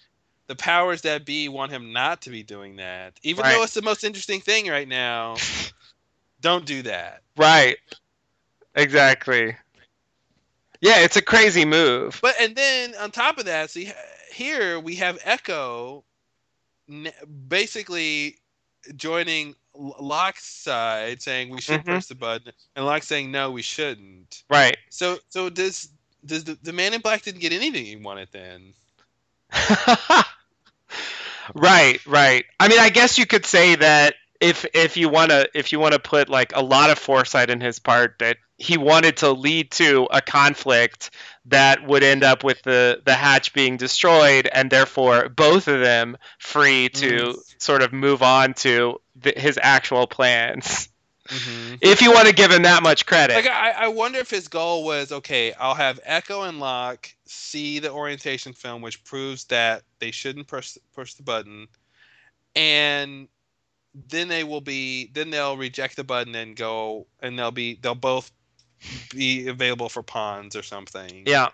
the 0.49 0.57
powers 0.57 1.03
that 1.03 1.25
be 1.25 1.49
want 1.49 1.71
him 1.71 1.93
not 1.93 2.23
to 2.23 2.31
be 2.31 2.43
doing 2.43 2.77
that, 2.77 3.19
even 3.23 3.45
Right. 3.45 3.55
though 3.55 3.63
it's 3.63 3.75
the 3.75 3.83
most 3.83 4.03
interesting 4.05 4.41
thing 4.41 4.67
right 4.69 4.89
now. 4.89 5.37
Don't 6.41 6.65
do 6.67 6.83
that. 6.83 7.23
Right. 7.37 7.77
Exactly. 8.75 9.57
Yeah, 10.81 11.01
it's 11.01 11.17
a 11.17 11.23
crazy 11.23 11.65
move. 11.65 12.19
But 12.23 12.35
and 12.41 12.55
then 12.55 12.95
on 12.97 13.11
top 13.11 13.39
of 13.39 13.45
that, 13.47 13.71
see 13.71 13.93
here 14.33 14.79
we 14.79 14.95
have 14.97 15.19
Eko, 15.23 16.05
basically 17.49 18.37
joining 18.97 19.55
Locke's 19.75 20.45
side, 20.47 21.21
saying 21.23 21.51
we 21.51 21.61
should 21.61 21.81
Mhm. 21.81 21.85
press 21.85 22.07
the 22.07 22.15
button, 22.15 22.53
and 22.77 22.87
Locke 22.87 23.03
saying 23.03 23.31
no, 23.31 23.51
we 23.51 23.63
shouldn't. 23.63 24.45
Right. 24.49 24.77
So 24.91 25.19
so 25.29 25.51
does 25.51 25.89
does 26.25 26.45
the, 26.45 26.57
the 26.63 26.73
Man 26.73 26.95
in 26.95 27.01
Black 27.01 27.23
didn't 27.23 27.41
get 27.41 27.53
anything 27.53 27.85
he 27.85 27.97
wanted 27.97 28.29
then? 28.33 28.75
right, 31.55 32.05
right. 32.07 32.45
I 32.59 32.69
mean, 32.69 32.79
I 32.79 32.91
guess 32.91 33.19
you 33.19 33.27
could 33.27 33.47
say 33.47 33.77
that 33.77 34.15
if 34.41 34.65
if 34.75 34.97
you 34.97 35.09
want 35.09 35.31
to 35.31 35.49
if 35.55 35.73
you 35.73 35.81
want 35.81 35.95
to 35.95 35.99
put 35.99 36.29
like 36.29 36.53
a 36.55 36.63
lot 36.63 36.91
of 36.91 36.99
foresight 36.99 37.51
in 37.51 37.61
his 37.61 37.79
part 37.79 38.17
that 38.21 38.37
he 38.57 38.77
wanted 38.77 39.19
to 39.19 39.33
lead 39.33 39.71
to 39.71 40.09
a 40.11 40.21
conflict 40.21 41.11
that 41.47 41.87
would 41.87 42.03
end 42.03 42.23
up 42.23 42.45
with 42.45 42.63
the 42.63 43.01
the 43.05 43.15
hatch 43.15 43.53
being 43.53 43.77
destroyed 43.77 44.49
and 44.53 44.71
therefore 44.71 45.29
both 45.29 45.69
of 45.69 45.81
them 45.81 46.17
free 46.39 46.89
to 46.89 47.35
sort 47.59 47.83
of 47.83 47.93
move 47.93 48.23
on 48.23 48.55
to 48.55 49.01
th- 49.23 49.37
his 49.37 49.59
actual 49.61 50.07
plans 50.07 50.89
Mm-hmm. 51.29 51.75
if 51.83 52.01
you 52.01 52.11
want 52.11 52.27
to 52.27 52.33
give 52.33 52.51
him 52.51 52.63
that 52.63 52.83
much 52.83 53.05
credit 53.05 53.35
Like 53.35 53.47
I, 53.47 53.73
I 53.73 53.89
wonder 53.89 54.19
if 54.19 54.31
his 54.31 54.49
goal 54.49 54.83
was 54.83 55.13
okay. 55.13 55.53
I'll 55.53 55.75
have 55.75 56.01
Eko 56.09 56.49
and 56.49 56.59
Locke 56.59 57.15
see 57.31 57.79
the 57.79 57.91
orientation 57.91 58.53
film, 58.53 58.83
which 58.83 59.05
proves 59.05 59.45
that 59.47 59.83
they 59.99 60.11
shouldn't 60.11 60.47
push 60.47 60.77
push 60.95 61.15
the 61.15 61.23
button, 61.23 61.69
and 62.57 63.29
then 64.09 64.29
they 64.29 64.45
will 64.45 64.61
be 64.61 65.11
then 65.13 65.31
they'll 65.31 65.57
reject 65.57 65.97
the 65.97 66.05
button 66.05 66.35
and 66.35 66.57
go 66.57 67.07
and 67.21 67.39
they'll 67.39 67.51
be 67.51 67.75
they'll 67.81 67.95
both 67.95 68.31
be 69.11 69.49
available 69.49 69.89
for 69.89 70.03
pawns 70.03 70.55
or 70.55 70.63
something. 70.63 71.25
yeah 71.27 71.49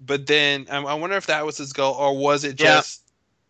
But 0.00 0.26
then 0.26 0.66
I, 0.70 0.78
I 0.78 0.94
wonder 0.94 1.16
if 1.16 1.26
that 1.26 1.44
was 1.44 1.58
his 1.58 1.72
goal 1.72 1.94
or 1.94 2.16
was 2.16 2.44
it 2.44 2.60
Yeah. 2.60 2.76
just 2.76 3.02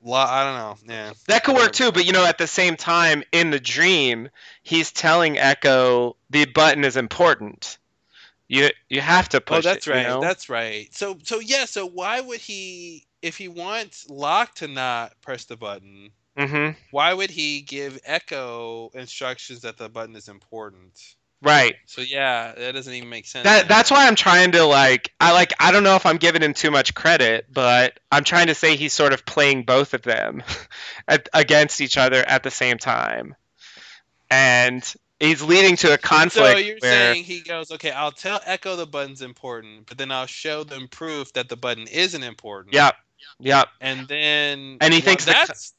Lo- 0.02 0.14
I 0.18 0.44
don't 0.44 0.54
know. 0.88 0.94
Yeah. 0.94 1.12
That 1.26 1.42
could 1.42 1.56
work 1.56 1.72
too, 1.72 1.90
but 1.90 2.04
you 2.04 2.12
know, 2.12 2.24
at 2.24 2.38
the 2.38 2.46
same 2.46 2.76
time, 2.76 3.24
in 3.32 3.50
the 3.50 3.58
dream, 3.58 4.28
he's 4.62 4.92
telling 4.92 5.34
Eko 5.36 6.14
the 6.30 6.44
button 6.44 6.84
is 6.84 6.96
important. 6.96 7.78
You 8.48 8.70
you 8.88 9.00
have 9.00 9.28
to 9.30 9.40
push 9.40 9.58
oh, 9.58 9.68
that's 9.68 9.86
it. 9.86 9.90
right. 9.90 10.02
You 10.02 10.08
know? 10.08 10.20
That's 10.20 10.48
right. 10.48 10.94
So 10.94 11.18
so 11.22 11.40
yeah. 11.40 11.64
So 11.64 11.86
why 11.86 12.20
would 12.20 12.40
he 12.40 13.06
if 13.22 13.36
he 13.36 13.48
wants 13.48 14.08
Locke 14.08 14.54
to 14.56 14.68
not 14.68 15.20
press 15.20 15.44
the 15.44 15.56
button? 15.56 16.10
hmm 16.38 16.68
why 16.90 17.14
would 17.14 17.30
he 17.30 17.62
give 17.62 17.98
Eko 18.06 18.94
instructions 18.94 19.62
that 19.62 19.78
the 19.78 19.88
button 19.88 20.14
is 20.16 20.28
important? 20.28 21.16
Right. 21.42 21.76
So 21.86 22.00
yeah, 22.00 22.52
that 22.56 22.74
doesn't 22.74 22.92
even 22.92 23.08
make 23.08 23.26
sense. 23.26 23.44
That 23.44 23.68
that's 23.68 23.90
why 23.90 24.06
I'm 24.06 24.14
trying 24.14 24.52
to 24.52 24.64
like 24.64 25.12
I 25.20 25.32
like 25.32 25.52
I 25.60 25.70
don't 25.70 25.84
know 25.84 25.96
if 25.96 26.06
I'm 26.06 26.16
giving 26.16 26.42
him 26.42 26.54
too 26.54 26.70
much 26.70 26.94
credit, 26.94 27.46
but 27.52 27.98
I'm 28.10 28.24
trying 28.24 28.46
to 28.46 28.54
say 28.54 28.76
he's 28.76 28.92
sort 28.92 29.12
of 29.12 29.26
playing 29.26 29.64
both 29.64 29.92
of 29.94 30.02
them 30.02 30.42
at, 31.08 31.28
against 31.34 31.80
each 31.80 31.98
other 31.98 32.22
at 32.22 32.42
the 32.42 32.50
same 32.50 32.78
time, 32.78 33.34
and 34.30 34.94
he's 35.20 35.42
leading 35.42 35.76
to 35.76 35.92
a 35.92 35.98
conflict 35.98 36.54
So 36.54 36.58
you're 36.58 36.80
where 36.80 37.14
saying 37.14 37.24
he 37.24 37.40
goes, 37.40 37.70
okay, 37.72 37.90
I'll 37.90 38.12
tell 38.12 38.40
Eko 38.40 38.76
the 38.76 38.86
button's 38.86 39.22
important, 39.22 39.86
but 39.86 39.98
then 39.98 40.10
I'll 40.10 40.26
show 40.26 40.64
them 40.64 40.88
proof 40.88 41.32
that 41.34 41.48
the 41.48 41.56
button 41.56 41.86
isn't 41.88 42.22
important. 42.22 42.74
yep, 42.74 42.96
yep, 43.40 43.68
And 43.80 44.06
then 44.08 44.78
And 44.80 44.92
he 44.92 45.00
well, 45.00 45.06
thinks 45.06 45.24
the- 45.24 45.32
that's 45.32 45.74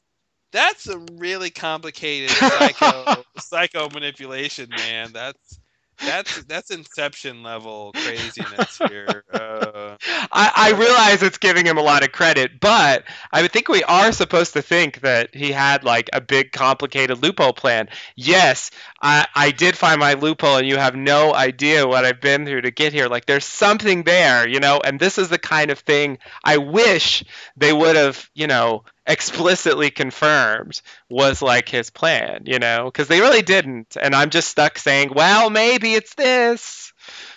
that's 0.52 0.86
a 0.88 0.98
really 1.16 1.50
complicated 1.50 2.30
psycho 2.36 3.24
psycho 3.38 3.88
manipulation, 3.90 4.70
man. 4.70 5.12
That's 5.12 5.57
that's 6.04 6.44
that's 6.44 6.70
inception 6.70 7.42
level 7.42 7.92
craziness 7.92 8.78
here. 8.88 9.24
Uh, 9.32 9.96
I, 10.32 10.52
I 10.56 10.70
realize 10.72 11.22
it's 11.22 11.38
giving 11.38 11.66
him 11.66 11.78
a 11.78 11.82
lot 11.82 12.02
of 12.02 12.12
credit, 12.12 12.60
but 12.60 13.04
I 13.32 13.46
think 13.48 13.68
we 13.68 13.82
are 13.84 14.12
supposed 14.12 14.52
to 14.54 14.62
think 14.62 15.00
that 15.00 15.34
he 15.34 15.52
had 15.52 15.84
like 15.84 16.10
a 16.12 16.20
big, 16.20 16.52
complicated 16.52 17.22
loophole 17.22 17.52
plan. 17.52 17.88
Yes, 18.16 18.70
I, 19.00 19.26
I 19.34 19.50
did 19.50 19.76
find 19.76 20.00
my 20.00 20.14
loophole, 20.14 20.56
and 20.56 20.66
you 20.66 20.76
have 20.76 20.94
no 20.94 21.34
idea 21.34 21.86
what 21.86 22.04
I've 22.04 22.20
been 22.20 22.46
through 22.46 22.62
to 22.62 22.70
get 22.70 22.92
here. 22.92 23.08
Like, 23.08 23.26
there's 23.26 23.44
something 23.44 24.02
there, 24.04 24.48
you 24.48 24.60
know, 24.60 24.80
and 24.82 24.98
this 24.98 25.18
is 25.18 25.28
the 25.28 25.38
kind 25.38 25.70
of 25.70 25.78
thing 25.80 26.18
I 26.44 26.58
wish 26.58 27.24
they 27.56 27.72
would 27.72 27.96
have, 27.96 28.28
you 28.34 28.46
know, 28.46 28.84
explicitly 29.08 29.90
confirmed 29.90 30.80
was 31.08 31.42
like 31.42 31.68
his 31.68 31.90
plan, 31.90 32.42
you 32.46 32.58
know, 32.58 32.84
because 32.84 33.08
they 33.08 33.20
really 33.20 33.42
didn't. 33.42 33.96
And 34.00 34.14
I'm 34.14 34.30
just 34.30 34.48
stuck 34.48 34.78
saying, 34.78 35.12
well, 35.14 35.50
maybe 35.50 35.94
it's 35.94 36.14
this, 36.14 36.92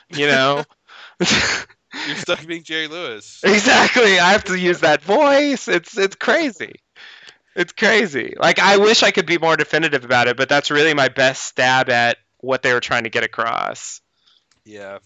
you 0.10 0.28
know. 0.28 0.64
You're 2.08 2.16
stuck 2.16 2.46
being 2.46 2.64
Jerry 2.64 2.88
Lewis. 2.88 3.42
exactly. 3.44 4.20
I 4.20 4.32
have 4.32 4.46
to 4.46 4.58
use 4.58 4.82
that 4.82 5.02
voice. 5.02 5.68
It's 5.68 5.98
it's 5.98 6.16
crazy. 6.16 6.76
It's 7.56 7.74
crazy. 7.74 8.36
Like 8.38 8.60
I 8.60 8.78
wish 8.78 9.04
I 9.04 9.12
could 9.12 9.26
be 9.26 9.38
more 9.38 9.58
definitive 9.58 10.06
about 10.06 10.28
it, 10.28 10.38
but 10.38 10.48
that's 10.50 10.72
really 10.72 10.94
my 10.94 11.10
best 11.10 11.44
stab 11.44 11.90
at 11.90 12.18
what 12.40 12.62
they 12.62 12.74
were 12.74 12.80
trying 12.80 13.04
to 13.04 13.10
get 13.10 13.24
across. 13.24 14.02
Yeah. 14.64 15.00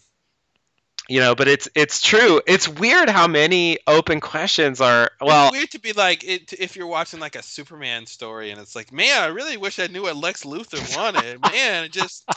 You 1.08 1.20
know, 1.20 1.34
but 1.34 1.46
it's 1.48 1.68
it's 1.74 2.02
true. 2.02 2.40
It's 2.46 2.68
weird 2.68 3.08
how 3.08 3.28
many 3.28 3.78
open 3.86 4.20
questions 4.20 4.80
are. 4.80 5.10
Well, 5.20 5.48
it's 5.48 5.56
weird 5.56 5.70
to 5.70 5.78
be 5.80 5.92
like 5.92 6.24
it, 6.24 6.52
if 6.58 6.76
you're 6.76 6.86
watching 6.86 7.20
like 7.20 7.36
a 7.36 7.42
Superman 7.42 8.06
story 8.06 8.50
and 8.50 8.60
it's 8.60 8.74
like, 8.74 8.92
man, 8.92 9.22
I 9.22 9.26
really 9.26 9.56
wish 9.56 9.78
I 9.78 9.86
knew 9.86 10.02
what 10.02 10.16
Lex 10.16 10.44
Luthor 10.44 10.96
wanted. 10.96 11.40
man, 11.52 11.84
it 11.84 11.92
just 11.92 12.28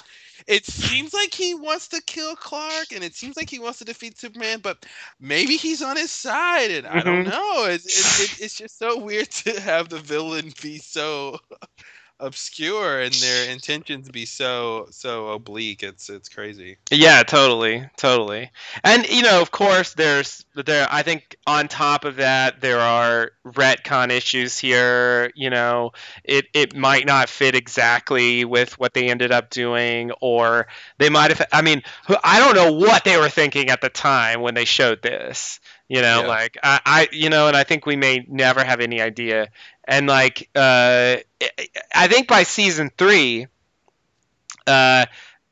it 0.47 0.65
seems 0.65 1.13
like 1.13 1.33
he 1.33 1.55
wants 1.55 1.87
to 1.89 2.01
kill 2.03 2.35
Clark 2.35 2.91
and 2.93 3.03
it 3.03 3.15
seems 3.15 3.35
like 3.37 3.49
he 3.49 3.59
wants 3.59 3.79
to 3.79 3.85
defeat 3.85 4.17
Superman, 4.19 4.59
but 4.61 4.85
maybe 5.19 5.57
he's 5.57 5.81
on 5.81 5.97
his 5.97 6.11
side 6.11 6.71
and 6.71 6.85
I 6.87 7.01
don't 7.01 7.23
Mhm. 7.23 7.25
know. 7.25 7.65
It's 7.65 7.85
it, 7.87 8.23
it, 8.39 8.45
it's 8.45 8.55
just 8.55 8.77
so 8.77 8.97
weird 8.99 9.29
to 9.45 9.59
have 9.59 9.89
the 9.89 9.99
villain 9.99 10.53
be 10.61 10.77
so 10.77 11.39
obscure 12.19 12.99
and 12.99 13.13
their 13.13 13.49
intentions 13.49 14.09
be 14.09 14.25
so 14.25 14.87
so 14.91 15.29
oblique. 15.29 15.83
It's 15.83 16.09
it's 16.09 16.29
crazy. 16.29 16.77
Yeah, 16.91 17.23
totally, 17.23 17.89
totally. 17.97 18.51
And 18.83 19.07
you 19.09 19.23
know, 19.23 19.41
of 19.41 19.51
course, 19.51 19.93
there's 19.93 20.45
there. 20.55 20.87
I 20.91 21.03
think 21.03 21.37
on 21.47 21.67
top 21.67 22.05
of 22.05 22.17
that, 22.17 22.61
there 22.61 22.79
are 22.79 23.31
retcon 23.45 24.11
issues 24.11 24.57
here. 24.57 25.31
You 25.35 25.49
know, 25.49 25.91
it 26.23 26.45
it 26.53 26.75
might 26.75 27.05
not 27.05 27.29
fit 27.29 27.55
exactly 27.55 28.45
with 28.45 28.77
what 28.79 28.93
they 28.93 29.09
ended 29.09 29.31
up 29.31 29.49
doing, 29.49 30.11
or 30.21 30.67
they 30.97 31.09
might 31.09 31.31
have. 31.31 31.47
I 31.51 31.61
mean, 31.61 31.81
I 32.23 32.39
don't 32.39 32.55
know 32.55 32.73
what 32.73 33.03
they 33.03 33.17
were 33.17 33.29
thinking 33.29 33.69
at 33.69 33.81
the 33.81 33.89
time 33.89 34.41
when 34.41 34.53
they 34.53 34.65
showed 34.65 35.01
this. 35.01 35.59
You 35.89 36.01
know, 36.01 36.21
Yeah. 36.21 36.27
like 36.27 36.57
I, 36.63 36.79
I, 36.85 37.09
you 37.11 37.29
know, 37.29 37.47
and 37.47 37.57
I 37.57 37.63
think 37.63 37.85
we 37.85 37.97
may 37.97 38.25
never 38.27 38.63
have 38.63 38.79
any 38.79 39.01
idea. 39.01 39.49
And 39.87 40.07
like, 40.07 40.49
uh, 40.55 41.17
I 41.95 42.07
think 42.07 42.27
by 42.27 42.43
season 42.43 42.91
three, 42.97 43.47
uh, 44.67 45.05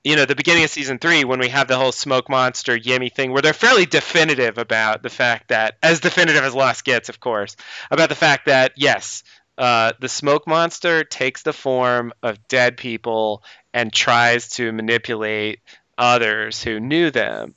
you 0.04 0.16
know, 0.16 0.26
the 0.26 0.36
beginning 0.36 0.64
of 0.64 0.70
season 0.70 1.00
three, 1.00 1.26
when 1.26 1.40
we 1.40 1.50
have 1.50 1.68
the 1.68 1.78
whole 1.78 1.92
smoke 1.92 2.30
monster 2.30 2.78
Yemi 2.78 3.14
thing, 3.14 3.34
where 3.34 3.42
they're 3.42 3.54
fairly 3.54 3.86
definitive 3.86 4.58
about 4.58 5.04
the 5.04 5.10
fact 5.10 5.50
that, 5.50 5.78
as 5.84 6.00
definitive 6.00 6.44
as 6.44 6.56
Lost 6.56 6.86
gets, 6.86 7.10
of 7.10 7.20
course, 7.20 7.56
about 7.92 8.10
the 8.10 8.16
fact 8.16 8.46
that 8.46 8.74
yes, 8.78 9.24
uh, 9.58 9.94
the 10.00 10.08
smoke 10.08 10.48
monster 10.48 11.04
takes 11.04 11.42
the 11.44 11.52
form 11.54 12.14
of 12.24 12.48
dead 12.48 12.78
people 12.78 13.44
and 13.74 13.92
tries 13.92 14.50
to 14.50 14.72
manipulate 14.72 15.60
others 15.98 16.64
who 16.64 16.80
knew 16.80 17.12
them. 17.12 17.56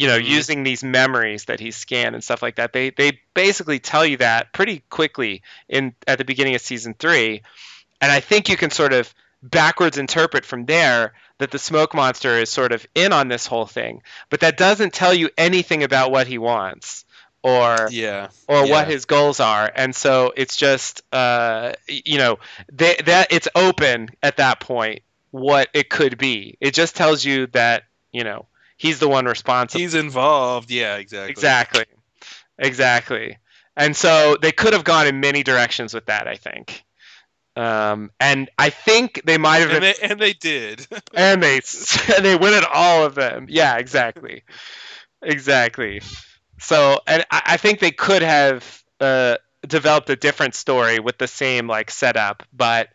You 0.00 0.06
know, 0.06 0.18
Mhm. 0.18 0.26
using 0.28 0.62
these 0.62 0.82
memories 0.82 1.44
that 1.44 1.60
he 1.60 1.72
scanned 1.72 2.14
and 2.14 2.24
stuff 2.24 2.40
like 2.42 2.56
that. 2.56 2.72
They 2.72 2.88
they 2.88 3.20
basically 3.34 3.80
tell 3.80 4.06
you 4.06 4.16
that 4.16 4.50
pretty 4.54 4.82
quickly 4.88 5.42
in 5.68 5.94
at 6.06 6.16
the 6.16 6.24
beginning 6.24 6.54
of 6.54 6.62
season 6.62 6.94
three, 6.98 7.42
and 8.00 8.10
I 8.10 8.20
think 8.20 8.48
you 8.48 8.56
can 8.56 8.70
sort 8.70 8.94
of 8.94 9.12
backwards 9.42 9.98
interpret 9.98 10.46
from 10.46 10.64
there 10.64 11.12
that 11.38 11.50
the 11.50 11.58
smoke 11.58 11.94
monster 11.94 12.38
is 12.38 12.48
sort 12.48 12.72
of 12.72 12.86
in 12.94 13.12
on 13.12 13.28
this 13.28 13.46
whole 13.46 13.66
thing, 13.66 14.02
but 14.30 14.40
that 14.40 14.56
doesn't 14.56 14.94
tell 14.94 15.12
you 15.12 15.28
anything 15.36 15.82
about 15.82 16.10
what 16.10 16.26
he 16.26 16.38
wants 16.38 17.04
or 17.42 17.88
Yeah. 17.90 18.28
or 18.48 18.64
Yeah. 18.64 18.70
what 18.72 18.88
his 18.88 19.04
goals 19.04 19.38
are, 19.38 19.70
and 19.74 19.94
so 19.94 20.32
it's 20.34 20.56
just 20.56 21.02
uh, 21.12 21.74
you 21.88 22.16
know 22.16 22.38
they, 22.72 22.96
that 23.04 23.32
it's 23.32 23.48
open 23.54 24.08
at 24.22 24.38
that 24.38 24.60
point 24.60 25.02
what 25.30 25.68
it 25.74 25.90
could 25.90 26.16
be. 26.16 26.56
It 26.58 26.72
just 26.72 26.96
tells 26.96 27.22
you 27.22 27.48
that 27.48 27.82
you 28.12 28.24
know 28.24 28.46
he's 28.80 28.98
the 28.98 29.08
one 29.08 29.26
responsible. 29.26 29.80
He's 29.80 29.94
involved. 29.94 30.70
Yeah, 30.70 30.96
exactly. 30.96 31.30
Exactly. 31.32 31.84
Exactly. 32.58 33.38
And 33.76 33.94
so 33.94 34.36
they 34.40 34.52
could 34.52 34.72
have 34.72 34.84
gone 34.84 35.06
in 35.06 35.20
many 35.20 35.42
directions 35.42 35.92
with 35.92 36.06
that, 36.06 36.26
I 36.26 36.36
think. 36.36 36.82
Um, 37.56 38.10
and 38.18 38.48
I 38.58 38.70
think 38.70 39.22
they 39.26 39.36
might 39.36 39.58
have 39.58 39.70
And 39.70 39.80
been, 39.80 39.94
they 40.00 40.08
and 40.08 40.20
they 40.20 40.32
did. 40.32 40.86
and 41.14 41.42
they 41.42 41.56
and 42.16 42.24
they 42.24 42.36
win 42.36 42.54
at 42.54 42.64
all 42.64 43.04
of 43.04 43.14
them. 43.14 43.46
Yeah, 43.50 43.76
exactly, 43.76 44.44
exactly. 45.22 46.00
So, 46.58 47.00
and 47.06 47.24
I, 47.30 47.42
I 47.46 47.56
think 47.58 47.80
they 47.80 47.90
could 47.90 48.22
have 48.22 48.82
uh, 48.98 49.36
developed 49.66 50.08
a 50.10 50.16
different 50.16 50.54
story 50.54 51.00
with 51.00 51.18
the 51.18 51.28
same 51.28 51.66
like 51.66 51.90
setup, 51.90 52.44
but 52.52 52.88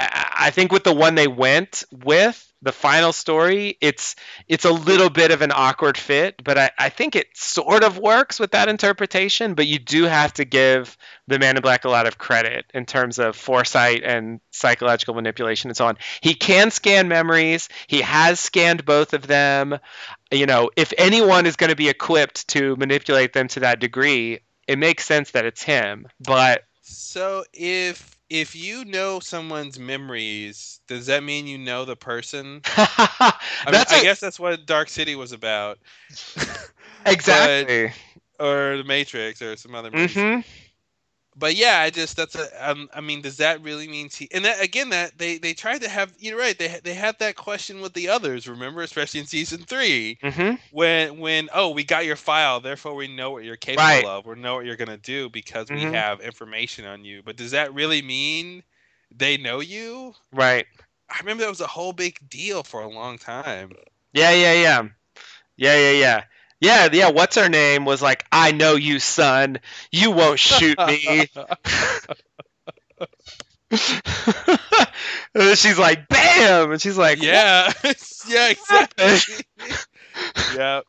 I 0.00 0.50
think 0.50 0.72
with 0.72 0.84
the 0.84 0.94
one 0.94 1.14
they 1.14 1.28
went 1.28 1.84
with 1.92 2.46
the 2.62 2.72
final 2.72 3.12
story, 3.12 3.76
it's 3.80 4.16
it's 4.48 4.64
a 4.64 4.72
little 4.72 5.10
bit 5.10 5.30
of 5.30 5.42
an 5.42 5.52
awkward 5.54 5.98
fit, 5.98 6.42
but 6.42 6.56
I, 6.56 6.70
I 6.78 6.88
think 6.88 7.16
it 7.16 7.26
sort 7.34 7.84
of 7.84 7.98
works 7.98 8.40
with 8.40 8.52
that 8.52 8.68
interpretation. 8.68 9.54
But 9.54 9.66
you 9.66 9.78
do 9.78 10.04
have 10.04 10.32
to 10.34 10.46
give 10.46 10.96
the 11.26 11.38
Man 11.38 11.56
in 11.56 11.62
Black 11.62 11.84
a 11.84 11.90
lot 11.90 12.06
of 12.06 12.16
credit 12.16 12.64
in 12.72 12.86
terms 12.86 13.18
of 13.18 13.36
foresight 13.36 14.02
and 14.02 14.40
psychological 14.50 15.14
manipulation 15.14 15.68
and 15.68 15.76
so 15.76 15.86
on. 15.86 15.98
He 16.22 16.34
can 16.34 16.70
scan 16.70 17.08
memories. 17.08 17.68
He 17.86 18.00
has 18.00 18.40
scanned 18.40 18.86
both 18.86 19.12
of 19.12 19.26
them. 19.26 19.78
You 20.30 20.46
know, 20.46 20.70
if 20.76 20.94
anyone 20.96 21.44
is 21.44 21.56
going 21.56 21.70
to 21.70 21.76
be 21.76 21.90
equipped 21.90 22.48
to 22.48 22.74
manipulate 22.76 23.34
them 23.34 23.48
to 23.48 23.60
that 23.60 23.80
degree, 23.80 24.40
it 24.66 24.78
makes 24.78 25.04
sense 25.04 25.32
that 25.32 25.44
it's 25.44 25.62
him. 25.62 26.06
But 26.20 26.64
So 26.80 27.44
if 27.52 28.16
if 28.30 28.54
you 28.56 28.84
know 28.84 29.20
someone's 29.20 29.78
memories, 29.78 30.80
does 30.88 31.06
that 31.06 31.22
mean 31.24 31.46
you 31.46 31.58
know 31.58 31.84
the 31.84 31.96
person? 31.96 32.62
I, 32.76 33.72
mean, 33.72 33.82
that's 33.82 33.92
I 33.92 33.98
a- 33.98 34.00
guess 34.00 34.20
that's 34.20 34.38
what 34.40 34.66
Dark 34.66 34.88
City 34.88 35.14
was 35.16 35.32
about, 35.32 35.78
exactly. 37.06 37.92
or 38.40 38.76
The 38.78 38.84
Matrix, 38.84 39.42
or 39.42 39.56
some 39.56 39.74
other 39.74 39.90
movies. 39.90 40.26
hmm 40.26 40.40
But 41.36 41.54
yeah, 41.56 41.80
I 41.80 41.90
just 41.90 42.16
that's 42.16 42.34
a. 42.36 42.70
Um, 42.70 42.88
I 42.94 43.00
mean, 43.00 43.22
does 43.22 43.38
that 43.38 43.62
really 43.62 43.88
mean 43.88 44.08
he? 44.10 44.28
And 44.32 44.44
that 44.44 44.62
again, 44.62 44.90
that 44.90 45.18
they 45.18 45.38
they 45.38 45.52
tried 45.54 45.82
to 45.82 45.88
have. 45.88 46.12
You're 46.18 46.38
right. 46.38 46.58
They 46.58 46.80
they 46.82 46.94
had 46.94 47.18
that 47.18 47.36
question 47.36 47.80
with 47.80 47.94
the 47.94 48.08
others. 48.08 48.48
Remember, 48.48 48.82
especially 48.82 49.20
in 49.20 49.26
season 49.26 49.60
three, 49.62 50.18
hmm 50.22 50.54
when 50.70 51.18
when 51.18 51.48
oh 51.54 51.70
we 51.70 51.84
got 51.84 52.04
your 52.06 52.16
file, 52.16 52.60
therefore 52.60 52.94
we 52.94 53.08
know 53.08 53.30
what 53.30 53.44
you're 53.44 53.56
capable 53.56 54.04
Right. 54.04 54.06
of. 54.06 54.26
We 54.26 54.36
know 54.36 54.54
what 54.56 54.64
you're 54.66 54.76
gonna 54.76 54.96
do 54.98 55.28
because 55.30 55.70
Mhm. 55.70 55.72
we 55.72 55.86
have 55.86 56.20
information 56.20 56.84
on 56.86 57.04
you. 57.04 57.22
But 57.24 57.36
does 57.36 57.52
that 57.52 57.74
really 57.74 58.02
mean 58.02 58.62
they 59.10 59.36
know 59.36 59.60
you? 59.60 60.14
Right. 60.32 60.66
I 61.10 61.18
remember 61.20 61.42
that 61.42 61.50
was 61.50 61.60
a 61.60 61.66
whole 61.68 61.92
big 61.92 62.28
deal 62.28 62.62
for 62.62 62.80
a 62.80 62.88
long 62.88 63.18
time. 63.18 63.72
Yeah, 64.12 64.32
yeah, 64.32 64.52
yeah. 64.52 64.88
Yeah, 65.56 65.76
yeah, 65.76 65.90
yeah. 65.92 66.24
Yeah, 66.60 66.88
yeah. 66.92 67.10
What's 67.10 67.36
her 67.36 67.48
name 67.48 67.84
was 67.84 68.02
like, 68.02 68.24
I 68.30 68.52
know 68.52 68.74
you, 68.74 68.98
son. 68.98 69.60
You 69.90 70.10
won't 70.10 70.38
shoot 70.38 70.78
me. 70.78 71.26
and 73.70 73.78
then 75.34 75.56
she's 75.56 75.78
like, 75.78 76.08
bam! 76.08 76.72
And 76.72 76.82
she's 76.82 76.98
like, 76.98 77.22
yeah, 77.22 77.72
yeah, 78.28 78.50
exactly. 78.50 79.44
yeah. 80.56 80.80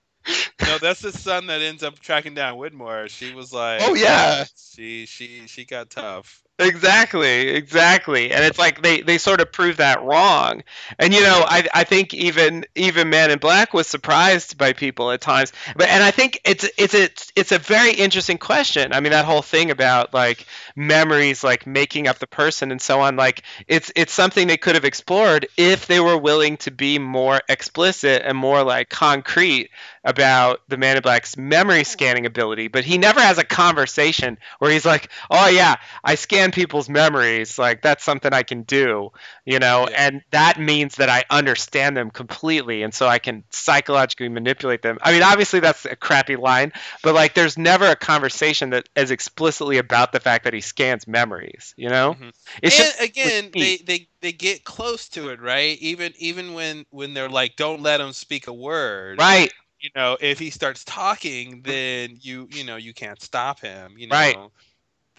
No, 0.62 0.78
that's 0.78 1.02
the 1.02 1.12
son 1.12 1.48
that 1.48 1.62
ends 1.62 1.84
up 1.84 2.00
tracking 2.00 2.34
down 2.36 2.58
Widmore. 2.58 3.10
She 3.10 3.34
was 3.34 3.52
like, 3.52 3.82
Oh, 3.84 3.96
yeah. 3.96 4.46
she 4.56 5.06
she 5.06 5.48
she 5.48 5.66
got 5.66 5.90
tough. 5.90 6.44
Exactly, 6.64 7.48
exactly. 7.50 8.32
And 8.32 8.44
it's 8.46 8.60
like 8.60 8.84
they, 8.84 9.02
they 9.02 9.18
sort 9.18 9.42
of 9.42 9.52
prove 9.52 9.78
that 9.78 10.04
wrong. 10.04 10.62
And 11.00 11.12
you 11.12 11.22
know, 11.22 11.44
I 11.44 11.68
I 11.74 11.84
think 11.86 12.14
even 12.14 12.66
even 12.76 13.10
Man 13.10 13.32
in 13.32 13.40
Black 13.40 13.74
was 13.74 13.88
surprised 13.88 14.60
by 14.60 14.74
people 14.74 15.10
at 15.10 15.22
times. 15.22 15.54
But 15.76 15.90
and 15.90 16.04
I 16.04 16.12
think 16.12 16.40
it's 16.46 16.70
it's 16.78 16.94
a 16.94 17.10
it's 17.36 17.52
a 17.52 17.58
very 17.58 17.94
interesting 17.94 18.38
question. 18.38 18.94
I 18.94 19.00
mean 19.00 19.12
that 19.12 19.26
whole 19.26 19.42
thing 19.42 19.72
about 19.72 20.14
like 20.14 20.46
memories 20.76 21.44
like 21.44 21.66
making 21.66 22.08
up 22.08 22.20
the 22.20 22.28
person 22.28 22.70
and 22.72 22.80
so 22.82 23.00
on 23.02 23.16
like 23.16 23.42
it's 23.68 23.92
it's 23.96 24.14
something 24.14 24.48
they 24.48 24.58
could 24.58 24.76
have 24.76 24.86
explored 24.86 25.48
if 25.58 25.88
they 25.88 26.00
were 26.00 26.18
willing 26.18 26.58
to 26.58 26.70
be 26.70 27.00
more 27.00 27.42
explicit 27.50 28.22
and 28.24 28.38
more 28.38 28.64
like 28.64 28.90
concrete 28.90 29.72
about 30.04 30.62
the 30.68 30.78
Man 30.78 30.98
in 30.98 31.02
Black's 31.02 31.38
memory 31.38 31.84
scanning 31.84 32.26
ability, 32.26 32.68
but 32.68 32.84
he 32.84 32.98
never 32.98 33.20
has 33.22 33.38
a 33.38 33.44
conversation 33.44 34.38
where 34.60 34.72
he's 34.72 34.86
like, 34.86 35.10
"Oh 35.30 35.48
yeah, 35.48 35.76
I 36.04 36.16
scanned 36.16 36.51
scan 36.52 36.64
people's 36.64 36.90
memories, 36.90 37.58
like 37.58 37.82
that's 37.82 38.04
something 38.04 38.34
I 38.34 38.44
can 38.44 38.64
do, 38.64 39.12
you 39.46 39.60
know, 39.60 39.88
Yeah. 39.88 39.96
and 39.96 40.22
that 40.32 40.60
means 40.60 40.96
that 40.96 41.10
I 41.10 41.24
understand 41.30 41.98
them 41.98 42.12
completely, 42.12 42.84
and 42.84 42.94
so 42.94 43.08
I 43.08 43.20
can 43.20 43.44
psychologically 43.52 44.30
manipulate 44.30 44.82
them. 44.82 44.98
I 45.04 45.12
mean, 45.12 45.24
obviously 45.24 45.60
that's 45.60 45.86
a 45.86 45.96
crappy 45.96 46.36
line, 46.36 46.72
but 47.04 47.14
like 47.16 47.34
there's 47.36 47.58
never 47.58 47.86
a 47.88 47.96
conversation 47.96 48.72
that 48.72 48.90
is 48.96 49.12
explicitly 49.12 49.78
about 49.78 50.12
the 50.14 50.20
fact 50.20 50.46
that 50.46 50.54
he 50.54 50.62
scans 50.62 51.08
memories, 51.08 51.74
you 51.78 51.90
know? 51.90 52.18
Mhm. 52.20 52.34
It's 52.62 52.76
and 52.76 52.78
just 52.78 53.00
again, 53.00 53.52
they, 53.58 53.78
they 53.78 54.08
they 54.22 54.32
get 54.34 54.64
close 54.64 55.08
to 55.10 55.30
it, 55.30 55.40
right? 55.42 55.78
Even 55.80 56.14
even 56.18 56.54
when 56.54 56.86
when 56.90 57.14
they're 57.14 57.30
like, 57.30 57.56
"Don't 57.56 57.82
let 57.82 58.02
him 58.02 58.14
speak 58.14 58.48
a 58.48 58.54
word." 58.54 59.20
right, 59.20 59.52
You 59.80 59.90
know, 59.96 60.18
if 60.22 60.40
he 60.40 60.50
starts 60.52 60.84
talking, 60.86 61.62
then 61.64 62.18
you 62.22 62.48
you 62.52 62.64
know 62.64 62.78
you 62.78 62.94
can't 62.94 63.22
stop 63.22 63.60
him. 63.62 63.98
You 63.98 64.08
know, 64.08 64.12
Right. 64.12 64.38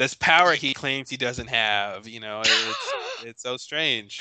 This 0.02 0.14
power 0.14 0.52
he 0.54 0.74
claims 0.74 1.08
he 1.08 1.16
doesn't 1.16 1.48
have. 1.48 2.08
You 2.08 2.20
know, 2.20 2.40
it's 2.40 2.92
it's 3.24 3.42
so 3.42 3.56
strange. 3.56 4.20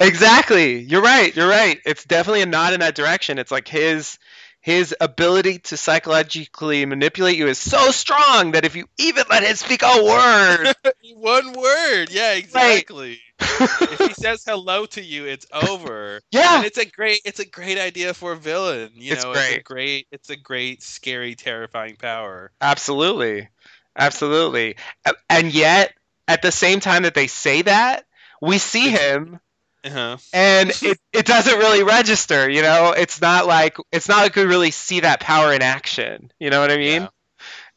Exactly. 0.00 0.78
You're 0.80 1.02
right. 1.02 1.34
You're 1.34 1.48
right. 1.48 1.78
It's 1.86 2.04
definitely 2.04 2.42
a 2.42 2.46
nod 2.46 2.74
in 2.74 2.80
that 2.80 2.94
direction. 2.94 3.38
It's 3.38 3.50
like 3.50 3.68
his 3.68 4.18
his 4.60 4.94
ability 5.00 5.58
to 5.58 5.76
psychologically 5.76 6.84
manipulate 6.84 7.36
you 7.38 7.46
is 7.46 7.58
so 7.58 7.90
strong 7.92 8.52
that 8.52 8.64
if 8.66 8.76
you 8.76 8.86
even 8.98 9.24
let 9.30 9.42
him 9.42 9.56
speak 9.56 9.82
a 9.82 10.04
word, 10.04 10.74
One 11.14 11.52
word, 11.52 12.10
yeah, 12.10 12.34
exactly. 12.34 13.20
if 13.40 13.98
he 14.00 14.14
says 14.14 14.42
hello 14.46 14.86
to 14.86 15.02
you, 15.02 15.26
it's 15.26 15.46
over. 15.52 16.20
yeah, 16.30 16.56
And 16.56 16.64
it's 16.64 16.78
a 16.78 16.84
great 16.86 17.20
it's 17.24 17.40
a 17.40 17.46
great 17.46 17.78
idea 17.78 18.14
for 18.14 18.32
a 18.32 18.36
villain. 18.36 18.90
You 18.94 19.12
It's 19.12 19.24
know, 19.24 19.32
it's 19.32 19.50
a 19.50 19.56
great. 19.56 19.64
great 19.64 20.06
it's 20.10 20.30
a 20.30 20.36
great, 20.36 20.82
scary, 20.82 21.34
terrifying 21.34 21.96
power. 21.96 22.52
absolutely, 22.60 23.48
absolutely. 24.00 24.76
And 25.30 25.54
yet, 25.54 25.94
at 26.28 26.42
the 26.42 26.52
same 26.52 26.80
time 26.80 27.04
that 27.04 27.14
they 27.14 27.28
say 27.28 27.62
that, 27.62 28.06
we 28.42 28.58
see 28.58 28.90
him, 28.90 29.40
Uh-huh. 29.84 30.18
and 30.32 30.70
it, 30.82 30.98
it 31.12 31.26
doesn't 31.26 31.58
really 31.58 31.84
register. 31.84 32.48
You 32.50 32.62
know, 32.62 32.92
it's 32.96 33.20
not 33.20 33.46
like 33.46 33.76
it's 33.92 34.08
not 34.08 34.18
like 34.22 34.36
we 34.36 34.44
really 34.44 34.72
see 34.72 35.00
that 35.00 35.20
power 35.20 35.52
in 35.52 35.62
action. 35.62 36.32
You 36.40 36.50
know 36.50 36.60
what 36.60 36.72
I 36.72 36.78
mean? 36.78 37.02
Yeah. 37.02 37.08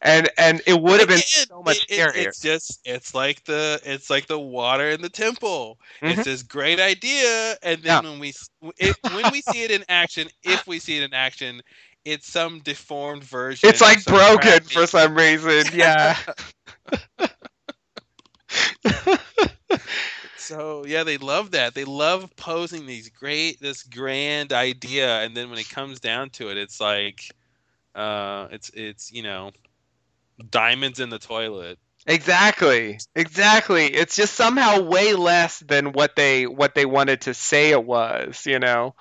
And 0.02 0.30
and 0.38 0.62
it 0.68 0.80
would 0.82 1.00
have 1.00 1.10
been 1.10 1.20
Again, 1.20 1.48
so 1.50 1.64
much 1.64 1.86
it- 1.90 2.00
it- 2.00 2.00
scarier. 2.00 2.28
It's 2.28 2.42
just 2.42 2.80
it's 2.86 3.16
like 3.16 3.44
the 3.46 3.80
it's 3.86 4.10
like 4.10 4.28
the 4.28 4.40
water 4.40 4.90
in 4.90 5.02
the 5.02 5.10
temple. 5.10 5.80
Mhm. 6.02 6.12
It's 6.12 6.24
this 6.26 6.44
great 6.44 6.80
idea, 6.80 7.56
and 7.64 7.82
then 7.84 8.04
when 8.04 8.20
we 8.20 8.34
it, 8.78 8.98
when 9.12 9.32
we 9.32 9.42
see 9.42 9.64
it 9.64 9.72
in 9.72 9.86
action, 9.90 10.30
if 10.44 10.68
we 10.68 10.80
see 10.80 10.98
it 10.98 11.04
in 11.04 11.14
action, 11.14 11.62
it's 12.06 12.28
some 12.28 12.60
deformed 12.60 13.24
version. 13.24 13.70
It's 13.70 13.82
like 13.82 14.04
broken 14.06 14.62
for 14.64 14.88
some 14.88 15.16
reason. 15.16 15.64
Yeah. 15.74 16.18
So 20.44 20.86
yeah, 20.86 21.04
they 21.04 21.18
love 21.18 21.52
that. 21.52 21.74
They 21.74 21.86
love 21.86 22.36
posing 22.36 22.86
these 22.86 23.10
great, 23.10 23.62
this 23.62 23.82
grand 23.82 24.52
idea, 24.52 25.22
and 25.22 25.36
then 25.36 25.50
when 25.50 25.58
it 25.58 25.70
comes 25.70 26.02
down 26.02 26.32
to 26.32 26.50
it, 26.52 26.58
it's 26.58 26.82
like, 26.82 27.32
uh, 27.96 28.50
it's 28.52 28.70
it's 28.74 29.12
you 29.12 29.24
know, 29.24 29.52
diamonds 30.52 31.00
in 31.00 31.10
the 31.10 31.18
toilet. 31.18 31.80
Exactly. 32.06 33.00
Exactly. 33.16 33.86
It's 33.86 34.18
just 34.18 34.34
somehow 34.34 34.82
way 34.82 35.14
less 35.14 35.60
than 35.60 35.94
what 35.94 36.18
they 36.18 36.46
what 36.46 36.76
they 36.76 36.86
wanted 36.86 37.22
to 37.22 37.34
say 37.34 37.70
it 37.70 37.84
was, 37.86 38.46
you 38.46 38.60
know. 38.60 38.94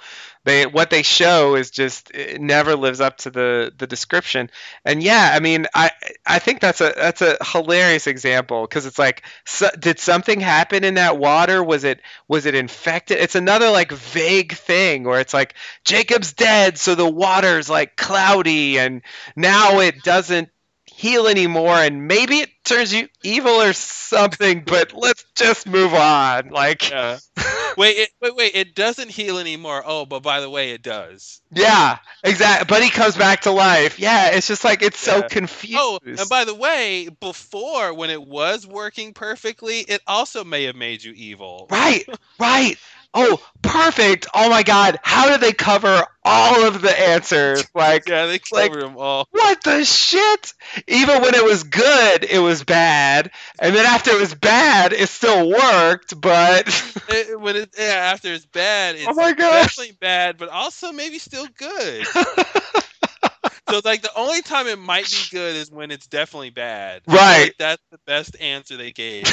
They 0.45 0.67
what 0.67 0.91
they 0.91 1.03
show 1.03 1.57
is 1.57 1.71
just 1.73 2.13
never 2.39 2.77
lives 2.77 3.01
up 3.01 3.19
to 3.19 3.31
the 3.31 3.73
the 3.77 3.89
description. 3.89 4.51
And 4.85 5.03
yeah, 5.03 5.33
I 5.35 5.41
mean, 5.41 5.67
I 5.75 5.91
I 6.25 6.39
think 6.39 6.61
that's 6.61 6.81
a 6.81 6.93
that's 6.97 7.23
a 7.23 7.39
hilarious 7.45 8.07
example 8.07 8.63
because 8.63 8.87
it's 8.87 8.99
like 9.01 9.25
so, 9.47 9.69
did 9.79 9.99
something 9.99 10.39
happen 10.41 10.85
in 10.85 10.95
that 10.95 11.19
water? 11.19 11.63
Was 11.63 11.83
it 11.83 12.01
was 12.29 12.47
it 12.47 12.55
infected? 12.55 13.19
It's 13.19 13.35
another 13.35 13.71
like 13.71 13.91
vague 13.91 14.53
thing 14.55 15.03
where 15.05 15.19
it's 15.21 15.35
like 15.35 15.55
Jacob's 15.85 16.35
dead, 16.35 16.79
so 16.79 16.95
the 16.95 17.09
water's 17.11 17.69
like 17.69 17.97
cloudy 17.97 18.79
and 18.79 19.03
now 19.35 19.81
it 19.81 20.03
doesn't 20.05 20.51
heal 20.95 21.27
anymore 21.27 21.75
and 21.77 22.07
maybe 22.07 22.37
it 22.37 22.51
turns 22.65 22.93
you 22.95 23.09
evil 23.25 23.51
or 23.53 23.73
something 23.73 24.63
but 24.65 24.93
let's 24.95 25.25
just 25.35 25.67
move 25.67 25.93
on 25.95 26.49
like 26.51 26.91
Yeah. 26.91 27.19
wait, 27.77 27.97
it, 27.97 28.11
wait, 28.21 28.37
wait! 28.37 28.55
It 28.55 28.75
doesn't 28.75 29.11
heal 29.11 29.39
anymore. 29.39 29.83
Oh, 29.87 30.05
but 30.05 30.23
by 30.23 30.41
the 30.41 30.51
way, 30.51 30.73
it 30.73 30.83
does. 30.83 31.41
yeah 31.51 31.99
exactly 32.23 32.67
but 32.69 32.83
he 32.83 32.91
comes 32.91 33.17
back 33.17 33.41
to 33.43 33.51
life 33.51 33.99
yeah 33.99 34.29
it's 34.33 34.47
just 34.47 34.63
like 34.65 34.83
it's 34.83 34.99
so 34.99 35.23
confused 35.23 35.79
Oh, 35.81 35.99
and 36.05 36.29
by 36.29 36.45
the 36.45 36.55
way, 36.55 37.09
before 37.21 37.95
when 37.95 38.11
it 38.11 38.23
was 38.23 38.67
working 38.67 39.13
perfectly, 39.15 39.79
it 39.81 40.03
also 40.07 40.45
may 40.45 40.65
have 40.65 40.77
made 40.77 41.03
you 41.03 41.13
evil. 41.13 41.67
right 41.71 42.05
right 42.39 42.77
oh 43.15 43.39
perfect 43.63 44.27
oh 44.35 44.49
my 44.51 44.63
god 44.63 44.99
how 45.03 45.29
did 45.31 45.41
they 45.41 45.53
cover 45.53 46.05
all 46.25 46.65
of 46.67 46.81
the 46.83 47.01
answers 47.09 47.65
like 47.75 48.09
Yeah, 48.09 48.27
they 48.27 48.41
Like- 48.51 48.71
covered 48.73 48.83
them 48.85 48.97
all. 48.97 49.27
what 49.31 49.63
the 49.63 49.85
shit 49.85 50.53
even 50.89 51.21
when 51.23 51.35
it 51.35 51.45
was 51.45 51.65
good 51.65 52.25
it 52.25 52.39
was 52.39 52.65
bad 52.65 53.31
and 53.61 53.75
then 53.75 53.85
after 53.87 54.11
it 54.13 54.21
was 54.21 54.35
bad 54.35 54.93
it 54.93 55.09
still 55.09 55.49
worked 55.51 56.19
but 56.21 56.67
It- 57.09 57.39
when 57.41 57.57
it, 57.57 57.71
yeah, 57.79 58.11
after 58.13 58.33
it's 58.33 58.47
bad, 58.47 58.95
it's 58.97 59.07
Oh 59.07 59.13
my 59.15 59.33
gosh. 59.33 59.65
definitely 59.77 59.97
bad, 60.01 60.39
but 60.39 60.49
also 60.49 60.93
maybe 60.93 61.19
still 61.19 61.47
good. 61.59 62.07
so 63.69 63.81
like 63.85 64.01
the 64.03 64.11
only 64.17 64.41
time 64.43 64.67
it 64.67 64.79
might 64.79 65.11
be 65.11 65.19
good 65.37 65.57
is 65.57 65.71
when 65.71 65.91
it's 65.91 66.07
definitely 66.07 66.51
bad. 66.51 67.03
Right. 67.07 67.43
like 67.45 67.57
that's 67.59 67.83
the 67.91 67.99
best 68.07 68.37
answer 68.41 68.77
they 68.79 68.93
gave. 68.93 69.25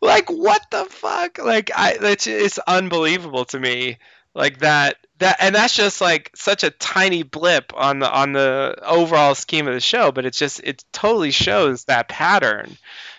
Like 0.00 0.30
what 0.30 0.62
the 0.70 0.84
fuck? 0.86 1.38
Like 1.38 1.70
i 1.74 1.96
that's 1.98 2.26
it's 2.26 2.58
unbelievable 2.58 3.44
to 3.46 3.58
me. 3.60 3.98
Like 4.34 4.58
that 4.60 4.96
that 5.18 5.36
and 5.40 5.54
that's 5.54 5.74
just 5.74 6.00
like 6.00 6.30
such 6.34 6.62
a 6.64 6.70
tiny 6.70 7.22
blip 7.22 7.72
on 7.74 7.98
the 7.98 8.10
on 8.10 8.32
the 8.32 8.76
overall 8.82 9.34
scheme 9.34 9.66
of 9.68 9.74
the 9.74 9.80
show 9.80 10.12
but 10.12 10.24
it's 10.24 10.38
just 10.38 10.60
it 10.64 10.84
totally 10.92 11.30
shows 11.30 11.84
that 11.84 12.08
pattern. 12.08 12.76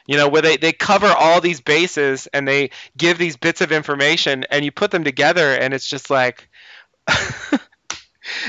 You 0.08 0.18
know 0.18 0.28
where 0.30 0.42
they 0.42 0.58
they 0.58 0.72
cover 0.74 1.08
all 1.08 1.42
these 1.42 1.62
bases 1.62 2.28
and 2.34 2.48
they 2.48 2.72
give 2.98 3.18
these 3.18 3.38
bits 3.38 3.62
of 3.62 3.72
information 3.72 4.46
and 4.50 4.66
you 4.66 4.72
put 4.72 4.92
them 4.92 5.04
together 5.04 5.54
and 5.54 5.74
it's 5.74 5.88
just 5.88 6.10
like 6.10 6.50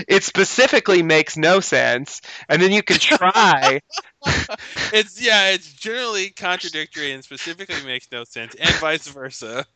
it 0.09 0.23
specifically 0.25 1.03
makes 1.03 1.37
no 1.37 1.61
sense 1.61 2.21
and 2.49 2.61
then 2.61 2.73
you 2.73 2.83
can 2.83 2.97
try 3.01 3.81
it's 4.93 5.21
yeah, 5.21 5.51
it's 5.51 5.73
generally 5.73 6.31
contradictory 6.31 7.13
and 7.13 7.25
specifically 7.25 7.81
makes 7.85 8.07
no 8.13 8.25
sense, 8.25 8.55
and 8.55 8.79
vice 8.79 9.07
versa. 9.09 9.67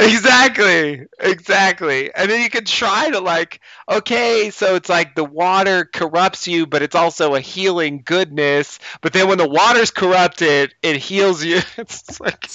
exactly 0.00 1.06
exactly 1.20 2.12
and 2.14 2.30
then 2.30 2.42
you 2.42 2.50
can 2.50 2.64
try 2.64 3.10
to 3.10 3.20
like 3.20 3.60
okay 3.90 4.50
so 4.50 4.74
it's 4.74 4.88
like 4.88 5.14
the 5.14 5.24
water 5.24 5.84
corrupts 5.84 6.46
you 6.48 6.66
but 6.66 6.82
it's 6.82 6.94
also 6.96 7.34
a 7.34 7.40
healing 7.40 8.02
goodness 8.04 8.78
but 9.00 9.12
then 9.12 9.28
when 9.28 9.38
the 9.38 9.48
water's 9.48 9.90
corrupted 9.90 10.74
it 10.82 10.96
heals 10.96 11.44
you 11.44 11.60
it's 11.76 12.20
like 12.20 12.48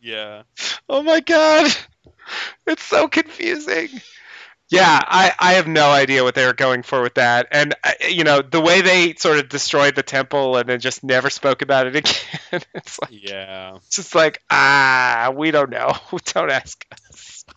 Yeah. 0.00 0.42
oh 0.88 1.02
my 1.02 1.20
god 1.20 1.70
it's 2.66 2.82
so 2.84 3.08
confusing 3.08 3.88
yeah 4.70 5.00
i 5.06 5.32
i 5.38 5.52
have 5.54 5.66
no 5.66 5.90
idea 5.90 6.22
what 6.24 6.34
they 6.34 6.44
were 6.44 6.52
going 6.52 6.82
for 6.82 7.00
with 7.02 7.14
that 7.14 7.46
and 7.52 7.74
uh, 7.84 7.92
you 8.08 8.24
know 8.24 8.42
the 8.42 8.60
way 8.60 8.80
they 8.80 9.14
sort 9.14 9.38
of 9.38 9.48
destroyed 9.48 9.94
the 9.94 10.02
temple 10.02 10.56
and 10.56 10.68
then 10.68 10.80
just 10.80 11.04
never 11.04 11.30
spoke 11.30 11.62
about 11.62 11.86
it 11.86 11.96
again 12.50 12.62
it's 12.74 12.98
like 13.00 13.10
Yeah. 13.10 13.76
it's 13.76 13.96
just 13.96 14.14
like 14.14 14.42
ah 14.50 15.32
we 15.34 15.50
don't 15.50 15.70
know 15.70 15.92
don't 16.34 16.50
ask 16.50 16.84
us 17.10 17.44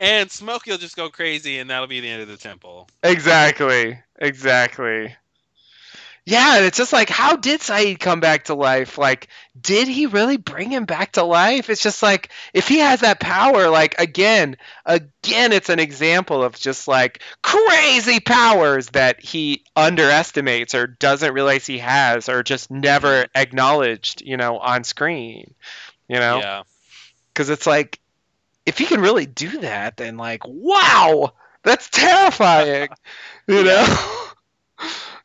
And 0.00 0.30
Smokey 0.30 0.70
will 0.72 0.78
just 0.78 0.96
go 0.96 1.10
crazy, 1.10 1.58
and 1.58 1.70
that'll 1.70 1.86
be 1.86 2.00
the 2.00 2.08
end 2.08 2.22
of 2.22 2.28
the 2.28 2.36
temple. 2.36 2.88
Exactly. 3.04 3.98
Exactly. 4.18 5.14
Yeah, 6.24 6.56
and 6.56 6.64
it's 6.64 6.76
just 6.78 6.92
like, 6.92 7.08
how 7.10 7.34
did 7.36 7.60
Sayid 7.60 7.98
come 7.98 8.20
back 8.20 8.44
to 8.44 8.54
life? 8.54 8.96
Like, 8.96 9.26
did 9.60 9.88
he 9.88 10.06
really 10.06 10.36
bring 10.36 10.70
him 10.70 10.84
back 10.84 11.12
to 11.12 11.24
life? 11.24 11.68
It's 11.68 11.82
just 11.82 12.00
like, 12.02 12.30
if 12.54 12.68
he 12.68 12.78
has 12.78 13.00
that 13.00 13.18
power, 13.18 13.68
like, 13.68 13.96
again, 13.98 14.56
again, 14.86 15.52
it's 15.52 15.68
an 15.68 15.80
example 15.80 16.44
of 16.44 16.54
just 16.56 16.86
like 16.86 17.22
crazy 17.42 18.20
powers 18.20 18.88
that 18.90 19.20
he 19.20 19.64
underestimates 19.74 20.74
or 20.76 20.86
doesn't 20.86 21.34
realize 21.34 21.66
he 21.66 21.78
has 21.78 22.28
or 22.28 22.44
just 22.44 22.70
never 22.70 23.26
acknowledged, 23.34 24.22
you 24.22 24.36
know, 24.36 24.58
on 24.58 24.84
screen, 24.84 25.54
you 26.08 26.18
know? 26.20 26.38
Yeah. 26.38 26.62
because 27.34 27.50
it's 27.50 27.66
like 27.66 27.98
if 28.66 28.78
he 28.78 28.84
can 28.86 29.00
really 29.00 29.26
do 29.26 29.60
that 29.60 29.96
then 29.96 30.16
like 30.16 30.42
wow 30.46 31.32
that's 31.64 31.88
terrifying 31.90 32.88
you 33.48 33.64
know 33.64 33.86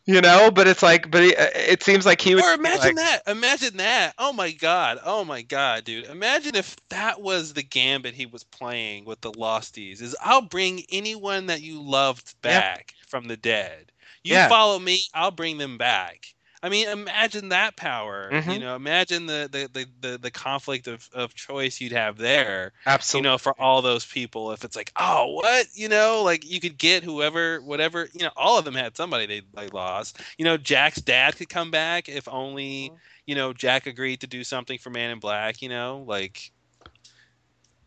you 0.08 0.22
know 0.22 0.52
but 0.52 0.68
it's 0.68 0.84
like 0.84 1.12
but 1.12 1.24
he, 1.24 1.36
uh, 1.36 1.48
it 1.56 1.84
seems 1.84 2.06
like 2.06 2.22
he 2.22 2.36
would 2.36 2.46
Or 2.46 2.54
imagine 2.54 2.96
like, 2.96 2.96
that. 2.96 3.22
Imagine 3.28 3.78
that. 3.78 4.14
Oh 4.18 4.34
my 4.34 4.52
god. 4.52 5.00
Oh 5.04 5.26
my 5.26 5.42
god, 5.44 5.84
dude. 5.86 6.06
Imagine 6.06 6.56
if 6.56 6.76
that 6.90 7.22
was 7.22 7.54
the 7.54 7.64
gambit 7.64 8.16
he 8.16 8.26
was 8.26 8.44
playing 8.44 9.06
with 9.06 9.22
the 9.22 9.32
Losties. 9.34 10.02
Is 10.02 10.16
I'll 10.22 10.42
bring 10.42 10.84
anyone 10.92 11.48
that 11.48 11.62
you 11.62 11.82
loved 11.82 12.36
Yeah. 12.44 12.64
back 12.76 12.96
from 13.08 13.28
the 13.28 13.38
dead. 13.38 13.92
You 14.24 14.38
Yeah. 14.38 14.48
follow 14.48 14.80
me, 14.80 15.02
I'll 15.14 15.32
bring 15.32 15.58
them 15.58 15.78
back. 15.78 16.36
I 16.62 16.70
mean, 16.70 16.88
imagine 16.90 17.50
that 17.50 17.76
power. 17.76 18.42
You 18.48 18.58
Mhm. 18.58 18.60
know, 18.60 18.76
imagine 18.76 19.26
the 19.28 19.48
the, 19.52 19.70
the, 19.72 19.86
the, 20.02 20.18
the 20.18 20.32
conflict 20.32 20.88
of, 20.88 21.08
of 21.14 21.34
choice 21.36 21.80
you'd 21.80 21.92
have 21.92 22.18
there. 22.18 22.74
Absolutely. 22.86 23.28
You 23.28 23.32
know, 23.32 23.38
for 23.38 23.60
all 23.60 23.82
those 23.82 24.06
people, 24.06 24.52
if 24.52 24.64
it's 24.64 24.76
like, 24.76 24.92
oh, 24.96 25.28
what, 25.34 25.68
you 25.74 25.88
know, 25.90 26.24
like 26.24 26.46
you 26.46 26.60
could 26.60 26.78
get 26.78 27.04
whoever, 27.04 27.62
whatever, 27.62 28.08
you 28.14 28.24
know, 28.24 28.32
all 28.36 28.58
of 28.58 28.66
them 28.66 28.76
had 28.76 28.98
somebody 28.98 29.26
they 29.28 29.42
they 29.54 29.68
lost. 29.70 30.20
You 30.38 30.46
know, 30.46 30.58
Jack's 30.58 31.00
dad 31.02 31.36
could 31.38 31.50
come 31.50 31.72
back 31.72 32.10
if 32.10 32.28
only, 32.28 32.92
you 33.26 33.36
know, 33.36 33.54
Jack 33.54 33.86
agreed 33.86 34.22
to 34.22 34.28
do 34.28 34.44
something 34.44 34.78
for 34.80 34.90
Man 34.90 35.12
in 35.12 35.20
Black. 35.20 35.62
You 35.62 35.70
know, 35.70 36.04
like, 36.08 36.52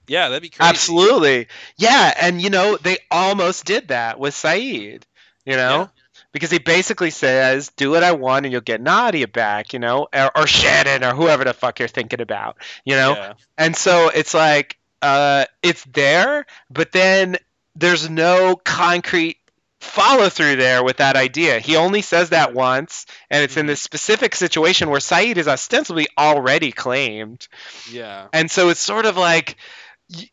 yeah, 0.06 0.28
that'd 0.28 0.42
be 0.42 0.48
crazy. 0.50 0.68
Absolutely. 0.68 1.48
Yeah, 1.76 2.12
and 2.20 2.40
you 2.40 2.50
know, 2.50 2.76
they 2.76 2.98
almost 3.10 3.64
did 3.64 3.88
that 3.88 4.18
with 4.18 4.34
Sayid, 4.34 5.02
you 5.44 5.56
know? 5.56 5.88
Yeah. 5.92 5.99
Because 6.32 6.50
he 6.50 6.58
basically 6.58 7.10
says, 7.10 7.70
"Do 7.76 7.90
what 7.90 8.04
I 8.04 8.12
want, 8.12 8.46
and 8.46 8.52
you'll 8.52 8.60
get 8.60 8.80
Nadia 8.80 9.26
back," 9.26 9.72
you 9.72 9.78
know, 9.78 10.08
or, 10.12 10.30
or 10.36 10.46
Shannon, 10.46 11.02
or 11.04 11.14
whoever 11.14 11.44
the 11.44 11.52
fuck 11.54 11.78
you're 11.78 11.88
thinking 11.88 12.20
about, 12.20 12.56
you 12.84 12.94
know. 12.94 13.14
Yeah. 13.14 13.32
And 13.58 13.76
so 13.76 14.10
it's 14.14 14.32
like, 14.32 14.78
uh, 15.02 15.46
it's 15.62 15.84
there, 15.84 16.46
but 16.70 16.92
then 16.92 17.36
there's 17.74 18.08
no 18.08 18.56
concrete 18.56 19.38
follow 19.80 20.28
through 20.28 20.56
there 20.56 20.84
with 20.84 20.98
that 20.98 21.16
idea. 21.16 21.58
He 21.58 21.76
only 21.76 22.02
says 22.02 22.30
that 22.30 22.52
once, 22.52 23.06
and 23.30 23.42
it's 23.42 23.56
in 23.56 23.64
Mhm. 23.64 23.68
this 23.68 23.82
specific 23.82 24.36
situation 24.36 24.90
where 24.90 25.00
Sayid 25.00 25.38
is 25.38 25.48
ostensibly 25.48 26.06
already 26.18 26.70
claimed. 26.70 27.48
Yeah. 27.90 28.26
And 28.32 28.50
so 28.50 28.68
it's 28.68 28.80
sort 28.80 29.06
of 29.06 29.16
like 29.16 29.56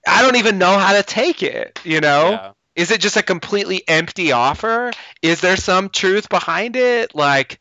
I 0.07 0.21
don't 0.21 0.37
even 0.37 0.57
know 0.57 0.77
how 0.77 0.93
to 0.93 1.03
take 1.03 1.43
it, 1.43 1.79
you 1.83 2.01
know? 2.01 2.31
Yeah. 2.31 2.51
Is 2.77 2.91
it 2.91 3.01
just 3.01 3.17
a 3.17 3.23
completely 3.23 3.83
empty 3.89 4.31
offer? 4.31 4.91
Is 5.21 5.41
there 5.41 5.57
some 5.57 5.89
truth 5.89 6.29
behind 6.29 6.77
it? 6.77 7.13
Like 7.15 7.59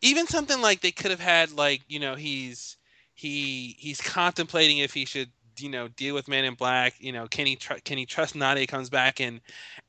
even 0.00 0.26
something 0.26 0.62
like 0.62 0.80
they 0.80 0.92
could 0.92 1.10
have 1.10 1.20
had 1.20 1.52
like 1.52 1.82
you 1.88 2.00
know 2.00 2.14
he's 2.14 2.78
he 3.14 3.76
he's 3.78 4.00
contemplating 4.00 4.78
if 4.78 4.94
he 4.94 5.04
should 5.04 5.30
you 5.58 5.68
know 5.70 5.88
deal 5.88 6.14
with 6.14 6.28
Man 6.28 6.44
in 6.44 6.54
Black. 6.54 6.94
You 7.00 7.12
know, 7.12 7.26
can 7.26 7.46
he 7.46 7.56
tr- 7.56 7.80
can 7.84 7.98
he 7.98 8.06
trust 8.06 8.34
Nadia 8.36 8.66
comes 8.66 8.88
back 8.88 9.20
and 9.20 9.40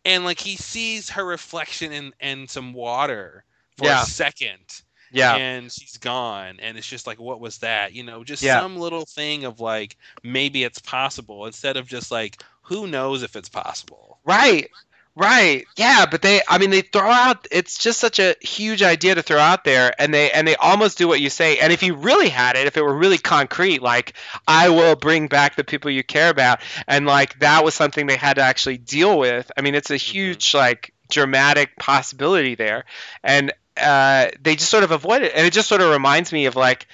and 0.06 0.26
like 0.26 0.40
he 0.40 0.58
sees 0.58 1.10
her 1.12 1.26
reflection 1.26 1.92
in 1.94 2.14
in 2.20 2.48
some 2.48 2.74
water 2.74 3.46
for 3.78 3.86
Yeah. 3.86 4.04
a 4.04 4.06
second. 4.06 4.82
yeah. 5.12 5.36
And 5.36 5.72
she's 5.72 5.98
gone, 5.98 6.58
and 6.62 6.78
it's 6.78 6.88
just 6.88 7.08
like, 7.08 7.20
what 7.20 7.40
was 7.40 7.60
that? 7.60 7.94
You 7.94 8.04
know, 8.04 8.24
just 8.26 8.44
Yeah. 8.44 8.60
some 8.60 8.78
little 8.78 9.06
thing 9.06 9.46
of 9.46 9.62
like, 9.62 9.96
maybe 10.24 10.66
it's 10.66 10.80
possible, 10.80 11.46
instead 11.46 11.78
of 11.78 11.88
just 11.88 12.12
like, 12.12 12.42
who 12.68 12.88
knows 12.88 13.24
if 13.24 13.36
it's 13.36 13.50
possible? 13.50 14.20
Right. 14.26 14.70
Right. 15.16 15.66
Yeah, 15.76 16.06
but 16.10 16.22
they 16.22 16.42
I 16.48 16.60
mean 16.60 16.70
they 16.70 16.82
throw 16.82 17.10
out 17.10 17.48
it's 17.50 17.80
just 17.80 18.00
such 18.00 18.20
a 18.20 18.36
huge 18.40 18.84
idea 18.84 19.16
to 19.16 19.24
throw 19.24 19.40
out 19.40 19.64
there 19.64 19.92
and 20.00 20.14
they 20.14 20.30
and 20.30 20.48
they 20.48 20.56
almost 20.58 21.00
do 21.00 21.08
what 21.08 21.20
you 21.20 21.32
say. 21.32 21.58
And 21.58 21.74
if 21.74 21.82
you 21.82 21.96
really 21.96 22.30
had 22.30 22.56
it, 22.56 22.68
if 22.68 22.78
it 22.78 22.84
were 22.84 22.96
really 22.96 23.18
concrete, 23.18 23.82
like 23.82 24.14
I 24.48 24.70
will 24.70 24.96
bring 24.96 25.28
back 25.28 25.56
the 25.56 25.64
people 25.64 25.90
you 25.90 26.04
care 26.04 26.30
about 26.30 26.60
and 26.88 27.08
like 27.08 27.40
that 27.40 27.64
was 27.64 27.74
something 27.74 28.06
they 28.06 28.16
had 28.16 28.36
to 28.36 28.44
actually 28.44 28.78
deal 28.78 29.18
with. 29.18 29.52
I 29.58 29.62
mean, 29.62 29.74
it's 29.74 29.90
a 29.90 29.98
huge 29.98 30.54
like 30.54 30.94
dramatic 31.10 31.76
possibility 31.78 32.54
there. 32.54 32.86
And 33.24 33.54
uh, 33.76 34.30
they 34.42 34.56
just 34.56 34.70
sort 34.70 34.84
of 34.84 34.92
avoid 34.92 35.24
it. 35.24 35.32
And 35.36 35.46
it 35.48 35.54
just 35.54 35.70
sort 35.70 35.82
of 35.82 35.92
reminds 35.92 36.32
me 36.32 36.46
of 36.46 36.56
like 36.56 36.88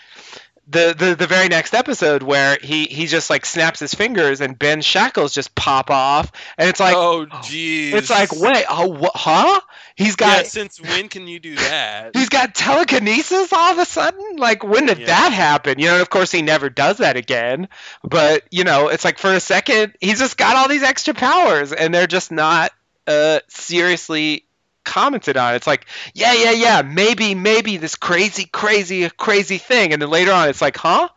the, 0.68 0.96
the 0.98 1.16
the 1.16 1.28
very 1.28 1.50
next 1.50 1.74
episode 1.74 2.24
where 2.24 2.58
he 2.62 2.86
he 2.86 3.06
just 3.08 3.30
like 3.30 3.46
snaps 3.46 3.80
his 3.82 3.94
fingers 3.94 4.40
and 4.40 4.58
Ben's 4.58 4.86
shackles 4.86 5.34
just 5.34 5.54
pop 5.56 5.90
off 5.92 6.32
and 6.58 6.70
it's 6.70 6.80
like 6.80 6.96
oh, 6.96 7.26
jeez. 7.26 7.92
it's 7.94 8.10
like 8.10 8.32
wait 8.34 8.64
oh 8.70 8.88
wha- 8.88 9.12
huh 9.14 9.60
he's 9.96 10.16
got 10.16 10.38
yeah. 10.38 10.44
Since 10.44 10.80
when 10.80 11.10
can 11.10 11.28
you 11.28 11.40
do 11.40 11.56
that? 11.56 12.12
he's 12.16 12.30
got 12.30 12.56
telekinesis 12.56 13.52
all 13.52 13.74
of 13.74 13.78
a 13.80 13.86
sudden 13.86 14.38
like 14.38 14.64
when 14.64 14.86
did 14.86 15.00
Yeah. 15.00 15.08
that 15.08 15.34
happen 15.34 15.80
you 15.80 15.88
know 15.88 15.94
and 15.94 16.02
of 16.02 16.10
course 16.10 16.32
he 16.32 16.42
never 16.42 16.70
does 16.70 16.98
that 17.00 17.18
again 17.18 17.68
but 18.02 18.44
you 18.50 18.64
know 18.64 18.88
it's 18.88 19.04
like 19.04 19.18
for 19.20 19.34
a 19.34 19.42
second 19.42 19.94
he's 20.00 20.20
just 20.20 20.38
got 20.38 20.56
all 20.56 20.70
these 20.70 20.84
extra 20.84 21.14
powers 21.14 21.74
and 21.74 21.94
they're 21.94 22.08
just 22.08 22.32
not 22.32 22.72
uh 23.06 23.40
seriously 23.50 24.46
commented 24.84 25.38
on 25.38 25.54
it. 25.54 25.58
it's 25.58 25.68
like 25.68 25.86
yeah 26.14 26.34
yeah 26.34 26.52
yeah 26.52 26.82
maybe 26.82 27.36
maybe 27.36 27.78
this 27.78 27.96
crazy 27.96 28.46
crazy 28.46 29.10
crazy 29.10 29.58
thing 29.58 29.94
and 29.94 30.02
then 30.02 30.10
later 30.10 30.32
on 30.32 30.50
it's 30.50 30.62
like 30.62 30.78
huh 30.78 31.10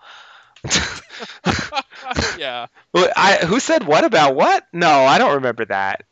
yeah. 2.39 2.67
Well, 2.93 3.11
I, 3.17 3.37
who 3.47 3.61
said 3.61 3.87
what 3.87 4.05
about 4.05 4.35
what 4.35 4.65
no 4.73 4.89
i 5.05 5.19
don't 5.19 5.35
remember 5.37 5.65
that 5.67 6.03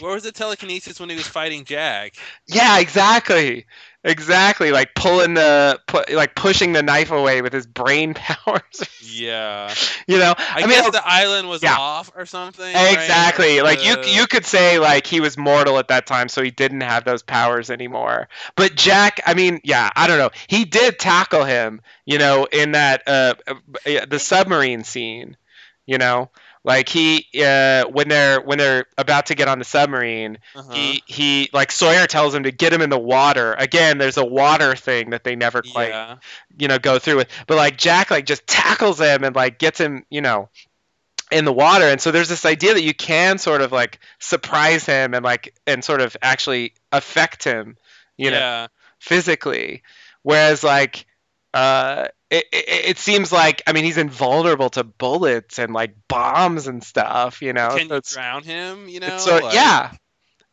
Where 0.00 0.12
was 0.14 0.22
the 0.22 0.32
telekinesis 0.32 0.98
when 0.98 1.10
he 1.10 1.16
was 1.16 1.26
fighting 1.26 1.64
Jack? 1.64 2.14
Yeah, 2.46 2.80
exactly. 2.80 3.66
Exactly. 4.02 4.70
Like 4.72 4.94
pulling 4.94 5.34
the 5.34 5.78
pu- 5.86 6.14
like 6.14 6.34
pushing 6.34 6.72
the 6.72 6.82
knife 6.82 7.10
away 7.10 7.42
with 7.42 7.52
his 7.52 7.66
brain 7.66 8.14
powers. 8.14 8.62
Yeah. 9.02 9.74
you 10.06 10.18
know? 10.18 10.34
I, 10.38 10.60
mean 10.60 10.70
guess 10.70 10.86
oh, 10.86 10.90
the 10.90 11.02
island 11.04 11.48
was 11.50 11.62
yeah. 11.62 11.76
off 11.78 12.10
or 12.16 12.24
something. 12.24 12.64
right? 12.64 12.92
exactly. 12.94 13.60
Like 13.60 13.84
you 13.84 13.94
Uh, 13.94 14.02
you 14.06 14.26
could 14.26 14.46
say 14.46 14.78
like 14.78 15.06
he 15.06 15.20
was 15.20 15.36
mortal 15.36 15.78
at 15.78 15.88
that 15.88 16.06
time 16.06 16.28
so 16.28 16.42
he 16.42 16.50
didn't 16.50 16.80
have 16.80 17.04
those 17.04 17.22
powers 17.22 17.70
anymore. 17.70 18.28
But 18.56 18.74
Jack, 18.74 19.20
I 19.26 19.34
mean, 19.34 19.60
yeah, 19.64 19.90
I 19.94 20.06
don't 20.06 20.18
know. 20.18 20.30
He 20.46 20.64
did 20.64 20.98
tackle 20.98 21.44
him, 21.44 21.82
you 22.06 22.18
know, 22.18 22.46
in 22.50 22.72
that 22.72 23.02
uh 23.06 23.34
uh, 23.46 24.06
the 24.08 24.18
submarine 24.18 24.82
scene, 24.84 25.36
you 25.84 25.98
know? 25.98 26.30
Like 26.62 26.90
he 26.90 27.26
uh 27.42 27.86
when 27.86 28.08
they're 28.08 28.40
when 28.40 28.58
they're 28.58 28.84
about 28.98 29.26
to 29.26 29.34
get 29.34 29.48
on 29.48 29.58
the 29.58 29.64
submarine, 29.64 30.38
uh-huh. 30.54 30.72
he 30.72 31.02
he 31.06 31.50
like 31.54 31.72
Sawyer 31.72 32.06
tells 32.06 32.34
him 32.34 32.42
to 32.42 32.50
get 32.50 32.72
him 32.72 32.82
in 32.82 32.90
the 32.90 32.98
water. 32.98 33.54
Again, 33.54 33.96
there's 33.96 34.18
a 34.18 34.24
water 34.24 34.76
thing 34.76 35.10
that 35.10 35.24
they 35.24 35.36
never 35.36 35.62
quite 35.62 35.88
yeah. 35.88 36.16
you 36.58 36.68
know 36.68 36.78
go 36.78 36.98
through 36.98 37.16
with. 37.16 37.28
But 37.46 37.56
like 37.56 37.78
Jack 37.78 38.10
like 38.10 38.26
just 38.26 38.46
tackles 38.46 39.00
him 39.00 39.24
and 39.24 39.34
like 39.34 39.58
gets 39.58 39.80
him 39.80 40.04
you 40.10 40.20
know 40.20 40.50
in 41.30 41.46
the 41.46 41.52
water. 41.52 41.84
And 41.84 42.00
so 42.00 42.10
there's 42.10 42.28
this 42.28 42.44
idea 42.44 42.74
that 42.74 42.82
you 42.82 42.92
can 42.92 43.38
sort 43.38 43.62
of 43.62 43.72
like 43.72 43.98
surprise 44.18 44.84
him 44.84 45.14
and 45.14 45.24
like 45.24 45.54
and 45.66 45.82
sort 45.82 46.02
of 46.02 46.14
actually 46.20 46.74
affect 46.92 47.42
him, 47.42 47.78
you 48.18 48.30
know, 48.30 48.66
physically. 48.98 49.82
Whereas 50.22 50.62
like 50.62 51.06
uh 51.54 52.08
it, 52.30 52.46
it, 52.52 52.64
it 52.90 52.98
seems 52.98 53.32
like 53.32 53.62
I 53.66 53.72
mean 53.72 53.84
he's 53.84 53.98
invulnerable 53.98 54.70
to 54.70 54.84
bullets 54.84 55.58
and 55.58 55.72
like 55.72 55.94
bombs 56.08 56.66
and 56.66 56.82
stuff, 56.82 57.42
you 57.42 57.52
know. 57.52 57.70
Can 57.76 57.88
So 57.88 57.94
you 57.96 58.00
drown 58.02 58.42
him? 58.44 58.88
You 58.88 59.00
know. 59.00 59.18
sort 59.18 59.42
Like- 59.44 59.54
yeah, 59.54 59.92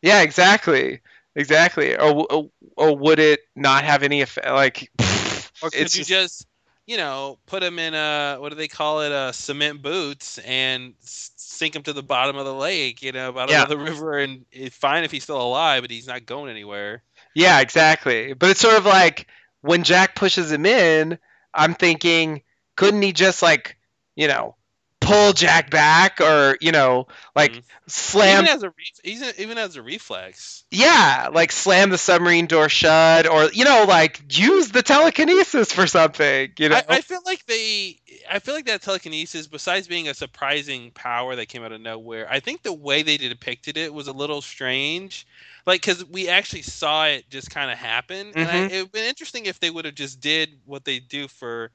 yeah, 0.02 0.22
exactly, 0.22 1.00
exactly. 1.34 1.96
Or, 1.96 2.26
or 2.32 2.50
or 2.76 2.96
would 2.96 3.18
it 3.18 3.40
not 3.56 3.84
have 3.84 4.02
any 4.02 4.20
effect? 4.22 4.46
Like, 4.48 4.90
Or 5.62 5.70
could 5.70 5.80
you 5.80 6.04
just- 6.04 6.08
just, 6.08 6.46
you 6.86 6.96
know, 6.96 7.38
put 7.46 7.62
him 7.62 7.78
in 7.78 7.94
a 7.94 8.36
what 8.38 8.50
do 8.50 8.54
they 8.56 8.68
call 8.68 9.02
it, 9.02 9.12
uh, 9.12 9.32
cement 9.32 9.82
boots, 9.82 10.38
and 10.38 10.94
sink 11.00 11.74
him 11.74 11.82
to 11.82 11.92
the 11.92 12.02
bottom 12.02 12.36
of 12.36 12.44
the 12.44 12.54
lake, 12.54 13.02
you 13.02 13.10
know, 13.12 13.32
bottom 13.32 13.52
Yeah. 13.52 13.64
of 13.64 13.68
the 13.68 13.76
river, 13.78 14.18
and 14.18 14.44
it's 14.52 14.76
fine 14.76 15.02
if 15.04 15.10
he's 15.10 15.24
still 15.24 15.40
alive, 15.42 15.82
but 15.82 15.90
he's 15.90 16.06
not 16.06 16.24
going 16.26 16.50
anywhere. 16.50 17.02
yeah, 17.34 17.60
exactly. 17.60 18.32
But 18.34 18.50
it's 18.50 18.60
sort 18.60 18.76
of 18.76 18.84
like 18.86 19.26
when 19.60 19.82
Jack 19.84 20.14
pushes 20.14 20.50
him 20.52 20.64
in, 20.66 21.18
I'm 21.54 21.74
thinking, 21.74 22.42
couldn't 22.76 23.02
he 23.02 23.12
just 23.12 23.42
like, 23.42 23.76
you 24.16 24.28
know, 24.28 24.56
pull 25.00 25.32
Jack 25.32 25.70
back, 25.70 26.20
or 26.20 26.56
you 26.60 26.72
know, 26.72 27.06
like 27.34 27.52
Mhm. 27.52 27.62
slam 27.86 28.44
even 28.44 28.56
as 28.56 28.62
a 28.62 28.68
re- 28.70 28.74
even, 29.04 29.32
even 29.38 29.58
as 29.58 29.76
a 29.76 29.82
reflex. 29.82 30.64
yeah, 30.70 31.28
like 31.32 31.52
slam 31.52 31.90
the 31.90 31.98
submarine 31.98 32.46
door 32.46 32.68
shut, 32.68 33.26
or 33.26 33.50
you 33.52 33.64
know, 33.64 33.84
like 33.88 34.20
use 34.36 34.70
the 34.70 34.82
telekinesis 34.82 35.72
for 35.72 35.86
something. 35.86 36.52
You 36.58 36.68
know, 36.70 36.76
I, 36.76 36.84
I 36.88 37.00
feel 37.00 37.20
like 37.24 37.44
they 37.46 37.97
I 38.30 38.38
feel 38.38 38.54
like 38.54 38.66
that 38.66 38.82
telekinesis, 38.82 39.46
besides 39.46 39.88
being 39.88 40.08
a 40.08 40.14
surprising 40.14 40.90
power 40.92 41.34
that 41.36 41.46
came 41.46 41.62
out 41.64 41.72
of 41.72 41.80
nowhere, 41.80 42.26
I 42.30 42.40
think 42.40 42.62
the 42.62 42.72
way 42.72 43.02
they 43.02 43.16
depicted 43.16 43.76
it 43.76 43.92
was 43.92 44.08
a 44.08 44.12
little 44.12 44.40
strange. 44.42 45.26
Like, 45.66 45.80
because 45.82 46.04
we 46.04 46.28
actually 46.28 46.62
saw 46.62 47.06
it 47.06 47.28
just 47.30 47.50
kind 47.50 47.70
of 47.70 47.78
happen, 47.78 48.34
and 48.38 48.50
I, 48.50 48.58
Mhm. 48.58 48.70
it 48.70 48.82
would 48.82 48.92
been 48.92 49.04
interesting 49.04 49.46
if 49.46 49.60
they 49.60 49.70
would 49.70 49.84
have 49.84 49.94
just 49.94 50.20
did 50.20 50.60
what 50.64 50.84
they 50.84 50.98
do 51.00 51.28
for 51.28 51.70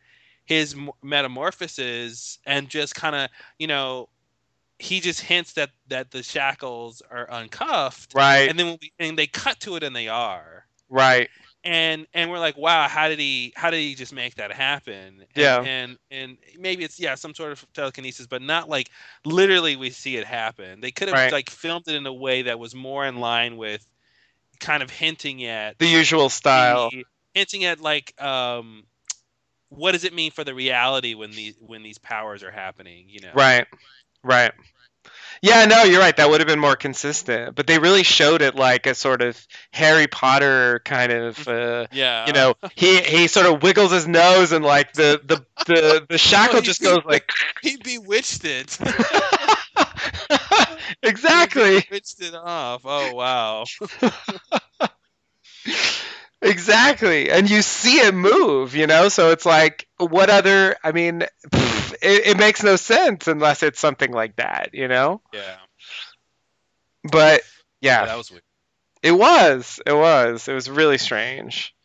his 0.45 0.73
m- 0.73 0.91
metamorphosis 1.01 2.39
and 2.45 2.69
just 2.69 2.95
kind 2.95 3.15
of, 3.15 3.29
you 3.59 3.67
know, 3.67 4.09
he 4.79 4.99
just 4.99 5.21
hints 5.21 5.53
that 5.53 5.71
that 5.87 6.11
the 6.11 6.23
shackles 6.23 7.01
are 7.09 7.27
uncuffed, 7.31 8.13
right, 8.15 8.49
and 8.49 8.59
then 8.59 8.67
when 8.67 8.77
we, 8.81 8.91
and 8.99 9.17
they 9.17 9.27
cut 9.27 9.59
to 9.61 9.75
it 9.75 9.83
and 9.83 9.95
they 9.95 10.07
are 10.09 10.65
right, 10.89 11.29
and 11.63 12.05
and 12.13 12.29
we're 12.29 12.39
like 12.39 12.57
wow 12.57 12.87
how 12.87 13.07
did 13.07 13.19
he 13.19 13.53
how 13.55 13.69
did 13.69 13.77
he 13.79 13.95
just 13.95 14.13
make 14.13 14.35
that 14.35 14.51
happen 14.51 14.93
and, 15.19 15.27
Yeah. 15.35 15.61
and 15.61 15.97
and 16.11 16.37
maybe 16.59 16.83
it's 16.83 16.99
yeah 16.99 17.15
some 17.15 17.33
sort 17.33 17.51
of 17.53 17.65
telekinesis 17.73 18.27
but 18.27 18.41
not 18.41 18.67
like 18.67 18.89
literally 19.25 19.75
we 19.75 19.89
see 19.89 20.17
it 20.17 20.25
happen 20.25 20.81
they 20.81 20.91
could 20.91 21.07
have 21.07 21.15
Right. 21.15 21.31
like 21.31 21.49
filmed 21.49 21.87
it 21.87 21.95
in 21.95 22.05
a 22.05 22.13
way 22.13 22.43
that 22.43 22.59
was 22.59 22.75
more 22.75 23.05
in 23.05 23.17
line 23.17 23.55
with 23.57 23.85
kind 24.59 24.83
of 24.83 24.89
hinting 24.89 25.43
at 25.45 25.79
the 25.79 25.87
usual 25.87 26.29
style. 26.29 26.89
the- 26.91 27.05
hinting 27.33 27.63
at 27.65 27.79
like 27.79 28.13
um 28.21 28.83
what 29.69 29.93
does 29.93 30.03
it 30.03 30.13
mean 30.13 30.31
for 30.31 30.43
the 30.43 30.53
reality 30.53 31.15
when 31.15 31.31
these 31.31 31.55
when 31.59 31.81
these 31.81 31.97
powers 31.97 32.43
are 32.43 32.51
happening 32.51 33.05
you 33.07 33.21
know 33.21 33.31
Right. 33.33 33.65
Right. 34.23 34.51
Yeah, 35.43 35.65
no, 35.65 35.83
you're 35.83 35.99
right. 35.99 36.15
That 36.15 36.29
would 36.29 36.39
have 36.39 36.47
been 36.47 36.59
more 36.61 36.77
consistent. 36.77 37.53
But 37.55 37.67
they 37.67 37.77
really 37.77 38.03
showed 38.03 38.41
it 38.41 38.55
like 38.55 38.87
a 38.87 38.95
sort 38.95 39.21
of 39.21 39.37
Harry 39.73 40.07
Potter 40.07 40.81
kind 40.85 41.11
of 41.11 41.45
uh 41.49 41.87
Yeah. 41.91 42.25
you 42.27 42.31
know, 42.33 42.55
he 42.75 43.01
he 43.01 43.27
sort 43.27 43.47
of 43.47 43.61
wiggles 43.61 43.91
his 43.91 44.07
nose 44.07 44.53
and 44.53 44.63
like 44.63 44.93
the 44.93 45.19
the 45.25 45.45
the, 45.67 46.05
the 46.09 46.17
shackle 46.29 46.61
he- 46.61 46.65
just 46.65 46.81
goes 46.81 47.01
like 47.05 47.29
he 47.61 47.75
bewitched 47.75 48.45
it. 48.45 48.79
Exactly. 51.01 51.75
He 51.75 51.81
bewitched 51.89 52.21
it 52.21 52.33
off. 52.35 52.81
Oh 52.85 53.13
wow. 53.13 53.65
Exactly. 56.41 57.31
And 57.31 57.49
you 57.49 57.61
see 57.61 57.97
it 57.99 58.13
move, 58.13 58.75
you 58.75 58.85
know? 58.85 59.07
So 59.09 59.31
it's 59.31 59.45
like 59.45 59.87
what 59.97 60.29
other 60.29 60.75
I 60.83 60.91
mean 60.91 61.23
pff, 61.49 61.72
it, 62.01 62.27
it 62.27 62.37
makes 62.37 62.63
no 62.63 62.75
sense 62.75 63.27
unless 63.27 63.63
it's 63.63 63.79
something 63.79 64.11
like 64.11 64.37
that, 64.37 64.69
you 64.73 64.87
know? 64.87 65.21
Yeah. 65.33 65.55
But 67.03 67.41
yeah. 67.81 68.05
That 68.05 68.17
was 68.17 68.31
weird. 68.31 68.43
It 69.01 69.11
was. 69.11 69.81
It 69.85 69.93
was. 69.93 70.47
It 70.47 70.53
was 70.53 70.69
really 70.69 70.97
strange. 70.97 71.75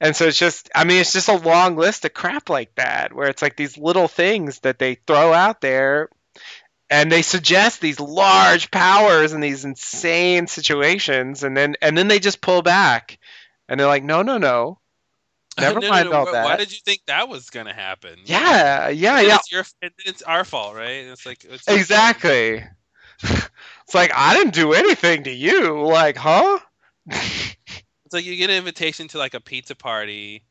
And 0.00 0.14
so 0.14 0.26
it's 0.26 0.38
just, 0.38 0.70
I 0.74 0.84
mean, 0.84 1.00
it's 1.00 1.12
just 1.12 1.28
a 1.28 1.36
long 1.36 1.76
list 1.76 2.04
of 2.04 2.14
crap 2.14 2.48
like 2.48 2.72
that, 2.76 3.12
where 3.12 3.28
it's 3.28 3.42
like 3.42 3.56
these 3.56 3.76
little 3.76 4.06
things 4.06 4.60
that 4.60 4.78
they 4.78 4.94
throw 4.94 5.32
out 5.32 5.60
there 5.60 6.08
and 6.90 7.10
they 7.10 7.22
suggest 7.22 7.80
these 7.80 8.00
large 8.00 8.70
powers 8.70 9.32
and 9.32 9.42
these 9.42 9.64
insane 9.64 10.46
situations 10.46 11.42
and 11.42 11.56
then 11.56 11.76
and 11.82 11.96
then 11.96 12.08
they 12.08 12.18
just 12.18 12.40
pull 12.40 12.62
back 12.62 13.18
and 13.68 13.78
they're 13.78 13.86
like 13.86 14.04
no 14.04 14.22
no 14.22 14.38
no 14.38 14.78
Never 15.60 15.80
No, 15.80 15.90
no, 15.90 15.90
mind 15.90 16.08
no, 16.10 16.12
all 16.12 16.26
wh- 16.26 16.40
that. 16.40 16.56
Why 16.56 16.56
did 16.56 16.72
you 16.72 16.78
think 16.84 17.02
that 17.06 17.28
was 17.28 17.50
gonna 17.50 17.74
happen? 17.74 18.18
yeah 18.24 18.88
yeah 18.88 19.20
yeah 19.20 19.38
It's 19.38 19.50
your. 19.50 19.64
It's 19.82 20.22
our 20.22 20.44
fault, 20.44 20.74
right? 20.76 21.06
It's 21.06 21.26
like 21.26 21.44
it's 21.44 21.68
exactly 21.68 22.64
it's 23.22 23.94
like 23.94 24.10
i 24.14 24.34
didn't 24.34 24.54
do 24.54 24.72
anything 24.72 25.22
to 25.24 25.30
you 25.30 25.82
like 25.86 26.16
huh 26.16 26.58
It's 28.04 28.14
like 28.14 28.24
you 28.24 28.36
get 28.36 28.50
an 28.50 28.56
invitation 28.56 29.08
to 29.08 29.18
like 29.18 29.34
a 29.34 29.40
pizza 29.40 29.74
party, 29.74 30.44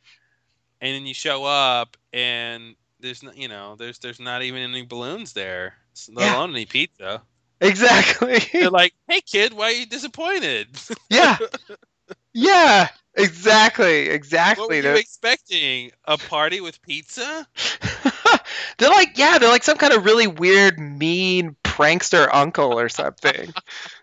and 0.82 0.96
then 0.96 1.06
you 1.06 1.14
show 1.14 1.44
up, 1.46 1.98
and 2.14 2.76
there's 3.00 3.24
no, 3.24 3.32
you 3.34 3.48
know, 3.48 3.76
there's 3.76 4.00
there's 4.00 4.20
not 4.20 4.44
even 4.44 4.62
any 4.62 4.84
balloons 4.86 5.34
there, 5.34 5.76
let 6.12 6.26
Yeah. 6.26 6.34
alone 6.34 6.52
any 6.52 6.66
pizza. 6.66 7.24
exactly 7.62 8.40
They're 8.60 8.70
like, 8.72 8.94
"Hey 9.08 9.22
kid, 9.22 9.54
why 9.54 9.66
are 9.66 9.72
you 9.72 9.86
disappointed? 9.86 10.70
yeah 11.10 11.38
yeah 12.34 12.88
exactly 13.18 14.10
exactly. 14.10 14.62
what 14.62 14.70
were 14.70 14.92
you 14.92 14.98
expecting? 14.98 15.92
A 16.06 16.18
party 16.18 16.62
with 16.62 16.82
pizza? 16.82 17.48
they're 18.78 18.90
like 18.90 19.18
yeah 19.18 19.38
they're 19.38 19.50
like 19.50 19.64
some 19.64 19.78
kind 19.78 19.94
of 19.94 20.06
really 20.06 20.28
weird 20.28 20.80
mean 20.80 21.56
prankster 21.64 22.30
uncle 22.32 22.80
or 22.80 22.90
something 22.90 23.54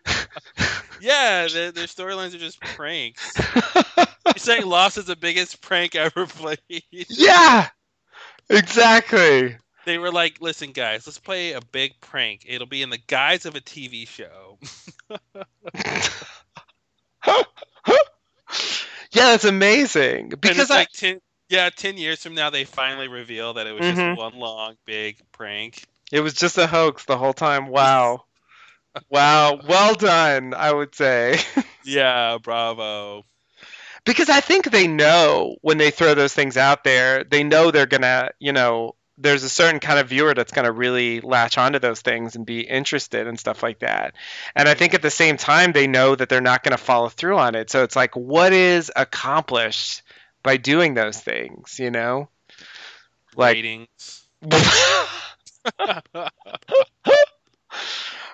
Yeah, 1.00 1.48
their, 1.48 1.70
their 1.70 1.84
storylines 1.84 2.34
are 2.34 2.38
just 2.38 2.60
pranks. 2.60 3.34
You're 3.96 4.06
saying 4.36 4.64
Lost 4.64 4.96
is 4.96 5.04
the 5.04 5.16
biggest 5.16 5.60
prank 5.60 5.94
ever 5.94 6.26
played? 6.26 6.58
yeah 7.10 7.68
exactly 8.48 9.58
They 9.84 9.98
were 9.98 10.10
like, 10.10 10.40
"Listen, 10.40 10.72
guys, 10.72 11.06
let's 11.06 11.18
play 11.18 11.52
a 11.52 11.60
big 11.60 12.00
prank. 12.00 12.44
It'll 12.46 12.66
be 12.66 12.80
in 12.80 12.88
the 12.88 12.98
guise 13.06 13.44
of 13.44 13.54
a 13.54 13.60
TV 13.60 14.08
show." 14.08 14.58
Yeah 19.14 19.32
that's 19.32 19.44
amazing 19.44 20.30
because 20.40 20.70
I, 20.70 20.80
like 20.80 20.90
ten, 20.92 21.20
yeah, 21.48 21.70
ten 21.70 21.98
years 21.98 22.22
from 22.22 22.34
now, 22.34 22.50
they 22.50 22.64
finally 22.64 23.08
reveal 23.08 23.54
that 23.54 23.66
it 23.66 23.72
was 23.72 23.84
Mhm. 23.84 23.86
just 23.86 24.06
one 24.10 24.34
long 24.34 24.76
big 24.86 25.22
prank. 25.32 25.84
it 26.12 26.20
was 26.20 26.34
just 26.34 26.58
a 26.58 26.66
hoax 26.66 27.04
the 27.06 27.18
whole 27.18 27.34
time 27.34 27.68
wow 27.68 28.24
wow 29.10 29.58
well 29.68 29.94
done 29.94 30.54
i 30.54 30.72
would 30.72 30.94
say 30.94 31.38
Yeah, 31.82 32.38
bravo. 32.42 33.24
because 34.04 34.30
I 34.30 34.40
think 34.40 34.70
they 34.70 34.88
know 34.88 35.56
when 35.62 35.78
they 35.78 35.90
throw 35.90 36.14
those 36.14 36.34
things 36.34 36.56
out 36.56 36.84
there, 36.84 37.24
they 37.24 37.44
know 37.44 37.70
they're 37.70 37.86
gonna, 37.86 38.30
you 38.40 38.52
know, 38.52 38.96
there's 39.18 39.44
a 39.44 39.48
certain 39.48 39.80
kind 39.80 39.98
of 39.98 40.08
viewer 40.08 40.34
that's 40.34 40.52
gonna 40.52 40.72
really 40.72 41.20
latch 41.20 41.56
onto 41.58 41.78
those 41.78 42.00
things 42.00 42.34
and 42.36 42.44
be 42.46 42.60
interested 42.60 43.26
and 43.26 43.38
stuff 43.38 43.62
like 43.62 43.80
that. 43.80 44.14
And 44.56 44.68
I 44.68 44.74
think 44.74 44.94
at 44.94 45.02
the 45.02 45.10
same 45.10 45.36
time, 45.36 45.72
they 45.72 45.86
know 45.86 46.14
that 46.14 46.28
they're 46.28 46.40
not 46.40 46.62
gonna 46.64 46.76
follow 46.78 47.08
through 47.08 47.38
on 47.38 47.54
it. 47.54 47.70
So 47.70 47.82
it's 47.84 47.96
like, 47.96 48.16
what 48.16 48.52
is 48.52 48.90
accomplished 48.94 50.02
by 50.42 50.56
doing 50.56 50.94
those 50.94 51.18
things, 51.20 51.78
you 51.78 51.90
know? 51.90 52.28
Like, 53.36 53.54
Ratings. 53.54 54.26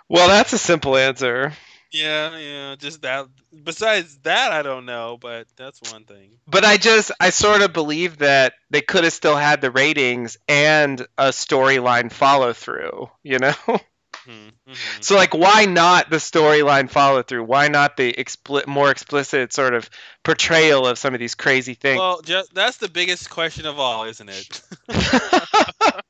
well, 0.08 0.28
that's 0.28 0.52
a 0.52 0.58
simple 0.58 0.96
answer. 0.96 1.52
Yeah, 1.92 2.36
yeah, 2.38 2.76
just 2.76 3.02
that. 3.02 3.26
Besides 3.64 4.18
that, 4.22 4.52
I 4.52 4.62
don't 4.62 4.86
know, 4.86 5.18
but 5.20 5.46
that's 5.56 5.80
one 5.92 6.04
thing. 6.04 6.32
But 6.46 6.64
I 6.64 6.76
just, 6.76 7.10
I 7.20 7.30
sort 7.30 7.62
of 7.62 7.72
believe 7.72 8.18
that 8.18 8.54
they 8.70 8.80
could 8.80 9.04
have 9.04 9.12
still 9.12 9.36
had 9.36 9.60
the 9.60 9.70
ratings 9.70 10.38
and 10.48 11.00
a 11.18 11.28
storyline 11.28 12.12
follow 12.12 12.52
through, 12.52 13.10
you 13.22 13.38
know? 13.38 13.54
Hmm, 13.66 14.48
mhm. 14.68 14.76
So 15.00 15.16
like, 15.16 15.34
why 15.34 15.64
not 15.64 16.10
the 16.10 16.16
storyline 16.16 16.90
follow 16.90 17.22
through? 17.22 17.44
Why 17.44 17.68
not 17.68 17.96
the 17.96 18.12
expli- 18.12 18.66
more 18.66 18.90
explicit 18.90 19.52
sort 19.52 19.74
of 19.74 19.88
portrayal 20.22 20.86
of 20.86 20.98
some 20.98 21.14
of 21.14 21.20
these 21.20 21.34
crazy 21.34 21.74
things? 21.74 21.98
Well, 21.98 22.20
just, 22.22 22.54
that's 22.54 22.76
the 22.76 22.88
biggest 22.88 23.30
question 23.30 23.66
of 23.66 23.78
all, 23.80 24.04
isn't 24.04 24.28
it? 24.28 24.62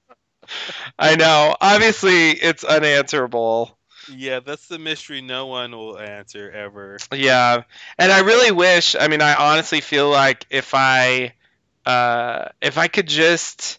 I 0.99 1.17
know. 1.17 1.55
Obviously, 1.61 2.31
it's 2.31 2.65
unanswerable. 2.65 3.79
Yeah, 4.11 4.41
that's 4.41 4.69
the 4.69 4.79
mystery 4.79 5.21
no 5.21 5.47
one 5.47 5.73
will 5.73 5.99
answer 5.99 6.51
ever. 6.51 6.99
Yeah, 7.13 7.63
and 7.99 8.13
I 8.13 8.21
really 8.21 8.51
wish. 8.51 8.97
I 8.99 9.09
mean, 9.09 9.23
I 9.23 9.35
honestly 9.35 9.81
feel 9.81 10.11
like 10.11 10.47
if 10.51 10.75
I, 10.75 11.35
uh, 11.87 12.47
if 12.61 12.79
I 12.79 12.89
could 12.89 13.07
just, 13.09 13.79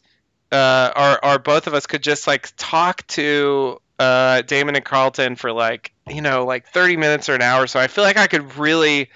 uh, 0.52 0.92
or 0.96 1.26
or 1.26 1.40
both 1.40 1.68
of 1.68 1.74
us 1.74 1.88
could 1.88 2.04
just 2.04 2.28
like 2.28 2.52
talk 2.58 3.06
to 3.08 3.82
uh, 4.00 4.42
Damon 4.42 4.76
and 4.76 4.86
Carlton 4.86 5.36
for 5.36 5.52
like 5.52 5.94
you 6.10 6.22
know 6.22 6.46
like 6.46 6.68
30 6.68 6.98
minutes 6.98 7.30
or 7.30 7.36
an 7.36 7.42
hour, 7.42 7.68
so 7.68 7.80
I 7.80 7.88
feel 7.88 8.04
like 8.04 8.18
I 8.18 8.28
could 8.28 8.58
really. 8.58 9.10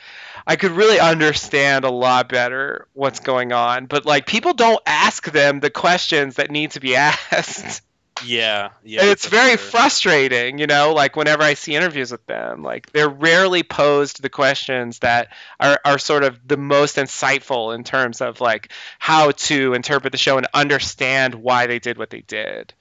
I 0.48 0.58
could 0.58 0.74
really 0.74 1.00
understand 1.00 1.86
a 1.86 1.90
lot 1.90 2.30
better 2.30 2.88
what's 2.94 3.20
going 3.20 3.52
on, 3.52 3.88
but 3.88 4.06
like 4.06 4.28
people 4.28 4.54
don't 4.54 4.80
ask 4.86 5.32
them 5.32 5.60
the 5.60 5.72
questions 5.72 6.36
that 6.36 6.52
need 6.52 6.72
to 6.72 6.80
be 6.80 6.96
asked. 6.96 7.82
Yeah, 8.24 8.70
yeah. 8.84 9.02
and 9.02 9.10
it's 9.10 9.28
very 9.28 9.58
sure. 9.58 9.58
frustrating, 9.58 10.58
you 10.58 10.68
know, 10.68 10.94
like 10.94 11.18
whenever 11.18 11.44
I 11.44 11.54
see 11.54 11.76
interviews 11.76 12.12
with 12.12 12.26
them, 12.26 12.64
like 12.64 12.92
they're 12.92 13.10
rarely 13.10 13.62
posed 13.62 14.22
the 14.22 14.30
questions 14.30 15.00
that 15.00 15.34
are, 15.60 15.80
are 15.84 15.98
sort 15.98 16.24
of 16.24 16.40
the 16.48 16.56
most 16.56 16.96
insightful 16.96 17.76
in 17.76 17.84
terms 17.84 18.22
of 18.22 18.40
like 18.40 18.72
how 19.00 19.32
to 19.32 19.74
interpret 19.74 20.12
the 20.14 20.18
show 20.18 20.38
and 20.38 20.48
understand 20.54 21.36
why 21.36 21.68
they 21.68 21.80
did 21.80 21.98
what 21.98 22.10
they 22.10 22.22
did. 22.22 22.74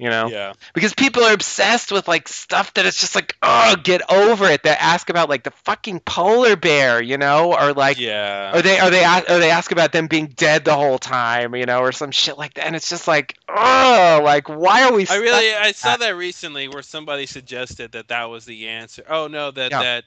You 0.00 0.08
know? 0.08 0.28
Yeah, 0.28 0.54
Because 0.72 0.94
people 0.94 1.22
are 1.24 1.34
obsessed 1.34 1.92
with 1.92 2.08
like 2.08 2.26
stuff 2.26 2.72
that 2.74 2.86
it's 2.86 2.98
just 2.98 3.14
like, 3.14 3.36
oh, 3.42 3.76
get 3.82 4.00
over 4.10 4.46
it. 4.46 4.62
They 4.62 4.70
ask 4.70 5.10
about 5.10 5.28
like 5.28 5.42
the 5.42 5.50
fucking 5.50 6.00
polar 6.00 6.56
bear, 6.56 7.02
you 7.02 7.18
know, 7.18 7.52
or 7.52 7.74
like 7.74 7.98
yeah. 7.98 8.56
or 8.56 8.62
they 8.62 8.80
or 8.80 8.88
they 8.88 9.04
or 9.04 9.38
they 9.38 9.50
ask 9.50 9.72
about 9.72 9.92
them 9.92 10.06
being 10.06 10.28
dead 10.28 10.64
the 10.64 10.74
whole 10.74 10.98
time, 10.98 11.54
you 11.54 11.66
know, 11.66 11.80
or 11.80 11.92
some 11.92 12.12
shit 12.12 12.38
like 12.38 12.54
that. 12.54 12.66
And 12.66 12.74
it's 12.74 12.88
just 12.88 13.06
like, 13.06 13.36
oh, 13.48 14.22
like 14.24 14.48
why 14.48 14.84
are 14.84 14.92
we? 14.94 15.06
I 15.06 15.16
really 15.16 15.54
I 15.54 15.72
saw 15.72 15.90
that? 15.90 16.00
that 16.00 16.16
recently 16.16 16.68
where 16.68 16.82
somebody 16.82 17.26
suggested 17.26 17.92
that 17.92 18.08
that 18.08 18.30
was 18.30 18.46
the 18.46 18.68
answer. 18.68 19.04
Oh 19.06 19.26
no, 19.26 19.50
that 19.50 19.70
Yeah. 19.70 19.82
that 19.82 20.04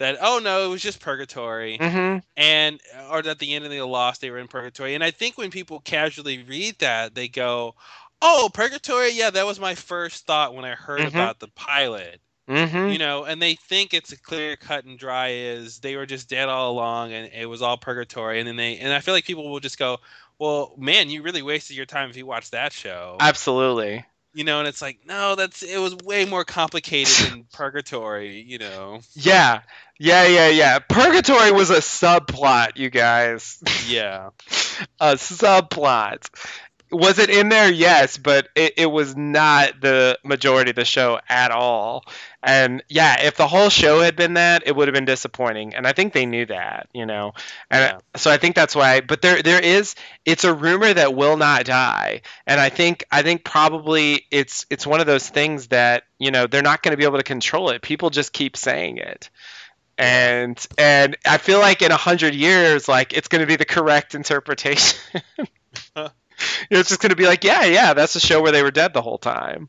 that 0.00 0.16
oh 0.20 0.40
no, 0.42 0.66
it 0.66 0.68
was 0.68 0.82
just 0.82 1.00
purgatory. 1.00 1.78
Mhm. 1.78 2.22
And 2.36 2.80
or 3.10 3.18
at 3.26 3.38
the 3.38 3.54
end 3.54 3.64
of 3.64 3.70
the 3.70 3.80
lost 3.82 4.20
they 4.20 4.30
were 4.30 4.38
in 4.38 4.48
purgatory. 4.48 4.94
And 4.94 5.04
I 5.04 5.12
think 5.12 5.38
when 5.38 5.50
people 5.50 5.80
casually 5.80 6.42
read 6.42 6.78
that, 6.80 7.14
they 7.14 7.28
go, 7.28 7.74
"Oh, 8.22 8.50
purgatory, 8.52 9.10
yeah, 9.10 9.30
that 9.30 9.46
was 9.46 9.58
my 9.60 9.74
first 9.74 10.26
thought 10.26 10.54
when 10.54 10.64
I 10.64 10.74
heard 10.74 11.00
Mhm. 11.00 11.08
about 11.08 11.38
the 11.40 11.48
pilot." 11.48 12.20
Mhm. 12.48 12.92
You 12.92 12.98
know, 12.98 13.24
and 13.24 13.40
they 13.40 13.54
think 13.54 13.94
it's 13.94 14.10
a 14.12 14.18
clear 14.18 14.56
cut 14.56 14.84
and 14.84 14.98
dry 14.98 15.28
is 15.28 15.78
they 15.78 15.94
were 15.94 16.06
just 16.06 16.28
dead 16.28 16.48
all 16.48 16.72
along 16.72 17.12
and 17.12 17.30
it 17.32 17.46
was 17.46 17.62
all 17.62 17.76
purgatory 17.76 18.40
and 18.40 18.48
then 18.48 18.56
they 18.56 18.76
and 18.78 18.92
I 18.92 18.98
feel 19.00 19.14
like 19.14 19.24
people 19.24 19.48
will 19.48 19.60
just 19.60 19.78
go, 19.78 19.98
"Well, 20.38 20.74
man, 20.76 21.10
you 21.10 21.22
really 21.22 21.42
wasted 21.42 21.76
your 21.76 21.86
time 21.86 22.10
if 22.10 22.16
you 22.16 22.26
watched 22.26 22.50
that 22.52 22.72
show." 22.72 23.16
Absolutely. 23.20 24.04
you 24.32 24.44
know 24.44 24.60
and 24.60 24.68
it's 24.68 24.80
like 24.80 25.00
no 25.04 25.34
that's 25.34 25.60
it 25.64 25.78
was 25.78 25.96
way 26.04 26.24
more 26.24 26.44
complicated 26.44 27.12
than 27.32 27.44
purgatory 27.52 28.40
you 28.40 28.58
know 28.58 29.00
Yeah. 29.14 29.62
Yeah, 29.98 30.26
yeah, 30.28 30.48
yeah. 30.48 30.78
Purgatory 30.78 31.50
was 31.52 31.68
a 31.70 31.80
subplot, 31.80 32.76
you 32.76 32.90
guys. 32.90 33.58
yeah 33.86 34.30
a 35.00 35.14
subplot. 35.16 36.28
Was 36.92 37.18
it 37.18 37.30
in 37.30 37.48
there? 37.48 37.70
Yes, 37.70 38.18
but 38.18 38.48
it, 38.54 38.74
it 38.78 38.86
was 38.86 39.16
not 39.16 39.80
the 39.80 40.18
majority 40.24 40.70
of 40.70 40.76
the 40.76 40.84
show 40.84 41.20
at 41.28 41.50
all. 41.50 42.04
And 42.42 42.82
yeah, 42.88 43.22
if 43.22 43.36
the 43.36 43.46
whole 43.46 43.68
show 43.70 44.00
had 44.00 44.16
been 44.16 44.34
that, 44.34 44.62
it 44.66 44.74
would 44.74 44.88
have 44.88 44.94
been 44.94 45.04
disappointing. 45.04 45.74
And 45.74 45.86
I 45.86 45.92
think 45.92 46.12
they 46.12 46.26
knew 46.26 46.46
that, 46.46 46.88
you 46.92 47.06
know. 47.06 47.32
And 47.70 47.92
Yeah. 47.92 47.98
so 48.16 48.30
I 48.30 48.38
think 48.38 48.54
that's 48.56 48.74
why. 48.74 49.00
But 49.00 49.22
there 49.22 49.42
there 49.42 49.60
is 49.60 49.94
it's 50.24 50.44
a 50.44 50.54
rumor 50.54 50.92
that 50.92 51.14
will 51.14 51.36
not 51.36 51.64
die. 51.64 52.22
And 52.46 52.60
I 52.60 52.70
think 52.70 53.04
I 53.10 53.22
think 53.22 53.44
probably 53.44 54.26
it's 54.30 54.66
it's 54.70 54.86
one 54.86 55.00
of 55.00 55.06
those 55.06 55.28
things 55.28 55.68
that 55.68 56.04
you 56.18 56.30
know 56.30 56.46
they're 56.46 56.62
not 56.62 56.82
going 56.82 56.92
to 56.92 56.96
be 56.98 57.04
able 57.04 57.18
to 57.18 57.24
control 57.24 57.70
it. 57.70 57.82
People 57.82 58.10
just 58.10 58.32
keep 58.32 58.56
saying 58.56 58.98
it. 58.98 59.30
And 59.98 60.58
and 60.78 61.16
I 61.26 61.38
feel 61.38 61.60
like 61.60 61.82
in 61.82 61.92
a 61.92 61.96
hundred 61.96 62.34
years, 62.34 62.88
like 62.88 63.12
it's 63.12 63.28
going 63.28 63.40
to 63.42 63.46
be 63.46 63.56
the 63.56 63.66
correct 63.66 64.14
interpretation. 64.14 64.98
it's 66.70 66.88
just 66.88 67.00
going 67.00 67.10
to 67.10 67.16
be 67.16 67.26
like, 67.26 67.44
yeah, 67.44 67.64
yeah, 67.64 67.94
that's 67.94 68.14
a 68.16 68.20
show 68.20 68.42
where 68.42 68.52
they 68.52 68.62
were 68.62 68.70
dead 68.70 68.92
the 68.94 69.02
whole 69.02 69.18
time. 69.18 69.68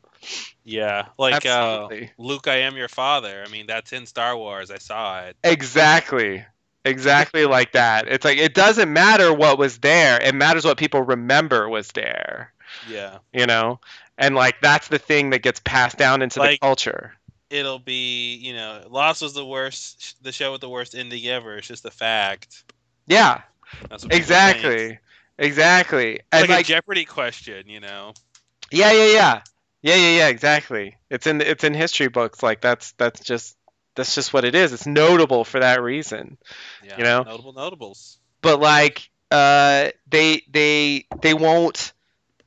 Yeah, 0.63 1.07
like 1.17 1.45
uh, 1.45 1.89
Luke, 2.17 2.47
I 2.47 2.57
am 2.57 2.75
your 2.77 2.87
father. 2.87 3.43
I 3.45 3.49
mean, 3.49 3.67
that's 3.67 3.93
in 3.93 4.05
Star 4.05 4.37
Wars. 4.37 4.69
I 4.71 4.77
saw 4.77 5.23
it. 5.25 5.37
Exactly. 5.43 6.45
Exactly 6.85 7.45
like 7.45 7.73
that. 7.73 8.07
It's 8.07 8.25
like 8.25 8.37
it 8.37 8.53
doesn't 8.55 8.91
matter 8.91 9.33
what 9.33 9.57
was 9.57 9.79
there. 9.79 10.21
It 10.21 10.33
matters 10.35 10.65
what 10.65 10.77
people 10.77 11.01
remember 11.01 11.69
was 11.69 11.89
there, 11.89 12.53
Yeah, 12.81 13.19
you 13.33 13.45
know? 13.45 13.79
And 14.17 14.35
like 14.35 14.61
that's 14.61 14.87
the 14.87 14.99
thing 14.99 15.31
that 15.31 15.43
gets 15.43 15.59
passed 15.59 15.97
down 15.97 16.21
into 16.21 16.39
the 16.39 16.49
culture. 16.61 17.13
it'll 17.49 17.79
be 17.79 18.35
you 18.35 18.53
know, 18.53 18.85
Lost 18.89 19.21
was 19.21 19.33
the 19.33 19.45
worst, 19.45 20.17
the 20.23 20.31
show 20.31 20.51
with 20.51 20.61
the 20.61 20.69
worst 20.69 20.95
ending 20.95 21.25
ever. 21.27 21.57
It's 21.57 21.67
just 21.67 21.85
a 21.85 21.91
fact. 21.91 22.63
Yeah, 23.07 23.41
That's 23.89 24.03
what 24.03 24.13
think. 24.13 24.21
exactly. 24.21 24.99
Exactly. 25.37 26.15
It's 26.15 26.23
And 26.31 26.41
like, 26.41 26.49
like 26.49 26.65
a 26.65 26.67
Jeopardy 26.67 27.05
question, 27.05 27.67
you 27.67 27.79
know. 27.79 28.13
yeah, 28.71 28.91
yeah, 28.91 29.05
yeah. 29.13 29.41
Yeah, 29.83 29.95
yeah, 29.95 30.17
yeah, 30.17 30.27
exactly. 30.27 30.97
It's 31.09 31.25
in 31.25 31.41
it's 31.41 31.63
in 31.63 31.73
history 31.73 32.07
books 32.07 32.43
like 32.43 32.61
that's 32.61 32.91
that's 32.93 33.19
just 33.21 33.57
that's 33.95 34.13
just 34.13 34.31
what 34.33 34.45
it 34.45 34.53
is. 34.53 34.73
It's 34.73 34.85
notable 34.85 35.43
for 35.43 35.59
that 35.59 35.81
reason. 35.81 36.37
Yeah, 36.85 36.97
You 36.97 37.03
know? 37.03 37.23
notable 37.23 37.53
notables. 37.53 38.19
but 38.41 38.59
like 38.59 39.09
uh 39.31 39.89
they 40.09 40.43
they 40.51 41.07
they 41.21 41.33
won't 41.33 41.93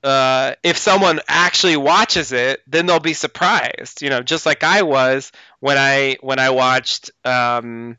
uh 0.05 0.55
if 0.63 0.77
someone 0.77 1.19
actually 1.27 1.77
watches 1.77 2.31
it 2.33 2.61
then 2.67 2.85
they'll 2.87 3.01
be 3.01 3.15
surprised 3.15 4.03
you 4.03 4.11
know 4.11 4.21
just 4.23 4.45
like 4.45 4.63
i 4.63 4.83
was 4.83 5.33
when 5.61 5.79
i 5.79 6.19
when 6.21 6.39
i 6.39 6.51
watched 6.51 7.11
um 7.25 7.97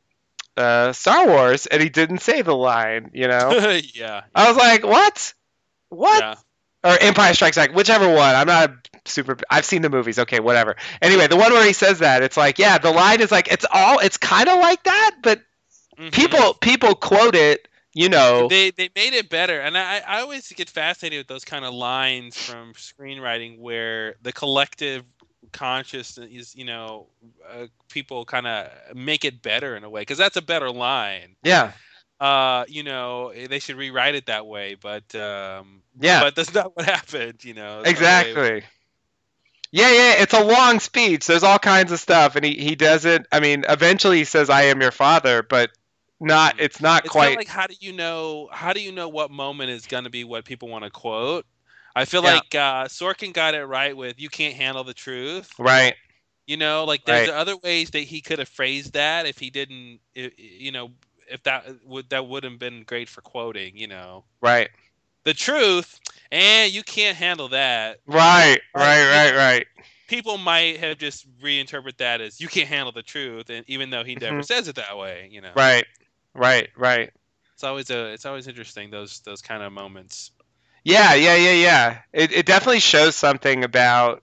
uh 0.57 0.91
star 0.93 1.27
wars 1.27 1.65
and 1.67 1.81
he 1.81 1.89
didn't 1.89 2.19
say 2.19 2.41
the 2.41 2.55
line 2.55 3.11
you 3.13 3.27
know? 3.27 3.79
Yeah, 3.93 4.21
i 4.33 4.47
was 4.47 4.57
like 4.57 4.83
what? 4.85 5.33
What? 5.89 6.19
Yeah. 6.21 6.35
or 6.83 6.97
empire 6.99 7.33
strikes 7.33 7.57
back 7.57 7.73
whichever 7.75 8.07
one. 8.07 8.35
I'm 8.35 8.47
not 8.47 8.69
a 8.69 8.75
super 9.05 9.37
i've 9.49 9.65
seen 9.65 9.81
the 9.81 9.89
movies 9.89 10.19
okay 10.19 10.39
whatever. 10.39 10.75
Anyway 11.01 11.27
the 11.27 11.35
one 11.37 11.51
where 11.53 11.65
he 11.65 11.73
says 11.73 11.99
that 11.99 12.23
it's 12.23 12.37
like 12.37 12.57
yeah 12.59 12.77
the 12.77 12.91
line 12.91 13.21
is 13.21 13.31
like 13.31 13.47
it's 13.51 13.65
all 13.71 13.99
it's 13.99 14.17
kind 14.17 14.47
of 14.49 14.59
like 14.59 14.83
that 14.83 15.17
but 15.21 15.41
Mhm. 15.97 16.11
people 16.11 16.53
people 16.55 16.93
quote 16.95 17.35
it 17.35 17.67
you 17.93 18.09
know. 18.09 18.49
They 18.49 18.71
they 18.71 18.89
made 18.93 19.13
it 19.13 19.29
better 19.29 19.61
and 19.61 19.77
i 19.77 19.99
i 20.05 20.19
always 20.19 20.51
get 20.51 20.69
fascinated 20.69 21.19
with 21.19 21.27
those 21.27 21.45
kind 21.45 21.63
of 21.63 21.73
lines 21.73 22.35
from 22.37 22.73
screenwriting 22.73 23.59
where 23.59 24.15
the 24.21 24.33
collective 24.33 25.03
consciousness 25.55 26.27
is 26.29 26.55
you 26.55 26.65
know 26.65 27.07
uh, 27.49 27.67
people 27.89 28.25
kind 28.25 28.45
of 28.45 28.69
make 28.93 29.23
it 29.23 29.41
better 29.41 29.75
in 29.77 29.83
a 29.83 29.89
way 29.89 30.01
because 30.01 30.17
that's 30.17 30.35
a 30.35 30.41
better 30.41 30.69
line 30.69 31.35
yeah 31.43 31.71
uh 32.19 32.65
you 32.67 32.83
know 32.83 33.31
they 33.33 33.59
should 33.59 33.77
rewrite 33.77 34.15
it 34.15 34.25
that 34.25 34.45
way 34.45 34.75
but 34.75 35.15
um 35.15 35.81
yeah 35.99 36.21
but 36.21 36.35
that's 36.35 36.53
not 36.59 36.75
what 36.75 36.85
happened 36.85 37.43
you 37.43 37.53
know 37.53 37.81
It's 37.85 37.99
not 37.99 38.25
the 38.25 38.33
way- 38.35 38.57
Exactly. 38.57 38.63
Yeah, 39.71 39.91
yeah, 39.91 40.13
it's 40.21 40.33
a 40.33 40.41
long 40.41 40.79
speech. 40.79 41.25
There's 41.27 41.43
all 41.43 41.59
kinds 41.59 41.91
of 41.91 41.99
stuff, 41.99 42.37
and 42.37 42.45
he, 42.45 42.53
he 42.53 42.75
doesn't. 42.75 43.27
I 43.29 43.41
mean, 43.41 43.65
eventually 43.67 44.19
he 44.19 44.23
says, 44.23 44.49
"I 44.49 44.63
am 44.65 44.79
your 44.79 44.91
father," 44.91 45.43
but 45.43 45.71
not. 46.21 46.55
It's 46.59 46.79
not 46.79 47.03
it's 47.03 47.11
quite. 47.11 47.35
like 47.35 47.49
how 47.49 47.67
do 47.67 47.75
you 47.81 47.91
know 47.91 48.47
how 48.53 48.71
do 48.71 48.79
you 48.79 48.93
know 48.93 49.09
what 49.09 49.31
moment 49.31 49.71
is 49.71 49.85
going 49.85 50.05
to 50.05 50.09
be 50.09 50.23
what 50.23 50.45
people 50.45 50.69
want 50.69 50.85
to 50.85 50.89
quote 50.89 51.45
i 51.95 52.05
feel 52.05 52.23
Yeah. 52.23 52.33
like 52.35 52.55
uh 52.55 52.85
sorkin 52.85 53.33
got 53.33 53.55
it 53.55 53.65
right 53.65 53.95
with 53.95 54.19
you 54.19 54.29
can't 54.29 54.55
handle 54.55 54.83
the 54.83 54.93
truth 54.93 55.51
right. 55.59 55.95
You 56.47 56.57
know, 56.57 56.83
like 56.85 57.05
there's 57.05 57.27
Right. 57.27 57.35
other 57.35 57.57
ways 57.57 57.89
that 57.89 58.01
he 58.01 58.21
could 58.21 58.37
have 58.37 58.47
phrased 58.47 58.93
that 58.93 59.25
if 59.25 59.39
he 59.39 59.49
didn't, 59.49 59.99
i- 60.15 60.29
you 60.37 60.71
know, 60.71 60.91
if 61.27 61.41
that 61.41 61.65
would 61.83 62.07
that 62.11 62.27
would 62.27 62.43
have 62.43 62.59
been 62.59 62.83
great 62.83 63.09
for 63.09 63.21
quoting. 63.21 63.75
You 63.75 63.87
know, 63.87 64.25
Right. 64.41 64.69
the 65.23 65.33
truth, 65.33 65.99
and 66.31 66.71
you 66.71 66.83
can't 66.83 67.17
handle 67.17 67.47
that. 67.49 67.99
Right. 68.05 68.59
Right, 68.75 69.07
Right. 69.09 69.31
Right. 69.31 69.35
Right. 69.35 69.67
People 70.07 70.37
might 70.37 70.77
have 70.81 70.99
just 70.99 71.25
reinterpret 71.39 71.97
that 71.97 72.21
as 72.21 72.39
you 72.39 72.47
can't 72.47 72.67
handle 72.69 72.91
the 72.91 73.01
truth, 73.01 73.49
and 73.49 73.65
even 73.67 73.89
though 73.89 74.03
he 74.03 74.13
never 74.13 74.41
Mhm. 74.41 74.45
says 74.45 74.67
it 74.67 74.75
that 74.75 74.95
way, 74.99 75.27
you 75.31 75.41
know, 75.41 75.51
Right. 75.55 75.87
Right. 76.35 76.69
Right. 76.75 77.11
it's 77.55 77.63
always 77.63 77.89
a 77.89 78.09
it's 78.13 78.25
always 78.27 78.47
interesting 78.47 78.91
those 78.91 79.21
those 79.21 79.41
kind 79.41 79.63
of 79.63 79.73
moments. 79.73 80.29
Yeah. 80.85 81.15
Yeah. 81.15 81.35
Yeah. 81.35 81.51
Yeah. 81.51 81.97
It 82.13 82.31
it 82.31 82.45
definitely 82.45 82.79
shows 82.79 83.15
something 83.17 83.65
about. 83.65 84.21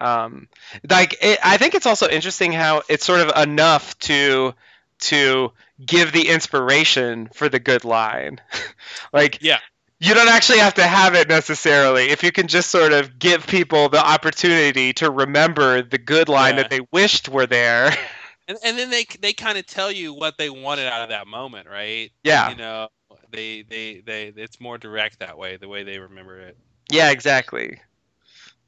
Um, 0.00 0.48
like 0.88 1.18
it, 1.20 1.38
I 1.44 1.58
think 1.58 1.74
it's 1.74 1.84
also 1.86 2.08
interesting 2.08 2.52
how 2.52 2.82
it's 2.88 3.04
sort 3.04 3.20
of 3.20 3.36
enough 3.36 3.98
to 4.00 4.54
to 5.00 5.52
give 5.84 6.12
the 6.12 6.28
inspiration 6.28 7.28
for 7.34 7.48
the 7.50 7.58
good 7.60 7.84
line. 7.84 8.40
like 9.12 9.38
Yeah. 9.42 9.58
you 9.98 10.14
don't 10.14 10.28
actually 10.28 10.60
have 10.60 10.74
to 10.74 10.82
have 10.86 11.14
it 11.14 11.28
necessarily. 11.28 12.04
If 12.10 12.22
you 12.22 12.32
can 12.32 12.48
just 12.48 12.70
sort 12.70 12.92
of 12.94 13.18
give 13.18 13.46
people 13.46 13.90
the 13.90 14.02
opportunity 14.02 14.94
to 14.94 15.10
remember 15.10 15.82
the 15.82 15.98
good 15.98 16.28
line 16.30 16.56
Yeah. 16.56 16.62
that 16.62 16.70
they 16.70 16.80
wished 16.90 17.28
were 17.28 17.46
there. 17.46 17.94
And 18.48 18.58
and 18.64 18.76
then 18.78 18.90
they 18.90 19.04
they 19.20 19.32
kind 19.32 19.58
of 19.58 19.66
tell 19.66 19.92
you 19.92 20.12
what 20.12 20.36
they 20.36 20.50
wanted 20.50 20.86
out 20.86 21.02
of 21.02 21.10
that 21.10 21.28
moment, 21.28 21.68
right? 21.68 22.10
yeah. 22.24 22.50
You 22.50 22.56
know, 22.56 22.88
they 23.30 23.62
they 23.62 24.02
they 24.04 24.32
it's 24.36 24.60
more 24.60 24.78
direct 24.78 25.18
that 25.20 25.38
way, 25.38 25.56
the 25.56 25.68
way 25.68 25.82
they 25.82 25.98
remember 25.98 26.38
it. 26.40 26.56
Yeah, 26.90 27.10
exactly. 27.10 27.80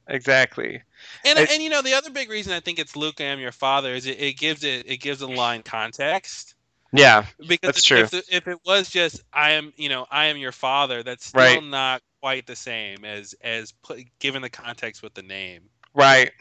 Exactly. 0.08 0.82
And 1.24 1.38
It- 1.38 1.50
and 1.50 1.62
you 1.62 1.70
know 1.70 1.82
the 1.82 1.94
other 1.94 2.10
big 2.10 2.28
reason 2.30 2.52
I 2.52 2.60
think 2.60 2.78
it's 2.78 2.96
Luke, 2.96 3.20
I 3.20 3.24
am 3.24 3.40
your 3.40 3.52
father 3.52 3.94
is 3.94 4.06
it, 4.06 4.20
it 4.20 4.36
gives 4.36 4.64
it 4.64 4.84
it 4.88 4.98
gives 4.98 5.20
a 5.20 5.26
line 5.26 5.62
context 5.62 6.54
Yeah. 6.92 7.24
because 7.38 7.58
That's 7.68 7.78
if, 7.78 7.84
true. 7.84 7.98
If, 8.00 8.10
the- 8.10 8.24
if 8.30 8.48
it 8.48 8.58
was 8.66 8.88
just 8.90 9.22
I 9.32 9.52
am 9.52 9.72
you 9.76 9.88
know 9.88 10.06
I 10.10 10.26
am 10.26 10.36
your 10.36 10.52
father, 10.52 11.02
that's 11.02 11.26
still 11.26 11.40
Right. 11.40 11.62
not 11.62 12.02
quite 12.20 12.46
the 12.46 12.56
same 12.56 13.04
as 13.04 13.34
as 13.42 13.72
put, 13.82 14.00
given 14.18 14.42
the 14.42 14.50
context 14.50 15.02
with 15.02 15.14
the 15.14 15.22
name. 15.22 15.62
Right. 15.94 16.32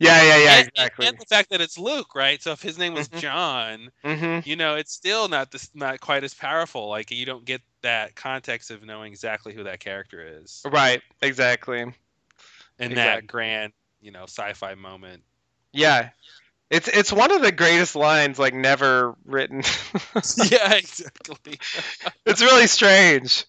Yeah, 0.00 0.22
yeah, 0.22 0.38
yeah, 0.38 0.58
and, 0.58 0.68
exactly. 0.68 1.06
And, 1.06 1.18
the 1.18 1.26
fact 1.26 1.50
that 1.50 1.60
it's 1.60 1.76
Luke, 1.76 2.14
right? 2.14 2.40
So 2.42 2.52
if 2.52 2.62
his 2.62 2.78
name 2.78 2.94
was 2.94 3.08
Mhm. 3.08 3.20
John, 3.20 3.90
Mhm. 4.04 4.46
you 4.46 4.54
know, 4.56 4.76
it's 4.76 4.92
still 4.92 5.28
not 5.28 5.50
this 5.50 5.70
not 5.74 6.00
quite 6.00 6.22
as 6.24 6.34
powerful. 6.34 6.88
Like 6.88 7.10
you 7.10 7.26
don't 7.26 7.44
get 7.44 7.62
that 7.82 8.14
context 8.14 8.70
of 8.70 8.82
knowing 8.84 9.12
exactly 9.12 9.54
who 9.54 9.64
that 9.64 9.80
character 9.80 10.40
is 10.42 10.62
Right, 10.64 11.02
exactly. 11.20 11.80
in 11.80 11.92
exactly. 12.78 12.94
that 12.94 13.26
grand 13.26 13.72
you 14.00 14.12
know 14.12 14.24
sci-fi 14.24 14.74
moment. 14.74 15.22
Yeah. 15.72 16.10
It's 16.70 16.86
it's 16.86 17.12
one 17.12 17.32
of 17.32 17.40
the 17.42 17.50
greatest 17.50 17.96
lines 17.96 18.38
like 18.38 18.54
never 18.54 19.16
written. 19.24 19.62
yeah, 20.50 20.74
exactly. 20.74 21.58
it's 22.26 22.42
really 22.42 22.66
strange. 22.66 23.46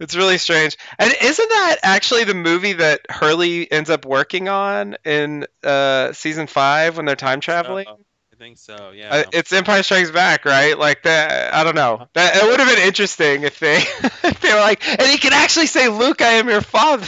It's 0.00 0.16
really 0.16 0.38
strange. 0.38 0.76
And 0.98 1.12
isn't 1.22 1.48
that 1.48 1.76
actually 1.82 2.24
the 2.24 2.34
movie 2.34 2.72
that 2.72 3.02
Hurley 3.08 3.70
ends 3.70 3.88
up 3.88 4.04
working 4.04 4.48
on 4.48 4.96
in 5.04 5.46
uh, 5.62 6.12
season 6.12 6.48
five 6.48 6.96
when 6.96 7.06
they're 7.06 7.14
time 7.14 7.40
traveling? 7.40 7.86
Uh, 7.86 7.94
I 8.32 8.36
think 8.36 8.58
so. 8.58 8.90
Yeah. 8.92 9.14
Uh, 9.14 9.24
it's 9.32 9.52
Empire 9.52 9.84
Strikes 9.84 10.10
Back, 10.10 10.44
right? 10.44 10.76
Like 10.76 11.04
that. 11.04 11.54
I 11.54 11.62
don't 11.62 11.76
know. 11.76 12.08
That 12.14 12.34
it 12.36 12.44
would 12.44 12.58
have 12.58 12.68
been 12.68 12.84
interesting 12.84 13.44
if 13.44 13.60
they 13.60 13.76
if 14.24 14.40
they 14.40 14.52
were 14.52 14.60
like, 14.60 14.86
and 14.88 15.02
he 15.02 15.18
can 15.18 15.32
actually 15.32 15.66
say, 15.66 15.88
"Luke, 15.88 16.20
I 16.20 16.32
am 16.32 16.48
your 16.48 16.62
father." 16.62 17.06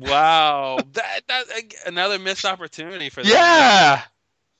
wow. 0.00 0.78
That 0.92 1.22
that 1.26 1.44
another 1.86 2.18
missed 2.18 2.44
opportunity 2.44 3.08
for 3.08 3.22
them. 3.22 3.32
yeah. 3.32 4.02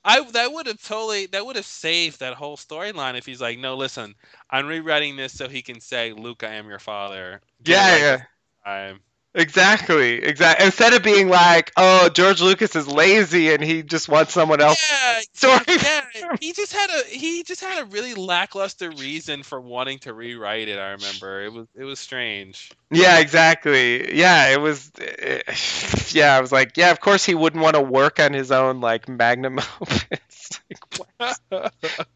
I 0.05 0.21
that 0.31 0.51
would 0.53 0.67
have 0.67 0.81
totally 0.81 1.25
that 1.27 1.45
would 1.45 1.55
have 1.55 1.65
saved 1.65 2.19
that 2.19 2.33
whole 2.35 2.57
storyline 2.57 3.17
if 3.17 3.25
he's 3.25 3.41
like, 3.41 3.57
no, 3.59 3.75
listen, 3.75 4.15
I'm 4.49 4.67
rewriting 4.67 5.15
this 5.17 5.33
so 5.33 5.47
he 5.49 5.61
can 5.61 5.79
say, 5.81 6.13
Luke, 6.13 6.43
I 6.43 6.53
am 6.55 6.67
your 6.69 6.79
father. 6.79 7.41
Yeah, 7.65 7.97
yeah. 7.97 8.21
time. 8.65 8.99
Exactly. 9.35 10.23
Exactly. 10.23 10.65
Instead 10.65 10.93
of 10.93 11.01
being 11.01 11.27
like, 11.27 11.71
"Oh, 11.75 12.09
George 12.09 12.41
Lucas 12.41 12.75
is 12.75 12.87
lazy 12.87 13.51
and 13.53 13.63
he 13.63 13.81
just 13.81 14.07
wants 14.07 14.33
someone 14.33 14.61
else." 14.61 14.77
Yeah, 14.91 15.21
Story. 15.33 15.59
yeah. 15.67 16.01
He 16.39 16.53
just 16.53 16.71
had 16.73 16.89
a 16.89 17.03
he 17.09 17.43
just 17.43 17.61
had 17.61 17.81
a 17.81 17.85
really 17.85 18.13
lackluster 18.13 18.91
reason 18.91 19.41
for 19.43 19.59
wanting 19.59 19.99
to 19.99 20.13
rewrite 20.13 20.67
it. 20.67 20.77
I 20.77 20.91
remember 20.91 21.43
it 21.43 21.51
was 21.51 21.67
it 21.75 21.83
was 21.83 21.99
strange. 21.99 22.71
Yeah, 22.91 23.19
exactly. 23.19 24.15
Yeah, 24.15 24.49
it 24.49 24.61
was. 24.61 24.91
Eh, 24.99 25.41
eh, 25.47 25.55
yeah, 26.09 26.35
I 26.35 26.41
was 26.41 26.51
like, 26.51 26.77
yeah, 26.77 26.91
of 26.91 26.99
course 26.99 27.25
he 27.25 27.33
wouldn't 27.33 27.63
want 27.63 27.75
to 27.75 27.81
work 27.81 28.19
on 28.19 28.33
his 28.33 28.51
own 28.51 28.81
like 28.81 29.09
magnum 29.09 29.57
opus. 29.81 30.19
Like, 30.69 31.39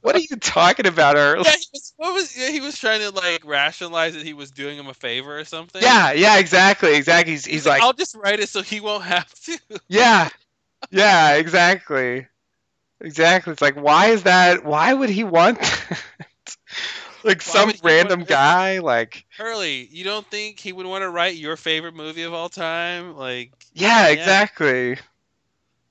what, 0.02 0.16
are 0.16 0.20
you 0.20 0.36
talking 0.38 0.88
about 0.88 1.16
her? 1.18 1.38
Yeah, 1.38 1.52
he 1.52 1.68
was, 1.74 1.94
what 1.98 2.14
was 2.14 2.38
yeah, 2.38 2.50
he 2.50 2.62
was 2.62 2.78
trying 2.78 3.02
to 3.02 3.12
like 3.12 3.46
rationalize 3.46 4.14
that 4.14 4.24
he 4.24 4.34
was 4.34 4.52
doing 4.52 4.78
him 4.78 4.88
a 4.88 4.94
favor 4.94 5.38
or 5.38 5.46
something. 5.46 5.82
Yeah, 5.82 6.12
yeah, 6.14 6.38
exactly, 6.38 6.96
exactly. 6.96 7.34
He's, 7.34 7.46
he's 7.46 7.66
like, 7.66 7.82
I'll 7.82 7.94
just 7.94 8.16
write 8.16 8.40
it 8.40 8.50
so 8.50 8.62
he 8.62 8.80
won't 8.80 9.04
have 9.04 9.32
to. 9.42 9.60
yeah, 9.90 10.30
yeah, 10.92 11.36
exactly, 11.36 12.28
exactly. 13.02 13.54
It's 13.54 13.62
like, 13.62 13.76
why 13.76 14.08
is 14.08 14.24
that? 14.24 14.66
Why 14.66 14.94
would 14.94 15.10
he 15.10 15.24
want? 15.24 15.60
like 17.24 17.42
Why 17.42 17.42
some 17.42 17.68
would 17.68 17.76
he 17.76 17.82
want 17.82 17.86
random 17.86 18.24
guy, 18.24 18.80
like, 18.80 19.26
Hurley, 19.38 19.88
you 19.92 20.04
don't 20.04 20.26
think 20.28 20.60
he 20.60 20.74
would 20.74 20.86
want 20.86 21.04
to 21.04 21.10
write 21.10 21.36
your 21.36 21.58
favorite 21.58 21.96
movie 21.96 22.24
of 22.24 22.34
all 22.34 22.50
time? 22.50 23.16
Like, 23.16 23.52
yeah, 23.74 24.08
Yeah. 24.08 24.14
exactly. 24.14 24.98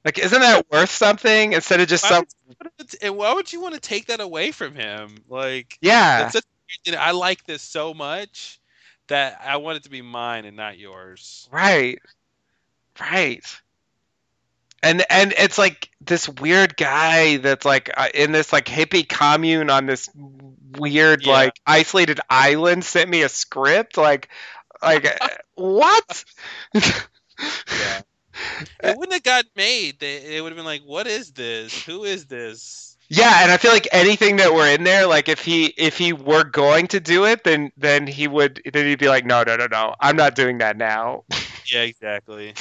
Like, 0.07 0.20
isn't 0.20 0.41
that 0.41 0.70
worth 0.70 0.91
something 0.93 1.52
instead 1.52 1.81
of 1.81 1.89
just 1.89 2.05
why 2.05 2.10
some? 2.10 2.26
would, 2.47 2.93
you 2.93 2.99
and 3.02 3.17
why 3.17 3.35
would 3.35 3.52
you 3.52 3.60
want 3.60 3.75
to 3.75 3.81
take 3.81 4.07
that 4.07 4.20
away 4.20 4.52
from 4.52 4.76
him? 4.76 5.17
Like, 5.28 5.76
Yeah, 5.81 6.28
such, 6.28 6.44
a 6.44 6.47
weird 6.70 6.85
thing. 6.85 6.94
I 6.97 7.10
like 7.10 7.44
this 7.44 7.60
so 7.60 7.93
much 7.93 8.60
that 9.09 9.41
I 9.44 9.57
want 9.57 9.78
it 9.78 9.83
to 9.83 9.91
be 9.91 10.02
mine 10.02 10.44
and 10.44 10.57
not 10.57 10.78
yours. 10.78 11.49
Right. 11.51 11.99
Right. 13.01 13.44
And 14.81 15.02
and 15.10 15.35
it's 15.36 15.59
like 15.59 15.91
this 16.01 16.28
weird 16.28 16.76
guy 16.76 17.39
that's 17.39 17.65
like 17.65 17.91
uh, 17.97 18.07
in 18.15 18.31
this 18.31 18.52
like 18.52 18.67
hippie 18.67 19.09
commune 19.09 19.70
on 19.70 19.86
this 19.86 20.09
weird 20.78 21.26
Yeah. 21.26 21.33
like 21.33 21.60
isolated 21.67 22.20
island 22.31 22.85
sent 22.85 23.10
me 23.10 23.23
a 23.23 23.28
script 23.28 23.97
like 23.97 24.28
like 24.81 25.20
what? 25.57 26.25
Yeah. 26.75 28.02
It 28.83 28.97
wouldn't 28.97 29.15
have 29.15 29.23
got 29.23 29.45
made. 29.57 29.99
They, 30.01 30.37
it 30.37 30.43
would 30.43 30.51
have 30.53 30.57
been 30.57 30.65
like, 30.65 30.83
what 30.83 31.07
is 31.07 31.33
this? 31.33 31.85
Who 31.85 32.05
is 32.05 32.27
this? 32.27 32.97
Yeah, 33.09 33.43
and 33.43 33.53
I 33.53 33.57
feel 33.57 33.71
like 33.73 33.89
anything 33.93 34.37
that 34.37 34.53
were 34.53 34.67
in 34.67 34.83
there, 34.85 35.07
like 35.07 35.29
if 35.29 35.45
he 35.45 35.67
if 35.77 35.97
he 35.99 36.13
were 36.13 36.45
going 36.45 36.89
to 36.89 37.01
do 37.01 37.25
it, 37.25 37.45
then 37.45 37.71
then 37.77 38.07
he 38.07 38.27
would 38.27 38.61
then 38.73 38.87
he'd 38.87 38.99
be 38.99 39.09
like, 39.09 39.25
no, 39.25 39.45
no, 39.45 39.57
no, 39.57 39.67
no, 39.71 39.95
I'm 40.01 40.17
not 40.17 40.35
doing 40.35 40.59
that 40.59 40.77
now, 40.77 41.25
Yeah, 41.73 41.83
exactly. 41.83 42.55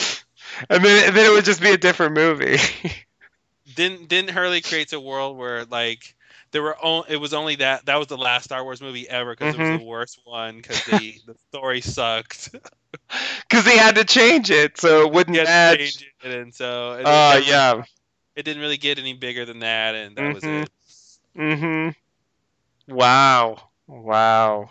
and 0.70 0.84
then 0.84 1.14
then 1.14 1.26
it 1.26 1.34
would 1.34 1.46
just 1.46 1.62
be 1.62 1.72
a 1.72 1.78
different 1.78 2.14
movie. 2.16 2.58
Didn't 3.74 4.08
didn't 4.08 4.30
Hurley 4.32 4.62
creates 4.62 4.94
a 4.94 5.00
world 5.00 5.38
where 5.38 5.66
like 5.66 6.16
there 6.56 6.64
were 6.64 6.78
on, 6.78 7.04
it 7.10 7.18
was 7.18 7.34
only 7.34 7.58
that 7.58 7.86
that 7.86 7.98
was 7.98 8.08
the 8.08 8.18
last 8.18 8.46
Star 8.46 8.64
Wars 8.64 8.82
movie 8.82 9.10
ever 9.10 9.32
because 9.34 9.54
it 9.54 9.60
was 9.60 9.70
Mhm. 9.70 9.72
the 9.72 9.82
worst 9.82 10.20
one 10.24 10.58
because 10.58 10.84
the 10.84 11.22
the 11.26 11.36
story 11.50 11.82
sucked. 11.82 12.56
Because 13.50 13.66
they 13.66 13.78
had 13.78 13.96
to 13.96 14.04
change 14.06 14.52
it 14.52 14.78
so 14.80 15.02
it 15.02 15.12
wouldn't 15.14 15.36
He 15.36 15.38
had 15.38 15.50
to 15.50 15.56
match. 15.56 15.98
change 15.98 16.06
it, 16.24 16.32
and 16.32 16.54
so 16.54 16.94
it, 16.94 17.06
Oh 17.06 17.36
it, 17.38 17.46
yeah. 17.46 17.84
it 18.36 18.44
didn't 18.44 18.62
really 18.62 18.78
get 18.78 19.00
any 19.00 19.14
bigger 19.14 19.46
than 19.46 19.60
that, 19.60 19.96
and 19.96 20.18
that 20.18 20.32
was 20.32 20.46
Mhm. 20.46 20.48
it. 20.48 20.70
Mm-hmm. 21.38 21.90
Wow. 22.88 23.72
Wow. 23.88 24.70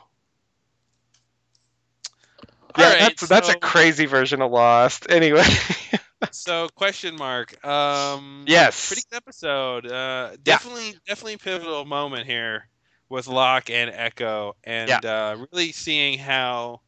Yeah, 2.76 2.94
right, 2.94 2.98
that's 2.98 3.26
that's 3.26 3.48
a 3.48 3.54
crazy 3.54 4.06
version 4.06 4.42
of 4.42 4.50
Lost. 4.50 5.06
Anyway. 5.08 5.44
So 6.32 6.68
question 6.74 7.16
mark. 7.16 7.64
Um, 7.64 8.44
yes. 8.46 8.88
pretty 8.88 9.02
good 9.10 9.16
episode. 9.16 9.86
Uh, 9.86 10.36
definitely, 10.42 10.94
definitely 11.06 11.36
pivotal 11.38 11.84
moment 11.84 12.26
here 12.26 12.68
with 13.08 13.26
Locke 13.26 13.70
and 13.70 13.90
Eko, 13.90 14.54
and 14.64 15.04
uh, 15.04 15.36
really 15.52 15.72
seeing 15.72 16.18
how 16.18 16.80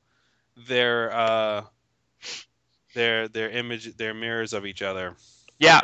their 0.68 1.12
uh, 1.12 1.62
their 2.94 3.28
their 3.28 3.50
image, 3.50 3.96
their 3.96 4.14
mirrors 4.14 4.52
of 4.52 4.66
each 4.66 4.82
other. 4.82 5.14
Yeah. 5.58 5.82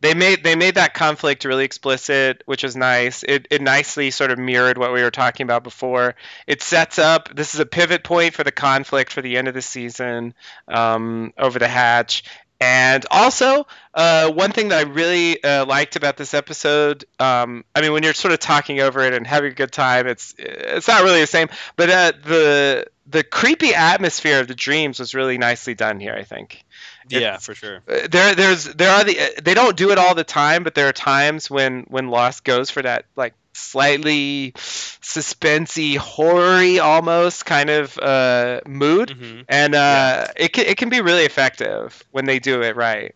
They 0.00 0.12
made 0.12 0.44
they 0.44 0.54
made 0.54 0.74
that 0.74 0.92
conflict 0.92 1.46
really 1.46 1.64
explicit, 1.64 2.42
which 2.44 2.62
is 2.62 2.76
nice. 2.76 3.22
It 3.22 3.48
it 3.50 3.62
nicely 3.62 4.10
sort 4.10 4.32
of 4.32 4.38
mirrored 4.38 4.76
what 4.76 4.92
we 4.92 5.02
were 5.02 5.10
talking 5.10 5.44
about 5.44 5.64
before. 5.64 6.14
It 6.46 6.60
sets 6.60 6.98
up 6.98 7.34
this 7.34 7.54
is 7.54 7.60
a 7.60 7.64
pivot 7.64 8.04
point 8.04 8.34
for 8.34 8.44
the 8.44 8.52
conflict 8.52 9.14
for 9.14 9.22
the 9.22 9.38
end 9.38 9.48
of 9.48 9.54
the 9.54 9.62
season 9.62 10.34
um, 10.68 11.32
over 11.38 11.58
the 11.58 11.68
hatch. 11.68 12.24
And 12.64 13.04
also, 13.10 13.66
uh, 13.92 14.30
one 14.30 14.52
thing 14.52 14.68
that 14.68 14.78
I 14.78 14.90
really 14.90 15.42
uh, 15.44 15.66
liked 15.66 15.96
about 15.96 16.16
this 16.16 16.32
episode, 16.32 17.04
um, 17.18 17.64
I 17.74 17.82
mean, 17.82 17.92
when 17.92 18.02
you're 18.02 18.14
sort 18.14 18.32
of 18.32 18.40
talking 18.40 18.80
over 18.80 19.00
it 19.00 19.12
and 19.12 19.26
having 19.26 19.52
a 19.52 19.54
good 19.54 19.70
time, 19.70 20.06
it's 20.06 20.34
it's 20.38 20.88
not 20.88 21.02
really 21.02 21.20
the 21.20 21.26
same. 21.26 21.48
But 21.76 21.90
uh, 21.90 22.12
the 22.24 22.86
the 23.06 23.22
creepy 23.22 23.74
atmosphere 23.74 24.40
of 24.40 24.48
the 24.48 24.54
dreams 24.54 24.98
was 24.98 25.14
really 25.14 25.36
nicely 25.36 25.74
done 25.74 26.00
here. 26.00 26.14
I 26.14 26.24
think 26.24 26.64
Yeah, 27.08 27.36
for 27.36 27.54
sure. 27.54 27.82
Uh, 27.86 28.08
there 28.10 28.34
there's 28.34 28.64
there 28.64 28.90
are 28.90 29.04
the 29.04 29.18
they 29.42 29.54
don't 29.54 29.76
do 29.76 29.90
it 29.90 29.98
all 29.98 30.14
the 30.14 30.24
time 30.24 30.62
but 30.64 30.74
there 30.74 30.88
are 30.88 30.92
times 30.92 31.50
when 31.50 31.82
when 31.88 32.08
lost 32.08 32.44
goes 32.44 32.70
for 32.70 32.82
that 32.82 33.04
like 33.14 33.34
slightly 33.54 34.52
suspensey 34.56 35.96
horror 35.96 36.80
almost 36.82 37.46
kind 37.46 37.70
of 37.70 37.98
uh 37.98 38.60
mood. 38.66 39.12
Hmm 39.12 39.42
and 39.48 39.74
uh 39.74 40.26
it 40.36 40.52
can, 40.52 40.66
it 40.66 40.76
can 40.78 40.88
be 40.90 41.00
really 41.00 41.24
effective 41.24 42.02
when 42.10 42.26
they 42.26 42.38
do 42.38 42.62
it 42.62 42.76
right. 42.76 43.14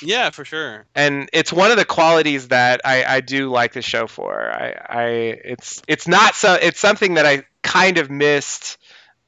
Yeah, 0.00 0.30
for 0.30 0.44
sure. 0.44 0.86
and 0.94 1.28
it's 1.32 1.52
one 1.52 1.70
of 1.70 1.76
the 1.76 1.84
qualities 1.84 2.48
that 2.48 2.80
I, 2.84 3.04
I 3.04 3.20
do 3.20 3.50
like 3.50 3.72
the 3.72 3.82
show 3.82 4.06
for. 4.06 4.50
I, 4.50 4.70
I 4.88 5.06
it's 5.44 5.82
it's 5.88 6.08
not 6.08 6.34
so 6.34 6.54
it's 6.54 6.80
something 6.80 7.14
that 7.14 7.26
I 7.26 7.44
kind 7.62 7.98
of 7.98 8.10
missed 8.10 8.78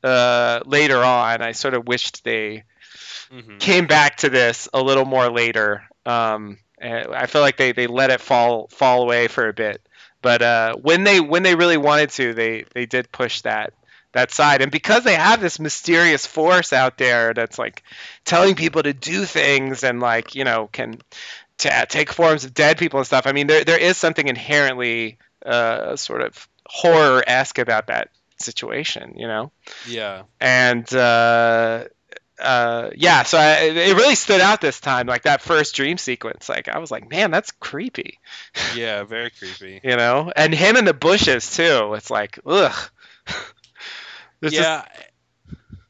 uh 0.03 0.61
later 0.67 0.99
on. 0.99 1.43
I 1.43 1.53
sort 1.53 1.75
of 1.75 1.87
wished 1.87 2.25
they 2.25 2.65
hmm 3.31 3.59
came 3.59 3.87
back 3.87 4.17
to 4.19 4.31
this 4.31 4.69
a 4.73 4.83
little 4.83 5.05
more 5.05 5.31
later. 5.31 5.85
Um, 6.07 6.59
I 6.83 7.27
feel 7.27 7.43
like 7.43 7.57
they, 7.59 7.73
they 7.73 7.87
let 7.87 8.11
it 8.11 8.21
fall 8.21 8.69
fall 8.69 9.03
away 9.03 9.29
for 9.29 9.49
a 9.49 9.53
bit, 9.53 9.87
but 10.23 10.43
uh, 10.43 10.75
when 10.77 11.05
they 11.05 11.21
when 11.21 11.43
they 11.43 11.55
really 11.55 11.77
wanted 11.77 12.11
to, 12.11 12.35
they 12.35 12.65
they 12.75 12.87
did 12.87 13.11
push 13.13 13.43
that 13.43 13.73
that 14.13 14.31
side. 14.33 14.61
And 14.61 14.73
because 14.73 15.05
they 15.05 15.15
have 15.15 15.41
this 15.41 15.61
mysterious 15.61 16.27
force 16.27 16.73
out 16.73 16.99
there 16.99 17.33
that's 17.33 17.59
like 17.59 17.83
telling 18.25 18.55
people 18.57 18.83
to 18.83 18.93
do 18.93 19.25
things 19.25 19.85
and 19.85 20.01
like 20.01 20.35
you 20.35 20.45
know 20.45 20.69
can 20.73 20.99
ta 21.59 21.85
take 21.89 22.13
forms 22.13 22.45
of 22.45 22.55
dead 22.55 22.79
people 22.79 22.99
and 22.99 23.07
stuff. 23.07 23.27
I 23.27 23.33
mean, 23.33 23.47
there 23.47 23.65
there 23.65 23.79
is 23.81 23.97
something 23.97 24.27
inherently 24.27 25.19
uh, 25.47 25.97
sort 25.97 26.23
of 26.23 26.49
horror 26.67 27.23
esque 27.27 27.59
about 27.59 27.87
that 27.89 28.11
situation, 28.39 29.15
you 29.17 29.27
know 29.27 29.53
Yeah. 29.87 30.23
and 30.41 30.93
uh, 30.95 31.85
uh, 32.41 32.91
yeah, 32.97 33.23
so 33.23 33.39
I, 33.39 33.63
it 33.63 33.97
really 33.97 34.15
stood 34.15 34.41
out 34.41 34.61
this 34.61 34.81
time. 34.81 35.07
Like 35.07 35.23
that 35.23 35.43
first 35.43 35.75
dream 35.75 35.99
sequence, 35.99 36.49
like 36.49 36.69
I 36.69 36.79
was 36.79 36.91
like, 36.91 37.09
man, 37.11 37.31
that's 37.31 37.51
creepy, 37.53 38.19
Yeah, 38.75 39.03
very 39.05 39.31
creepy. 39.31 39.83
you 39.83 39.97
know. 39.97 40.33
And 40.35 40.55
him 40.55 40.77
in 40.77 40.85
the 40.85 40.95
bushes 40.95 41.55
too. 41.57 41.95
It's 41.95 42.11
like, 42.11 42.39
ugh. 42.47 42.91
There's 44.41 44.53
just- 44.55 44.69
yeah. 44.69 44.85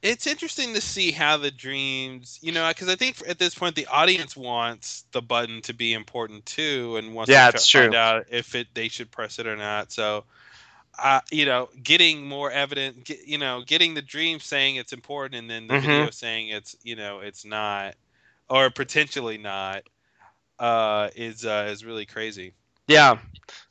It's 0.03 0.27
interesting 0.27 0.73
to 0.75 0.81
see 0.81 1.13
how 1.13 1.37
the 1.37 1.51
dreams, 1.51 2.39
you 2.41 2.53
know, 2.53 2.67
because 2.69 2.89
I 2.89 2.97
think 2.97 3.17
at 3.29 3.39
this 3.39 3.55
point 3.55 3.75
the 3.75 3.87
audience 3.87 4.35
wants 4.35 5.05
the 5.13 5.21
button 5.21 5.61
to 5.63 5.75
be 5.75 5.93
important 5.93 6.47
too, 6.47 6.97
and 6.97 7.15
wants 7.15 7.31
Yeah, 7.31 7.51
to 7.51 7.59
find 7.61 7.93
true. 7.93 7.95
out 7.95 8.25
if 8.31 8.55
it 8.55 8.69
they 8.73 8.89
should 8.89 9.11
press 9.11 9.39
it 9.39 9.47
or 9.47 9.57
not. 9.57 9.93
So, 9.93 10.25
uh, 10.99 11.21
you 11.31 11.45
know, 11.45 11.69
getting 11.83 12.27
more 12.27 12.51
evidence, 12.51 12.99
get, 13.05 13.27
you 13.27 13.39
know, 13.39 13.63
getting 13.67 13.95
the 13.95 14.03
dream 14.03 14.41
saying 14.41 14.77
it's 14.77 14.93
important, 14.93 15.35
and 15.37 15.51
then 15.51 15.69
the 15.69 15.75
Mhm. 15.75 15.77
video 15.77 16.11
saying 16.11 16.49
it's, 16.49 16.77
you 16.83 16.97
know, 16.97 17.21
it's 17.21 17.45
not, 17.45 17.95
or 18.49 18.71
potentially 18.71 19.39
not, 19.39 19.83
uh, 20.59 21.09
is 21.17 21.45
uh, 21.45 21.69
is 21.71 21.85
really 21.85 22.07
crazy. 22.07 22.55
yeah, 22.87 23.19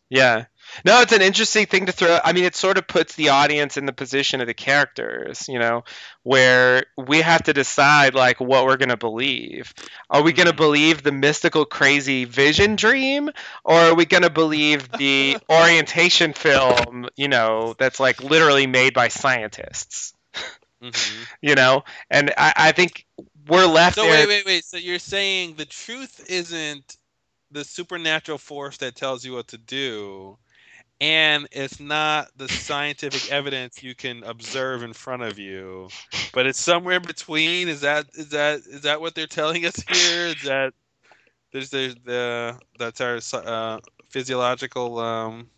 yeah. 0.10 0.46
No, 0.86 1.02
it's 1.02 1.12
an 1.14 1.22
interesting 1.22 1.66
thing 1.66 1.86
to 1.88 1.92
throw. 1.92 2.20
I 2.24 2.34
mean, 2.34 2.44
it 2.46 2.56
sort 2.56 2.78
of 2.78 2.88
puts 2.88 3.16
the 3.16 3.30
audience 3.30 3.78
in 3.78 3.86
the 3.86 3.94
position 3.94 4.42
of 4.42 4.48
the 4.48 4.54
characters, 4.54 5.48
you 5.48 5.60
know, 5.60 5.84
where 6.24 6.86
we 6.98 7.22
have 7.22 7.44
to 7.44 7.54
decide 7.54 8.14
like 8.16 8.40
what 8.40 8.66
we're 8.66 8.78
gonna 8.78 8.98
believe. 8.98 9.74
Are 10.10 10.22
we 10.22 10.34
gonna 10.34 10.54
Mhm. 10.54 10.54
believe 10.54 11.04
the 11.04 11.12
mystical, 11.12 11.66
crazy 11.66 12.26
vision 12.26 12.76
dream, 12.76 13.30
or 13.64 13.76
are 13.76 13.96
we 13.96 14.06
gonna 14.06 14.30
believe 14.30 14.96
the 14.96 15.38
orientation 15.50 16.34
film, 16.34 17.08
you 17.16 17.28
know, 17.28 17.76
that's 17.78 18.00
like 18.00 18.22
literally 18.22 18.68
made 18.68 18.94
by 18.94 19.08
scientists, 19.10 20.14
hmm 20.82 21.24
you 21.42 21.56
know? 21.56 21.84
And 22.10 22.32
I, 22.38 22.54
I 22.56 22.72
think 22.72 23.06
we're 23.48 23.66
left 23.68 24.00
So 24.00 24.02
there. 24.02 24.26
wait, 24.26 24.28
wait, 24.28 24.46
wait. 24.46 24.66
So 24.66 24.78
you're 24.78 25.00
saying 25.00 25.56
the 25.56 25.66
truth 25.66 26.22
isn't 26.30 26.98
the 27.52 27.64
supernatural 27.64 28.38
force 28.38 28.78
that 28.78 28.96
tells 28.96 29.26
you 29.26 29.34
what 29.34 29.48
to 29.50 29.58
do, 29.58 30.38
and 31.02 31.48
it's 31.52 31.80
not 31.80 32.30
the 32.36 32.50
scientific 32.50 33.32
evidence 33.32 33.82
you 33.82 33.96
can 33.96 34.24
observe 34.24 34.84
in 34.84 34.94
front 34.94 35.24
of 35.24 35.40
you, 35.40 35.90
but 36.34 36.46
it's 36.46 36.60
somewhere 36.60 36.98
in 36.98 37.04
between. 37.04 37.70
Is 37.70 37.82
that 37.82 38.08
is 38.14 38.30
that 38.30 38.60
is 38.60 38.82
that 38.82 39.00
what 39.00 39.16
they're 39.16 39.28
telling 39.28 39.66
us 39.66 39.76
here? 39.88 40.28
Is 40.28 40.44
that 40.44 40.74
there's 41.52 41.70
there's 41.70 41.96
the 42.04 42.60
that's 42.78 43.02
our 43.02 43.20
uh, 43.34 43.80
physiological 44.10 45.00
um, 45.00 45.50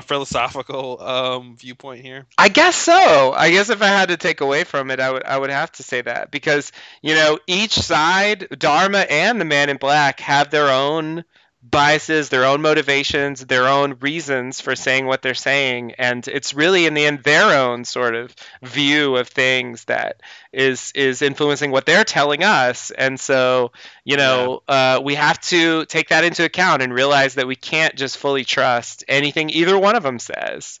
philosophical 0.00 1.00
um 1.02 1.56
viewpoint 1.56 2.00
here. 2.00 2.26
I 2.38 2.48
guess 2.48 2.76
so. 2.76 3.32
I 3.36 3.50
guess 3.50 3.68
if 3.68 3.82
I 3.82 3.88
had 3.88 4.08
to 4.08 4.16
take 4.16 4.40
away 4.40 4.64
from 4.64 4.90
it, 4.90 5.00
I 5.00 5.10
would 5.10 5.24
I 5.24 5.38
would 5.38 5.50
have 5.50 5.70
to 5.72 5.82
say 5.82 6.00
that 6.02 6.30
because 6.30 6.72
you 7.02 7.14
know 7.14 7.38
each 7.46 7.74
side, 7.74 8.48
Dharma 8.58 9.00
and 9.00 9.40
the 9.40 9.44
Man 9.44 9.68
in 9.68 9.76
Black, 9.76 10.20
have 10.20 10.50
their 10.50 10.68
own 10.70 11.24
biases, 11.62 12.28
their 12.28 12.44
own 12.44 12.60
motivations, 12.60 13.46
their 13.46 13.68
own 13.68 13.96
reasons 14.00 14.60
for 14.60 14.74
saying 14.74 15.06
what 15.06 15.22
they're 15.22 15.34
saying, 15.34 15.92
and 15.92 16.26
it's 16.26 16.54
really 16.54 16.86
in 16.86 16.94
the 16.94 17.06
end 17.06 17.22
their 17.22 17.58
own 17.58 17.84
sort 17.84 18.14
of 18.14 18.34
view 18.62 19.16
of 19.16 19.28
things 19.28 19.84
that 19.84 20.20
is 20.52 20.92
is 20.94 21.22
influencing 21.22 21.70
what 21.70 21.86
they're 21.86 22.04
telling 22.04 22.42
us. 22.42 22.90
And 22.90 23.18
so, 23.18 23.72
you 24.04 24.16
know, 24.16 24.62
uh, 24.66 25.00
we 25.04 25.14
have 25.14 25.40
to 25.42 25.84
take 25.86 26.08
that 26.08 26.24
into 26.24 26.44
account 26.44 26.82
and 26.82 26.92
realize 26.92 27.34
that 27.34 27.46
we 27.46 27.56
can't 27.56 27.94
just 27.94 28.18
fully 28.18 28.44
trust 28.44 29.04
anything 29.06 29.50
either 29.50 29.78
one 29.78 29.94
of 29.94 30.02
them 30.02 30.18
says. 30.18 30.80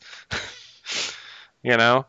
you 1.62 1.76
know, 1.76 2.06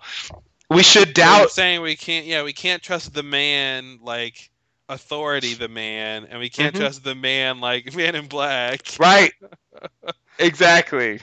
we 0.70 0.82
should 0.82 1.14
doubt. 1.14 1.52
saying 1.52 1.82
we 1.82 1.96
can't. 1.96 2.26
Yeah, 2.26 2.44
we 2.44 2.54
can't 2.54 2.82
trust 2.82 3.14
the 3.14 3.24
man 3.24 4.00
like 4.02 4.50
authority, 4.94 5.56
the 5.56 5.68
man, 5.70 6.26
and 6.30 6.40
we 6.40 6.50
can't 6.50 6.74
Mhm. 6.74 6.76
trust 6.76 7.04
the 7.04 7.16
man 7.16 7.60
like 7.60 7.94
Man 7.96 8.16
in 8.16 8.28
Black. 8.28 9.00
Right. 9.00 9.34
exactly. 10.40 11.20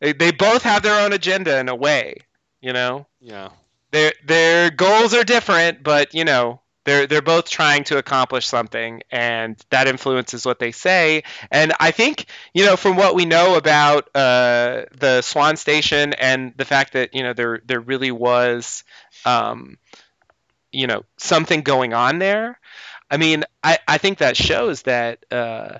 They, 0.00 0.12
they 0.12 0.30
both 0.32 0.62
have 0.62 0.82
their 0.82 1.04
own 1.04 1.12
agenda 1.12 1.58
in 1.58 1.68
a 1.68 1.74
way, 1.74 2.16
you 2.60 2.72
know. 2.72 3.06
Yeah. 3.20 3.50
Their 3.92 4.12
their 4.24 4.70
goals 4.70 5.14
are 5.14 5.24
different, 5.24 5.82
but 5.82 6.14
you 6.14 6.24
know, 6.24 6.60
they're 6.84 7.06
they're 7.06 7.22
both 7.22 7.48
trying 7.50 7.84
to 7.84 7.98
accomplish 7.98 8.46
something 8.46 9.02
and 9.10 9.56
that 9.70 9.86
influences 9.88 10.44
what 10.46 10.58
they 10.58 10.72
say. 10.72 11.22
And 11.50 11.72
I 11.80 11.90
think, 11.90 12.26
you 12.54 12.64
know, 12.66 12.76
from 12.76 12.96
what 12.96 13.14
we 13.14 13.24
know 13.24 13.56
about 13.56 14.08
uh, 14.14 14.84
the 14.98 15.22
Swan 15.22 15.56
Station 15.56 16.12
and 16.14 16.52
the 16.56 16.64
fact 16.64 16.92
that, 16.94 17.14
you 17.14 17.22
know, 17.22 17.32
there 17.32 17.60
there 17.64 17.80
really 17.80 18.10
was 18.10 18.84
um, 19.24 19.78
you 20.72 20.86
know, 20.86 21.04
something 21.16 21.62
going 21.62 21.92
on 21.94 22.18
there. 22.18 22.58
I 23.10 23.16
mean, 23.16 23.44
I, 23.62 23.78
I 23.86 23.98
think 23.98 24.18
that 24.18 24.36
shows 24.36 24.82
that 24.82 25.24
uh, 25.30 25.78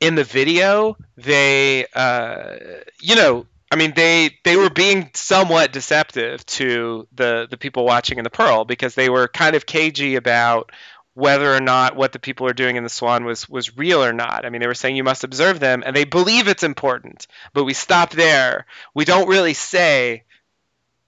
in 0.00 0.14
the 0.14 0.24
video 0.24 0.96
they 1.16 1.86
uh, 1.94 2.56
you 3.00 3.16
know 3.16 3.46
I 3.70 3.76
mean 3.76 3.92
they 3.94 4.36
they 4.44 4.56
were 4.56 4.70
being 4.70 5.10
somewhat 5.14 5.72
deceptive 5.72 6.44
to 6.46 7.06
the 7.14 7.46
the 7.50 7.56
people 7.56 7.84
watching 7.84 8.18
in 8.18 8.24
the 8.24 8.30
Pearl 8.30 8.64
because 8.64 8.94
they 8.94 9.08
were 9.08 9.28
kind 9.28 9.56
of 9.56 9.66
cagey 9.66 10.16
about 10.16 10.72
whether 11.14 11.54
or 11.54 11.60
not 11.60 11.96
what 11.96 12.12
the 12.12 12.18
people 12.18 12.46
are 12.46 12.52
doing 12.52 12.76
in 12.76 12.82
the 12.82 12.90
Swan 12.90 13.24
was 13.24 13.48
was 13.48 13.76
real 13.76 14.04
or 14.04 14.12
not. 14.12 14.44
I 14.44 14.50
mean 14.50 14.60
they 14.60 14.66
were 14.66 14.74
saying 14.74 14.96
you 14.96 15.04
must 15.04 15.24
observe 15.24 15.60
them 15.60 15.82
and 15.86 15.96
they 15.96 16.04
believe 16.04 16.48
it's 16.48 16.62
important, 16.62 17.26
but 17.54 17.64
we 17.64 17.72
stop 17.72 18.10
there. 18.10 18.66
We 18.94 19.04
don't 19.04 19.28
really 19.28 19.54
say 19.54 20.24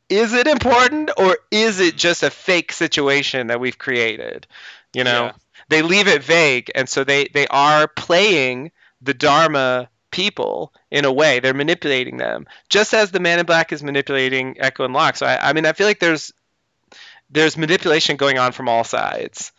is 0.09 0.33
it 0.33 0.47
important 0.47 1.11
or 1.17 1.37
is 1.51 1.81
it 1.81 1.97
just 1.97 2.23
a 2.23 2.31
fake 2.31 2.73
situation 2.73 3.49
that 3.49 3.61
we've 3.61 3.79
created? 3.79 4.47
You 4.95 5.05
know, 5.05 5.25
Yeah. 5.27 5.33
they 5.69 5.83
leave 5.83 6.09
it 6.09 6.23
vague, 6.23 6.71
and 6.75 6.89
so 6.89 7.05
they 7.05 7.25
they 7.27 7.47
are 7.49 7.89
playing 7.89 8.73
the 9.03 9.15
Dharma 9.15 9.89
people 10.11 10.73
in 10.91 11.05
a 11.05 11.13
way. 11.13 11.41
They're 11.41 11.53
manipulating 11.55 12.17
them, 12.17 12.47
just 12.69 12.95
as 12.95 13.11
the 13.11 13.21
Man 13.21 13.39
in 13.39 13.47
Black 13.47 13.73
is 13.73 13.83
manipulating 13.83 14.55
Eko 14.55 14.85
and 14.87 14.95
Locke. 14.95 15.17
So 15.17 15.27
I, 15.27 15.51
I 15.51 15.53
mean, 15.53 15.67
I 15.67 15.73
feel 15.73 15.87
like 15.87 16.01
there's 16.01 16.33
there's 17.31 17.57
manipulation 17.57 18.17
going 18.17 18.39
on 18.39 18.53
from 18.53 18.69
all 18.69 18.85
sides, 18.85 19.53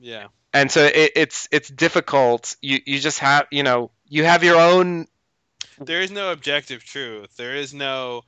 Yeah. 0.00 0.28
and 0.54 0.70
so 0.70 0.84
it, 0.84 1.12
it's 1.16 1.48
it's 1.50 1.68
difficult. 1.68 2.56
You 2.62 2.78
you 2.86 2.98
just 3.00 3.18
have 3.18 3.46
you 3.50 3.62
know 3.64 3.90
you 4.08 4.24
have 4.24 4.44
your 4.44 4.60
own 4.60 5.08
There 5.78 6.00
is 6.00 6.10
no 6.10 6.32
objective 6.32 6.84
truth. 6.84 7.36
There 7.36 7.54
is 7.54 7.74
no, 7.74 8.22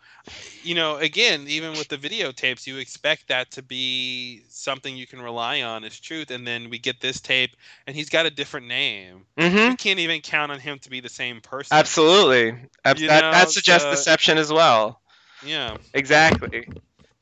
you 0.62 0.74
know, 0.74 0.96
again, 0.96 1.46
even 1.48 1.72
with 1.72 1.88
the 1.88 1.96
videotapes, 1.96 2.66
you 2.66 2.78
expect 2.78 3.28
that 3.28 3.50
to 3.52 3.62
be 3.62 4.42
something 4.48 4.96
you 4.96 5.06
can 5.06 5.20
rely 5.22 5.62
on 5.62 5.84
as 5.84 5.98
truth. 5.98 6.30
And 6.30 6.46
then 6.46 6.70
we 6.70 6.78
get 6.78 7.00
this 7.00 7.20
tape, 7.20 7.50
and 7.86 7.96
he's 7.96 8.10
got 8.10 8.26
a 8.26 8.30
different 8.30 8.66
name. 8.66 9.24
hmm 9.38 9.56
You 9.56 9.76
can't 9.76 9.98
even 10.00 10.20
count 10.20 10.52
on 10.52 10.60
him 10.60 10.78
to 10.80 10.90
be 10.90 11.00
the 11.00 11.08
same 11.08 11.40
person. 11.40 11.76
absolutely 11.76 12.54
Ab- 12.84 12.98
that, 12.98 13.20
know, 13.22 13.30
that 13.32 13.50
suggests 13.50 13.84
so- 13.84 13.90
deception 13.92 14.38
as 14.38 14.52
well. 14.52 15.00
Yeah. 15.44 15.76
Exactly. 15.94 16.68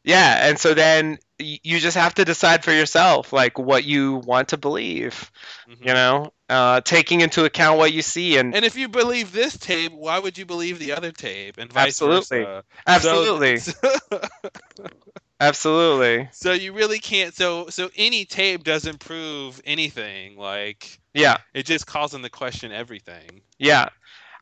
Yeah, 0.05 0.48
and 0.48 0.58
so 0.58 0.72
then 0.74 1.18
you 1.39 1.78
just 1.81 1.97
have 1.97 2.15
to 2.15 2.24
decide 2.24 2.65
for 2.65 2.73
yourself, 2.73 3.32
like 3.32 3.58
what 3.58 3.84
you 3.84 4.16
want 4.16 4.48
to 4.48 4.56
believe. 4.56 5.31
Mhm. 5.68 5.86
You 5.86 5.94
know, 5.94 6.32
uh, 6.48 6.81
taking 6.81 7.20
into 7.20 7.44
account 7.44 7.78
what 7.78 7.92
you 7.92 8.02
see, 8.02 8.36
and 8.39 8.55
And 8.55 8.65
if 8.65 8.76
you 8.76 8.89
believe 8.89 9.32
this 9.32 9.56
tape, 9.56 9.92
why 9.92 10.18
would 10.18 10.39
you 10.39 10.47
believe 10.47 10.78
the 10.78 10.92
other 10.92 11.12
tape, 11.12 11.58
and 11.58 11.73
vice 11.73 12.00
Absolutely. 12.00 12.44
versa? 12.44 12.65
absolutely, 12.86 13.56
So, 13.58 13.73
absolutely, 15.40 16.28
so 16.32 16.52
you 16.52 16.73
really 16.73 16.98
can't. 16.98 17.34
So 17.34 17.68
so 17.68 17.90
any 17.97 18.24
tape 18.24 18.65
doesn't 18.65 19.00
prove 19.00 19.60
anything. 19.65 20.36
Like 20.39 20.98
yeah, 21.15 21.39
it 21.55 21.66
just 21.66 21.86
calls 21.86 22.15
into 22.15 22.31
question 22.31 22.73
everything. 22.73 23.42
yeah. 23.58 23.89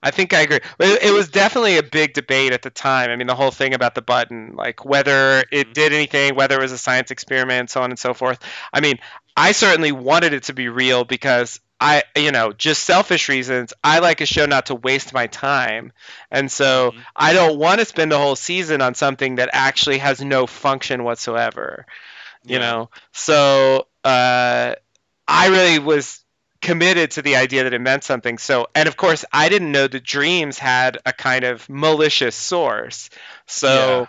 I 0.05 0.11
think 0.13 0.35
I 0.35 0.43
agree. 0.43 0.61
It, 0.81 1.03
it 1.05 1.13
was 1.13 1.31
definitely 1.31 1.79
a 1.79 1.83
big 1.83 2.13
debate 2.15 2.53
at 2.53 2.63
the 2.63 2.71
time. 2.71 3.11
I 3.11 3.17
mean, 3.17 3.27
the 3.27 3.35
whole 3.35 3.51
thing 3.51 3.75
about 3.75 3.95
the 3.95 4.03
button, 4.03 4.55
like 4.55 4.85
whether 4.85 5.45
it 5.51 5.69
Mhm. 5.69 5.75
did 5.75 5.93
anything, 5.95 6.37
whether 6.37 6.57
it 6.57 6.63
was 6.63 6.73
a 6.73 6.79
science 6.79 7.11
experiment, 7.11 7.71
so 7.71 7.83
on 7.83 7.91
and 7.91 7.99
so 7.99 8.15
forth. 8.15 8.39
I 8.73 8.81
mean, 8.81 8.99
I 9.37 9.53
certainly 9.53 9.93
wanted 9.93 10.35
it 10.35 10.45
to 10.45 10.53
be 10.53 10.69
real 10.69 11.05
because 11.05 11.61
I, 11.81 12.05
you 12.17 12.33
know, 12.33 12.53
just 12.53 12.85
selfish 12.85 13.29
reasons. 13.29 13.73
I 13.83 13.99
like 13.99 14.21
a 14.21 14.27
show 14.27 14.47
not 14.47 14.67
to 14.67 14.75
waste 14.77 15.13
my 15.15 15.27
time, 15.27 15.93
and 16.31 16.51
so 16.53 16.93
Mhm. 16.93 17.05
I 17.17 17.33
don't 17.33 17.59
want 17.59 17.81
to 17.81 17.87
spend 17.87 18.13
a 18.13 18.19
whole 18.19 18.37
season 18.37 18.83
on 18.83 18.95
something 18.95 19.37
that 19.37 19.51
actually 19.53 19.99
has 19.99 20.21
no 20.23 20.47
function 20.47 21.03
whatsoever. 21.05 21.87
You 22.47 22.59
Yeah. 22.59 22.61
know, 22.61 22.91
so 23.13 23.87
uh, 24.05 24.75
I 25.29 25.49
really 25.49 25.79
was 25.79 26.24
committed 26.65 27.13
to 27.13 27.23
the 27.23 27.37
idea 27.37 27.65
that 27.65 27.75
it 27.75 27.81
meant 27.81 28.03
something. 28.05 28.39
So, 28.39 28.67
and 28.75 28.89
of 28.89 28.97
course, 28.97 29.25
I 29.33 29.49
didn't 29.51 29.71
know 29.71 29.87
the 29.87 30.01
dreams 30.01 30.59
had 30.59 30.99
a 31.05 31.13
kind 31.13 31.45
of 31.45 31.69
malicious 31.69 32.35
source. 32.35 33.11
So, 33.47 34.09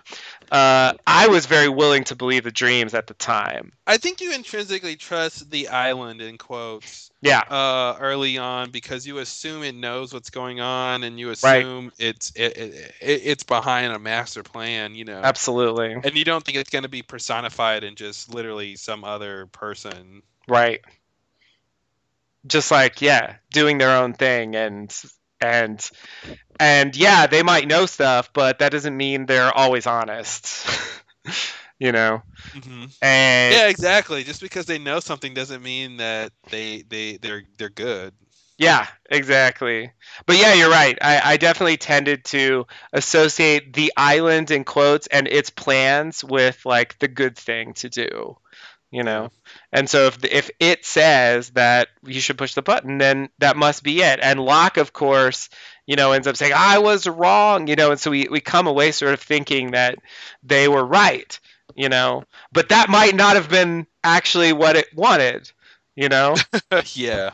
uh, 0.52 0.94
I 1.06 1.28
was 1.28 1.46
very 1.46 1.68
willing 1.70 2.06
to 2.06 2.16
believe 2.16 2.44
the 2.46 2.52
dreams 2.52 2.94
at 2.94 3.08
the 3.08 3.14
time. 3.14 3.74
I 3.86 3.98
think 3.98 4.22
you 4.22 4.34
intrinsically 4.34 4.96
trust 4.96 5.52
the 5.52 5.68
island 5.68 6.22
in 6.22 6.38
quotes 6.38 7.12
Yeah, 7.22 7.42
uh, 7.50 7.98
early 8.00 8.38
on 8.38 8.72
because 8.72 9.06
you 9.06 9.18
assume 9.18 9.64
it 9.64 9.76
knows 9.76 10.14
what's 10.14 10.30
going 10.30 10.62
on 10.62 11.04
and 11.04 11.20
you 11.20 11.28
Right. 11.44 11.66
assume 11.66 11.92
it's 12.00 12.32
it, 12.36 12.58
it, 12.58 12.74
it, 13.02 13.22
it's 13.26 13.44
behind 13.44 13.92
a 13.94 14.00
master 14.00 14.44
plan. 14.44 14.96
You 14.96 15.06
know. 15.06 15.22
absolutely. 15.24 15.96
And 15.96 16.16
you 16.16 16.24
don't 16.24 16.44
think 16.44 16.58
it's 16.58 16.70
going 16.70 16.84
to 16.84 16.90
be 16.90 17.02
personified 17.02 17.84
in 17.84 17.96
just 17.96 18.34
literally 18.34 18.76
some 18.76 19.04
other 19.04 19.48
person. 19.48 20.22
Right. 20.48 20.82
Just 22.46 22.72
like 22.72 23.02
yeah, 23.02 23.38
doing 23.52 23.78
their 23.78 23.98
own 23.98 24.14
thing 24.14 24.56
and 24.56 24.94
and 25.42 25.90
and 26.60 26.96
yeah, 26.96 27.28
they 27.28 27.44
might 27.44 27.68
know 27.68 27.86
stuff, 27.86 28.32
but 28.34 28.60
that 28.60 28.72
doesn't 28.72 28.96
mean 28.96 29.26
they're 29.26 29.52
always 29.52 29.88
honest. 29.88 30.68
you 31.80 31.92
know. 31.92 32.22
hmm 32.54 32.86
And 33.02 33.54
Yeah, 33.54 33.68
exactly. 33.68 34.24
Just 34.24 34.42
because 34.42 34.66
they 34.66 34.78
know 34.80 35.00
something 35.00 35.34
doesn't 35.34 35.62
mean 35.64 35.98
that 35.98 36.32
they 36.50 36.84
they 36.84 37.18
they're 37.18 37.44
they're 37.58 37.70
good. 37.70 38.14
Yeah, 38.58 38.88
exactly. 39.10 39.92
But 40.26 40.38
yeah, 40.38 40.54
you're 40.54 40.70
right. 40.70 40.98
I, 41.02 41.34
I 41.34 41.38
definitely 41.38 41.78
tended 41.78 42.24
to 42.26 42.66
associate 42.94 43.74
the 43.74 43.92
island 43.98 44.52
in 44.52 44.64
quotes 44.64 45.08
and 45.08 45.28
its 45.28 45.50
plans 45.50 46.24
with 46.24 46.66
like 46.66 46.98
the 47.00 47.08
good 47.08 47.38
thing 47.38 47.74
to 47.76 47.90
do, 47.90 48.38
you 48.92 49.04
know. 49.04 49.30
And 49.72 49.90
so 49.90 50.08
if 50.08 50.24
if 50.24 50.52
it 50.60 50.86
says 50.86 51.50
that 51.52 51.90
you 52.06 52.22
should 52.22 52.38
push 52.38 52.54
the 52.54 52.62
button, 52.62 52.98
then 52.98 53.30
that 53.40 53.58
must 53.58 53.84
be 53.84 54.02
it. 54.02 54.20
And 54.22 54.40
Locke, 54.40 54.78
of 54.78 54.94
course, 54.94 55.50
you 55.86 55.96
know, 55.96 56.12
ends 56.12 56.28
up 56.28 56.38
saying 56.38 56.54
I 56.56 56.80
was 56.80 57.08
wrong, 57.08 57.68
you 57.68 57.76
know, 57.76 57.92
and 57.92 58.00
so 58.00 58.12
we 58.12 58.28
we 58.30 58.40
come 58.42 58.68
away 58.68 58.92
sort 58.92 59.14
of 59.14 59.22
thinking 59.22 59.72
that 59.72 59.98
they 60.44 60.68
were 60.68 60.86
right, 60.86 61.40
you 61.76 61.90
know. 61.90 62.24
But 62.52 62.70
that 62.70 62.90
might 62.90 63.16
not 63.16 63.36
have 63.36 63.50
been 63.50 63.88
actually 64.04 64.54
what 64.54 64.76
it 64.76 64.88
wanted, 64.96 65.52
you 65.96 66.10
know. 66.10 66.36
yeah. 66.94 67.32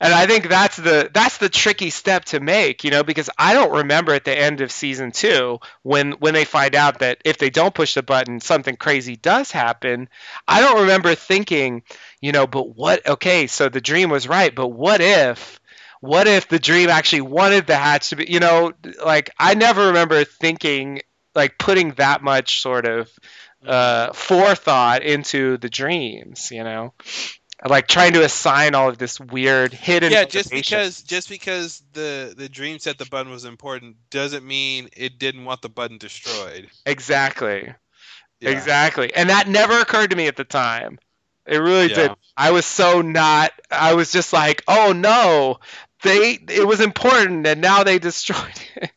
And 0.00 0.12
I 0.12 0.26
think 0.26 0.48
that's 0.48 0.76
the 0.76 1.10
that's 1.12 1.38
the 1.38 1.48
tricky 1.48 1.90
step 1.90 2.24
to 2.26 2.40
make, 2.40 2.84
you 2.84 2.90
know, 2.90 3.02
because 3.04 3.30
I 3.38 3.54
don't 3.54 3.72
remember 3.72 4.12
at 4.12 4.24
the 4.24 4.36
end 4.36 4.60
of 4.60 4.72
season 4.72 5.12
two 5.12 5.58
when 5.82 6.12
when 6.12 6.34
they 6.34 6.44
find 6.44 6.74
out 6.74 7.00
that 7.00 7.18
if 7.24 7.38
they 7.38 7.50
don't 7.50 7.74
push 7.74 7.94
the 7.94 8.02
button, 8.02 8.40
something 8.40 8.76
crazy 8.76 9.16
does 9.16 9.50
happen. 9.50 10.08
I 10.46 10.60
don't 10.60 10.82
remember 10.82 11.14
thinking, 11.14 11.82
you 12.20 12.32
know, 12.32 12.46
but 12.46 12.76
what? 12.76 13.06
Okay, 13.08 13.46
so 13.46 13.68
the 13.68 13.80
dream 13.80 14.10
was 14.10 14.28
right, 14.28 14.54
but 14.54 14.68
what 14.68 15.00
if? 15.00 15.60
What 16.00 16.26
if 16.26 16.48
the 16.48 16.58
dream 16.58 16.90
actually 16.90 17.20
wanted 17.22 17.66
the 17.66 17.76
hatch 17.76 18.10
to 18.10 18.16
be? 18.16 18.26
You 18.28 18.40
know, 18.40 18.72
like 19.04 19.30
I 19.38 19.54
never 19.54 19.86
remember 19.88 20.24
thinking 20.24 21.00
like 21.34 21.58
putting 21.58 21.92
that 21.92 22.22
much 22.22 22.60
sort 22.60 22.86
of 22.86 23.08
uh, 23.64 24.12
forethought 24.12 25.02
into 25.02 25.56
the 25.58 25.68
dreams. 25.68 26.50
You 26.50 26.64
know, 26.64 26.92
like 27.68 27.86
trying 27.86 28.14
to 28.14 28.24
assign 28.24 28.74
all 28.74 28.88
of 28.88 28.98
this 28.98 29.20
weird 29.20 29.72
hidden. 29.72 30.12
yeah, 30.12 30.24
just 30.24 30.50
because 30.50 31.02
just 31.02 31.28
because 31.28 31.82
the 31.92 32.34
the 32.36 32.48
dream 32.48 32.78
said 32.78 32.98
the 32.98 33.06
button 33.06 33.30
was 33.30 33.44
important 33.44 33.96
doesn't 34.10 34.44
mean 34.44 34.88
it 34.96 35.18
didn't 35.18 35.44
want 35.44 35.62
the 35.62 35.68
button 35.68 35.98
destroyed. 35.98 36.68
Exactly. 36.86 37.72
Yeah. 38.40 38.50
Exactly. 38.50 39.14
And 39.14 39.30
that 39.30 39.48
never 39.48 39.78
occurred 39.78 40.10
to 40.10 40.16
me 40.16 40.26
at 40.26 40.36
the 40.36 40.44
time. 40.44 40.98
It 41.46 41.58
really 41.58 41.88
Yeah. 41.88 41.94
did. 41.94 42.10
I 42.36 42.50
was 42.50 42.66
so 42.66 43.00
not 43.02 43.52
I 43.70 43.94
was 43.94 44.10
just 44.12 44.32
like, 44.32 44.62
"Oh 44.66 44.92
no. 44.92 45.58
they 46.02 46.32
it 46.48 46.66
was 46.66 46.80
important 46.80 47.46
and 47.46 47.60
now 47.60 47.84
they 47.84 47.98
destroyed 48.10 48.60
it 48.76 48.90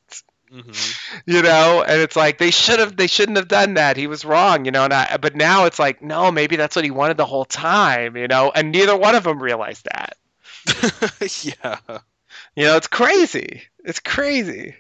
hmm 0.56 0.92
you 1.26 1.42
know 1.42 1.84
and 1.88 2.02
it's 2.02 2.16
like 2.16 2.38
they 2.38 2.52
should 2.52 2.80
have 2.80 2.96
they 2.96 3.08
shouldn't 3.08 3.38
have 3.38 3.48
done 3.48 3.76
that. 3.76 3.98
He 3.98 4.08
was 4.08 4.26
wrong 4.26 4.66
you 4.66 4.72
know 4.72 4.86
and 4.86 4.94
I, 4.94 5.18
but 5.18 5.36
now 5.36 5.66
it's 5.66 5.80
like 5.80 6.02
no 6.02 6.32
maybe 6.32 6.56
that's 6.56 6.76
what 6.76 6.86
he 6.86 6.92
wanted 6.92 7.18
the 7.18 7.26
whole 7.26 7.46
time 7.46 8.16
you 8.18 8.28
know 8.28 8.52
and 8.54 8.72
neither 8.72 8.96
one 8.98 9.16
of 9.16 9.24
them 9.24 9.42
realized 9.42 9.86
that. 9.92 10.18
Yeah. 11.44 11.78
you 12.56 12.66
know 12.66 12.78
it's 12.78 12.88
crazy. 12.88 13.64
It's 13.86 14.00
crazy. 14.00 14.76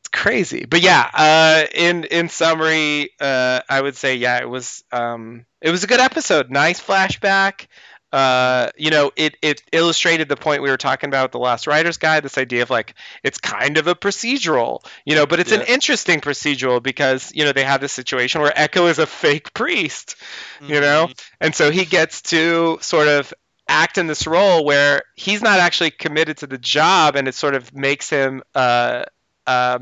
It's 0.00 0.08
crazy. 0.08 0.64
But 0.68 0.80
yeah 0.80 1.08
uh 1.12 1.64
in 1.74 2.04
in 2.04 2.28
summary 2.28 3.10
uh 3.20 3.60
i 3.68 3.80
would 3.80 3.96
say 3.96 4.16
yeah 4.16 4.40
it 4.40 4.48
was 4.48 4.82
um 4.92 5.46
it 5.60 5.70
was 5.70 5.84
a 5.84 5.86
good 5.86 6.00
episode. 6.00 6.50
Nice 6.50 6.80
flashback 6.80 7.66
uh, 8.12 8.68
you 8.76 8.90
know, 8.90 9.10
it, 9.16 9.36
it 9.40 9.62
illustrated 9.72 10.28
the 10.28 10.36
point 10.36 10.62
we 10.62 10.70
were 10.70 10.76
talking 10.76 11.08
about 11.08 11.24
with 11.24 11.32
the 11.32 11.38
Lost 11.38 11.66
Writer's 11.66 11.96
Guide. 11.96 12.22
This 12.22 12.36
idea 12.36 12.62
of 12.62 12.70
like 12.70 12.94
it's 13.22 13.38
kind 13.38 13.78
of 13.78 13.86
a 13.86 13.94
procedural, 13.94 14.84
you 15.06 15.14
know, 15.14 15.26
but 15.26 15.40
it's 15.40 15.52
an 15.52 15.62
interesting 15.62 16.20
procedural 16.20 16.82
because 16.82 17.32
you 17.34 17.44
know 17.44 17.52
they 17.52 17.64
have 17.64 17.80
this 17.80 17.92
situation 17.92 18.40
where 18.42 18.52
Eko 18.52 18.90
is 18.90 18.98
a 18.98 19.06
fake 19.06 19.54
priest, 19.54 20.16
you 20.60 20.80
know, 20.80 21.06
Mhm. 21.08 21.24
and 21.40 21.54
so 21.54 21.70
he 21.70 21.84
gets 21.84 22.22
to 22.22 22.78
sort 22.82 23.08
of 23.08 23.32
act 23.68 23.96
in 23.96 24.06
this 24.06 24.26
role 24.26 24.64
where 24.64 25.02
he's 25.16 25.40
not 25.40 25.58
actually 25.58 25.90
committed 25.90 26.36
to 26.38 26.46
the 26.46 26.58
job, 26.58 27.16
and 27.16 27.28
it 27.28 27.34
sort 27.34 27.54
of 27.54 27.74
makes 27.74 28.10
him 28.10 28.42
uh, 28.54 29.04
um, 29.46 29.78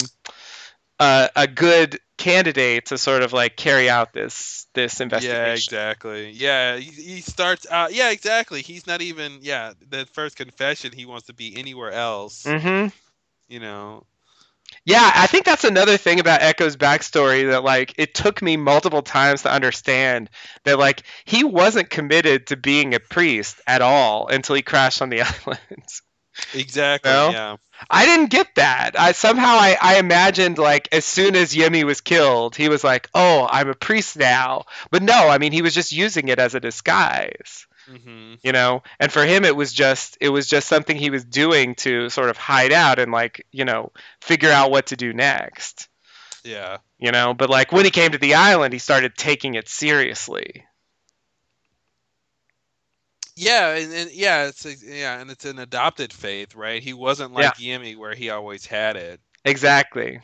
uh, 1.00 1.28
a 1.34 1.46
good 1.48 1.98
candidate 2.20 2.86
to 2.86 2.98
sort 2.98 3.22
of 3.22 3.32
like 3.32 3.56
carry 3.56 3.88
out 3.88 4.12
this 4.12 4.66
this 4.74 5.00
investigation. 5.00 5.40
Yeah, 5.42 5.52
exactly. 5.52 6.30
Yeah, 6.30 6.76
he, 6.76 7.14
he 7.14 7.20
starts 7.22 7.66
out. 7.68 7.92
Yeah, 7.92 8.10
exactly. 8.10 8.62
He's 8.62 8.86
not 8.86 9.00
even. 9.00 9.38
Yeah, 9.40 9.72
the 9.88 10.06
first 10.12 10.36
confession, 10.36 10.92
he 10.92 11.06
wants 11.06 11.26
to 11.26 11.32
be 11.32 11.56
anywhere 11.56 11.90
else. 11.90 12.44
Mm-hmm. 12.44 12.88
You 13.48 13.60
know. 13.60 14.04
Yeah, 14.84 15.10
I 15.14 15.26
think 15.26 15.44
that's 15.44 15.64
another 15.64 15.96
thing 15.96 16.20
about 16.20 16.42
Eko's 16.42 16.76
backstory 16.76 17.50
that 17.50 17.64
like 17.64 17.94
it 17.96 18.14
took 18.14 18.40
me 18.40 18.56
multiple 18.56 19.02
times 19.02 19.42
to 19.42 19.52
understand 19.52 20.30
that 20.64 20.78
like 20.78 21.02
he 21.24 21.42
wasn't 21.42 21.90
committed 21.90 22.48
to 22.48 22.56
being 22.56 22.94
a 22.94 23.00
priest 23.00 23.60
at 23.66 23.82
all 23.82 24.28
until 24.28 24.54
he 24.54 24.62
crashed 24.62 25.02
on 25.02 25.08
the 25.08 25.22
island. 25.46 25.88
Exactly. 26.52 27.10
No? 27.10 27.30
Yeah. 27.30 27.56
I 27.88 28.04
didn't 28.06 28.30
get 28.30 28.54
that. 28.56 28.98
I 28.98 29.12
somehow 29.12 29.54
I, 29.54 29.76
I 29.80 29.98
imagined 29.98 30.58
like 30.58 30.88
as 30.92 31.04
soon 31.04 31.34
as 31.36 31.54
Yemi 31.54 31.84
was 31.84 32.00
killed, 32.02 32.54
he 32.54 32.68
was 32.68 32.84
like, 32.84 33.08
"Oh, 33.14 33.48
I'm 33.50 33.68
a 33.70 33.74
priest 33.74 34.16
now." 34.18 34.64
But 34.90 35.02
no, 35.02 35.28
I 35.28 35.38
mean 35.38 35.52
he 35.52 35.62
was 35.62 35.74
just 35.74 35.92
using 35.92 36.28
it 36.28 36.38
as 36.38 36.54
a 36.54 36.60
disguise, 36.60 37.66
hmm 37.88 38.34
you 38.42 38.52
know. 38.52 38.82
And 38.98 39.10
for 39.10 39.24
him, 39.24 39.44
it 39.44 39.56
was 39.56 39.72
just 39.72 40.18
it 40.20 40.28
was 40.28 40.46
just 40.46 40.68
something 40.68 40.96
he 40.96 41.10
was 41.10 41.24
doing 41.24 41.74
to 41.76 42.10
sort 42.10 42.28
of 42.30 42.36
hide 42.36 42.72
out 42.72 42.98
and 42.98 43.12
like 43.12 43.46
you 43.50 43.64
know 43.64 43.92
figure 44.20 44.50
out 44.50 44.70
what 44.70 44.86
to 44.88 44.96
do 44.96 45.12
next. 45.14 45.88
Yeah. 46.44 46.78
you 46.98 47.12
know 47.12 47.34
but 47.34 47.50
like 47.50 47.70
when 47.70 47.84
he 47.84 47.90
came 47.90 48.12
to 48.12 48.18
the 48.18 48.34
island 48.34 48.72
he 48.72 48.78
started 48.78 49.14
taking 49.14 49.54
it 49.56 49.68
seriously 49.68 50.64
Yeah, 53.40 53.74
and, 53.74 53.92
and 53.92 54.10
yeah, 54.12 54.46
it's 54.46 54.64
a, 54.66 54.74
yeah, 54.74 55.20
and 55.20 55.30
it's 55.30 55.44
an 55.44 55.58
adopted 55.58 56.12
faith, 56.12 56.54
right? 56.54 56.82
He 56.82 56.92
wasn't 56.92 57.32
like 57.32 57.56
Yemi, 57.56 57.96
where 57.96 58.14
he 58.14 58.30
always 58.30 58.66
had 58.66 58.96
it. 58.96 59.20
exactly. 59.44 60.20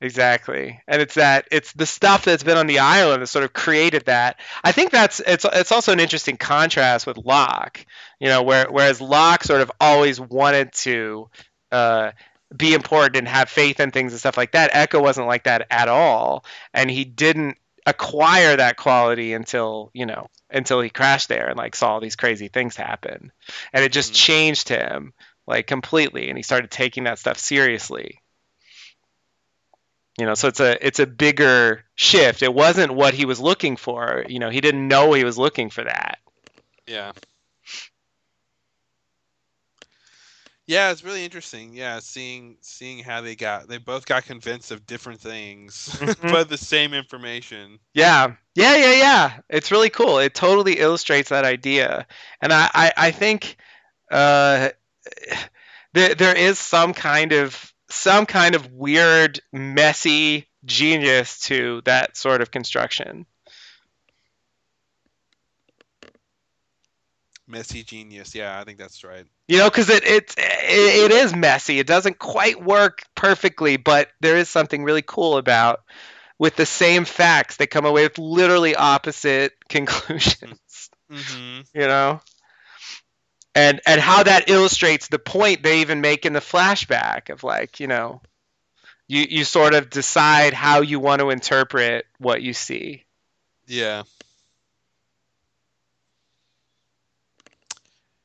Exactly. 0.00 0.80
And 0.86 1.02
it's 1.02 1.14
that 1.14 1.48
it's 1.50 1.72
the 1.72 1.86
stuff 1.86 2.24
that's 2.24 2.44
been 2.44 2.56
on 2.56 2.68
the 2.68 2.78
island 2.78 3.20
that 3.20 3.26
sort 3.26 3.44
of 3.44 3.52
created 3.52 4.04
that. 4.06 4.38
I 4.62 4.70
think 4.70 4.92
that's 4.92 5.18
it's 5.18 5.44
it's 5.44 5.72
also 5.72 5.92
an 5.92 5.98
interesting 5.98 6.36
contrast 6.36 7.04
with 7.04 7.16
locke 7.16 7.84
you 8.20 8.28
know 8.28 8.42
where 8.42 8.66
whereas 8.70 9.00
locke 9.00 9.42
sort 9.42 9.60
of 9.60 9.72
always 9.80 10.20
wanted 10.20 10.72
to 10.72 11.28
uh 11.72 12.12
be 12.56 12.74
important 12.74 13.16
and 13.16 13.28
have 13.28 13.48
faith 13.50 13.80
in 13.80 13.90
things 13.90 14.12
and 14.12 14.20
stuff 14.20 14.36
like 14.36 14.52
that 14.52 14.72
eko 14.72 15.02
wasn't 15.02 15.26
like 15.26 15.44
that 15.44 15.66
at 15.70 15.88
all. 15.88 16.44
And 16.72 16.90
he 16.90 17.04
didn't 17.04 17.58
acquire 17.88 18.56
that 18.56 18.76
quality 18.76 19.32
until 19.32 19.90
you 19.94 20.06
know 20.06 20.28
until 20.50 20.80
he 20.80 20.90
crashed 20.90 21.28
there 21.28 21.48
and 21.48 21.56
like 21.56 21.74
saw 21.74 21.94
all 21.94 22.00
these 22.00 22.16
crazy 22.16 22.48
things 22.48 22.76
happen. 22.76 23.32
And 23.72 23.84
it 23.84 23.92
just 23.92 24.12
Mhm. 24.12 24.16
changed 24.16 24.68
him 24.68 25.12
like 25.46 25.66
completely 25.66 26.28
and 26.28 26.36
he 26.36 26.42
started 26.42 26.70
taking 26.70 27.04
that 27.04 27.18
stuff 27.18 27.38
seriously. 27.38 28.20
You 30.18 30.26
know 30.26 30.34
so 30.34 30.48
it's 30.48 30.60
a 30.60 30.86
it's 30.86 30.98
a 30.98 31.06
bigger 31.06 31.84
shift. 31.94 32.42
It 32.42 32.52
wasn't 32.52 32.92
what 32.92 33.14
he 33.14 33.24
was 33.24 33.40
looking 33.40 33.76
for. 33.76 34.24
You 34.28 34.38
know 34.38 34.50
he 34.50 34.60
didn't 34.60 34.88
know 34.88 35.12
he 35.12 35.24
was 35.24 35.38
looking 35.38 35.70
for 35.70 35.84
that. 35.84 36.18
Yeah. 36.86 37.12
Yeah, 40.68 40.90
it's 40.92 41.02
really 41.02 41.24
interesting. 41.24 41.72
Yeah, 41.74 41.98
seeing 42.00 42.58
seeing 42.60 43.02
how 43.02 43.22
they 43.22 43.34
got 43.34 43.68
they 43.68 43.78
both 43.78 44.06
got 44.06 44.26
convinced 44.26 44.70
of 44.70 44.86
different 44.86 45.20
things, 45.20 45.88
Mhm. 46.00 46.30
but 46.30 46.48
the 46.48 46.58
same 46.58 46.94
information. 46.94 47.78
yeah 47.94 48.34
yeah 48.54 48.76
yeah 48.76 48.92
yeah 48.94 49.40
it's 49.48 49.70
really 49.72 49.88
cool 49.90 50.18
it 50.18 50.34
totally 50.34 50.74
illustrates 50.78 51.30
that 51.30 51.44
idea 51.44 52.06
and 52.42 52.52
i 52.52 52.68
i, 52.74 52.92
I 52.96 53.10
think 53.12 53.56
uh 54.10 54.70
there, 55.94 56.14
there 56.14 56.36
is 56.36 56.58
some 56.58 56.92
kind 56.92 57.32
of 57.32 57.72
some 57.90 58.26
kind 58.26 58.54
of 58.54 58.70
weird 58.72 59.40
messy 59.52 60.48
genius 60.64 61.40
to 61.40 61.80
that 61.84 62.16
sort 62.16 62.42
of 62.42 62.50
construction 62.50 63.26
Messy 67.48 67.82
genius. 67.82 68.34
Yeah, 68.34 68.60
I 68.60 68.64
think 68.64 68.78
that's 68.78 69.02
right. 69.02 69.24
you 69.48 69.58
know 69.58 69.68
because 69.70 69.88
it, 69.88 70.04
it 70.04 70.34
it 70.36 71.10
it 71.10 71.10
is 71.10 71.34
messy 71.34 71.78
it 71.78 71.86
doesn't 71.86 72.18
quite 72.18 72.62
work 72.62 73.02
perfectly 73.14 73.76
but 73.78 74.08
there 74.20 74.36
is 74.36 74.48
something 74.48 74.84
really 74.84 75.02
cool 75.02 75.38
about 75.38 75.82
with 76.38 76.54
the 76.56 76.66
same 76.66 77.04
facts 77.04 77.56
they 77.56 77.66
come 77.66 77.86
away 77.86 78.04
with 78.04 78.18
literally 78.18 78.76
opposite 78.76 79.52
conclusions 79.68 80.90
hmm 81.10 81.60
you 81.74 81.86
know 81.86 82.20
and 83.54 83.80
and 83.86 84.00
how 84.00 84.22
that 84.22 84.48
illustrates 84.50 85.08
the 85.08 85.18
point 85.18 85.62
they 85.62 85.80
even 85.80 86.00
make 86.00 86.26
in 86.26 86.34
the 86.34 86.40
flashback 86.40 87.30
of 87.30 87.42
like 87.42 87.80
you 87.80 87.86
know 87.86 88.20
you 89.08 89.22
you 89.28 89.44
sort 89.44 89.74
of 89.74 89.88
decide 89.90 90.52
how 90.52 90.82
you 90.82 91.00
want 91.00 91.20
to 91.20 91.30
interpret 91.30 92.04
what 92.18 92.42
you 92.42 92.52
see 92.52 93.04
Yeah. 93.66 94.02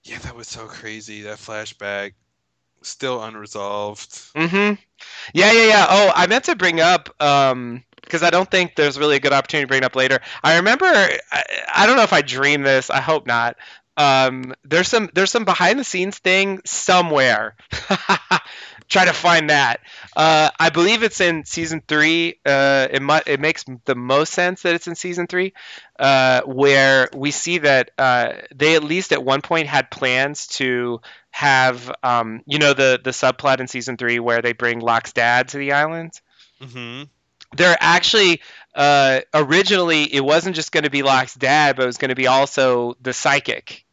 Yeah, 0.06 0.20
that 0.20 0.36
was 0.36 0.48
so 0.48 0.68
crazy. 0.68 1.22
That 1.22 1.38
flashback, 1.38 2.14
still 2.82 3.24
unresolved. 3.24 4.12
Mm-hmm. 4.36 4.76
Yeah, 5.34 5.52
yeah, 5.52 5.68
yeah. 5.68 5.88
Oh, 5.90 6.12
I 6.16 6.28
meant 6.28 6.46
to 6.46 6.56
bring 6.56 6.80
up 6.82 7.10
um 7.22 7.84
because 8.02 8.24
I 8.24 8.30
don't 8.30 8.50
think 8.52 8.76
there's 8.76 9.00
really 9.00 9.16
a 9.16 9.20
good 9.20 9.34
opportunity 9.34 9.64
to 9.66 9.68
bring 9.68 9.80
it 9.80 9.86
up 9.86 9.96
later. 9.96 10.20
I 10.44 10.58
remember 10.58 10.86
I, 10.86 11.44
I 11.74 11.86
don't 11.88 11.96
know 11.98 12.04
if 12.04 12.14
I 12.14 12.22
dreamed 12.22 12.66
this. 12.66 12.90
I 12.90 13.02
hope 13.02 13.28
not. 13.28 13.56
Um, 13.98 14.54
there's 14.64 14.88
some 14.88 15.10
there's 15.14 15.32
some 15.32 15.46
behind 15.46 15.80
the 15.80 15.84
scenes 15.84 16.18
thing 16.20 16.62
somewhere. 16.66 17.56
Try 18.90 19.06
to 19.06 19.14
find 19.14 19.50
that. 19.50 19.80
Uh, 20.16 20.50
I 20.60 20.70
believe 20.70 21.04
it's 21.04 21.22
in 21.22 21.46
season 21.46 21.82
three. 21.88 22.40
Uh, 22.46 22.88
it 22.92 23.02
mu- 23.02 23.20
it 23.26 23.40
makes 23.40 23.66
the 23.86 23.96
most 23.96 24.34
sense 24.34 24.64
that 24.64 24.76
it's 24.76 24.88
in 24.88 24.96
season 24.96 25.28
three, 25.28 25.54
uh, 26.00 26.42
where 26.42 27.10
we 27.16 27.32
see 27.32 27.60
that 27.60 27.92
uh, 27.98 28.34
they 28.54 28.76
at 28.76 28.84
least 28.84 29.12
at 29.14 29.24
one 29.24 29.42
point 29.42 29.68
had 29.68 29.90
plans 29.90 30.48
to 30.48 31.02
have 31.32 31.92
um, 32.04 32.42
you 32.46 32.60
know 32.60 32.74
the 32.74 33.00
the 33.04 33.12
subplot 33.12 33.60
in 33.60 33.68
season 33.68 33.98
three 33.98 34.20
where 34.20 34.42
they 34.42 34.54
bring 34.54 34.80
Locke's 34.80 35.14
dad 35.14 35.50
to 35.50 35.58
the 35.58 35.72
island. 35.74 36.12
hmm 36.62 37.04
They're 37.56 37.78
actually 37.80 38.42
uh, 38.76 39.22
originally 39.34 40.04
it 40.04 40.22
wasn't 40.22 40.56
just 40.56 40.72
going 40.72 40.84
to 40.84 40.90
be 40.90 41.04
Locke's 41.04 41.36
dad, 41.36 41.76
but 41.76 41.84
it 41.84 41.88
was 41.88 41.98
going 41.98 42.10
to 42.10 42.16
be 42.16 42.28
also 42.28 42.98
the 43.02 43.14
psychic. 43.14 43.86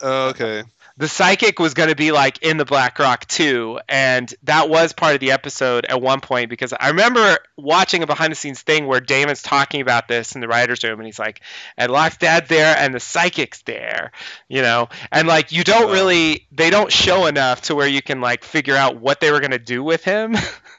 Oh, 0.00 0.28
okay. 0.30 0.62
The 0.96 1.08
psychic 1.08 1.58
was 1.58 1.74
going 1.74 1.88
to 1.88 1.96
be 1.96 2.12
like 2.12 2.42
in 2.42 2.56
the 2.56 2.64
Black 2.64 2.98
Rock 2.98 3.26
too, 3.26 3.80
and 3.88 4.32
that 4.42 4.68
was 4.68 4.92
part 4.92 5.14
of 5.14 5.20
the 5.20 5.32
episode 5.32 5.86
at 5.86 6.00
one 6.00 6.20
point 6.20 6.50
because 6.50 6.72
I 6.72 6.88
remember 6.88 7.38
watching 7.56 8.02
a 8.02 8.06
behind 8.06 8.32
the 8.32 8.36
scenes 8.36 8.60
thing 8.60 8.86
where 8.86 9.00
Damon's 9.00 9.42
talking 9.42 9.80
about 9.80 10.08
this 10.08 10.34
in 10.34 10.40
the 10.40 10.48
writers' 10.48 10.84
room, 10.84 11.00
and 11.00 11.06
he's 11.06 11.18
like, 11.18 11.40
"And 11.76 11.90
Locke's 11.90 12.18
dad's 12.18 12.48
there, 12.48 12.76
and 12.76 12.94
the 12.94 13.00
psychic's 13.00 13.62
there," 13.62 14.12
you 14.48 14.62
know, 14.62 14.88
and 15.10 15.26
like 15.26 15.52
you 15.52 15.64
don't 15.64 15.90
really, 15.90 16.46
they 16.52 16.70
don't 16.70 16.92
show 16.92 17.26
enough 17.26 17.62
to 17.62 17.74
where 17.74 17.88
you 17.88 18.02
can 18.02 18.20
like 18.20 18.44
figure 18.44 18.76
out 18.76 18.96
what 19.00 19.20
they 19.20 19.30
were 19.32 19.40
going 19.40 19.52
to 19.52 19.58
do 19.58 19.82
with 19.82 20.04
him. 20.04 20.36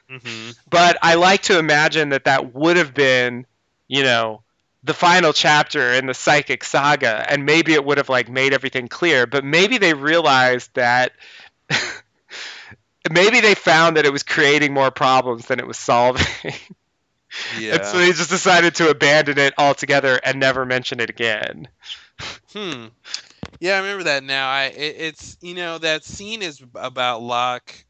hmm 0.08 0.50
but 0.70 0.98
I 1.02 1.14
like 1.14 1.42
to 1.42 1.58
imagine 1.58 2.10
that 2.10 2.24
that 2.24 2.54
would 2.54 2.76
have 2.76 2.94
been, 2.94 3.46
you 3.88 4.02
know, 4.02 4.42
the 4.84 4.94
final 4.94 5.32
chapter 5.32 5.92
in 5.92 6.06
the 6.06 6.14
psychic 6.14 6.64
saga, 6.64 7.24
and 7.30 7.46
maybe 7.46 7.74
it 7.74 7.84
would 7.84 7.98
have 7.98 8.08
like 8.08 8.28
made 8.28 8.52
everything 8.52 8.88
clear. 8.88 9.26
But 9.26 9.44
maybe 9.44 9.78
they 9.78 9.94
realized 9.94 10.70
that. 10.74 11.12
maybe 13.10 13.40
they 13.40 13.54
found 13.54 13.96
that 13.96 14.06
it 14.06 14.12
was 14.12 14.22
creating 14.22 14.72
more 14.72 14.90
problems 14.90 15.46
than 15.46 15.58
it 15.58 15.66
was 15.66 15.76
solving. 15.76 16.26
Yeah. 17.58 17.74
and 17.74 17.84
so 17.84 17.98
they 17.98 18.12
just 18.12 18.30
decided 18.30 18.74
to 18.76 18.90
abandon 18.90 19.38
it 19.38 19.54
altogether 19.58 20.20
and 20.22 20.38
never 20.38 20.64
mention 20.64 21.00
it 21.00 21.10
again. 21.10 21.68
Hmm. 22.52 22.86
Yeah, 23.60 23.74
I 23.74 23.78
remember 23.78 24.04
that 24.04 24.24
now. 24.24 24.50
I 24.50 24.64
it, 24.64 24.96
it's 24.98 25.36
you 25.40 25.54
know 25.54 25.78
that 25.78 26.04
scene 26.04 26.42
is 26.42 26.62
about 26.74 27.22
Locke 27.22 27.84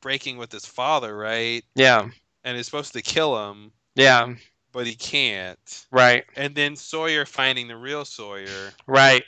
breaking 0.00 0.36
with 0.36 0.52
his 0.52 0.66
father, 0.66 1.16
right? 1.16 1.64
Yeah. 1.74 2.08
And 2.44 2.56
is 2.56 2.66
supposed 2.66 2.94
to 2.94 3.02
kill 3.02 3.50
him, 3.50 3.72
Yeah. 3.94 4.34
But 4.72 4.86
he 4.86 4.94
can't. 4.94 5.86
Right. 5.90 6.24
And 6.36 6.54
then 6.54 6.74
Sawyer 6.76 7.24
finding 7.26 7.68
the 7.68 7.76
real 7.76 8.04
Sawyer. 8.04 8.72
Right. 8.86 9.22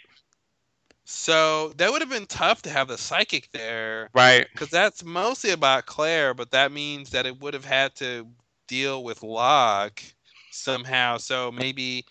So 1.04 1.68
that 1.76 1.92
would 1.92 2.00
have 2.00 2.10
been 2.10 2.26
tough 2.26 2.62
to 2.62 2.70
have 2.70 2.88
the 2.88 2.96
psychic 2.96 3.50
there 3.52 4.08
Right. 4.14 4.46
because 4.52 4.70
that's 4.70 5.04
mostly 5.04 5.50
about 5.50 5.86
Claire, 5.86 6.32
but 6.32 6.50
that 6.52 6.72
means 6.72 7.10
that 7.10 7.26
it 7.26 7.38
would 7.40 7.52
have 7.54 7.64
had 7.64 7.94
to 7.96 8.26
deal 8.68 9.04
with 9.04 9.22
Locke 9.22 10.02
somehow. 10.50 11.18
So 11.18 11.52
maybe, 11.52 12.06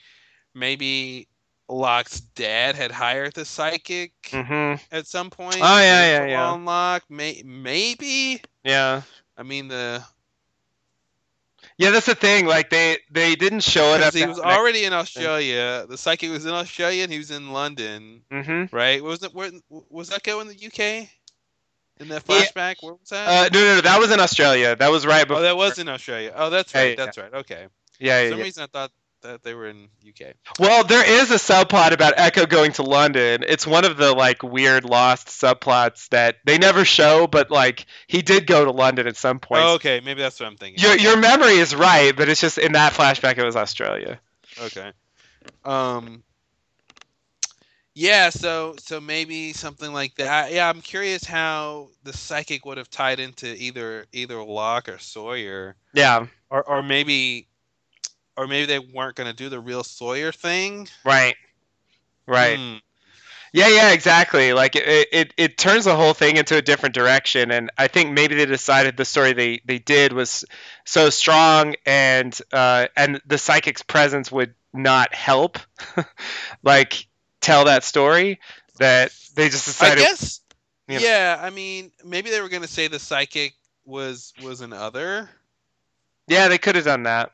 maybe 0.54 1.28
Locke's 1.68 2.20
dad 2.20 2.76
had 2.76 2.92
hired 2.92 3.34
the 3.34 3.46
psychic 3.46 4.12
Mhm. 4.26 4.80
at 4.92 5.08
some 5.08 5.32
point. 5.32 5.58
Oh, 5.60 5.80
yeah, 5.80 6.06
yeah, 6.20 6.26
yeah. 6.28 6.46
on 6.52 6.66
Locke, 6.66 7.04
May- 7.10 7.42
maybe. 7.44 8.42
Yeah. 8.64 9.02
I 9.36 9.42
mean 9.42 9.68
the 9.70 10.04
Yeah, 11.78 11.90
that's 11.92 12.06
the 12.06 12.16
thing. 12.16 12.46
Like 12.46 12.70
they 12.70 12.98
they 13.12 13.36
didn't 13.36 13.62
show 13.62 13.94
it 13.96 14.02
up. 14.04 14.14
he 14.14 14.26
was 14.26 14.40
already 14.40 14.84
in 14.86 14.94
Australia. 14.94 15.86
The 15.90 15.98
psychic 15.98 16.30
was 16.32 16.46
in 16.46 16.52
Australia 16.54 17.04
and 17.04 17.12
he 17.12 17.18
was 17.18 17.32
in 17.32 17.52
London, 17.52 18.22
Mm-hmm. 18.32 18.76
right? 18.76 19.04
Was 19.04 19.24
it 19.24 19.34
where 19.34 19.52
was 19.90 20.10
that 20.10 20.24
go 20.24 20.40
in 20.42 20.48
the 20.48 20.56
UK? 20.56 21.10
In 22.00 22.08
that 22.10 22.24
Yeah. 22.28 22.42
flashback, 22.42 22.76
where 22.82 22.94
was 22.94 23.10
that? 23.10 23.28
Uh, 23.28 23.50
no, 23.54 23.60
no, 23.60 23.76
no, 23.76 23.82
that 23.82 24.00
was 24.00 24.12
in 24.12 24.20
Australia. 24.20 24.76
That 24.76 24.90
was 24.92 25.06
right 25.06 25.28
before. 25.28 25.40
oh, 25.40 25.44
that 25.44 25.56
was 25.58 25.78
in 25.80 25.88
Australia. 25.90 26.32
Oh, 26.36 26.50
that's 26.50 26.74
right. 26.74 26.90
yeah, 26.98 27.06
That's 27.06 27.18
right. 27.18 27.34
Okay. 27.34 27.68
yeah, 28.00 28.24
For 28.24 28.30
some 28.30 28.38
yeah. 28.40 28.44
reason, 28.44 28.64
I 28.64 28.68
thought 28.68 28.92
that 29.24 29.44
they 29.44 29.54
were 29.54 29.68
in 29.68 29.90
UK. 30.08 30.34
Well, 30.60 30.84
there 30.84 31.04
is 31.22 31.32
a 31.32 31.36
subplot 31.36 31.92
about 31.92 32.16
Eko 32.16 32.48
going 32.48 32.72
to 32.74 32.84
London. 32.84 33.44
It's 33.48 33.68
one 33.68 33.86
of 33.86 33.98
the 33.98 34.14
like 34.14 34.44
weird 34.44 34.86
lost 34.86 35.28
subplots 35.28 36.10
that 36.10 36.38
they 36.46 36.58
never 36.58 36.86
show, 36.86 37.28
but 37.28 37.52
like 37.52 37.86
he 38.08 38.22
did 38.22 38.48
go 38.48 38.64
to 38.64 38.72
London 38.72 39.08
at 39.08 39.18
some 39.18 39.40
point. 39.40 39.64
Oh, 39.64 39.74
okay, 39.76 40.00
maybe 40.00 40.22
that's 40.22 40.40
what 40.40 40.48
I'm 40.48 40.58
thinking. 40.58 40.84
Your 40.84 40.98
your 40.98 41.18
memory 41.18 41.56
is 41.56 41.76
right, 41.76 42.16
but 42.16 42.30
it's 42.30 42.42
just 42.42 42.58
in 42.58 42.74
that 42.74 42.94
flashback 42.94 43.38
it 43.38 43.44
was 43.44 43.56
Australia. 43.56 44.20
Okay. 44.62 44.92
Um. 45.66 46.24
Yeah, 47.96 48.30
so 48.32 48.76
so 48.80 49.00
maybe 49.00 49.54
something 49.54 49.94
like 49.94 50.16
that. 50.16 50.52
Yeah, 50.52 50.68
I'm 50.68 50.82
curious 50.82 51.24
how 51.24 51.90
the 52.04 52.14
psychic 52.14 52.66
would 52.66 52.78
have 52.80 52.90
tied 52.90 53.20
into 53.20 53.54
either 53.56 54.06
either 54.12 54.42
Locke 54.44 54.90
or 54.90 54.98
Sawyer, 54.98 55.76
Yeah, 55.94 56.26
or 56.50 56.64
or 56.64 56.82
maybe, 56.82 57.48
or 58.38 58.48
maybe 58.48 58.66
they 58.66 58.80
weren't 58.80 59.16
going 59.16 59.30
to 59.30 59.36
do 59.36 59.50
the 59.50 59.60
real 59.60 59.84
Sawyer 59.84 60.32
thing. 60.32 60.88
right, 61.04 61.36
right. 62.28 62.58
Hmm. 62.58 62.78
Yeah, 63.56 63.68
yeah, 63.68 63.92
exactly. 63.92 64.52
Like 64.54 64.76
it, 64.76 65.08
it, 65.12 65.34
it 65.38 65.58
turns 65.60 65.86
the 65.86 65.96
whole 65.96 66.16
thing 66.16 66.38
into 66.38 66.58
a 66.58 66.62
different 66.62 66.96
direction, 66.96 67.52
and 67.52 67.70
I 67.78 67.88
think 67.88 68.12
maybe 68.12 68.34
they 68.34 68.48
decided 68.48 68.98
the 68.98 69.06
story 69.06 69.34
they, 69.34 69.62
they 69.64 69.78
did 69.78 70.12
was 70.12 70.44
so 70.86 71.12
strong, 71.12 71.76
and 71.86 72.38
uh, 72.52 72.88
and 72.98 73.22
the 73.28 73.38
psychic's 73.38 73.84
presence 73.84 74.32
would 74.32 74.56
not 74.74 75.14
help, 75.14 75.60
like 76.64 77.08
tell 77.42 77.66
that 77.66 77.84
story 77.84 78.40
that 78.80 79.12
they 79.36 79.50
just 79.50 79.66
decided. 79.66 80.00
I 80.00 80.02
guess. 80.02 80.42
you 80.88 80.96
know. 80.96 81.06
Yeah, 81.06 81.40
I 81.40 81.52
mean, 81.52 81.92
maybe 82.04 82.32
they 82.32 82.42
were 82.42 82.50
going 82.50 82.64
to 82.64 82.68
say 82.68 82.88
the 82.88 82.98
psychic 82.98 83.54
was 83.86 84.34
was 84.42 84.62
an 84.62 84.74
other, 84.74 85.30
Yeah, 86.28 86.48
they 86.48 86.58
could 86.58 86.76
have 86.76 86.86
done 86.86 87.04
that. 87.04 87.34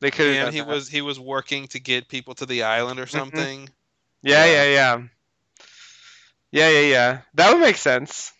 They 0.00 0.10
could 0.10 0.28
and 0.28 0.46
done 0.46 0.52
he 0.52 0.60
that. 0.60 0.68
was 0.68 0.88
he 0.88 1.02
was 1.02 1.20
working 1.20 1.68
to 1.68 1.80
get 1.80 2.08
people 2.08 2.34
to 2.36 2.46
the 2.46 2.62
island 2.64 3.00
or 3.00 3.06
something. 3.06 3.68
Yeah, 4.22 4.44
yeah. 4.44 4.64
yeah, 4.64 4.64
yeah. 4.70 5.02
Yeah, 6.52 6.68
yeah, 6.70 6.88
yeah. 6.88 7.20
That 7.34 7.52
would 7.52 7.60
make 7.60 7.76
sense. 7.76 8.32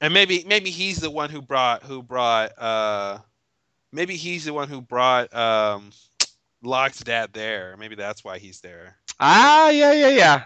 and 0.00 0.14
maybe 0.14 0.44
maybe 0.46 0.70
he's 0.70 0.98
the 0.98 1.10
one 1.10 1.30
who 1.30 1.42
brought 1.42 1.82
who 1.82 2.02
brought 2.02 2.58
uh 2.58 3.18
maybe 3.92 4.16
he's 4.16 4.44
the 4.44 4.52
one 4.52 4.68
who 4.68 4.80
brought 4.80 5.34
um 5.34 5.90
Locke's 6.62 7.00
dad 7.00 7.32
there. 7.32 7.76
Maybe 7.78 7.94
that's 7.94 8.24
why 8.24 8.38
he's 8.38 8.60
there. 8.60 8.96
Ah, 9.18 9.70
yeah, 9.70 9.92
yeah, 9.92 10.08
yeah. 10.08 10.44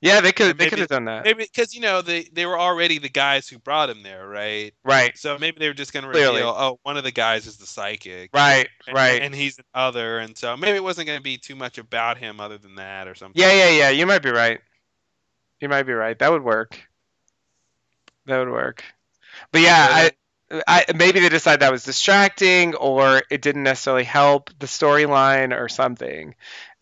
Yeah, 0.00 0.20
they 0.20 0.32
could. 0.32 0.58
They 0.58 0.68
could 0.68 0.78
have 0.78 0.88
done 0.88 1.06
that. 1.06 1.24
Maybe 1.24 1.44
because 1.44 1.74
you 1.74 1.80
know 1.80 2.02
they 2.02 2.24
they 2.24 2.44
were 2.44 2.58
already 2.58 2.98
the 2.98 3.08
guys 3.08 3.48
who 3.48 3.58
brought 3.58 3.88
him 3.88 4.02
there, 4.02 4.28
right? 4.28 4.74
Right, 4.84 5.16
So 5.16 5.38
maybe 5.38 5.58
they 5.58 5.68
were 5.68 5.74
just 5.74 5.92
gonna 5.92 6.10
Clearly. 6.10 6.36
reveal, 6.36 6.54
oh, 6.56 6.78
one 6.82 6.96
of 6.96 7.04
the 7.04 7.12
guys 7.12 7.46
is 7.46 7.56
the 7.56 7.66
psychic, 7.66 8.30
right, 8.34 8.68
and, 8.86 8.94
right. 8.94 9.22
and 9.22 9.34
he's 9.34 9.58
an 9.58 9.64
other, 9.74 10.18
and 10.18 10.36
so 10.36 10.56
maybe 10.56 10.76
it 10.76 10.82
wasn't 10.82 11.06
gonna 11.06 11.20
be 11.22 11.38
too 11.38 11.56
much 11.56 11.78
about 11.78 12.18
him 12.18 12.40
other 12.40 12.58
than 12.58 12.74
that 12.76 13.08
or 13.08 13.14
something. 13.14 13.40
Yeah, 13.40 13.52
yeah, 13.52 13.70
yeah. 13.70 13.90
You 13.90 14.06
might 14.06 14.22
be 14.22 14.30
right. 14.30 14.60
You 15.60 15.68
might 15.68 15.84
be 15.84 15.94
right. 15.94 16.18
That 16.18 16.30
would 16.30 16.44
work. 16.44 16.78
That 18.26 18.38
would 18.38 18.50
work. 18.50 18.84
But 19.52 19.62
yeah, 19.62 20.10
uh, 20.50 20.60
I, 20.66 20.84
I 20.88 20.92
maybe 20.94 21.20
they 21.20 21.28
decided 21.28 21.60
that 21.60 21.72
was 21.72 21.84
distracting, 21.84 22.74
or 22.74 23.22
it 23.30 23.40
didn't 23.42 23.62
necessarily 23.62 24.04
help 24.04 24.50
the 24.58 24.66
storyline, 24.66 25.58
or 25.58 25.68
something. 25.68 26.34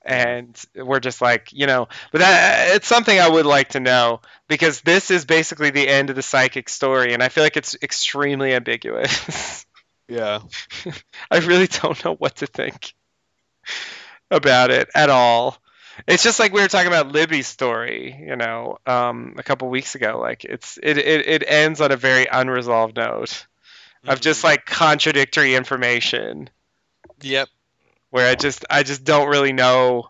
And 0.05 0.61
we're 0.77 1.01
just 1.01 1.21
like, 1.23 1.53
you 1.53 1.67
know, 1.67 1.89
but 2.13 2.19
that 2.21 2.77
it's 2.77 2.87
something 2.89 3.19
I 3.19 3.29
would 3.29 3.47
like 3.47 3.71
to 3.71 3.81
know 3.81 4.21
because 4.49 4.83
this 4.83 5.11
is 5.11 5.25
basically 5.25 5.71
the 5.71 5.89
end 5.89 6.11
of 6.11 6.17
the 6.17 6.23
psychic 6.23 6.69
story, 6.69 7.15
and 7.15 7.23
I 7.23 7.29
feel 7.29 7.43
like 7.45 7.57
it's 7.57 7.77
extremely 7.83 8.55
ambiguous. 8.55 9.67
yeah. 10.09 10.41
I 11.31 11.39
really 11.39 11.67
don't 11.69 12.03
know 12.05 12.15
what 12.15 12.37
to 12.37 12.47
think 12.47 12.95
about 14.31 14.71
it 14.71 14.89
at 14.95 15.11
all. 15.11 15.57
It's 16.09 16.25
just 16.25 16.41
like 16.41 16.53
we 16.53 16.61
were 16.61 16.69
talking 16.69 16.89
about 16.89 17.13
Libby's 17.13 17.47
story, 17.47 18.17
you 18.27 18.37
know, 18.37 18.79
um, 18.87 19.35
a 19.39 19.43
couple 19.45 19.69
weeks 19.69 19.95
ago. 19.95 20.19
Like 20.21 20.45
it's 20.45 20.79
it, 20.83 20.99
it, 20.99 21.27
it 21.29 21.45
ends 21.47 21.81
on 21.81 21.93
a 21.93 21.97
very 21.97 22.27
unresolved 22.31 22.97
note 22.97 23.47
of 24.07 24.21
just 24.21 24.43
Mhm. 24.43 24.45
like 24.45 24.67
contradictory 24.67 25.55
information 25.55 26.51
Yep. 27.23 27.49
Where 28.15 28.31
I 28.31 28.37
just 28.37 28.65
I 28.71 28.85
just 28.85 29.03
don't 29.03 29.29
really 29.29 29.53
know 29.53 30.09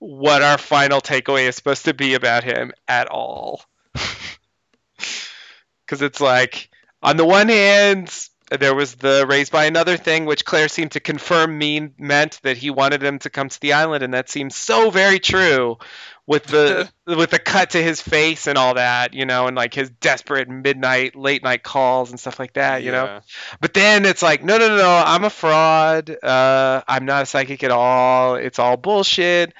what 0.00 0.42
our 0.42 0.58
final 0.58 1.00
takeaway 1.00 1.46
is 1.46 1.54
supposed 1.54 1.84
to 1.84 1.94
be 1.94 2.14
about 2.14 2.42
him 2.42 2.72
at 2.88 3.06
all. 3.06 3.62
Cuz 5.86 6.02
it's 6.02 6.20
like 6.20 6.68
on 7.00 7.16
the 7.16 7.24
one 7.24 7.48
hand 7.48 8.12
there 8.50 8.74
was 8.74 8.96
the 8.96 9.24
raised 9.28 9.52
by 9.52 9.66
another 9.66 9.96
thing 9.96 10.24
which 10.24 10.44
Claire 10.44 10.66
seemed 10.66 10.90
to 10.92 11.00
confirm 11.00 11.56
mean 11.56 11.94
meant 11.96 12.40
that 12.42 12.56
he 12.56 12.70
wanted 12.70 13.00
them 13.00 13.20
to 13.20 13.30
come 13.30 13.48
to 13.48 13.60
the 13.60 13.74
island 13.74 14.02
and 14.02 14.14
that 14.14 14.28
seems 14.28 14.56
so 14.56 14.90
very 14.90 15.20
true 15.20 15.78
with 16.26 16.44
the 16.44 16.90
with 17.06 17.30
the 17.30 17.38
cut 17.38 17.70
to 17.70 17.82
his 17.82 18.00
face 18.00 18.46
and 18.46 18.56
all 18.56 18.74
that, 18.74 19.14
you 19.14 19.26
know, 19.26 19.46
and 19.46 19.56
like 19.56 19.74
his 19.74 19.90
desperate 19.90 20.48
midnight 20.48 21.14
late 21.16 21.42
night 21.42 21.62
calls 21.62 22.10
and 22.10 22.18
stuff 22.18 22.38
like 22.38 22.54
that, 22.54 22.82
you 22.82 22.92
know. 22.92 23.20
But 23.60 23.74
then 23.74 24.04
it's 24.04 24.22
like, 24.22 24.42
no, 24.42 24.58
no, 24.58 24.68
no, 24.68 24.76
no, 24.76 25.02
I'm 25.04 25.24
a 25.24 25.30
fraud. 25.30 26.10
Uh, 26.22 26.82
I'm 26.88 27.04
not 27.04 27.22
a 27.22 27.26
psychic 27.26 27.62
at 27.62 27.70
all. 27.70 28.36
It's 28.36 28.58
all 28.58 28.76
bullshit. 28.76 29.52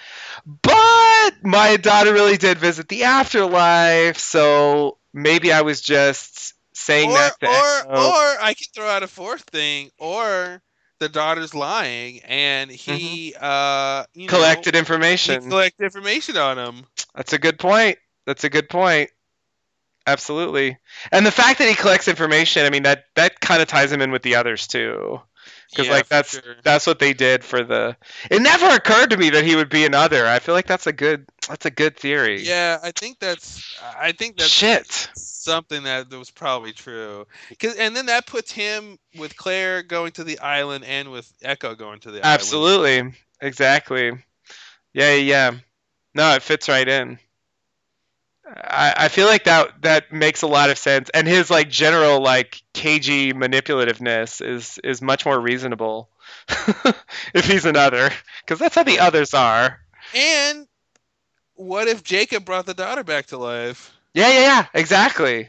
But 0.46 1.34
my 1.42 1.76
daughter 1.80 2.12
really 2.12 2.36
did 2.36 2.58
visit 2.58 2.88
the 2.88 3.04
afterlife, 3.04 4.18
so 4.18 4.98
maybe 5.12 5.52
I 5.52 5.62
was 5.62 5.80
just 5.80 6.54
saying 6.72 7.10
or 7.10 7.14
that. 7.14 7.40
To 7.40 7.46
or 7.46 7.52
Eko. 7.52 8.08
or 8.08 8.42
I 8.42 8.54
can 8.56 8.66
throw 8.74 8.86
out 8.86 9.02
a 9.02 9.08
fourth 9.08 9.42
thing, 9.42 9.90
or 9.98 10.62
the 11.04 11.08
daughter's 11.10 11.54
lying 11.54 12.20
and 12.24 12.70
he 12.70 13.34
uh 13.38 14.04
you 14.14 14.26
know, 14.26 14.26
Mm-hmm. 14.26 14.26
collected 14.28 14.74
he 14.74 14.78
information. 14.78 15.48
collect 15.48 15.80
information 15.80 16.36
on 16.36 16.58
him. 16.58 16.86
That's 17.14 17.32
a 17.32 17.38
good 17.38 17.58
point. 17.58 17.98
That's 18.26 18.44
a 18.44 18.50
good 18.50 18.68
point. 18.68 19.10
Absolutely. 20.06 20.78
And 21.12 21.24
the 21.24 21.30
fact 21.30 21.58
that 21.58 21.68
he 21.68 21.74
collects 21.74 22.08
information, 22.08 22.64
I 22.66 22.70
mean 22.70 22.82
that 22.84 23.04
that 23.16 23.40
kind 23.40 23.62
of 23.62 23.68
ties 23.68 23.92
him 23.92 24.00
in 24.02 24.10
with 24.10 24.22
the 24.22 24.36
others 24.36 24.66
too. 24.66 25.20
Because 25.74 25.88
Yeah, 25.88 25.92
like 25.94 26.08
that's 26.08 26.30
sure. 26.30 26.56
that's 26.62 26.86
what 26.86 26.98
they 26.98 27.12
did 27.12 27.42
for 27.42 27.64
the. 27.64 27.96
It 28.30 28.40
never 28.40 28.66
occurred 28.68 29.10
to 29.10 29.16
me 29.16 29.30
that 29.30 29.44
he 29.44 29.56
would 29.56 29.68
be 29.68 29.84
another. 29.84 30.26
I 30.26 30.38
feel 30.38 30.54
like 30.54 30.66
that's 30.66 30.86
a 30.86 30.92
good 30.92 31.26
that's 31.48 31.66
a 31.66 31.70
good 31.70 31.96
theory. 31.96 32.42
Yeah, 32.42 32.78
I 32.82 32.92
think 32.92 33.18
that's 33.18 33.76
I 33.98 34.12
think 34.12 34.36
that's 34.38 34.50
Shit. 34.50 35.10
something 35.16 35.82
that 35.82 36.10
was 36.10 36.30
probably 36.30 36.72
true. 36.72 37.26
Cause, 37.60 37.74
and 37.76 37.94
then 37.96 38.06
that 38.06 38.26
puts 38.26 38.52
him 38.52 38.98
with 39.18 39.36
Claire 39.36 39.82
going 39.82 40.12
to 40.12 40.24
the 40.24 40.38
island 40.38 40.84
and 40.84 41.10
with 41.10 41.32
Eko 41.42 41.76
going 41.76 42.00
to 42.00 42.10
the 42.10 42.24
island. 42.24 42.40
Absolutely. 42.40 43.12
Exactly. 43.40 44.12
Yeah, 44.92 45.14
yeah. 45.14 45.52
No, 46.14 46.34
it 46.34 46.42
fits 46.42 46.68
right 46.68 46.86
in. 46.86 47.18
I, 48.46 48.94
I 48.96 49.08
feel 49.08 49.26
like 49.26 49.44
that 49.44 49.82
that 49.82 50.12
makes 50.12 50.42
a 50.42 50.46
lot 50.46 50.70
of 50.70 50.78
sense, 50.78 51.10
and 51.10 51.26
his 51.26 51.50
like 51.50 51.70
general 51.70 52.20
like 52.22 52.62
cagey 52.74 53.32
manipulativeness 53.32 54.44
is 54.46 54.78
is 54.84 55.00
much 55.00 55.24
more 55.24 55.40
reasonable 55.40 56.10
if 57.34 57.46
he's 57.46 57.64
another, 57.64 58.10
because 58.40 58.58
that's 58.58 58.74
how 58.74 58.82
the 58.82 58.98
others 59.00 59.32
are. 59.34 59.80
And 60.14 60.66
what 61.54 61.88
if 61.88 62.04
Jacob 62.04 62.44
brought 62.44 62.66
the 62.66 62.74
daughter 62.74 63.02
back 63.04 63.26
to 63.26 63.38
life? 63.38 63.92
Yeah, 64.12 64.28
yeah, 64.28 64.40
yeah. 64.40 64.66
Exactly. 64.74 65.48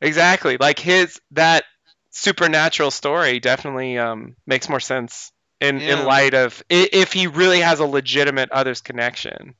Exactly. 0.00 0.56
Like 0.56 0.78
his 0.78 1.20
that 1.32 1.64
supernatural 2.10 2.90
story 2.90 3.40
definitely 3.40 3.98
um, 3.98 4.36
makes 4.46 4.68
more 4.68 4.80
sense 4.80 5.32
in 5.60 5.80
Yeah. 5.80 6.00
in 6.00 6.04
light 6.06 6.34
of 6.34 6.62
if 6.70 7.12
he 7.12 7.26
really 7.26 7.60
has 7.60 7.80
a 7.80 7.86
legitimate 7.86 8.50
others 8.50 8.80
connection. 8.80 9.54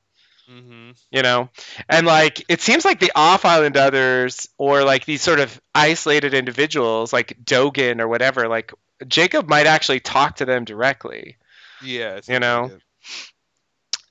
Hmm 0.47 0.91
you 1.11 1.23
know 1.23 1.49
and 1.89 2.07
like 2.07 2.45
it 2.49 2.61
seems 2.61 2.85
like 2.85 3.01
the 3.01 3.13
off 3.15 3.45
island 3.45 3.77
others 3.77 4.49
or 4.59 4.85
like 4.85 5.05
these 5.07 5.23
sort 5.23 5.41
of 5.41 5.61
isolated 5.75 6.35
individuals 6.35 7.13
like 7.13 7.39
Dogen 7.43 8.01
or 8.01 8.09
whatever 8.09 8.47
like 8.49 8.73
jacob 9.09 9.49
might 9.49 9.67
actually 9.67 10.01
talk 10.01 10.37
to 10.37 10.45
them 10.45 10.65
directly 10.65 11.37
Yeah. 11.83 12.21
You 12.29 12.41
know? 12.41 12.71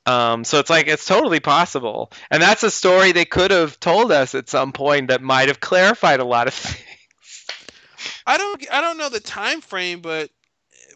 um, 0.05 0.43
so 0.43 0.59
it's 0.59 0.69
like 0.69 0.87
it's 0.87 1.05
totally 1.05 1.39
possible 1.39 2.11
and 2.29 2.41
that's 2.41 2.63
a 2.63 2.71
story 2.71 3.11
they 3.11 3.25
could 3.25 3.51
have 3.51 3.79
told 3.79 4.11
us 4.11 4.35
at 4.35 4.49
some 4.49 4.73
point 4.73 5.07
that 5.09 5.21
might 5.21 5.47
have 5.47 5.59
clarified 5.59 6.19
a 6.19 6.25
lot 6.25 6.47
of 6.47 6.53
things 6.53 7.45
I 8.25 8.37
don't. 8.37 8.65
I 8.71 8.81
don't 8.81 8.97
know 8.97 9.09
the 9.09 9.19
time 9.19 9.61
frame, 9.61 10.01
but 10.01 10.29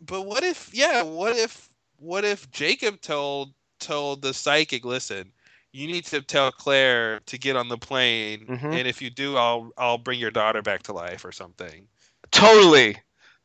but 0.01 0.21
what 0.23 0.43
if? 0.43 0.69
Yeah. 0.73 1.03
What 1.03 1.35
if? 1.35 1.69
What 1.99 2.25
if 2.25 2.49
Jacob 2.51 3.01
told 3.01 3.53
told 3.79 4.21
the 4.21 4.33
psychic, 4.33 4.85
listen. 4.85 5.31
You 5.73 5.87
need 5.87 6.05
to 6.05 6.21
tell 6.21 6.51
Claire 6.51 7.19
to 7.27 7.37
get 7.37 7.55
on 7.55 7.67
the 7.69 7.77
plane, 7.77 8.47
Mhm. 8.47 8.73
and 8.73 8.87
if 8.87 9.01
you 9.01 9.09
do, 9.09 9.35
I'll 9.37 9.71
I'll 9.77 9.97
bring 9.97 10.19
your 10.19 10.31
daughter 10.31 10.61
back 10.61 10.83
to 10.83 10.93
life 10.93 11.25
or 11.25 11.31
something. 11.31 11.87
totally 12.31 12.97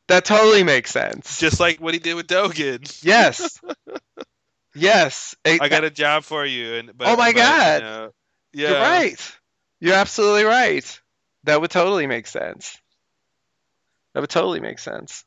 that 0.07 0.25
totally 0.25 0.63
makes 0.63 0.91
sense 0.91 1.39
Just 1.39 1.59
like 1.61 1.79
what 1.79 1.93
he 1.93 1.99
did 1.99 2.15
with 2.15 2.27
Dogen. 2.27 2.81
yes 3.03 3.59
yes 4.75 5.35
It- 5.45 5.61
I 5.61 5.69
got 5.69 5.83
a 5.83 5.89
job 5.89 6.23
for 6.23 6.45
you, 6.45 6.75
and 6.75 6.97
but, 6.97 7.07
Oh 7.07 7.15
my 7.15 7.31
but, 7.31 7.35
you 7.37 7.41
God. 7.43 7.81
know, 7.81 8.11
yeah, 8.53 8.69
You're 8.69 8.79
right. 8.81 9.37
You're 9.79 9.95
absolutely 9.95 10.43
right. 10.45 11.01
That 11.43 11.59
would 11.61 11.71
totally 11.71 12.07
make 12.07 12.27
sense. 12.27 12.77
That 14.13 14.21
would 14.21 14.29
totally 14.29 14.59
make 14.61 14.79
sense. 14.79 15.25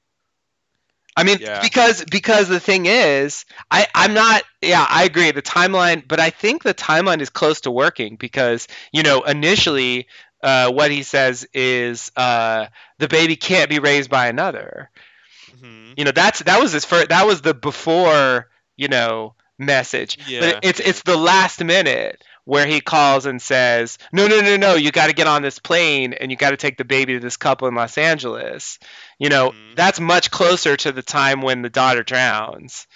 I 1.17 1.25
mean, 1.25 1.39
Yeah. 1.39 1.61
because 1.61 2.05
because 2.05 2.49
the 2.49 2.61
thing 2.61 2.87
is, 2.87 3.45
I 3.71 3.87
I'm 3.95 4.15
not. 4.15 4.43
Yeah, 4.63 4.87
I 4.89 5.05
agree. 5.05 5.31
The 5.33 5.43
timeline, 5.43 6.07
but 6.07 6.21
I 6.21 6.31
think 6.31 6.63
the 6.63 6.75
timeline 6.75 7.21
is 7.21 7.31
close 7.31 7.61
to 7.63 7.71
working 7.71 8.17
because 8.17 8.69
you 8.93 9.03
know 9.03 9.23
initially, 9.23 10.09
uh, 10.43 10.71
what 10.73 10.91
he 10.91 11.03
says 11.03 11.47
is 11.55 12.13
uh, 12.17 12.67
the 12.99 13.09
baby 13.09 13.37
can't 13.37 13.71
be 13.71 13.79
raised 13.79 14.11
by 14.11 14.29
another. 14.29 14.91
Mhm. 15.51 15.97
You 15.97 16.05
know, 16.05 16.13
that's 16.13 16.41
that 16.41 16.61
was 16.61 16.73
his 16.73 16.85
first. 16.85 17.09
That 17.11 17.27
was 17.27 17.41
the 17.43 17.55
before 17.55 18.49
you 18.77 18.89
know 18.89 19.35
message. 19.59 20.19
Yeah, 20.19 20.41
But 20.41 20.59
it's 20.63 20.81
it's 20.81 21.03
the 21.03 21.17
last 21.17 21.63
minute 21.63 22.23
where 22.47 22.67
he 22.67 22.81
calls 22.81 23.27
and 23.27 23.43
says, 23.43 23.99
"No, 24.13 24.27
no, 24.27 24.41
no, 24.41 24.57
no! 24.57 24.75
You 24.75 24.91
got 24.91 25.09
to 25.09 25.13
get 25.13 25.27
on 25.27 25.43
this 25.43 25.59
plane 25.59 26.15
and 26.15 26.31
you 26.31 26.37
got 26.39 26.51
to 26.51 26.57
take 26.57 26.79
the 26.79 26.85
baby 26.85 27.13
to 27.13 27.21
this 27.21 27.37
couple 27.37 27.69
in 27.69 27.75
Los 27.75 27.99
Angeles." 27.99 28.79
You 29.19 29.29
know, 29.29 29.51
Mhm. 29.51 29.77
that's 29.77 30.01
much 30.01 30.31
closer 30.31 30.77
to 30.79 30.93
the 30.93 31.03
time 31.03 31.43
when 31.43 31.61
the 31.63 31.69
daughter 31.69 32.03
drowns, 32.03 32.87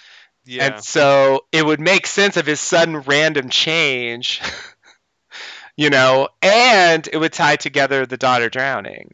Yeah, 0.45 0.65
and 0.65 0.83
so 0.83 1.45
it 1.51 1.63
would 1.65 1.79
make 1.79 2.07
sense 2.07 2.35
of 2.37 2.45
his 2.47 2.59
sudden 2.59 2.97
random 3.01 3.49
change. 3.49 4.41
you 5.77 5.89
know, 5.89 6.29
and 6.41 7.07
it 7.11 7.17
would 7.17 7.33
tie 7.33 7.55
together 7.55 8.05
the 8.05 8.17
daughter 8.17 8.49
drowning. 8.49 9.13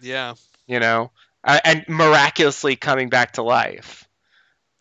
yeah, 0.00 0.34
You 0.66 0.80
know, 0.80 1.10
and 1.44 1.84
miraculously 1.88 2.76
coming 2.76 3.08
back 3.08 3.32
to 3.34 3.42
life. 3.42 4.06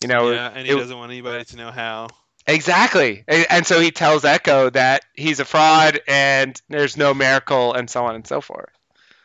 You 0.01 0.07
know, 0.09 0.31
yeah, 0.31 0.51
and 0.53 0.65
he 0.67 0.73
it- 0.73 0.77
doesn't 0.77 0.97
want 0.97 1.11
anybody 1.11 1.43
to 1.45 1.55
know 1.57 1.71
how. 1.71 2.07
Exactly. 2.47 3.23
And 3.27 3.65
so 3.65 3.79
he 3.79 3.91
tells 3.91 4.23
Eko 4.23 4.71
that 4.73 5.03
he's 5.13 5.39
a 5.39 5.45
fraud 5.45 5.99
and 6.07 6.59
there's 6.69 6.95
no 6.95 7.13
miracle 7.13 7.73
and 7.73 7.89
so 7.89 8.05
on 8.05 8.15
and 8.15 8.27
so 8.27 8.41
forth. 8.41 8.69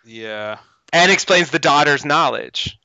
Yeah, 0.04 0.58
And 0.92 1.12
explains 1.12 1.50
the 1.50 1.58
daughter's 1.58 2.04
knowledge. 2.04 2.78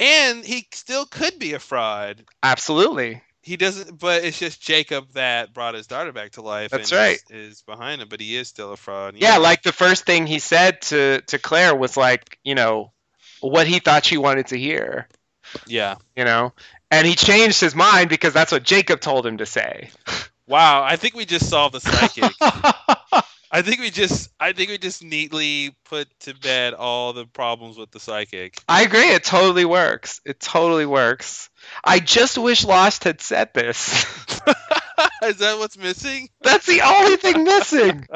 and 0.00 0.44
he 0.44 0.66
still 0.72 1.04
could 1.04 1.38
be 1.38 1.52
a 1.52 1.58
fraud. 1.58 2.24
Absolutely. 2.42 3.22
He 3.42 3.56
doesn't, 3.56 3.98
but 3.98 4.24
it's 4.24 4.38
just 4.38 4.60
Jacob 4.60 5.12
that 5.12 5.54
brought 5.54 5.74
his 5.74 5.86
daughter 5.86 6.12
back 6.12 6.32
to 6.32 6.42
life. 6.42 6.70
That's 6.70 6.90
and 6.92 6.98
right. 6.98 7.18
Is, 7.30 7.52
is 7.52 7.62
behind 7.62 8.02
him, 8.02 8.08
but 8.08 8.20
he 8.20 8.36
is 8.36 8.48
still 8.48 8.72
a 8.72 8.76
fraud. 8.76 9.16
Yeah, 9.16 9.38
like 9.38 9.62
the 9.62 9.72
first 9.72 10.04
thing 10.04 10.26
he 10.26 10.38
said 10.38 10.82
to, 10.82 11.20
to 11.28 11.38
Claire 11.38 11.74
was 11.74 11.96
like, 11.96 12.38
you 12.44 12.54
know, 12.54 12.92
what 13.40 13.66
he 13.66 13.78
thought 13.78 14.04
she 14.04 14.18
wanted 14.18 14.48
to 14.48 14.58
hear, 14.58 15.08
yeah. 15.66 15.96
you 16.16 16.24
know? 16.24 16.52
And 16.90 17.06
he 17.06 17.14
changed 17.14 17.60
his 17.60 17.74
mind 17.74 18.08
because 18.08 18.32
that's 18.32 18.52
what 18.52 18.62
Jacob 18.62 19.00
told 19.00 19.26
him 19.26 19.38
to 19.38 19.46
say. 19.46 19.90
Wow, 20.46 20.82
I 20.82 20.96
think 20.96 21.14
we 21.14 21.26
just 21.26 21.50
solved 21.50 21.74
the 21.74 21.80
psychic. 21.80 22.32
I 23.50 23.62
think 23.62 23.80
we 23.80 23.90
just, 23.90 24.30
I 24.38 24.52
think 24.52 24.70
we 24.70 24.78
just 24.78 25.02
neatly 25.02 25.74
put 25.84 26.08
to 26.20 26.34
bed 26.34 26.74
all 26.74 27.12
the 27.12 27.26
problems 27.26 27.78
with 27.78 27.90
the 27.90 28.00
psychic. 28.00 28.58
I 28.68 28.82
agree. 28.82 29.10
It 29.10 29.24
totally 29.24 29.64
works. 29.64 30.20
It 30.24 30.40
totally 30.40 30.86
works. 30.86 31.48
I 31.82 31.98
just 31.98 32.36
wish 32.36 32.64
Lost 32.64 33.04
had 33.04 33.20
said 33.20 33.54
this. 33.54 34.04
is 35.24 35.38
that 35.38 35.56
what's 35.58 35.78
missing? 35.78 36.28
That's 36.42 36.66
the 36.66 36.82
only 36.82 37.16
thing 37.16 37.44
missing. 37.44 38.06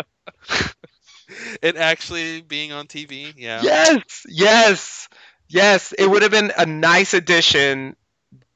It 1.62 1.76
actually 1.76 2.42
being 2.42 2.72
on 2.72 2.86
TV? 2.86 3.32
Yeah. 3.36 3.62
Yes, 3.62 4.26
yes, 4.28 5.08
yes. 5.48 5.92
It 5.92 6.06
would 6.06 6.22
have 6.22 6.30
been 6.30 6.52
a 6.56 6.66
nice 6.66 7.14
addition 7.14 7.96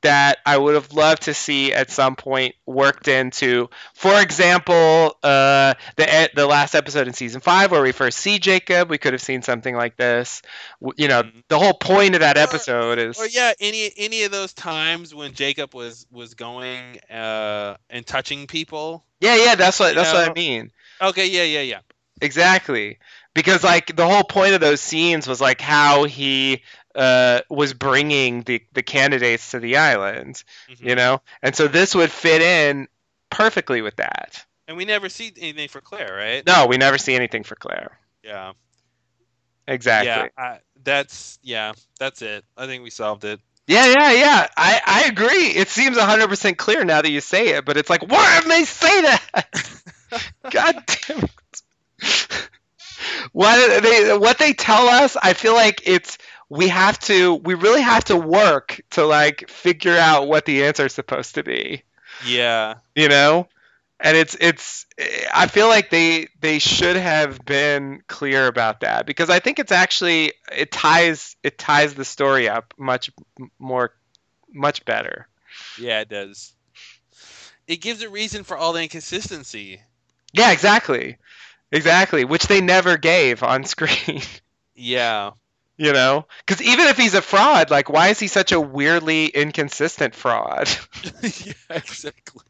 that 0.06 0.38
I 0.46 0.56
would 0.56 0.74
have 0.76 0.92
loved 0.92 1.22
to 1.22 1.34
see 1.34 1.72
at 1.72 1.90
some 1.90 2.14
point 2.14 2.54
worked 2.64 3.08
into. 3.08 3.68
For 3.94 4.22
example, 4.22 5.16
uh, 5.20 5.74
the 5.96 6.30
the 6.32 6.46
last 6.46 6.76
episode 6.76 7.08
in 7.08 7.12
season 7.12 7.40
five 7.40 7.72
where 7.72 7.82
we 7.82 7.90
first 7.90 8.18
see 8.18 8.38
Jacob, 8.38 8.88
we 8.88 8.98
could 8.98 9.14
have 9.14 9.22
seen 9.22 9.42
something 9.42 9.74
like 9.74 9.96
this. 9.96 10.42
You 10.96 11.08
know, 11.08 11.24
the 11.48 11.58
whole 11.58 11.74
point 11.74 12.14
of 12.14 12.20
that 12.20 12.36
episode 12.38 13.00
is 13.00 13.18
Or 13.18 13.26
yeah, 13.26 13.52
any 13.60 13.90
any 13.96 14.22
of 14.22 14.30
those 14.30 14.52
times 14.52 15.12
when 15.12 15.34
Jacob 15.34 15.74
was 15.74 16.06
was 16.12 16.34
going 16.34 17.00
uh 17.10 17.76
and 17.90 18.06
touching 18.06 18.46
people. 18.46 19.04
yeah, 19.20 19.34
yeah. 19.34 19.54
That's 19.56 19.80
what 19.80 19.96
that's 19.96 20.12
what 20.12 20.30
I 20.30 20.32
mean. 20.32 20.70
Okay, 21.02 21.26
yeah, 21.26 21.42
yeah, 21.42 21.62
yeah. 21.62 21.80
Exactly. 22.22 22.98
Because 23.34 23.64
like 23.64 23.94
the 23.94 24.06
whole 24.06 24.24
point 24.24 24.54
of 24.54 24.60
those 24.60 24.80
scenes 24.80 25.26
was 25.26 25.40
like 25.40 25.60
how 25.60 26.04
he 26.04 26.62
uh, 26.96 27.40
was 27.50 27.74
bringing 27.74 28.42
the 28.42 28.62
the 28.72 28.82
candidates 28.82 29.50
to 29.52 29.60
the 29.60 29.76
island. 29.76 30.42
Mhm. 30.70 30.80
you 30.88 30.94
know 30.96 31.20
and 31.42 31.54
so 31.54 31.68
this 31.68 31.94
would 31.94 32.10
fit 32.10 32.42
in 32.42 32.88
perfectly 33.30 33.82
with 33.82 33.96
that 33.96 34.44
And 34.68 34.76
we 34.76 34.84
never 34.84 35.08
see 35.08 35.32
anything 35.38 35.68
for 35.68 35.80
Claire, 35.80 36.14
right? 36.16 36.46
no 36.46 36.66
we 36.66 36.76
never 36.78 36.98
see 36.98 37.14
anything 37.14 37.44
for 37.44 37.54
claire 37.54 37.98
Yeah. 38.24 38.52
exactly 39.68 40.08
Yeah. 40.08 40.28
I, 40.36 40.58
that's 40.82 41.38
yeah. 41.42 41.72
That's 41.98 42.22
it. 42.22 42.44
I 42.56 42.66
think 42.66 42.82
we 42.84 42.90
solved 42.90 43.24
it. 43.24 43.40
yeah 43.66 43.86
yeah, 43.86 44.12
yeah. 44.12 44.46
i 44.56 44.80
i 44.86 45.04
agree 45.04 45.48
it 45.60 45.68
seems 45.68 45.96
100% 45.96 46.56
clear 46.56 46.84
now 46.84 47.02
that 47.02 47.10
you 47.10 47.20
say 47.20 47.48
it 47.56 47.64
but 47.64 47.76
it's 47.76 47.90
like 47.90 48.02
why 48.06 48.36
didn't 48.38 48.50
they 48.50 48.64
say 48.64 49.00
that 49.02 49.22
god 50.50 50.74
damn 50.86 51.18
it 51.24 51.62
what 53.32 53.82
they 53.82 54.16
what 54.16 54.38
they 54.38 54.52
tell 54.52 54.86
us 54.88 55.16
i 55.20 55.32
feel 55.32 55.54
like 55.54 55.82
it's 55.84 56.16
we 56.48 56.68
have 56.68 56.98
to 57.00 57.34
we 57.34 57.54
really 57.54 57.82
have 57.82 58.04
to 58.04 58.16
work 58.16 58.80
to 58.90 59.04
like 59.04 59.48
figure 59.50 59.96
out 59.96 60.28
what 60.28 60.44
the 60.44 60.64
answer 60.64 60.86
is 60.86 60.92
supposed 60.92 61.34
to 61.34 61.42
be 61.42 61.82
Yeah. 62.24 62.74
you 62.94 63.08
know 63.08 63.48
and 63.98 64.16
it's 64.16 64.36
it's 64.40 64.86
i 65.34 65.46
feel 65.46 65.68
like 65.68 65.90
they 65.90 66.28
they 66.40 66.58
should 66.58 66.96
have 66.96 67.44
been 67.44 68.02
clear 68.08 68.46
about 68.46 68.80
that 68.80 69.06
because 69.06 69.30
i 69.30 69.38
think 69.40 69.58
it's 69.58 69.72
actually 69.72 70.32
it 70.52 70.70
ties 70.70 71.34
it 71.42 71.58
ties 71.58 71.94
the 71.94 72.04
story 72.04 72.48
up 72.48 72.74
much 72.78 73.10
more 73.58 73.92
much 74.52 74.84
better 74.84 75.28
Yeah, 75.78 76.00
it 76.00 76.08
does. 76.08 76.52
It 77.66 77.80
gives 77.80 78.02
a 78.02 78.08
reason 78.08 78.44
for 78.44 78.56
all 78.56 78.72
the 78.72 78.82
inconsistency. 78.82 79.80
yeah 80.32 80.52
exactly 80.52 81.16
exactly 81.72 82.24
which 82.24 82.46
they 82.46 82.60
never 82.60 82.96
gave 82.98 83.42
on 83.42 83.64
screen 83.74 84.20
Yeah. 84.74 85.30
You 85.78 85.92
know 85.92 86.26
because 86.44 86.62
even 86.62 86.86
if 86.86 86.96
he's 86.96 87.14
a 87.14 87.22
fraud 87.22 87.70
like 87.70 87.90
why 87.90 88.08
is 88.08 88.18
he 88.18 88.28
such 88.28 88.52
a 88.52 88.60
weirdly 88.60 89.26
inconsistent 89.26 90.14
fraud 90.14 90.68
yeah, 91.22 91.52
exactly. 91.70 92.44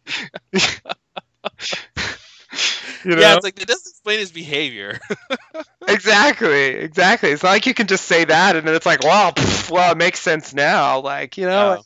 you 3.04 3.16
know 3.16 3.16
Yeah, 3.16 3.34
it's 3.34 3.44
like 3.44 3.60
it 3.60 3.66
doesn't 3.66 3.90
explain 3.90 4.18
his 4.18 4.32
behavior. 4.32 4.98
exactly 5.88 6.68
exactly 6.70 7.30
it's 7.30 7.42
not 7.42 7.50
like 7.50 7.66
you 7.66 7.74
can 7.74 7.86
just 7.86 8.04
say 8.06 8.24
that 8.24 8.56
and 8.56 8.66
then 8.66 8.74
it's 8.74 8.86
like 8.86 9.02
well 9.02 9.32
pff, 9.32 9.70
well 9.70 9.92
it 9.92 9.98
makes 9.98 10.20
sense 10.20 10.52
now 10.52 11.00
like 11.00 11.38
you 11.38 11.46
know 11.46 11.76
like, 11.76 11.82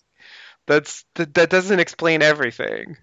that's 0.67 1.05
that, 1.17 1.35
that 1.35 1.51
doesn't 1.51 1.81
explain 1.81 2.23
everything 2.23 2.97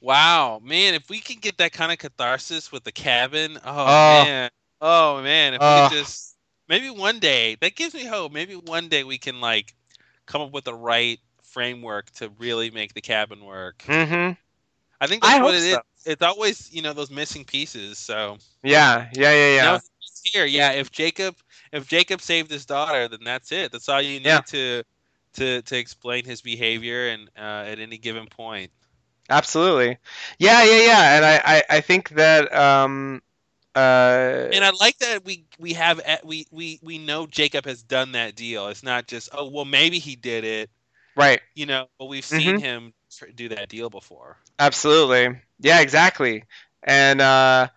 Wow, 0.00 0.60
man, 0.62 0.94
if 0.94 1.08
we 1.08 1.20
can 1.20 1.38
get 1.40 1.58
that 1.58 1.72
kind 1.72 1.90
of 1.90 1.98
catharsis 1.98 2.70
with 2.70 2.84
the 2.84 2.92
cabin, 2.92 3.58
oh, 3.64 3.86
Oh. 3.86 3.98
man. 4.00 4.50
Oh 4.80 5.22
man, 5.22 5.54
if 5.54 5.64
we 5.64 5.72
Oh. 5.72 5.82
could 5.82 5.88
just 5.88 6.33
maybe 6.68 6.90
one 6.90 7.18
day, 7.20 7.56
that 7.60 7.74
gives 7.76 7.94
me 7.94 8.04
hope. 8.04 8.32
Maybe 8.32 8.54
one 8.54 8.88
day 8.88 9.04
we 9.04 9.18
can 9.18 9.40
like 9.40 9.74
come 10.26 10.42
up 10.42 10.52
with 10.52 10.64
the 10.64 10.74
right 10.74 11.18
framework 11.42 12.10
to 12.12 12.30
really 12.38 12.70
make 12.70 12.94
the 12.94 13.00
cabin 13.00 13.44
work. 13.44 13.84
mm-hmm 13.86 14.32
I 15.00 15.06
think 15.06 15.22
that's 15.22 15.38
I 15.40 15.40
what 15.40 15.54
it 15.54 15.62
is. 15.62 15.78
so. 15.78 15.80
It's 16.04 16.22
always, 16.22 16.72
you 16.72 16.82
know, 16.82 16.92
those 16.92 17.10
missing 17.10 17.44
pieces. 17.44 17.98
So 17.98 18.38
yeah 18.62 19.08
yeah 19.12 19.32
yeah 19.32 19.54
yeah 19.56 19.78
now 19.78 19.80
here. 20.22 20.44
Yeah, 20.46 20.72
if 20.72 20.90
Jacob 20.90 21.36
if 21.72 21.86
Jacob 21.86 22.20
saved 22.20 22.50
his 22.50 22.64
daughter, 22.66 23.08
then 23.08 23.20
that's 23.24 23.52
it. 23.52 23.72
That's 23.72 23.88
all 23.88 24.00
you 24.00 24.20
need 24.20 24.24
Yeah. 24.24 24.40
to 24.46 24.82
to 25.34 25.62
to 25.62 25.76
explain 25.76 26.24
his 26.24 26.40
behavior 26.42 27.08
and 27.08 27.28
uh, 27.36 27.64
at 27.68 27.78
any 27.78 27.98
given 27.98 28.26
point. 28.26 28.70
Absolutely. 29.30 29.98
Yeah, 30.38 30.62
yeah, 30.64 30.80
yeah. 30.82 31.16
And 31.16 31.24
I, 31.24 31.40
I, 31.44 31.62
I 31.76 31.80
think 31.80 32.10
that 32.10 32.52
um 32.54 33.22
uh 33.74 34.48
And 34.52 34.64
I 34.64 34.70
like 34.70 34.98
that 34.98 35.24
we 35.24 35.44
we 35.58 35.72
have 35.74 36.00
we 36.24 36.46
we 36.50 36.78
we 36.82 36.98
know 36.98 37.26
Jacob 37.26 37.64
has 37.66 37.82
done 37.82 38.12
that 38.12 38.34
deal. 38.36 38.68
It's 38.68 38.82
not 38.82 39.06
just 39.06 39.30
oh 39.32 39.48
well 39.48 39.64
maybe 39.64 39.98
he 39.98 40.16
did 40.16 40.44
it, 40.44 40.70
right. 41.16 41.40
you 41.54 41.66
know, 41.66 41.86
but 41.98 42.06
we've 42.06 42.24
seen 42.24 42.56
Mhm. 42.56 42.60
him 42.60 42.94
do 43.34 43.48
that 43.50 43.68
deal 43.68 43.90
before. 43.90 44.36
Absolutely. 44.58 45.40
Yeah, 45.60 45.80
exactly. 45.80 46.44
And 46.82 47.20
uh 47.20 47.68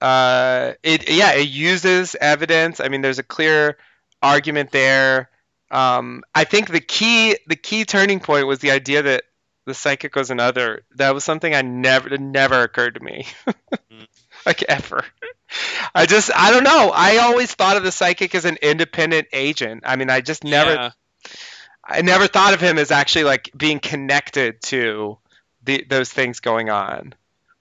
uh 0.00 0.72
it 0.82 1.08
yeah, 1.10 1.32
it 1.34 1.48
uses 1.48 2.14
evidence. 2.20 2.80
I 2.80 2.88
mean 2.88 3.02
there's 3.02 3.18
a 3.18 3.22
clear 3.24 3.76
argument 4.22 4.70
there. 4.72 5.30
Um 5.70 6.22
I 6.34 6.44
think 6.44 6.68
the 6.68 6.80
key 6.80 7.36
the 7.46 7.56
key 7.56 7.84
turning 7.84 8.20
point 8.20 8.46
was 8.46 8.58
the 8.60 8.70
idea 8.72 9.02
that 9.02 9.24
the 9.66 9.74
psychic 9.74 10.14
was 10.16 10.30
another. 10.30 10.82
That 10.96 11.14
was 11.14 11.24
something 11.24 11.54
I 11.54 11.62
never 11.62 12.16
never 12.18 12.62
occurred 12.62 12.94
to 12.94 13.00
me. 13.00 13.26
Mm. 13.90 14.06
like 14.46 14.62
ever. 14.64 15.04
I 15.94 16.06
just 16.06 16.30
I 16.34 16.50
don't 16.50 16.64
know. 16.64 16.90
I 16.94 17.18
always 17.18 17.54
thought 17.54 17.76
of 17.76 17.82
the 17.84 17.92
psychic 17.92 18.34
as 18.34 18.44
an 18.44 18.56
independent 18.62 19.28
agent. 19.32 19.84
I 19.86 19.96
mean, 19.96 20.10
I 20.10 20.20
just 20.20 20.44
never 20.44 20.74
Yeah. 20.74 20.90
I 21.86 22.02
never 22.02 22.26
thought 22.26 22.54
of 22.54 22.60
him 22.60 22.78
as 22.78 22.90
actually 22.90 23.24
like 23.24 23.50
being 23.56 23.78
connected 23.78 24.62
to 24.62 25.18
the 25.64 25.84
those 25.88 26.10
things 26.10 26.40
going 26.40 26.70
on 26.70 27.14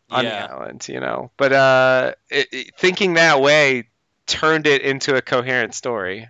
on 0.09 0.25
yeah. 0.25 0.47
the 0.47 0.53
island, 0.53 0.87
you 0.87 0.99
know. 0.99 1.31
But 1.37 1.53
uh, 1.53 2.13
it, 2.29 2.47
it- 2.51 2.75
thinking 2.77 3.15
that 3.15 3.41
way 3.41 3.89
turned 4.25 4.67
it 4.67 4.81
into 4.81 5.15
a 5.15 5.21
coherent 5.21 5.73
story. 5.73 6.29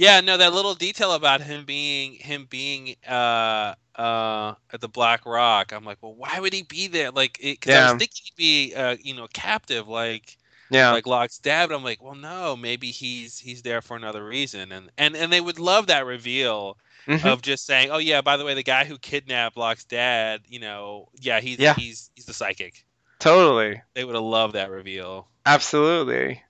Yeah, 0.00 0.20
no, 0.22 0.38
that 0.38 0.54
little 0.54 0.74
detail 0.74 1.12
about 1.12 1.42
him 1.42 1.64
being 1.66 2.14
him 2.14 2.46
being 2.48 2.96
uh 3.06 3.74
uh 3.96 4.54
at 4.72 4.80
the 4.80 4.88
Black 4.88 5.26
Rock. 5.26 5.72
I'm 5.72 5.84
like, 5.84 5.98
well, 6.02 6.14
why 6.14 6.40
would 6.40 6.54
he 6.54 6.62
be 6.62 6.88
there? 6.88 7.10
Like, 7.10 7.38
because 7.42 7.74
I 7.74 7.80
Yeah. 7.80 7.82
was 7.82 7.92
thinking 7.92 8.22
he'd 8.24 8.36
be 8.36 8.74
uh 8.74 8.96
you 9.02 9.14
know 9.14 9.26
captive, 9.28 9.88
like 9.88 10.38
Yeah, 10.70 10.98
like 10.98 11.06
Locke's 11.06 11.38
dad. 11.38 11.70
I'm 11.72 11.84
like, 11.84 12.02
well, 12.02 12.14
no, 12.14 12.56
maybe 12.56 12.90
he's 12.90 13.38
he's 13.38 13.60
there 13.62 13.82
for 13.82 13.94
another 13.96 14.24
reason. 14.24 14.72
And 14.72 14.90
and 14.96 15.14
and 15.16 15.30
they 15.32 15.40
would 15.42 15.58
love 15.58 15.88
that 15.88 16.06
reveal 16.06 16.78
Mhm. 17.06 17.34
of 17.34 17.42
just 17.42 17.66
saying, 17.66 17.90
oh 17.90 17.98
yeah, 17.98 18.22
by 18.22 18.36
the 18.38 18.44
way, 18.46 18.54
the 18.54 18.62
guy 18.62 18.86
who 18.86 18.96
kidnapped 18.98 19.56
Locke's 19.58 19.84
dad, 19.84 20.42
you 20.48 20.60
know, 20.60 21.08
yeah, 21.20 21.40
he's 21.40 21.58
Yeah. 21.58 21.74
he's 21.74 22.10
he's 22.14 22.24
the 22.26 22.32
psychic. 22.34 22.84
totally, 23.20 23.82
They 23.94 24.04
would 24.04 24.16
have 24.16 24.24
loved 24.24 24.56
that 24.56 24.68
reveal. 24.68 25.28
absolutely, 25.44 26.42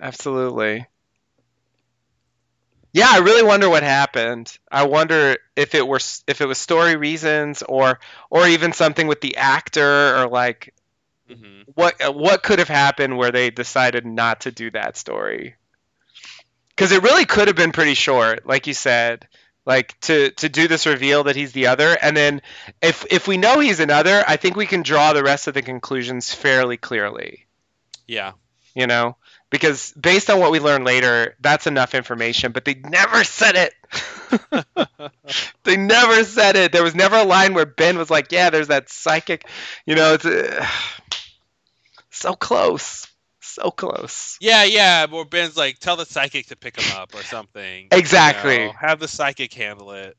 absolutely. 0.00 0.86
Yeah, 2.92 3.06
I 3.08 3.18
really 3.18 3.42
wonder 3.42 3.68
what 3.70 3.82
happened. 3.82 4.56
I 4.70 4.84
wonder 4.84 5.36
if 5.56 5.74
it 5.74 5.86
were 5.86 6.00
if 6.26 6.40
it 6.40 6.46
was 6.46 6.58
story 6.58 6.96
reasons 6.96 7.62
or 7.62 8.00
or 8.30 8.46
even 8.48 8.72
something 8.72 9.06
with 9.06 9.20
the 9.20 9.36
actor 9.36 10.16
or 10.16 10.28
like 10.28 10.74
hmm 11.28 11.62
what 11.74 11.94
what 12.14 12.42
could 12.42 12.58
have 12.58 12.68
happened 12.68 13.16
where 13.16 13.30
they 13.32 13.50
decided 13.50 14.04
not 14.06 14.42
to 14.42 14.50
do 14.52 14.70
that 14.72 14.96
story? 14.96 15.56
Because 16.70 16.92
it 16.92 17.02
really 17.02 17.26
could 17.26 17.48
have 17.48 17.56
been 17.56 17.72
pretty 17.72 17.94
short 17.94 18.46
like 18.46 18.66
you 18.66 18.74
said. 18.74 19.28
Like 19.66 19.98
to 20.00 20.30
to 20.32 20.48
do 20.48 20.66
this 20.68 20.86
reveal 20.86 21.24
that 21.24 21.36
he's 21.36 21.52
the 21.52 21.66
other 21.68 21.96
and 22.00 22.16
then 22.16 22.40
if 22.80 23.04
if 23.10 23.28
we 23.28 23.36
know 23.36 23.60
he's 23.60 23.78
another 23.78 24.24
i 24.26 24.36
think 24.36 24.56
we 24.56 24.66
can 24.66 24.82
draw 24.82 25.12
the 25.12 25.22
rest 25.22 25.46
of 25.48 25.54
the 25.54 25.62
conclusions 25.62 26.32
fairly 26.34 26.76
clearly. 26.78 27.46
Yeah. 28.06 28.32
you 28.74 28.86
know 28.86 29.16
because 29.50 29.92
based 29.92 30.30
on 30.30 30.38
what 30.40 30.50
we 30.52 30.60
learn 30.60 30.84
later 30.84 31.36
that's 31.40 31.66
enough 31.66 31.94
information 31.94 32.52
but 32.52 32.64
they 32.64 32.74
never 32.74 33.24
said 33.24 33.56
it 33.56 33.74
they 35.64 35.76
never 35.76 36.24
said 36.24 36.56
it 36.56 36.72
there 36.72 36.82
was 36.84 36.94
never 36.94 37.16
a 37.16 37.24
line 37.24 37.54
where 37.54 37.66
ben 37.66 37.98
was 37.98 38.10
like 38.10 38.32
yeah 38.32 38.50
there's 38.50 38.68
that 38.68 38.88
psychic 38.88 39.46
you 39.86 39.94
know 39.94 40.14
it's 40.14 40.24
uh, 40.26 40.66
so 42.10 42.34
close 42.34 43.06
so 43.40 43.70
close 43.70 44.40
Yeah, 44.40 44.64
yeah. 44.64 45.06
Or 45.10 45.24
Ben's 45.24 45.56
like, 45.56 45.78
tell 45.78 45.96
the 45.96 46.06
psychic 46.06 46.46
to 46.48 46.56
pick 46.56 46.76
him 46.76 46.90
up 46.90 47.14
or 47.14 47.24
something. 47.24 47.92
you 47.94 47.98
Exactly. 47.98 48.68
know, 48.68 48.72
have 48.78 49.00
the 49.00 49.08
psychic 49.08 49.52
handle 49.54 49.92
it. 49.92 50.16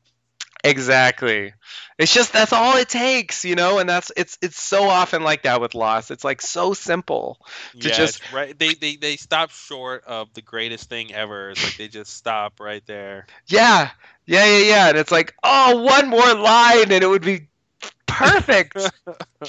Exactly 0.64 1.52
it's 1.98 2.12
just 2.12 2.32
that's 2.32 2.52
all 2.52 2.76
it 2.76 2.88
takes 2.88 3.44
you 3.44 3.54
know 3.54 3.78
and 3.78 3.88
that's 3.88 4.10
it's 4.16 4.36
it's 4.42 4.60
so 4.60 4.84
often 4.88 5.22
like 5.22 5.42
that 5.42 5.60
with 5.60 5.74
Lost. 5.74 6.10
it's 6.10 6.24
like 6.24 6.40
so 6.42 6.72
simple 6.72 7.38
To 7.80 7.88
yeah, 7.88 7.94
just- 7.94 8.32
right. 8.32 8.58
They, 8.58 8.74
they 8.74 8.96
they 8.96 9.16
stop 9.16 9.50
short 9.50 10.04
of 10.04 10.32
the 10.34 10.42
greatest 10.42 10.88
thing 10.88 11.12
ever. 11.14 11.50
It's 11.50 11.62
like 11.62 11.76
they 11.76 11.88
just 11.88 12.14
stop 12.14 12.60
right 12.60 12.84
there. 12.86 13.26
yeah 13.46 13.90
yeah 14.26 14.44
yeah 14.44 14.64
yeah 14.64 14.88
and 14.88 14.98
it's 14.98 15.12
like 15.12 15.34
oh 15.42 15.82
one 15.82 16.08
more 16.08 16.34
line 16.34 16.90
and 16.92 17.02
it 17.04 17.08
would 17.08 17.22
be 17.22 17.48
perfect 18.06 18.76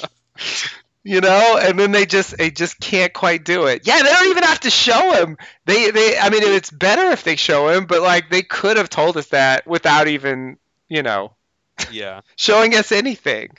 you 1.03 1.21
know 1.21 1.59
and 1.61 1.79
then 1.79 1.91
they 1.91 2.05
just 2.05 2.37
they 2.37 2.49
just 2.49 2.79
can't 2.79 3.13
quite 3.13 3.43
do 3.43 3.65
it 3.67 3.85
yeah 3.85 4.01
they 4.01 4.09
don't 4.09 4.29
even 4.29 4.43
have 4.43 4.59
to 4.61 4.69
show 4.69 5.11
him 5.13 5.37
they 5.65 5.91
they 5.91 6.17
i 6.17 6.29
mean 6.29 6.41
it's 6.43 6.71
better 6.71 7.11
if 7.11 7.23
they 7.23 7.35
show 7.35 7.67
him 7.69 7.85
but 7.85 8.01
like 8.01 8.29
they 8.29 8.41
could 8.41 8.77
have 8.77 8.89
told 8.89 9.17
us 9.17 9.27
that 9.27 9.67
without 9.67 10.07
even 10.07 10.57
you 10.93 11.01
know 11.03 11.33
Yeah. 11.91 12.21
showing 12.37 12.75
us 12.75 12.91
anything 12.91 13.49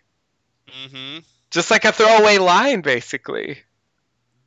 hmm 0.68 1.18
just 1.50 1.70
like 1.70 1.84
a 1.84 1.92
throwaway 1.92 2.38
line 2.38 2.80
basically 2.80 3.58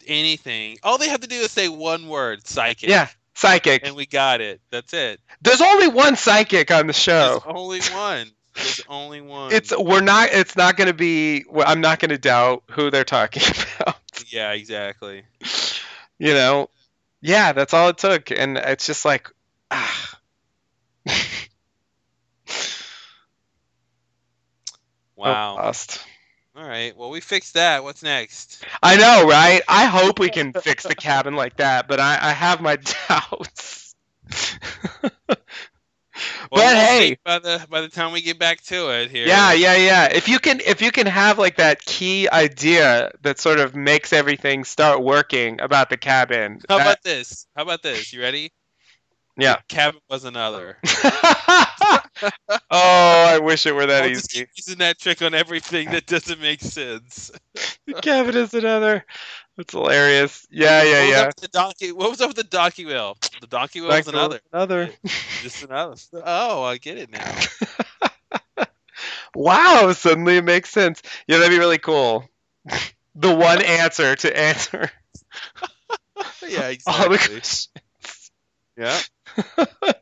Anything. 0.09 0.77
All 0.83 0.97
they 0.97 1.09
have 1.09 1.19
to 1.19 1.27
do 1.27 1.35
is 1.35 1.51
say 1.51 1.67
one 1.67 2.07
word, 2.07 2.47
psychic. 2.47 2.87
yeah 2.89 3.09
psychic 3.35 3.85
And 3.85 3.93
we 3.95 4.05
got 4.05 4.39
it. 4.39 4.61
That's 4.71 4.93
it. 4.93 5.19
there's 5.41 5.59
only 5.61 5.89
one 5.89 6.15
psychic 6.15 6.71
on 6.71 6.87
the 6.87 6.93
show 6.93 7.41
There's 7.45 7.55
only 7.57 7.79
one. 7.81 8.31
There's 8.55 8.81
only 8.87 9.19
one. 9.21 9.51
it's 9.51 9.77
we're 9.77 9.99
not 10.01 10.29
it's 10.31 10.55
not 10.55 10.77
going 10.77 10.87
to 10.87 10.93
be 10.93 11.43
i'm 11.65 11.81
not 11.81 11.99
going 11.99 12.09
to 12.09 12.17
doubt 12.17 12.63
who 12.71 12.89
they're 12.89 13.03
talking 13.03 13.43
about 13.79 13.97
yeah, 14.29 14.53
exactly. 14.53 15.23
you 16.17 16.33
know 16.33 16.69
yeah 17.21 17.51
that's 17.51 17.73
all 17.73 17.89
it 17.89 17.97
took 17.97 18.31
and 18.31 18.57
it's 18.57 18.87
just 18.87 19.03
like 19.05 19.29
ah. 19.71 20.19
Oh, 25.17 25.21
wow. 25.23 25.55
lost. 25.55 26.05
All 26.55 26.67
right. 26.67 26.95
Well, 26.97 27.09
we 27.11 27.19
fixed 27.21 27.53
that. 27.53 27.83
What's 27.83 28.01
next? 28.03 28.63
i 28.83 28.95
know 28.95 29.27
right 29.27 29.61
i 29.67 29.85
hope 29.85 30.19
we 30.19 30.29
can 30.29 30.53
fix 30.53 30.83
the 30.83 30.93
cabin 30.95 31.35
like 31.35 31.57
that 31.57 31.87
but 31.87 31.99
i, 31.99 32.17
I 32.21 32.31
have 32.31 32.61
my 32.61 32.75
doubts 33.09 33.95
Well, 36.51 36.73
But 36.73 36.75
hey. 36.75 37.17
by 37.23 37.37
the 37.39 37.65
by 37.69 37.81
the 37.81 37.89
time 37.89 38.11
we 38.11 38.21
get 38.21 38.39
back 38.39 38.61
to 38.65 38.89
it 38.89 39.11
here. 39.11 39.27
yeah 39.27 39.53
yeah 39.53 39.75
yeah 39.75 40.05
if 40.11 40.27
you 40.27 40.39
can 40.39 40.59
if 40.65 40.81
you 40.81 40.91
can 40.91 41.05
have 41.05 41.37
like 41.37 41.57
that 41.57 41.81
key 41.81 42.27
idea 42.29 43.11
that 43.21 43.37
sort 43.39 43.59
of 43.59 43.75
makes 43.75 44.11
everything 44.13 44.63
start 44.63 45.03
working 45.03 45.59
about 45.61 45.89
the 45.91 45.97
cabin 45.97 46.59
How 46.69 46.77
that- 46.77 46.87
about 46.87 47.03
this? 47.03 47.45
How 47.55 47.63
about 47.63 47.83
this? 47.83 48.11
You 48.13 48.21
ready? 48.21 48.51
Yeah. 49.37 49.57
Cabin 49.67 49.99
was 50.09 50.23
another. 50.25 50.77
oh 52.49 52.59
i 52.71 53.39
wish 53.39 53.65
it 53.65 53.73
were 53.73 53.85
that 53.85 54.03
I'll 54.03 54.09
easy 54.09 54.47
using 54.55 54.79
that 54.79 54.99
trick 54.99 55.21
on 55.21 55.33
everything 55.33 55.91
that 55.91 56.05
doesn't 56.05 56.39
make 56.39 56.61
sense. 56.61 57.31
Kevin 58.01 58.35
is 58.35 58.53
another. 58.53 59.05
That's 59.55 59.73
hilarious. 59.73 60.47
Yeah, 60.51 60.83
yeah, 60.83 60.91
what 60.91 61.01
was 61.01 61.09
yeah. 61.09 61.31
the 61.41 61.47
donkey? 61.47 61.91
What 61.91 62.09
was 62.11 62.21
up 62.21 62.29
with 62.29 62.37
the 62.37 62.43
donkey 62.43 62.85
wheel? 62.85 63.17
The 63.41 63.47
donkey 63.47 63.81
wheel 63.81 63.89
was 63.89 64.07
another. 64.07 64.39
Another. 64.53 64.89
Just 65.41 65.63
another. 65.63 65.95
Oh, 66.13 66.63
I 66.63 66.77
get 66.77 66.97
it 66.97 67.11
now. 67.11 68.65
wow, 69.35 69.91
suddenly 69.93 70.37
it 70.37 70.43
makes 70.43 70.69
sense. 70.69 71.01
Yeah, 71.27 71.37
that'd 71.37 71.51
be 71.51 71.57
really 71.57 71.79
cool. 71.79 72.29
the 73.15 73.35
one 73.35 73.63
answer 73.63 74.15
to 74.15 74.37
answer 74.37 74.91
yeah, 76.49 76.73
all 76.87 77.09
the 77.09 77.15
exactly. 77.15 77.17
questions. 77.17 77.69
Yeah. 78.77 79.93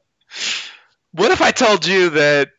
What 1.16 1.32
if 1.32 1.42
I 1.42 1.52
told 1.52 1.86
you 1.86 2.10
that 2.10 2.50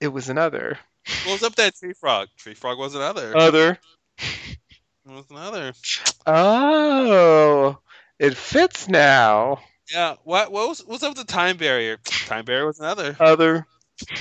it 0.00 0.08
was 0.08 0.30
another? 0.30 0.78
What 1.24 1.34
was 1.34 1.42
up 1.42 1.50
with 1.50 1.56
that 1.56 1.76
tree 1.76 1.92
frog? 1.92 2.28
Tree 2.38 2.54
frog 2.54 2.78
was 2.78 2.94
another. 2.94 3.36
Other. 3.36 3.78
It 4.18 4.58
was 5.04 5.26
another. 5.30 5.74
Oh, 6.26 7.78
it 8.18 8.34
fits 8.34 8.88
now. 8.88 9.58
Yeah. 9.92 10.14
What? 10.24 10.50
What 10.50 10.68
was? 10.68 10.82
What's 10.86 11.02
up 11.02 11.10
with 11.10 11.26
the 11.26 11.32
time 11.32 11.58
barrier? 11.58 11.98
Time 12.26 12.46
barrier 12.46 12.66
was 12.66 12.80
another. 12.80 13.14
Other. 13.20 13.66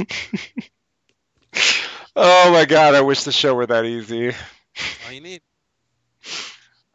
oh 2.16 2.52
my 2.52 2.64
god, 2.64 2.96
I 2.96 3.02
wish 3.02 3.22
the 3.22 3.32
show 3.32 3.54
were 3.54 3.66
that 3.66 3.84
easy. 3.84 4.32
all 5.06 5.12
you 5.12 5.20
need. 5.20 5.42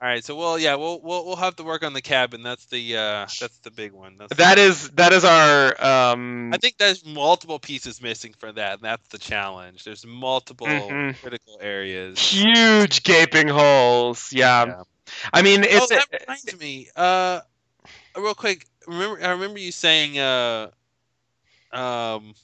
All 0.01 0.09
right, 0.09 0.23
so 0.23 0.35
we'll 0.35 0.59
yeah 0.59 0.75
we'll 0.75 0.99
we'll 1.01 1.25
we'll 1.25 1.35
have 1.37 1.55
to 1.55 1.63
work 1.63 1.83
on 1.83 1.93
the 1.93 2.01
cabin. 2.01 2.43
That's 2.43 2.65
the 2.65 2.97
uh 2.97 3.25
that's 3.39 3.57
the 3.59 3.71
big 3.71 3.93
one. 3.93 4.17
That's 4.17 4.35
That 4.35 4.57
is 4.59 4.89
that 4.91 5.13
is 5.13 5.23
our 5.23 5.81
um 5.83 6.53
I 6.53 6.57
think 6.57 6.77
there's 6.77 7.05
multiple 7.05 7.59
pieces 7.59 8.01
missing 8.01 8.33
for 8.37 8.51
that, 8.51 8.73
and 8.73 8.81
that's 8.81 9.07
the 9.07 9.17
challenge. 9.17 9.85
There's 9.85 10.05
multiple 10.05 10.67
Mhm. 10.67 11.19
critical 11.21 11.59
areas. 11.61 12.19
huge 12.19 13.03
gaping 13.03 13.47
holes. 13.47 14.33
Yeah. 14.33 14.65
Yeah. 14.65 14.83
I 15.33 15.41
mean 15.41 15.63
Oh, 15.63 15.67
it's 15.69 15.89
that 15.89 16.07
reminds 16.21 16.59
me. 16.59 16.89
Uh, 16.95 17.39
real 18.17 18.33
quick. 18.35 18.65
Remember, 18.87 19.23
I 19.23 19.31
remember 19.31 19.59
you 19.59 19.71
saying 19.71 20.19
uh, 20.19 20.69
um, 21.71 22.35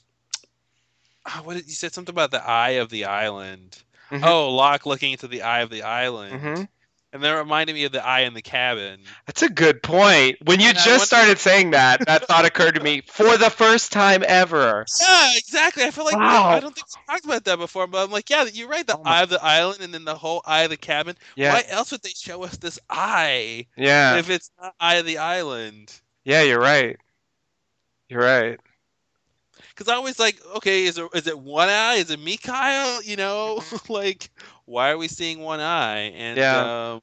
ah, 1.26 1.40
what 1.44 1.54
did 1.54 1.66
you 1.66 1.74
said 1.74 1.92
something 1.92 2.12
about 2.12 2.30
the 2.30 2.42
eye 2.44 2.70
of 2.80 2.88
the 2.88 3.04
island? 3.04 3.80
Mhm. 4.10 4.24
Oh, 4.24 4.50
Locke 4.50 4.86
looking 4.86 5.12
into 5.12 5.28
the 5.28 5.42
eye 5.42 5.60
of 5.60 5.70
the 5.70 5.82
island, 5.82 6.40
Mhm. 6.42 6.68
And 7.12 7.22
that 7.22 7.32
reminded 7.32 7.74
me 7.74 7.84
of 7.84 7.92
the 7.92 8.04
eye 8.04 8.20
in 8.20 8.34
the 8.34 8.42
cabin. 8.42 9.00
That's 9.26 9.42
a 9.42 9.48
good 9.48 9.82
point. 9.82 10.38
When 10.44 10.60
you 10.60 10.68
And 10.68 10.78
just 10.78 11.04
started 11.06 11.38
saying 11.38 11.72
that, 11.72 12.06
that 12.06 12.26
thought 12.26 12.44
occurred 12.44 12.76
to 12.76 12.80
me 12.80 13.02
for 13.06 13.36
the 13.36 13.50
first 13.50 13.92
time 13.92 14.24
ever. 14.26 14.84
Yeah, 15.00 15.32
exactly. 15.36 15.84
I 15.84 15.90
feel 15.90 16.04
like 16.04 16.16
Wow. 16.16 16.48
I 16.48 16.60
don't 16.60 16.74
think 16.74 16.86
we 16.86 17.12
talked 17.12 17.24
about 17.24 17.44
that 17.44 17.58
before, 17.58 17.86
but 17.86 18.02
I'm 18.04 18.10
like, 18.10 18.30
yeah, 18.30 18.44
you're 18.52 18.68
right. 18.68 18.86
The 18.86 18.96
Oh 18.96 19.02
eye 19.04 19.22
of 19.22 19.28
the 19.28 19.42
island, 19.42 19.80
and 19.82 19.92
then 19.92 20.04
the 20.04 20.14
whole 20.14 20.42
eye 20.46 20.62
of 20.62 20.70
the 20.70 20.76
cabin. 20.76 21.16
Yeah. 21.36 21.52
Why 21.52 21.64
else 21.68 21.92
would 21.92 22.02
they 22.02 22.10
show 22.16 22.42
us 22.44 22.56
this 22.56 22.78
eye 22.88 23.66
Yeah. 23.76 24.16
if 24.18 24.30
it's 24.30 24.50
not 24.60 24.74
eye 24.80 24.94
of 24.96 25.06
the 25.06 25.18
island? 25.18 25.92
Yeah, 26.24 26.42
you're 26.42 26.60
right. 26.60 26.96
You're 28.08 28.20
right. 28.22 28.58
Because 29.70 29.88
I 29.88 29.94
always 29.96 30.18
like, 30.18 30.36
okay, 30.56 30.84
is 30.84 30.98
it 30.98 31.08
is 31.14 31.26
it 31.26 31.38
one 31.38 31.68
eye? 31.68 31.94
Is 31.94 32.10
it 32.10 32.20
Mikhail? 32.20 33.02
You 33.02 33.16
know, 33.16 33.62
like 33.88 34.30
why 34.66 34.90
are 34.90 34.98
we 34.98 35.08
seeing 35.08 35.40
one 35.40 35.60
eye? 35.60 36.10
And 36.14 36.52
Yeah. 36.52 36.70
um, 36.70 37.02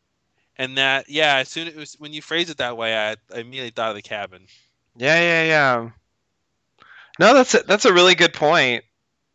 and 0.58 0.78
that 0.78 1.10
yeah, 1.10 1.38
as 1.38 1.50
soon 1.50 1.68
as 1.68 1.74
it 1.76 1.80
was 1.80 1.94
when 2.00 2.14
you 2.14 2.22
phrase 2.22 2.50
it 2.50 2.58
that 2.58 2.78
way, 2.78 2.96
I, 2.98 3.12
I 3.34 3.40
immediately 3.40 3.72
thought 3.72 3.90
of 3.90 3.96
the 3.96 4.02
cabin. 4.02 4.48
Yeah, 4.98 5.20
yeah, 5.20 5.44
yeah. 5.44 5.90
No, 7.20 7.34
that's 7.34 7.54
a, 7.56 7.60
that's 7.64 7.86
a 7.86 7.94
really 7.94 8.16
good 8.16 8.34
point. 8.34 8.84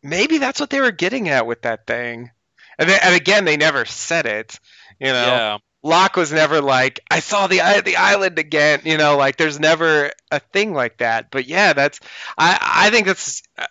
Maybe 0.03 0.39
that's 0.39 0.61
what 0.61 0.71
they 0.71 0.81
were 0.81 0.91
getting 0.93 1.29
at 1.29 1.47
with 1.47 1.63
that 1.63 1.87
thing. 1.87 2.31
And, 2.79 2.89
then, 2.89 3.01
and 3.03 3.15
again, 3.15 3.45
they 3.45 3.57
never 3.57 3.85
said 3.85 4.27
it. 4.27 4.59
You 5.01 5.09
know, 5.09 5.43
Yeah, 5.43 5.59
Locke 5.83 6.17
was 6.17 6.33
never 6.33 6.61
like, 6.61 7.01
"I 7.11 7.21
saw 7.21 7.47
the 7.47 7.61
the 7.85 7.97
island 7.97 8.39
again." 8.39 8.83
You 8.85 8.97
know, 8.99 9.17
like 9.17 9.37
there's 9.37 9.59
never 9.61 10.11
a 10.31 10.41
thing 10.41 10.73
like 10.73 10.99
that. 10.99 11.31
But 11.31 11.47
yeah, 11.47 11.73
that's 11.73 12.01
I 12.39 12.59
I 12.61 12.91
think 12.91 13.07
that's 13.07 13.43
uh, 13.59 13.67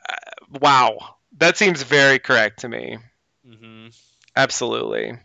wow. 0.49 0.97
That 1.37 1.57
seems 1.57 1.81
very 1.83 2.19
correct 2.19 2.59
to 2.59 2.69
me. 2.69 2.97
hmm 3.43 3.87
Absolutely. 4.35 5.17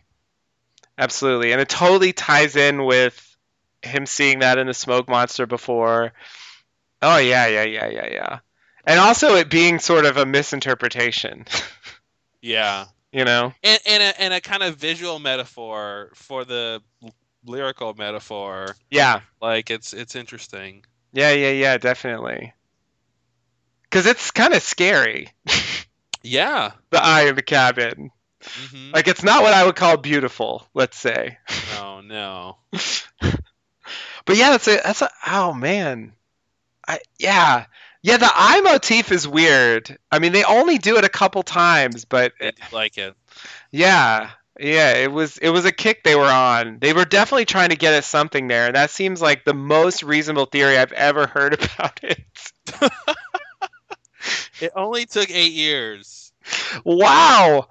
Absolutely. 0.97 1.51
And 1.51 1.61
it 1.61 1.69
totally 1.69 2.13
ties 2.13 2.55
in 2.55 2.83
with 2.83 3.25
him 3.81 4.05
seeing 4.05 4.39
that 4.39 4.57
in 4.57 4.67
the 4.67 4.73
smoke 4.73 5.07
monster 5.07 5.45
before. 5.45 6.13
Oh 7.01 7.17
yeah, 7.17 7.47
yeah, 7.47 7.63
yeah, 7.63 7.87
yeah, 7.87 8.07
yeah. 8.11 8.39
And 8.85 8.99
also 8.99 9.35
it 9.35 9.49
being 9.49 9.79
sort 9.79 10.05
of 10.05 10.17
a 10.17 10.25
misinterpretation, 10.25 11.45
yeah, 12.41 12.85
you 13.11 13.23
know? 13.23 13.53
and 13.63 13.79
and 13.85 14.03
a, 14.03 14.21
and 14.21 14.33
a 14.33 14.41
kind 14.41 14.63
of 14.63 14.75
visual 14.75 15.19
metaphor 15.19 16.11
for 16.15 16.43
the 16.43 16.81
l- 17.03 17.13
lyrical 17.45 17.93
metaphor. 17.93 18.75
Yeah. 18.89 19.21
Like 19.41 19.69
it's 19.69 19.93
it's 19.93 20.15
interesting. 20.15 20.83
Yeah, 21.13 21.31
yeah, 21.31 21.51
yeah, 21.51 21.77
definitely. 21.77 22.53
Cuz 23.91 24.05
it's 24.05 24.31
kind 24.31 24.53
of 24.53 24.61
scary. 24.61 25.29
Yeah. 26.21 26.71
the 26.89 27.01
eye 27.01 27.23
of 27.23 27.37
the 27.37 27.41
cabin. 27.41 28.11
Hmm 28.43 28.91
Like 28.93 29.07
it's 29.07 29.23
not 29.23 29.43
what 29.43 29.53
I 29.53 29.65
would 29.65 29.75
call 29.75 29.97
beautiful, 29.97 30.67
let's 30.73 30.97
say. 30.97 31.37
Oh 31.79 32.01
no. 32.01 32.57
But 34.25 34.37
yeah, 34.37 34.51
that's 34.51 34.67
a 34.67 34.79
that's 34.83 35.01
a 35.01 35.09
oh 35.27 35.53
man. 35.53 36.13
I 36.87 36.99
yeah. 37.17 37.65
Yeah, 38.01 38.17
the 38.17 38.29
eye 38.33 38.61
motif 38.61 39.11
is 39.11 39.27
weird. 39.27 39.97
I 40.11 40.19
mean, 40.19 40.31
they 40.31 40.43
only 40.45 40.77
do 40.77 40.97
it 40.97 41.03
a 41.03 41.09
couple 41.09 41.43
times, 41.43 42.05
but 42.05 42.31
I 42.41 42.51
like 42.71 42.97
it. 42.97 43.15
yeah. 43.71 44.31
Yeah, 44.59 44.93
it 44.93 45.11
was 45.11 45.37
it 45.37 45.49
was 45.49 45.65
a 45.65 45.71
kick 45.71 46.03
they 46.03 46.15
were 46.15 46.25
on. 46.25 46.79
They 46.79 46.91
were 46.93 47.05
definitely 47.05 47.45
trying 47.45 47.69
to 47.69 47.77
get 47.77 47.93
at 47.93 48.03
something 48.03 48.47
there, 48.47 48.67
and 48.67 48.75
that 48.75 48.89
seems 48.89 49.21
like 49.21 49.45
the 49.45 49.53
most 49.53 50.03
reasonable 50.03 50.45
theory 50.45 50.77
I've 50.77 50.91
ever 50.91 51.27
heard 51.27 51.53
about 51.75 51.99
it. 52.03 52.19
It 54.59 54.71
only 54.75 55.05
took 55.05 55.29
eight 55.29 55.53
years. 55.53 56.31
Wow. 56.83 57.69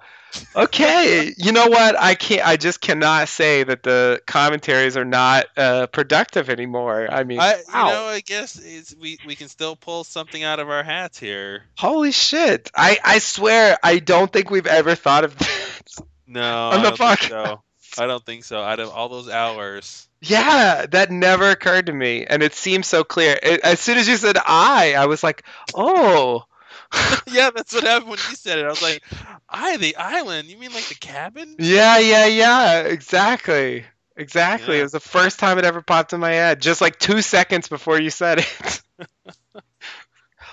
Okay. 0.55 1.33
You 1.37 1.51
know 1.51 1.67
what? 1.67 1.99
I 1.99 2.15
can't 2.15 2.45
I 2.45 2.57
just 2.57 2.81
cannot 2.81 3.29
say 3.29 3.63
that 3.63 3.83
the 3.83 4.21
commentaries 4.25 4.97
are 4.97 5.05
not 5.05 5.45
uh, 5.57 5.87
productive 5.87 6.49
anymore. 6.49 7.07
I 7.09 7.23
mean, 7.23 7.39
I, 7.39 7.55
you 7.55 7.63
wow. 7.73 7.89
know, 7.89 8.05
I 8.05 8.21
guess 8.21 8.57
it's, 8.57 8.95
we 8.95 9.17
we 9.25 9.35
can 9.35 9.47
still 9.47 9.75
pull 9.75 10.03
something 10.03 10.43
out 10.43 10.59
of 10.59 10.69
our 10.69 10.83
hats 10.83 11.19
here. 11.19 11.63
Holy 11.77 12.11
shit. 12.11 12.69
I, 12.75 12.97
I 13.03 13.19
swear, 13.19 13.77
I 13.83 13.99
don't 13.99 14.31
think 14.31 14.49
we've 14.49 14.67
ever 14.67 14.95
thought 14.95 15.23
of 15.23 15.37
this. 15.37 15.99
No, 16.27 16.41
On 16.69 16.79
I 16.79 16.83
don't 16.83 16.97
think 16.97 17.19
so. 17.21 17.61
I 17.97 18.05
don't 18.05 18.25
think 18.25 18.43
so. 18.43 18.61
Out 18.61 18.79
of 18.79 18.89
all 18.89 19.09
those 19.09 19.29
hours, 19.29 20.07
Yeah, 20.21 20.85
that 20.91 21.11
never 21.11 21.49
occurred 21.49 21.87
to 21.87 21.93
me. 21.93 22.25
And 22.25 22.43
it 22.43 22.53
seems 22.53 22.87
so 22.87 23.03
clear. 23.03 23.37
It, 23.41 23.61
as 23.61 23.79
soon 23.79 23.97
as 23.97 24.07
you 24.07 24.17
said 24.17 24.37
I, 24.37 24.93
I 24.95 25.07
was 25.07 25.23
like, 25.23 25.43
oh. 25.73 26.43
yeah, 27.31 27.51
that's 27.55 27.73
what 27.73 27.83
happened 27.83 28.09
when 28.09 28.19
you 28.29 28.35
said 28.35 28.59
it. 28.59 28.65
I 28.65 28.69
was 28.69 28.81
like, 28.81 29.03
"I 29.47 29.77
the 29.77 29.95
island? 29.95 30.47
You 30.49 30.57
mean 30.57 30.73
like 30.73 30.87
the 30.87 30.95
cabin?" 30.95 31.55
Yeah, 31.59 31.99
yeah, 31.99 32.25
yeah. 32.25 32.79
Exactly. 32.81 33.85
Exactly. 34.17 34.75
Yeah. 34.75 34.81
It 34.81 34.83
was 34.83 34.91
the 34.91 34.99
first 34.99 35.39
time 35.39 35.57
it 35.57 35.65
ever 35.65 35.81
popped 35.81 36.11
in 36.11 36.19
my 36.19 36.31
head. 36.31 36.61
Just 36.61 36.81
like 36.81 36.99
two 36.99 37.21
seconds 37.21 37.69
before 37.69 37.99
you 38.01 38.09
said 38.09 38.39
it. 38.39 38.81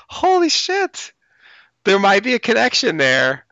Holy 0.08 0.48
shit. 0.48 1.12
There 1.84 1.98
might 1.98 2.22
be 2.22 2.34
a 2.34 2.38
connection 2.38 2.96
there. 2.96 3.44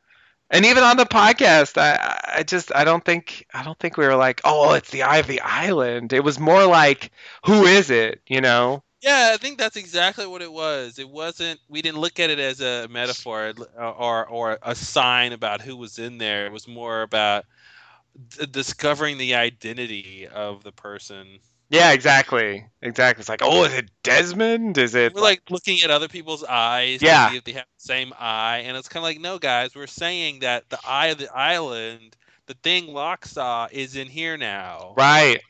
And 0.50 0.66
even 0.66 0.84
on 0.84 0.96
the 0.96 1.04
podcast, 1.04 1.78
I, 1.78 2.38
I 2.38 2.42
just 2.44 2.72
I 2.72 2.84
don't 2.84 3.04
think 3.04 3.44
I 3.52 3.64
don't 3.64 3.78
think 3.78 3.96
we 3.96 4.06
were 4.06 4.14
like, 4.14 4.40
oh, 4.44 4.74
it's 4.74 4.90
the 4.90 5.02
eye 5.02 5.16
of 5.16 5.26
the 5.26 5.40
island. 5.40 6.12
It 6.12 6.22
was 6.22 6.38
more 6.38 6.64
like, 6.64 7.10
who 7.44 7.64
is 7.64 7.90
it? 7.90 8.20
You 8.28 8.40
know? 8.40 8.83
Yeah, 9.04 9.32
I 9.34 9.36
think 9.36 9.58
that's 9.58 9.76
exactly 9.76 10.26
what 10.26 10.40
it 10.40 10.50
was. 10.50 10.98
It 10.98 11.08
wasn't. 11.10 11.60
We 11.68 11.82
didn't 11.82 12.00
look 12.00 12.18
at 12.18 12.30
it 12.30 12.38
as 12.38 12.62
a 12.62 12.88
metaphor 12.88 13.52
uh, 13.78 13.90
or 13.90 14.26
or 14.26 14.58
a 14.62 14.74
sign 14.74 15.32
about 15.32 15.60
who 15.60 15.76
was 15.76 15.98
in 15.98 16.16
there. 16.16 16.46
It 16.46 16.52
was 16.52 16.66
more 16.66 17.02
about 17.02 17.44
d- 18.38 18.46
discovering 18.46 19.18
the 19.18 19.34
identity 19.34 20.26
of 20.26 20.64
the 20.64 20.72
person. 20.72 21.38
Yeah, 21.68 21.92
exactly, 21.92 22.64
exactly. 22.80 23.20
It's 23.20 23.28
like, 23.28 23.40
oh, 23.42 23.64
is 23.64 23.74
it 23.74 23.90
Desmond? 24.02 24.78
Is 24.78 24.94
it? 24.94 25.14
We're 25.14 25.20
like 25.20 25.42
looking 25.50 25.80
at 25.82 25.90
other 25.90 26.08
people's 26.08 26.44
eyes 26.44 27.02
Yeah. 27.02 27.26
to 27.26 27.32
see 27.32 27.36
if 27.38 27.44
they 27.44 27.52
have 27.52 27.66
the 27.78 27.84
same 27.84 28.14
eye, 28.18 28.62
and 28.64 28.76
it's 28.76 28.88
kind 28.88 29.02
of 29.02 29.04
like, 29.04 29.20
no, 29.20 29.38
guys, 29.38 29.74
we're 29.74 29.86
saying 29.86 30.40
that 30.40 30.68
the 30.70 30.78
eye 30.86 31.08
of 31.08 31.18
the 31.18 31.28
island, 31.34 32.16
the 32.46 32.54
thing 32.62 32.86
Locke 32.86 33.26
saw, 33.26 33.66
is 33.70 33.96
in 33.96 34.08
here 34.08 34.36
now. 34.38 34.94
right? 34.96 35.40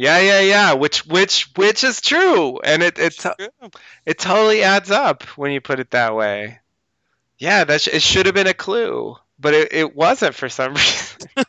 Yeah, 0.00 0.18
yeah, 0.20 0.40
yeah. 0.40 0.72
Which 0.72 1.04
which 1.06 1.50
which 1.56 1.84
is 1.84 2.00
true, 2.00 2.58
and 2.60 2.82
it 2.82 2.98
it 2.98 3.22
it 4.06 4.18
totally 4.18 4.62
adds 4.62 4.90
up 4.90 5.24
when 5.36 5.52
you 5.52 5.60
put 5.60 5.78
it 5.78 5.90
that 5.90 6.14
way. 6.14 6.58
Yeah, 7.38 7.64
that 7.64 7.82
sh- 7.82 7.88
it 7.92 8.00
should 8.02 8.24
have 8.24 8.34
been 8.34 8.46
a 8.46 8.54
clue, 8.54 9.16
but 9.38 9.52
it, 9.52 9.72
it 9.74 9.94
wasn't 9.94 10.34
for 10.34 10.48
some 10.48 10.72
reason. 10.80 11.18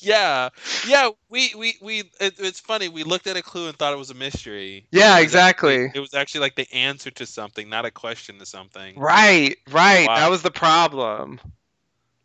yeah, 0.00 0.48
yeah. 0.88 1.10
We 1.28 1.54
we 1.56 1.76
we. 1.80 2.00
It, 2.20 2.34
it's 2.38 2.58
funny. 2.58 2.88
We 2.88 3.04
looked 3.04 3.28
at 3.28 3.36
a 3.36 3.42
clue 3.42 3.68
and 3.68 3.78
thought 3.78 3.92
it 3.92 3.98
was 3.98 4.10
a 4.10 4.14
mystery. 4.14 4.86
Yeah, 4.90 5.18
It 5.18 5.22
exactly. 5.22 5.84
actually- 5.84 5.98
it 5.98 6.00
was 6.00 6.14
actually 6.14 6.40
like 6.40 6.56
the 6.56 6.66
answer 6.74 7.12
to 7.12 7.26
something, 7.26 7.68
not 7.68 7.84
a 7.84 7.92
question 7.92 8.40
to 8.40 8.46
something. 8.46 8.98
Right, 8.98 9.56
right. 9.70 10.08
Wow. 10.08 10.16
That 10.16 10.30
was 10.30 10.42
the 10.42 10.50
problem. 10.50 11.40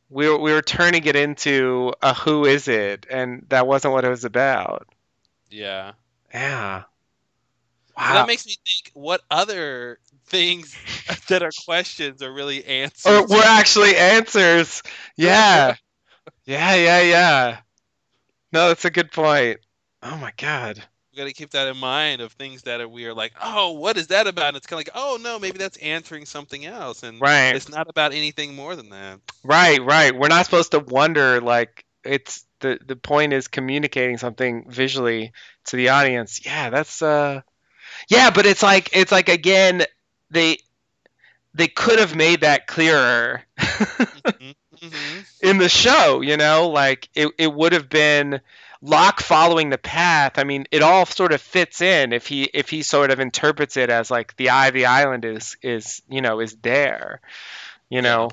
We 0.09 0.27
were, 0.27 0.39
we 0.39 0.53
were 0.53 0.61
turning 0.63 1.05
it 1.05 1.15
into 1.15 1.93
a 2.01 2.13
who 2.15 2.45
is 2.45 2.67
it, 2.67 3.05
and 3.11 3.45
that 3.49 3.67
wasn't 3.67 3.93
what 3.93 4.05
it 4.05 4.09
was 4.09 4.25
about. 4.25 4.87
Yeah. 5.51 5.93
Yeah. 6.33 6.83
So 6.83 7.95
Wow. 7.97 8.13
that 8.13 8.27
makes 8.27 8.45
me 8.45 8.53
think. 8.65 8.91
What 8.93 9.21
other 9.29 9.99
things 10.27 10.75
that 11.29 11.43
are 11.43 11.51
questions 11.65 12.21
are 12.23 12.31
really 12.31 12.63
answers? 12.65 13.05
or 13.11 13.27
were 13.27 13.43
actually 13.43 13.95
answers. 13.95 14.81
Yeah. 15.17 15.75
Yeah, 16.45 16.75
yeah, 16.75 17.01
yeah. 17.01 17.57
No, 18.51 18.67
that's 18.69 18.85
a 18.85 18.91
good 18.91 19.11
point. 19.11 19.59
Oh 20.03 20.17
my 20.17 20.31
god. 20.37 20.83
we 21.11 21.17
got 21.17 21.25
to 21.25 21.33
keep 21.33 21.51
that 21.51 21.67
in 21.67 21.77
mind 21.77 22.21
of 22.21 22.33
things 22.33 22.63
that 22.63 22.81
are 22.81 22.87
we 22.87 23.05
are 23.05 23.13
like, 23.13 23.33
oh, 23.41 23.71
what 23.73 23.97
is 23.97 24.07
that 24.07 24.27
about? 24.27 24.49
And 24.49 24.57
it's 24.57 24.67
kind 24.67 24.81
of 24.81 24.87
like, 24.87 24.95
oh 24.95 25.17
no, 25.21 25.39
maybe 25.39 25.57
that's 25.57 25.77
answering 25.77 26.25
something 26.25 26.65
else, 26.65 27.03
and 27.03 27.19
Right. 27.21 27.55
it's 27.55 27.69
not 27.69 27.89
about 27.89 28.13
anything 28.13 28.55
more 28.55 28.75
than 28.75 28.89
that. 28.89 29.19
Right, 29.43 29.81
right. 29.81 30.15
We're 30.17 30.27
not 30.29 30.45
supposed 30.45 30.71
to 30.71 30.79
wonder 30.79 31.41
like 31.41 31.85
it's 32.03 32.45
the 32.61 32.79
the 32.85 32.95
point 32.95 33.33
is 33.33 33.47
communicating 33.47 34.17
something 34.17 34.65
visually 34.69 35.33
to 35.65 35.77
the 35.77 35.89
audience. 35.89 36.45
Yeah, 36.45 36.69
that's 36.71 37.01
uh 37.01 37.41
Yeah, 38.09 38.31
but 38.31 38.45
it's 38.45 38.63
like 38.63 38.89
it's 38.93 39.11
like 39.11 39.29
again 39.29 39.83
they 40.31 40.59
they 41.53 41.67
could 41.67 41.99
have 41.99 42.15
made 42.15 42.41
that 42.41 42.67
clearer 42.67 43.43
hmm 44.39 45.21
in 45.41 45.57
the 45.57 45.69
show, 45.69 46.21
you 46.21 46.37
know? 46.37 46.69
Like 46.69 47.09
it 47.15 47.29
it 47.37 47.53
would 47.53 47.73
have 47.73 47.89
been 47.89 48.41
Locke 48.81 49.21
following 49.21 49.69
the 49.69 49.77
path. 49.77 50.33
I 50.37 50.43
mean, 50.43 50.65
it 50.71 50.81
all 50.81 51.05
sort 51.05 51.33
of 51.33 51.41
fits 51.41 51.81
in 51.81 52.13
if 52.13 52.27
he 52.27 52.43
if 52.53 52.69
he 52.69 52.83
sort 52.83 53.11
of 53.11 53.19
interprets 53.19 53.77
it 53.77 53.89
as 53.89 54.09
like 54.11 54.35
the 54.37 54.49
eye 54.49 54.67
of 54.67 54.73
the 54.73 54.85
island 54.87 55.25
is 55.25 55.57
is, 55.61 56.01
you 56.09 56.21
know, 56.21 56.39
is 56.39 56.55
there. 56.57 57.21
You 57.89 58.01
know, 58.01 58.29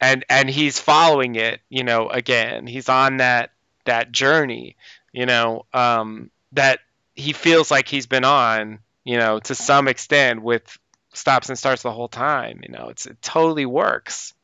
and 0.00 0.24
and 0.28 0.48
he's 0.50 0.78
following 0.80 1.36
it 1.36 1.60
you 1.70 1.84
know 1.84 2.08
again 2.10 2.66
he's 2.66 2.88
on 2.88 3.18
that 3.18 3.50
that 3.88 4.12
journey 4.12 4.76
you 5.12 5.26
know 5.26 5.66
um 5.74 6.30
that 6.52 6.80
he 7.14 7.32
feels 7.32 7.70
like 7.70 7.88
he's 7.88 8.06
been 8.06 8.24
on 8.24 8.78
you 9.04 9.18
know 9.18 9.40
to 9.40 9.54
some 9.54 9.88
extent 9.88 10.42
with 10.42 10.78
stops 11.14 11.48
and 11.48 11.58
starts 11.58 11.82
the 11.82 11.92
whole 11.92 12.08
time. 12.08 12.60
You 12.62 12.70
know, 12.72 12.88
it's 12.90 13.06
it 13.06 13.20
totally 13.22 13.66
works. 13.66 14.34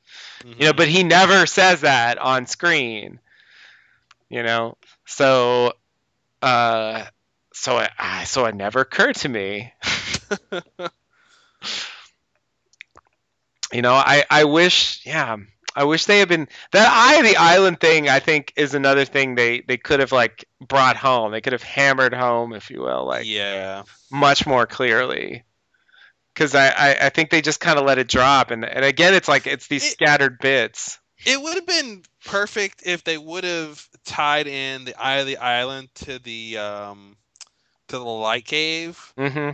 Mhm. 0.45 0.61
You 0.61 0.67
know, 0.67 0.73
but 0.73 0.89
he 0.89 1.05
never 1.05 1.47
says 1.47 1.83
that 1.83 2.19
on 2.19 2.47
screen. 2.47 3.21
You 4.29 4.43
know, 4.43 4.77
so 5.07 5.75
uh, 6.43 7.05
so 7.53 7.79
it, 7.79 7.91
I- 7.99 8.25
so 8.25 8.47
it 8.47 8.55
never 8.55 8.81
occurred 8.81 9.17
to 9.17 9.29
me. 9.29 9.73
You 13.73 13.83
know, 13.83 13.95
I 13.95 14.25
I 14.31 14.45
wish, 14.45 15.05
yeah, 15.05 15.37
I 15.75 15.85
wish 15.85 16.05
they 16.05 16.21
had 16.21 16.29
been 16.29 16.49
that 16.73 16.89
eye 16.89 17.17
of 17.19 17.25
the 17.25 17.37
island 17.37 17.81
thing. 17.81 18.09
I 18.09 18.21
think 18.21 18.53
is 18.57 18.75
another 18.75 19.05
thing 19.05 19.35
they 19.35 19.61
they 19.61 19.77
could 19.77 20.01
have 20.01 20.13
like 20.13 20.45
brought 20.61 20.97
home. 20.97 21.33
They 21.33 21.41
could 21.41 21.53
have 21.53 21.63
hammered 21.63 22.15
home, 22.15 22.53
if 22.53 22.71
you 22.71 22.81
will, 22.81 23.05
like 23.07 23.27
yeah. 23.27 23.83
much 24.11 24.47
more 24.47 24.67
clearly. 24.67 25.45
Because 26.33 26.55
I, 26.55 26.69
I 26.69 26.97
I 27.07 27.09
think 27.11 27.31
they 27.31 27.43
just 27.43 27.61
kind 27.61 27.79
of 27.79 27.85
let 27.85 27.99
it 27.99 28.09
drop, 28.09 28.51
and 28.51 28.65
and 28.65 28.85
again, 28.85 29.15
it's 29.15 29.29
like 29.29 29.47
it's 29.47 29.67
these 29.69 29.85
It- 29.85 29.93
scattered 29.93 30.39
bits. 30.39 30.99
It 31.25 31.41
would 31.41 31.55
have 31.55 31.67
been 31.67 32.03
perfect 32.27 32.83
if 32.85 33.05
they 33.05 33.17
would 33.17 33.45
have 33.45 33.89
tied 34.05 34.47
in 34.47 34.85
the 34.85 34.95
Eye 35.01 35.19
of 35.19 35.27
the 35.27 35.39
Island 35.39 35.89
to 35.95 36.19
the 36.19 36.59
um 36.59 37.17
to 37.89 37.99
the 37.99 38.05
light 38.05 38.45
cave 38.45 39.13
hmm 39.17 39.51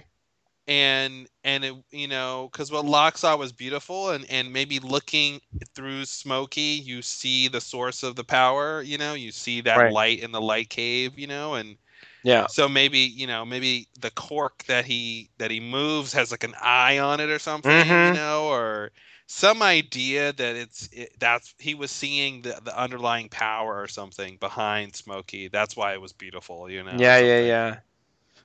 and 0.70 1.28
and 1.44 1.64
it 1.64 1.74
you 1.92 2.08
know 2.08 2.50
because 2.52 2.72
what 2.72 2.86
Locke 2.86 3.18
saw 3.18 3.36
was 3.36 3.52
beautiful 3.52 4.10
and 4.10 4.26
and 4.30 4.52
maybe 4.52 4.80
looking 4.80 5.40
through 5.74 6.06
Smokey 6.06 6.80
you 6.84 7.02
see 7.02 7.48
the 7.48 7.60
source 7.60 8.04
of 8.04 8.16
the 8.16 8.24
power 8.24 8.82
you 8.82 8.98
know 8.98 9.14
you 9.14 9.32
see 9.32 9.62
that 9.62 9.84
Right. 9.84 9.94
light 9.94 10.20
in 10.22 10.32
the 10.32 10.42
light 10.42 10.70
cave 10.70 11.18
you 11.18 11.28
know 11.28 11.54
and 11.54 11.76
Yeah. 12.22 12.48
so 12.48 12.68
maybe 12.68 12.98
you 13.00 13.26
know 13.26 13.44
maybe 13.46 13.88
the 14.00 14.10
cork 14.10 14.64
that 14.68 14.86
he 14.86 15.30
that 15.38 15.50
he 15.50 15.60
moves 15.60 16.12
has 16.14 16.32
like 16.32 16.44
an 16.44 16.54
eye 16.62 16.98
on 16.98 17.20
it 17.20 17.30
or 17.30 17.38
something 17.40 18.00
Mhm. 18.00 18.06
you 18.06 18.12
know 18.12 18.48
or 18.48 18.92
some 19.26 19.62
idea 19.62 20.32
that 20.32 20.56
it's 20.56 20.88
it, 20.92 21.10
that's 21.20 21.54
he 21.58 21.74
was 21.74 21.90
seeing 21.90 22.42
the, 22.42 22.60
the 22.64 22.78
underlying 22.78 23.28
power 23.28 23.80
or 23.80 23.88
something 23.88 24.38
behind 24.40 24.94
Smokey 24.96 25.48
that's 25.48 25.76
why 25.76 25.94
it 25.94 26.00
was 26.02 26.12
beautiful 26.12 26.70
you 26.70 26.82
know 26.84 27.08
Yeah, 27.08 27.18
yeah, 27.18 27.40
yeah. 27.40 27.80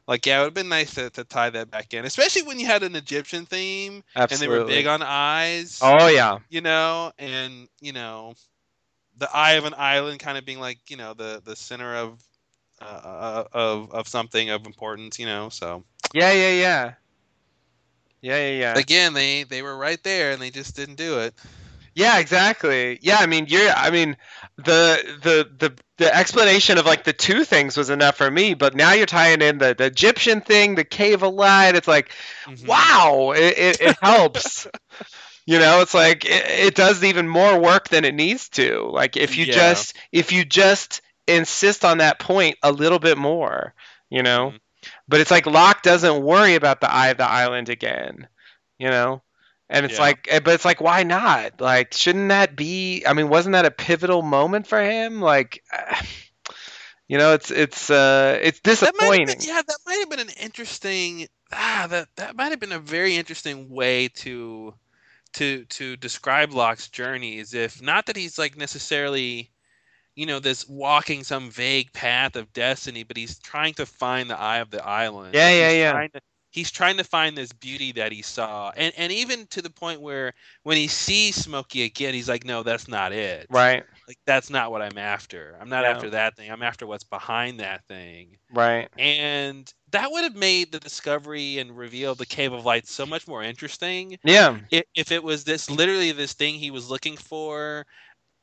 Like 0.07 0.25
yeah 0.25 0.37
it 0.37 0.39
would 0.39 0.45
have 0.45 0.53
been 0.53 0.69
nice 0.69 0.93
to, 0.95 1.09
to 1.09 1.23
tie 1.23 1.49
that 1.49 1.69
back 1.69 1.93
in 1.93 2.05
especially 2.05 2.43
when 2.43 2.59
you 2.59 2.65
had 2.65 2.83
an 2.83 2.95
Egyptian 2.95 3.45
theme 3.45 4.03
and 4.15 4.29
they 4.31 4.47
were 4.47 4.65
big 4.65 4.87
on 4.87 5.01
eyes 5.01 5.79
oh 5.81 6.07
yeah. 6.07 6.39
you 6.49 6.61
know 6.61 7.11
and 7.17 7.67
you 7.81 7.93
know 7.93 8.33
the 9.17 9.29
eye 9.35 9.53
of 9.53 9.65
an 9.65 9.73
island 9.77 10.19
kind 10.19 10.37
of 10.37 10.45
being 10.45 10.59
like 10.59 10.79
you 10.89 10.97
know 10.97 11.13
the 11.13 11.41
the 11.43 11.55
center 11.55 11.95
of 11.95 12.21
uh, 12.81 13.45
of 13.53 13.91
of 13.91 14.07
something 14.07 14.49
of 14.49 14.65
importance 14.65 15.17
you 15.17 15.25
know 15.25 15.49
so 15.49 15.83
Yeah, 16.13 16.33
yeah, 16.33 16.51
yeah. 16.51 16.93
Yeah, 18.21 18.37
yeah, 18.37 18.59
yeah. 18.59 18.77
again 18.77 19.13
they 19.13 19.43
they 19.43 19.61
were 19.61 19.77
right 19.77 20.01
there 20.03 20.31
and 20.31 20.41
they 20.41 20.49
just 20.49 20.75
didn't 20.75 20.95
do 20.95 21.19
it 21.19 21.33
Yeah, 21.95 22.19
exactly. 22.19 22.99
Yeah, 23.01 23.17
I 23.19 23.25
mean, 23.25 23.45
you're. 23.47 23.69
I 23.71 23.89
mean, 23.89 24.17
the 24.57 25.01
the 25.23 25.49
the 25.69 25.75
the 25.97 26.13
explanation 26.15 26.77
of 26.77 26.85
like 26.85 27.05
the 27.05 27.13
two 27.13 27.45
things 27.45 27.77
was 27.77 27.89
enough 27.89 28.17
for 28.17 28.29
me, 28.29 28.53
but 28.53 28.75
now 28.75 28.91
you're 28.93 29.05
tying 29.05 29.41
in 29.41 29.59
the, 29.59 29.73
the 29.75 29.85
Egyptian 29.85 30.41
thing, 30.41 30.75
the 30.75 30.83
cave 30.83 31.23
of 31.23 31.33
light. 31.33 31.75
It's 31.75 31.87
like, 31.87 32.11
Mhm. 32.45 32.67
wow, 32.67 33.31
it 33.35 33.57
it, 33.57 33.77
it 33.81 33.95
helps. 34.01 34.67
you 35.45 35.59
know, 35.59 35.81
it's 35.81 35.93
like 35.93 36.25
it, 36.25 36.45
it 36.67 36.75
does 36.75 37.03
even 37.03 37.27
more 37.29 37.59
work 37.59 37.89
than 37.89 38.05
it 38.05 38.15
needs 38.15 38.49
to. 38.51 38.89
Like 38.91 39.17
if 39.17 39.37
you 39.37 39.45
Yeah. 39.45 39.47
just 39.47 39.95
if 40.11 40.31
you 40.33 40.45
just 40.45 41.01
insist 41.27 41.85
on 41.85 41.99
that 41.99 42.19
point 42.19 42.57
a 42.63 42.71
little 42.71 42.99
bit 42.99 43.17
more, 43.17 43.73
you 44.09 44.23
know. 44.23 44.53
Mhm. 44.53 44.59
But 45.07 45.21
it's 45.21 45.31
like 45.31 45.47
Locke 45.47 45.83
doesn't 45.83 46.23
worry 46.23 46.55
about 46.55 46.81
the 46.81 46.91
eye 46.91 47.09
of 47.09 47.17
the 47.17 47.29
island 47.29 47.69
again, 47.69 48.27
you 48.79 48.89
know. 48.89 49.21
And 49.69 49.85
it's 49.85 49.95
Yeah. 49.95 50.01
like, 50.01 50.27
eh, 50.29 50.39
but 50.39 50.53
it's 50.53 50.65
like, 50.65 50.79
why 50.81 51.03
not? 51.03 51.59
Like, 51.59 51.93
shouldn't 51.93 52.29
that 52.29 52.55
be? 52.55 53.03
I 53.05 53.13
mean, 53.13 53.29
wasn't 53.29 53.53
that 53.53 53.65
a 53.65 53.71
pivotal 53.71 54.21
moment 54.21 54.67
for 54.67 54.79
him? 54.81 55.21
Like, 55.21 55.63
you 57.07 57.17
know, 57.17 57.33
it's 57.33 57.51
it's 57.51 57.89
uh, 57.89 58.39
it's 58.41 58.59
that 58.81 58.93
disappointing. 58.99 59.27
been, 59.27 59.37
yeah 59.41 59.61
that 59.65 59.77
might 59.85 59.99
have 59.99 60.09
been 60.09 60.19
an 60.19 60.29
interesting 60.41 61.27
ah 61.53 61.87
that 61.89 62.07
that 62.15 62.35
might 62.35 62.49
have 62.51 62.59
been 62.59 62.71
a 62.71 62.79
very 62.79 63.15
interesting 63.15 63.69
way 63.69 64.07
to 64.09 64.73
to 65.33 65.65
to 65.65 65.95
describe 65.97 66.53
Locke's 66.53 66.89
journey 66.89 67.37
is 67.37 67.53
if 67.53 67.81
not 67.81 68.05
that 68.07 68.15
he's 68.17 68.37
like 68.37 68.57
necessarily 68.57 69.51
you 70.15 70.25
know 70.25 70.39
this 70.39 70.67
walking 70.67 71.23
some 71.23 71.49
vague 71.51 71.91
path 71.93 72.35
of 72.35 72.53
destiny 72.53 73.03
but 73.03 73.17
he's 73.17 73.39
trying 73.39 73.73
to 73.75 73.85
find 73.85 74.29
the 74.29 74.39
eye 74.39 74.59
of 74.59 74.69
the 74.71 74.85
island 74.85 75.33
Yeah, 75.33 75.49
Like, 75.49 75.51
yeah, 75.51 75.71
yeah. 75.71 76.01
to, 76.13 76.21
he's 76.55 76.71
trying 76.71 76.97
to 76.97 77.03
find 77.03 77.37
this 77.37 77.51
beauty 77.53 77.91
that 77.93 78.11
he 78.11 78.21
saw 78.21 78.71
and 78.77 78.93
and 78.97 79.11
even 79.11 79.47
to 79.47 79.61
the 79.61 79.69
point 79.69 80.01
where 80.01 80.33
when 80.63 80.77
he 80.77 80.87
sees 80.87 81.35
Smokey 81.35 81.83
again 81.83 82.13
he's 82.13 82.29
like 82.29 82.45
no 82.45 82.63
that's 82.63 82.87
not 82.87 83.13
it 83.13 83.49
Right, 83.49 83.85
like 84.07 84.17
that's 84.25 84.49
not 84.49 84.71
what 84.71 84.81
I'm 84.81 84.97
after 84.97 85.57
I'm 85.61 85.69
not 85.69 85.85
Yeah. 85.85 85.85
after 85.85 86.11
that 86.11 86.35
thing 86.37 86.51
I'm 86.51 86.63
after 86.63 86.87
what's 86.87 87.03
behind 87.05 87.59
that 87.59 87.83
thing 87.87 88.37
right. 88.49 88.89
and 88.97 89.71
that 89.91 90.11
would 90.11 90.23
have 90.23 90.35
made 90.35 90.71
the 90.71 90.79
discovery 90.79 91.59
and 91.59 91.77
reveal 91.77 92.13
of 92.13 92.17
the 92.17 92.25
cave 92.25 92.53
of 92.53 92.65
light 92.65 92.87
so 92.87 93.05
much 93.05 93.27
more 93.27 93.43
interesting 93.43 94.17
Yeah, 94.23 94.59
if, 94.71 94.83
if 94.95 95.11
it 95.11 95.23
was 95.23 95.45
this 95.45 95.69
literally 95.71 96.11
this 96.13 96.33
thing 96.33 96.55
he 96.55 96.71
was 96.71 96.89
looking 96.91 97.17
for 97.17 97.85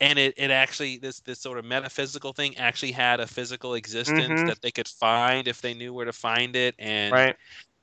and 0.01 0.19
it, 0.19 0.35
it 0.39 0.51
actually 0.51 0.99
this 0.99 1.21
this 1.23 1.41
sort 1.41 1.59
of 1.59 1.65
metaphysical 1.67 2.33
thing 2.35 2.57
actually 2.59 2.93
had 2.93 3.21
a 3.21 3.29
physical 3.29 3.75
existence 3.75 4.43
Mhm. 4.43 4.47
that 4.47 4.61
they 4.63 4.73
could 4.73 4.89
find 4.89 5.49
if 5.49 5.63
they 5.63 5.75
knew 5.75 5.95
where 5.95 6.07
to 6.07 6.13
find 6.15 6.57
it 6.57 6.75
and 6.79 7.25
right. 7.25 7.37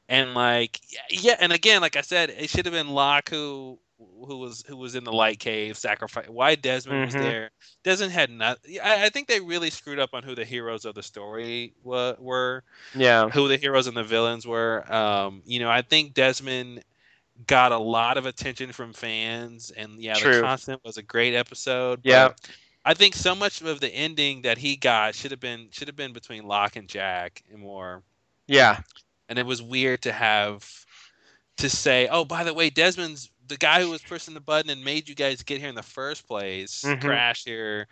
And 0.09 0.33
like 0.33 0.81
yeah 1.09 1.35
and 1.39 1.53
again 1.53 1.81
like 1.81 1.95
i 1.95 2.01
said 2.01 2.29
it 2.29 2.49
should 2.49 2.65
have 2.65 2.73
been 2.73 2.89
locke 2.89 3.29
who 3.29 3.79
who 4.25 4.38
was 4.38 4.63
who 4.67 4.75
was 4.77 4.95
in 4.95 5.03
the 5.03 5.11
light 5.11 5.39
cave 5.39 5.77
sacrifice 5.77 6.27
why 6.29 6.55
desmond 6.55 7.01
Mhm. 7.01 7.05
was 7.05 7.13
there 7.13 7.51
desmond 7.83 8.11
had 8.11 8.29
not 8.29 8.57
I, 8.83 9.05
I 9.05 9.09
think 9.09 9.27
they 9.27 9.39
really 9.39 9.69
screwed 9.69 9.99
up 9.99 10.11
on 10.13 10.23
who 10.23 10.35
the 10.35 10.45
heroes 10.45 10.85
of 10.85 10.95
the 10.95 11.03
story 11.03 11.73
wa- 11.83 12.15
were 12.17 12.63
Yeah, 12.95 13.29
who 13.29 13.47
the 13.47 13.57
heroes 13.57 13.88
and 13.88 13.95
the 13.97 14.03
villains 14.03 14.47
were. 14.47 14.91
Um, 14.91 15.41
you 15.45 15.59
know, 15.59 15.69
I 15.69 15.81
think 15.81 16.13
Desmond 16.13 16.83
got 17.47 17.71
a 17.71 17.77
lot 17.77 18.17
of 18.17 18.25
attention 18.25 18.71
from 18.71 18.93
fans, 18.93 19.71
and 19.71 20.01
yeah, 20.01 20.13
True. 20.15 20.35
the 20.35 20.41
constant 20.41 20.81
was 20.83 20.97
a 20.97 21.03
great 21.03 21.35
episode. 21.35 22.01
but 22.03 22.09
Yeah. 22.09 22.29
I 22.85 22.93
think 22.93 23.15
so 23.15 23.35
much 23.35 23.61
of 23.61 23.79
the 23.81 23.89
ending 23.93 24.43
that 24.43 24.57
he 24.57 24.75
got 24.77 25.13
should 25.13 25.31
have 25.31 25.39
been 25.41 25.67
should 25.71 25.88
have 25.89 25.95
been 25.97 26.13
between 26.13 26.43
Locke 26.47 26.77
and 26.77 26.88
Jack 26.88 27.43
and 27.51 27.59
more. 27.61 28.01
yeah, 28.47 28.79
And 29.30 29.40
it 29.40 29.45
was 29.45 29.61
weird 29.61 30.01
to 30.03 30.11
have 30.11 30.85
to 31.58 31.69
say, 31.69 32.08
oh, 32.09 32.25
by 32.25 32.43
the 32.43 32.53
way, 32.53 32.69
Desmond's 32.69 33.32
the 33.48 33.58
guy 33.58 33.82
who 33.82 33.90
was 33.90 34.01
pushing 34.01 34.33
the 34.35 34.41
button 34.41 34.69
and 34.69 34.83
made 34.83 35.09
you 35.09 35.16
guys 35.16 35.43
get 35.43 35.59
here 35.59 35.69
in 35.69 35.75
the 35.75 35.83
first 35.83 36.27
place, 36.27 36.83
Mhm. 36.83 37.01
crash 37.01 37.45
here. 37.45 37.88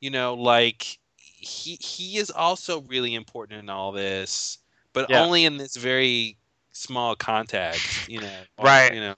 You 0.00 0.10
know, 0.10 0.34
like 0.34 0.98
he 1.16 1.76
he 1.80 2.18
is 2.18 2.30
also 2.30 2.82
really 2.82 3.14
important 3.14 3.60
in 3.62 3.70
all 3.70 3.92
this, 3.92 4.58
but 4.92 5.10
Yeah. 5.10 5.22
only 5.22 5.44
in 5.44 5.56
this 5.58 5.76
very 5.76 6.36
small 6.72 7.16
context. 7.16 8.08
You 8.08 8.20
know, 8.20 8.46
Right. 8.58 8.94
You 8.94 9.00
know, 9.00 9.14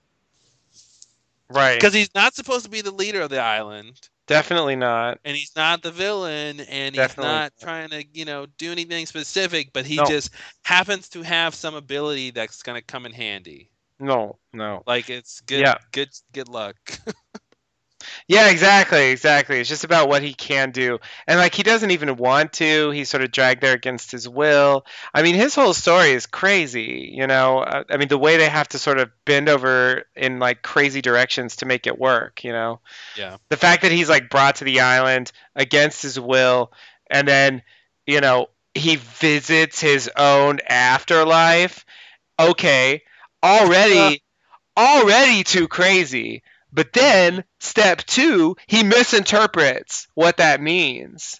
right. 1.49 1.77
because 1.79 1.93
he's 1.93 2.13
not 2.15 2.33
supposed 2.35 2.65
to 2.65 2.71
be 2.71 2.81
the 2.81 2.91
leader 2.91 3.21
of 3.21 3.29
the 3.29 3.39
island. 3.39 4.09
Definitely 4.27 4.75
not. 4.75 5.19
and 5.25 5.35
he's 5.35 5.55
not 5.55 5.81
the 5.83 5.91
villain 5.91 6.61
and 6.61 6.95
he's 6.95 7.17
not 7.17 7.23
not. 7.23 7.53
trying 7.59 7.89
to 7.89 8.03
you 8.13 8.25
know 8.25 8.45
do 8.57 8.71
anything 8.71 9.05
specific 9.05 9.71
but 9.73 9.85
he 9.85 9.97
No. 9.97 10.05
just 10.05 10.29
happens 10.63 11.09
to 11.09 11.21
have 11.21 11.53
some 11.53 11.75
ability 11.75 12.31
that's 12.31 12.63
going 12.63 12.79
to 12.79 12.85
come 12.85 13.05
in 13.05 13.11
handy 13.11 13.69
No, 13.99 14.37
no. 14.53 14.83
like 14.87 15.09
it's 15.09 15.41
good 15.41 15.61
Yeah. 15.61 15.75
good 15.91 16.09
good 16.33 16.47
luck 16.49 16.75
Yeah, 18.27 18.49
exactly, 18.49 19.11
exactly. 19.11 19.59
It's 19.59 19.69
just 19.69 19.83
about 19.83 20.09
what 20.09 20.21
he 20.21 20.33
can 20.33 20.71
do. 20.71 20.99
And 21.27 21.39
like 21.39 21.53
he 21.55 21.63
doesn't 21.63 21.91
even 21.91 22.15
want 22.17 22.53
to. 22.53 22.91
He's 22.91 23.09
sort 23.09 23.23
of 23.23 23.31
dragged 23.31 23.61
there 23.61 23.73
against 23.73 24.11
his 24.11 24.27
will. 24.27 24.85
I 25.13 25.23
mean, 25.23 25.35
his 25.35 25.55
whole 25.55 25.73
story 25.73 26.11
is 26.11 26.25
crazy, 26.25 27.11
you 27.13 27.27
know. 27.27 27.59
Uh, 27.59 27.83
I 27.89 27.97
mean, 27.97 28.07
the 28.07 28.17
way 28.17 28.37
they 28.37 28.49
have 28.49 28.67
to 28.69 28.79
sort 28.79 28.99
of 28.99 29.11
bend 29.25 29.49
over 29.49 30.03
in 30.15 30.39
like 30.39 30.61
crazy 30.61 31.01
directions 31.01 31.57
to 31.57 31.65
make 31.65 31.87
it 31.87 31.97
work, 31.99 32.43
you 32.43 32.51
know. 32.51 32.79
yeah 33.15 33.37
The 33.49 33.57
fact 33.57 33.83
that 33.83 33.91
he's 33.91 34.09
like 34.09 34.29
brought 34.29 34.55
to 34.57 34.65
the 34.65 34.81
island 34.81 35.31
against 35.55 36.01
his 36.03 36.19
will 36.19 36.71
and 37.09 37.27
then, 37.27 37.61
you 38.05 38.21
know, 38.21 38.47
he 38.73 38.97
visits 38.97 39.79
his 39.79 40.09
own 40.17 40.59
afterlife. 40.67 41.85
Okay, 42.39 43.03
already 43.43 44.23
already 44.77 45.43
too 45.43 45.67
crazy. 45.67 46.43
But 46.73 46.91
then 46.91 47.43
step 47.59 47.99
2, 47.99 48.57
he 48.67 48.83
misinterprets 48.83 50.07
what 50.15 50.37
that 50.37 50.59
means. 50.59 51.39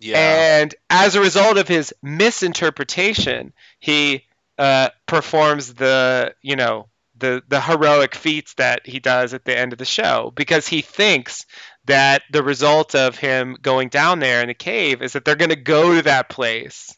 yeah. 0.00 0.60
And 0.60 0.74
as 0.88 1.14
a 1.14 1.20
result 1.20 1.58
of 1.58 1.68
his 1.68 1.94
misinterpretation, 2.02 3.52
he 3.78 4.24
uh, 4.58 4.88
performs 5.06 5.74
the, 5.74 6.34
you 6.40 6.56
know, 6.56 6.88
the, 7.18 7.42
the 7.48 7.60
heroic 7.60 8.14
feats 8.14 8.54
that 8.54 8.86
he 8.86 8.98
does 8.98 9.34
at 9.34 9.44
the 9.44 9.56
end 9.56 9.72
of 9.72 9.78
the 9.78 9.84
show 9.84 10.32
because 10.34 10.66
he 10.66 10.80
thinks 10.80 11.46
that 11.84 12.22
the 12.32 12.42
result 12.42 12.94
of 12.94 13.16
him 13.16 13.56
going 13.60 13.90
down 13.90 14.18
there 14.18 14.40
in 14.40 14.48
the 14.48 14.54
cave 14.54 15.02
is 15.02 15.12
that 15.12 15.24
they're 15.24 15.36
going 15.36 15.50
to 15.50 15.56
go 15.56 15.94
to 15.94 16.02
that 16.02 16.28
place, 16.28 16.96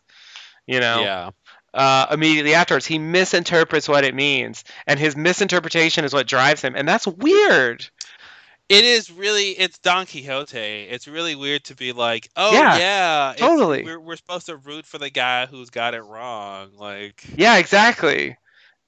you 0.67 0.81
know, 0.81 1.01
yeah 1.01 1.31
uh, 1.75 2.07
immediately 2.11 2.55
afterwards. 2.55 2.87
He 2.87 2.99
misinterprets 2.99 3.89
what 3.89 4.05
it 4.05 4.15
means, 4.15 4.65
and 4.87 4.99
his 4.99 5.17
misinterpretation 5.17 6.05
is 6.05 6.15
what 6.15 6.27
drives 6.27 6.63
him, 6.63 6.75
and 6.77 6.89
that's 6.89 7.07
weird. 7.07 7.89
It 8.69 8.85
is 8.85 9.11
really 9.11 9.51
it's 9.51 9.79
Don 9.79 10.07
Quixote. 10.07 10.59
It's 10.59 11.07
really 11.07 11.35
weird 11.35 11.65
to 11.65 11.75
be 11.75 11.93
like, 11.93 12.31
oh 12.35 12.55
Yeah, 12.55 12.79
yeah, 12.79 13.35
totally. 13.37 13.85
We're 13.85 14.01
we're 14.01 14.17
supposed 14.17 14.47
to 14.47 14.57
root 14.57 14.87
for 14.87 14.97
the 14.97 15.11
guy 15.11 15.47
who's 15.47 15.69
got 15.69 15.93
it 15.95 16.03
wrong. 16.03 16.71
Like, 16.79 17.25
Yeah, 17.37 17.59
exactly. 17.59 18.39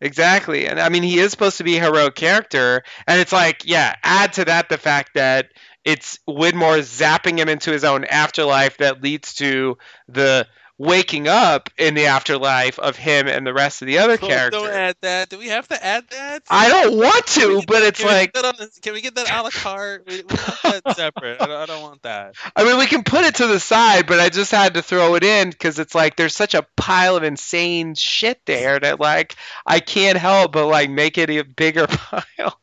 Exactly. 0.00 0.66
And 0.66 0.80
I 0.80 0.88
mean, 0.88 1.02
he 1.02 1.18
is 1.18 1.30
supposed 1.30 1.58
to 1.58 1.64
be 1.64 1.76
a 1.76 1.82
heroic 1.82 2.14
character. 2.14 2.84
And 3.06 3.20
it's 3.20 3.32
like, 3.32 3.62
yeah, 3.64 3.96
add 4.02 4.34
to 4.34 4.44
that 4.46 4.68
the 4.68 4.78
fact 4.78 5.12
that 5.14 5.48
it's 5.84 6.18
Widmore 6.28 6.80
zapping 6.80 7.38
him 7.38 7.48
into 7.48 7.70
his 7.70 7.84
own 7.84 8.04
afterlife 8.04 8.78
that 8.78 9.02
leads 9.02 9.34
to 9.34 9.78
the 10.08 10.46
waking 10.78 11.26
up 11.26 11.70
in 11.78 11.94
the 11.94 12.06
afterlife 12.06 12.78
of 12.78 12.96
him 12.96 13.28
and 13.28 13.46
the 13.46 13.54
rest 13.54 13.80
of 13.80 13.86
the 13.86 13.98
other 13.98 14.16
don't, 14.16 14.28
characters. 14.28 14.60
don't 14.60 14.70
add 14.70 14.96
that. 15.00 15.28
Do 15.30 15.38
we 15.38 15.48
have 15.48 15.66
to 15.68 15.82
add 15.84 16.04
that? 16.10 16.42
I 16.50 16.68
don't 16.68 16.96
want 16.98 17.26
to, 17.28 17.62
but 17.66 17.82
it's 17.82 18.00
can 18.00 18.08
like, 18.08 18.36
on 18.36 18.54
the- 18.58 18.70
can 18.82 18.92
we 18.92 19.00
get 19.00 19.14
that 19.14 19.30
a 19.30 19.42
la 19.42 19.50
carte? 19.50 20.04
We, 20.06 20.16
we 20.16 20.22
want 20.22 20.84
that 20.84 20.96
separate. 20.96 21.40
I 21.40 21.46
don't, 21.46 21.56
I 21.56 21.66
don't 21.66 21.82
want 21.82 22.02
that. 22.02 22.34
I 22.54 22.64
mean, 22.64 22.78
we 22.78 22.86
can 22.86 23.04
put 23.04 23.24
it 23.24 23.36
to 23.36 23.46
the 23.46 23.58
side, 23.58 24.06
but 24.06 24.20
I 24.20 24.28
just 24.28 24.50
had 24.50 24.74
to 24.74 24.82
throw 24.82 25.14
it 25.14 25.24
in 25.24 25.48
because 25.50 25.78
it's 25.78 25.94
like 25.94 26.16
there's 26.16 26.34
such 26.34 26.54
a 26.54 26.66
pile 26.76 27.16
of 27.16 27.22
insane 27.22 27.94
shit 27.94 28.40
there 28.44 28.78
that 28.78 29.00
like 29.00 29.36
I 29.64 29.80
can't 29.80 30.18
help 30.18 30.52
but 30.52 30.66
like 30.66 30.90
make 30.90 31.16
it 31.16 31.30
a 31.30 31.42
bigger 31.42 31.86
pile. 31.88 32.60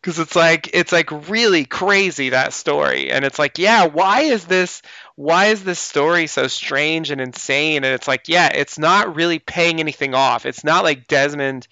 Because 0.00 0.20
it's 0.20 0.36
like 0.36 0.70
it's 0.72 0.92
like 0.92 1.28
really 1.28 1.64
crazy 1.64 2.30
that 2.30 2.54
story, 2.54 3.10
and 3.10 3.24
it's 3.24 3.38
like, 3.38 3.58
yeah, 3.58 3.86
why 3.86 4.22
is 4.22 4.44
this? 4.46 4.80
Why 5.18 5.46
is 5.46 5.64
this 5.64 5.80
story 5.80 6.28
so 6.28 6.46
strange 6.46 7.10
and 7.10 7.20
insane? 7.20 7.82
And 7.82 7.92
it's 7.92 8.06
like, 8.06 8.28
yeah, 8.28 8.50
it's 8.54 8.78
not 8.78 9.16
really 9.16 9.40
paying 9.40 9.80
anything 9.80 10.14
off. 10.14 10.46
It's 10.46 10.62
not 10.62 10.84
like 10.84 11.08
Desmond 11.08 11.66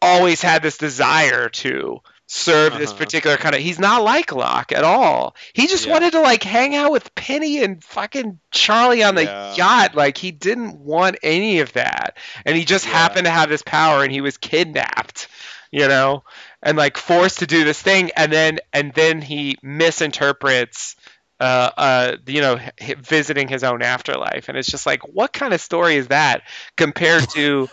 always 0.00 0.40
had 0.40 0.62
this 0.62 0.78
desire 0.78 1.48
to 1.48 1.98
serve 2.28 2.78
this 2.78 2.90
Uh-huh. 2.90 2.98
particular 2.98 3.36
kind 3.36 3.56
of 3.56 3.60
he's 3.60 3.80
not 3.80 4.04
like 4.04 4.30
Locke 4.32 4.70
at 4.70 4.84
all. 4.84 5.34
He 5.52 5.66
just 5.66 5.84
Yeah. 5.84 5.94
wanted 5.94 6.12
to 6.12 6.20
like 6.20 6.44
hang 6.44 6.76
out 6.76 6.92
with 6.92 7.12
Penny 7.16 7.64
and 7.64 7.82
fucking 7.82 8.38
Charlie 8.52 9.02
on 9.02 9.16
the 9.16 9.24
Yeah. 9.24 9.54
yacht. 9.56 9.96
Like 9.96 10.16
he 10.16 10.30
didn't 10.30 10.78
want 10.78 11.16
any 11.24 11.58
of 11.58 11.72
that. 11.72 12.18
And 12.46 12.56
he 12.56 12.64
just 12.64 12.86
Yeah. 12.86 12.92
happened 12.92 13.24
to 13.24 13.32
have 13.32 13.48
this 13.48 13.62
power 13.62 14.04
and 14.04 14.12
he 14.12 14.20
was 14.20 14.36
kidnapped, 14.36 15.26
you 15.72 15.88
know, 15.88 16.22
and 16.62 16.78
like 16.78 16.96
forced 16.98 17.40
to 17.40 17.48
do 17.48 17.64
this 17.64 17.82
thing 17.82 18.12
and 18.16 18.32
then 18.32 18.60
and 18.72 18.92
then 18.94 19.20
he 19.20 19.58
misinterprets 19.60 20.94
uh, 21.40 21.70
uh, 21.76 22.16
you 22.26 22.40
know, 22.42 22.60
visiting 22.98 23.48
his 23.48 23.64
own 23.64 23.82
afterlife, 23.82 24.48
and 24.48 24.58
it's 24.58 24.70
just 24.70 24.86
like, 24.86 25.02
what 25.08 25.32
kind 25.32 25.54
of 25.54 25.60
story 25.60 25.96
is 25.96 26.08
that 26.08 26.42
compared 26.76 27.28
to 27.30 27.70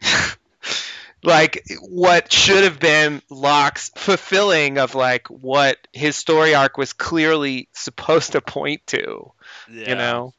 like 1.22 1.62
what 1.80 2.32
should 2.32 2.64
have 2.64 2.80
been 2.80 3.22
Locke's 3.30 3.90
fulfilling 3.96 4.78
of 4.78 4.94
like 4.94 5.28
what 5.28 5.78
his 5.92 6.16
story 6.16 6.54
arc 6.54 6.76
was 6.76 6.92
clearly 6.92 7.68
supposed 7.72 8.32
to 8.32 8.40
point 8.40 8.86
to, 8.88 9.32
Yeah. 9.66 9.84
you 9.84 9.94
know? 9.96 10.34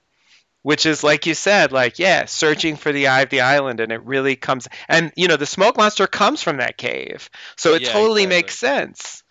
Which 0.64 0.86
is 0.86 1.04
like 1.04 1.26
you 1.28 1.36
said, 1.36 1.72
like 1.72 2.00
yeah, 2.00 2.26
searching 2.26 2.78
for 2.78 2.92
the 2.92 3.08
eye 3.08 3.22
of 3.22 3.30
the 3.30 3.42
island, 3.42 3.80
and 3.80 3.92
it 3.92 4.04
really 4.04 4.36
comes, 4.36 4.68
and 4.90 5.12
you 5.16 5.28
know 5.28 5.38
the 5.38 5.46
smoke 5.46 5.78
monster 5.78 6.08
comes 6.08 6.44
from 6.44 6.58
that 6.58 6.78
cave, 6.78 7.30
so 7.58 7.76
it 7.76 7.84
Yeah, 7.84 7.86
totally 7.86 8.28
exactly. 8.28 8.28
makes 8.28 8.58
sense, 8.60 9.24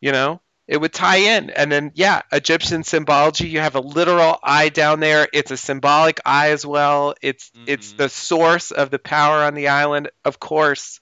you 0.00 0.12
know. 0.12 0.40
It 0.66 0.78
would 0.80 0.92
tie 0.92 1.16
in, 1.36 1.50
and 1.50 1.70
then 1.70 1.92
yeah, 1.94 2.22
Egyptian 2.32 2.82
symbology. 2.84 3.48
You 3.48 3.60
have 3.60 3.74
a 3.76 3.80
literal 3.80 4.38
eye 4.42 4.68
down 4.70 5.00
there. 5.00 5.28
It's 5.32 5.50
a 5.50 5.56
symbolic 5.56 6.20
eye 6.24 6.50
as 6.50 6.64
well. 6.66 7.14
It's 7.22 7.52
it's 7.66 7.92
Mhm. 7.92 7.96
the 7.96 8.08
source 8.08 8.70
of 8.70 8.90
the 8.90 8.98
power 8.98 9.42
on 9.44 9.54
the 9.54 9.68
island, 9.68 10.10
of 10.24 10.38
course 10.40 11.00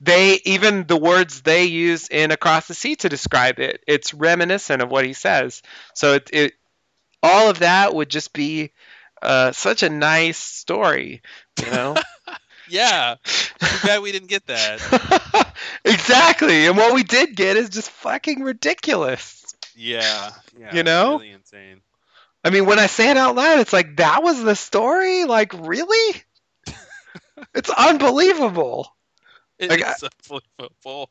they 0.00 0.40
even 0.44 0.86
the 0.86 0.96
words 0.96 1.42
they 1.42 1.64
use 1.64 2.08
in 2.08 2.30
across 2.30 2.66
the 2.68 2.74
sea 2.74 2.96
to 2.96 3.08
describe 3.08 3.58
it 3.60 3.82
it's 3.86 4.12
reminiscent 4.12 4.82
of 4.82 4.90
what 4.90 5.04
he 5.04 5.12
says 5.12 5.62
so 5.94 6.14
it, 6.14 6.28
it 6.32 6.52
all 7.22 7.48
of 7.50 7.60
that 7.60 7.94
would 7.94 8.08
just 8.08 8.32
be 8.32 8.72
uh, 9.22 9.52
such 9.52 9.82
a 9.82 9.88
nice 9.90 10.38
story 10.38 11.22
you 11.56 11.70
know 11.70 12.00
Yeah. 12.66 13.16
Too 13.68 13.78
bad 13.78 14.00
we 14.02 14.12
didn't 14.12 14.28
get 14.28 14.46
that. 14.46 14.80
exactly 15.84 16.66
and 16.66 16.76
what 16.76 16.94
we 16.94 17.02
did 17.02 17.34
get 17.36 17.56
is 17.56 17.68
just 17.70 17.90
fucking 17.90 18.42
ridiculous 18.42 19.42
Yeah. 19.74 20.30
Yeah. 20.58 20.74
You 20.74 20.82
know? 20.82 21.12
Really 21.18 21.30
insane. 21.30 21.80
i 22.44 22.50
mean 22.50 22.66
when 22.66 22.78
i 22.78 22.86
say 22.86 23.10
it 23.10 23.16
out 23.16 23.34
loud 23.34 23.60
it's 23.60 23.72
like 23.72 23.96
that 23.96 24.22
was 24.22 24.42
the 24.42 24.54
story 24.56 25.24
like 25.24 25.52
really 25.54 26.22
it's 27.54 27.70
unbelievable 27.70 28.94
It 29.58 29.70
Like, 29.70 29.80
is 29.80 29.86
I- 29.86 29.94
so 29.94 31.06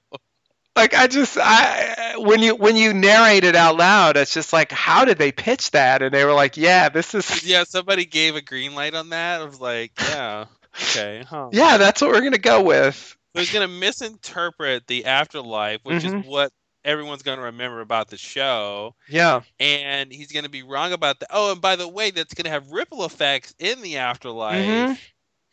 like 0.76 0.94
I 0.94 1.08
just 1.08 1.38
I 1.40 2.16
when 2.18 2.42
you 2.42 2.56
when 2.56 2.76
you 2.78 2.94
narrate 2.94 3.44
it 3.44 3.56
out 3.58 3.76
loud, 3.76 4.16
it's 4.16 4.34
just 4.34 4.54
like 4.54 4.72
how 4.72 5.04
did 5.04 5.18
they 5.18 5.32
pitch 5.34 5.72
that? 5.72 6.02
And 6.02 6.14
they 6.14 6.24
were 6.24 6.34
like, 6.34 6.56
yeah, 6.56 6.88
this 6.90 7.14
is 7.14 7.44
Yeah, 7.46 7.66
somebody 7.66 8.06
gave 8.06 8.36
a 8.38 8.42
green 8.42 8.74
light 8.74 8.96
on 8.96 9.10
that. 9.10 9.42
I 9.42 9.44
was 9.44 9.60
like, 9.60 9.92
yeah, 10.00 10.46
okay, 10.76 11.26
huh. 11.28 11.50
yeah, 11.52 11.76
that's 11.78 12.02
what 12.02 12.12
we're 12.12 12.22
gonna 12.22 12.38
go 12.38 12.64
with. 12.64 13.18
So 13.34 13.40
he's 13.40 13.52
gonna 13.52 13.68
misinterpret 13.68 14.88
the 14.88 15.06
afterlife, 15.06 15.82
which 15.84 16.04
Mhm. 16.04 16.14
is 16.16 16.16
what 16.18 16.52
everyone's 16.84 17.24
gonna 17.24 17.42
remember 17.42 17.82
about 17.82 18.10
the 18.10 18.18
show, 18.18 18.96
Yeah, 19.08 19.42
and 19.60 20.12
he's 20.12 20.32
gonna 20.32 20.50
be 20.50 20.64
wrong 20.64 20.94
about 20.94 21.20
that. 21.20 21.30
Oh, 21.32 21.52
and 21.52 21.62
by 21.62 21.76
the 21.76 21.88
way, 21.88 22.12
that's 22.12 22.34
gonna 22.34 22.50
have 22.50 22.72
ripple 22.72 23.06
effects 23.06 23.54
in 23.60 23.82
the 23.82 23.98
afterlife. 23.98 24.82
Mhm. 24.82 24.98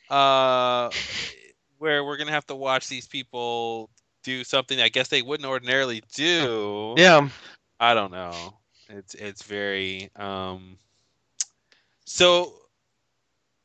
Uh, 0.08 0.92
where 1.78 2.05
we're 2.05 2.16
gonna 2.16 2.31
have 2.32 2.47
to 2.47 2.55
watch 2.55 2.89
these 2.89 3.07
people 3.07 3.90
do 4.23 4.44
something 4.44 4.81
I 4.81 4.89
guess 4.89 5.08
they 5.08 5.23
wouldn't 5.23 5.48
ordinarily 5.48 6.02
do. 6.15 6.97
yeah, 6.97 7.28
I 7.78 7.94
don't 7.94 8.12
know. 8.12 8.58
It's 8.89 9.15
it's 9.15 9.42
very 9.42 10.10
um 10.16 10.78
so 12.05 12.55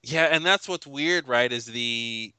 yeah, 0.04 0.26
and 0.26 0.46
that's 0.46 0.68
what's 0.68 0.88
weird, 0.88 1.28
right? 1.28 1.52
Is 1.52 1.66
the 1.66 2.34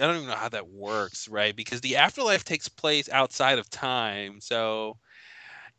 I 0.00 0.06
don't 0.06 0.16
even 0.16 0.28
know 0.28 0.34
how 0.36 0.48
that 0.50 0.68
works, 0.68 1.28
right? 1.28 1.54
Because 1.54 1.80
the 1.80 1.96
afterlife 1.96 2.44
takes 2.44 2.68
place 2.68 3.08
outside 3.10 3.58
of 3.58 3.68
time. 3.70 4.40
So, 4.40 4.98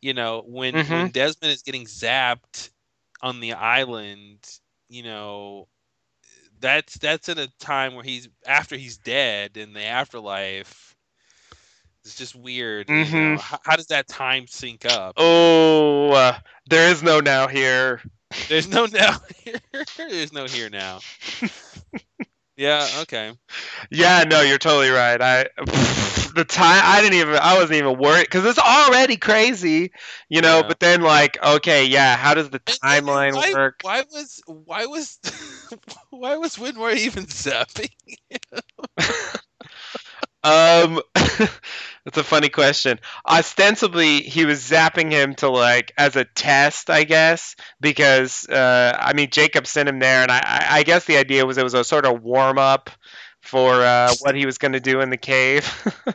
you 0.00 0.14
know, 0.14 0.42
when 0.46 0.78
when 0.86 1.08
Mhm. 1.08 1.12
Desmond 1.12 1.52
is 1.52 1.62
getting 1.62 1.84
zapped 1.86 2.70
on 3.22 3.40
the 3.40 3.52
island, 3.54 4.38
you 4.88 5.02
know, 5.02 5.68
that's 6.60 6.98
that's 6.98 7.28
in 7.28 7.38
a 7.38 7.48
time 7.60 7.94
where 7.94 8.04
he's 8.04 8.28
after 8.46 8.76
he's 8.76 8.98
dead 8.98 9.56
in 9.56 9.72
the 9.72 9.84
afterlife. 9.84 10.96
It's 12.04 12.14
just 12.14 12.34
weird. 12.34 12.90
you 12.96 13.12
know? 13.12 13.36
Mhm. 13.36 13.38
How, 13.38 13.58
how 13.64 13.76
does 13.76 13.86
that 13.88 14.08
time 14.08 14.46
sync 14.46 14.84
up? 14.86 15.16
Oh, 15.16 16.10
uh, 16.12 16.38
there 16.68 16.90
is 16.90 17.02
no 17.02 17.20
now 17.20 17.46
here. 17.48 18.00
There's 18.48 18.68
no 18.68 18.86
now 18.92 19.18
here. 19.44 19.60
There's 19.96 20.32
no 20.32 20.46
here 20.46 20.68
now. 20.70 21.02
yeah. 22.58 22.86
Okay. 23.02 23.32
Yeah, 23.90 24.24
no, 24.26 24.42
you're 24.42 24.58
totally 24.58 24.90
right. 24.90 25.20
I 25.20 25.46
the 26.34 26.44
time 26.44 26.82
I 26.84 27.00
didn't 27.00 27.18
even 27.18 27.36
I 27.36 27.54
wasn't 27.54 27.74
even 27.74 27.98
worried 27.98 28.24
because 28.24 28.44
it's 28.44 28.58
already 28.58 29.16
crazy, 29.16 29.92
you 30.28 30.42
know. 30.42 30.58
Yeah. 30.58 30.68
But 30.68 30.80
then 30.80 31.02
like, 31.02 31.42
okay, 31.42 31.86
yeah, 31.86 32.16
how 32.16 32.34
does 32.34 32.50
the 32.50 32.60
timeline 32.60 33.34
why, 33.34 33.52
work? 33.54 33.80
Why 33.82 34.04
was 34.12 34.42
why 34.46 34.86
was 34.86 35.18
why 36.10 36.36
was 36.36 36.56
Widmore 36.56 36.96
even 36.96 37.26
zapping? 37.26 37.90
Um, 40.44 41.00
that's 42.08 42.18
a 42.18 42.24
funny 42.24 42.48
question. 42.48 42.98
Ostensibly, 43.28 44.22
he 44.22 44.46
was 44.46 44.60
zapping 44.60 45.10
him 45.10 45.34
to 45.36 45.50
like 45.50 45.92
as 45.98 46.16
a 46.16 46.24
test, 46.24 46.90
I 46.90 47.04
guess, 47.04 47.54
because 47.80 48.48
uh, 48.48 48.96
I 48.98 49.12
mean 49.12 49.30
Jacob 49.30 49.66
sent 49.66 49.88
him 49.88 49.98
there, 49.98 50.22
and 50.22 50.30
I, 50.32 50.66
I 50.70 50.82
guess 50.84 51.04
the 51.04 51.18
idea 51.18 51.44
was 51.46 51.58
it 51.58 51.64
was 51.64 51.74
a 51.74 51.84
sort 51.84 52.06
of 52.06 52.22
warm 52.22 52.58
up 52.58 52.90
for 53.42 53.82
uh, 53.82 54.14
what 54.20 54.34
he 54.34 54.46
was 54.46 54.58
going 54.58 54.72
to 54.72 54.80
do 54.80 55.00
in 55.00 55.10
the 55.10 55.16
cave. 55.18 55.68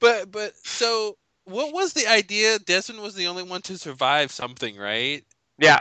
But 0.00 0.30
but 0.30 0.56
so 0.56 1.18
what 1.44 1.72
was 1.72 1.92
the 1.92 2.06
idea? 2.06 2.58
Desmond 2.58 3.02
was 3.02 3.14
the 3.14 3.26
only 3.28 3.42
one 3.42 3.62
to 3.62 3.78
survive 3.78 4.32
something, 4.32 4.76
right? 4.76 5.24
yeah, 5.58 5.80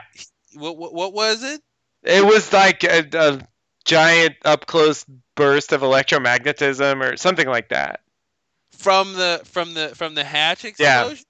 What 0.54 0.78
what, 0.78 0.94
what 0.94 1.14
was 1.14 1.44
it? 1.44 1.62
it 2.04 2.26
was 2.26 2.52
like 2.54 2.84
a, 2.84 3.08
a 3.14 3.48
giant 3.86 4.36
up 4.46 4.66
close 4.66 5.06
burst 5.36 5.72
of 5.74 5.82
electromagnetism 5.82 7.02
or 7.02 7.18
something 7.18 7.48
like 7.48 7.70
that. 7.70 8.02
From 8.78 9.14
the 9.14 9.42
from 9.46 9.74
the 9.74 9.90
from 9.96 10.16
the 10.16 10.24
hatch 10.24 10.64
Yeah, 10.80 11.06
explosion? 11.10 11.26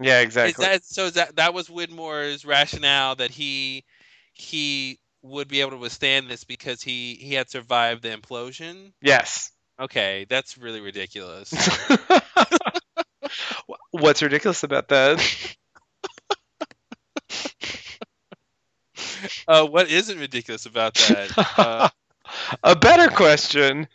Yeah, 0.00 0.20
Is 0.42 0.50
exactly. 0.54 0.58
that 0.58 0.84
so? 0.84 1.06
Is 1.06 1.14
that 1.14 1.36
that 1.36 1.54
was 1.54 1.68
Widmore's 1.68 2.44
rationale 2.44 3.16
that 3.16 3.30
he 3.30 3.84
he 4.34 4.98
would 5.22 5.48
be 5.48 5.60
able 5.60 5.70
to 5.72 5.76
withstand 5.78 6.28
this 6.28 6.44
because 6.44 6.82
he 6.82 7.14
he 7.14 7.34
had 7.34 7.50
survived 7.50 8.02
the 8.02 8.10
implosion. 8.16 8.92
yes. 9.00 9.50
Okay, 9.80 10.26
that's 10.28 10.58
really 10.58 10.80
ridiculous. 10.80 11.52
What's 13.90 14.22
ridiculous 14.22 14.62
about 14.62 14.88
that? 14.88 15.20
uh, 19.48 19.66
what 19.66 19.90
isn't 19.90 20.18
ridiculous 20.18 20.66
about 20.66 20.96
that? 20.96 21.32
Uh, 21.56 21.88
a 22.62 22.74
better 22.76 23.08
question. 23.14 23.86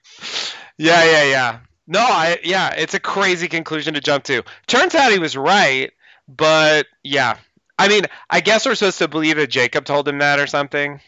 Yeah, 0.78 1.04
yeah, 1.04 1.24
yeah. 1.24 1.60
No, 1.90 2.02
I 2.02 2.38
yeah, 2.44 2.70
it's 2.78 2.94
a 2.94 3.00
crazy 3.00 3.48
conclusion 3.48 3.96
to 3.96 4.00
jump 4.00 4.24
to. 4.26 4.44
Turns 4.68 4.94
out 4.94 5.12
he 5.12 5.18
was 5.18 5.36
right, 5.36 5.92
but 6.28 6.86
yeah. 7.04 7.38
I 7.80 7.88
mean, 7.88 8.04
I 8.30 8.42
guess 8.42 8.66
we're 8.68 8.76
supposed 8.76 9.00
to 9.00 9.08
believe 9.08 9.38
that 9.38 9.50
Jacob 9.50 9.86
told 9.86 10.08
him 10.08 10.20
that 10.20 10.40
or 10.40 10.46
something. 10.46 11.02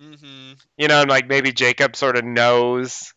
mhm. 0.00 0.56
You 0.78 0.86
know, 0.88 1.00
and 1.00 1.10
like 1.10 1.26
maybe 1.26 1.50
Jacob 1.52 1.96
sort 1.96 2.16
of 2.16 2.24
knows. 2.24 3.12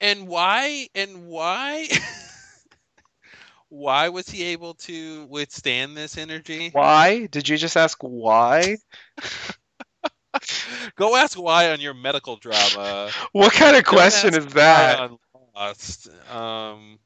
And 0.00 0.26
why? 0.26 0.88
And 0.96 1.28
why? 1.28 1.88
why 3.68 4.08
was 4.08 4.28
he 4.28 4.42
able 4.44 4.74
to 4.74 5.26
withstand 5.26 5.96
this 5.96 6.18
energy? 6.18 6.70
Why? 6.72 7.26
Did 7.26 7.48
you 7.48 7.56
just 7.56 7.76
ask 7.76 7.98
why? 8.00 8.78
Go 10.96 11.16
ask 11.16 11.38
why 11.38 11.70
on 11.70 11.80
your 11.80 11.94
medical 11.94 12.36
drama. 12.36 13.10
What 13.32 13.52
kind 13.52 13.76
of 13.76 13.84
question 13.84 14.34
is 14.34 14.46
that? 14.54 15.10
Lost. 15.56 16.08
Um, 16.30 16.98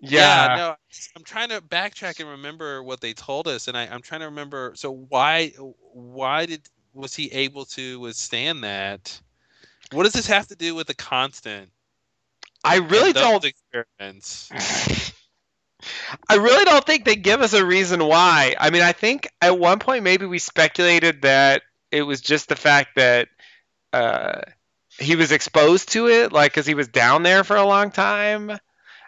Yeah. 0.00 0.54
no, 0.56 0.76
I'm 1.16 1.24
trying 1.24 1.48
to 1.50 1.60
backtrack 1.60 2.20
and 2.20 2.28
remember 2.30 2.82
what 2.82 3.00
they 3.00 3.12
told 3.14 3.48
us, 3.48 3.68
and 3.68 3.76
I, 3.76 3.86
I'm 3.86 4.02
trying 4.02 4.20
to 4.20 4.26
remember. 4.26 4.72
So 4.76 4.92
why, 4.92 5.48
why 5.92 6.46
did 6.46 6.68
was 6.94 7.14
he 7.14 7.30
able 7.32 7.64
to 7.66 8.00
withstand 8.00 8.64
that? 8.64 9.20
What 9.92 10.04
does 10.04 10.12
this 10.12 10.26
have 10.28 10.48
to 10.48 10.56
do 10.56 10.74
with 10.74 10.86
the 10.86 10.94
constant? 10.94 11.70
I 12.64 12.76
really 12.76 13.12
don't 13.12 13.44
experiments. 13.44 14.50
I 16.28 16.36
really 16.36 16.64
don't 16.64 16.84
think 16.84 17.04
they 17.04 17.16
give 17.16 17.40
us 17.40 17.52
a 17.52 17.64
reason 17.64 18.04
why. 18.04 18.54
I 18.58 18.70
mean, 18.70 18.82
I 18.82 18.92
think 18.92 19.28
at 19.40 19.58
one 19.58 19.78
point 19.78 20.04
maybe 20.04 20.26
we 20.26 20.38
speculated 20.38 21.22
that 21.22 21.62
it 21.90 22.02
was 22.02 22.20
just 22.20 22.48
the 22.48 22.56
fact 22.56 22.90
that 22.96 23.28
uh, 23.92 24.40
he 24.98 25.16
was 25.16 25.32
exposed 25.32 25.90
to 25.92 26.08
it, 26.08 26.32
like 26.32 26.52
because 26.52 26.66
he 26.66 26.74
was 26.74 26.88
down 26.88 27.22
there 27.22 27.44
for 27.44 27.56
a 27.56 27.64
long 27.66 27.90
time. 27.90 28.52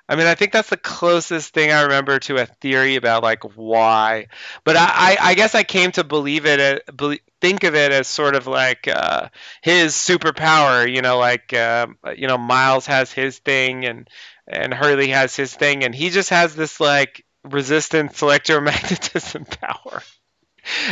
I 0.09 0.17
mean, 0.17 0.27
I 0.27 0.35
think 0.35 0.52
that's 0.52 0.70
the 0.70 0.77
closest 0.77 1.55
thing 1.55 1.73
I 1.73 1.83
remember 1.83 2.19
to 2.20 2.36
a 2.39 2.47
theory 2.47 2.97
about 2.97 3.23
like 3.23 3.44
why. 3.57 4.27
But 4.65 4.77
I, 4.77 4.86
I, 4.91 5.17
I 5.31 5.35
guess 5.35 5.55
I 5.55 5.62
came 5.65 5.93
to 5.93 6.05
believe 6.05 6.47
it, 6.47 6.83
uh, 6.89 7.15
think 7.41 7.65
of 7.65 7.75
it 7.77 7.93
as 7.93 8.09
sort 8.09 8.35
of 8.36 8.47
like 8.47 8.89
uh, 8.89 9.28
his 9.62 9.94
superpower. 9.94 10.93
You 10.93 11.02
know, 11.02 11.19
like 11.19 11.52
um, 11.55 11.99
you 12.17 12.27
know, 12.28 12.39
Miles 12.39 12.86
has 12.86 13.12
his 13.12 13.39
thing, 13.39 13.85
and 13.86 14.09
and 14.49 14.75
Hurley 14.75 15.09
has 15.09 15.36
his 15.36 15.55
thing, 15.55 15.85
and 15.85 15.94
he 15.94 16.10
just 16.10 16.31
has 16.31 16.57
this 16.57 16.81
like 16.81 17.25
resistance 17.44 18.20
electromagnetism 18.20 19.49
power. 19.60 20.02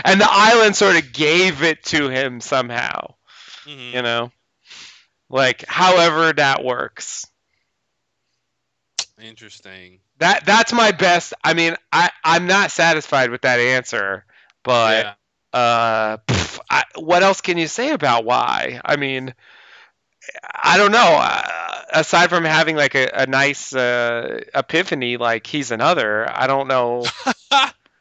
And 0.05 0.20
the 0.20 0.28
island 0.28 0.77
sort 0.77 0.97
of 0.97 1.12
gave 1.12 1.62
it 1.62 1.83
to 1.86 2.09
him 2.09 2.41
somehow, 2.41 3.15
Mhm. 3.67 3.94
you 3.94 4.02
know? 4.02 4.33
Like 5.28 5.65
however 5.66 6.32
that 6.32 6.65
works. 6.65 7.26
Interesting. 9.20 9.98
That 10.18 10.44
that's 10.44 10.73
my 10.73 10.92
best. 10.92 11.34
I 11.42 11.55
mean, 11.55 11.76
I 11.92 12.10
I'm 12.24 12.47
not 12.47 12.70
satisfied 12.70 13.31
with 13.31 13.42
that 13.42 13.60
answer, 13.60 14.24
but 14.62 15.16
yeah. 15.55 15.58
uh 15.58 16.16
pff, 16.18 16.60
I, 16.70 16.84
what 16.97 17.23
else 17.23 17.40
can 17.40 17.58
you 17.58 17.68
say 17.68 17.90
about 17.90 18.24
why? 18.24 18.81
I 18.84 18.97
mean, 18.97 19.34
I 20.44 20.76
don't 20.76 20.92
know. 20.92 21.18
Uh, 21.20 21.82
aside 21.92 22.31
from 22.31 22.44
having 22.44 22.76
like 22.76 22.94
a, 22.94 23.08
a 23.12 23.26
nice 23.26 23.74
uh, 23.74 24.40
epiphany, 24.55 25.16
like 25.16 25.47
he's 25.47 25.70
another, 25.70 26.28
I 26.28 26.47
don't 26.47 26.68
know. 26.68 27.05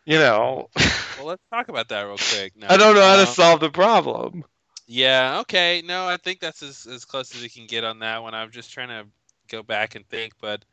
You 0.08 0.20
know, 0.20 0.70
well, 1.18 1.26
let's 1.26 1.44
talk 1.52 1.68
about 1.68 1.90
that 1.90 2.04
real 2.04 2.16
quick. 2.16 2.54
No, 2.56 2.68
I 2.70 2.78
don't 2.78 2.96
know 2.96 3.02
how 3.02 3.18
to 3.18 3.26
solve 3.26 3.60
the 3.60 3.70
problem. 3.70 4.46
Yeah. 4.88 5.40
Okay. 5.42 5.84
No, 5.86 6.08
I 6.08 6.18
think 6.18 6.40
that's 6.40 6.64
as 6.64 6.88
as 6.88 7.06
close 7.06 7.36
as 7.36 7.42
we 7.42 7.50
can 7.50 7.68
get 7.68 7.84
on 7.86 8.00
that 8.00 8.24
one. 8.24 8.36
I'm 8.36 8.52
just 8.52 8.72
trying 8.72 8.90
to 8.90 9.06
go 9.50 9.64
back 9.64 9.96
and 9.96 10.08
think, 10.10 10.34
but 10.42 10.66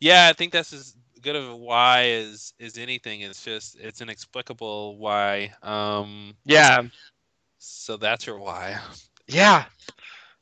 yeah, 0.00 0.28
I 0.30 0.34
think 0.34 0.52
that's 0.52 0.72
as 0.72 0.96
good 1.22 1.36
of 1.36 1.48
a 1.48 1.56
why 1.56 2.10
as 2.10 2.54
as 2.60 2.78
anything. 2.78 3.22
It's 3.22 3.44
just 3.44 3.76
it's 3.80 4.00
inexplicable 4.02 4.98
why. 4.98 5.52
Um. 5.62 6.36
Yeah, 6.44 6.82
So 7.58 7.96
that's 7.96 8.26
your 8.26 8.38
why. 8.38 8.78
yeah, 9.28 9.64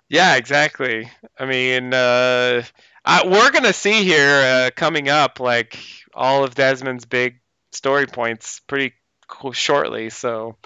yeah, 0.09 0.37
exactly. 0.37 1.11
I 1.39 1.47
mean, 1.47 1.93
uh, 1.95 2.63
I, 3.05 3.27
we're 3.27 3.51
gonna 3.51 3.73
see 3.73 4.05
here 4.05 4.67
uh, 4.67 4.71
coming 4.77 5.09
up 5.09 5.41
like 5.41 5.79
all 6.15 6.45
of 6.45 6.55
Desmond's 6.55 7.05
big 7.07 7.41
story 7.73 8.07
points 8.07 8.61
pretty 8.61 8.95
shortly. 9.53 10.11
So 10.11 10.57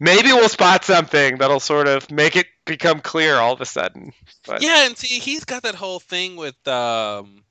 maybe 0.00 0.28
we'll 0.32 0.48
spot 0.48 0.84
something 0.84 1.38
that'll 1.38 1.60
sort 1.60 1.88
of 1.88 2.10
make 2.10 2.36
it 2.36 2.46
become 2.64 3.00
clear 3.00 3.36
all 3.36 3.52
of 3.52 3.60
a 3.60 3.66
sudden. 3.66 4.12
But 4.46 4.62
Yeah, 4.62 4.86
and 4.86 4.96
see, 4.96 5.18
he's 5.18 5.44
got 5.44 5.62
that 5.62 5.74
whole 5.74 6.00
thing 6.00 6.36
with 6.36 6.66
um 6.68 7.44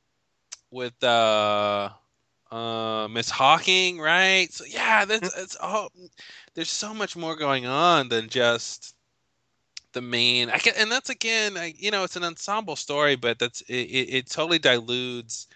with 0.71 1.01
uh 1.03 1.89
uh 2.51 3.07
Miss 3.09 3.29
Hawking, 3.29 3.99
right? 3.99 4.51
So 4.51 4.65
yeah, 4.65 5.05
that's 5.05 5.35
it's 5.37 5.55
all 5.55 5.89
there's 6.53 6.69
so 6.69 6.93
much 6.93 7.15
more 7.15 7.35
going 7.35 7.65
on 7.65 8.09
than 8.09 8.29
just 8.29 8.95
the 9.93 10.01
main 10.01 10.49
I 10.49 10.57
can, 10.57 10.73
and 10.77 10.91
that's 10.91 11.09
again 11.09 11.57
I, 11.57 11.73
you 11.77 11.89
know 11.89 12.03
it's 12.03 12.17
an 12.17 12.23
ensemble 12.25 12.75
story 12.75 13.15
but 13.15 13.39
that's 13.39 13.61
it, 13.61 13.73
it, 13.73 14.09
it 14.13 14.29
totally 14.29 14.59
dilutes 14.59 15.47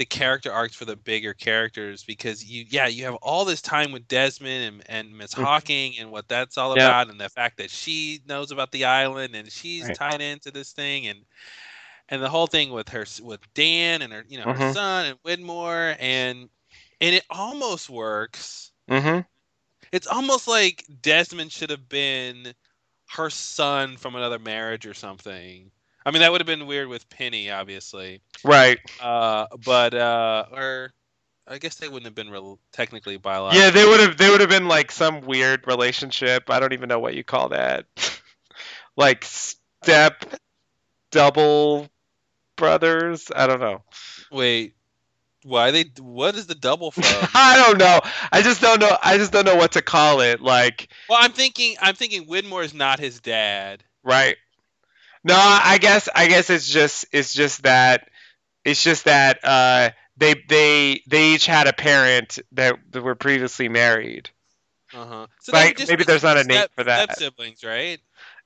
the 0.00 0.06
character 0.06 0.50
arcs 0.50 0.74
for 0.74 0.86
the 0.86 0.96
bigger 0.96 1.34
characters 1.34 2.02
because 2.04 2.42
you 2.44 2.64
yeah 2.70 2.86
you 2.88 3.04
have 3.04 3.16
all 3.16 3.44
this 3.44 3.60
time 3.60 3.92
with 3.92 4.08
Desmond 4.08 4.82
and, 4.88 5.06
and 5.08 5.18
Miss 5.18 5.34
Mhm. 5.36 5.44
Hawking 5.44 5.98
and 6.00 6.10
what 6.10 6.26
that's 6.28 6.56
all 6.56 6.72
Yeah. 6.74 6.94
about 6.94 7.10
and 7.10 7.20
the 7.20 7.28
fact 7.28 7.58
that 7.58 7.70
she 7.70 8.20
knows 8.26 8.50
about 8.50 8.72
the 8.72 8.86
island 8.86 9.36
and 9.36 9.52
she's 9.52 9.90
Right. 9.90 9.98
tied 9.98 10.22
into 10.22 10.50
this 10.50 10.72
thing 10.72 11.06
and 11.06 11.20
and 12.08 12.22
the 12.22 12.30
whole 12.30 12.46
thing 12.46 12.70
with 12.72 12.88
her 12.90 13.04
with 13.22 13.40
Dan 13.54 14.02
and 14.02 14.12
her 14.12 14.24
you 14.28 14.38
know 14.38 14.46
her 14.46 14.58
Mhm. 14.58 14.74
son 14.74 15.06
and 15.06 15.22
Widmore 15.22 15.96
and 16.00 16.48
and 17.00 17.14
it 17.14 17.24
almost 17.30 17.90
works 17.90 18.72
hmm 18.88 19.20
it's 19.92 20.06
almost 20.06 20.48
like 20.48 20.84
Desmond 21.02 21.52
should 21.52 21.70
have 21.70 21.88
been 21.88 22.54
her 23.10 23.30
son 23.30 23.96
from 23.96 24.14
another 24.16 24.38
marriage 24.38 24.86
or 24.86 24.94
something. 24.94 25.70
I 26.04 26.10
mean, 26.10 26.20
that 26.20 26.32
would 26.32 26.40
have 26.40 26.46
been 26.46 26.66
weird 26.66 26.88
with 26.88 27.08
Penny, 27.10 27.50
obviously. 27.50 28.20
right. 28.44 28.78
Uh, 29.00 29.46
but 29.64 29.94
uh, 29.94 30.46
or 30.52 30.92
I 31.46 31.58
guess 31.58 31.76
they 31.76 31.88
wouldn't 31.88 32.06
have 32.06 32.14
been 32.14 32.56
technically 32.72 33.16
biological. 33.16 33.62
Yeah, 33.62 33.70
they 33.70 33.84
would 33.84 34.00
have. 34.00 34.16
They 34.16 34.30
would 34.30 34.40
have 34.40 34.50
been 34.50 34.68
like 34.68 34.92
some 34.92 35.22
weird 35.22 35.66
relationship. 35.66 36.48
I 36.48 36.60
don't 36.60 36.72
even 36.72 36.88
know 36.88 37.00
what 37.00 37.14
you 37.14 37.24
call 37.24 37.50
that. 37.50 37.86
like 38.96 39.24
step 39.24 40.24
double 41.10 41.88
brothers. 42.56 43.30
I 43.34 43.46
don't 43.46 43.60
know. 43.60 43.82
Wait, 44.30 44.74
why 45.42 45.72
they? 45.72 45.86
What 45.98 46.36
is 46.36 46.46
the 46.46 46.54
double 46.54 46.92
from? 46.92 47.04
I 47.34 47.62
don't 47.66 47.78
know. 47.78 48.00
I 48.30 48.42
just 48.42 48.60
don't 48.60 48.80
know. 48.80 48.96
I 49.02 49.16
just 49.16 49.32
don't 49.32 49.44
know 49.44 49.56
what 49.56 49.72
to 49.72 49.82
call 49.82 50.20
it. 50.20 50.40
Like, 50.40 50.88
well, 51.08 51.18
I'm 51.20 51.32
thinking. 51.32 51.76
I'm 51.80 51.94
thinking 51.96 52.26
Widmore 52.26 52.64
is 52.64 52.74
not 52.74 53.00
his 53.00 53.20
dad. 53.20 53.82
right? 54.04 54.36
No, 55.24 55.34
I 55.36 55.78
guess. 55.78 56.08
I 56.14 56.28
guess 56.28 56.50
it's 56.50 56.68
just. 56.68 57.06
It's 57.12 57.34
just 57.34 57.62
that. 57.62 58.08
It's 58.64 58.82
just 58.82 59.04
that. 59.04 59.40
Uh, 59.44 59.90
they 60.16 60.34
they 60.48 61.02
they 61.06 61.34
each 61.34 61.46
had 61.46 61.66
a 61.66 61.72
parent 61.72 62.38
that, 62.52 62.76
that 62.90 63.02
were 63.02 63.14
previously 63.14 63.68
married. 63.68 64.30
Uh 64.92 65.06
huh. 65.06 65.26
So 65.40 65.52
Like, 65.52 65.78
maybe 65.88 66.04
there's 66.04 66.22
not 66.22 66.36
a 66.36 66.44
name 66.44 66.66
for 66.74 66.84
that. 66.84 67.12
Step 67.12 67.18
siblings, 67.18 67.64
right? 67.64 67.98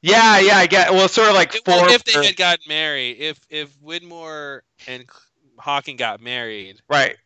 Yeah, 0.02 0.38
yeah. 0.40 0.58
I 0.58 0.66
get. 0.66 0.92
Well, 0.92 1.08
sort 1.08 1.28
of 1.28 1.34
like 1.34 1.54
If, 1.54 1.64
four. 1.64 1.88
if 1.88 2.04
they 2.04 2.24
had 2.24 2.36
gotten 2.36 2.64
married, 2.68 3.16
if 3.18 3.40
if 3.48 3.74
Widmore 3.80 4.60
and 4.86 5.04
Hawking 5.58 5.96
got 5.96 6.20
married, 6.20 6.80
right. 6.88 7.16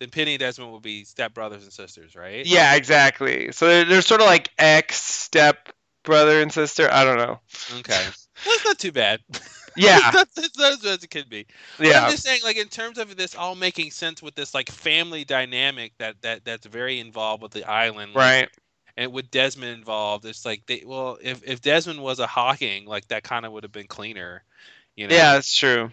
then 0.00 0.10
Penny 0.10 0.32
and 0.32 0.40
Desmond 0.40 0.72
would 0.72 0.82
be 0.82 1.04
step 1.04 1.34
brothers 1.34 1.62
and 1.62 1.72
sisters, 1.72 2.16
right? 2.16 2.44
Yeah, 2.44 2.74
exactly. 2.74 3.52
So 3.52 3.66
they're, 3.68 3.84
they're 3.84 4.02
sort 4.02 4.20
of 4.20 4.26
like 4.26 4.50
ex 4.58 5.00
step 5.00 5.70
brother 6.04 6.42
and 6.42 6.52
sister. 6.52 6.88
I 6.90 7.04
don't 7.04 7.18
know. 7.18 7.40
Okay. 7.78 8.04
That's 8.44 8.64
not 8.64 8.78
too 8.78 8.92
bad. 8.92 9.20
Yeah, 9.78 10.10
that's, 10.10 10.34
that's, 10.34 10.56
that's 10.56 10.86
as 10.86 11.04
it 11.04 11.10
could 11.10 11.28
be. 11.28 11.46
But 11.76 11.88
yeah, 11.88 12.04
I'm 12.04 12.10
just 12.10 12.22
saying, 12.22 12.40
like 12.42 12.56
in 12.56 12.68
terms 12.68 12.96
of 12.96 13.14
this 13.14 13.34
all 13.34 13.54
making 13.54 13.90
sense 13.90 14.22
with 14.22 14.34
this 14.34 14.54
like 14.54 14.70
family 14.70 15.24
dynamic 15.24 15.92
that 15.98 16.16
that 16.22 16.46
that's 16.46 16.66
very 16.66 16.98
involved 16.98 17.42
with 17.42 17.52
the 17.52 17.68
island, 17.68 18.14
like, 18.14 18.24
right. 18.24 18.48
And 18.96 19.12
with 19.12 19.30
Desmond 19.30 19.76
involved, 19.76 20.24
it's 20.24 20.46
like 20.46 20.62
they 20.64 20.82
well, 20.86 21.18
if 21.20 21.42
if 21.46 21.60
Desmond 21.60 22.00
was 22.02 22.20
a 22.20 22.26
Hawking, 22.26 22.86
like 22.86 23.06
that 23.08 23.22
kind 23.22 23.44
of 23.44 23.52
would 23.52 23.64
have 23.64 23.72
been 23.72 23.86
cleaner, 23.86 24.42
you 24.94 25.08
know? 25.08 25.14
Yeah, 25.14 25.34
that's 25.34 25.54
true. 25.54 25.90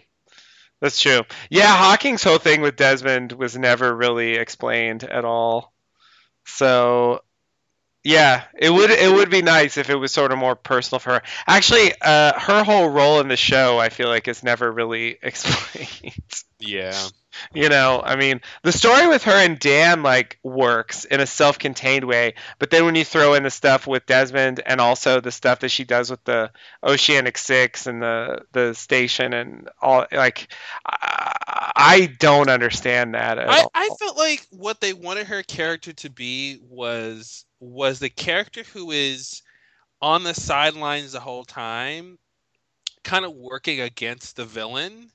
That's 0.80 1.00
true. 1.00 1.22
Yeah, 1.50 1.76
Hawking's 1.76 2.22
whole 2.22 2.38
thing 2.38 2.60
with 2.60 2.76
Desmond 2.76 3.32
was 3.32 3.56
never 3.56 3.94
really 3.94 4.34
explained 4.34 5.04
at 5.04 5.24
all. 5.24 5.72
So, 6.46 7.20
yeah, 8.04 8.44
it 8.54 8.70
would 8.70 8.90
it 8.90 9.10
would 9.10 9.30
be 9.30 9.40
nice 9.40 9.78
if 9.78 9.88
it 9.88 9.96
was 9.96 10.12
sort 10.12 10.30
of 10.30 10.38
more 10.38 10.54
personal 10.54 11.00
for 11.00 11.14
her. 11.14 11.22
Actually, 11.46 11.92
uh, 12.02 12.38
her 12.38 12.62
whole 12.62 12.90
role 12.90 13.20
in 13.20 13.28
the 13.28 13.36
show, 13.36 13.78
I 13.78 13.88
feel 13.88 14.08
like, 14.08 14.28
is 14.28 14.42
never 14.42 14.70
really 14.70 15.18
explained. 15.22 16.44
Yeah. 16.66 17.08
You 17.52 17.68
know, 17.68 18.00
I 18.04 18.16
mean, 18.16 18.40
the 18.62 18.70
story 18.70 19.08
with 19.08 19.24
her 19.24 19.32
and 19.32 19.58
Dan 19.58 20.04
like 20.04 20.38
works 20.44 21.04
in 21.04 21.20
a 21.20 21.26
self-contained 21.26 22.04
way, 22.04 22.34
but 22.60 22.70
then 22.70 22.84
when 22.84 22.94
you 22.94 23.04
throw 23.04 23.34
in 23.34 23.42
the 23.42 23.50
stuff 23.50 23.88
with 23.88 24.06
Desmond 24.06 24.60
and 24.64 24.80
also 24.80 25.20
the 25.20 25.32
stuff 25.32 25.60
that 25.60 25.70
she 25.70 25.82
does 25.82 26.10
with 26.10 26.22
the 26.24 26.52
Oceanic 26.82 27.36
Six 27.36 27.88
and 27.88 28.00
the 28.00 28.42
the 28.52 28.72
station 28.74 29.34
and 29.34 29.68
all, 29.82 30.06
like, 30.12 30.52
I, 30.86 31.72
I 31.74 32.06
don't 32.18 32.48
understand 32.48 33.14
that 33.14 33.38
at 33.38 33.48
I, 33.48 33.62
all. 33.62 33.70
I 33.74 33.90
felt 33.98 34.16
like 34.16 34.46
what 34.50 34.80
they 34.80 34.92
wanted 34.92 35.26
her 35.26 35.42
character 35.42 35.92
to 35.92 36.10
be 36.10 36.60
was 36.62 37.44
was 37.58 37.98
the 37.98 38.10
character 38.10 38.62
who 38.62 38.90
is 38.90 39.42
on 40.00 40.22
the 40.22 40.34
sidelines 40.34 41.12
the 41.12 41.20
whole 41.20 41.44
time, 41.44 42.18
kind 43.02 43.24
of 43.24 43.34
working 43.34 43.80
against 43.80 44.36
the 44.36 44.44
villain, 44.44 45.10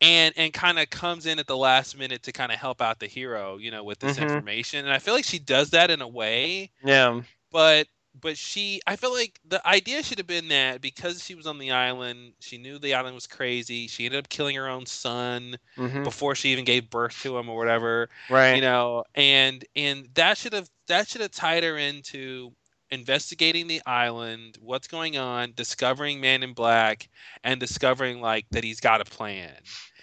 and 0.00 0.34
and 0.36 0.52
kind 0.52 0.78
of 0.78 0.90
comes 0.90 1.26
in 1.26 1.38
at 1.38 1.46
the 1.46 1.56
last 1.56 1.96
minute 1.96 2.22
to 2.24 2.32
kind 2.32 2.52
of 2.52 2.58
help 2.58 2.80
out 2.80 3.00
the 3.00 3.06
hero, 3.08 3.58
you 3.58 3.70
know, 3.70 3.84
with 3.84 3.98
this 4.00 4.18
Mhm. 4.18 4.18
information. 4.18 4.84
And 4.84 4.92
I 4.94 4.98
feel 4.98 5.14
like 5.14 5.24
she 5.24 5.38
does 5.38 5.70
that 5.70 5.90
in 5.90 6.00
a 6.02 6.08
way, 6.08 6.70
yeah, 6.82 7.20
but 7.50 7.88
but 8.20 8.36
she 8.38 8.80
I 8.86 8.96
feel 8.96 9.12
like 9.14 9.40
the 9.44 9.66
idea 9.66 10.02
should 10.02 10.18
have 10.18 10.26
been 10.26 10.48
that 10.48 10.80
because 10.80 11.24
she 11.24 11.34
was 11.34 11.46
on 11.46 11.58
the 11.58 11.72
island, 11.72 12.34
she 12.40 12.58
knew 12.58 12.78
the 12.78 12.94
island 12.94 13.14
was 13.14 13.26
crazy. 13.26 13.88
She 13.88 14.06
ended 14.06 14.20
up 14.20 14.28
killing 14.28 14.56
her 14.56 14.68
own 14.68 14.86
son 14.86 15.56
hmm 15.76 16.08
before 16.08 16.34
she 16.34 16.50
even 16.50 16.64
gave 16.64 16.90
birth 16.90 17.20
to 17.22 17.38
him 17.38 17.48
or 17.48 17.58
whatever 17.58 18.08
right, 18.28 18.52
you 18.52 18.60
know 18.62 19.04
and 19.14 19.64
and 19.76 20.08
that 20.14 20.38
should 20.38 20.52
have 20.52 20.68
that 20.88 21.08
should 21.08 21.20
have 21.20 21.30
tied 21.32 21.64
her 21.64 21.76
into 21.76 22.52
investigating 22.90 23.66
the 23.66 23.82
island 23.86 24.56
what's 24.60 24.88
going 24.88 25.16
on 25.16 25.52
discovering 25.54 26.20
man 26.20 26.42
in 26.42 26.52
black 26.52 27.08
and 27.44 27.60
discovering 27.60 28.20
like 28.20 28.46
that 28.50 28.64
he's 28.64 28.80
got 28.80 29.00
a 29.00 29.04
plan. 29.04 29.52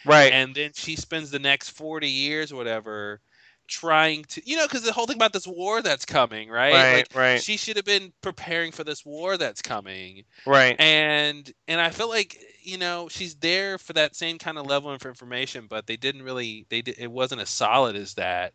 Right, 0.06 0.32
and 0.32 0.54
then 0.54 0.72
she 0.76 0.96
spends 0.96 1.32
the 1.32 1.40
next 1.40 1.70
40 1.70 2.08
years 2.08 2.52
or 2.52 2.58
whatever 2.58 3.22
trying 3.68 4.24
to 4.26 4.42
you 4.48 4.58
know 4.58 4.68
because 4.68 4.84
the 4.84 4.94
whole 4.94 5.08
thing 5.08 5.16
about 5.16 5.34
this 5.34 5.48
war 5.48 5.82
that's 5.82 6.06
coming 6.06 6.50
right, 6.50 6.74
right, 6.74 6.94
like 6.94 7.16
right, 7.16 7.42
she 7.42 7.58
should 7.58 7.76
have 7.76 7.86
been 7.86 8.14
preparing 8.22 8.72
for 8.72 8.84
this 8.84 9.06
war 9.06 9.38
that's 9.38 9.62
coming. 9.62 10.24
Right. 10.46 10.76
and 10.80 11.52
and 11.68 11.82
i 11.82 11.90
feel 11.90 12.10
like 12.10 12.38
you 12.62 12.78
know 12.78 13.08
she's 13.10 13.36
there 13.36 13.78
for 13.78 13.94
that 13.94 14.16
same 14.16 14.38
kind 14.38 14.58
of 14.58 14.68
level 14.68 14.92
of 14.92 15.04
information 15.06 15.66
but 15.68 15.88
they 15.88 15.98
didn't 15.98 16.24
really 16.24 16.66
they 16.70 16.82
did, 16.82 17.00
it 17.00 17.12
wasn't 17.12 17.42
as 17.42 17.50
solid 17.50 17.96
as 17.96 18.14
that 18.16 18.54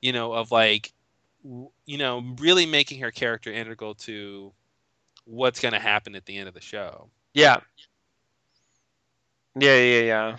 you 0.00 0.12
know 0.12 0.32
of 0.32 0.50
like 0.50 0.92
you 1.42 1.98
know 1.98 2.22
really 2.38 2.66
making 2.66 3.00
her 3.00 3.10
character 3.10 3.52
integral 3.52 3.94
to 3.94 4.52
what's 5.24 5.60
going 5.60 5.72
to 5.72 5.80
happen 5.80 6.14
at 6.14 6.26
the 6.26 6.36
end 6.36 6.48
of 6.48 6.54
the 6.54 6.60
show 6.60 7.08
Yeah. 7.34 7.58
Yeah, 9.58 9.76
yeah, 9.76 10.00
yeah. 10.02 10.36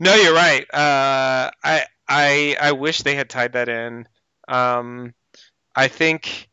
No, 0.00 0.14
you're 0.14 0.34
right. 0.34 0.62
Uh, 0.72 1.50
I, 1.64 1.84
I, 2.08 2.56
I 2.60 2.72
wish 2.72 3.02
they 3.02 3.14
had 3.14 3.28
tied 3.30 3.52
that 3.54 3.68
in. 3.68 4.06
Um, 4.48 5.14
I 5.74 5.88
think, 5.88 6.48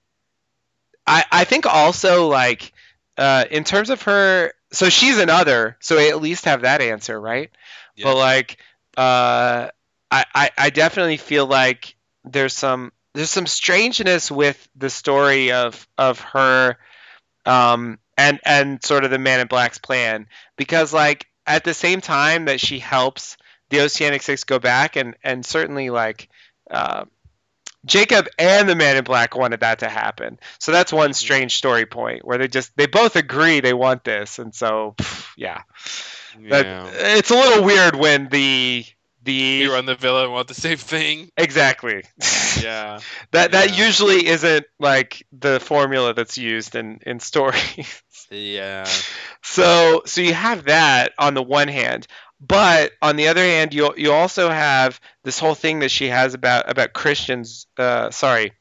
I, 1.06 1.26
I 1.32 1.44
think 1.44 1.66
also 1.66 2.28
like, 2.28 2.72
uh, 3.18 3.46
in 3.52 3.64
terms 3.66 3.90
of 3.90 4.04
her, 4.04 4.54
so 4.72 4.90
she's 4.90 5.20
another, 5.20 5.76
so 5.82 5.98
I 5.98 6.08
at 6.10 6.22
least 6.22 6.46
have 6.46 6.62
that 6.62 6.82
answer, 6.82 7.20
right? 7.20 7.52
Yeah. 7.96 8.06
But 8.06 8.18
like, 8.18 8.58
uh, 8.96 9.70
I, 10.12 10.26
I, 10.34 10.52
I 10.58 10.70
definitely 10.70 11.18
feel 11.18 11.46
like 11.46 11.96
there's 12.24 12.54
some, 12.54 12.94
there's 13.20 13.30
some 13.30 13.48
strangeness 13.48 14.32
with 14.32 14.70
the 14.78 14.90
story 14.90 15.52
of, 15.52 15.86
of 15.98 16.22
her, 16.22 16.78
um, 17.46 18.00
and, 18.18 18.40
and 18.46 18.82
sort 18.82 19.04
of 19.04 19.12
the 19.12 19.20
Man 19.20 19.42
in 19.42 19.48
Black's 19.48 19.78
plan 19.78 20.28
because 20.56 20.94
like 20.94 21.28
at 21.46 21.66
the 21.66 21.74
same 21.74 22.00
time 22.00 22.46
that 22.46 22.62
she 22.62 22.80
helps 22.80 23.36
the 23.72 23.82
Oceanic 23.82 24.22
Six 24.22 24.46
go 24.46 24.58
back, 24.58 24.96
and 24.96 25.18
and 25.22 25.46
certainly 25.46 25.90
like 25.90 26.30
uh, 26.72 27.04
Jacob 27.86 28.28
and 28.38 28.70
the 28.70 28.76
Man 28.76 28.96
in 28.96 29.04
Black 29.04 29.36
wanted 29.36 29.60
that 29.60 29.80
to 29.80 29.90
happen. 29.90 30.40
So 30.60 30.72
that's 30.72 30.94
one 30.94 31.10
Mhm. 31.10 31.16
strange 31.16 31.58
story 31.58 31.86
point 31.86 32.24
where 32.24 32.38
they 32.38 32.48
just 32.48 32.72
they 32.78 32.88
both 32.88 33.18
agree 33.18 33.60
they 33.60 33.74
want 33.74 34.06
this, 34.06 34.40
and 34.40 34.56
so 34.56 34.96
pff, 34.98 35.28
yeah, 35.36 35.62
yeah 36.40 36.90
it's 36.94 37.32
a 37.32 37.36
little 37.36 37.66
weird 37.66 37.96
when 37.98 38.30
the 38.30 38.86
the 39.38 39.60
hero 39.60 39.78
and 39.78 39.88
the 39.88 39.96
villain 39.96 40.32
want 40.32 40.48
the 40.48 40.54
same 40.54 40.78
thing 40.78 41.32
exactly 41.38 42.04
yeah 42.62 43.00
that 43.32 43.52
that 43.52 43.78
usually 43.78 44.26
isn't 44.28 44.66
like 44.80 45.26
the 45.32 45.60
formula 45.60 46.14
that's 46.14 46.38
used 46.38 46.76
in 46.76 47.00
in 47.06 47.20
stories. 47.32 48.02
yeah 48.32 48.86
So 49.42 50.02
so 50.06 50.22
you 50.22 50.34
have 50.34 50.66
that 50.66 51.14
on 51.18 51.34
the 51.34 51.44
one 51.44 51.68
hand, 51.68 52.08
but 52.40 52.92
on 53.02 53.16
the 53.16 53.28
other 53.30 53.44
hand, 53.44 53.74
you 53.74 53.94
you 53.98 54.12
also 54.12 54.50
have 54.50 55.00
this 55.24 55.40
whole 55.40 55.56
thing 55.56 55.80
that 55.80 55.92
she 55.92 56.08
has 56.10 56.34
about 56.34 56.70
about 56.70 56.94
Christians. 56.94 57.68
Uh, 57.78 58.12
sorry, 58.12 58.54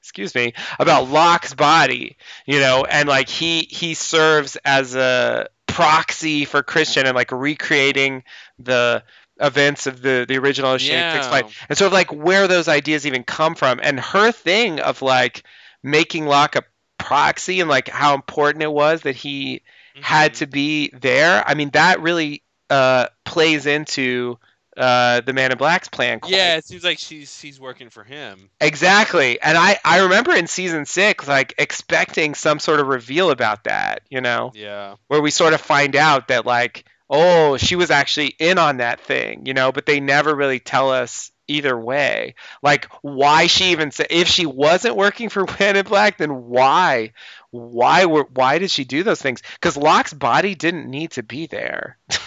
excuse 0.00 0.34
me, 0.34 0.52
about 0.78 1.08
Locke's 1.08 1.54
body. 1.54 2.16
You 2.46 2.60
know, 2.60 2.84
and 2.84 3.08
like 3.08 3.28
he 3.28 3.62
he 3.62 3.94
serves 3.94 4.56
as 4.64 4.94
a 4.94 5.48
proxy 5.66 6.44
for 6.44 6.62
Christian 6.62 7.06
and 7.06 7.14
like 7.14 7.32
recreating 7.32 8.24
the 8.58 9.02
events 9.42 9.86
of 9.86 10.00
the 10.00 10.24
the 10.28 10.38
original 10.38 10.78
Six 10.78 10.88
Yeah. 10.90 11.28
flight, 11.28 11.46
and 11.68 11.76
sort 11.76 11.88
of 11.88 11.92
like 11.92 12.12
where 12.12 12.48
those 12.48 12.68
ideas 12.68 13.06
even 13.06 13.24
come 13.24 13.54
from, 13.54 13.80
and 13.82 13.98
her 14.00 14.32
thing 14.32 14.80
of 14.80 15.02
like 15.02 15.42
making 15.82 16.26
Locke 16.26 16.56
a 16.56 16.62
proxy 16.98 17.60
and 17.60 17.68
like 17.68 17.88
how 17.88 18.14
important 18.14 18.62
it 18.62 18.72
was 18.72 19.02
that 19.02 19.16
he 19.16 19.62
had 20.00 20.32
Mhm. 20.32 20.36
to 20.38 20.46
be 20.46 20.90
there. 20.94 21.42
I 21.46 21.54
mean, 21.54 21.70
that 21.70 22.00
really 22.00 22.42
uh, 22.70 23.08
plays 23.24 23.66
into 23.66 24.38
uh, 24.74 25.20
the 25.20 25.34
Man 25.34 25.52
in 25.52 25.58
Black's 25.58 25.88
plan. 25.88 26.18
quite- 26.20 26.32
yeah 26.32 26.56
it 26.56 26.64
seems 26.64 26.82
like 26.82 26.98
she's 26.98 27.36
she's 27.38 27.60
working 27.60 27.90
for 27.90 28.02
him 28.04 28.48
exactly. 28.58 29.38
And 29.38 29.58
I 29.58 29.78
I 29.84 29.98
remember 30.04 30.34
in 30.34 30.46
season 30.46 30.86
six, 30.86 31.28
like 31.28 31.52
expecting 31.58 32.34
some 32.34 32.58
sort 32.58 32.80
of 32.80 32.86
reveal 32.86 33.30
about 33.30 33.64
that. 33.64 34.00
You 34.08 34.22
know, 34.22 34.50
yeah 34.54 34.94
where 35.08 35.20
we 35.20 35.30
sort 35.30 35.52
of 35.52 35.60
find 35.60 35.94
out 35.94 36.28
that 36.28 36.46
like, 36.46 36.86
oh, 37.12 37.56
she 37.56 37.76
was 37.76 37.92
actually 37.92 38.34
in 38.38 38.58
on 38.58 38.78
that 38.78 39.00
thing. 39.00 39.46
You 39.46 39.54
know, 39.54 39.70
but 39.70 39.86
they 39.86 40.00
never 40.00 40.34
really 40.34 40.58
tell 40.58 40.90
us 40.90 41.30
either 41.48 41.76
way 41.78 42.34
like 42.62 42.86
why 43.02 43.48
she 43.48 43.72
even 43.72 43.90
said 43.90 44.06
if 44.10 44.28
she 44.28 44.46
wasn't 44.46 44.96
working 44.96 45.28
for 45.28 45.44
Man 45.60 45.76
in 45.76 45.84
Black 45.84 46.16
then 46.16 46.46
why 46.46 47.12
why 47.50 48.06
were 48.06 48.26
why 48.32 48.58
did 48.58 48.70
she 48.70 48.84
do 48.84 49.02
those 49.02 49.20
things 49.20 49.42
because 49.54 49.76
Locke's 49.76 50.14
body 50.14 50.54
didn't 50.54 50.88
need 50.88 51.10
to 51.10 51.22
be 51.22 51.46
there 51.46 51.98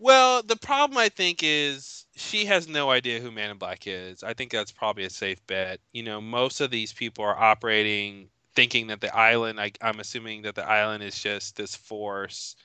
Well, 0.00 0.42
the 0.42 0.56
problem 0.56 0.96
I 0.96 1.10
think 1.10 1.42
is 1.42 2.06
she 2.16 2.46
has 2.46 2.66
no 2.66 2.90
idea 2.90 3.20
who 3.20 3.30
Man 3.30 3.50
in 3.50 3.58
Black 3.58 3.86
is. 3.86 4.22
I 4.22 4.32
think 4.32 4.50
that's 4.50 4.72
probably 4.72 5.04
a 5.04 5.10
safe 5.10 5.46
bet. 5.46 5.78
You 5.92 6.02
know, 6.02 6.22
most 6.22 6.62
of 6.62 6.70
these 6.70 6.94
people 6.94 7.22
are 7.26 7.38
operating 7.38 8.30
thinking 8.54 8.86
that 8.86 9.02
the 9.02 9.14
island. 9.14 9.60
I, 9.60 9.72
I'm 9.82 10.00
assuming 10.00 10.42
that 10.42 10.54
the 10.54 10.66
island 10.66 11.02
is 11.02 11.18
just 11.22 11.54
this 11.54 11.76
force, 11.76 12.56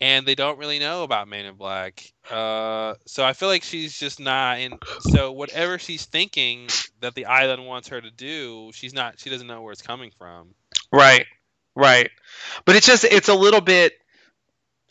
and 0.00 0.26
they 0.26 0.34
don't 0.34 0.58
really 0.58 0.78
know 0.78 1.02
about 1.02 1.28
Man 1.28 1.44
in 1.44 1.54
Black. 1.54 2.12
Uh, 2.30 2.94
so 3.06 3.24
I 3.24 3.32
feel 3.32 3.48
like 3.48 3.62
she's 3.62 3.98
just 3.98 4.20
not. 4.20 4.58
And 4.58 4.74
so 5.00 5.32
whatever 5.32 5.78
she's 5.78 6.04
thinking 6.04 6.68
that 7.00 7.14
the 7.14 7.26
island 7.26 7.66
wants 7.66 7.88
her 7.88 8.00
to 8.00 8.10
do, 8.10 8.70
she's 8.74 8.94
not. 8.94 9.20
She 9.20 9.30
doesn't 9.30 9.46
know 9.46 9.62
where 9.62 9.72
it's 9.72 9.82
coming 9.82 10.10
from. 10.18 10.54
Right, 10.92 11.26
right. 11.74 12.10
But 12.64 12.76
it's 12.76 12.86
just 12.86 13.04
it's 13.04 13.28
a 13.28 13.34
little 13.34 13.60
bit 13.60 13.94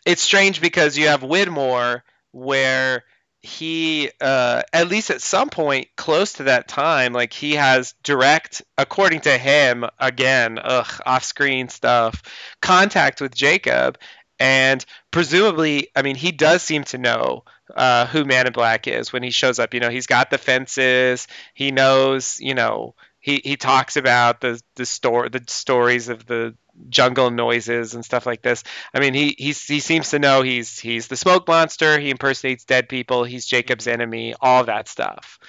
it's 0.05 0.21
strange 0.21 0.61
because 0.61 0.97
you 0.97 1.07
have 1.07 1.21
Widmore 1.21 2.01
where 2.31 3.03
he 3.43 4.09
uh, 4.21 4.63
at 4.71 4.87
least 4.87 5.09
at 5.09 5.21
some 5.21 5.49
point 5.49 5.89
close 5.97 6.33
to 6.33 6.43
that 6.43 6.67
time 6.67 7.11
like 7.11 7.33
he 7.33 7.53
has 7.53 7.93
direct 8.01 8.61
according 8.77 9.19
to 9.19 9.37
him 9.37 9.85
again 9.99 10.57
ugh 10.63 11.01
off-screen 11.05 11.67
stuff 11.67 12.23
contact 12.61 13.19
with 13.19 13.35
jacob 13.35 13.97
and 14.43 14.85
presumably 15.09 15.87
i 15.95 16.01
mean 16.01 16.15
he 16.15 16.31
does 16.31 16.61
seem 16.61 16.83
to 16.83 16.97
know 16.97 17.43
uh, 17.75 18.05
who 18.07 18.25
man 18.25 18.45
in 18.45 18.53
black 18.53 18.87
is 18.87 19.13
when 19.13 19.23
he 19.23 19.31
shows 19.31 19.57
up 19.57 19.73
you 19.73 19.79
know 19.79 19.89
he's 19.89 20.05
got 20.07 20.29
the 20.29 20.37
fences 20.37 21.27
he 21.53 21.71
knows 21.71 22.37
you 22.41 22.53
know 22.53 22.93
he, 23.19 23.41
he 23.41 23.55
talks 23.55 23.95
about 23.95 24.41
the 24.41 24.61
the 24.75 24.85
store 24.85 25.29
the 25.29 25.41
stories 25.47 26.09
of 26.09 26.25
the 26.25 26.55
jungle 26.89 27.31
noises 27.31 27.93
and 27.93 28.03
stuff 28.03 28.25
like 28.25 28.41
this. 28.41 28.63
I 28.93 28.99
mean, 28.99 29.13
he 29.13 29.35
he 29.37 29.53
he 29.53 29.79
seems 29.79 30.09
to 30.09 30.19
know 30.19 30.41
he's 30.41 30.79
he's 30.79 31.07
the 31.07 31.15
smoke 31.15 31.47
monster. 31.47 31.99
He 31.99 32.09
impersonates 32.09 32.65
dead 32.65 32.89
people. 32.89 33.23
He's 33.23 33.45
Jacob's 33.45 33.87
enemy. 33.87 34.35
All 34.41 34.65
that 34.65 34.87
stuff, 34.87 35.39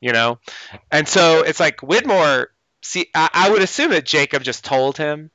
you 0.00 0.12
know. 0.12 0.40
And 0.90 1.08
so 1.08 1.42
it's 1.42 1.60
like 1.60 1.78
Widmore. 1.78 2.48
See, 2.82 3.06
I, 3.14 3.30
I 3.32 3.50
would 3.50 3.62
assume 3.62 3.90
that 3.90 4.04
Jacob 4.04 4.42
just 4.42 4.64
told 4.64 4.96
him, 4.98 5.30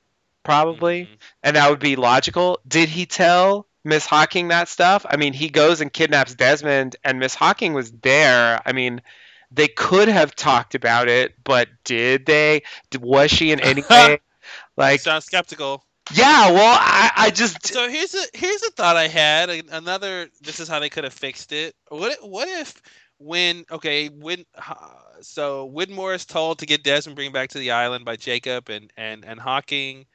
probably, 0.48 1.04
Mhm. 1.04 1.18
and 1.44 1.56
that 1.56 1.70
would 1.70 1.80
be 1.80 1.96
logical. 1.96 2.60
Did 2.68 2.90
he 2.90 3.06
tell 3.06 3.68
Miss 3.84 4.06
Hawking 4.06 4.50
that 4.50 4.70
stuff? 4.70 5.06
I 5.10 5.18
mean, 5.18 5.34
he 5.34 5.50
goes 5.50 5.82
and 5.82 5.92
kidnaps 5.92 6.36
Desmond, 6.36 6.96
and 7.04 7.20
Miss 7.20 7.36
Hawking 7.36 7.74
was 7.74 7.92
there. 7.92 8.62
I 8.66 8.74
mean. 8.74 9.02
They 9.52 9.70
could 9.70 10.10
have 10.10 10.36
talked 10.36 10.76
about 10.76 11.08
it, 11.08 11.34
but 11.46 11.70
did 11.86 12.26
they? 12.26 12.64
Was 13.00 13.32
she 13.32 13.52
in 13.52 13.62
any 13.62 13.82
way 13.90 14.20
like 14.78 15.02
Sounds 15.02 15.26
skeptical. 15.26 15.84
Yeah, 16.14 16.52
well, 16.52 16.78
I, 16.80 17.12
I 17.18 17.30
just 17.32 17.66
So 17.66 17.90
here's 17.90 18.14
a 18.14 18.24
here's 18.34 18.64
a 18.64 18.72
thought 18.72 18.96
I 18.98 19.08
had. 19.08 19.50
Another. 19.72 20.30
This 20.42 20.60
is 20.60 20.68
how 20.68 20.80
they 20.80 20.90
could 20.90 21.04
have 21.06 21.14
fixed 21.14 21.52
it. 21.54 21.76
What 21.90 22.18
what 22.28 22.48
if 22.48 22.82
when 23.20 23.66
okay 23.72 24.08
when 24.10 24.46
uh, 24.56 24.74
so 25.22 25.70
Widmore 25.70 26.16
is 26.16 26.26
told 26.26 26.60
to 26.60 26.66
get 26.66 26.84
Desmond 26.84 27.16
bring 27.16 27.32
back 27.32 27.50
to 27.52 27.60
the 27.60 27.72
island 27.72 28.06
by 28.06 28.16
Jacob 28.18 28.70
and 28.70 28.92
and 28.98 29.26
and 29.26 29.40
Hawking 29.40 30.06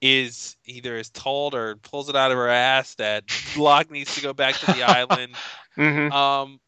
is 0.00 0.56
either 0.64 0.96
is 0.96 1.10
told 1.10 1.54
or 1.54 1.76
pulls 1.76 2.08
it 2.08 2.16
out 2.16 2.30
of 2.30 2.36
her 2.36 2.48
ass 2.48 2.94
that 2.96 3.24
Locke 3.54 3.90
needs 3.90 4.14
to 4.14 4.20
go 4.20 4.32
back 4.32 4.58
to 4.58 4.66
the 4.66 4.82
island. 4.82 5.38
mhm. 5.76 6.10
Um, 6.10 6.60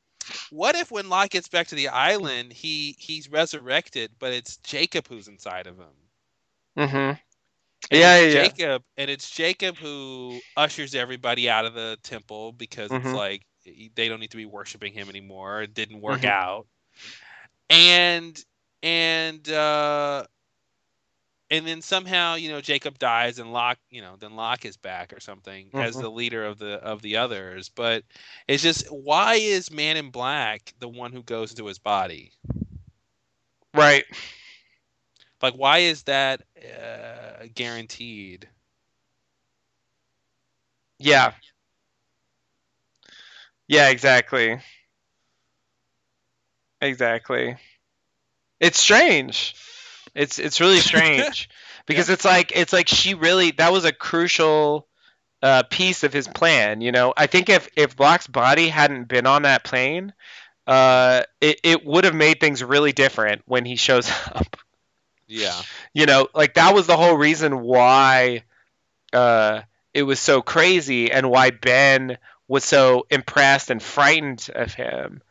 what 0.51 0.75
if 0.77 0.91
when 0.91 1.09
Locke 1.09 1.31
gets 1.31 1.49
back 1.49 1.67
to 1.69 1.75
the 1.75 1.89
island, 1.89 2.53
he 2.53 2.97
he's 2.99 3.29
resurrected, 3.31 4.13
but 4.19 4.33
it's 4.33 4.57
Jacob 4.59 5.09
who's 5.09 5.29
inside 5.29 5.67
of 5.67 5.79
him. 5.79 6.11
Mm-hmm. 6.77 7.19
Yeah, 7.91 8.15
it's 8.15 8.19
yeah, 8.19 8.29
yeah. 8.29 8.51
Jacob, 8.51 8.83
and 8.97 9.11
it's 9.11 9.31
Jacob 9.31 9.79
who 9.79 10.43
ushers 10.57 10.95
everybody 10.95 11.49
out 11.49 11.65
of 11.67 11.75
the 11.75 11.99
temple 12.03 12.53
because 12.53 12.95
it's 12.95 13.13
Mhm. 13.13 13.15
like 13.15 13.43
they 13.65 14.09
don't 14.09 14.21
need 14.21 14.31
to 14.31 14.37
be 14.37 14.47
worshiping 14.47 14.93
him 14.93 15.09
anymore. 15.09 15.63
It 15.63 15.75
didn't 15.75 16.01
work 16.01 16.25
Mhm. 16.25 16.25
out, 16.25 16.67
and 17.69 18.43
and 18.83 19.49
uh, 19.51 20.25
and 21.51 21.67
then 21.67 21.83
somehow 21.83 22.35
you 22.35 22.51
know 22.51 22.61
Jacob 22.61 22.99
dies, 22.99 23.39
and 23.39 23.53
Locke, 23.53 23.79
you 23.91 24.03
know, 24.03 24.17
then 24.19 24.37
Locke 24.37 24.65
is 24.65 24.77
back 24.77 25.13
or 25.13 25.21
something 25.21 25.71
as 25.77 25.97
Mhm. 25.97 26.01
the 26.01 26.11
leader 26.11 26.45
of 26.45 26.59
the 26.59 26.75
of 26.75 27.03
the 27.03 27.17
others. 27.17 27.69
But 27.69 28.05
it's 28.49 28.63
just 28.63 28.91
why 28.91 29.35
is 29.37 29.71
Man 29.71 29.97
in 29.97 30.11
Black 30.11 30.73
the 30.79 30.89
one 30.89 31.13
who 31.13 31.23
goes 31.23 31.51
into 31.51 31.67
his 31.67 31.79
body? 31.79 32.33
Right. 33.75 34.05
Like, 35.43 35.55
why 35.55 35.79
is 35.79 36.05
that 36.05 36.43
uh, 36.59 37.47
guaranteed? 37.55 38.49
Yeah. 40.99 41.33
Yeah, 43.69 43.89
exactly. 43.89 44.61
Exactly. 46.81 47.57
It's 48.61 48.79
strange. 48.79 49.55
It's 50.15 50.39
it's 50.39 50.61
really 50.61 50.81
strange 50.81 51.49
because 51.87 52.09
it's 52.11 52.25
like 52.25 52.53
it's 52.55 52.73
like 52.73 52.89
she 52.89 53.15
really 53.15 53.53
that 53.53 53.73
was 53.73 53.85
a 53.85 53.93
crucial 53.93 54.87
uh, 55.43 55.63
piece 55.65 56.05
of 56.05 56.13
his 56.13 56.29
plan. 56.29 56.81
You 56.81 56.93
know, 56.93 57.15
I 57.17 57.27
think 57.27 57.49
if 57.49 57.69
if 57.77 57.99
Locke's 57.99 58.27
body 58.27 58.69
hadn't 58.69 59.09
been 59.09 59.27
on 59.27 59.43
that 59.43 59.65
plane, 59.65 60.13
uh, 60.67 61.23
it 61.41 61.61
it 61.65 61.85
would 61.87 62.05
have 62.05 62.15
made 62.15 62.41
things 62.41 62.63
really 62.63 62.93
different 62.93 63.43
when 63.47 63.65
he 63.65 63.77
shows 63.77 64.11
up. 64.35 64.57
Yeah. 65.27 65.61
you 65.95 66.07
know 66.07 66.27
like 66.35 66.55
that 66.55 66.75
was 66.75 66.89
the 66.89 66.97
whole 66.97 67.17
reason 67.17 67.61
why 67.61 68.43
uh 69.13 69.61
it 69.95 70.03
was 70.03 70.19
so 70.19 70.43
crazy 70.43 71.13
and 71.13 71.31
why 71.31 71.51
ben 71.51 72.19
was 72.49 72.65
so 72.65 73.07
impressed 73.11 73.71
and 73.71 73.81
frightened 73.81 74.51
of 74.55 74.75
him 74.75 75.23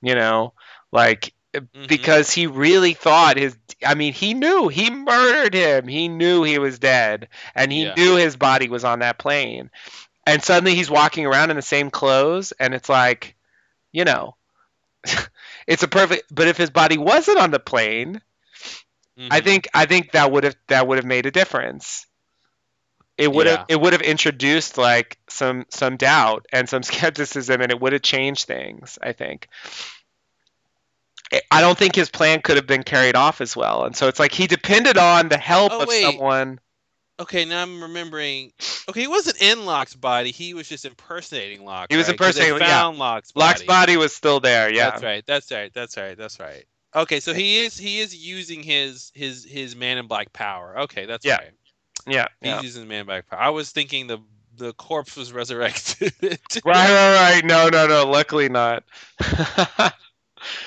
you 0.00 0.14
know 0.14 0.52
like 0.92 1.32
Mhm. 1.60 1.86
because 1.88 2.30
he 2.30 2.46
really 2.46 2.94
thought 2.94 3.36
his 3.36 3.56
i 3.86 3.94
mean 3.94 4.12
he 4.12 4.34
knew 4.34 4.68
he 4.68 4.90
murdered 4.90 5.54
him 5.54 5.88
he 5.88 6.08
knew 6.08 6.42
he 6.42 6.58
was 6.58 6.78
dead 6.78 7.28
and 7.54 7.70
he 7.72 7.84
Yeah. 7.84 7.94
knew 7.94 8.16
his 8.16 8.36
body 8.36 8.68
was 8.68 8.84
on 8.84 9.00
that 9.00 9.18
plane 9.18 9.70
and 10.26 10.42
suddenly 10.42 10.74
he's 10.74 10.90
walking 10.90 11.26
around 11.26 11.50
in 11.50 11.56
the 11.56 11.62
same 11.62 11.90
clothes 11.90 12.52
and 12.58 12.74
it's 12.74 12.88
like 12.88 13.34
you 13.92 14.04
know 14.04 14.36
it's 15.66 15.82
a 15.82 15.88
perfect 15.88 16.24
but 16.34 16.48
if 16.48 16.56
his 16.56 16.70
body 16.70 16.98
wasn't 16.98 17.38
on 17.38 17.50
the 17.50 17.60
plane 17.60 18.20
I 19.30 19.40
Mhm. 19.40 19.44
think 19.44 19.68
I 19.74 19.86
think 19.86 20.12
that 20.12 20.30
would 20.30 20.44
have 20.44 20.56
that 20.68 20.86
would 20.86 20.98
have 20.98 21.04
made 21.04 21.26
a 21.26 21.30
difference. 21.32 22.06
It 23.16 23.32
would 23.32 23.48
have 23.48 23.58
Yeah. 23.58 23.64
it 23.68 23.80
would 23.80 23.92
have 23.94 24.02
introduced 24.02 24.78
like 24.78 25.18
some 25.28 25.66
some 25.70 25.96
doubt 25.96 26.46
and 26.52 26.68
some 26.68 26.82
skepticism, 26.90 27.60
and 27.60 27.72
it 27.72 27.80
would 27.80 27.92
have 27.92 28.02
changed 28.02 28.46
things. 28.46 28.96
I 29.02 29.12
think. 29.12 29.48
I- 31.50 31.60
don't 31.60 31.76
think 31.78 31.94
his 31.94 32.08
plan 32.10 32.40
could 32.42 32.56
have 32.56 32.66
been 32.66 32.82
carried 32.82 33.16
off 33.16 33.40
as 33.40 33.56
well, 33.56 33.84
and 33.84 33.94
so 33.96 34.08
it's 34.08 34.18
like 34.18 34.32
he 34.32 34.46
depended 34.46 34.96
on 34.98 35.28
the 35.28 35.36
help 35.38 35.72
Oh, 35.72 35.82
of 35.82 35.88
wait. 35.88 36.02
someone. 36.02 36.60
Okay, 37.20 37.44
now 37.44 37.62
I'm 37.62 37.82
remembering. 37.82 38.52
Okay, 38.88 39.00
he 39.00 39.06
wasn't 39.08 39.42
in 39.42 39.66
Locke's 39.66 39.94
body. 39.94 40.30
He 40.30 40.54
was 40.54 40.68
just 40.68 40.84
impersonating 40.84 41.64
Locke. 41.64 41.88
He 41.90 41.96
was 41.96 42.06
right? 42.06 42.12
impersonating- 42.14 42.58
yeah. 42.58 42.66
Found 42.68 42.98
Locke's 42.98 43.32
body. 43.32 43.44
Locke's 43.46 43.62
body 43.64 43.96
was 43.96 44.14
still 44.14 44.38
there. 44.40 44.72
Yeah, 44.72 44.90
That's 44.90 45.02
right. 45.02 45.24
That's 45.26 45.50
right. 45.50 45.72
That's 45.74 45.96
right. 45.96 46.16
That's 46.16 46.38
right. 46.38 46.64
Okay, 46.94 47.20
so 47.20 47.34
he 47.34 47.58
is 47.64 47.76
he 47.76 47.98
is 47.98 48.16
using 48.16 48.62
his 48.62 49.10
his 49.14 49.44
his 49.44 49.74
Man 49.76 49.98
in 49.98 50.06
Black 50.06 50.32
power. 50.32 50.78
Okay, 50.82 51.06
that's 51.06 51.24
Yeah. 51.24 51.36
right. 51.38 51.50
yeah, 52.06 52.26
He's 52.40 52.48
yeah. 52.50 52.60
using 52.62 52.88
Man 52.88 53.00
in 53.00 53.06
Black 53.06 53.28
power. 53.28 53.40
I 53.40 53.50
was 53.50 53.70
thinking 53.72 54.06
the 54.06 54.18
the 54.56 54.72
corpse 54.74 55.16
was 55.16 55.32
resurrected. 55.32 56.12
Right, 56.22 56.40
right, 56.64 57.32
right. 57.34 57.44
No, 57.44 57.68
no, 57.68 57.86
no. 57.86 58.06
Luckily 58.08 58.48
not. 58.48 58.84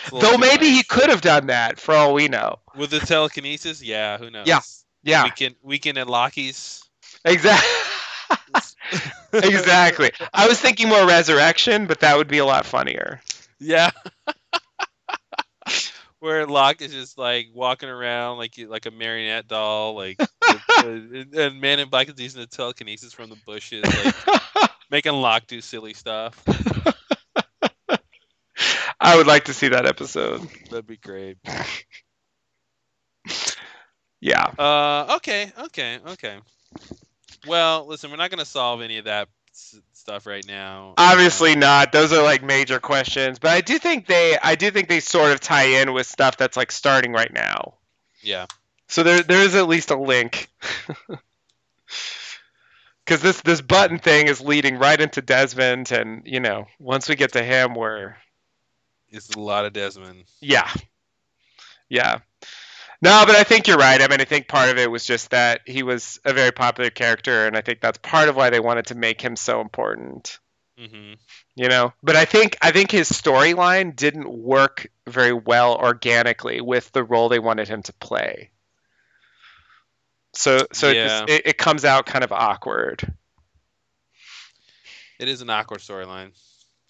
It's 0.03 0.11
a 0.11 0.15
little 0.15 0.31
Though 0.31 0.37
maybe 0.37 0.69
he 0.69 0.83
could 0.83 1.09
have 1.09 1.21
done 1.21 1.47
that 1.47 1.79
for 1.79 1.93
all 1.95 2.13
we 2.13 2.27
know. 2.27 2.59
with 2.75 2.89
the 2.91 2.99
telekinesis. 2.99 3.81
Yeah, 3.81 4.17
who 4.17 4.29
knows? 4.29 4.47
Yeah. 4.47 4.59
Yeah, 5.03 5.23
Weekend 5.23 5.55
weekend 5.63 5.97
at 5.97 6.07
Lockie's. 6.07 6.83
exactly. 7.25 7.69
exactly. 9.33 10.11
I 10.33 10.47
was 10.47 10.59
thinking 10.59 10.89
more 10.89 11.07
resurrection, 11.07 11.87
but 11.87 11.99
that 12.01 12.17
would 12.17 12.27
be 12.27 12.37
a 12.37 12.45
lot 12.45 12.65
funnier. 12.65 13.19
Yeah. 13.59 13.89
Where 16.19 16.45
Locke 16.45 16.81
is 16.83 16.91
just 16.91 17.17
like 17.17 17.47
walking 17.51 17.89
around 17.89 18.37
like 18.37 18.53
like 18.67 18.85
a 18.85 18.91
marionette 18.91 19.47
doll, 19.47 19.95
like 19.95 20.19
and 20.85 21.33
and 21.33 21.59
Man 21.59 21.79
in 21.79 21.89
Black 21.89 22.09
is 22.09 22.19
using 22.19 22.41
the 22.41 22.47
telekinesis 22.47 23.11
from 23.11 23.31
the 23.31 23.37
bushes, 23.43 23.83
like 23.83 24.69
making 24.91 25.13
Locke 25.13 25.47
do 25.47 25.61
silly 25.61 25.95
stuff. 25.95 26.43
I 29.01 29.17
would 29.17 29.27
like 29.27 29.45
to 29.45 29.53
see 29.53 29.69
that 29.69 29.85
episode. 29.85 30.47
That'd 30.69 30.87
be 30.87 30.97
great. 30.97 31.37
Yeah. 34.23 34.45
Uh, 34.59 35.15
okay, 35.15 35.51
okay, 35.57 35.97
okay. 36.09 36.37
Well, 37.47 37.87
listen, 37.87 38.11
we're 38.11 38.17
not 38.17 38.29
gonna 38.29 38.45
solve 38.45 38.81
any 38.81 38.99
of 38.99 39.05
that 39.05 39.29
s- 39.49 39.79
stuff 39.93 40.27
right 40.27 40.45
now. 40.47 40.93
Obviously 40.95 41.55
not. 41.55 41.91
Those 41.91 42.13
are 42.13 42.21
like 42.21 42.43
major 42.43 42.79
questions, 42.79 43.39
but 43.39 43.49
I 43.49 43.61
do 43.61 43.79
think 43.79 44.05
they 44.05 44.37
I 44.37 44.53
do 44.53 44.69
think 44.69 44.89
they 44.89 44.99
sort 44.99 45.31
of 45.31 45.39
tie 45.39 45.81
in 45.81 45.91
with 45.93 46.05
stuff 46.05 46.37
that's 46.37 46.55
like 46.55 46.71
starting 46.71 47.13
right 47.13 47.33
now. 47.33 47.79
Yeah. 48.21 48.45
So 48.89 49.01
there 49.01 49.23
there 49.23 49.41
is 49.41 49.55
at 49.55 49.67
least 49.67 49.89
a 49.89 49.99
link. 49.99 50.47
Cuz 53.07 53.21
this 53.23 53.41
this 53.41 53.61
button 53.61 53.97
thing 53.97 54.27
is 54.27 54.39
leading 54.39 54.77
right 54.77 55.01
into 55.01 55.23
Desmond 55.23 55.91
and, 55.91 56.21
you 56.25 56.39
know, 56.39 56.67
once 56.77 57.09
we 57.09 57.15
get 57.15 57.33
to 57.33 57.41
him 57.41 57.73
we're 57.73 58.15
It's 59.11 59.29
a 59.29 59.39
lot 59.39 59.65
of 59.65 59.73
Desmond. 59.73 60.23
Yeah. 60.41 60.71
Yeah. 61.89 62.19
No, 63.01 63.23
but 63.25 63.35
I 63.35 63.43
think 63.43 63.67
you're 63.67 63.77
right. 63.77 64.01
I 64.01 64.07
mean, 64.07 64.21
I 64.21 64.25
think 64.25 64.47
part 64.47 64.69
of 64.69 64.77
it 64.77 64.89
was 64.89 65.05
just 65.05 65.31
that 65.31 65.61
he 65.65 65.83
was 65.83 66.19
a 66.23 66.33
very 66.33 66.51
popular 66.51 66.89
character, 66.91 67.47
and 67.47 67.57
I 67.57 67.61
think 67.61 67.81
that's 67.81 67.97
part 67.97 68.29
of 68.29 68.35
why 68.35 68.51
they 68.51 68.59
wanted 68.59 68.87
to 68.87 68.95
make 68.95 69.19
him 69.19 69.35
so 69.35 69.59
important. 69.59 70.39
hmm 70.77 71.13
You 71.55 71.67
know, 71.67 71.93
but 72.03 72.15
I 72.15 72.25
think 72.25 72.57
I 72.61 72.71
think 72.71 72.91
his 72.91 73.09
storyline 73.11 73.95
didn't 73.95 74.29
work 74.31 74.87
very 75.07 75.33
well 75.33 75.75
organically 75.75 76.61
with 76.61 76.91
the 76.91 77.03
role 77.03 77.27
they 77.27 77.39
wanted 77.39 77.67
him 77.67 77.81
to 77.83 77.93
play. 77.93 78.51
So 80.33 80.67
so 80.71 80.89
it, 80.89 80.95
Yeah. 80.95 81.07
just, 81.07 81.29
it, 81.29 81.41
it 81.47 81.57
comes 81.57 81.83
out 81.85 82.05
kind 82.05 82.23
of 82.23 82.31
awkward. 82.31 83.13
It 85.19 85.27
is 85.27 85.41
an 85.41 85.49
awkward 85.49 85.81
storyline. 85.81 86.31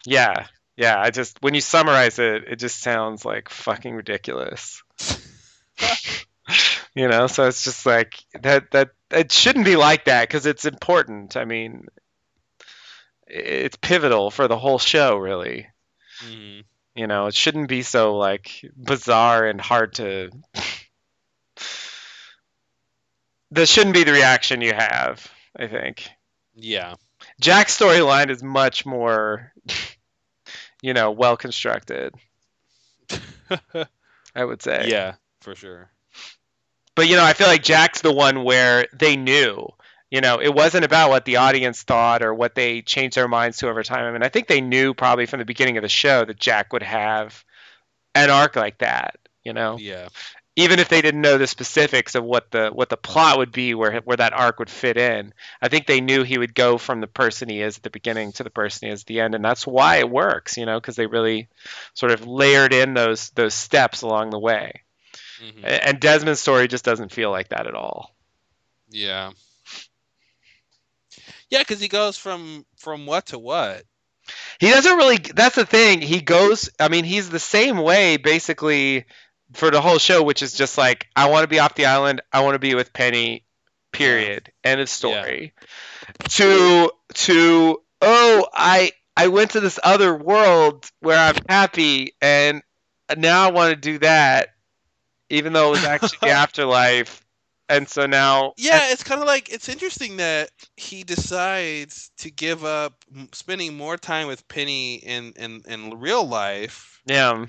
Yeah, 0.05 0.47
yeah. 0.75 0.99
I 0.99 1.09
just 1.11 1.41
when 1.41 1.53
you 1.53 1.61
summarize 1.61 2.19
it, 2.19 2.43
it 2.47 2.55
just 2.59 2.79
sounds 2.79 3.25
like 3.25 3.49
fucking 3.49 3.93
ridiculous. 3.95 4.81
you 6.95 7.07
know, 7.07 7.27
so 7.27 7.47
it's 7.47 7.63
just 7.63 7.85
like 7.85 8.15
that. 8.41 8.71
That 8.71 8.89
it 9.09 9.31
shouldn't 9.31 9.65
be 9.65 9.75
like 9.75 10.05
that 10.05 10.27
because 10.27 10.45
it's 10.45 10.65
important. 10.65 11.37
I 11.37 11.45
mean, 11.45 11.87
it's 13.27 13.77
pivotal 13.77 14.31
for 14.31 14.47
the 14.47 14.57
whole 14.57 14.79
show, 14.79 15.17
really. 15.17 15.67
hmm 16.21 16.61
You 16.95 17.07
know, 17.07 17.27
it 17.27 17.35
shouldn't 17.35 17.69
be 17.69 17.83
so 17.83 18.17
like 18.17 18.65
bizarre 18.75 19.45
and 19.47 19.59
hard 19.61 19.93
to. 19.95 20.31
That 23.51 23.67
shouldn't 23.67 23.93
be 23.95 24.03
the 24.03 24.13
reaction 24.13 24.61
you 24.61 24.73
have. 24.73 25.29
I 25.55 25.67
think 25.67 26.09
Yeah. 26.55 26.95
Jack's 27.39 27.77
storyline 27.77 28.29
is 28.29 28.41
much 28.43 28.85
more, 28.85 29.53
you 30.81 30.93
know, 30.93 31.11
well 31.11 31.37
constructed. 31.37 32.13
I 34.35 34.45
would 34.45 34.61
say. 34.61 34.87
yeah, 34.87 35.15
for 35.41 35.55
sure. 35.55 35.89
But 36.95 37.07
you 37.07 37.15
know, 37.15 37.23
I 37.23 37.33
feel 37.33 37.47
like 37.47 37.63
Jack's 37.63 38.01
the 38.01 38.13
one 38.13 38.43
where 38.43 38.87
they 38.93 39.15
knew. 39.15 39.67
You 40.09 40.19
know, 40.19 40.41
it 40.41 40.53
wasn't 40.53 40.83
about 40.83 41.09
what 41.09 41.23
the 41.23 41.37
audience 41.37 41.83
thought 41.83 42.21
or 42.21 42.33
what 42.33 42.53
they 42.53 42.81
changed 42.81 43.15
their 43.15 43.29
minds 43.29 43.57
to 43.59 43.69
over 43.69 43.81
time. 43.81 44.03
I 44.03 44.11
mean, 44.11 44.23
I 44.23 44.29
think 44.29 44.47
they 44.47 44.59
knew 44.59 44.93
probably 44.93 45.25
from 45.25 45.39
the 45.39 45.45
beginning 45.45 45.77
of 45.77 45.83
the 45.83 45.89
show 45.89 46.25
that 46.25 46.37
Jack 46.37 46.73
would 46.73 46.83
have 46.83 47.45
an 48.13 48.29
arc 48.29 48.57
like 48.57 48.79
that. 48.79 49.17
You 49.43 49.53
know, 49.53 49.77
Yeah. 49.79 50.09
Even 50.55 50.79
if 50.79 50.89
they 50.89 51.01
didn't 51.01 51.21
know 51.21 51.37
the 51.37 51.47
specifics 51.47 52.15
of 52.15 52.23
what 52.23 52.51
the 52.51 52.69
what 52.69 52.89
the 52.89 52.97
plot 52.97 53.37
would 53.37 53.51
be 53.51 53.73
where 53.73 54.01
where 54.01 54.17
that 54.17 54.33
arc 54.33 54.59
would 54.59 54.69
fit 54.69 54.97
in 54.97 55.33
i 55.61 55.67
think 55.69 55.85
they 55.87 56.01
knew 56.01 56.23
he 56.23 56.37
would 56.37 56.53
go 56.53 56.77
from 56.77 56.99
the 57.01 57.07
person 57.07 57.49
he 57.49 57.61
is 57.61 57.77
at 57.77 57.83
the 57.83 57.89
beginning 57.89 58.31
to 58.33 58.43
the 58.43 58.49
person 58.49 58.87
he 58.87 58.93
is 58.93 59.01
at 59.01 59.07
the 59.07 59.19
end 59.21 59.33
and 59.35 59.43
that's 59.43 59.65
why 59.65 59.97
it 59.97 60.09
works 60.09 60.57
you 60.57 60.65
know 60.65 60.79
because 60.79 60.95
they 60.95 61.07
really 61.07 61.47
sort 61.93 62.11
of 62.11 62.27
layered 62.27 62.73
in 62.73 62.93
those 62.93 63.29
those 63.31 63.53
steps 63.53 64.01
along 64.01 64.29
the 64.29 64.39
way 64.39 64.81
Mhm. 65.41 65.63
And 65.63 65.99
desmond's 65.99 66.39
story 66.39 66.67
just 66.67 66.85
doesn't 66.85 67.11
feel 67.11 67.31
like 67.31 67.49
that 67.49 67.65
at 67.67 67.73
all 67.73 68.13
Yeah. 68.89 69.31
Yeah, 71.49 71.59
because 71.59 71.79
he 71.79 71.87
goes 71.87 72.17
from 72.17 72.65
from 72.77 73.05
what 73.05 73.27
to 73.27 73.39
what. 73.39 73.83
he 74.59 74.69
doesn't 74.69 74.97
really 74.97 75.17
that's 75.17 75.55
the 75.55 75.65
thing 75.65 76.01
he 76.01 76.21
goes 76.21 76.69
i 76.79 76.87
mean 76.89 77.03
he's 77.03 77.29
the 77.29 77.39
same 77.39 77.77
way 77.77 78.17
basically 78.17 79.05
for 79.53 79.71
the 79.71 79.81
whole 79.81 79.97
show 79.97 80.23
which 80.23 80.41
is 80.41 80.53
just 80.53 80.77
like 80.77 81.07
i 81.15 81.29
want 81.29 81.43
to 81.43 81.47
be 81.47 81.59
off 81.59 81.75
the 81.75 81.85
island 81.85 82.21
i 82.31 82.41
want 82.41 82.55
to 82.55 82.59
be 82.59 82.75
with 82.75 82.93
penny 82.93 83.43
period. 83.91 84.51
End 84.63 84.81
of 84.81 84.89
story. 84.89 85.53
To 86.29 86.91
to 87.13 87.81
oh 88.01 88.47
i 88.53 88.91
i 89.15 89.27
went 89.27 89.51
to 89.51 89.59
this 89.59 89.79
other 89.83 90.15
world 90.15 90.89
where 90.99 91.17
i'm 91.17 91.35
happy 91.47 92.13
and 92.21 92.61
now 93.17 93.47
i 93.47 93.51
want 93.51 93.71
to 93.71 93.79
do 93.79 93.99
that 93.99 94.49
even 95.29 95.53
though 95.53 95.67
it 95.67 95.71
was 95.71 95.83
actually 95.85 96.17
the 96.21 96.29
afterlife. 96.31 97.25
And 97.69 97.87
so 97.87 98.05
now 98.05 98.53
Yeah, 98.57 98.91
it's 98.91 99.03
kind 99.03 99.21
of 99.21 99.27
like 99.27 99.49
it's 99.49 99.69
interesting 99.69 100.17
that 100.17 100.49
he 100.75 101.03
decides 101.03 102.11
to 102.17 102.29
give 102.29 102.65
up 102.65 103.05
spending 103.31 103.77
more 103.77 103.95
time 103.95 104.27
with 104.27 104.45
Penny 104.49 104.95
in 104.95 105.31
in 105.37 105.63
in 105.67 105.99
real 105.99 106.27
life 106.27 107.01
yeah 107.05 107.45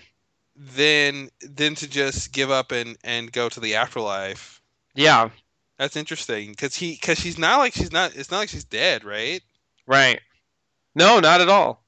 than 0.57 1.31
than 1.41 1.75
to 1.77 1.89
just 1.89 2.33
give 2.33 2.51
up 2.51 2.73
and 2.73 2.97
and 3.05 3.33
go 3.33 3.49
to 3.49 3.61
the 3.61 3.77
afterlife. 3.77 4.61
yeah 4.95 5.31
That's 5.79 5.97
interesting 5.97 6.51
because 6.51 6.77
he 6.77 6.93
because 6.93 7.19
she's 7.19 7.39
not 7.39 7.59
like 7.59 7.75
she's 7.75 7.93
not. 7.93 8.15
It's 8.17 8.31
not 8.31 8.39
like 8.39 8.49
she's 8.51 8.65
dead, 8.65 9.05
right? 9.05 9.43
Right. 9.87 10.21
No, 10.95 11.21
not 11.21 11.41
at 11.41 11.49
all. 11.49 11.83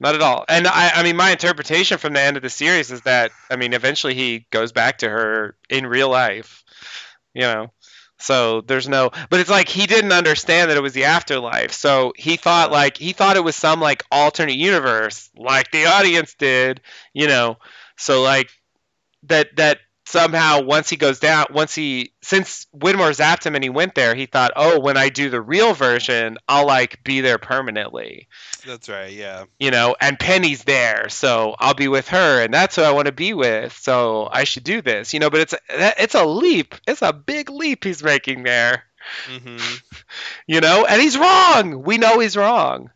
Not 0.00 0.14
at 0.14 0.20
all. 0.22 0.44
And 0.48 0.66
I, 0.66 0.90
I 0.96 1.02
mean, 1.02 1.16
my 1.16 1.30
interpretation 1.30 1.98
from 1.98 2.12
the 2.14 2.20
end 2.20 2.36
of 2.36 2.42
the 2.42 2.50
series 2.50 2.90
is 2.90 3.02
that, 3.02 3.30
I 3.50 3.56
mean, 3.56 3.72
eventually 3.72 4.14
he 4.14 4.46
goes 4.50 4.72
back 4.72 4.98
to 4.98 5.08
her 5.08 5.56
in 5.70 5.86
real 5.86 6.10
life, 6.10 6.64
you 7.32 7.42
know. 7.42 7.72
So 8.18 8.60
there's 8.62 8.88
no, 8.88 9.10
but 9.30 9.40
it's 9.40 9.50
like 9.50 9.68
he 9.68 9.86
didn't 9.86 10.12
understand 10.12 10.70
that 10.70 10.76
it 10.76 10.82
was 10.82 10.92
the 10.94 11.04
afterlife. 11.04 11.72
So 11.72 12.12
he 12.16 12.36
thought 12.36 12.72
like 12.72 12.96
he 12.96 13.12
thought 13.12 13.36
it 13.36 13.44
was 13.44 13.56
some 13.56 13.80
like 13.80 14.04
alternate 14.10 14.56
universe, 14.56 15.30
like 15.36 15.70
the 15.70 15.86
audience 15.86 16.34
did, 16.34 16.80
you 17.12 17.28
know. 17.28 17.56
So 17.96 18.22
like 18.22 18.50
that 19.24 19.56
that 19.56 19.78
somehow 20.06 20.60
once 20.60 20.90
he 20.90 20.96
goes 20.96 21.18
down 21.18 21.46
once 21.50 21.74
he 21.74 22.12
since 22.22 22.66
Widmore 22.76 23.16
zapped 23.16 23.46
him 23.46 23.54
and 23.54 23.64
he 23.64 23.70
went 23.70 23.94
there 23.94 24.14
he 24.14 24.26
thought 24.26 24.52
oh 24.54 24.78
when 24.78 24.98
I 24.98 25.08
do 25.08 25.30
the 25.30 25.40
real 25.40 25.72
version 25.72 26.36
I'll 26.46 26.66
like 26.66 27.02
be 27.02 27.22
there 27.22 27.38
permanently 27.38 28.28
That's 28.66 28.90
right. 28.90 29.10
Yeah. 29.10 29.44
you 29.58 29.70
know 29.70 29.96
and 29.98 30.18
Penny's 30.18 30.62
there 30.64 31.08
so 31.08 31.56
I'll 31.58 31.72
be 31.72 31.88
with 31.88 32.08
her 32.08 32.42
and 32.42 32.52
that's 32.52 32.76
who 32.76 32.82
I 32.82 32.90
want 32.90 33.06
to 33.06 33.12
be 33.12 33.32
with 33.32 33.72
so 33.78 34.28
I 34.30 34.44
should 34.44 34.64
do 34.64 34.82
this 34.82 35.14
you 35.14 35.20
know 35.20 35.30
but 35.30 35.40
it's 35.40 35.54
it's 35.70 36.14
a 36.14 36.26
leap 36.26 36.74
it's 36.86 37.00
a 37.00 37.14
big 37.14 37.48
leap 37.48 37.82
he's 37.84 38.02
making 38.04 38.42
there 38.42 38.84
hmm 39.26 39.56
you 40.46 40.60
know 40.60 40.84
and 40.84 41.00
he's 41.00 41.16
wrong 41.16 41.82
we 41.82 41.96
know 41.96 42.18
he's 42.18 42.36
wrong 42.36 42.90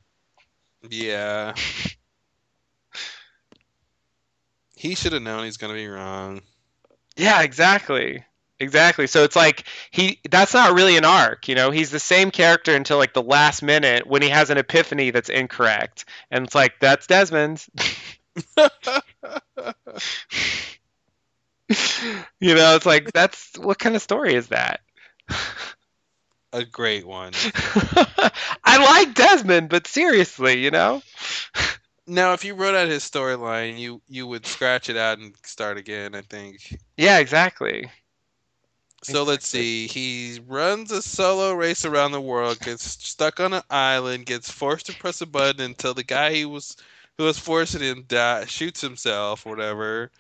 Yeah. 0.91 1.55
He 4.79 4.95
should 4.95 5.13
have 5.13 5.23
known 5.23 5.45
he's 5.45 5.57
gonna 5.57 5.75
be 5.75 5.89
wrong. 5.89 6.41
Yeah, 7.17 7.43
exactly. 7.43 8.25
Exactly. 8.61 9.09
So 9.09 9.25
it's 9.25 9.35
like 9.35 9.65
he 9.91 10.21
that's 10.31 10.55
not 10.55 10.75
really 10.75 10.97
an 10.97 11.05
arc, 11.05 11.49
you 11.49 11.57
know. 11.57 11.73
He's 11.73 11.91
the 11.91 11.99
same 11.99 12.31
character 12.31 12.75
until 12.75 12.97
like 12.97 13.13
the 13.13 13.23
last 13.23 13.61
minute 13.61 14.07
when 14.07 14.23
he 14.23 14.29
has 14.29 14.51
an 14.51 14.59
epiphany 14.59 15.11
that's 15.11 15.31
incorrect. 15.31 16.05
And 16.31 16.47
it's 16.47 16.55
like 16.55 16.75
that's 16.81 17.09
Desmond. 17.09 17.67
you 18.57 18.69
know, 22.55 22.77
it's 22.77 22.87
like 22.87 23.13
that's 23.13 23.59
what 23.59 23.81
kind 23.81 23.97
of 23.97 24.03
story 24.03 24.35
is 24.35 24.49
that? 24.49 24.81
A 26.53 26.65
great 26.65 27.05
one. 27.05 27.33
I 28.65 29.05
like 29.05 29.15
Desmond, 29.15 29.69
but 29.69 29.87
seriously, 29.87 30.63
you 30.63 30.71
know? 30.71 31.03
Now, 32.09 32.33
if 32.33 32.45
you 32.45 32.55
wrote 32.55 32.75
out 32.75 32.89
his 32.89 33.09
storyline, 33.09 33.79
you 33.79 34.01
you 34.09 34.27
would 34.27 34.47
scratch 34.47 34.89
it 34.89 34.97
out 34.97 35.19
and 35.19 35.35
start 35.45 35.77
again. 35.77 36.15
I 36.15 36.23
think. 36.23 36.79
Yeah, 36.97 37.19
exactly. 37.19 37.91
So 39.03 39.23
let's 39.23 39.47
see. 39.47 39.87
He 39.87 40.41
runs 40.47 40.91
a 40.91 41.01
solo 41.01 41.53
race 41.53 41.85
around 41.85 42.13
the 42.13 42.21
world, 42.21 42.59
gets 42.59 42.83
stuck 42.85 43.39
on 43.39 43.53
an 43.53 43.63
island, 43.71 44.27
gets 44.27 44.51
forced 44.51 44.87
to 44.87 44.95
press 44.95 45.21
a 45.21 45.27
button 45.27 45.61
until 45.61 45.95
the 45.95 46.03
guy 46.03 46.33
he 46.33 46.45
was 46.45 46.77
who 47.17 47.25
was 47.25 47.39
forcing 47.39 47.81
him 47.81 48.05
die, 48.09 48.47
shoots 48.47 48.81
himself 48.81 49.47
or 49.47 49.51
whatever. 49.51 50.11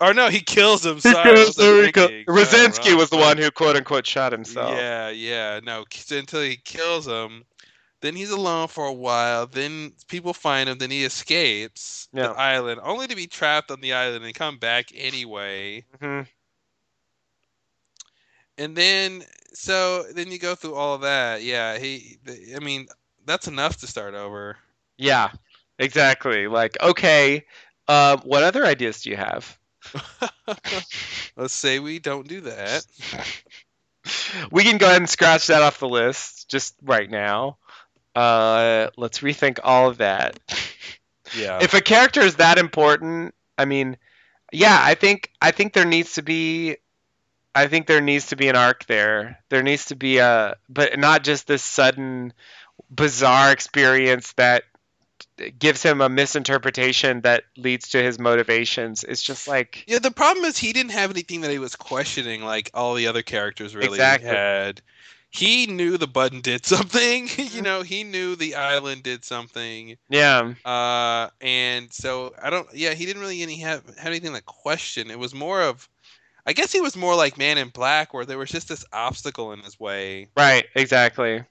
Or 0.00 0.14
no, 0.14 0.28
he 0.28 0.40
kills 0.40 0.86
him. 0.86 0.94
himself. 0.94 1.16
Radzinsky 1.26 2.96
was 2.96 3.10
the 3.10 3.16
one 3.16 3.38
who 3.38 3.50
quote 3.50 3.76
unquote 3.76 4.06
shot 4.06 4.30
himself. 4.32 4.76
Yeah, 4.76 5.10
yeah. 5.10 5.60
No, 5.62 5.84
until 6.10 6.42
he 6.42 6.56
kills 6.56 7.06
him. 7.06 7.44
Then 8.00 8.14
he's 8.16 8.30
alone 8.30 8.68
for 8.68 8.86
a 8.86 8.92
while. 8.92 9.46
Then 9.46 9.92
people 10.08 10.32
find 10.34 10.68
him. 10.68 10.78
Then 10.78 10.90
he 10.90 11.04
escapes 11.04 12.08
Yeah. 12.12 12.28
the 12.28 12.32
island, 12.32 12.80
only 12.82 13.06
to 13.08 13.16
be 13.16 13.26
trapped 13.26 13.70
on 13.70 13.80
the 13.80 13.92
island 13.92 14.24
and 14.24 14.34
come 14.34 14.58
back 14.58 14.90
anyway. 14.94 15.84
hmm 16.00 16.22
And 18.58 18.76
then, 18.76 19.22
so 19.52 20.04
then 20.12 20.30
you 20.30 20.38
go 20.38 20.54
through 20.54 20.74
all 20.74 20.94
of 20.94 21.02
that. 21.02 21.42
Yeah, 21.42 21.78
he. 21.78 22.18
I 22.54 22.60
mean, 22.60 22.86
that's 23.24 23.46
enough 23.48 23.78
to 23.78 23.86
start 23.86 24.14
over. 24.14 24.58
Yeah, 24.98 25.30
exactly. 25.78 26.46
Like, 26.48 26.76
okay, 26.80 27.44
uh, 27.88 28.18
what 28.24 28.42
other 28.42 28.64
ideas 28.64 29.02
do 29.02 29.10
you 29.10 29.16
have? 29.16 29.58
Let's 31.36 31.52
say 31.54 31.78
we 31.78 31.98
don't 31.98 32.26
do 32.28 32.40
that. 32.42 32.84
We 34.50 34.64
can 34.64 34.78
go 34.78 34.86
ahead 34.86 34.98
and 34.98 35.08
scratch 35.08 35.46
that 35.48 35.62
off 35.62 35.78
the 35.80 35.88
list 35.88 36.48
just 36.48 36.74
right 36.82 37.08
now. 37.10 37.58
Uh, 38.14 38.90
let's 38.96 39.20
rethink 39.20 39.58
all 39.62 39.88
of 39.88 39.98
that. 39.98 40.38
Yeah. 41.36 41.58
If 41.60 41.74
a 41.74 41.82
character 41.82 42.20
is 42.20 42.36
that 42.36 42.56
important, 42.56 43.34
I 43.56 43.64
mean, 43.64 43.98
yeah, 44.52 44.78
I 44.80 44.94
think 44.94 45.30
I 45.42 45.50
think 45.50 45.72
there 45.72 45.84
needs 45.84 46.14
to 46.14 46.22
be 46.22 46.76
I 47.54 47.66
think 47.66 47.86
there 47.86 48.00
needs 48.00 48.28
to 48.28 48.36
be 48.36 48.48
an 48.48 48.56
arc 48.56 48.86
there. 48.86 49.38
There 49.48 49.62
needs 49.62 49.86
to 49.86 49.96
be 49.96 50.18
a 50.18 50.56
but 50.68 50.98
not 50.98 51.24
just 51.24 51.46
this 51.46 51.62
sudden 51.62 52.32
bizarre 52.90 53.52
experience 53.52 54.32
that 54.34 54.64
gives 55.58 55.82
him 55.82 56.00
a 56.00 56.08
misinterpretation 56.08 57.22
that 57.22 57.44
leads 57.56 57.90
to 57.90 58.02
his 58.02 58.18
motivations. 58.18 59.04
It's 59.04 59.22
just 59.22 59.48
like 59.48 59.84
Yeah, 59.86 59.98
the 59.98 60.10
problem 60.10 60.44
is 60.44 60.56
he 60.56 60.72
didn't 60.72 60.92
have 60.92 61.10
anything 61.10 61.42
that 61.42 61.50
he 61.50 61.58
was 61.58 61.76
questioning 61.76 62.42
like 62.44 62.70
all 62.74 62.94
the 62.94 63.08
other 63.08 63.22
characters 63.22 63.74
really 63.74 63.98
Exactly. 63.98 64.30
had. 64.30 64.80
He 65.30 65.66
knew 65.66 65.98
the 65.98 66.06
button 66.06 66.40
did 66.40 66.64
something. 66.64 67.28
Mm-hmm. 67.28 67.54
you 67.56 67.62
know, 67.62 67.82
he 67.82 68.02
knew 68.04 68.34
the 68.34 68.54
island 68.54 69.02
did 69.02 69.24
something. 69.24 69.96
yeah, 70.08 70.54
Uh, 70.64 71.28
and 71.40 71.92
so 71.92 72.34
I 72.42 72.50
don't. 72.50 72.66
Yeah, 72.74 72.94
he 72.94 73.04
didn't 73.06 73.20
really 73.22 73.42
any 73.42 73.58
have 73.60 73.84
have 73.98 74.06
anything 74.06 74.34
to 74.34 74.40
question. 74.42 75.10
It 75.10 75.18
was 75.18 75.34
more 75.34 75.62
of, 75.62 75.88
I 76.46 76.52
guess 76.54 76.72
he 76.72 76.80
was 76.80 76.96
more 76.96 77.14
like 77.14 77.36
Man 77.38 77.58
in 77.58 77.68
Black, 77.68 78.14
where 78.14 78.24
there 78.24 78.38
was 78.38 78.50
just 78.50 78.68
this 78.68 78.84
obstacle 78.92 79.52
in 79.52 79.60
his 79.60 79.78
way. 79.78 80.28
right, 80.36 80.64
exactly. 80.74 81.44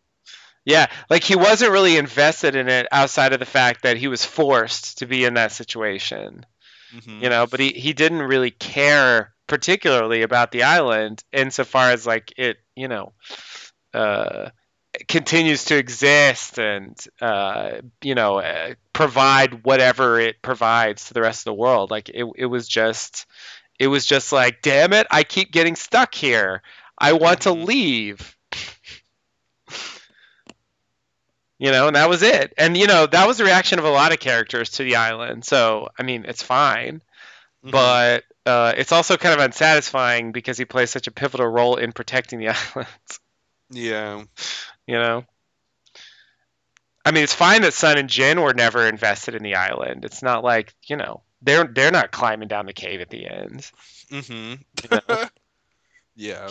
Yeah, 0.66 0.88
like 1.10 1.24
he 1.24 1.36
wasn't 1.38 1.72
really 1.72 1.96
invested 1.98 2.56
in 2.56 2.68
it 2.68 2.88
outside 2.92 3.32
of 3.32 3.40
the 3.40 3.46
fact 3.46 3.84
that 3.84 3.96
he 3.98 4.08
was 4.10 4.26
forced 4.26 4.98
to 4.98 5.06
be 5.06 5.24
in 5.24 5.36
that 5.36 5.52
situation. 5.52 6.46
Mhm. 6.96 7.22
you 7.22 7.30
know 7.30 7.46
but 7.46 7.60
he, 7.60 7.72
he 7.74 7.92
didn't 7.92 8.22
really 8.22 8.50
care 8.50 9.34
particularly 9.46 10.22
about 10.22 10.54
the 10.54 10.64
island 10.64 11.22
insofar 11.34 11.92
as 11.92 12.08
like 12.08 12.34
it 12.38 12.56
you 12.78 12.88
know 12.88 13.12
uh 13.98 14.50
continues 15.08 15.66
to 15.66 15.78
exist 15.78 16.60
and 16.60 16.98
uh 17.22 17.72
you 18.02 18.16
know 18.16 18.40
uh, 18.40 18.74
provide 18.94 19.64
whatever 19.66 20.20
it 20.20 20.42
provides 20.42 21.08
to 21.08 21.14
the 21.14 21.22
rest 21.22 21.42
of 21.42 21.46
the 21.46 21.54
world 21.54 21.92
like 21.92 22.10
it, 22.10 22.26
it 22.36 22.46
was 22.48 22.68
just 22.68 23.26
it 23.80 23.88
was 23.88 24.06
just 24.06 24.32
like 24.32 24.62
damn 24.62 24.94
it 24.94 25.08
i 25.12 25.24
keep 25.24 25.52
getting 25.52 25.76
stuck 25.76 26.16
here 26.16 26.62
i 26.98 27.14
want 27.14 27.42
to 27.42 27.50
Mhm. 27.50 27.66
leave 27.66 28.38
you 31.60 31.72
know 31.72 31.88
and 31.88 31.96
that 31.96 32.10
was 32.10 32.22
it 32.24 32.54
and 32.58 32.78
you 32.78 32.88
know 32.88 33.06
that 33.08 33.28
was 33.28 33.38
the 33.38 33.44
reaction 33.44 33.80
of 33.80 33.86
a 33.86 33.90
lot 33.90 34.12
of 34.12 34.20
characters 34.20 34.72
to 34.72 34.84
the 34.84 34.96
island 34.96 35.44
so 35.46 35.90
i 36.00 36.04
mean 36.04 36.26
it's 36.28 36.42
fine 36.44 37.02
Mhm. 37.66 37.72
but 37.72 38.24
uh, 38.46 38.74
it's 38.78 38.94
also 38.94 39.18
kind 39.18 39.34
of 39.34 39.46
unsatisfying 39.46 40.32
because 40.32 40.58
he 40.58 40.66
plays 40.66 40.90
such 40.90 41.08
a 41.08 41.12
pivotal 41.12 41.48
role 41.48 41.76
in 41.76 41.92
protecting 41.92 42.40
the 42.40 42.48
island. 42.76 42.88
Yeah, 43.70 44.24
You 44.88 44.96
know, 44.96 45.26
I 47.06 47.12
mean, 47.12 47.24
it's 47.24 47.34
fine 47.34 47.62
that 47.62 47.74
Sun 47.74 47.98
and 47.98 48.10
Jin 48.10 48.42
were 48.42 48.54
never 48.54 48.88
invested 48.88 49.34
in 49.36 49.44
the 49.44 49.56
island. 49.56 50.04
It's 50.04 50.22
not 50.22 50.44
like 50.44 50.74
you 50.88 50.98
know 50.98 51.24
they're 51.42 51.64
they're 51.66 51.92
not 51.92 52.12
climbing 52.12 52.50
down 52.50 52.66
the 52.66 52.74
cave 52.74 53.02
at 53.02 53.10
the 53.10 53.28
end. 53.28 53.72
Mm-hmm. 54.12 54.62
You 54.84 55.02
know? 55.10 55.26
yeah. 56.16 56.50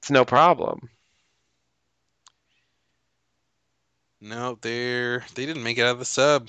It's 0.00 0.10
no 0.10 0.24
problem. 0.24 0.90
No, 4.20 4.58
they're 4.60 5.24
they 5.34 5.46
didn't 5.46 5.62
make 5.64 5.78
it 5.78 5.82
out 5.82 5.92
of 5.92 5.98
the 5.98 6.04
sub. 6.04 6.48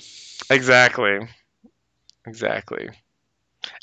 Exactly. 0.50 1.20
Exactly. 2.26 2.90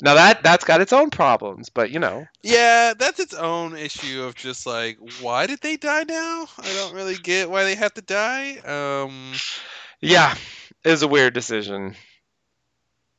Now 0.00 0.14
that 0.14 0.42
that's 0.42 0.64
got 0.64 0.80
its 0.80 0.92
own 0.92 1.10
problems, 1.10 1.70
but 1.70 1.90
you 1.90 1.98
know. 1.98 2.26
Yeah, 2.42 2.94
that's 2.96 3.18
its 3.18 3.34
own 3.34 3.76
issue 3.76 4.22
of 4.22 4.34
just 4.36 4.64
like 4.66 4.98
why 5.20 5.46
did 5.46 5.60
they 5.60 5.76
die 5.76 6.04
now? 6.04 6.46
I 6.58 6.72
don't 6.74 6.94
really 6.94 7.16
get 7.16 7.50
why 7.50 7.64
they 7.64 7.74
have 7.74 7.94
to 7.94 8.02
die. 8.02 8.58
Um 8.58 9.34
Yeah, 10.00 10.36
it 10.84 10.90
was 10.90 11.02
a 11.02 11.08
weird 11.08 11.34
decision 11.34 11.96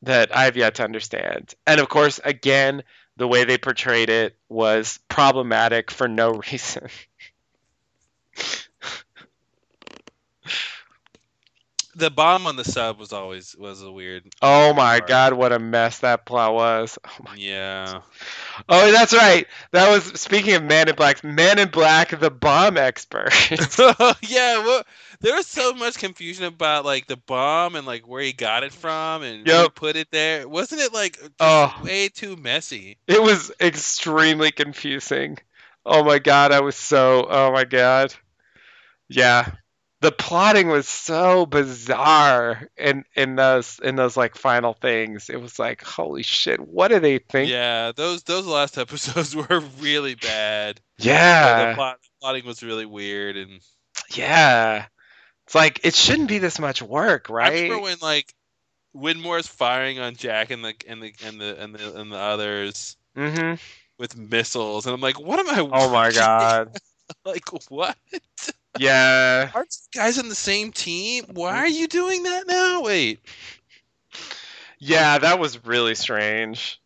that 0.04 0.36
I've 0.36 0.56
yet 0.56 0.76
to 0.76 0.84
understand. 0.84 1.54
And 1.68 1.80
of 1.82 1.90
course, 1.90 2.20
again, 2.24 2.84
the 3.18 3.28
way 3.28 3.44
they 3.44 3.58
portrayed 3.58 4.10
it 4.10 4.38
was 4.48 5.00
problematic 5.10 5.92
for 5.92 6.08
no 6.08 6.32
reason. 6.52 6.88
The 11.96 12.10
bomb 12.12 12.46
on 12.48 12.56
the 12.56 12.64
sub 12.64 13.00
was 13.00 13.12
always 13.14 13.56
was 13.58 13.82
a 13.82 13.92
weird. 13.92 14.24
Oh 14.42 14.74
my 14.74 14.96
Right. 15.00 15.08
god, 15.08 15.34
what 15.34 15.52
a 15.52 15.60
mess 15.60 16.00
that 16.00 16.26
plot 16.26 16.54
was. 16.54 16.98
Oh, 17.08 17.24
my. 17.24 17.36
Yeah. 17.36 18.02
oh 18.70 18.92
that's 18.92 19.14
right. 19.14 19.48
That 19.72 19.90
was 19.90 20.04
speaking 20.22 20.54
of 20.56 20.64
Man 20.64 20.88
in 20.90 20.96
Black, 20.96 21.24
Man 21.24 21.60
in 21.60 21.70
Black, 21.70 22.18
the 22.20 22.30
bomb 22.32 22.78
expert. 22.78 23.30
yeah, 24.22 24.64
well, 24.64 24.84
there 25.22 25.36
was 25.36 25.48
so 25.48 25.74
much 25.74 25.98
confusion 25.98 26.46
about 26.46 26.86
like 26.86 27.08
the 27.08 27.18
bomb 27.18 27.76
and 27.76 27.86
like 27.88 28.08
where 28.08 28.22
he 28.22 28.34
got 28.34 28.64
it 28.64 28.72
from 28.74 29.24
and 29.24 29.46
Yep. 29.48 29.76
put 29.76 29.96
it 29.96 30.10
there. 30.12 30.48
Wasn't 30.48 30.82
it 30.82 30.94
like 30.94 31.18
Oh. 31.40 31.74
way 31.84 32.10
too 32.10 32.36
messy? 32.36 32.98
it 33.08 33.22
was 33.22 33.52
extremely 33.60 34.52
confusing. 34.52 35.38
Oh 35.86 36.04
my 36.04 36.20
god, 36.20 36.52
I 36.52 36.60
was 36.62 36.76
so 36.76 37.26
oh 37.30 37.52
my 37.52 37.64
god. 37.66 38.14
Yeah. 39.08 39.52
The 40.02 40.12
plotting 40.12 40.70
was 40.70 40.88
so 40.88 41.46
bizarre 41.46 42.70
in 42.78 43.04
in 43.16 43.36
those 43.36 43.80
in 43.84 43.98
those 43.98 44.16
like 44.16 44.36
final 44.36 44.74
things. 44.74 45.30
It 45.30 45.42
was 45.42 45.60
like, 45.60 45.84
holy 45.84 46.24
shit, 46.24 46.60
what 46.60 46.88
do 46.88 47.00
they 47.00 47.18
think? 47.20 47.50
Yeah, 47.50 47.92
those 47.94 48.24
those 48.24 48.46
last 48.46 48.78
episodes 48.78 49.36
were 49.36 49.62
really 49.80 50.16
bad. 50.16 50.80
Yeah. 50.98 51.70
the, 51.70 51.76
plot, 51.76 51.98
the 52.02 52.10
plotting 52.22 52.46
was 52.46 52.64
really 52.64 52.86
weird 52.86 53.36
and 53.36 53.60
Yeah. 54.14 54.86
It's 55.46 55.56
like 55.56 55.82
it 55.84 55.96
shouldn't 55.96 56.30
be 56.30 56.38
this 56.38 56.60
much 56.60 56.82
work, 56.82 57.28
I 57.30 57.34
right? 57.34 57.64
remember 57.64 57.84
when 57.84 57.98
like 58.02 58.34
Widmore's 58.96 59.48
firing 59.48 60.00
on 60.00 60.16
Jack 60.16 60.52
and 60.52 60.64
the 60.64 60.76
and 60.88 61.02
the 61.02 61.14
and 61.26 61.42
the 61.42 61.62
and 61.62 61.76
the, 61.76 62.00
and 62.00 62.12
the 62.12 62.18
others 62.18 62.98
mm-hmm. 63.18 63.56
with 63.98 64.16
missiles, 64.16 64.86
and 64.86 64.94
I'm 64.94 65.02
like, 65.02 65.20
what 65.20 65.40
am 65.40 65.50
I? 65.50 65.60
Oh 65.60 65.92
my 65.92 66.12
god. 66.14 66.78
like 67.26 67.50
what? 67.70 67.98
Yeah. 68.78 69.50
Aren't 69.54 69.76
guys 69.94 70.20
on 70.20 70.30
the 70.30 70.36
same 70.36 70.72
team? 70.72 71.26
Why 71.34 71.58
are 71.58 71.68
you 71.68 71.88
doing 71.88 72.24
that 72.24 72.48
now? 72.48 72.82
Wait. 72.84 73.20
Yeah, 74.78 75.18
that 75.18 75.40
was 75.40 75.66
really 75.66 75.96
strange. 75.96 76.80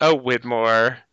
Oh, 0.00 0.18
Widmore. 0.18 0.96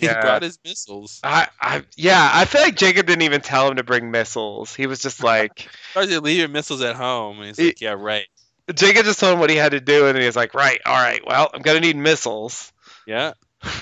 He 0.00 0.06
Yeah. 0.06 0.20
brought 0.20 0.42
his 0.42 0.58
missiles. 0.64 1.20
I, 1.22 1.46
I, 1.60 1.84
yeah, 1.96 2.28
I 2.34 2.44
feel 2.44 2.60
like 2.60 2.74
Jacob 2.74 3.06
didn't 3.06 3.22
even 3.22 3.40
tell 3.40 3.68
him 3.70 3.76
to 3.76 3.84
bring 3.84 4.10
missiles. 4.10 4.74
He 4.74 4.88
was 4.88 5.00
just 5.00 5.22
like, 5.22 5.68
they 5.94 6.18
leave 6.18 6.38
your 6.38 6.48
missiles 6.48 6.82
at 6.82 6.96
home. 6.96 7.38
And 7.38 7.46
he's 7.46 7.56
He- 7.56 7.66
like, 7.66 7.80
yeah, 7.80 7.94
right. 7.96 8.26
Jacob 8.74 9.04
just 9.04 9.20
told 9.20 9.34
him 9.34 9.38
what 9.38 9.48
he 9.48 9.54
had 9.54 9.70
to 9.70 9.80
do, 9.80 10.08
and 10.08 10.18
he 10.18 10.26
was 10.26 10.34
like, 10.34 10.54
right, 10.54 10.80
all 10.84 10.92
right, 10.92 11.24
well, 11.24 11.48
I'm 11.54 11.62
gonna 11.62 11.78
need 11.78 11.94
missiles. 11.96 12.72
Yeah. 13.06 13.34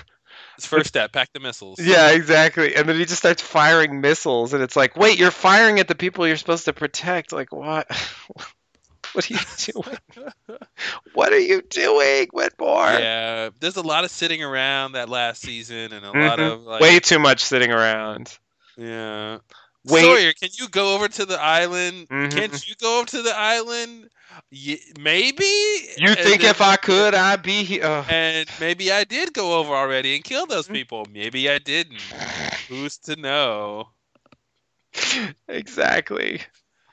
It's 0.57 0.67
first 0.67 0.87
step. 0.89 1.13
Pack 1.13 1.33
the 1.33 1.41
missiles. 1.41 1.79
Yeah, 1.83 2.11
exactly. 2.11 2.75
And 2.75 2.89
then 2.89 2.97
he 2.97 3.05
just 3.05 3.19
starts 3.19 3.43
firing 3.43 4.01
missiles, 4.01 4.53
and 4.55 4.63
it's 4.63 4.77
like, 4.77 4.97
wait, 4.97 5.19
you're 5.19 5.31
firing 5.31 5.81
at 5.81 5.89
the 5.89 5.95
people 5.95 6.27
you're 6.27 6.37
supposed 6.37 6.65
to 6.67 6.73
protect. 6.73 7.33
Like, 7.33 7.53
what? 7.53 7.87
what 9.13 9.31
are 9.31 9.35
you 9.35 9.41
doing? 9.73 10.59
what 11.15 11.33
are 11.33 11.39
you 11.39 11.63
doing, 11.63 12.29
Widmore? 12.35 12.99
Yeah. 12.99 13.51
There's 13.61 13.77
a 13.77 13.83
lot 13.83 14.05
of 14.05 14.11
sitting 14.11 14.43
around 14.43 14.93
that 14.93 15.09
last 15.09 15.41
season, 15.43 15.93
and 15.93 16.05
a 16.05 16.11
lot 16.13 16.39
Mhm. 16.39 16.53
of 16.53 16.61
like. 16.63 16.81
Way 16.81 17.01
too 17.01 17.19
much 17.19 17.43
sitting 17.45 17.71
around. 17.73 18.37
Yeah. 18.77 19.39
Wait. 19.87 20.03
Sawyer, 20.03 20.33
can 20.33 20.49
you 20.59 20.69
go 20.69 20.95
over 20.95 21.09
to 21.09 21.27
the 21.27 21.41
island? 21.41 22.09
Mhm. 22.09 22.33
Can't 22.33 22.69
you 22.69 22.75
go 22.81 22.99
over 23.01 23.07
to 23.09 23.23
the 23.23 23.37
island? 23.37 24.09
Maybe. 24.99 25.45
You 25.99 26.15
think 26.15 26.43
then- 26.43 26.51
if 26.51 26.61
I 26.61 26.77
could, 26.77 27.15
I'd 27.15 27.43
be 27.43 27.65
here? 27.65 27.85
Ugh. 27.85 28.07
And 28.09 28.49
maybe 28.61 28.91
I 28.93 29.05
did 29.05 29.33
go 29.33 29.59
over 29.59 29.73
already 29.75 30.15
and 30.15 30.25
kill 30.25 30.47
those 30.47 30.65
Mm-hmm. 30.65 30.75
people. 30.75 31.07
Maybe 31.13 31.49
I 31.51 31.59
didn't. 31.59 32.01
Who's 32.69 32.99
to 32.99 33.17
know? 33.17 33.89
exactly. 35.49 36.41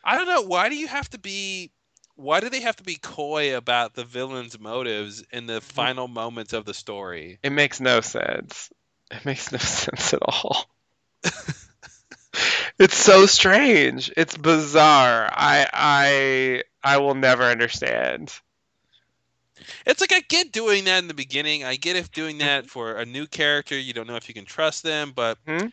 I 0.03 0.17
don't 0.17 0.27
know. 0.27 0.41
Why 0.41 0.69
do 0.69 0.75
you 0.75 0.87
have 0.87 1.09
to 1.11 1.19
be? 1.19 1.71
Why 2.15 2.39
do 2.39 2.49
they 2.49 2.61
have 2.61 2.75
to 2.77 2.83
be 2.83 2.95
coy 2.95 3.55
about 3.57 3.93
the 3.95 4.03
villain's 4.03 4.59
motives 4.59 5.23
in 5.31 5.41
Mm-hmm. 5.45 5.47
the 5.47 5.61
final 5.61 6.07
moments 6.07 6.53
of 6.53 6.65
the 6.65 6.73
story? 6.73 7.39
It 7.43 7.51
makes 7.51 7.79
no 7.79 8.01
sense. 8.01 8.71
It 9.11 9.25
makes 9.25 9.51
no 9.51 9.57
sense 9.59 10.13
at 10.13 10.21
all. 10.23 10.65
it's 12.79 12.97
so 12.97 13.25
strange. 13.25 14.11
It's 14.17 14.37
bizarre. 14.37 15.29
I 15.31 15.67
I 15.73 16.63
I 16.83 16.97
will 16.97 17.15
never 17.15 17.43
understand. 17.43 18.33
It's 19.85 20.01
like 20.01 20.11
I 20.13 20.21
get 20.21 20.51
doing 20.51 20.85
that 20.85 20.99
in 20.99 21.07
the 21.07 21.13
beginning. 21.13 21.63
I 21.63 21.75
get 21.75 21.95
if 21.95 22.11
doing 22.11 22.39
Mm-hmm. 22.39 22.47
that 22.47 22.67
for 22.67 22.95
a 22.97 23.05
new 23.05 23.27
character, 23.27 23.77
you 23.77 23.93
don't 23.93 24.07
know 24.07 24.15
if 24.15 24.27
you 24.27 24.33
can 24.33 24.45
trust 24.45 24.83
them. 24.83 25.11
But 25.15 25.37
Hmm? 25.47 25.67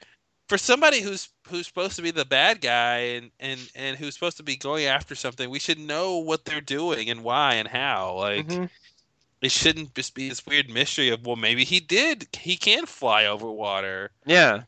for 0.48 0.58
somebody 0.58 1.00
who's 1.00 1.28
who's 1.48 1.66
supposed 1.66 1.96
to 1.96 2.02
be 2.02 2.10
the 2.10 2.24
bad 2.24 2.60
guy 2.60 2.96
and, 3.16 3.30
and 3.40 3.70
and 3.74 3.96
who's 3.96 4.14
supposed 4.14 4.36
to 4.38 4.42
be 4.42 4.56
going 4.56 4.86
after 4.86 5.14
something, 5.14 5.48
we 5.50 5.58
should 5.58 5.78
know 5.78 6.18
what 6.18 6.44
they're 6.44 6.60
doing 6.60 7.10
and 7.10 7.22
why 7.24 7.54
and 7.54 7.68
how. 7.68 8.14
Like 8.16 8.48
Mhm. 8.48 8.70
it 9.42 9.52
shouldn't 9.52 9.94
just 9.94 10.14
be 10.14 10.28
this 10.28 10.46
weird 10.46 10.68
mystery 10.70 11.08
of 11.10 11.24
well, 11.26 11.36
maybe 11.36 11.64
he 11.64 11.80
did. 11.80 12.28
He 12.36 12.56
can 12.56 12.86
fly 12.86 13.26
over 13.26 13.50
water 13.50 14.10
Yeah. 14.26 14.64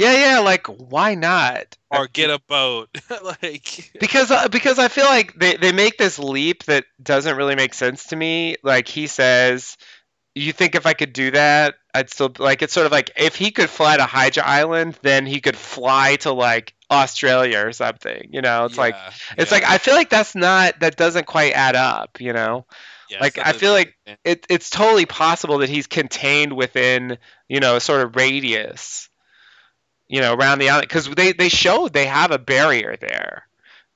Yeah, 0.00 0.12
yeah. 0.14 0.38
Like, 0.40 0.66
why 0.66 1.14
not? 1.14 1.76
or 1.90 2.06
get 2.06 2.30
a 2.30 2.38
boat. 2.48 2.88
like 3.22 3.92
because 4.00 4.30
uh, 4.30 4.48
because 4.48 4.78
I 4.78 4.88
feel 4.88 5.04
like 5.04 5.34
they, 5.34 5.56
they 5.56 5.72
make 5.72 5.98
this 5.98 6.18
leap 6.18 6.64
that 6.64 6.84
doesn't 7.02 7.36
really 7.36 7.56
make 7.56 7.74
sense 7.74 8.06
to 8.06 8.16
me. 8.16 8.56
Like 8.62 8.88
he 8.88 9.06
says, 9.08 9.76
"You 10.34 10.52
think 10.52 10.74
if 10.74 10.86
I 10.86 10.94
could 10.94 11.12
do 11.12 11.32
that, 11.32 11.74
I'd 11.92 12.10
still 12.10 12.32
like." 12.38 12.62
It's 12.62 12.72
sort 12.72 12.86
of 12.86 12.92
like 12.92 13.10
if 13.16 13.36
he 13.36 13.50
could 13.50 13.68
fly 13.68 13.96
to 13.96 14.04
Hydra 14.04 14.44
Island, 14.46 14.98
then 15.02 15.26
he 15.26 15.40
could 15.40 15.56
fly 15.56 16.16
to 16.20 16.32
like 16.32 16.74
Australia 16.90 17.66
or 17.66 17.72
something. 17.72 18.30
You 18.32 18.40
know, 18.40 18.64
it's 18.64 18.78
like 18.78 18.96
it's 19.36 19.50
yeah, 19.50 19.58
like 19.58 19.64
I 19.68 19.78
feel 19.78 19.94
like 19.94 20.10
that's 20.10 20.34
not 20.34 20.80
that 20.80 20.96
doesn't 20.96 21.26
quite 21.26 21.52
add 21.52 21.76
up. 21.76 22.20
You 22.20 22.32
know, 22.32 22.66
yeah, 23.10 23.20
like, 23.20 23.38
I 23.38 23.52
feel 23.52 23.72
like- 23.72 23.96
it 24.24 24.46
it's 24.48 24.70
totally 24.70 25.06
possible 25.06 25.58
that 25.58 25.68
he's 25.68 25.86
contained 25.86 26.52
within 26.54 27.18
you 27.48 27.60
know 27.60 27.76
a 27.76 27.80
sort 27.80 28.00
of 28.02 28.16
radius. 28.16 29.09
You 30.10 30.20
know, 30.20 30.34
around 30.34 30.58
the 30.58 30.70
island 30.70 30.88
because 30.88 31.08
they 31.08 31.32
they 31.32 31.48
showed 31.48 31.92
they 31.92 32.06
have 32.06 32.32
a 32.32 32.38
barrier 32.38 32.96
there. 33.00 33.46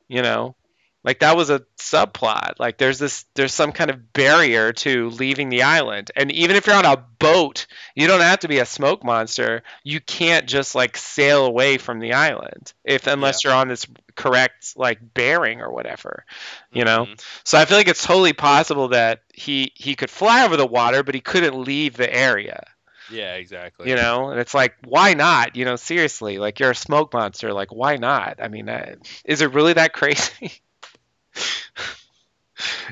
You 0.08 0.22
know, 0.22 0.54
like 1.02 1.20
that 1.20 1.36
was 1.36 1.50
a 1.50 1.64
subplot. 1.78 2.60
Like 2.60 2.78
there's 2.78 2.98
this 2.98 3.24
there's 3.34 3.52
some 3.54 3.72
kind 3.72 3.90
of 3.90 4.12
barrier 4.12 4.72
to 4.74 5.10
leaving 5.10 5.48
the 5.48 5.62
island, 5.64 6.10
and 6.16 6.30
even 6.32 6.56
if 6.56 6.66
you're 6.66 6.76
on 6.76 6.84
a 6.86 6.96
boat, 7.18 7.66
you 7.96 8.06
don't 8.06 8.20
have 8.20 8.40
to 8.40 8.48
be 8.48 8.58
a 8.60 8.66
smoke 8.66 9.02
monster. 9.04 9.62
You 9.82 10.00
can't 10.00 10.46
just 10.48 10.74
like 10.74 10.96
sail 10.96 11.46
away 11.46 11.78
from 11.78 12.00
the 12.00 12.12
island 12.14 12.72
if 12.84 13.06
unless 13.08 13.44
you're 13.44 13.54
on 13.54 13.68
this 13.68 13.86
correct 14.14 14.74
like 14.76 14.98
bearing 15.14 15.60
or 15.62 15.72
whatever. 15.72 16.24
You 16.72 16.84
know. 16.84 17.06
Mhm. 17.06 17.20
So 17.44 17.58
I 17.58 17.64
feel 17.64 17.76
like 17.78 17.88
it's 17.88 18.04
totally 18.04 18.34
possible 18.34 18.88
that 18.88 19.22
he 19.34 19.72
he 19.74 19.96
could 19.96 20.10
fly 20.10 20.44
over 20.44 20.56
the 20.56 20.66
water, 20.66 21.02
but 21.02 21.14
he 21.16 21.20
couldn't 21.20 21.54
leave 21.60 21.96
the 21.96 22.12
area. 22.12 22.64
Yeah, 23.10 23.34
exactly. 23.34 23.88
You 23.88 23.96
know, 23.96 24.30
and 24.30 24.40
it's 24.40 24.54
like, 24.54 24.74
why 24.84 25.14
not? 25.14 25.56
You 25.56 25.64
know, 25.64 25.76
seriously, 25.76 26.38
like 26.38 26.60
you're 26.60 26.70
a 26.70 26.74
smoke 26.74 27.12
monster. 27.12 27.52
Like, 27.52 27.72
why 27.72 27.96
not? 27.96 28.40
I 28.42 28.48
mean, 28.48 28.68
uh, 28.68 28.96
is 29.24 29.40
it 29.42 29.52
really 29.52 29.74
that 29.74 29.92
crazy? 29.92 30.52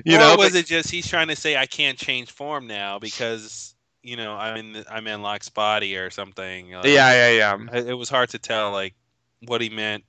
you 0.05 0.17
or 0.17 0.21
know, 0.21 0.37
was 0.37 0.51
but- 0.53 0.59
it 0.59 0.67
just 0.67 0.91
he's 0.91 1.07
trying 1.07 1.29
to 1.29 1.37
say 1.37 1.57
I 1.57 1.67
can't 1.67 1.99
change 1.99 2.31
form 2.31 2.67
now 2.67 2.99
because 2.99 3.75
you 4.03 4.17
know 4.17 4.35
I'm 4.35 4.57
in 4.57 4.73
the, 4.73 4.85
I'm 4.91 5.07
in 5.07 5.23
Locke's 5.23 5.49
body 5.49 5.97
or 5.97 6.11
something? 6.11 6.73
Like, 6.73 6.85
yeah, 6.87 7.31
yeah, 7.31 7.31
yeah. 7.31 7.79
it, 7.79 7.89
it 7.89 7.95
was 7.95 8.09
hard 8.09 8.31
to 8.31 8.39
tell 8.39 8.73
like 8.73 8.95
what 9.47 9.61
he 9.61 9.71
meant. 9.71 10.05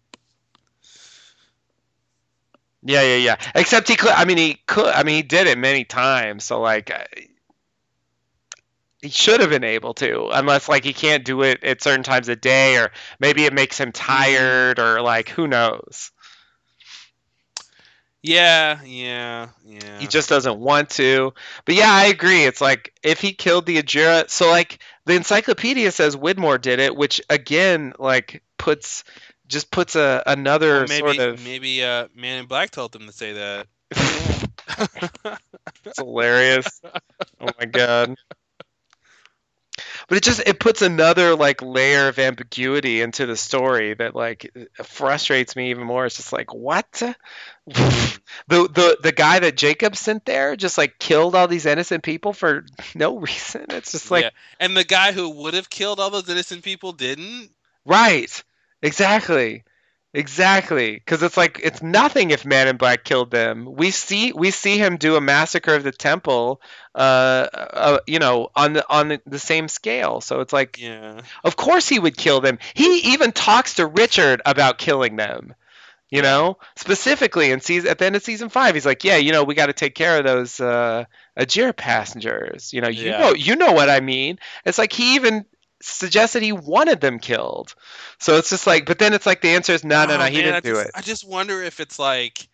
Yeah, 2.86 3.02
yeah, 3.02 3.16
yeah. 3.16 3.36
Except 3.56 3.88
he 3.88 3.96
could. 3.96 4.12
I 4.12 4.26
mean, 4.26 4.38
he 4.38 4.56
could. 4.68 4.88
I 4.88 5.04
mean, 5.04 5.16
he 5.16 5.22
did 5.22 5.48
it 5.48 5.58
many 5.58 5.86
times. 5.86 6.44
So 6.44 6.60
like, 6.60 6.92
uh, 6.92 7.04
he 9.04 9.10
should 9.10 9.42
have 9.42 9.50
been 9.50 9.66
able 9.66 9.94
to, 9.96 10.30
unless 10.32 10.70
like 10.70 10.86
he 10.86 10.94
can't 10.94 11.26
do 11.26 11.44
it 11.44 11.62
at 11.64 11.84
certain 11.84 12.04
times 12.04 12.30
a 12.30 12.38
day, 12.38 12.78
or 12.78 12.92
maybe 13.20 13.44
it 13.44 13.54
makes 13.54 13.78
him 13.78 13.92
tired, 13.92 14.80
or 14.80 15.02
like 15.02 15.28
who 15.28 15.46
knows. 15.46 16.12
Yeah, 18.22 18.80
yeah, 18.86 19.50
yeah. 19.66 20.00
He 20.00 20.08
just 20.08 20.30
doesn't 20.30 20.58
want 20.58 20.92
to. 20.92 21.34
But 21.66 21.76
yeah, 21.76 21.92
I 21.92 22.06
agree. 22.06 22.46
It's 22.46 22.62
like 22.62 22.94
if 23.04 23.20
he 23.20 23.34
killed 23.34 23.66
the 23.66 23.84
Ajira, 23.84 24.30
so 24.30 24.50
like 24.50 24.80
the 25.06 25.16
encyclopedia 25.16 25.92
says 25.92 26.16
Widmore 26.16 26.62
did 26.62 26.80
it, 26.80 26.96
which 26.96 27.22
again 27.30 27.92
like 28.00 28.42
puts 28.58 29.04
just 29.48 29.70
puts 29.70 29.98
a 29.98 30.24
another 30.26 30.86
Well, 30.88 30.88
maybe 30.88 31.18
sort 31.18 31.20
of 31.20 31.44
maybe 31.44 31.84
uh, 31.84 32.08
Man 32.16 32.40
in 32.40 32.46
Black 32.46 32.72
told 32.72 32.94
them 32.94 33.06
to 33.08 33.12
say 33.12 33.34
that. 33.34 33.68
it's 35.86 36.00
hilarious. 36.00 36.82
Oh 37.42 37.50
my 37.60 37.66
god. 37.66 38.16
But 40.08 40.18
it 40.18 40.24
just 40.24 40.42
it 40.46 40.60
puts 40.60 40.82
another 40.82 41.36
like 41.36 41.62
layer 41.62 42.08
of 42.08 42.20
ambiguity 42.20 43.02
into 43.02 43.26
the 43.26 43.36
story 43.36 43.94
that 43.94 44.16
like 44.16 44.52
frustrates 44.84 45.56
me 45.56 45.70
even 45.70 45.86
more. 45.86 46.06
It's 46.06 46.18
just 46.18 46.34
like 46.34 46.54
what? 46.54 46.92
the 47.66 48.20
the 48.48 48.98
the 49.02 49.12
guy 49.12 49.40
that 49.40 49.56
Jacob 49.56 49.96
sent 49.96 50.26
there 50.26 50.56
just 50.56 50.78
like 50.78 51.00
killed 51.00 51.36
all 51.36 51.48
these 51.48 51.66
innocent 51.66 52.04
people 52.04 52.34
for 52.34 52.66
no 52.96 53.18
reason. 53.18 53.66
It's 53.70 53.92
just 53.92 54.12
like 54.12 54.26
yeah. 54.26 54.30
And 54.60 54.76
the 54.76 54.84
guy 54.84 55.12
who 55.12 55.30
would 55.30 55.54
have 55.54 55.70
killed 55.70 56.00
all 56.00 56.10
those 56.10 56.30
innocent 56.30 56.64
people 56.64 56.92
didn't. 56.92 57.50
right. 57.86 58.44
Exactly. 58.82 59.64
Exactly, 60.16 60.94
because 60.94 61.24
it's 61.24 61.38
like 61.38 61.60
it's 61.64 61.82
nothing 61.82 62.30
if 62.30 62.46
Man 62.46 62.68
in 62.68 62.78
Black 62.78 63.04
killed 63.04 63.32
them. 63.32 63.66
We 63.66 63.90
see 63.90 64.32
we 64.32 64.52
see 64.52 64.78
him 64.78 64.98
do 64.98 65.16
a 65.16 65.22
massacre 65.22 65.74
of 65.74 65.84
the 65.84 65.92
temple, 65.92 66.62
uh, 66.94 67.48
uh 67.52 67.98
you 68.06 68.20
know, 68.20 68.50
on 68.56 68.74
the 68.74 68.86
on 68.88 69.20
the, 69.26 69.40
same 69.40 69.68
scale. 69.68 70.22
So 70.22 70.42
it's 70.42 70.54
like, 70.54 70.80
Yeah. 70.80 71.22
of 71.44 71.56
course 71.56 71.90
he 71.90 71.98
would 71.98 72.16
kill 72.16 72.42
them. 72.42 72.60
He 72.76 73.14
even 73.14 73.32
talks 73.32 73.76
to 73.76 73.88
Richard 73.88 74.42
about 74.46 74.78
killing 74.78 75.16
them. 75.16 75.56
You 76.12 76.22
know, 76.22 76.60
specifically 76.76 77.52
in 77.52 77.60
season 77.62 77.90
at 77.90 77.98
the 77.98 78.06
end 78.06 78.16
of 78.16 78.22
season 78.24 78.50
five, 78.50 78.76
he's 78.76 78.86
like, 78.86 79.04
"Yeah, 79.04 79.18
you 79.18 79.32
know, 79.32 79.44
we 79.44 79.56
got 79.56 79.66
to 79.68 79.74
take 79.74 79.96
care 79.96 80.20
of 80.20 80.26
those 80.26 80.60
uh, 80.60 81.06
Ajir 81.40 81.76
passengers. 81.76 82.72
You 82.72 82.82
know, 82.82 82.90
you 82.90 83.10
Yeah. 83.10 83.18
know, 83.18 83.34
you 83.34 83.56
know 83.56 83.72
what 83.72 83.90
I 83.90 84.00
mean." 84.00 84.38
It's 84.64 84.78
like 84.78 84.94
he 84.94 85.16
even 85.16 85.46
suggested 85.84 86.44
he 86.44 86.52
wanted 86.52 87.02
them 87.02 87.20
killed. 87.20 87.76
So 88.20 88.38
it's 88.38 88.50
just 88.50 88.66
like, 88.68 88.86
but 88.86 89.00
then 89.00 89.14
it's 89.14 89.26
like 89.26 89.42
the 89.42 89.50
answer 89.50 89.74
is 89.74 89.84
no, 89.84 90.06
no, 90.06 90.14
Oh, 90.14 90.18
no, 90.18 90.24
he 90.26 90.38
man, 90.38 90.44
didn't 90.44 90.56
I 90.56 90.60
do 90.62 90.74
just, 90.76 90.86
it. 90.86 90.92
I 90.96 91.02
just 91.02 91.28
wonder 91.28 91.62
if 91.62 91.80
it's 91.80 92.00
like 92.00 92.48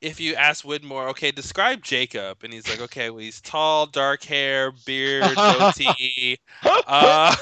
if 0.00 0.20
you 0.20 0.34
ask 0.34 0.64
Widmore, 0.64 1.08
okay, 1.10 1.30
describe 1.30 1.82
Jacob, 1.82 2.44
and 2.44 2.52
he's 2.52 2.68
like, 2.68 2.80
okay, 2.82 3.08
well, 3.08 3.20
he's 3.20 3.40
tall, 3.40 3.86
dark 3.86 4.22
hair, 4.22 4.72
beard, 4.84 5.24
goatee, 5.34 6.38
uh, 6.86 7.34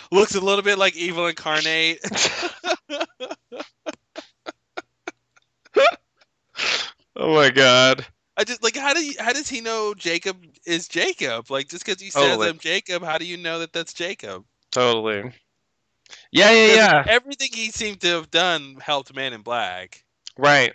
looks 0.12 0.34
a 0.34 0.40
little 0.40 0.62
bit 0.62 0.78
like 0.78 0.96
evil 0.96 1.26
incarnate. 1.26 2.00
Oh 7.16 7.34
my 7.34 7.50
god. 7.50 8.06
I 8.36 8.44
just 8.44 8.62
like 8.62 8.76
how 8.76 8.94
do 8.94 9.04
you, 9.04 9.12
how 9.18 9.34
does 9.34 9.48
he 9.48 9.60
know 9.60 9.92
Jacob 9.92 10.38
is 10.64 10.88
Jacob? 10.88 11.50
Like 11.50 11.68
just 11.68 11.84
because 11.84 12.00
he 12.00 12.08
says 12.08 12.22
Totally. 12.22 12.48
I'm 12.48 12.58
Jacob, 12.58 13.02
how 13.02 13.18
do 13.18 13.26
you 13.26 13.36
know 13.36 13.58
that 13.58 13.74
that's 13.74 13.92
Jacob? 13.92 14.44
Totally. 14.70 15.32
Yeah, 16.32 16.50
yeah, 16.52 16.74
yeah. 16.74 17.04
Everything 17.06 17.50
he 17.52 17.70
seemed 17.70 18.00
to 18.02 18.08
have 18.08 18.30
done 18.30 18.78
helped 18.80 19.14
Man 19.14 19.32
in 19.32 19.42
Black. 19.42 20.04
Right. 20.36 20.72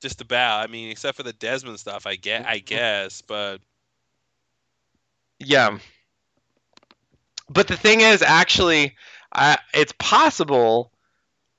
Just 0.00 0.20
about. 0.20 0.64
I 0.64 0.66
mean, 0.70 0.90
except 0.90 1.16
for 1.16 1.22
the 1.22 1.32
Desmond 1.32 1.80
stuff, 1.80 2.06
I 2.06 2.16
get, 2.16 2.46
I 2.46 2.58
guess. 2.58 3.22
But 3.22 3.60
Yeah. 5.40 5.78
But 7.50 7.68
the 7.68 7.76
thing 7.76 8.00
is, 8.00 8.22
actually, 8.22 8.96
I, 9.32 9.58
it's 9.74 9.92
possible. 9.98 10.92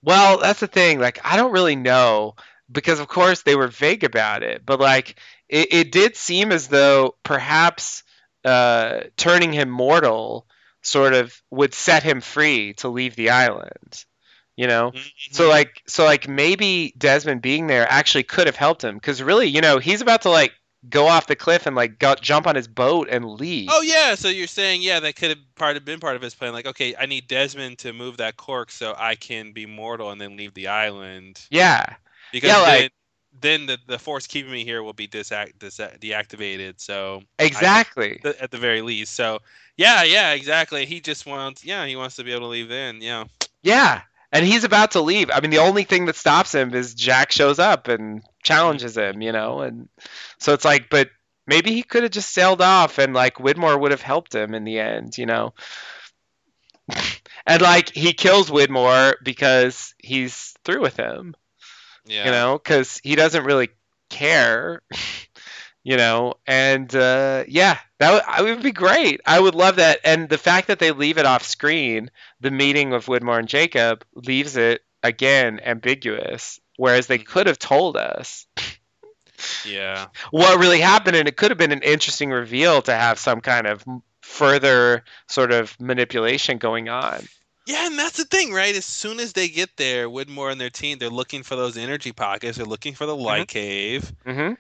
Well, 0.03 0.40
that's 0.40 0.61
the 0.61 0.68
thing. 0.68 1.00
Like, 1.00 1.19
I 1.26 1.38
don't 1.38 1.53
really 1.53 1.76
know 1.77 2.35
because, 2.72 3.00
of 3.00 3.08
course, 3.09 3.43
they 3.43 3.56
were 3.56 3.69
vague 3.69 4.03
about 4.06 4.43
it. 4.43 4.66
But 4.66 4.80
like, 4.82 5.19
it, 5.50 5.74
it 5.74 5.93
did 5.93 6.18
seem 6.18 6.51
as 6.53 6.69
though 6.69 7.16
perhaps 7.24 8.03
uh, 8.45 9.01
turning 9.18 9.53
him 9.53 9.69
mortal 9.69 10.48
sort 10.82 11.14
of 11.14 11.33
would 11.51 11.74
set 11.74 12.03
him 12.03 12.22
free 12.22 12.74
to 12.75 12.88
leave 12.90 13.16
the 13.16 13.30
island. 13.32 14.03
You 14.56 14.67
know. 14.67 14.91
So 15.32 15.43
Mm-hmm. 15.43 15.49
like 15.51 15.82
so 15.88 16.03
like 16.03 16.27
maybe 16.27 16.93
Desmond 16.98 17.41
being 17.41 17.67
there 17.67 17.88
actually 17.90 18.24
could 18.24 18.48
have 18.48 18.58
helped 18.58 18.83
him 18.83 18.95
because 18.95 19.24
really 19.24 19.48
you 19.48 19.61
know 19.61 19.80
he's 19.80 20.01
about 20.01 20.24
to 20.24 20.30
like 20.30 20.51
go 20.90 21.08
off 21.08 21.27
the 21.27 21.35
cliff 21.35 21.66
and 21.66 21.75
like 21.75 21.99
go, 21.99 22.16
jump 22.16 22.48
on 22.48 22.56
his 22.56 22.67
boat 22.67 23.08
and 23.09 23.25
leave. 23.25 23.69
Oh 23.72 23.82
yeah, 23.82 24.16
so 24.16 24.27
you're 24.30 24.48
saying 24.48 24.82
yeah, 24.82 24.99
that 25.01 25.16
could 25.16 25.30
have 25.30 25.56
part 25.56 25.77
of 25.77 25.85
been 25.85 25.99
part 25.99 26.16
of 26.16 26.22
his 26.22 26.35
plan. 26.35 26.53
Like, 26.53 26.66
okay, 26.67 26.95
I 26.98 27.06
need 27.06 27.27
Desmond 27.27 27.80
to 27.80 27.93
move 27.93 28.17
that 28.17 28.38
cork 28.38 28.72
so 28.72 28.95
I 28.98 29.16
can 29.16 29.51
be 29.53 29.66
mortal 29.66 30.11
and 30.11 30.19
then 30.19 30.35
leave 30.38 30.53
the 30.53 30.67
island 30.67 31.40
Yeah, 31.49 31.85
because 32.32 32.49
Yeah, 32.49 32.59
like- 32.59 32.91
then, 33.42 33.66
the 33.66 33.77
the 33.88 34.00
force 34.00 34.27
keeping 34.27 34.51
me 34.51 34.64
here 34.64 34.84
will 34.84 34.93
be 34.93 35.08
disact, 35.08 35.59
dis- 35.59 35.77
deactivated. 35.77 36.76
So 36.77 37.22
exactly. 37.38 38.22
at 38.40 38.51
the 38.51 38.58
very 38.58 38.82
least, 38.82 39.14
so 39.14 39.40
yeah, 39.77 40.03
yeah, 40.03 40.34
exactly. 40.34 40.85
He 40.85 41.00
just 41.00 41.26
wants 41.26 41.64
yeah, 41.64 41.85
he 41.85 41.95
wants 41.95 42.16
to 42.18 42.24
be 42.24 42.32
able 42.32 42.42
to 42.42 42.48
leave 42.48 42.69
then. 42.69 43.01
Yeah, 43.01 43.26
Yeah, 43.64 44.01
and 44.32 44.45
he's 44.45 44.64
about 44.64 44.92
to 44.92 45.01
leave. 45.01 45.30
I 45.34 45.40
mean, 45.40 45.51
the 45.51 45.59
only 45.59 45.84
thing 45.84 46.06
that 46.06 46.16
stops 46.16 46.53
him 46.53 46.74
is 46.74 46.93
Jack 46.93 47.32
shows 47.32 47.59
up 47.59 47.88
and 47.88 48.22
challenges 48.43 48.98
him. 48.98 49.22
You 49.22 49.32
know, 49.32 49.61
and 49.61 49.90
so 50.38 50.53
it's 50.53 50.66
like, 50.66 50.90
but 50.90 51.09
maybe 51.48 51.72
he 51.72 51.84
could 51.84 52.03
have 52.03 52.11
just 52.11 52.34
sailed 52.34 52.61
off 52.61 52.98
and 52.98 53.14
like 53.14 53.35
Widmore 53.35 53.80
would 53.80 53.92
have 53.92 54.01
helped 54.01 54.35
him 54.35 54.53
in 54.53 54.64
the 54.64 54.80
end. 54.80 55.18
You 55.18 55.26
know. 55.26 55.53
And 57.45 57.64
like 57.64 57.90
he 57.90 58.14
kills 58.14 58.51
Widmore 58.51 59.16
because 59.24 59.95
he's 59.98 60.53
through 60.64 60.82
with 60.82 60.98
him. 60.98 61.35
Yeah. 62.09 62.25
you 62.25 62.31
know, 62.31 62.57
because 62.57 62.99
he 63.03 63.15
doesn't 63.15 63.45
really 63.45 63.69
care, 64.09 64.81
you 65.83 65.97
know, 65.97 66.35
and 66.45 66.93
uh, 66.95 67.43
yeah, 67.47 67.77
that 67.99 68.13
would, 68.13 68.23
I 68.27 68.41
would 68.41 68.63
be 68.63 68.71
great. 68.71 69.21
I 69.25 69.39
would 69.39 69.55
love 69.55 69.77
that, 69.77 69.99
and 70.03 70.27
the 70.27 70.38
fact 70.38 70.67
that 70.67 70.79
they 70.79 70.91
leave 70.91 71.17
it 71.17 71.25
off 71.25 71.43
screen, 71.43 72.11
the 72.41 72.51
meeting 72.51 72.93
of 72.93 73.05
Widmore 73.05 73.39
and 73.39 73.47
Jacob 73.47 74.03
leaves 74.15 74.57
it 74.57 74.81
again 75.03 75.59
ambiguous, 75.63 76.59
whereas 76.77 77.07
they 77.07 77.17
could 77.17 77.47
have 77.47 77.59
told 77.59 77.95
us 77.95 78.45
yeah. 79.65 80.07
what 80.31 80.59
really 80.59 80.81
happened, 80.81 81.15
and 81.15 81.27
it 81.27 81.38
could 81.38 81.51
have 81.51 81.57
been 81.57 81.71
an 81.71 81.83
interesting 81.83 82.31
reveal 82.31 82.81
to 82.81 82.93
have 82.93 83.19
some 83.19 83.41
kind 83.41 83.67
of 83.67 83.83
further 84.21 85.03
sort 85.27 85.51
of 85.51 85.79
manipulation 85.79 86.57
going 86.57 86.89
on. 86.89 87.21
Yeah, 87.69 87.85
and 87.85 87.99
that's 87.99 88.17
the 88.17 88.25
thing, 88.25 88.51
right? 88.51 88.75
As 88.75 88.83
soon 88.83 89.19
as 89.19 89.33
they 89.33 89.48
get 89.48 89.77
there, 89.77 90.09
Widmore 90.09 90.51
and 90.51 90.59
their 90.59 90.72
team, 90.72 90.98
they're 90.98 91.07
looking 91.07 91.43
for 91.43 91.56
those 91.56 91.77
energy 91.77 92.11
pockets. 92.11 92.57
They're 92.57 92.65
looking 92.65 92.95
for 92.95 93.06
the 93.06 93.15
light 93.15 93.48
cave, 93.48 94.11
hmm 94.25 94.53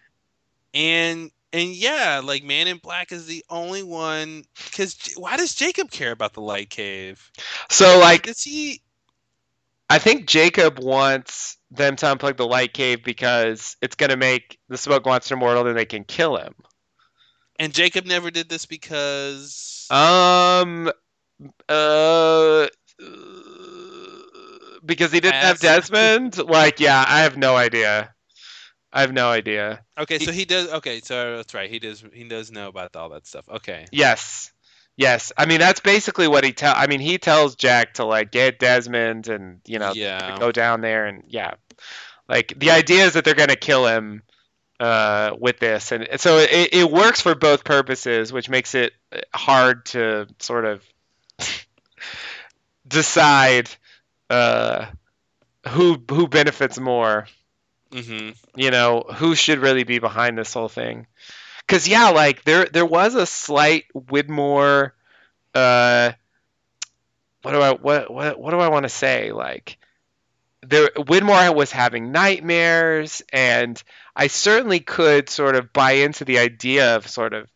and 0.75 1.31
and 1.51 1.69
yeah, 1.69 2.21
like 2.23 2.43
Man 2.43 2.67
in 2.67 2.77
Black 2.77 3.11
is 3.11 3.25
the 3.25 3.43
only 3.49 3.81
one. 3.81 4.43
Because 4.53 4.95
why 5.17 5.37
does 5.37 5.55
Jacob 5.55 5.89
care 5.89 6.11
about 6.11 6.33
the 6.33 6.41
light 6.41 6.69
cave? 6.69 7.31
So 7.71 7.97
like 7.97 8.27
Does 8.27 8.43
he? 8.43 8.83
I 9.89 9.97
think 9.97 10.27
Jacob 10.27 10.77
wants 10.77 11.57
them 11.71 11.95
to 11.95 12.05
unplug 12.05 12.37
the 12.37 12.45
light 12.45 12.73
cave 12.75 13.03
because 13.03 13.75
it's 13.81 13.95
going 13.95 14.11
to 14.11 14.17
make 14.17 14.59
the 14.69 14.77
smoke 14.77 15.03
monster 15.03 15.35
mortal, 15.35 15.63
then 15.63 15.73
they 15.73 15.85
can 15.85 16.03
kill 16.03 16.37
him. 16.37 16.53
And 17.57 17.73
Jacob 17.73 18.05
never 18.05 18.29
did 18.29 18.49
this 18.49 18.67
because. 18.67 19.87
Um, 19.89 20.91
uh, 21.67 22.67
because 24.85 25.11
he 25.11 25.19
didn't 25.19 25.35
have 25.35 25.59
Desmond. 25.59 26.37
Like, 26.49 26.79
yeah, 26.79 27.03
I 27.07 27.21
have 27.21 27.37
no 27.37 27.55
idea. 27.55 28.13
I 28.91 29.01
have 29.01 29.13
no 29.13 29.29
idea. 29.29 29.83
okay, 29.97 30.17
so 30.17 30.31
he 30.31 30.45
does. 30.45 30.69
Okay, 30.69 30.99
so 31.01 31.37
that's 31.37 31.53
right. 31.53 31.69
He 31.69 31.79
does. 31.79 32.03
He 32.11 32.23
does 32.23 32.51
know 32.51 32.67
about 32.69 32.95
all 32.95 33.09
that 33.09 33.27
stuff. 33.27 33.47
Okay. 33.47 33.85
Yes, 33.91 34.51
yes. 34.97 35.31
I 35.37 35.45
mean, 35.45 35.59
that's 35.59 35.79
basically 35.79 36.27
what 36.27 36.43
he 36.43 36.53
tell. 36.53 36.73
I 36.75 36.87
mean, 36.87 36.99
he 36.99 37.19
tells 37.19 37.55
Jack 37.55 37.95
to 37.95 38.05
like 38.05 38.31
get 38.31 38.57
Desmond 38.57 39.27
and 39.27 39.61
you 39.67 39.77
know 39.77 39.93
Yeah. 39.93 40.37
go 40.39 40.51
down 40.51 40.81
there 40.81 41.05
and 41.05 41.23
yeah, 41.27 41.53
like 42.27 42.53
the 42.57 42.71
idea 42.71 43.05
is 43.05 43.13
that 43.13 43.25
they're 43.25 43.35
gonna 43.35 43.55
kill 43.55 43.85
him 43.85 44.23
uh, 44.79 45.35
with 45.39 45.59
this, 45.59 45.91
and 45.91 46.07
so 46.17 46.39
it, 46.39 46.69
it 46.73 46.91
works 46.91 47.21
for 47.21 47.35
both 47.35 47.63
purposes, 47.63 48.33
which 48.33 48.49
makes 48.49 48.73
it 48.73 48.93
hard 49.35 49.85
to 49.87 50.25
sort 50.39 50.65
of 50.65 50.81
decide 52.89 53.69
uh, 54.29 54.87
who 55.69 56.03
who 56.09 56.27
benefits 56.27 56.79
more. 56.79 57.27
hmm 57.93 58.31
You 58.55 58.71
know, 58.71 59.03
who 59.15 59.35
should 59.35 59.59
really 59.59 59.83
be 59.83 59.99
behind 59.99 60.37
this 60.37 60.53
whole 60.53 60.69
thing? 60.69 61.07
Because 61.67 61.87
yeah, 61.87 62.09
like 62.09 62.43
there 62.43 62.65
there 62.65 62.85
was 62.85 63.15
a 63.15 63.25
slight 63.25 63.85
Widmore. 63.95 64.91
Uh, 65.55 66.13
what 67.41 67.51
do 67.51 67.61
I 67.61 67.71
what 67.73 68.11
what 68.11 68.39
what 68.39 68.51
do 68.51 68.59
I 68.59 68.69
want 68.69 68.83
to 68.83 68.89
say? 68.89 69.31
Like 69.31 69.77
there 70.61 70.89
Widmore 70.95 71.55
was 71.55 71.71
having 71.71 72.11
nightmares, 72.11 73.21
and 73.31 73.81
I 74.15 74.27
certainly 74.27 74.79
could 74.79 75.29
sort 75.29 75.55
of 75.55 75.73
buy 75.73 75.93
into 75.93 76.25
the 76.25 76.39
idea 76.39 76.97
of 76.97 77.07
sort 77.07 77.33
of 77.33 77.49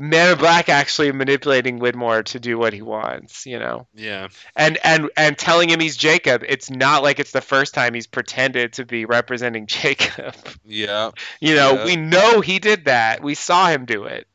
Man 0.00 0.32
in 0.32 0.38
Black 0.38 0.70
actually 0.70 1.12
manipulating 1.12 1.78
Widmore 1.78 2.24
to 2.24 2.40
do 2.40 2.56
what 2.56 2.72
he 2.72 2.80
wants, 2.80 3.44
you 3.44 3.58
know, 3.58 3.86
Yeah. 3.94 4.28
and 4.56 4.78
and 4.82 5.10
and 5.14 5.36
telling 5.36 5.68
him 5.68 5.78
he's 5.78 5.94
Jacob. 5.98 6.42
It's 6.48 6.70
not 6.70 7.02
like 7.02 7.20
it's 7.20 7.32
the 7.32 7.42
first 7.42 7.74
time 7.74 7.92
he's 7.92 8.06
pretended 8.06 8.72
to 8.74 8.86
be 8.86 9.04
representing 9.04 9.66
Jacob. 9.68 10.34
Yeah. 10.64 11.10
You 11.38 11.54
know, 11.54 11.74
Yeah. 11.74 11.84
we 11.84 11.96
know 11.96 12.40
he 12.40 12.58
did 12.60 12.86
that. 12.86 13.22
We 13.22 13.34
saw 13.34 13.68
him 13.68 13.84
do 13.84 14.04
it. 14.04 14.26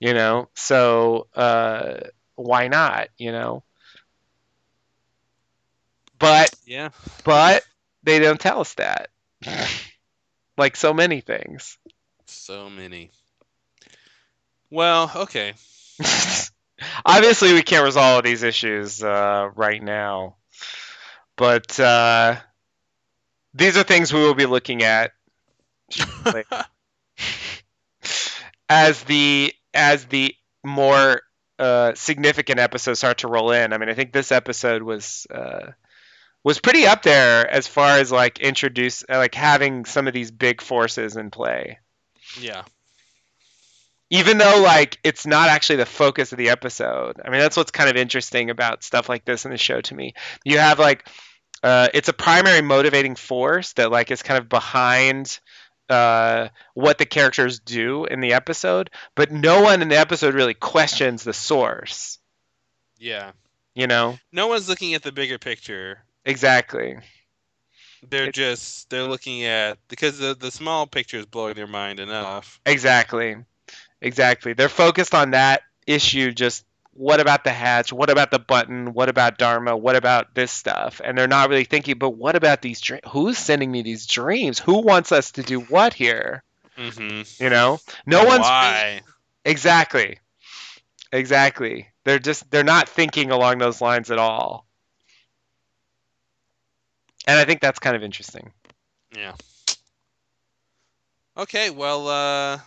You 0.00 0.14
know, 0.14 0.48
so 0.54 1.28
uh, 1.36 2.00
why 2.34 2.66
not? 2.66 3.06
You 3.18 3.30
know, 3.30 3.62
but 6.18 6.52
Yeah. 6.66 6.88
but 7.22 7.62
they 8.02 8.18
don't 8.18 8.40
tell 8.40 8.60
us 8.60 8.74
that. 8.74 9.10
like 10.58 10.74
so 10.74 10.92
many 10.92 11.20
things. 11.20 11.78
So 12.26 12.68
many. 12.68 13.12
Well, 14.72 15.12
okay. 15.14 15.52
Obviously, 17.04 17.52
we 17.52 17.62
can't 17.62 17.84
resolve 17.84 18.24
these 18.24 18.42
issues 18.42 19.02
uh, 19.02 19.50
right 19.54 19.82
now, 19.82 20.36
but 21.36 21.78
uh, 21.78 22.36
these 23.52 23.76
are 23.76 23.82
things 23.82 24.14
we 24.14 24.20
will 24.20 24.32
be 24.32 24.46
looking 24.46 24.82
at 24.82 25.12
as 28.70 29.02
the 29.04 29.52
as 29.74 30.06
the 30.06 30.34
more 30.64 31.20
uh, 31.58 31.92
significant 31.92 32.58
episodes 32.58 33.00
start 33.00 33.18
to 33.18 33.28
roll 33.28 33.52
in. 33.52 33.74
I 33.74 33.78
mean, 33.78 33.90
I 33.90 33.94
think 33.94 34.14
this 34.14 34.32
episode 34.32 34.82
was 34.82 35.26
uh, 35.30 35.72
was 36.44 36.60
pretty 36.60 36.86
up 36.86 37.02
there 37.02 37.46
as 37.46 37.66
far 37.66 37.98
as 37.98 38.10
like 38.10 38.38
introduce 38.38 39.04
like 39.06 39.34
having 39.34 39.84
some 39.84 40.08
of 40.08 40.14
these 40.14 40.30
big 40.30 40.62
forces 40.62 41.16
in 41.16 41.30
play 41.30 41.78
Yeah. 42.40 42.62
Even 44.12 44.38
though 44.38 44.60
like 44.62 44.98
it's 45.02 45.26
not 45.26 45.48
actually 45.48 45.76
the 45.76 45.86
focus 45.86 46.30
of 46.32 46.38
the 46.38 46.50
episode 46.50 47.20
i 47.24 47.30
mean 47.30 47.40
that's 47.40 47.56
what's 47.56 47.70
kind 47.72 47.90
of 47.90 47.96
interesting 47.96 48.50
about 48.50 48.84
stuff 48.84 49.08
like 49.08 49.24
this 49.24 49.44
in 49.44 49.50
the 49.50 49.56
show 49.58 49.80
to 49.80 49.94
me 49.94 50.14
you 50.44 50.58
have 50.58 50.78
like 50.78 51.08
uh, 51.64 51.88
it's 51.94 52.08
a 52.08 52.12
primary 52.12 52.60
motivating 52.60 53.14
force 53.14 53.72
that 53.74 53.90
like 53.90 54.10
is 54.10 54.22
kind 54.22 54.38
of 54.38 54.48
behind 54.48 55.38
uh, 55.88 56.48
what 56.74 56.98
the 56.98 57.06
characters 57.06 57.60
do 57.60 58.04
in 58.04 58.20
the 58.20 58.32
episode 58.32 58.90
but 59.14 59.30
no 59.30 59.62
one 59.62 59.80
in 59.82 59.88
the 59.88 59.98
episode 59.98 60.34
really 60.34 60.54
questions 60.54 61.22
the 61.24 61.32
source 61.32 62.18
Yeah. 62.98 63.32
you 63.74 63.86
know 63.86 64.18
No 64.32 64.46
one's 64.48 64.68
looking 64.68 64.94
at 64.94 65.02
the 65.02 65.12
bigger 65.12 65.38
picture. 65.38 65.98
exactly 66.24 66.96
They're 68.08 68.26
It- 68.28 68.34
just 68.34 68.90
they're 68.90 69.04
looking 69.08 69.44
at 69.44 69.78
because 69.88 70.18
the 70.18 70.34
the 70.34 70.50
small 70.50 70.86
picture 70.86 71.18
is 71.18 71.26
blowing 71.26 71.54
their 71.54 71.66
mind 71.68 72.00
enough. 72.00 72.60
exactly 72.66 73.36
exactly. 74.02 74.52
They're 74.52 74.68
focused 74.68 75.14
on 75.14 75.30
that 75.30 75.62
issue 75.86 76.32
just 76.32 76.64
what 76.94 77.20
about 77.20 77.44
the 77.44 77.50
hatch? 77.50 77.90
What 77.92 78.10
about 78.10 78.30
the 78.30 78.38
button? 78.38 78.92
What 78.92 79.08
about 79.08 79.38
dharma? 79.38 79.76
What 79.76 79.96
about 79.96 80.34
this 80.34 80.52
stuff? 80.52 81.00
And 81.02 81.16
they're 81.16 81.26
not 81.26 81.48
really 81.48 81.64
thinking 81.64 81.96
but 81.98 82.10
what 82.10 82.36
about 82.36 82.60
these 82.60 82.80
dreams 82.80 83.04
who's 83.08 83.38
sending 83.38 83.70
me 83.70 83.82
these 83.82 84.06
dreams? 84.06 84.58
Who 84.58 84.82
wants 84.82 85.10
us 85.10 85.32
to 85.32 85.42
do 85.42 85.60
what 85.60 85.94
here? 85.94 86.42
Mm-hmm. 86.76 87.42
you 87.42 87.50
know? 87.50 87.78
No 88.06 88.24
one's 88.24 88.42
why. 88.42 89.02
exactly. 89.44 90.18
Exactly. 91.12 91.88
They're 92.04 92.18
just 92.18 92.50
they're 92.50 92.64
not 92.64 92.88
thinking 92.88 93.30
along 93.30 93.58
those 93.58 93.80
lines 93.80 94.10
at 94.10 94.18
all. 94.18 94.66
And 97.26 97.38
i 97.38 97.44
think 97.44 97.60
that's 97.60 97.78
kind 97.78 97.94
of 97.94 98.02
interesting. 98.02 98.52
Yeah. 99.16 99.34
Okay, 101.36 101.70
well, 101.70 102.08
uh, 102.08 102.58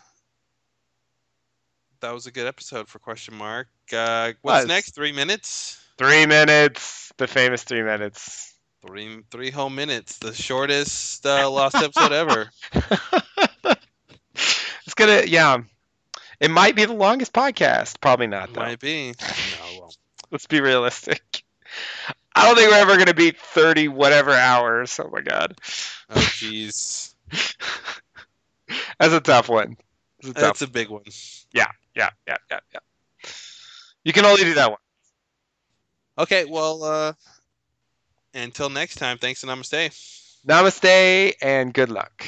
that 2.06 2.14
was 2.14 2.28
a 2.28 2.32
good 2.32 2.46
episode 2.46 2.88
for 2.88 3.00
question 3.00 3.36
mark. 3.36 3.68
Uh, 3.92 4.34
what's 4.44 4.62
Was. 4.62 4.68
next? 4.68 4.94
Three 4.94 5.12
minutes. 5.12 5.84
three 5.98 6.28
minutes 6.28 7.12
the 7.18 7.26
famous 7.26 7.64
three 7.64 7.82
minutes 7.82 8.54
Three 8.86 9.24
three 9.32 9.50
whole 9.50 9.72
minutes. 9.72 10.20
The 10.20 10.32
shortest 10.32 11.26
uh, 11.26 11.50
lost 11.50 11.76
episode 11.76 12.12
ever. 12.12 12.52
it's 14.86 14.94
gonna 14.94 15.24
yeah 15.26 15.58
it 16.40 16.52
might 16.52 16.76
be 16.76 16.86
the 16.86 16.94
longest 16.94 17.34
podcast 17.34 18.00
probably 18.00 18.28
not 18.28 18.54
though 18.54 18.62
Might 18.62 18.80
be. 18.80 19.16
No, 19.60 19.80
well, 19.80 19.94
let's 20.32 20.46
be 20.46 20.62
realistic 20.62 21.44
i 22.36 22.46
don't 22.46 22.56
think 22.56 22.70
we're 22.70 22.78
ever 22.78 22.98
gonna 22.98 23.14
beat 23.14 23.40
30 23.40 23.88
whatever 23.88 24.32
hours 24.32 25.00
oh 25.00 25.10
my 25.10 25.22
god 25.22 25.56
oh 26.10 26.16
jeez, 26.16 27.14
that's 29.00 29.14
a 29.14 29.22
tough 29.22 29.50
one 29.50 29.78
that's 30.22 30.30
a 30.30 30.34
tough 30.34 30.44
that's 30.44 30.62
a 30.62 30.68
big 30.68 30.90
one. 30.90 31.04
Yeah 31.96 32.10
yeah 32.28 32.38
yeah 32.52 32.60
yeah 32.74 32.80
you 34.04 34.14
can 34.14 34.26
only 34.26 34.44
do 34.44 34.54
that 34.54 34.70
one 34.70 34.80
Okay, 36.18 36.46
well, 36.46 36.84
uh, 36.84 37.14
until 38.34 38.70
next 38.70 38.96
time. 38.96 39.18
Thanks 39.18 39.44
and 39.44 39.52
namaste. 39.52 39.92
namaste 40.48 41.34
and 41.42 41.74
good 41.74 41.90
luck 41.90 42.26